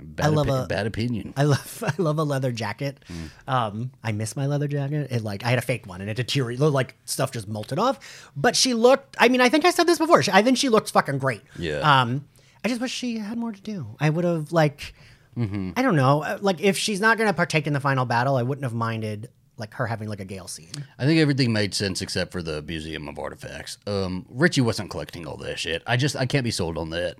Bad 0.00 0.26
I 0.26 0.28
love 0.28 0.46
opi- 0.46 0.64
a- 0.64 0.66
bad 0.66 0.86
opinion. 0.86 1.34
I 1.36 1.44
love 1.44 1.82
I 1.98 2.02
love 2.02 2.18
a 2.18 2.24
leather 2.24 2.52
jacket. 2.52 3.04
Mm. 3.08 3.52
Um, 3.52 3.90
I 4.02 4.12
miss 4.12 4.36
my 4.36 4.46
leather 4.46 4.68
jacket. 4.68 5.08
It 5.10 5.22
like 5.22 5.44
I 5.44 5.50
had 5.50 5.58
a 5.58 5.62
fake 5.62 5.86
one 5.86 6.00
and 6.00 6.10
it 6.10 6.14
deteriorated. 6.14 6.60
Like 6.60 6.94
stuff 7.04 7.30
just 7.32 7.48
melted 7.48 7.78
off. 7.78 8.30
But 8.36 8.56
she 8.56 8.74
looked. 8.74 9.16
I 9.18 9.28
mean, 9.28 9.40
I 9.40 9.48
think 9.48 9.64
I 9.64 9.70
said 9.70 9.86
this 9.86 9.98
before. 9.98 10.22
She, 10.22 10.30
I 10.32 10.42
think 10.42 10.58
she 10.58 10.68
looked 10.68 10.90
fucking 10.90 11.18
great. 11.18 11.42
Yeah. 11.58 11.78
Um, 12.02 12.26
I 12.64 12.68
just 12.68 12.80
wish 12.80 12.92
she 12.92 13.18
had 13.18 13.36
more 13.38 13.52
to 13.52 13.60
do. 13.60 13.96
I 14.00 14.10
would 14.10 14.24
have 14.24 14.52
like. 14.52 14.94
Mm-hmm. 15.36 15.70
I 15.76 15.82
don't 15.82 15.96
know. 15.96 16.22
uh, 16.22 16.38
Like 16.40 16.60
if 16.60 16.76
she's 16.78 17.00
not 17.00 17.18
gonna 17.18 17.34
partake 17.34 17.66
in 17.66 17.72
the 17.72 17.80
final 17.80 18.04
battle, 18.04 18.36
I 18.36 18.42
wouldn't 18.42 18.64
have 18.64 18.74
minded 18.74 19.30
like 19.56 19.74
her 19.74 19.86
having 19.86 20.08
like 20.08 20.20
a 20.20 20.24
Gale 20.24 20.48
scene. 20.48 20.72
I 20.98 21.04
think 21.06 21.20
everything 21.20 21.52
made 21.52 21.74
sense 21.74 22.02
except 22.02 22.32
for 22.32 22.42
the 22.42 22.62
Museum 22.62 23.08
of 23.08 23.18
Artifacts. 23.18 23.78
Um, 23.86 24.26
Richie 24.28 24.60
wasn't 24.60 24.90
collecting 24.90 25.26
all 25.26 25.36
that 25.38 25.58
shit. 25.58 25.82
I 25.86 25.96
just 25.96 26.16
I 26.16 26.26
can't 26.26 26.44
be 26.44 26.50
sold 26.50 26.78
on 26.78 26.90
that. 26.90 27.16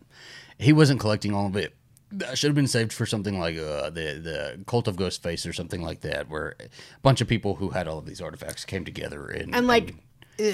He 0.59 0.73
wasn't 0.73 1.01
collecting 1.01 1.35
all 1.35 1.47
of 1.47 1.57
it. 1.57 1.75
That 2.19 2.39
should 2.39 2.49
have 2.49 2.55
been 2.55 2.67
saved 2.69 2.93
for 2.93 3.07
something 3.07 3.39
like 3.39 3.57
uh, 3.57 3.91
the 3.91 4.21
the 4.23 4.65
Cult 4.67 4.89
of 4.89 4.97
Ghostface 4.97 5.49
or 5.49 5.53
something 5.53 5.83
like 5.83 6.01
that, 6.03 6.29
where 6.29 6.55
a 6.61 6.69
bunch 7.03 7.21
of 7.21 7.29
people 7.29 7.57
who 7.57 7.71
had 7.71 7.89
all 7.89 7.99
of 7.99 8.07
these 8.07 8.21
artifacts 8.21 8.65
came 8.65 8.85
together 8.85 9.27
and 9.27 9.55
And 9.55 9.67
like. 9.67 9.95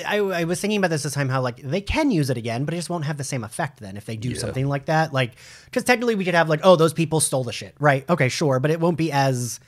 I, 0.06 0.18
I 0.18 0.44
was 0.44 0.60
thinking 0.60 0.76
about 0.76 0.90
this 0.90 1.04
this 1.04 1.14
time 1.14 1.30
how 1.30 1.40
like 1.40 1.56
they 1.56 1.80
can 1.80 2.10
use 2.10 2.28
it 2.28 2.36
again, 2.36 2.66
but 2.66 2.74
it 2.74 2.76
just 2.76 2.90
won't 2.90 3.06
have 3.06 3.16
the 3.16 3.24
same 3.24 3.42
effect 3.42 3.80
then 3.80 3.96
if 3.96 4.04
they 4.04 4.14
do 4.18 4.34
something 4.34 4.66
like 4.66 4.84
that. 4.86 5.14
Like, 5.14 5.36
because 5.64 5.84
technically 5.84 6.16
we 6.16 6.26
could 6.26 6.34
have 6.34 6.50
like, 6.50 6.60
oh, 6.64 6.76
those 6.76 6.92
people 6.92 7.18
stole 7.18 7.44
the 7.44 7.52
shit, 7.54 7.76
right? 7.80 8.04
Okay, 8.10 8.28
sure, 8.28 8.60
but 8.60 8.70
it 8.70 8.78
won't 8.78 8.98
be 8.98 9.10
as 9.10 9.58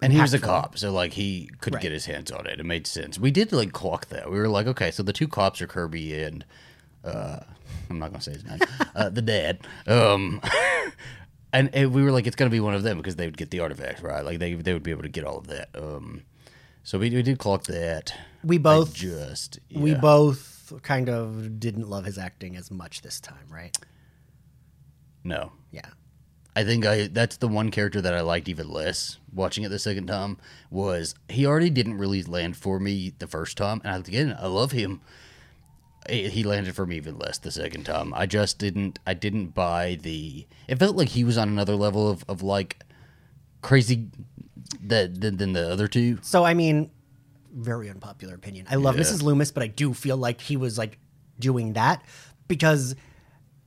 And 0.00 0.14
he 0.14 0.20
was 0.20 0.32
a 0.32 0.38
cop, 0.38 0.78
so 0.78 0.92
like 0.92 1.12
he 1.12 1.50
could 1.60 1.74
Right. 1.74 1.82
get 1.82 1.92
his 1.92 2.06
hands 2.06 2.30
on 2.32 2.46
it. 2.46 2.58
It 2.58 2.64
made 2.64 2.86
sense. 2.86 3.18
We 3.18 3.30
did 3.30 3.52
like 3.52 3.72
clock 3.72 4.06
that. 4.08 4.30
We 4.30 4.38
were 4.38 4.48
like, 4.48 4.66
okay, 4.66 4.90
so 4.90 5.02
the 5.02 5.12
two 5.12 5.28
cops 5.28 5.60
are 5.60 5.66
Kirby 5.66 6.14
and 6.18 6.44
uh, 7.04 7.40
I'm 7.90 7.98
not 7.98 8.10
gonna 8.10 8.22
say 8.22 8.32
his 8.32 8.44
name, 8.44 8.60
uh, 8.94 9.08
the 9.10 9.22
dad. 9.22 9.60
Um, 9.86 10.40
and, 11.52 11.74
and 11.74 11.92
we 11.92 12.02
were 12.02 12.12
like, 12.12 12.26
it's 12.26 12.36
gonna 12.36 12.50
be 12.50 12.60
one 12.60 12.74
of 12.74 12.82
them 12.82 12.96
because 12.96 13.16
they 13.16 13.26
would 13.26 13.36
get 13.36 13.50
the 13.50 13.60
artifacts, 13.60 14.02
right? 14.02 14.24
Like 14.24 14.38
they 14.38 14.54
they 14.54 14.72
would 14.72 14.82
be 14.82 14.90
able 14.90 15.02
to 15.02 15.08
get 15.08 15.24
all 15.24 15.38
of 15.38 15.46
that. 15.48 15.68
Um, 15.74 16.22
so 16.82 16.98
we, 16.98 17.10
we 17.10 17.22
did 17.22 17.38
clock 17.38 17.64
that. 17.64 18.14
we 18.44 18.56
I 18.56 18.58
both 18.58 18.94
just 18.94 19.58
we 19.72 19.92
yeah. 19.92 19.98
both 19.98 20.56
both 20.70 20.82
kind 20.82 21.08
of 21.08 21.58
didn't 21.60 21.88
love 21.88 22.04
his 22.04 22.18
acting 22.18 22.56
as 22.56 22.70
much 22.70 23.02
this 23.02 23.20
time, 23.20 23.46
right? 23.50 23.76
No, 25.24 25.52
Yeah. 25.70 25.88
I 26.54 26.64
think 26.64 26.86
I 26.86 27.08
that's 27.08 27.36
the 27.36 27.48
one 27.48 27.70
character 27.70 28.00
that 28.00 28.14
I 28.14 28.22
liked 28.22 28.48
even 28.48 28.70
less 28.70 29.18
watching 29.30 29.64
it 29.64 29.68
the 29.68 29.78
second 29.78 30.06
time 30.06 30.38
was 30.70 31.14
he 31.28 31.44
already 31.44 31.68
didn't 31.68 31.98
really 31.98 32.22
land 32.22 32.56
for 32.56 32.80
me 32.80 33.12
the 33.18 33.26
first 33.26 33.58
time, 33.58 33.82
and 33.84 34.06
again 34.08 34.34
I 34.38 34.46
love 34.46 34.72
him. 34.72 35.02
He 36.08 36.42
landed 36.44 36.74
for 36.74 36.86
me 36.86 36.96
even 36.96 37.18
less 37.18 37.38
the 37.38 37.50
second 37.50 37.84
time. 37.84 38.12
I 38.14 38.26
just 38.26 38.58
didn't 38.58 38.98
I 39.06 39.14
didn't 39.14 39.48
buy 39.54 39.98
the. 40.00 40.46
It 40.68 40.78
felt 40.78 40.96
like 40.96 41.08
he 41.10 41.24
was 41.24 41.36
on 41.38 41.48
another 41.48 41.74
level 41.76 42.08
of, 42.08 42.24
of 42.28 42.42
like 42.42 42.82
crazy 43.62 44.08
that 44.82 45.20
than, 45.20 45.36
than 45.36 45.52
the 45.52 45.70
other 45.70 45.88
two. 45.88 46.18
So 46.22 46.44
I 46.44 46.54
mean, 46.54 46.90
very 47.52 47.88
unpopular 47.88 48.34
opinion. 48.34 48.66
I 48.70 48.76
love 48.76 48.96
Yeah. 48.96 49.02
Mrs. 49.02 49.22
Loomis, 49.22 49.50
but 49.50 49.62
I 49.62 49.66
do 49.68 49.94
feel 49.94 50.16
like 50.16 50.40
he 50.40 50.56
was 50.56 50.76
like 50.78 50.98
doing 51.38 51.72
that 51.74 52.02
because 52.48 52.94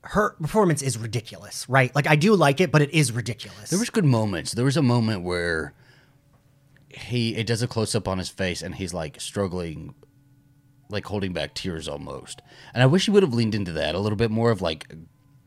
her 0.02 0.32
performance 0.42 0.82
is 0.82 0.98
ridiculous, 0.98 1.68
right? 1.68 1.94
Like 1.94 2.08
I 2.08 2.16
do 2.16 2.36
like 2.36 2.62
it, 2.62 2.72
but 2.72 2.82
it 2.82 2.92
is 2.92 3.12
ridiculous. 3.12 3.70
There 3.70 3.80
was 3.80 3.90
good 3.90 4.06
moments. 4.06 4.54
There 4.54 4.66
was 4.66 4.78
a 4.78 4.82
moment 4.82 5.24
where 5.24 5.74
he 6.90 7.36
it 7.36 7.46
does 7.46 7.62
a 7.62 7.68
close 7.68 7.94
up 7.96 8.08
on 8.08 8.18
his 8.18 8.30
face 8.30 8.62
and 8.62 8.76
he's 8.76 8.94
like 8.94 9.20
struggling 9.22 9.94
like 10.90 11.06
holding 11.06 11.34
back 11.34 11.54
tears 11.54 11.88
almost. 11.88 12.42
And 12.74 12.82
I 12.84 12.86
wish 12.88 13.06
he 13.06 13.12
would 13.12 13.24
have 13.24 13.34
leaned 13.34 13.56
into 13.56 13.72
that 13.74 13.96
a 13.96 14.00
little 14.00 14.16
bit 14.18 14.32
more 14.32 14.52
of 14.52 14.62
like 14.62 14.92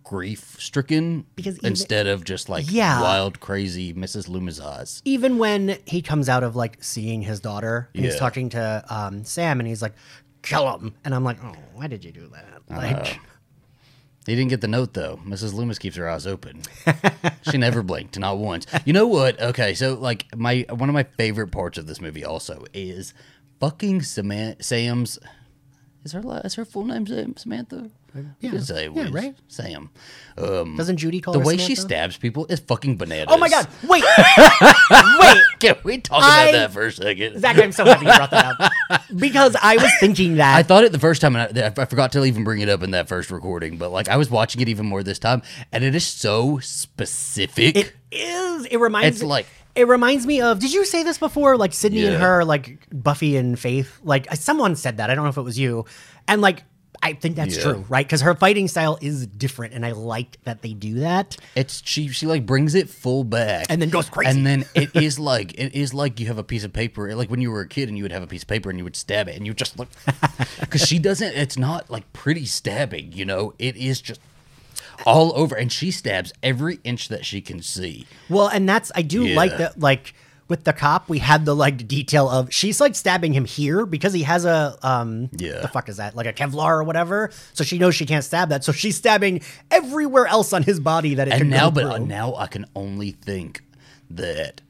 grief 0.04 0.56
stricken 0.58 1.24
Because 1.36 1.56
even- 1.58 1.68
instead 1.68 2.06
of 2.06 2.24
just 2.24 2.48
like 2.48 2.66
Yeah. 2.70 3.00
wild 3.00 3.40
crazy 3.40 3.92
Mrs. 3.94 4.28
Loomis 4.28 4.60
eyes. 4.60 5.00
even 5.04 5.38
when 5.38 5.78
he 5.86 6.02
comes 6.02 6.28
out 6.28 6.42
of 6.42 6.54
like 6.54 6.82
seeing 6.82 7.22
his 7.22 7.40
daughter 7.40 7.88
and 7.94 8.04
he's 8.04 8.16
talking 8.16 8.48
to 8.50 8.84
um, 8.88 9.24
Sam 9.24 9.58
and 9.60 9.68
he's 9.68 9.80
like, 9.82 9.94
kill 10.42 10.76
him. 10.76 10.94
And 11.04 11.14
I'm 11.14 11.24
like, 11.24 11.38
oh, 11.42 11.54
why 11.74 11.86
did 11.86 12.04
you 12.04 12.12
do 12.12 12.28
that? 12.32 12.62
Like, 12.68 13.18
He 14.26 14.36
didn't 14.36 14.50
get 14.50 14.60
the 14.60 14.68
note 14.68 14.92
though. 14.94 15.18
Mrs. 15.26 15.54
Loomis 15.54 15.78
keeps 15.78 15.96
her 15.96 16.08
eyes 16.08 16.26
open. 16.26 16.62
she 17.50 17.58
never 17.58 17.82
blinked, 17.82 18.18
not 18.18 18.38
once. 18.38 18.66
You 18.84 18.92
know 18.92 19.06
what? 19.06 19.40
Okay, 19.40 19.74
so 19.74 19.94
like 19.94 20.26
my 20.36 20.64
one 20.68 20.88
of 20.88 20.92
my 20.94 21.02
favorite 21.04 21.48
parts 21.52 21.78
of 21.78 21.86
this 21.86 22.00
movie 22.00 22.24
also 22.24 22.64
is 22.74 23.14
fucking 23.62 24.02
Sama- 24.02 24.56
Sam's. 24.60 25.18
Is 26.04 26.12
her 26.12 26.22
is 26.44 26.54
her 26.56 26.64
full 26.64 26.84
name 26.84 27.06
Sam- 27.06 27.36
Samantha? 27.36 27.90
You 28.40 28.50
could 28.50 28.66
say 28.66 28.90
yeah, 28.92 29.08
right. 29.10 29.34
Sam. 29.48 29.88
Um, 30.36 30.76
doesn't 30.76 30.98
Judy 30.98 31.20
call 31.20 31.32
the 31.32 31.38
way 31.40 31.56
she 31.56 31.74
stabs 31.74 32.18
people 32.18 32.44
is 32.50 32.58
fucking 32.60 32.96
bananas. 32.98 33.28
Oh 33.30 33.38
my 33.38 33.48
God. 33.48 33.66
Wait. 33.88 34.04
Wait. 35.20 35.42
Can 35.60 35.76
we 35.84 35.98
talk 35.98 36.18
about 36.18 36.30
I- 36.48 36.52
that 36.52 36.72
for 36.72 36.86
a 36.86 36.92
second? 36.92 37.40
Zach, 37.40 37.56
I'm 37.56 37.72
so 37.72 37.84
happy 37.84 38.04
you 38.06 38.12
brought 38.12 38.30
that 38.32 38.60
up 38.60 39.02
because 39.16 39.56
I 39.62 39.76
was 39.76 39.90
thinking 40.00 40.36
that. 40.36 40.56
I 40.56 40.62
thought 40.64 40.82
it 40.84 40.92
the 40.92 40.98
first 40.98 41.20
time, 41.22 41.36
and 41.36 41.56
I, 41.58 41.72
I 41.80 41.84
forgot 41.86 42.12
to 42.12 42.24
even 42.24 42.42
bring 42.44 42.60
it 42.60 42.68
up 42.68 42.82
in 42.82 42.90
that 42.90 43.08
first 43.08 43.30
recording. 43.30 43.78
But 43.78 43.92
like, 43.92 44.08
I 44.08 44.16
was 44.16 44.28
watching 44.28 44.60
it 44.60 44.68
even 44.68 44.84
more 44.86 45.02
this 45.04 45.20
time, 45.20 45.40
and 45.70 45.82
it 45.84 45.94
is 45.94 46.06
so 46.06 46.58
specific. 46.58 47.76
It 47.76 47.92
is. 48.10 48.66
It 48.66 48.76
reminds. 48.78 49.18
It's 49.20 49.24
like- 49.24 49.46
It 49.74 49.88
reminds 49.88 50.26
me 50.26 50.40
of. 50.40 50.58
Did 50.58 50.72
you 50.74 50.84
say 50.84 51.02
this 51.02 51.18
before? 51.18 51.56
Like 51.56 51.72
Sidney 51.72 52.04
and 52.04 52.14
Yeah. 52.14 52.18
her, 52.20 52.44
like 52.44 52.78
Buffy 52.92 53.36
and 53.36 53.58
Faith. 53.58 53.98
Like 54.04 54.32
someone 54.36 54.76
said 54.76 54.98
that. 54.98 55.08
I 55.10 55.14
don't 55.14 55.24
know 55.24 55.30
if 55.30 55.38
it 55.38 55.42
was 55.42 55.58
you. 55.58 55.86
And 56.28 56.42
like, 56.42 56.64
I 57.04 57.14
think 57.14 57.34
that's 57.34 57.56
Yeah. 57.56 57.62
true, 57.62 57.84
right? 57.88 58.06
Because 58.06 58.20
her 58.20 58.34
fighting 58.34 58.68
style 58.68 58.96
is 59.00 59.26
different, 59.26 59.74
and 59.74 59.84
I 59.84 59.90
like 59.90 60.38
that 60.44 60.62
they 60.62 60.72
do 60.72 61.00
that. 61.00 61.36
It's 61.56 61.82
she 61.84 62.06
she 62.08 62.26
like 62.26 62.46
brings 62.46 62.76
it 62.76 62.88
full 62.88 63.24
back 63.24 63.66
And 63.70 63.82
then 63.82 63.88
goes 63.88 64.08
crazy. 64.08 64.30
And 64.30 64.46
then 64.46 64.66
it 64.74 64.90
is 64.94 65.18
like 65.18 65.52
it 65.58 65.74
is 65.74 65.92
like 65.94 66.20
you 66.20 66.26
have 66.26 66.38
a 66.38 66.44
piece 66.44 66.62
of 66.62 66.72
paper 66.72 67.12
like 67.16 67.28
when 67.28 67.40
you 67.40 67.50
were 67.50 67.62
a 67.62 67.66
kid 67.66 67.88
and 67.88 67.96
you 67.98 68.04
would 68.04 68.12
have 68.12 68.22
a 68.22 68.26
piece 68.28 68.42
of 68.42 68.48
paper 68.48 68.70
and 68.70 68.78
you 68.78 68.84
would 68.84 68.94
stab 68.94 69.26
it 69.28 69.36
and 69.36 69.46
you 69.46 69.54
just 69.54 69.78
look 69.78 69.88
because 70.60 70.82
she 70.86 70.98
doesn't. 71.00 71.32
It's 71.34 71.58
not 71.58 71.90
like 71.90 72.12
pretty 72.12 72.44
stabbing, 72.46 73.12
you 73.12 73.24
know. 73.24 73.54
It 73.58 73.74
is 73.76 74.00
just 74.00 74.20
all 75.06 75.32
over, 75.36 75.54
and 75.54 75.70
she 75.72 75.90
stabs 75.90 76.32
every 76.42 76.78
inch 76.84 77.08
that 77.08 77.24
she 77.24 77.40
can 77.40 77.62
see. 77.62 78.06
Well, 78.28 78.48
and 78.48 78.68
that's 78.68 78.90
I 78.94 79.02
do 79.02 79.26
like 79.28 79.56
that. 79.58 79.78
Like 79.78 80.14
with 80.48 80.64
the 80.64 80.72
cop, 80.72 81.08
we 81.08 81.18
had 81.18 81.44
the 81.46 81.54
like 81.54 81.88
detail 81.88 82.28
of 82.28 82.52
she's 82.52 82.80
like 82.80 82.94
stabbing 82.94 83.32
him 83.32 83.44
here 83.46 83.86
because 83.86 84.12
he 84.12 84.22
has 84.24 84.44
a 84.44 84.76
um. 84.82 85.30
Yeah. 85.32 85.60
The 85.60 85.68
fuck 85.68 85.88
is 85.88 85.96
that? 85.96 86.14
Like 86.14 86.26
a 86.26 86.32
Kevlar 86.32 86.68
or 86.70 86.84
whatever. 86.84 87.30
So 87.54 87.64
she 87.64 87.78
knows 87.78 87.94
she 87.94 88.04
can't 88.06 88.24
stab 88.24 88.50
that. 88.50 88.62
So 88.64 88.72
she's 88.72 88.96
stabbing 88.96 89.40
everywhere 89.70 90.26
else 90.26 90.52
on 90.52 90.62
his 90.62 90.78
body 90.78 91.14
that 91.14 91.28
it 91.28 91.32
And 91.32 91.40
can 91.42 91.50
now, 91.50 91.70
but 91.70 91.84
uh, 91.84 91.98
now 91.98 92.34
I 92.34 92.46
can 92.46 92.66
only 92.74 93.12
think 93.12 93.62
that. 94.10 94.60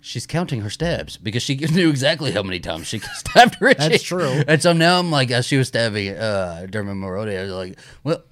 She's 0.00 0.24
counting 0.24 0.60
her 0.60 0.70
stabs 0.70 1.16
because 1.16 1.42
she 1.42 1.56
knew 1.72 1.90
exactly 1.90 2.30
how 2.30 2.44
many 2.44 2.60
times 2.60 2.86
she 2.86 2.98
stabbed 3.14 3.56
her. 3.56 3.74
That's 3.74 4.04
true. 4.04 4.44
And 4.46 4.62
so 4.62 4.72
now 4.72 5.00
I'm 5.00 5.10
like, 5.10 5.32
as 5.32 5.46
she 5.46 5.56
was 5.56 5.66
stabbing 5.66 6.16
uh, 6.16 6.68
Dermot 6.70 6.94
Mulroney, 6.96 7.36
I 7.36 7.42
was 7.42 7.50
like, 7.50 7.78
well, 8.04 8.22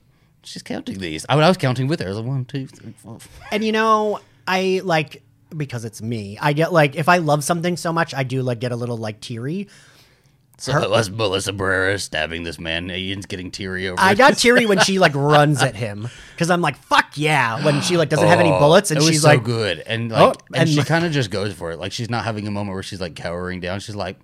she's 0.45 0.63
counting 0.63 0.99
these. 0.99 1.27
I, 1.29 1.35
I 1.35 1.49
was 1.49 1.57
counting 1.57 1.89
with 1.89 2.01
her. 2.01 2.07
I 2.07 2.09
was 2.11 2.19
like, 2.19 2.27
one, 2.27 2.45
two, 2.45 2.67
three, 2.67 2.95
four. 2.99 3.19
And 3.51 3.65
you 3.65 3.73
know, 3.73 4.21
I 4.47 4.81
like 4.85 5.23
because 5.57 5.85
it's 5.85 6.03
me. 6.03 6.39
I 6.41 6.53
get 6.53 6.73
like 6.73 6.97
if 6.97 7.09
I 7.09 7.19
love 7.19 7.45
something 7.45 7.77
so 7.77 7.93
much, 7.93 8.15
I 8.15 8.23
do 8.23 8.43
like 8.43 8.61
get 8.61 8.73
a 8.73 8.77
little 8.77 8.97
like 8.97 9.21
teary. 9.21 9.69
So 10.57 10.77
it 10.81 10.89
was 10.89 11.11
Melissa 11.11 11.53
Barrera 11.53 12.01
stabbing 12.01 12.45
this 12.45 12.61
man. 12.61 12.89
Ian's 12.89 13.27
getting 13.27 13.51
teary 13.51 13.89
over 13.89 14.01
I 14.01 14.15
got 14.15 14.39
teary 14.39 14.67
when 14.67 14.79
she 14.85 15.01
like 15.01 15.15
runs 15.15 15.61
at 15.61 15.75
him 15.75 16.09
because 16.33 16.49
I'm 16.49 16.61
like, 16.61 16.77
fuck 16.77 17.13
yeah. 17.17 17.65
When 17.65 17.81
she 17.81 17.97
like 17.97 18.09
doesn't 18.09 18.29
have 18.29 18.39
any 18.39 18.53
oh, 18.53 18.61
bullets 18.61 18.93
and 18.93 18.99
Oh, 18.99 19.03
it 19.03 19.05
was 19.05 19.15
she's 19.15 19.23
so 19.23 19.29
like, 19.29 19.43
good, 19.43 19.81
and 19.81 20.13
oh, 20.13 20.15
like, 20.15 20.37
Oh, 20.37 20.41
and, 20.49 20.57
and 20.57 20.69
she 20.69 20.83
kind 20.85 21.05
of 21.05 21.11
just 21.11 21.31
goes 21.31 21.53
for 21.53 21.73
it. 21.73 21.79
Like 21.81 21.91
she's 21.91 22.09
not 22.09 22.25
having 22.25 22.47
a 22.47 22.53
moment 22.53 22.75
where 22.75 22.85
she's 22.85 23.01
like 23.01 23.17
cowering 23.17 23.59
down. 23.59 23.81
She's 23.81 23.97
like, 23.97 24.17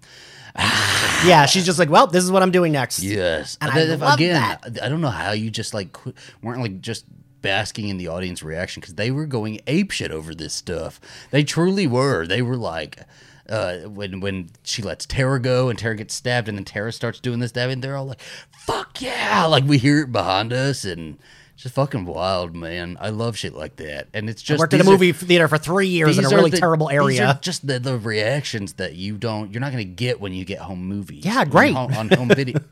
yeah, 0.56 1.46
she's 1.46 1.64
just 1.64 1.78
like, 1.78 1.90
well, 1.90 2.06
this 2.06 2.24
is 2.24 2.30
what 2.30 2.42
I'm 2.42 2.50
doing 2.50 2.72
next. 2.72 3.02
Yes. 3.02 3.58
And 3.60 3.70
I 3.70 3.84
love 3.84 4.14
again, 4.14 4.34
that. 4.34 4.82
I 4.82 4.88
don't 4.88 5.00
know 5.00 5.08
how 5.08 5.32
you 5.32 5.50
just 5.50 5.74
like 5.74 5.92
qu- 5.92 6.14
weren't 6.42 6.60
like 6.60 6.80
just 6.80 7.04
basking 7.42 7.88
in 7.88 7.96
the 7.96 8.08
audience 8.08 8.42
reaction 8.42 8.80
because 8.80 8.94
they 8.94 9.10
were 9.10 9.26
going 9.26 9.60
apeshit 9.66 10.10
over 10.10 10.34
this 10.34 10.54
stuff. 10.54 11.00
They 11.30 11.44
truly 11.44 11.86
were. 11.86 12.26
They 12.26 12.42
were 12.42 12.56
like. 12.56 13.00
Uh, 13.48 13.88
when 13.88 14.20
when 14.20 14.48
she 14.62 14.80
lets 14.80 15.04
Tara 15.04 15.40
go 15.40 15.68
and 15.68 15.76
Tara 15.76 15.96
gets 15.96 16.14
stabbed 16.14 16.48
and 16.48 16.56
then 16.56 16.64
Tara 16.64 16.92
starts 16.92 17.18
doing 17.18 17.40
this 17.40 17.48
stabbing, 17.48 17.80
they're 17.80 17.96
all 17.96 18.04
like, 18.04 18.20
"Fuck 18.56 19.02
yeah!" 19.02 19.44
Like 19.46 19.64
we 19.64 19.76
hear 19.76 20.02
it 20.02 20.12
behind 20.12 20.52
us 20.52 20.84
and 20.84 21.18
just 21.62 21.74
fucking 21.74 22.04
wild, 22.06 22.54
man. 22.56 22.96
I 23.00 23.10
love 23.10 23.36
shit 23.36 23.54
like 23.54 23.76
that, 23.76 24.08
and 24.14 24.28
it's 24.30 24.42
I 24.42 24.44
just 24.44 24.58
worked 24.60 24.74
at 24.74 24.80
a 24.80 24.82
these 24.82 24.88
are- 24.88 24.92
movie 24.92 25.12
theater 25.12 25.48
for 25.48 25.58
three 25.58 25.88
years 25.88 26.18
in 26.18 26.24
a 26.24 26.28
really 26.28 26.50
the- 26.50 26.56
terrible 26.58 26.88
area. 26.90 27.38
just 27.42 27.66
the, 27.66 27.78
the 27.78 27.98
reactions 27.98 28.74
that 28.74 28.94
you 28.94 29.16
don't, 29.16 29.52
you're 29.52 29.60
not 29.60 29.72
going 29.72 29.86
to 29.86 29.92
get 29.92 30.20
when 30.20 30.32
you 30.32 30.44
get 30.44 30.58
home 30.58 30.84
movies. 30.86 31.24
Yeah, 31.24 31.44
great. 31.44 31.74
home- 31.74 31.92
on 31.94 32.08
home 32.08 32.28
video. 32.28 32.60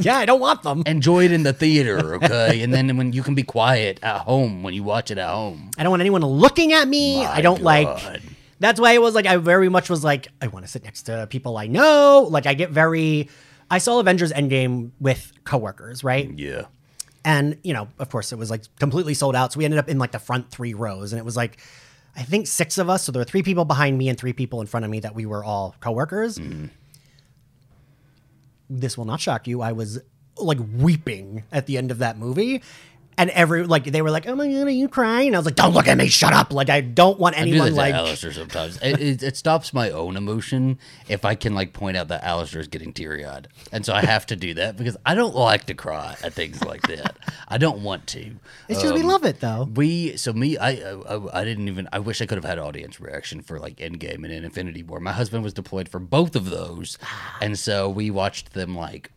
Yeah, 0.00 0.16
I 0.16 0.26
don't 0.26 0.38
want 0.38 0.62
them. 0.62 0.84
enjoy 0.86 1.24
it 1.24 1.32
in 1.32 1.42
the 1.42 1.52
theater, 1.52 2.14
okay? 2.22 2.62
and 2.62 2.72
then 2.72 2.96
when 2.96 3.12
you 3.12 3.24
can 3.24 3.34
be 3.34 3.42
quiet 3.42 3.98
at 4.00 4.20
home 4.20 4.62
when 4.62 4.72
you 4.72 4.84
watch 4.84 5.10
it 5.10 5.18
at 5.18 5.28
home. 5.28 5.72
I 5.76 5.82
don't 5.82 5.90
want 5.90 6.02
anyone 6.02 6.22
looking 6.22 6.72
at 6.72 6.86
me. 6.86 7.16
My 7.24 7.32
I 7.32 7.40
don't 7.40 7.62
like. 7.64 8.22
That's 8.60 8.78
why 8.78 8.92
it 8.92 9.02
was 9.02 9.16
like 9.16 9.26
I 9.26 9.38
very 9.38 9.68
much 9.68 9.90
was 9.90 10.04
like 10.04 10.28
I 10.40 10.46
want 10.46 10.64
to 10.64 10.70
sit 10.70 10.84
next 10.84 11.02
to 11.04 11.26
people 11.28 11.56
I 11.56 11.66
know. 11.66 12.28
Like 12.30 12.46
I 12.46 12.54
get 12.54 12.70
very. 12.70 13.28
I 13.72 13.78
saw 13.78 13.98
Avengers 13.98 14.32
Endgame 14.32 14.92
with 15.00 15.32
coworkers, 15.42 16.04
right? 16.04 16.30
Yeah. 16.38 16.66
And 17.28 17.58
you 17.62 17.74
know, 17.74 17.88
of 17.98 18.08
course, 18.08 18.32
it 18.32 18.38
was 18.38 18.50
like 18.50 18.62
completely 18.78 19.12
sold 19.12 19.36
out. 19.36 19.52
So 19.52 19.58
we 19.58 19.66
ended 19.66 19.78
up 19.78 19.88
in 19.90 19.98
like 19.98 20.12
the 20.12 20.18
front 20.18 20.50
three 20.50 20.72
rows, 20.72 21.12
and 21.12 21.20
it 21.20 21.24
was 21.24 21.36
like. 21.36 21.58
I 22.16 22.22
think 22.22 22.48
six 22.48 22.78
of 22.78 22.90
us, 22.90 23.04
so 23.04 23.12
there 23.12 23.20
were 23.20 23.24
three 23.24 23.44
people 23.44 23.64
behind 23.64 23.96
me 23.96 24.08
and 24.08 24.18
three 24.18 24.32
people 24.32 24.60
in 24.60 24.66
front 24.66 24.84
of 24.84 24.90
me 24.90 24.98
that 25.00 25.14
we 25.14 25.24
were 25.24 25.44
all 25.44 25.76
coworkers. 25.78 26.36
Mm-hmm. 26.36 26.66
This 28.68 28.98
will 28.98 29.04
not 29.04 29.20
shock 29.20 29.46
you. 29.46 29.60
I 29.62 29.70
was 29.70 30.00
like 30.36 30.58
weeping 30.76 31.44
at 31.52 31.66
the 31.66 31.78
end 31.78 31.92
of 31.92 31.98
that 31.98 32.18
movie. 32.18 32.60
And 33.18 33.30
every 33.30 33.64
like 33.64 33.84
they 33.84 34.00
were 34.00 34.10
like, 34.10 34.26
"Oh 34.28 34.34
my 34.36 34.46
god, 34.48 34.68
are 34.68 34.70
you 34.70 34.88
crying?" 34.88 35.26
And 35.26 35.36
I 35.36 35.38
was 35.40 35.44
like, 35.44 35.56
"Don't 35.56 35.74
look 35.74 35.88
at 35.88 35.98
me, 35.98 36.06
shut 36.08 36.32
up!" 36.32 36.52
Like 36.52 36.70
I 36.70 36.80
don't 36.80 37.18
want 37.18 37.36
anyone 37.36 37.66
I 37.66 37.68
do 37.70 37.74
that 37.74 37.80
like 37.80 37.92
to 37.94 37.98
Alistair 37.98 38.32
sometimes. 38.32 38.78
it, 38.80 39.00
it, 39.00 39.22
it 39.22 39.36
stops 39.36 39.74
my 39.74 39.90
own 39.90 40.16
emotion 40.16 40.78
if 41.08 41.24
I 41.24 41.34
can 41.34 41.54
like 41.54 41.72
point 41.72 41.96
out 41.96 42.08
that 42.08 42.22
Alistair 42.24 42.60
is 42.60 42.68
getting 42.68 42.92
teary 42.92 43.24
eyed, 43.26 43.48
and 43.72 43.84
so 43.84 43.92
I 43.92 44.02
have 44.02 44.24
to 44.26 44.36
do 44.36 44.54
that 44.54 44.76
because 44.76 44.96
I 45.04 45.14
don't 45.16 45.34
like 45.34 45.64
to 45.66 45.74
cry 45.74 46.16
at 46.22 46.32
things 46.32 46.62
like 46.64 46.82
that. 46.82 47.16
I 47.48 47.58
don't 47.58 47.82
want 47.82 48.06
to. 48.08 48.36
It's 48.68 48.80
just 48.80 48.94
we 48.94 49.00
Um, 49.00 49.06
love 49.08 49.24
it 49.24 49.40
though. 49.40 49.64
We 49.74 50.16
so 50.16 50.32
me 50.32 50.56
I, 50.56 50.70
I 50.70 51.40
I 51.40 51.44
didn't 51.44 51.66
even 51.66 51.88
I 51.92 51.98
wish 51.98 52.22
I 52.22 52.26
could 52.26 52.38
have 52.38 52.44
had 52.44 52.60
audience 52.60 53.00
reaction 53.00 53.42
for 53.42 53.58
like 53.58 53.76
Endgame 53.78 54.24
and 54.24 54.32
Infinity 54.32 54.84
War. 54.84 55.00
My 55.00 55.12
husband 55.12 55.42
was 55.42 55.52
deployed 55.52 55.88
for 55.88 55.98
both 55.98 56.36
of 56.36 56.50
those, 56.50 56.98
and 57.40 57.58
so 57.58 57.88
we 57.88 58.10
watched 58.12 58.52
them 58.52 58.76
like 58.76 59.10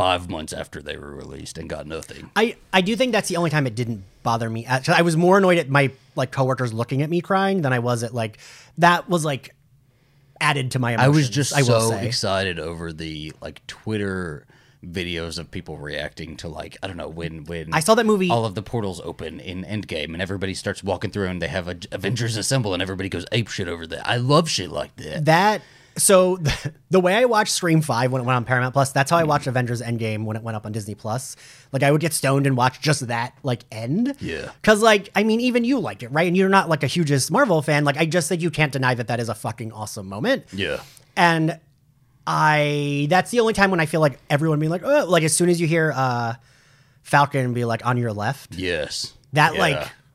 five 0.00 0.30
months 0.30 0.52
after 0.52 0.80
they 0.80 0.96
were 0.96 1.14
released 1.14 1.58
and 1.58 1.68
got 1.68 1.86
nothing. 1.86 2.30
I 2.34 2.56
I 2.72 2.80
do 2.80 2.96
think 2.96 3.12
that's 3.12 3.28
the 3.28 3.36
only 3.36 3.50
time 3.50 3.66
it 3.66 3.74
didn't 3.74 4.02
bother 4.22 4.48
me. 4.48 4.64
Actually, 4.64 4.94
I 4.94 5.02
was 5.02 5.16
more 5.16 5.38
annoyed 5.38 5.58
at 5.58 5.68
my 5.68 5.90
like 6.16 6.30
coworkers 6.30 6.72
looking 6.72 7.02
at 7.02 7.10
me 7.10 7.20
crying 7.20 7.62
than 7.62 7.72
I 7.72 7.80
was 7.80 8.02
at 8.02 8.14
like 8.14 8.38
that 8.78 9.08
was 9.08 9.24
like 9.24 9.54
added 10.40 10.70
to 10.70 10.78
my 10.78 10.94
I 10.96 11.08
was 11.08 11.28
just 11.28 11.54
I 11.54 11.60
so 11.60 11.92
excited 11.92 12.58
over 12.58 12.92
the 12.92 13.32
like 13.42 13.66
Twitter 13.66 14.46
videos 14.82 15.38
of 15.38 15.50
people 15.50 15.76
reacting 15.76 16.38
to 16.38 16.48
like 16.48 16.78
I 16.82 16.86
don't 16.86 16.96
know 16.96 17.08
when 17.08 17.44
when 17.44 17.74
I 17.74 17.80
saw 17.80 17.94
that 17.94 18.06
movie. 18.06 18.30
all 18.30 18.46
of 18.46 18.54
the 18.54 18.62
portals 18.62 19.00
open 19.02 19.38
in 19.38 19.64
Endgame 19.64 20.14
and 20.14 20.22
everybody 20.22 20.54
starts 20.54 20.82
walking 20.82 21.10
through 21.10 21.26
and 21.26 21.42
they 21.42 21.48
have 21.48 21.68
a, 21.68 21.76
Avengers 21.92 22.38
assemble 22.38 22.72
and 22.72 22.82
everybody 22.82 23.10
goes 23.10 23.26
ape 23.32 23.48
shit 23.48 23.68
over 23.68 23.86
that. 23.86 24.08
I 24.08 24.16
love 24.16 24.48
shit 24.48 24.70
like 24.70 24.96
that. 24.96 25.26
that 25.26 25.60
so 25.96 26.36
the, 26.36 26.72
the 26.90 27.00
way 27.00 27.14
I 27.14 27.24
watched 27.26 27.52
Scream 27.52 27.80
Five 27.82 28.12
when 28.12 28.22
it 28.22 28.24
went 28.24 28.36
on 28.36 28.44
Paramount 28.44 28.72
Plus, 28.72 28.92
that's 28.92 29.10
how 29.10 29.16
I 29.18 29.24
watched 29.24 29.46
Avengers 29.46 29.80
Endgame 29.82 30.24
when 30.24 30.36
it 30.36 30.42
went 30.42 30.56
up 30.56 30.66
on 30.66 30.72
Disney 30.72 30.94
Plus. 30.94 31.36
Like 31.72 31.82
I 31.82 31.90
would 31.90 32.00
get 32.00 32.12
stoned 32.12 32.46
and 32.46 32.56
watch 32.56 32.80
just 32.80 33.06
that 33.08 33.36
like 33.42 33.64
end. 33.72 34.14
Yeah. 34.20 34.50
Because 34.60 34.82
like 34.82 35.10
I 35.14 35.22
mean, 35.22 35.40
even 35.40 35.64
you 35.64 35.78
liked 35.78 36.02
it, 36.02 36.08
right? 36.08 36.26
And 36.26 36.36
you're 36.36 36.48
not 36.48 36.68
like 36.68 36.82
a 36.82 36.86
hugest 36.86 37.30
Marvel 37.30 37.62
fan. 37.62 37.84
Like 37.84 37.96
I 37.96 38.06
just 38.06 38.28
think 38.28 38.42
you 38.42 38.50
can't 38.50 38.72
deny 38.72 38.94
that 38.94 39.08
that 39.08 39.20
is 39.20 39.28
a 39.28 39.34
fucking 39.34 39.72
awesome 39.72 40.08
moment. 40.08 40.44
Yeah. 40.52 40.80
And 41.16 41.58
I 42.26 43.06
that's 43.10 43.30
the 43.30 43.40
only 43.40 43.52
time 43.54 43.70
when 43.70 43.80
I 43.80 43.86
feel 43.86 44.00
like 44.00 44.18
everyone 44.28 44.58
being 44.60 44.70
like, 44.70 44.82
oh, 44.84 45.06
like 45.08 45.22
as 45.24 45.34
soon 45.36 45.48
as 45.48 45.60
you 45.60 45.66
hear 45.66 45.92
uh 45.94 46.34
Falcon 47.02 47.52
be 47.54 47.64
like 47.64 47.84
on 47.84 47.96
your 47.96 48.12
left. 48.12 48.54
Yes. 48.54 49.14
That, 49.32 49.54
Yeah. 49.54 49.60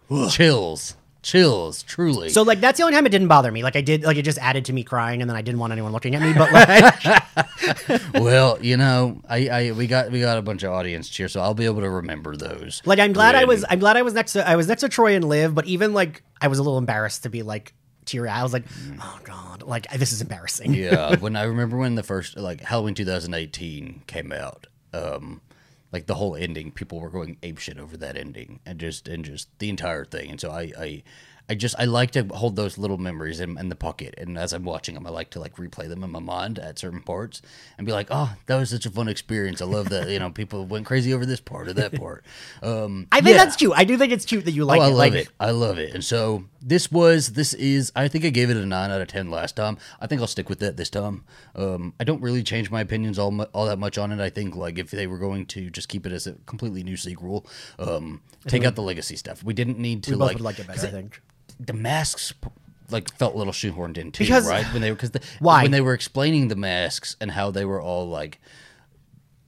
like, 0.09 0.31
chills, 0.31 0.95
chills, 1.25 1.81
truly. 1.83 2.29
So 2.29 2.43
like 2.43 2.61
that's 2.61 2.77
the 2.77 2.83
only 2.83 2.95
time 2.95 3.05
it 3.05 3.09
didn't 3.09 3.27
bother 3.27 3.51
me. 3.51 3.63
Like 3.63 3.75
I 3.75 3.81
did 3.81 4.03
like 4.03 4.15
it 4.15 4.21
just 4.21 4.37
added 4.37 4.65
to 4.65 4.73
me 4.73 4.83
crying 4.83 5.21
and 5.21 5.29
then 5.29 5.35
I 5.35 5.41
didn't 5.41 5.59
want 5.59 5.73
anyone 5.73 5.91
looking 5.91 6.13
at 6.15 6.21
me. 6.21 6.33
But 6.33 6.51
like 6.53 8.13
well, 8.13 8.59
you 8.61 8.77
know, 8.77 9.21
I, 9.27 9.47
I 9.49 9.71
we 9.71 9.87
got 9.87 10.11
we 10.11 10.21
got 10.21 10.37
a 10.37 10.41
bunch 10.43 10.63
of 10.63 10.71
audience 10.71 11.09
cheer, 11.09 11.27
so 11.27 11.41
I'll 11.41 11.55
be 11.55 11.65
able 11.65 11.81
to 11.81 11.89
remember 11.89 12.37
those. 12.37 12.81
like 12.85 12.99
I'm 12.99 13.11
glad 13.11 13.35
I 13.35 13.45
was 13.45 13.65
I'm 13.69 13.79
glad 13.79 13.97
I 13.97 14.03
was 14.03 14.13
next 14.13 14.33
to 14.33 14.47
I 14.47 14.55
was 14.55 14.67
next 14.67 14.81
to 14.81 14.89
Troy 14.89 15.15
and 15.15 15.25
Liv, 15.25 15.55
but 15.55 15.65
even 15.65 15.93
like 15.93 16.21
I 16.39 16.47
was 16.47 16.59
a 16.59 16.63
little 16.63 16.77
embarrassed 16.77 17.23
to 17.23 17.29
be 17.29 17.41
like 17.41 17.73
teary. 18.05 18.29
I 18.29 18.43
was 18.43 18.53
like, 18.53 18.65
oh 19.01 19.19
god, 19.23 19.63
like 19.63 19.91
this 19.91 20.13
is 20.13 20.21
embarrassing. 20.21 20.75
yeah, 20.75 21.15
when 21.19 21.35
I 21.35 21.43
remember 21.43 21.77
when 21.77 21.95
the 21.95 22.03
first 22.03 22.37
like 22.37 22.61
Halloween 22.61 22.93
2018 22.93 24.03
came 24.05 24.31
out, 24.31 24.67
um, 24.93 25.41
like 25.95 26.07
the 26.07 26.15
whole 26.15 26.35
ending, 26.35 26.71
people 26.71 26.99
were 26.99 27.09
going 27.09 27.37
ape 27.41 27.57
shit 27.57 27.79
over 27.79 27.95
that 27.95 28.17
ending 28.17 28.59
and 28.65 28.81
just 28.81 29.07
and 29.07 29.23
just 29.23 29.47
the 29.59 29.69
entire 29.69 30.03
thing. 30.03 30.29
And 30.29 30.41
so 30.41 30.51
I 30.51 30.73
I, 30.77 31.03
I 31.49 31.55
just 31.55 31.75
I 31.77 31.85
like 31.85 32.11
to 32.11 32.23
hold 32.25 32.55
those 32.55 32.77
little 32.77 32.97
memories 32.97 33.39
in, 33.39 33.57
in 33.57 33.69
the 33.69 33.75
pocket, 33.75 34.15
and 34.17 34.37
as 34.37 34.53
I'm 34.53 34.63
watching 34.63 34.95
them, 34.95 35.05
I 35.05 35.09
like 35.09 35.29
to 35.31 35.39
like 35.39 35.55
replay 35.57 35.87
them 35.87 36.03
in 36.03 36.11
my 36.11 36.19
mind 36.19 36.59
at 36.59 36.79
certain 36.79 37.01
parts 37.01 37.41
and 37.77 37.85
be 37.85 37.93
like, 37.93 38.07
oh, 38.09 38.35
that 38.47 38.57
was 38.57 38.69
such 38.69 38.85
a 38.85 38.89
fun 38.89 39.07
experience. 39.07 39.61
I 39.61 39.65
love 39.65 39.89
that 39.89 40.09
you 40.09 40.19
know 40.19 40.29
people 40.29 40.65
went 40.65 40.85
crazy 40.85 41.13
over 41.13 41.25
this 41.25 41.39
part 41.39 41.67
or 41.67 41.73
that 41.73 41.93
part. 41.99 42.25
Um, 42.61 43.07
I 43.11 43.21
think 43.21 43.37
yeah. 43.37 43.43
that's 43.43 43.55
cute. 43.55 43.73
I 43.75 43.83
do 43.83 43.97
think 43.97 44.11
it's 44.11 44.25
cute 44.25 44.45
that 44.45 44.51
you 44.51 44.65
like 44.65 44.79
oh, 44.79 44.83
I 44.83 44.87
it. 44.87 44.89
love 44.89 44.97
like, 44.97 45.13
it. 45.13 45.29
I 45.39 45.51
love 45.51 45.77
it. 45.77 45.93
And 45.93 46.03
so 46.03 46.45
this 46.65 46.91
was, 46.91 47.33
this 47.33 47.53
is, 47.53 47.91
I 47.95 48.07
think 48.07 48.25
I 48.25 48.29
gave 48.29 48.49
it 48.49 48.57
a 48.57 48.65
nine 48.65 48.89
out 48.89 48.99
of 48.99 49.07
10 49.07 49.29
last 49.29 49.55
time. 49.55 49.77
I 50.01 50.07
think 50.07 50.19
I'll 50.19 50.27
stick 50.27 50.49
with 50.49 50.59
that 50.59 50.77
this 50.77 50.89
time. 50.89 51.23
Um, 51.55 51.93
I 51.99 52.03
don't 52.03 52.21
really 52.21 52.41
change 52.41 52.71
my 52.71 52.81
opinions 52.81 53.19
all, 53.19 53.29
mu- 53.29 53.45
all 53.53 53.67
that 53.67 53.77
much 53.77 53.99
on 53.99 54.11
it. 54.11 54.19
I 54.19 54.31
think 54.31 54.55
like 54.55 54.79
if 54.79 54.89
they 54.89 55.05
were 55.05 55.19
going 55.19 55.45
to 55.47 55.69
just 55.69 55.89
keep 55.89 56.07
it 56.07 56.11
as 56.11 56.25
a 56.25 56.33
completely 56.47 56.83
new 56.83 56.97
sequel, 56.97 57.45
um, 57.77 58.21
take 58.47 58.63
out 58.63 58.75
the 58.75 58.81
legacy 58.81 59.15
stuff. 59.15 59.43
We 59.43 59.53
didn't 59.53 59.77
need 59.77 60.03
to 60.05 60.15
like, 60.15 60.39
like 60.39 60.57
it 60.57 60.65
better, 60.65 60.87
I 60.87 60.89
think. 60.89 61.21
The 61.59 61.73
masks 61.73 62.33
like 62.91 63.11
felt 63.15 63.33
a 63.33 63.37
little 63.37 63.53
shoehorned 63.53 63.97
in 63.97 64.11
too, 64.11 64.23
Because- 64.25 64.47
right? 64.47 64.65
When 64.73 64.81
they 64.81 64.91
were, 64.91 64.95
because 64.95 65.11
the, 65.11 65.21
Why? 65.39 65.63
when 65.63 65.71
they 65.71 65.81
were 65.81 65.93
explaining 65.93 66.49
the 66.49 66.55
masks 66.55 67.15
and 67.19 67.31
how 67.31 67.49
they 67.51 67.65
were 67.65 67.81
all 67.81 68.07
like, 68.07 68.39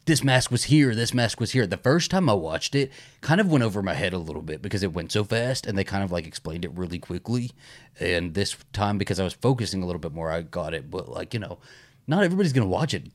this 0.06 0.24
mask 0.24 0.50
was 0.52 0.64
here, 0.66 0.96
this 0.96 1.14
mask 1.14 1.40
was 1.40 1.52
here. 1.52 1.68
The 1.68 1.76
first 1.78 2.10
time 2.10 2.30
I 2.30 2.34
watched 2.34 2.74
it, 2.76 2.92
kind 3.20 3.42
of 3.42 3.52
went 3.52 3.64
over 3.66 3.84
my 3.84 3.94
head 3.94 4.14
a 4.14 4.18
little 4.18 4.42
bit 4.42 4.62
because 4.62 4.82
it 4.82 4.94
went 4.94 5.12
so 5.12 5.24
fast 5.26 5.68
and 5.68 5.78
they 5.78 5.84
kind 5.84 6.02
of 6.04 6.12
like 6.14 6.26
explained 6.26 6.64
it 6.64 6.72
really 6.72 6.98
quickly. 6.98 7.52
And 8.00 8.34
this 8.34 8.56
time, 8.72 8.98
because 8.98 9.20
I 9.20 9.26
was 9.26 9.34
focusing 9.34 9.84
a 9.84 9.86
little 9.86 10.00
bit 10.00 10.14
more, 10.14 10.32
I 10.32 10.44
got 10.44 10.74
it. 10.74 10.90
But 10.90 11.10
like, 11.10 11.34
you 11.34 11.42
know, 11.42 11.58
not 12.08 12.24
everybody's 12.24 12.54
gonna 12.54 12.68
watch 12.68 12.94
it 12.94 13.08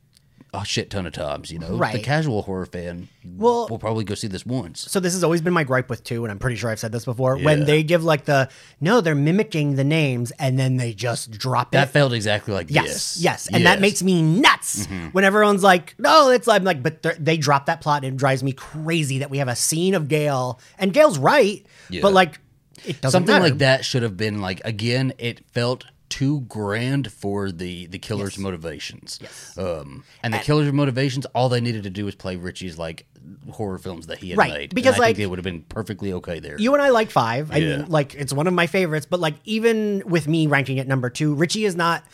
a 0.54 0.64
shit 0.66 0.90
ton 0.90 1.06
of 1.06 1.14
times, 1.14 1.50
you 1.50 1.58
know. 1.58 1.76
right. 1.76 1.94
The 1.94 2.00
casual 2.02 2.42
horror 2.42 2.66
fan 2.66 3.08
Well- 3.24 3.68
will 3.70 3.78
probably 3.78 4.04
go 4.04 4.14
see 4.14 4.26
this 4.28 4.44
once. 4.44 4.82
So 4.82 5.00
this 5.00 5.14
has 5.14 5.24
always 5.24 5.40
been 5.40 5.54
my 5.54 5.64
gripe 5.64 5.88
with 5.88 6.04
two, 6.04 6.24
and 6.24 6.30
I'm 6.30 6.38
pretty 6.38 6.56
sure 6.56 6.70
I've 6.70 6.78
said 6.78 6.92
this 6.92 7.06
before. 7.06 7.38
Yeah. 7.38 7.44
When 7.46 7.64
they 7.64 7.82
give 7.82 8.04
like 8.04 8.26
the 8.26 8.50
no, 8.78 9.00
they're 9.00 9.14
mimicking 9.14 9.76
the 9.76 9.84
names, 9.84 10.30
and 10.38 10.58
then 10.58 10.76
they 10.76 10.92
just 10.92 11.30
drop 11.30 11.70
That 11.72 11.78
it. 11.78 11.80
That 11.86 11.92
felt 11.92 12.12
exactly 12.12 12.52
like 12.52 12.66
Yes, 12.70 12.86
this. 13.14 13.22
yes, 13.22 13.48
and 13.50 13.64
that 13.64 13.80
makes 13.80 14.02
me 14.02 14.20
nuts 14.20 14.86
mm-hmm. 14.86 15.06
when 15.08 15.24
everyone's 15.24 15.62
like, 15.62 15.94
"No, 15.98 16.28
it's 16.28 16.46
like, 16.46 16.62
like," 16.62 16.82
but 16.82 17.02
they 17.18 17.38
drop 17.38 17.66
that 17.66 17.80
plot, 17.80 18.04
and 18.04 18.14
it 18.14 18.18
drives 18.18 18.42
me 18.42 18.52
crazy 18.52 19.18
that 19.20 19.30
we 19.30 19.38
have 19.38 19.48
a 19.48 19.56
scene 19.56 19.94
of 19.94 20.08
Gale, 20.08 20.60
and 20.78 20.92
Gale's 20.92 21.18
right, 21.18 21.64
Yeah. 21.88 22.02
but 22.02 22.12
like, 22.12 22.40
it 22.84 23.00
doesn't 23.00 23.12
something 23.20 23.32
matter. 23.32 23.44
like 23.44 23.58
that 23.58 23.84
should 23.84 24.02
have 24.02 24.16
been 24.16 24.40
like 24.40 24.60
again 24.64 25.12
it 25.18 25.46
felt 25.52 25.84
too 26.12 26.40
grand 26.42 27.10
for 27.10 27.50
the 27.50 27.86
the 27.86 27.98
killer's 27.98 28.36
motivations 28.36 29.18
Yes. 29.22 29.56
um 29.56 30.04
and 30.22 30.34
the 30.34 30.38
killer's 30.38 30.70
motivations 30.72 31.24
all 31.34 31.48
they 31.48 31.60
needed 31.60 31.84
to 31.84 31.90
do 31.90 32.04
was 32.04 32.14
play 32.14 32.36
richie's 32.36 32.76
like 32.78 33.06
horror 33.50 33.78
films 33.78 34.08
that 34.08 34.18
he 34.18 34.30
had 34.30 34.38
Right, 34.38 34.52
made 34.52 34.74
because, 34.74 34.98
like, 34.98 35.16
think 35.16 35.24
it 35.24 35.30
would 35.30 35.38
have 35.38 35.44
been 35.44 35.62
perfectly 35.62 36.12
okay 36.18 36.38
there 36.40 36.56
You 36.58 36.74
and 36.74 36.82
I 36.82 36.90
like 36.90 37.10
five. 37.10 37.50
I 37.50 37.60
mean, 37.60 37.86
like 37.86 38.14
it's 38.14 38.32
one 38.32 38.46
of 38.46 38.52
my 38.52 38.66
favorites, 38.66 39.06
but 39.08 39.20
like 39.20 39.36
even 39.44 40.02
with 40.04 40.26
me 40.28 40.46
ranking 40.48 40.76
it 40.78 40.86
number 40.88 41.08
two, 41.08 41.34
Richie 41.34 41.64
is 41.64 41.76
not. 41.76 42.04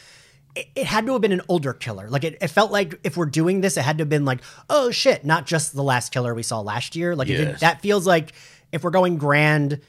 It, 0.54 0.86
had 0.86 1.06
to 1.06 1.12
have 1.12 1.20
been 1.22 1.32
an 1.32 1.42
older 1.48 1.72
killer. 1.72 2.08
Like 2.10 2.24
it, 2.24 2.36
it 2.40 2.48
felt 2.48 2.70
like 2.72 2.98
if 3.04 3.16
we're 3.16 3.26
doing 3.40 3.60
this, 3.62 3.76
it 3.76 3.82
had 3.82 3.98
to 3.98 4.02
have 4.02 4.08
been 4.08 4.24
like, 4.24 4.40
oh 4.68 4.90
shit, 4.90 5.24
not 5.24 5.46
just 5.46 5.74
the 5.74 5.82
last 5.82 6.12
killer 6.12 6.34
we 6.34 6.42
saw 6.42 6.60
last 6.60 6.94
year. 6.96 7.14
Like 7.16 7.28
did, 7.28 7.58
that 7.60 7.80
feels 7.80 8.06
like 8.06 8.32
if 8.72 8.82
we're 8.84 8.90
going 8.90 9.16
grand. 9.18 9.80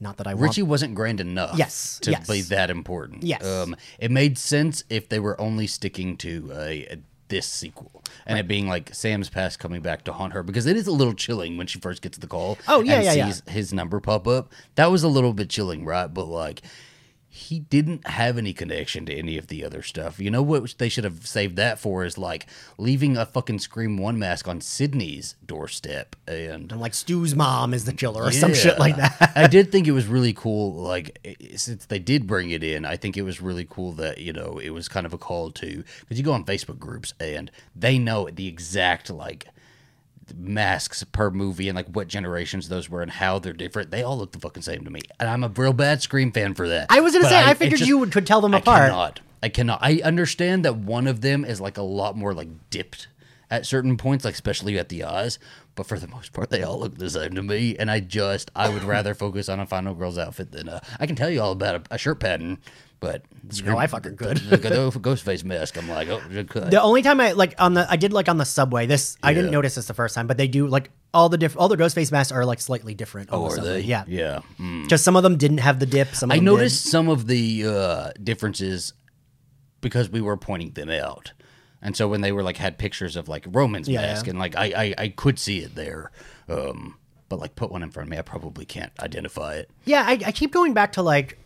Not 0.00 0.18
that 0.18 0.26
I 0.26 0.34
want. 0.34 0.42
Richie 0.50 0.62
wasn't 0.62 0.94
grand 0.94 1.20
enough 1.20 1.56
Yes, 1.56 1.98
to 2.02 2.10
yes. 2.10 2.28
be 2.28 2.42
that 2.42 2.70
important. 2.70 3.22
Yes. 3.22 3.44
Um, 3.44 3.76
it 3.98 4.10
made 4.10 4.36
sense 4.38 4.84
if 4.90 5.08
they 5.08 5.18
were 5.18 5.40
only 5.40 5.66
sticking 5.66 6.16
to 6.18 6.50
a, 6.54 6.86
a- 6.86 6.98
this 7.28 7.46
sequel 7.46 8.04
and 8.24 8.38
it 8.38 8.46
being 8.46 8.68
like 8.68 8.94
Sam's 8.94 9.28
past 9.28 9.58
coming 9.58 9.80
back 9.80 10.04
to 10.04 10.12
haunt 10.12 10.32
her 10.32 10.44
because 10.44 10.64
it 10.66 10.76
is 10.76 10.86
a 10.86 10.92
little 10.92 11.12
chilling 11.14 11.56
when 11.56 11.66
she 11.66 11.80
first 11.80 12.00
gets 12.00 12.18
the 12.18 12.28
call. 12.28 12.56
Oh, 12.68 12.82
yeah, 12.82 12.94
and 12.96 13.04
yeah, 13.04 13.12
yeah. 13.14 13.30
sees 13.32 13.42
his 13.48 13.72
number 13.72 13.98
pop 13.98 14.28
up. 14.28 14.52
That 14.76 14.92
was 14.92 15.02
a 15.02 15.08
little 15.08 15.32
bit 15.32 15.50
chilling, 15.50 15.84
right? 15.84 16.06
But 16.06 16.26
like. 16.26 16.62
He 17.36 17.60
didn't 17.60 18.06
have 18.06 18.38
any 18.38 18.52
connection 18.52 19.06
to 19.06 19.14
any 19.14 19.36
of 19.36 19.48
the 19.48 19.64
other 19.64 19.82
stuff. 19.82 20.18
You 20.18 20.30
know 20.30 20.42
what 20.42 20.74
they 20.78 20.88
should 20.88 21.04
have 21.04 21.26
saved 21.26 21.56
that 21.56 21.78
for 21.78 22.04
is 22.04 22.16
like 22.16 22.46
leaving 22.78 23.16
a 23.16 23.26
fucking 23.26 23.58
Scream 23.58 23.98
1 23.98 24.18
mask 24.18 24.48
on 24.48 24.60
Sidney's 24.60 25.34
doorstep 25.44 26.16
and 26.26 26.72
and 26.72 26.80
like 26.80 26.94
Stu's 26.94 27.34
mom 27.34 27.74
is 27.74 27.84
the 27.84 27.92
killer 27.92 28.24
or 28.24 28.32
some 28.32 28.54
shit 28.54 28.78
like 28.78 28.96
that. 28.96 29.32
I 29.36 29.46
did 29.46 29.70
think 29.70 29.86
it 29.86 29.92
was 29.92 30.06
really 30.06 30.32
cool. 30.32 30.74
Like 30.74 31.36
since 31.56 31.86
they 31.86 31.98
did 31.98 32.26
bring 32.26 32.50
it 32.50 32.62
in, 32.62 32.84
I 32.84 32.96
think 32.96 33.16
it 33.16 33.22
was 33.22 33.40
really 33.40 33.66
cool 33.68 33.92
that 33.92 34.18
you 34.18 34.32
know 34.32 34.58
it 34.58 34.70
was 34.70 34.88
kind 34.88 35.06
of 35.06 35.12
a 35.12 35.18
call 35.18 35.50
to 35.52 35.84
because 36.00 36.18
you 36.18 36.24
go 36.24 36.32
on 36.32 36.44
Facebook 36.44 36.78
groups 36.78 37.12
and 37.20 37.50
they 37.74 37.98
know 37.98 38.28
the 38.30 38.46
exact 38.48 39.10
like 39.10 39.46
masks 40.34 41.04
per 41.04 41.30
movie 41.30 41.68
and 41.68 41.76
like 41.76 41.88
what 41.88 42.08
generations 42.08 42.68
those 42.68 42.88
were 42.90 43.02
and 43.02 43.10
how 43.12 43.38
they're 43.38 43.52
different. 43.52 43.90
They 43.90 44.02
all 44.02 44.18
look 44.18 44.32
the 44.32 44.38
fucking 44.40 44.62
same 44.62 44.84
to 44.84 44.90
me, 44.90 45.00
and 45.20 45.28
I'm 45.28 45.44
a 45.44 45.48
real 45.48 45.72
bad 45.72 46.02
Scream 46.02 46.32
fan 46.32 46.54
for 46.54 46.68
that. 46.68 46.86
I 46.90 47.00
was 47.00 47.12
gonna 47.12 47.24
But 47.24 47.28
say, 47.30 47.36
I 47.42 47.50
it 47.52 47.56
figured 47.58 47.78
just- 47.78 47.88
you 47.88 47.98
would- 47.98 48.12
could 48.12 48.26
tell 48.26 48.40
them 48.40 48.54
I 48.54 48.58
apart. 48.58 48.90
cannot. 48.90 49.20
I 49.42 49.48
cannot. 49.48 49.78
I 49.82 50.00
understand 50.02 50.64
that 50.64 50.76
one 50.76 51.06
of 51.06 51.20
them 51.20 51.44
is 51.44 51.60
like 51.60 51.76
a 51.78 51.82
lot 51.82 52.16
more 52.16 52.34
like 52.34 52.48
dipped 52.70 53.08
at 53.50 53.64
certain 53.66 53.96
points, 53.96 54.24
like 54.24 54.34
especially 54.34 54.78
at 54.78 54.88
the 54.88 55.04
eyes. 55.04 55.38
But 55.76 55.86
for 55.86 55.98
the 55.98 56.08
most 56.08 56.32
part, 56.32 56.48
they 56.48 56.62
all 56.62 56.80
look 56.80 56.96
the 56.96 57.10
same 57.10 57.34
to 57.34 57.42
me. 57.42 57.76
And 57.78 57.90
I 57.90 58.00
just, 58.00 58.50
I 58.56 58.70
would 58.70 58.82
rather 58.82 59.14
focus 59.14 59.48
on 59.50 59.60
a 59.60 59.66
final 59.66 59.94
girl's 59.94 60.16
outfit 60.16 60.50
than 60.50 60.70
uh, 60.70 60.80
I 60.98 61.06
can 61.06 61.16
tell 61.16 61.28
you 61.28 61.42
all 61.42 61.52
about 61.52 61.74
a, 61.90 61.94
a 61.94 61.98
shirt 61.98 62.18
pattern. 62.18 62.56
But 62.98 63.22
know 63.64 63.76
I 63.76 63.86
fucking 63.86 64.16
could. 64.16 64.38
The, 64.38 64.56
the 64.56 64.98
ghost 65.00 65.22
face 65.24 65.44
mask. 65.44 65.76
I'm 65.76 65.88
like, 65.88 66.08
oh, 66.08 66.20
good. 66.30 66.70
The 66.70 66.80
only 66.80 67.02
time 67.02 67.20
I 67.20 67.32
like 67.32 67.54
on 67.58 67.74
the 67.74 67.86
I 67.90 67.96
did 67.96 68.12
like 68.12 68.28
on 68.28 68.38
the 68.38 68.44
subway. 68.46 68.86
This 68.86 69.18
I 69.22 69.34
didn't 69.34 69.50
Yeah. 69.50 69.58
notice 69.58 69.74
this 69.74 69.86
the 69.86 69.94
first 69.94 70.14
time, 70.14 70.26
but 70.26 70.38
they 70.38 70.48
do 70.48 70.66
like 70.66 70.90
all 71.12 71.28
the 71.28 71.36
different 71.36 71.60
all 71.60 71.68
the 71.68 71.76
ghost 71.76 71.94
face 71.94 72.10
masks 72.10 72.32
are 72.32 72.44
like 72.46 72.58
slightly 72.60 72.94
different. 72.94 73.30
on 73.30 73.38
Oh, 73.38 73.42
the 73.42 73.46
are 73.46 73.56
subway. 73.56 73.70
they? 73.72 73.80
Yeah, 73.82 74.04
yeah. 74.08 74.40
Mm. 74.58 74.88
Just 74.88 75.04
some 75.04 75.14
of 75.14 75.22
them 75.22 75.36
didn't 75.36 75.58
have 75.58 75.78
the 75.78 75.86
dip. 75.86 76.14
Some 76.14 76.30
of 76.30 76.34
I 76.34 76.38
them 76.38 76.46
noticed 76.46 76.84
some 76.86 77.08
of 77.08 77.26
the 77.26 77.66
uh, 77.66 78.10
differences 78.22 78.94
because 79.82 80.08
we 80.08 80.20
were 80.20 80.36
pointing 80.38 80.70
them 80.72 80.90
out. 80.90 81.32
And 81.82 81.94
so 81.96 82.08
when 82.08 82.22
they 82.22 82.32
were 82.32 82.42
like 82.42 82.56
had 82.56 82.78
pictures 82.78 83.14
of 83.16 83.28
like 83.28 83.44
Roman's 83.48 83.88
Yeah, 83.88 84.00
mask 84.00 84.26
yeah. 84.26 84.30
and 84.30 84.38
like 84.38 84.56
I, 84.56 84.64
I 84.74 84.94
I 84.98 85.08
could 85.10 85.38
see 85.38 85.58
it 85.58 85.74
there. 85.74 86.10
Um 86.48 86.96
but 87.28 87.38
like 87.40 87.56
put 87.56 87.70
one 87.70 87.82
in 87.82 87.90
front 87.90 88.06
of 88.06 88.10
me, 88.10 88.16
I 88.18 88.22
probably 88.22 88.64
can't 88.64 88.92
identify 89.00 89.56
it. 89.56 89.68
Yeah, 89.84 90.02
I, 90.06 90.12
I 90.26 90.32
keep 90.32 90.52
going 90.52 90.72
back 90.74 90.92
to 90.92 91.02
like. 91.02 91.38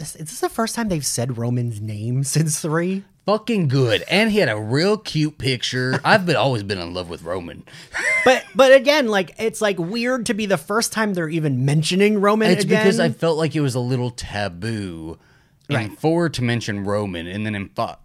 This, 0.00 0.16
is 0.16 0.30
this 0.30 0.40
the 0.40 0.48
first 0.48 0.74
time 0.74 0.88
they've 0.88 1.04
said 1.04 1.36
Roman's 1.36 1.80
name 1.80 2.24
since 2.34 2.60
three? 2.60 3.04
Fucking 3.26 3.68
good. 3.68 4.02
And 4.10 4.30
he 4.32 4.38
had 4.38 4.48
a 4.48 4.58
real 4.58 4.96
cute 4.96 5.36
picture. 5.38 6.00
I've 6.04 6.24
been 6.26 6.36
always 6.36 6.62
been 6.62 6.78
in 6.78 6.94
love 6.94 7.08
with 7.10 7.22
Roman. 7.22 7.64
But 8.22 8.44
but 8.54 8.70
again, 8.74 9.08
like 9.08 9.34
it's 9.38 9.62
like 9.62 9.78
weird 9.78 10.26
to 10.26 10.34
be 10.34 10.44
the 10.44 10.58
first 10.58 10.92
time 10.92 11.14
they're 11.14 11.30
even 11.30 11.64
mentioning 11.64 12.20
Roman. 12.20 12.50
It's 12.50 12.64
again. 12.64 12.82
because 12.82 13.00
I 13.00 13.08
felt 13.08 13.38
like 13.38 13.56
it 13.56 13.62
was 13.62 13.74
a 13.74 13.80
little 13.80 14.10
taboo 14.10 15.18
in 15.70 15.76
Right. 15.76 15.98
four 15.98 16.28
to 16.28 16.44
mention 16.44 16.84
Roman, 16.84 17.26
and 17.26 17.46
then 17.46 17.54
in 17.54 17.70
five, 17.70 17.96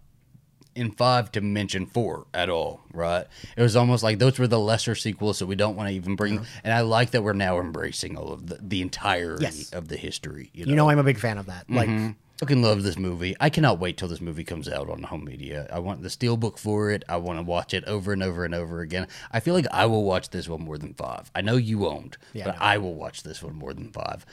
in 0.76 0.90
five 0.92 1.32
to 1.32 1.40
mention 1.40 1.86
four 1.86 2.26
at 2.34 2.48
all. 2.48 2.80
Right? 2.92 3.26
It 3.56 3.62
was 3.62 3.76
almost 3.76 4.02
like 4.02 4.18
those 4.18 4.38
were 4.38 4.46
the 4.46 4.60
lesser 4.60 4.94
sequels, 4.94 5.38
so 5.38 5.46
we 5.46 5.56
don't 5.56 5.76
want 5.76 5.88
to 5.88 5.94
even 5.94 6.16
bring. 6.16 6.38
Uh-huh. 6.38 6.46
And 6.64 6.72
I 6.72 6.80
like 6.82 7.10
that 7.12 7.22
we're 7.22 7.32
now 7.32 7.58
embracing 7.60 8.16
all 8.16 8.32
of 8.32 8.46
the, 8.46 8.58
the 8.60 8.82
entirety 8.82 9.44
Yes. 9.44 9.72
of 9.72 9.88
the 9.88 9.96
history. 9.96 10.50
You 10.54 10.66
know, 10.66 10.70
you 10.70 10.76
know 10.76 10.90
I'm 10.90 10.98
a 10.98 11.04
big 11.04 11.18
fan 11.18 11.38
of 11.38 11.46
that. 11.46 11.66
Mm-hmm. 11.68 11.76
Like 12.06 12.14
fucking 12.38 12.62
love 12.62 12.82
this 12.82 12.98
movie. 12.98 13.34
I 13.40 13.48
cannot 13.48 13.78
wait 13.78 13.96
till 13.96 14.08
this 14.08 14.20
movie 14.20 14.44
comes 14.44 14.68
out 14.68 14.90
on 14.90 15.02
home 15.04 15.24
media. 15.24 15.66
I 15.72 15.78
want 15.78 16.02
the 16.02 16.08
steelbook 16.08 16.58
for 16.58 16.90
it. 16.90 17.02
I 17.08 17.16
want 17.16 17.38
to 17.38 17.42
watch 17.42 17.72
it 17.72 17.84
over 17.86 18.12
and 18.12 18.22
over 18.22 18.44
and 18.44 18.54
over 18.54 18.80
again. 18.80 19.08
I 19.32 19.40
feel 19.40 19.54
like 19.54 19.66
I 19.72 19.86
will 19.86 20.04
watch 20.04 20.28
this 20.30 20.46
one 20.48 20.60
more 20.62 20.76
than 20.76 20.92
five. 20.92 21.30
I 21.34 21.40
know 21.40 21.56
you 21.56 21.78
won't, 21.78 22.18
Yeah, 22.34 22.44
but 22.44 22.56
no. 22.56 22.58
I 22.60 22.76
will 22.78 22.94
watch 22.94 23.22
this 23.22 23.42
one 23.42 23.54
more 23.54 23.72
than 23.72 23.90
five. 23.90 24.26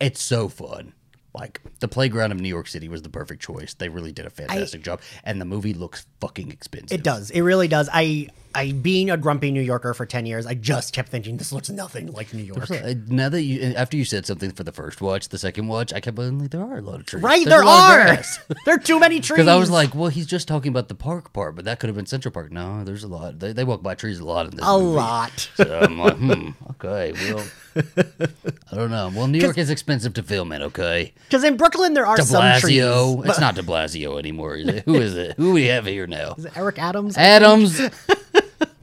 It's 0.00 0.20
so 0.20 0.48
fun. 0.48 0.94
Like 1.34 1.60
the 1.80 1.88
playground 1.88 2.30
of 2.30 2.40
New 2.40 2.48
York 2.48 2.68
City 2.68 2.88
was 2.88 3.02
the 3.02 3.08
perfect 3.08 3.42
choice. 3.42 3.74
They 3.74 3.88
really 3.88 4.12
did 4.12 4.24
a 4.24 4.30
fantastic 4.30 4.82
job, 4.82 5.00
and 5.24 5.40
the 5.40 5.44
movie 5.44 5.74
looks 5.74 6.06
fucking 6.20 6.52
expensive. 6.52 7.00
It 7.00 7.02
does. 7.02 7.30
It 7.30 7.40
really 7.40 7.66
does. 7.66 7.88
I, 7.92 8.28
I 8.54 8.72
being 8.72 9.10
a 9.10 9.16
grumpy 9.16 9.50
New 9.50 9.60
Yorker 9.62 9.94
for 9.94 10.06
ten 10.06 10.26
years, 10.26 10.46
I 10.46 10.54
just 10.54 10.92
kept 10.94 11.08
thinking 11.08 11.36
this 11.36 11.52
looks 11.52 11.68
nothing 11.70 12.12
like 12.12 12.32
New 12.32 12.42
York. 12.42 12.70
Uh, 12.70 12.94
Now 13.08 13.28
that 13.28 13.42
you, 13.42 13.74
after 13.74 13.96
you 13.96 14.04
said 14.04 14.26
something 14.26 14.50
for 14.52 14.62
the 14.64 14.72
first 14.72 15.00
watch, 15.00 15.28
the 15.28 15.38
second 15.38 15.66
watch, 15.68 15.92
I 15.92 16.00
kept 16.00 16.16
going, 16.16 16.38
there 16.48 16.60
are 16.62 16.78
a 16.78 16.82
lot 16.82 17.00
of 17.00 17.06
trees. 17.06 17.22
Right, 17.22 17.44
There's 17.44 17.48
there 17.48 17.62
a 17.62 17.66
lot 17.66 18.00
of 18.10 18.18
are. 18.50 18.56
there 18.64 18.74
are 18.74 18.78
too 18.78 18.98
many 19.00 19.20
trees. 19.20 19.36
Because 19.38 19.48
I 19.48 19.56
was 19.56 19.70
like, 19.70 19.94
well, 19.94 20.08
he's 20.08 20.26
just 20.26 20.46
talking 20.48 20.70
about 20.70 20.88
the 20.88 20.94
park 20.94 21.32
part, 21.32 21.56
but 21.56 21.64
that 21.64 21.80
could 21.80 21.88
have 21.88 21.96
been 21.96 22.06
Central 22.06 22.32
Park. 22.32 22.52
No, 22.52 22.84
there's 22.84 23.04
a 23.04 23.08
lot. 23.08 23.38
They, 23.40 23.52
they 23.52 23.64
walk 23.64 23.82
by 23.82 23.94
trees 23.94 24.18
a 24.20 24.24
lot 24.24 24.46
in 24.46 24.56
this 24.56 24.64
a 24.66 24.78
movie. 24.78 24.96
lot. 24.96 25.50
So 25.56 25.80
I'm 25.82 25.98
like, 25.98 26.16
hmm, 26.16 26.50
okay, 26.70 27.12
well, 27.12 27.44
I 27.76 28.76
don't 28.76 28.90
know. 28.90 29.10
Well, 29.14 29.26
New 29.26 29.38
York 29.38 29.58
is 29.58 29.70
expensive 29.70 30.14
to 30.14 30.22
film 30.22 30.52
in, 30.52 30.62
okay? 30.62 31.12
Because 31.26 31.44
in 31.44 31.56
Brooklyn 31.56 31.94
there 31.94 32.06
are 32.06 32.16
De 32.16 32.22
some 32.22 32.42
trees. 32.60 32.78
Blasio. 32.80 33.18
but- 33.18 33.30
It's 33.30 33.40
not 33.40 33.54
De 33.54 33.62
Blasio 33.62 34.18
anymore, 34.18 34.56
is 34.56 34.68
it? 34.68 34.84
Who 34.84 34.94
is 34.96 35.16
it? 35.16 35.36
Who 35.36 35.52
we 35.52 35.64
have 35.66 35.86
here 35.86 36.06
now? 36.06 36.34
Is 36.38 36.44
it 36.44 36.56
Eric 36.56 36.78
Adams? 36.78 37.16
Adams. 37.16 37.80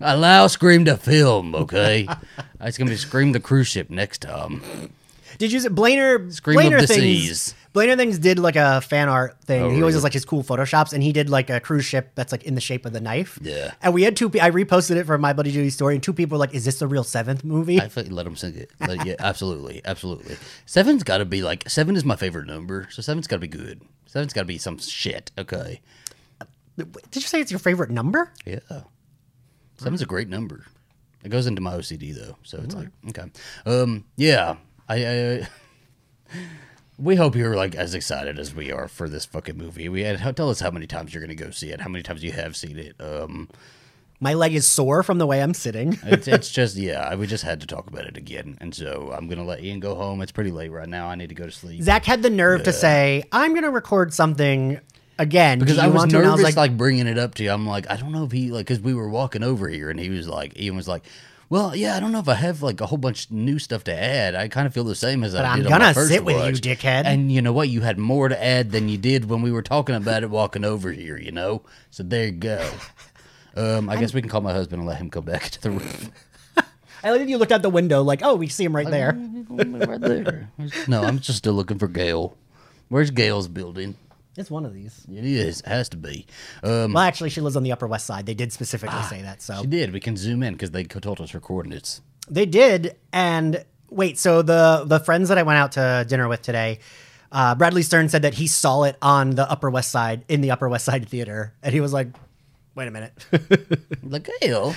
Allow 0.02 0.48
Scream 0.48 0.86
to 0.86 0.98
film, 0.98 1.56
okay? 1.56 2.08
It's 2.64 2.78
gonna 2.78 2.92
be 2.92 2.96
Scream 2.98 3.32
the 3.32 3.40
cruise 3.40 3.68
ship 3.68 3.90
next 3.90 4.22
time. 4.22 4.62
Did 5.40 5.52
you 5.52 5.60
see 5.60 5.70
Blainer? 5.70 6.32
Scream 6.32 6.60
of 6.60 6.66
Blainer 6.66 6.82
the 6.82 6.86
things. 6.88 7.00
Seas. 7.02 7.56
Blainer 7.74 7.98
things 7.98 8.20
did 8.20 8.38
like 8.38 8.56
a 8.56 8.82
fan 8.82 9.10
art 9.10 9.42
thing. 9.46 9.62
Oh, 9.64 9.70
he 9.70 9.70
always 9.70 9.80
really? 9.82 9.92
does 9.94 10.04
like 10.04 10.14
his 10.14 10.26
cool 10.26 10.44
photoshops, 10.44 10.94
and 10.94 11.02
he 11.02 11.12
did 11.12 11.28
like 11.28 11.50
a 11.50 11.60
cruise 11.60 11.86
ship 11.86 12.12
that's 12.14 12.32
like 12.32 12.44
in 12.44 12.54
the 12.54 12.62
shape 12.62 12.86
of 12.86 12.94
the 12.94 13.00
knife. 13.02 13.40
Yeah. 13.42 13.72
And 13.82 13.96
we 13.96 14.04
had 14.04 14.16
two. 14.16 14.30
pe- 14.30 14.40
I 14.42 14.52
reposted 14.52 14.98
it 14.98 15.06
for 15.06 15.18
my 15.18 15.34
buddy 15.34 15.52
Judy's 15.52 15.74
story, 15.74 15.96
and 15.96 16.04
two 16.04 16.14
people 16.14 16.36
were 16.36 16.40
like, 16.40 16.54
"Is 16.54 16.66
this 16.66 16.78
the 16.78 16.86
real 16.88 17.04
seventh 17.04 17.44
movie?" 17.44 17.82
I 17.82 17.88
feel 17.88 18.04
let 18.06 18.28
him 18.28 18.36
sing 18.36 18.56
it. 18.56 18.70
Like, 18.80 19.04
yeah, 19.06 19.16
absolutely, 19.18 19.82
absolutely. 19.84 20.36
Seven's 20.68 21.02
got 21.04 21.18
to 21.18 21.26
be 21.26 21.42
like 21.42 21.68
seven 21.68 21.96
is 21.96 22.06
my 22.06 22.16
favorite 22.16 22.46
number, 22.46 22.88
so 22.92 23.02
seven's 23.02 23.26
got 23.26 23.38
to 23.38 23.42
be 23.42 23.48
good. 23.48 23.82
Seven's 24.06 24.34
got 24.34 24.42
to 24.42 24.46
be 24.48 24.60
some 24.60 24.78
shit. 24.78 25.32
Okay, 25.40 25.82
Did 26.78 27.16
you 27.16 27.22
say 27.22 27.40
it's 27.42 27.50
your 27.52 27.60
favorite 27.60 27.90
number? 27.90 28.32
yeah, 28.46 28.60
seven's 29.84 30.02
a 30.02 30.06
great 30.06 30.30
number. 30.30 30.66
It 31.24 31.30
goes 31.30 31.48
into 31.48 31.62
my 31.62 31.74
OCD 31.74 32.16
though, 32.16 32.36
so 32.44 32.60
it's 32.64 32.76
like 32.76 32.90
okay, 33.10 33.32
um, 33.66 34.06
yeah. 34.16 34.56
I, 34.90 35.06
I 35.06 35.48
we 36.98 37.16
hope 37.16 37.36
you're 37.36 37.56
like 37.56 37.76
as 37.76 37.94
excited 37.94 38.40
as 38.40 38.54
we 38.54 38.72
are 38.72 38.88
for 38.88 39.08
this 39.08 39.26
fucking 39.26 39.58
movie. 39.58 39.90
We 39.90 40.02
had 40.02 40.36
tell 40.36 40.50
us 40.50 40.60
how 40.60 40.72
many 40.72 40.88
times 40.88 41.14
you're 41.14 41.22
gonna 41.22 41.36
go 41.36 41.52
see 41.52 41.70
it, 41.70 41.82
how 41.82 41.90
many 41.90 42.04
times 42.04 42.24
you 42.24 42.32
have 42.32 42.56
seen 42.56 42.78
it. 42.78 42.96
Um, 43.00 43.50
My 44.20 44.34
leg 44.34 44.54
is 44.54 44.68
sore 44.68 45.02
from 45.04 45.18
the 45.18 45.26
way 45.26 45.42
I'm 45.42 45.54
sitting. 45.54 45.98
it's, 46.04 46.28
it's 46.28 46.50
just 46.50 46.76
yeah, 46.76 47.14
we 47.16 47.28
just 47.28 47.44
had 47.44 47.62
to 47.62 47.68
talk 47.68 47.88
about 47.88 48.06
it 48.06 48.18
again, 48.18 48.58
and 48.60 48.74
so 48.74 49.14
I'm 49.16 49.28
gonna 49.28 49.46
let 49.46 49.64
Ian 49.64 49.80
go 49.80 49.96
home. 49.96 50.22
It's 50.22 50.32
pretty 50.32 50.52
late 50.52 50.72
right 50.72 50.90
now. 50.90 51.08
I 51.08 51.16
need 51.16 51.30
to 51.30 51.36
go 51.36 51.46
to 51.46 51.52
sleep. 51.52 51.82
Zach 51.84 52.06
had 52.06 52.22
the 52.24 52.30
nerve 52.30 52.64
to 52.64 52.74
say, 52.74 53.24
"I'm 53.32 53.52
going 53.52 53.64
to 53.64 53.72
record 53.72 54.14
something 54.14 54.80
again." 55.22 55.60
because 55.60 55.76
Do 55.76 55.82
I 55.82 55.86
you 55.86 55.92
was 55.92 56.00
want 56.00 56.12
to?" 56.12 56.18
nervous, 56.18 56.34
And 56.34 56.46
I 56.46 56.48
was 56.48 56.58
like, 56.58 56.78
bringing 56.78 57.08
it 57.08 57.18
up 57.18 57.36
to 57.36 57.44
you. 57.44 57.52
I'm 57.52 57.66
like, 57.68 57.90
I 57.90 57.96
don't 57.98 58.12
know 58.12 58.24
if 58.26 58.32
he 58.32 58.52
like 58.52 58.66
because 58.66 58.80
we 58.80 58.94
were 58.94 59.10
walking 59.10 59.44
over 59.44 59.68
here, 59.70 59.90
and 59.90 60.00
he 60.00 60.10
was 60.10 60.28
like, 60.28 60.60
Ian 60.60 60.76
was 60.76 60.88
like, 60.88 61.04
"Well, 61.50 61.76
yeah, 61.76 61.96
I 61.96 62.00
don't 62.00 62.12
know 62.12 62.20
if 62.20 62.28
I 62.30 62.34
have 62.36 62.62
like 62.62 62.82
a 62.82 62.86
whole 62.86 62.98
bunch 62.98 63.26
of 63.26 63.32
new 63.32 63.60
stuff 63.60 63.84
to 63.86 63.94
add. 63.94 64.36
I 64.36 64.48
kind 64.48 64.68
of 64.68 64.74
feel 64.74 64.84
the 64.84 64.96
same 64.96 65.24
as 65.24 65.36
I 65.36 65.40
But 65.40 65.46
I'm 65.46 65.58
did 65.60 65.66
on 65.68 65.72
my 65.72 65.78
gonna 65.80 65.94
first 65.94 66.10
sit 66.10 66.24
with 66.26 66.36
you, 66.38 66.76
dickhead. 66.76 67.04
And 67.06 67.32
you 67.32 67.42
know 67.42 67.54
what? 67.54 67.70
You 67.70 67.82
had 67.82 67.98
more 67.98 68.28
to 68.30 68.44
add 68.44 68.72
than 68.72 68.90
you 68.90 68.98
did 68.98 69.30
when 69.30 69.42
we 69.42 69.52
were 69.52 69.62
talking 69.62 69.96
about 69.96 70.24
it 70.24 70.30
walking 70.30 70.66
over 70.66 70.92
here. 70.92 71.18
You 71.18 71.32
know, 71.32 71.62
so 71.90 72.04
there 72.04 72.26
you 72.26 72.32
go. 72.32 72.70
Um, 73.56 73.90
I 73.90 73.98
guess 73.98 74.14
we 74.14 74.22
can 74.22 74.30
call 74.30 74.42
my 74.42 74.54
husband 74.54 74.80
and 74.80 74.88
let 74.88 74.98
him 74.98 75.10
come 75.10 75.26
back 75.26 75.50
to 75.50 75.62
the 75.62 75.72
room. 75.72 76.14
I 77.04 77.10
like 77.10 77.22
that 77.22 77.28
you 77.30 77.38
looked 77.38 77.52
out 77.52 77.62
the 77.64 77.70
window, 77.70 78.02
like, 78.04 78.22
"Oh, 78.24 78.36
we 78.36 78.48
see 78.48 78.64
him 78.64 78.76
right 78.76 78.90
there." 78.90 79.14
right 79.50 80.00
there. 80.00 80.50
No, 80.88 81.04
I'm 81.04 81.20
just 81.20 81.40
still 81.40 81.54
looking 81.54 81.80
for 81.80 81.88
Gale. 81.88 82.38
Where's 82.90 83.10
Gale's 83.12 83.48
building? 83.48 83.96
It's 84.38 84.50
one 84.50 84.66
of 84.66 84.74
these. 84.74 85.06
It 85.12 85.26
is. 85.26 85.60
It 85.60 85.68
has 85.68 85.90
to 85.90 85.98
be. 85.98 86.26
Um, 86.64 86.94
Well, 86.94 87.04
actually, 87.04 87.30
she 87.32 87.42
lives 87.42 87.56
on 87.58 87.64
the 87.64 87.72
Upper 87.74 87.88
West 87.88 88.06
Side. 88.06 88.26
They 88.26 88.34
did 88.34 88.54
specifically 88.54 89.02
say 89.04 89.22
that, 89.24 89.42
so 89.42 89.60
she 89.62 89.68
did. 89.68 89.92
We 89.92 90.00
can 90.00 90.16
zoom 90.16 90.42
in 90.44 90.54
because 90.54 90.72
they 90.72 90.84
told 90.86 91.20
us 91.20 91.32
her 91.32 91.40
coordinates. 91.40 92.02
They 92.30 92.46
did, 92.46 92.96
and 93.12 93.66
wait. 93.90 94.18
So 94.18 94.42
the 94.42 94.84
the 94.86 95.00
friends 95.00 95.30
that 95.30 95.38
I 95.38 95.44
went 95.44 95.58
out 95.60 95.74
to 95.74 96.06
dinner 96.08 96.30
with 96.30 96.42
today, 96.42 96.80
uh, 97.32 97.56
Bradley 97.56 97.82
Stern 97.84 98.08
said 98.08 98.22
that 98.22 98.36
he 98.36 98.48
saw 98.48 98.84
it 98.84 98.96
on 99.02 99.32
the 99.32 99.50
Upper 99.52 99.70
West 99.70 99.92
Side 99.92 100.24
in 100.30 100.40
the 100.42 100.52
Upper 100.52 100.70
West 100.70 100.86
Side 100.86 101.10
Theater, 101.10 101.54
and 101.62 101.74
he 101.74 101.82
was 101.82 101.92
like, 101.92 102.08
"Wait 102.76 102.88
a 102.88 102.92
minute." 102.92 103.14
Like 104.04 104.30
Gale. 104.42 104.74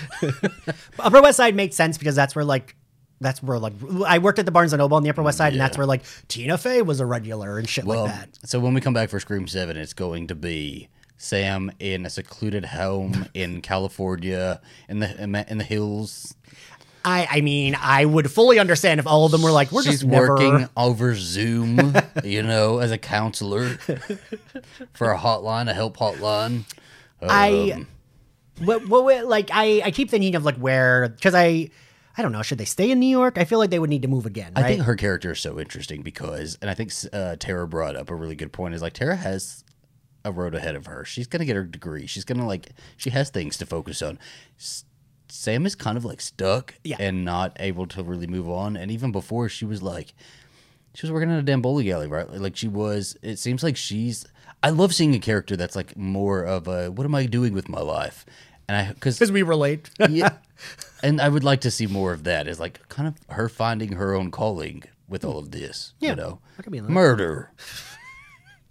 Upper 0.98 1.22
West 1.22 1.36
Side 1.36 1.54
makes 1.54 1.76
sense 1.76 1.96
because 1.98 2.14
that's 2.16 2.34
where 2.36 2.44
like 2.44 2.76
that's 3.24 3.42
where 3.42 3.58
like 3.58 3.72
I 4.06 4.18
worked 4.18 4.38
at 4.38 4.44
the 4.46 4.52
Barnes 4.52 4.72
and 4.72 4.78
Noble 4.80 4.96
on 4.96 5.02
the 5.02 5.10
Upper 5.10 5.22
West 5.22 5.38
Side, 5.38 5.52
and 5.52 5.60
that's 5.60 5.76
where 5.78 5.86
like 5.86 6.02
Tina 6.28 6.58
Fey 6.58 6.82
was 6.82 7.00
a 7.00 7.06
regular 7.06 7.58
and 7.58 7.68
shit 7.68 7.84
well, 7.84 8.04
like 8.04 8.14
that. 8.32 8.48
so 8.48 8.60
when 8.60 8.74
we 8.74 8.80
come 8.80 8.94
back 8.94 9.08
for 9.08 9.18
Scream 9.20 9.46
Seven, 9.48 9.76
it's 9.76 9.92
going 9.94 10.26
to 10.28 10.34
be 10.34 10.88
Sam 11.16 11.72
in 11.78 12.04
a 12.06 12.10
secluded 12.10 12.66
home 12.66 13.26
in 13.34 13.60
California 13.62 14.60
in 14.88 15.00
the 15.00 15.44
in 15.50 15.58
the 15.58 15.64
hills. 15.64 16.34
I 17.06 17.28
I 17.30 17.40
mean 17.42 17.76
I 17.78 18.04
would 18.06 18.30
fully 18.30 18.58
understand 18.58 18.98
if 18.98 19.06
all 19.06 19.26
of 19.26 19.32
them 19.32 19.42
were 19.42 19.50
like 19.52 19.70
we're 19.70 19.82
She's 19.82 19.92
just 20.00 20.04
never. 20.06 20.28
working 20.30 20.68
over 20.76 21.14
Zoom, 21.14 21.94
you 22.24 22.42
know, 22.42 22.78
as 22.78 22.90
a 22.92 22.98
counselor 22.98 23.76
for 24.94 25.12
a 25.12 25.18
hotline, 25.18 25.68
a 25.68 25.74
help 25.74 25.96
hotline. 25.98 26.64
I 27.22 27.72
Um, 27.74 27.86
what 28.64 28.86
what 28.88 29.04
what- 29.04 29.26
like 29.26 29.50
I 29.52 29.82
I 29.84 29.90
keep 29.90 30.10
thinking 30.10 30.34
of 30.34 30.44
like 30.44 30.56
where 30.56 31.08
because 31.10 31.34
I 31.34 31.70
I 32.16 32.22
don't 32.22 32.32
know 32.32 32.42
should 32.42 32.58
they 32.58 32.64
stay 32.64 32.90
in 32.90 33.00
New 33.00 33.08
York? 33.08 33.38
I 33.38 33.44
feel 33.44 33.58
like 33.58 33.70
they 33.70 33.78
would 33.78 33.90
need 33.90 34.02
to 34.02 34.08
move 34.08 34.26
again. 34.26 34.52
Right? 34.56 34.64
I 34.64 34.68
think 34.68 34.82
her 34.82 34.94
character 34.96 35.32
is 35.32 35.40
so 35.40 35.58
interesting 35.58 36.02
because, 36.02 36.56
and 36.62 36.70
I 36.70 36.74
think 36.74 36.92
uh, 37.12 37.36
Tara 37.36 37.66
brought 37.66 37.96
up 37.96 38.10
a 38.10 38.14
really 38.14 38.36
good 38.36 38.52
point. 38.52 38.74
Is 38.74 38.82
like 38.82 38.92
Tara 38.92 39.16
has 39.16 39.64
a 40.24 40.32
road 40.32 40.54
ahead 40.54 40.74
of 40.76 40.86
her. 40.86 41.04
She's 41.04 41.26
gonna 41.26 41.44
get 41.44 41.56
her 41.56 41.64
degree. 41.64 42.06
She's 42.06 42.24
gonna 42.24 42.46
like 42.46 42.70
she 42.96 43.10
has 43.10 43.30
things 43.30 43.56
to 43.58 43.66
focus 43.66 44.00
on. 44.02 44.18
S- 44.58 44.84
Sam 45.28 45.66
is 45.66 45.74
kind 45.74 45.96
of 45.96 46.04
like 46.04 46.20
stuck 46.20 46.74
Yeah. 46.84 46.96
and 47.00 47.24
not 47.24 47.56
able 47.58 47.86
to 47.88 48.02
really 48.04 48.28
move 48.28 48.48
on. 48.48 48.76
And 48.76 48.90
even 48.92 49.10
before, 49.10 49.48
she 49.48 49.64
was 49.64 49.82
like, 49.82 50.14
she 50.94 51.04
was 51.06 51.10
working 51.10 51.30
at 51.32 51.38
a 51.40 51.42
damn 51.42 51.60
bowling 51.60 51.90
alley, 51.90 52.06
right? 52.06 52.30
Like 52.30 52.54
she 52.56 52.68
was. 52.68 53.16
It 53.22 53.38
seems 53.40 53.62
like 53.64 53.76
she's. 53.76 54.24
I 54.62 54.70
love 54.70 54.94
seeing 54.94 55.14
a 55.14 55.18
character 55.18 55.56
that's 55.56 55.74
like 55.74 55.96
more 55.96 56.42
of 56.44 56.68
a 56.68 56.90
what 56.90 57.04
am 57.04 57.14
I 57.16 57.26
doing 57.26 57.52
with 57.52 57.68
my 57.68 57.80
life, 57.80 58.24
and 58.68 58.76
I 58.76 58.92
because 58.92 59.16
because 59.18 59.32
we 59.32 59.42
relate. 59.42 59.90
yeah. 60.08 60.34
And 61.04 61.20
I 61.20 61.28
would 61.28 61.44
like 61.44 61.60
to 61.62 61.70
see 61.70 61.86
more 61.86 62.12
of 62.12 62.24
that. 62.24 62.48
Is 62.48 62.58
like 62.58 62.88
kind 62.88 63.06
of 63.08 63.36
her 63.36 63.48
finding 63.48 63.92
her 63.92 64.14
own 64.14 64.30
calling 64.30 64.84
with 65.08 65.22
hmm. 65.22 65.28
all 65.28 65.38
of 65.38 65.50
this. 65.50 65.94
Yeah, 66.00 66.10
you 66.10 66.16
know, 66.16 66.40
that 66.56 66.62
could 66.62 66.72
be 66.72 66.80
murder 66.80 67.52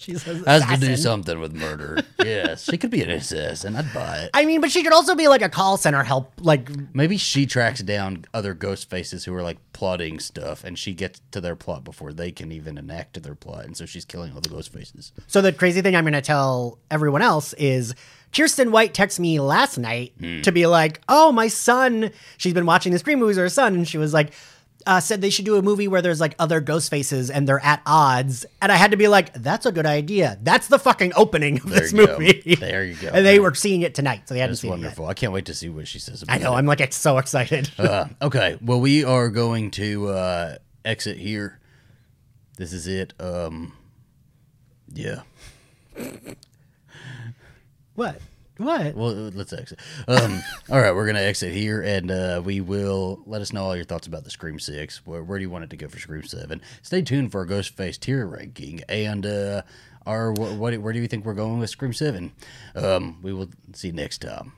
She 0.04 0.12
a 0.16 0.20
has 0.20 0.66
to 0.66 0.78
do 0.78 0.98
something 0.98 1.40
with 1.40 1.54
murder. 1.54 2.00
yes, 2.20 2.66
she 2.66 2.78
could 2.78 2.90
be 2.90 3.02
an 3.04 3.10
assassin. 3.10 3.78
I'd 3.78 3.94
buy 3.94 4.18
it. 4.18 4.32
I 4.34 4.46
mean, 4.46 4.60
but 4.60 4.70
she 4.70 4.84
could 4.84 4.92
also 4.92 5.16
be 5.16 5.30
like 5.30 5.42
a 5.42 5.48
call 5.48 5.78
center 5.78 6.04
help. 6.04 6.34
Like, 6.42 6.70
Maybe 6.94 7.16
she 7.16 7.46
tracks 7.46 7.82
down 7.82 8.26
other 8.34 8.54
ghost 8.54 8.90
faces 8.90 9.24
who 9.24 9.34
are 9.34 9.42
like 9.42 9.60
plotting 9.72 10.20
stuff, 10.20 10.66
and 10.66 10.78
she 10.78 10.94
gets 10.94 11.22
to 11.32 11.40
their 11.40 11.56
plot 11.56 11.86
before 11.86 12.12
they 12.12 12.32
can 12.32 12.52
even 12.52 12.78
enact 12.78 13.22
their 13.24 13.36
plot, 13.36 13.64
and 13.64 13.78
so 13.78 13.86
she's 13.86 14.04
killing 14.04 14.34
all 14.34 14.42
the 14.42 14.50
ghost 14.50 14.74
faces. 14.74 15.14
so 15.28 15.42
the 15.42 15.54
crazy 15.54 15.82
thing 15.82 15.96
I'm 15.96 16.04
going 16.04 16.14
to 16.14 16.22
tell 16.22 16.80
everyone 16.92 17.22
else 17.22 17.54
is 17.54 17.96
Kiersten 18.34 18.72
White 18.72 18.94
texted 18.94 19.20
me 19.20 19.40
last 19.40 19.78
night 19.78 20.14
Hmm. 20.20 20.42
to 20.42 20.52
be 20.52 20.66
like, 20.68 21.02
"Oh, 21.08 21.32
my 21.32 21.48
son, 21.48 22.12
she's 22.38 22.54
been 22.54 22.66
watching 22.66 22.92
the 22.92 23.00
Scream 23.00 23.20
movies 23.20 23.38
with 23.38 23.46
her 23.46 23.50
son, 23.50 23.74
and 23.76 23.88
she 23.88 23.98
was 23.98 24.14
like." 24.14 24.32
Uh, 24.86 25.00
said 25.00 25.22
they 25.22 25.30
should 25.30 25.46
do 25.46 25.56
a 25.56 25.62
movie 25.62 25.88
where 25.88 26.02
there's 26.02 26.20
like 26.20 26.36
other 26.40 26.60
ghost 26.60 26.90
faces 26.90 27.30
and 27.30 27.48
they're 27.48 27.64
at 27.64 27.82
odds, 27.86 28.46
and 28.62 28.70
I 28.70 28.76
had 28.76 28.92
to 28.92 28.98
be 28.98 29.08
like, 29.08 29.32
"That's 29.32 29.66
a 29.66 29.72
good 29.72 29.86
idea. 29.86 30.38
That's 30.44 30.68
the 30.68 30.78
fucking 30.78 31.14
opening 31.16 31.56
of 31.62 31.70
There 31.70 31.80
this 31.80 31.94
go. 31.94 32.06
movie." 32.20 32.56
There 32.60 32.84
you 32.84 32.96
go. 32.96 33.08
and 33.14 33.26
they 33.26 33.40
were 33.40 33.56
seeing 33.56 33.82
it 33.84 33.96
tonight, 33.96 34.24
so 34.28 34.34
they 34.34 34.42
had 34.42 34.50
That's 34.50 34.60
to 34.60 34.66
see 34.66 34.70
wonderful. 34.70 35.08
I 35.08 35.14
can't 35.14 35.32
wait 35.32 35.46
to 35.46 35.54
see 35.54 35.70
what 35.70 35.88
she 35.88 36.00
says 36.00 36.24
it. 36.24 36.30
I 36.30 36.38
know. 36.38 36.52
it. 36.54 36.58
I'm 36.58 36.66
like 36.66 36.92
so 36.92 37.18
excited. 37.18 37.70
Uh, 37.80 38.08
okay, 38.22 38.58
well, 38.62 38.82
we 38.82 39.06
are 39.06 39.30
going 39.30 39.72
to 39.72 40.10
uh, 40.10 40.56
exit 40.84 41.16
here. 41.16 41.62
This 42.58 42.74
is 42.74 42.86
it. 42.86 43.14
Um, 43.22 43.72
yeah. 44.94 45.22
What? 47.96 48.20
What? 48.58 48.96
Well, 48.96 49.10
uh, 49.10 49.32
let's 49.34 49.52
exit. 49.52 49.80
Um, 50.08 50.42
all 50.70 50.80
right, 50.80 50.94
we're 50.94 51.08
gonna 51.08 51.20
exit 51.20 51.54
here, 51.54 51.82
and 51.82 52.12
uh, 52.12 52.42
we 52.44 52.62
will 52.62 53.22
let 53.26 53.42
us 53.42 53.52
know 53.52 53.64
all 53.64 53.76
your 53.76 53.86
thoughts 53.86 54.06
about 54.06 54.26
the 54.26 54.30
Scream 54.30 54.60
Six. 54.60 55.06
Where, 55.06 55.24
where 55.24 55.40
do 55.40 55.42
you 55.42 55.50
want 55.50 55.64
it 55.64 55.72
to 55.72 55.78
go 55.78 55.88
for 55.88 55.98
Scream 55.98 56.24
Seven? 56.24 56.62
Stay 56.84 57.02
tuned 57.02 57.32
for 57.32 57.40
our 57.42 57.48
Ghostface 57.48 58.00
tier 58.00 58.28
ranking, 58.28 58.82
and 58.88 59.26
uh, 59.26 59.64
our 60.06 60.32
what, 60.34 60.54
what 60.54 60.78
where 60.78 60.94
do 60.94 61.00
you 61.00 61.08
think 61.08 61.26
we're 61.26 61.34
going 61.34 61.60
with 61.60 61.72
Scream 61.72 61.94
Seven? 61.94 62.32
Um, 62.76 63.20
we 63.24 63.34
will 63.34 63.50
see 63.74 63.88
you 63.88 63.94
next 63.94 64.20
time. 64.20 64.54